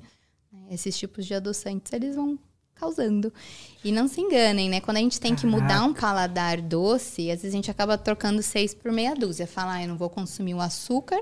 Esses 0.69 0.97
tipos 0.97 1.25
de 1.25 1.33
adoçantes, 1.33 1.91
eles 1.91 2.15
vão 2.15 2.39
causando. 2.73 3.33
E 3.83 3.91
não 3.91 4.07
se 4.07 4.21
enganem, 4.21 4.69
né? 4.69 4.79
Quando 4.79 4.95
a 4.95 5.01
gente 5.01 5.19
tem 5.19 5.35
Caraca. 5.35 5.45
que 5.45 5.61
mudar 5.61 5.83
um 5.83 5.93
paladar 5.93 6.61
doce, 6.61 7.29
às 7.29 7.41
vezes 7.41 7.53
a 7.53 7.57
gente 7.57 7.69
acaba 7.69 7.97
trocando 7.97 8.41
seis 8.41 8.73
por 8.73 8.93
meia 8.93 9.13
dúzia. 9.13 9.45
Falar, 9.45 9.73
ah, 9.73 9.83
eu 9.83 9.89
não 9.89 9.97
vou 9.97 10.09
consumir 10.09 10.53
o 10.53 10.61
açúcar, 10.61 11.21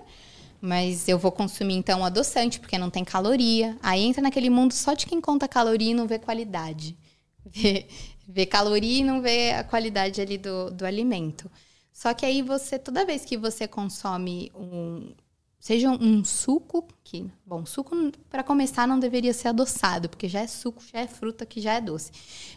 mas 0.61 1.07
eu 1.07 1.17
vou 1.17 1.31
consumir 1.31 1.73
então 1.73 2.01
o 2.01 2.05
adoçante, 2.05 2.59
porque 2.59 2.77
não 2.77 2.91
tem 2.91 3.03
caloria. 3.03 3.75
Aí 3.81 4.03
entra 4.03 4.21
naquele 4.21 4.51
mundo 4.51 4.73
só 4.73 4.93
de 4.93 5.07
quem 5.07 5.19
conta 5.19 5.47
caloria 5.47 5.89
e 5.89 5.95
não 5.95 6.05
vê 6.05 6.19
qualidade. 6.19 6.95
Vê, 7.51 7.87
vê 8.31 8.45
caloria 8.45 8.99
e 8.99 9.03
não 9.03 9.21
vê 9.21 9.51
a 9.51 9.63
qualidade 9.63 10.21
ali 10.21 10.37
do, 10.37 10.69
do 10.69 10.85
alimento. 10.85 11.49
Só 11.91 12.13
que 12.13 12.25
aí 12.25 12.43
você, 12.43 12.77
toda 12.77 13.05
vez 13.05 13.25
que 13.25 13.35
você 13.35 13.67
consome 13.67 14.51
um. 14.55 15.13
Seja 15.59 15.89
um 15.89 16.23
suco, 16.23 16.87
que, 17.03 17.29
bom, 17.45 17.65
suco 17.65 17.93
para 18.29 18.41
começar 18.43 18.87
não 18.87 18.97
deveria 18.97 19.33
ser 19.33 19.49
adoçado, 19.49 20.07
porque 20.07 20.29
já 20.29 20.39
é 20.39 20.47
suco, 20.47 20.81
já 20.81 20.99
é 21.01 21.07
fruta 21.07 21.45
que 21.45 21.59
já 21.59 21.73
é 21.73 21.81
doce. 21.81 22.13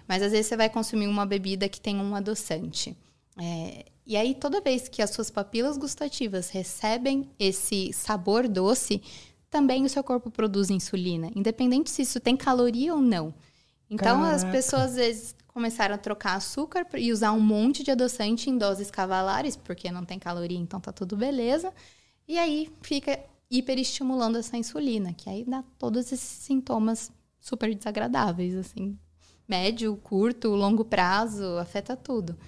Mas 0.06 0.22
às 0.22 0.30
vezes 0.30 0.46
você 0.46 0.56
vai 0.56 0.70
consumir 0.70 1.08
uma 1.08 1.26
bebida 1.26 1.68
que 1.68 1.80
tem 1.80 1.96
um 1.96 2.14
adoçante. 2.14 2.96
É, 3.36 3.86
e 4.06 4.16
aí, 4.16 4.36
toda 4.36 4.60
vez 4.60 4.88
que 4.88 5.02
as 5.02 5.10
suas 5.10 5.32
papilas 5.32 5.76
gustativas 5.76 6.50
recebem 6.50 7.28
esse 7.40 7.92
sabor 7.92 8.46
doce, 8.46 9.02
também 9.50 9.84
o 9.84 9.88
seu 9.88 10.04
corpo 10.04 10.30
produz 10.30 10.70
insulina, 10.70 11.28
independente 11.34 11.90
se 11.90 12.02
isso 12.02 12.20
tem 12.20 12.36
caloria 12.36 12.94
ou 12.94 13.00
não. 13.00 13.34
Então, 13.90 14.20
Caraca. 14.20 14.36
as 14.36 14.44
pessoas 14.44 14.82
às 14.82 14.94
vezes 14.94 15.34
começaram 15.52 15.94
a 15.94 15.98
trocar 15.98 16.34
açúcar 16.34 16.86
e 16.96 17.12
usar 17.12 17.32
um 17.32 17.40
monte 17.40 17.82
de 17.82 17.90
adoçante 17.90 18.48
em 18.48 18.56
doses 18.56 18.90
cavalares, 18.90 19.54
porque 19.54 19.90
não 19.90 20.04
tem 20.04 20.18
caloria, 20.18 20.58
então 20.58 20.80
tá 20.80 20.92
tudo 20.92 21.16
beleza. 21.16 21.72
E 22.26 22.38
aí 22.38 22.70
fica 22.80 23.18
hiperestimulando 23.50 24.38
essa 24.38 24.56
insulina, 24.56 25.12
que 25.12 25.28
aí 25.28 25.44
dá 25.44 25.62
todos 25.78 26.10
esses 26.10 26.20
sintomas 26.20 27.12
super 27.38 27.74
desagradáveis, 27.74 28.54
assim. 28.56 28.98
Médio, 29.46 29.94
curto, 29.96 30.48
longo 30.48 30.84
prazo, 30.84 31.58
afeta 31.58 31.94
tudo. 31.94 32.38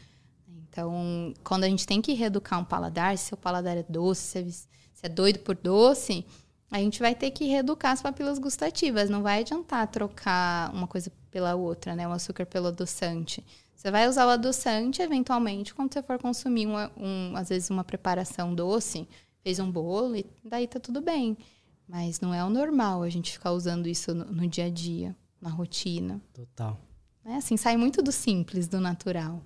Então, 0.49 1.35
quando 1.45 1.65
a 1.65 1.69
gente 1.69 1.87
tem 1.87 2.01
que 2.01 2.15
reeducar 2.15 2.59
um 2.59 2.65
paladar, 2.65 3.17
se 3.19 3.35
o 3.35 3.37
paladar 3.37 3.77
é 3.77 3.83
doce, 3.83 4.51
se 4.51 4.67
é 5.03 5.09
doido 5.09 5.41
por 5.41 5.55
doce, 5.55 6.25
a 6.71 6.79
gente 6.79 7.01
vai 7.01 7.15
ter 7.15 7.31
que 7.31 7.45
reeducar 7.45 7.93
as 7.93 8.01
papilas 8.01 8.39
gustativas. 8.39 9.11
Não 9.11 9.23
vai 9.23 9.41
adiantar 9.41 9.87
trocar 9.89 10.73
uma 10.75 10.87
coisa 10.87 11.13
pela 11.35 11.57
outra, 11.57 11.97
né? 11.97 12.07
O 12.07 12.13
açúcar 12.13 12.47
pelo 12.47 12.69
adoçante. 12.69 13.45
Você 13.75 13.91
vai 13.91 14.09
usar 14.09 14.25
o 14.25 14.31
adoçante, 14.31 15.03
eventualmente, 15.03 15.75
quando 15.75 15.93
você 15.93 16.01
for 16.01 16.17
consumir, 16.17 16.65
uma, 16.65 16.93
um, 16.97 17.37
às 17.37 17.49
vezes, 17.49 17.71
uma 17.71 17.83
preparação 17.83 18.55
doce, 18.55 19.09
fez 19.43 19.59
um 19.59 19.69
bolo 19.69 20.15
e 20.15 20.25
daí 20.45 20.69
tá 20.69 20.79
tudo 20.79 21.01
bem. 21.01 21.37
Mas 21.89 22.21
não 22.21 22.33
é 22.33 22.45
o 22.45 22.49
normal 22.49 23.03
a 23.03 23.11
gente 23.11 23.33
ficar 23.33 23.51
usando 23.51 23.89
isso 23.89 24.15
no, 24.15 24.27
no 24.27 24.47
dia 24.47 24.67
a 24.67 24.71
dia, 24.71 25.15
na 25.41 25.51
rotina. 25.51 26.23
Total. 26.33 26.81
É 27.25 27.35
assim, 27.35 27.57
sai 27.57 27.77
muito 27.77 28.01
do 28.01 28.13
simples, 28.13 28.69
do 28.69 28.79
natural. 28.79 29.43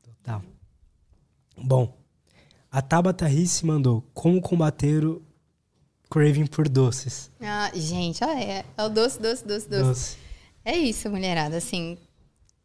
Total. 0.00 0.44
Bom, 1.58 1.92
a 2.70 2.80
Tabata 2.80 3.26
Risse 3.26 3.66
mandou 3.66 4.04
como 4.14 4.40
combater 4.40 5.04
o 5.04 5.20
craving 6.08 6.46
por 6.46 6.68
doces. 6.68 7.32
Ah, 7.40 7.72
gente, 7.74 8.22
ah, 8.22 8.40
é, 8.40 8.64
é 8.76 8.84
o 8.84 8.88
doce, 8.88 9.20
doce, 9.20 9.44
doce, 9.44 9.68
doce, 9.68 9.84
doce. 9.84 10.29
É 10.64 10.76
isso, 10.76 11.10
mulherada. 11.10 11.56
Assim, 11.56 11.96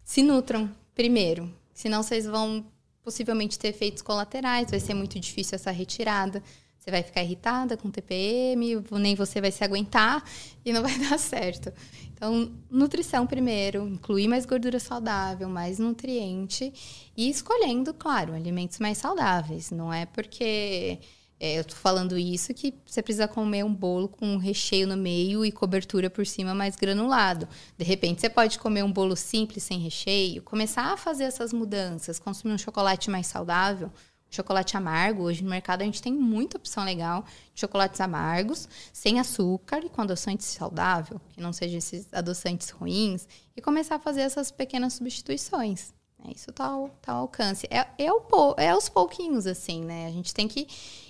se 0.03 0.21
nutram 0.21 0.69
primeiro. 0.93 1.51
Senão 1.73 2.03
vocês 2.03 2.25
vão 2.25 2.65
possivelmente 3.03 3.59
ter 3.59 3.67
efeitos 3.69 4.01
colaterais, 4.01 4.71
vai 4.71 4.79
ser 4.79 4.93
muito 4.93 5.19
difícil 5.19 5.55
essa 5.55 5.71
retirada. 5.71 6.41
Você 6.79 6.91
vai 6.91 7.01
ficar 7.01 7.23
irritada 7.23 7.75
com 7.75 7.89
TPM, 7.89 8.83
nem 8.91 9.15
você 9.15 9.41
vai 9.41 9.51
se 9.51 9.63
aguentar 9.63 10.23
e 10.63 10.71
não 10.71 10.81
vai 10.83 10.97
dar 10.99 11.17
certo. 11.17 11.73
Então, 12.13 12.51
nutrição 12.69 13.25
primeiro, 13.25 13.87
incluir 13.87 14.27
mais 14.27 14.45
gordura 14.45 14.79
saudável, 14.79 15.49
mais 15.49 15.79
nutriente 15.79 16.71
e 17.17 17.29
escolhendo, 17.29 17.93
claro, 17.93 18.33
alimentos 18.33 18.79
mais 18.79 18.97
saudáveis. 18.97 19.71
Não 19.71 19.91
é 19.91 20.05
porque 20.05 20.99
é, 21.45 21.59
eu 21.59 21.63
tô 21.63 21.75
falando 21.75 22.17
isso 22.17 22.51
que 22.55 22.73
você 22.83 23.03
precisa 23.03 23.27
comer 23.27 23.63
um 23.63 23.73
bolo 23.73 24.09
com 24.09 24.25
um 24.25 24.37
recheio 24.37 24.87
no 24.87 24.97
meio 24.97 25.45
e 25.45 25.51
cobertura 25.51 26.09
por 26.09 26.25
cima 26.25 26.55
mais 26.55 26.75
granulado. 26.75 27.47
De 27.77 27.85
repente, 27.85 28.21
você 28.21 28.29
pode 28.29 28.57
comer 28.57 28.83
um 28.83 28.91
bolo 28.91 29.15
simples 29.15 29.63
sem 29.63 29.77
recheio, 29.77 30.41
começar 30.41 30.91
a 30.91 30.97
fazer 30.97 31.25
essas 31.25 31.53
mudanças, 31.53 32.17
consumir 32.17 32.55
um 32.55 32.57
chocolate 32.57 33.11
mais 33.11 33.27
saudável, 33.27 33.91
chocolate 34.27 34.75
amargo. 34.75 35.21
Hoje 35.21 35.43
no 35.43 35.49
mercado 35.51 35.83
a 35.83 35.85
gente 35.85 36.01
tem 36.01 36.11
muita 36.11 36.57
opção 36.57 36.83
legal 36.83 37.23
de 37.53 37.61
chocolates 37.61 38.01
amargos, 38.01 38.67
sem 38.91 39.19
açúcar 39.19 39.85
e 39.85 39.89
com 39.89 40.01
adoçante 40.01 40.43
saudável, 40.43 41.21
que 41.29 41.39
não 41.39 41.53
sejam 41.53 41.77
esses 41.77 42.11
adoçantes 42.11 42.71
ruins, 42.71 43.27
e 43.55 43.61
começar 43.61 43.97
a 43.97 43.99
fazer 43.99 44.21
essas 44.21 44.49
pequenas 44.49 44.93
substituições. 44.93 45.93
É, 46.27 46.31
isso 46.31 46.51
tá 46.51 46.65
ao, 46.65 46.89
tá 47.03 47.13
ao 47.13 47.21
alcance. 47.21 47.67
É, 47.69 47.85
é, 47.99 48.11
o, 48.11 48.23
é 48.57 48.69
aos 48.69 48.89
pouquinhos, 48.89 49.45
assim, 49.45 49.83
né? 49.83 50.07
A 50.07 50.11
gente 50.11 50.33
tem 50.33 50.47
que 50.47 50.67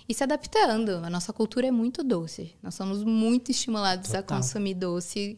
ir 0.07 0.13
se 0.13 0.23
adaptando. 0.23 1.01
A 1.03 1.09
nossa 1.09 1.33
cultura 1.33 1.67
é 1.67 1.71
muito 1.71 2.03
doce. 2.03 2.55
Nós 2.61 2.75
somos 2.75 3.03
muito 3.03 3.51
estimulados 3.51 4.11
Total. 4.11 4.21
a 4.21 4.23
consumir 4.23 4.75
doce 4.75 5.37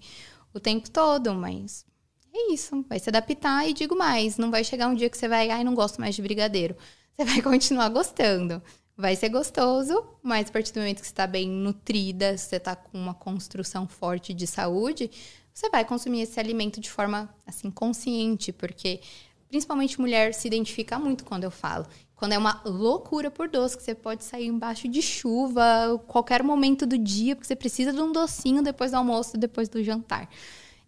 o 0.53 0.59
tempo 0.59 0.89
todo, 0.89 1.33
mas 1.33 1.85
é 2.33 2.53
isso. 2.53 2.85
Vai 2.87 2.99
se 2.99 3.09
adaptar 3.09 3.67
e 3.67 3.73
digo 3.73 3.95
mais. 3.95 4.37
Não 4.37 4.51
vai 4.51 4.63
chegar 4.63 4.87
um 4.87 4.95
dia 4.95 5.09
que 5.09 5.17
você 5.17 5.27
vai, 5.27 5.49
ai, 5.49 5.63
não 5.63 5.73
gosto 5.73 5.99
mais 5.99 6.15
de 6.15 6.21
brigadeiro. 6.21 6.75
Você 7.17 7.25
vai 7.25 7.41
continuar 7.41 7.89
gostando. 7.89 8.61
Vai 8.95 9.15
ser 9.15 9.29
gostoso, 9.29 10.03
mas 10.21 10.49
a 10.49 10.51
partir 10.51 10.71
do 10.71 10.79
momento 10.79 11.01
que 11.01 11.07
você 11.07 11.11
está 11.11 11.25
bem 11.25 11.49
nutrida, 11.49 12.37
você 12.37 12.57
está 12.57 12.75
com 12.75 12.95
uma 12.95 13.13
construção 13.15 13.87
forte 13.87 14.35
de 14.35 14.45
saúde, 14.45 15.09
você 15.51 15.67
vai 15.69 15.83
consumir 15.83 16.21
esse 16.21 16.39
alimento 16.39 16.79
de 16.79 16.91
forma 16.91 17.27
assim 17.45 17.71
consciente, 17.71 18.51
porque 18.51 19.01
principalmente 19.47 19.99
mulher 19.99 20.33
se 20.33 20.47
identifica 20.47 20.99
muito 20.99 21.25
quando 21.25 21.43
eu 21.43 21.51
falo. 21.51 21.87
Quando 22.17 22.33
é 22.33 22.37
uma 22.37 22.61
loucura 22.65 23.29
por 23.29 23.47
doce, 23.47 23.77
que 23.77 23.83
você 23.83 23.93
pode 23.93 24.23
sair 24.23 24.47
embaixo 24.47 24.87
de 24.87 25.03
chuva, 25.03 26.03
qualquer 26.07 26.41
momento 26.41 26.83
do 26.83 26.97
dia, 26.97 27.35
porque 27.35 27.47
você 27.47 27.55
precisa 27.55 27.93
de 27.93 28.01
um 28.01 28.11
docinho 28.11 28.63
depois 28.63 28.89
do 28.89 28.97
almoço, 28.97 29.37
depois 29.37 29.69
do 29.69 29.83
jantar. 29.83 30.27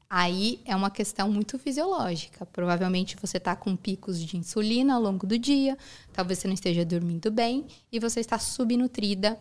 Aí 0.10 0.60
é 0.66 0.76
uma 0.76 0.90
questão 0.90 1.32
muito 1.32 1.60
fisiológica. 1.60 2.48
Provavelmente 2.48 3.16
você 3.16 3.38
está 3.38 3.56
com 3.56 3.76
picos 3.76 4.20
de 4.20 4.38
insulina 4.38 4.96
ao 4.96 5.02
longo 5.02 5.28
do 5.28 5.38
dia, 5.38 5.78
talvez 6.12 6.40
você 6.40 6.48
não 6.48 6.56
esteja 6.56 6.84
dormindo 6.84 7.30
bem 7.30 7.68
e 7.92 8.00
você 8.00 8.20
está 8.20 8.40
subnutrida 8.40 9.40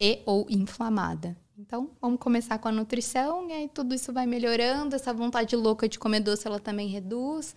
e 0.00 0.20
ou 0.26 0.48
inflamada. 0.50 1.36
Então, 1.56 1.90
vamos 2.00 2.18
começar 2.18 2.58
com 2.58 2.66
a 2.66 2.72
nutrição 2.72 3.48
e 3.48 3.52
aí 3.52 3.68
tudo 3.68 3.94
isso 3.94 4.12
vai 4.12 4.26
melhorando, 4.26 4.96
essa 4.96 5.14
vontade 5.14 5.54
louca 5.54 5.88
de 5.88 5.96
comer 5.96 6.18
doce 6.18 6.44
ela 6.48 6.58
também 6.58 6.88
reduz. 6.88 7.54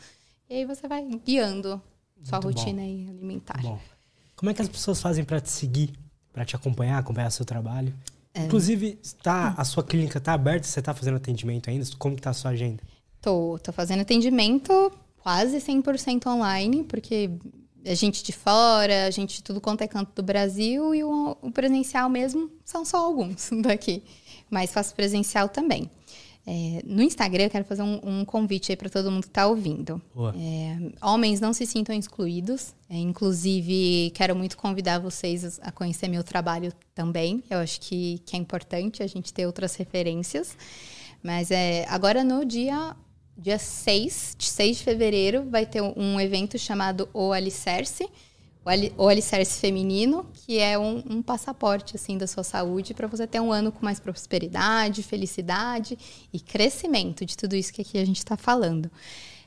E 0.48 0.58
aí 0.58 0.66
você 0.66 0.88
vai 0.88 1.04
guiando 1.26 1.82
sua 2.24 2.42
Muito 2.42 2.58
rotina 2.58 2.82
bom. 2.82 2.88
alimentar. 2.88 3.62
Bom. 3.62 3.80
Como 4.36 4.50
é 4.50 4.54
que 4.54 4.62
as 4.62 4.70
pessoas 4.70 5.02
fazem 5.02 5.24
para 5.24 5.40
te 5.40 5.50
seguir, 5.50 5.92
para 6.32 6.44
te 6.46 6.56
acompanhar, 6.56 6.98
acompanhar 6.98 7.30
seu 7.30 7.46
trabalho? 7.46 7.94
É. 8.34 8.46
Inclusive, 8.46 9.00
tá, 9.22 9.54
a 9.58 9.64
sua 9.64 9.84
clínica 9.84 10.18
está 10.18 10.34
aberta? 10.34 10.68
Você 10.68 10.80
está 10.80 10.94
fazendo 10.94 11.18
atendimento 11.18 11.70
ainda? 11.70 11.86
Como 11.98 12.16
está 12.16 12.32
a 12.32 12.34
sua 12.34 12.52
agenda? 12.52 12.82
Tô, 13.22 13.60
tô 13.62 13.72
fazendo 13.72 14.02
atendimento 14.02 14.92
quase 15.22 15.58
100% 15.58 16.28
online, 16.28 16.84
porque 16.84 17.30
a 17.86 17.94
gente 17.94 18.24
de 18.24 18.34
fora, 18.34 19.06
a 19.06 19.12
gente 19.12 19.38
de 19.38 19.44
tudo 19.44 19.62
quanto 19.62 19.82
é 19.82 19.88
canto 19.88 20.12
do 20.14 20.24
Brasil 20.24 20.94
e 20.94 21.04
o, 21.04 21.38
o 21.42 21.52
presencial 21.52 22.10
mesmo 22.10 22.52
são 22.66 22.84
só 22.84 22.98
alguns 22.98 23.50
daqui. 23.62 24.04
Mas 24.50 24.72
faço 24.72 24.94
presencial 24.94 25.48
também. 25.48 25.90
É, 26.46 26.82
no 26.86 27.02
Instagram, 27.02 27.46
eu 27.46 27.50
quero 27.50 27.64
fazer 27.64 27.84
um, 27.84 28.00
um 28.04 28.26
convite 28.26 28.72
aí 28.72 28.76
para 28.76 28.90
todo 28.90 29.10
mundo 29.10 29.24
que 29.24 29.30
está 29.30 29.48
ouvindo. 29.48 30.02
É, 30.36 30.78
homens 31.02 31.40
não 31.40 31.54
se 31.54 31.66
sintam 31.66 31.96
excluídos. 31.96 32.74
É, 32.90 32.98
inclusive, 32.98 34.12
quero 34.14 34.36
muito 34.36 34.58
convidar 34.58 35.00
vocês 35.00 35.60
a 35.62 35.72
conhecer 35.72 36.10
meu 36.10 36.24
trabalho 36.24 36.74
também. 36.94 37.44
Eu 37.50 37.60
acho 37.60 37.80
que, 37.80 38.20
que 38.26 38.36
é 38.36 38.40
importante 38.40 39.02
a 39.02 39.08
gente 39.08 39.34
ter 39.34 39.46
outras 39.46 39.76
referências. 39.76 40.58
Mas 41.22 41.50
é, 41.50 41.86
agora 41.88 42.24
no 42.24 42.44
dia, 42.44 42.94
dia 43.38 43.58
6, 43.58 44.36
6 44.38 44.78
de 44.78 44.84
fevereiro, 44.84 45.50
vai 45.50 45.66
ter 45.66 45.82
um 45.82 46.20
evento 46.20 46.60
chamado 46.60 47.08
O 47.14 47.32
Alicerce 47.32 48.06
o 48.98 49.08
alicerce 49.08 49.60
feminino, 49.60 50.26
que 50.34 50.58
é 50.58 50.80
um, 50.80 51.04
um 51.10 51.22
passaporte 51.22 51.96
assim 51.96 52.18
da 52.18 52.26
sua 52.26 52.44
saúde 52.44 52.94
para 52.94 53.08
você 53.08 53.28
ter 53.28 53.40
um 53.42 53.52
ano 53.52 53.72
com 53.72 53.84
mais 53.84 54.00
prosperidade, 54.00 55.04
felicidade 55.04 55.98
e 56.32 56.40
crescimento 56.40 57.26
de 57.26 57.36
tudo 57.36 57.56
isso 57.56 57.74
que 57.74 57.82
aqui 57.82 57.98
a 57.98 58.06
gente 58.06 58.20
está 58.20 58.38
falando. 58.38 58.90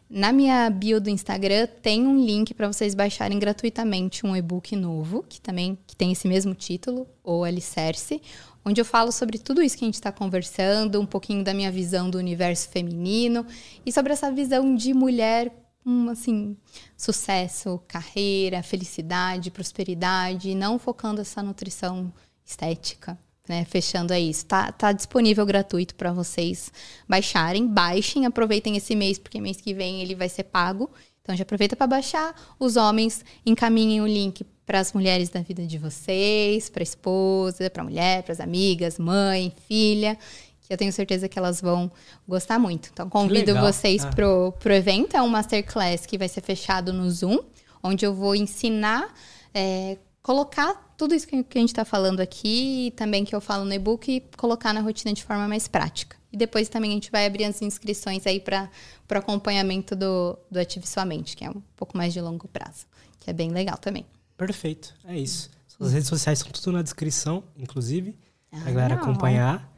Na 0.08 0.32
minha 0.32 0.70
bio 0.70 1.00
do 1.00 1.10
Instagram 1.10 1.66
tem 1.82 2.06
um 2.06 2.24
link 2.24 2.54
para 2.54 2.68
vocês 2.68 2.94
baixarem 2.94 3.38
gratuitamente 3.40 4.24
um 4.24 4.36
e-book 4.36 4.76
novo, 4.76 5.24
que 5.28 5.40
também 5.40 5.76
que 5.84 5.96
tem 5.96 6.12
esse 6.12 6.28
mesmo 6.28 6.54
título, 6.54 7.08
o 7.24 7.42
Alicerce, 7.42 8.22
onde 8.64 8.80
eu 8.80 8.84
falo 8.84 9.10
sobre 9.10 9.38
tudo 9.38 9.62
isso 9.62 9.76
que 9.76 9.84
a 9.84 9.88
gente 9.88 9.94
está 9.94 10.12
conversando, 10.12 11.00
um 11.00 11.06
pouquinho 11.06 11.42
da 11.42 11.52
minha 11.52 11.72
visão 11.72 12.08
do 12.08 12.18
universo 12.18 12.68
feminino 12.68 13.44
e 13.84 13.90
sobre 13.90 14.12
essa 14.12 14.30
visão 14.30 14.76
de 14.76 14.94
mulher 14.94 15.52
um 15.86 16.10
assim 16.10 16.56
sucesso, 16.96 17.80
carreira, 17.86 18.62
felicidade, 18.62 19.52
prosperidade, 19.52 20.54
não 20.54 20.78
focando 20.78 21.20
essa 21.20 21.42
nutrição 21.42 22.12
estética, 22.44 23.16
né? 23.48 23.64
Fechando 23.64 24.12
é 24.12 24.20
isso. 24.20 24.44
Tá, 24.46 24.72
tá 24.72 24.90
disponível 24.90 25.46
gratuito 25.46 25.94
para 25.94 26.12
vocês 26.12 26.72
baixarem, 27.08 27.66
baixem, 27.68 28.26
aproveitem 28.26 28.76
esse 28.76 28.96
mês 28.96 29.16
porque 29.18 29.40
mês 29.40 29.60
que 29.60 29.72
vem 29.72 30.02
ele 30.02 30.16
vai 30.16 30.28
ser 30.28 30.44
pago. 30.44 30.90
Então 31.22 31.36
já 31.36 31.42
aproveita 31.42 31.76
para 31.76 31.86
baixar. 31.86 32.34
Os 32.58 32.76
homens 32.76 33.24
encaminhem 33.44 34.00
o 34.00 34.06
link 34.06 34.44
para 34.64 34.80
as 34.80 34.92
mulheres 34.92 35.28
da 35.28 35.40
vida 35.40 35.64
de 35.64 35.78
vocês, 35.78 36.68
para 36.68 36.82
a 36.82 36.84
esposa, 36.84 37.70
para 37.70 37.82
a 37.82 37.84
mulher, 37.84 38.24
para 38.24 38.32
as 38.32 38.40
amigas, 38.40 38.98
mãe, 38.98 39.52
filha 39.68 40.18
que 40.66 40.72
eu 40.72 40.76
tenho 40.76 40.92
certeza 40.92 41.28
que 41.28 41.38
elas 41.38 41.60
vão 41.60 41.90
gostar 42.26 42.58
muito. 42.58 42.90
Então, 42.92 43.08
convido 43.08 43.54
vocês 43.54 44.04
ah. 44.04 44.10
pro, 44.10 44.52
pro 44.58 44.72
evento. 44.72 45.16
É 45.16 45.22
um 45.22 45.28
masterclass 45.28 46.04
que 46.04 46.18
vai 46.18 46.28
ser 46.28 46.40
fechado 46.40 46.92
no 46.92 47.08
Zoom, 47.10 47.38
onde 47.82 48.04
eu 48.04 48.12
vou 48.12 48.34
ensinar, 48.34 49.14
é, 49.54 49.96
colocar 50.22 50.94
tudo 50.96 51.14
isso 51.14 51.26
que, 51.26 51.36
a 51.36 51.58
gente 51.58 51.68
está 51.68 51.84
falando 51.84 52.20
aqui 52.20 52.86
e 52.86 52.90
também 52.92 53.24
que 53.24 53.34
eu 53.34 53.40
falo 53.40 53.64
no 53.64 53.72
e-book 53.72 54.10
e 54.10 54.20
colocar 54.36 54.72
na 54.72 54.80
rotina 54.80 55.14
de 55.14 55.22
forma 55.22 55.46
mais 55.46 55.68
prática. 55.68 56.16
E 56.32 56.36
depois 56.36 56.68
também 56.68 56.90
a 56.90 56.94
gente 56.94 57.10
vai 57.10 57.26
abrir 57.26 57.44
as 57.44 57.62
inscrições 57.62 58.26
aí 58.26 58.40
para 58.40 58.68
o 59.10 59.14
acompanhamento 59.14 59.94
do, 59.94 60.36
do 60.50 60.58
Ative 60.58 60.86
Sua 60.86 61.04
Mente, 61.04 61.36
que 61.36 61.44
é 61.44 61.50
um 61.50 61.62
pouco 61.76 61.96
mais 61.96 62.12
de 62.12 62.20
longo 62.20 62.48
prazo, 62.48 62.86
que 63.20 63.30
é 63.30 63.32
bem 63.32 63.50
legal 63.50 63.76
também. 63.78 64.04
Perfeito, 64.36 64.94
é 65.04 65.16
isso. 65.16 65.48
As 65.78 65.92
redes 65.92 66.08
sociais 66.08 66.38
são 66.38 66.50
tudo 66.50 66.72
na 66.72 66.82
descrição, 66.82 67.44
inclusive, 67.56 68.16
ah, 68.50 68.62
a 68.66 68.70
galera 68.70 68.94
acompanhar. 68.94 69.75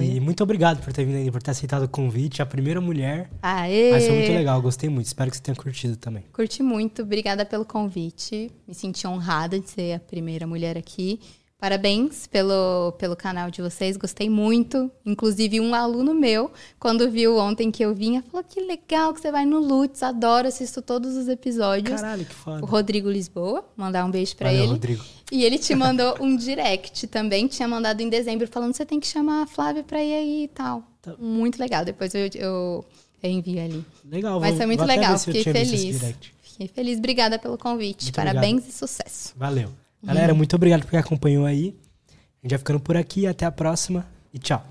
E 0.00 0.20
muito 0.20 0.42
obrigado 0.42 0.82
por 0.82 0.92
ter 0.92 1.04
vindo 1.04 1.16
aí, 1.16 1.30
por 1.30 1.42
ter 1.42 1.50
aceitado 1.50 1.82
o 1.84 1.88
convite. 1.88 2.40
A 2.40 2.46
primeira 2.46 2.80
mulher. 2.80 3.30
Aê! 3.42 3.90
Mas 3.90 4.06
foi 4.06 4.16
muito 4.16 4.32
legal, 4.32 4.62
gostei 4.62 4.88
muito. 4.88 5.06
Espero 5.06 5.30
que 5.30 5.36
você 5.36 5.42
tenha 5.42 5.56
curtido 5.56 5.96
também. 5.96 6.24
Curti 6.32 6.62
muito, 6.62 7.02
obrigada 7.02 7.44
pelo 7.44 7.64
convite. 7.64 8.50
Me 8.66 8.74
senti 8.74 9.06
honrada 9.06 9.58
de 9.58 9.68
ser 9.68 9.94
a 9.94 9.98
primeira 9.98 10.46
mulher 10.46 10.78
aqui. 10.78 11.20
Parabéns 11.60 12.28
pelo, 12.28 12.92
pelo 12.98 13.16
canal 13.16 13.50
de 13.50 13.60
vocês, 13.60 13.96
gostei 13.96 14.30
muito. 14.30 14.88
Inclusive, 15.04 15.58
um 15.58 15.74
aluno 15.74 16.14
meu, 16.14 16.52
quando 16.78 17.10
viu 17.10 17.36
ontem 17.36 17.68
que 17.68 17.84
eu 17.84 17.92
vinha, 17.92 18.22
falou: 18.30 18.46
Que 18.48 18.60
legal 18.60 19.12
que 19.12 19.20
você 19.20 19.32
vai 19.32 19.44
no 19.44 19.58
Lutz, 19.58 20.04
adoro, 20.04 20.46
assisto 20.46 20.80
todos 20.80 21.16
os 21.16 21.26
episódios. 21.26 22.00
Caralho, 22.00 22.24
que 22.24 22.32
foda. 22.32 22.62
O 22.62 22.66
Rodrigo 22.66 23.10
Lisboa, 23.10 23.64
mandar 23.76 24.04
um 24.04 24.10
beijo 24.10 24.36
para 24.36 24.52
ele. 24.52 24.68
Rodrigo. 24.68 25.04
E 25.32 25.44
ele 25.44 25.58
te 25.58 25.74
mandou 25.74 26.14
um 26.20 26.36
direct 26.36 27.08
também, 27.08 27.48
tinha 27.48 27.66
mandado 27.66 28.00
em 28.00 28.08
dezembro, 28.08 28.46
falando: 28.46 28.72
Você 28.72 28.86
tem 28.86 29.00
que 29.00 29.08
chamar 29.08 29.42
a 29.42 29.46
Flávia 29.48 29.82
pra 29.82 30.00
ir 30.00 30.14
aí 30.14 30.44
e 30.44 30.48
tal. 30.48 30.84
Tá. 31.02 31.16
Muito 31.18 31.58
legal, 31.58 31.84
depois 31.84 32.14
eu, 32.14 32.30
eu, 32.36 32.84
eu 33.20 33.30
envio 33.30 33.60
ali. 33.60 33.84
Legal, 34.04 34.38
Mas 34.38 34.56
foi 34.56 34.66
muito 34.66 34.84
legal, 34.84 35.18
fiquei 35.18 35.42
feliz. 35.42 36.14
Fiquei 36.40 36.68
feliz, 36.68 36.98
obrigada 36.98 37.36
pelo 37.36 37.58
convite. 37.58 38.04
Muito 38.04 38.14
Parabéns 38.14 38.58
obrigado. 38.58 38.70
e 38.70 38.72
sucesso. 38.72 39.34
Valeu. 39.36 39.70
Galera, 40.02 40.34
muito 40.34 40.54
obrigado 40.54 40.82
por 40.82 40.90
quem 40.90 40.98
acompanhou 40.98 41.44
aí. 41.44 41.76
A 42.08 42.46
gente 42.46 42.50
vai 42.50 42.58
ficando 42.58 42.80
por 42.80 42.96
aqui. 42.96 43.26
Até 43.26 43.44
a 43.44 43.52
próxima 43.52 44.06
e 44.32 44.38
tchau. 44.38 44.64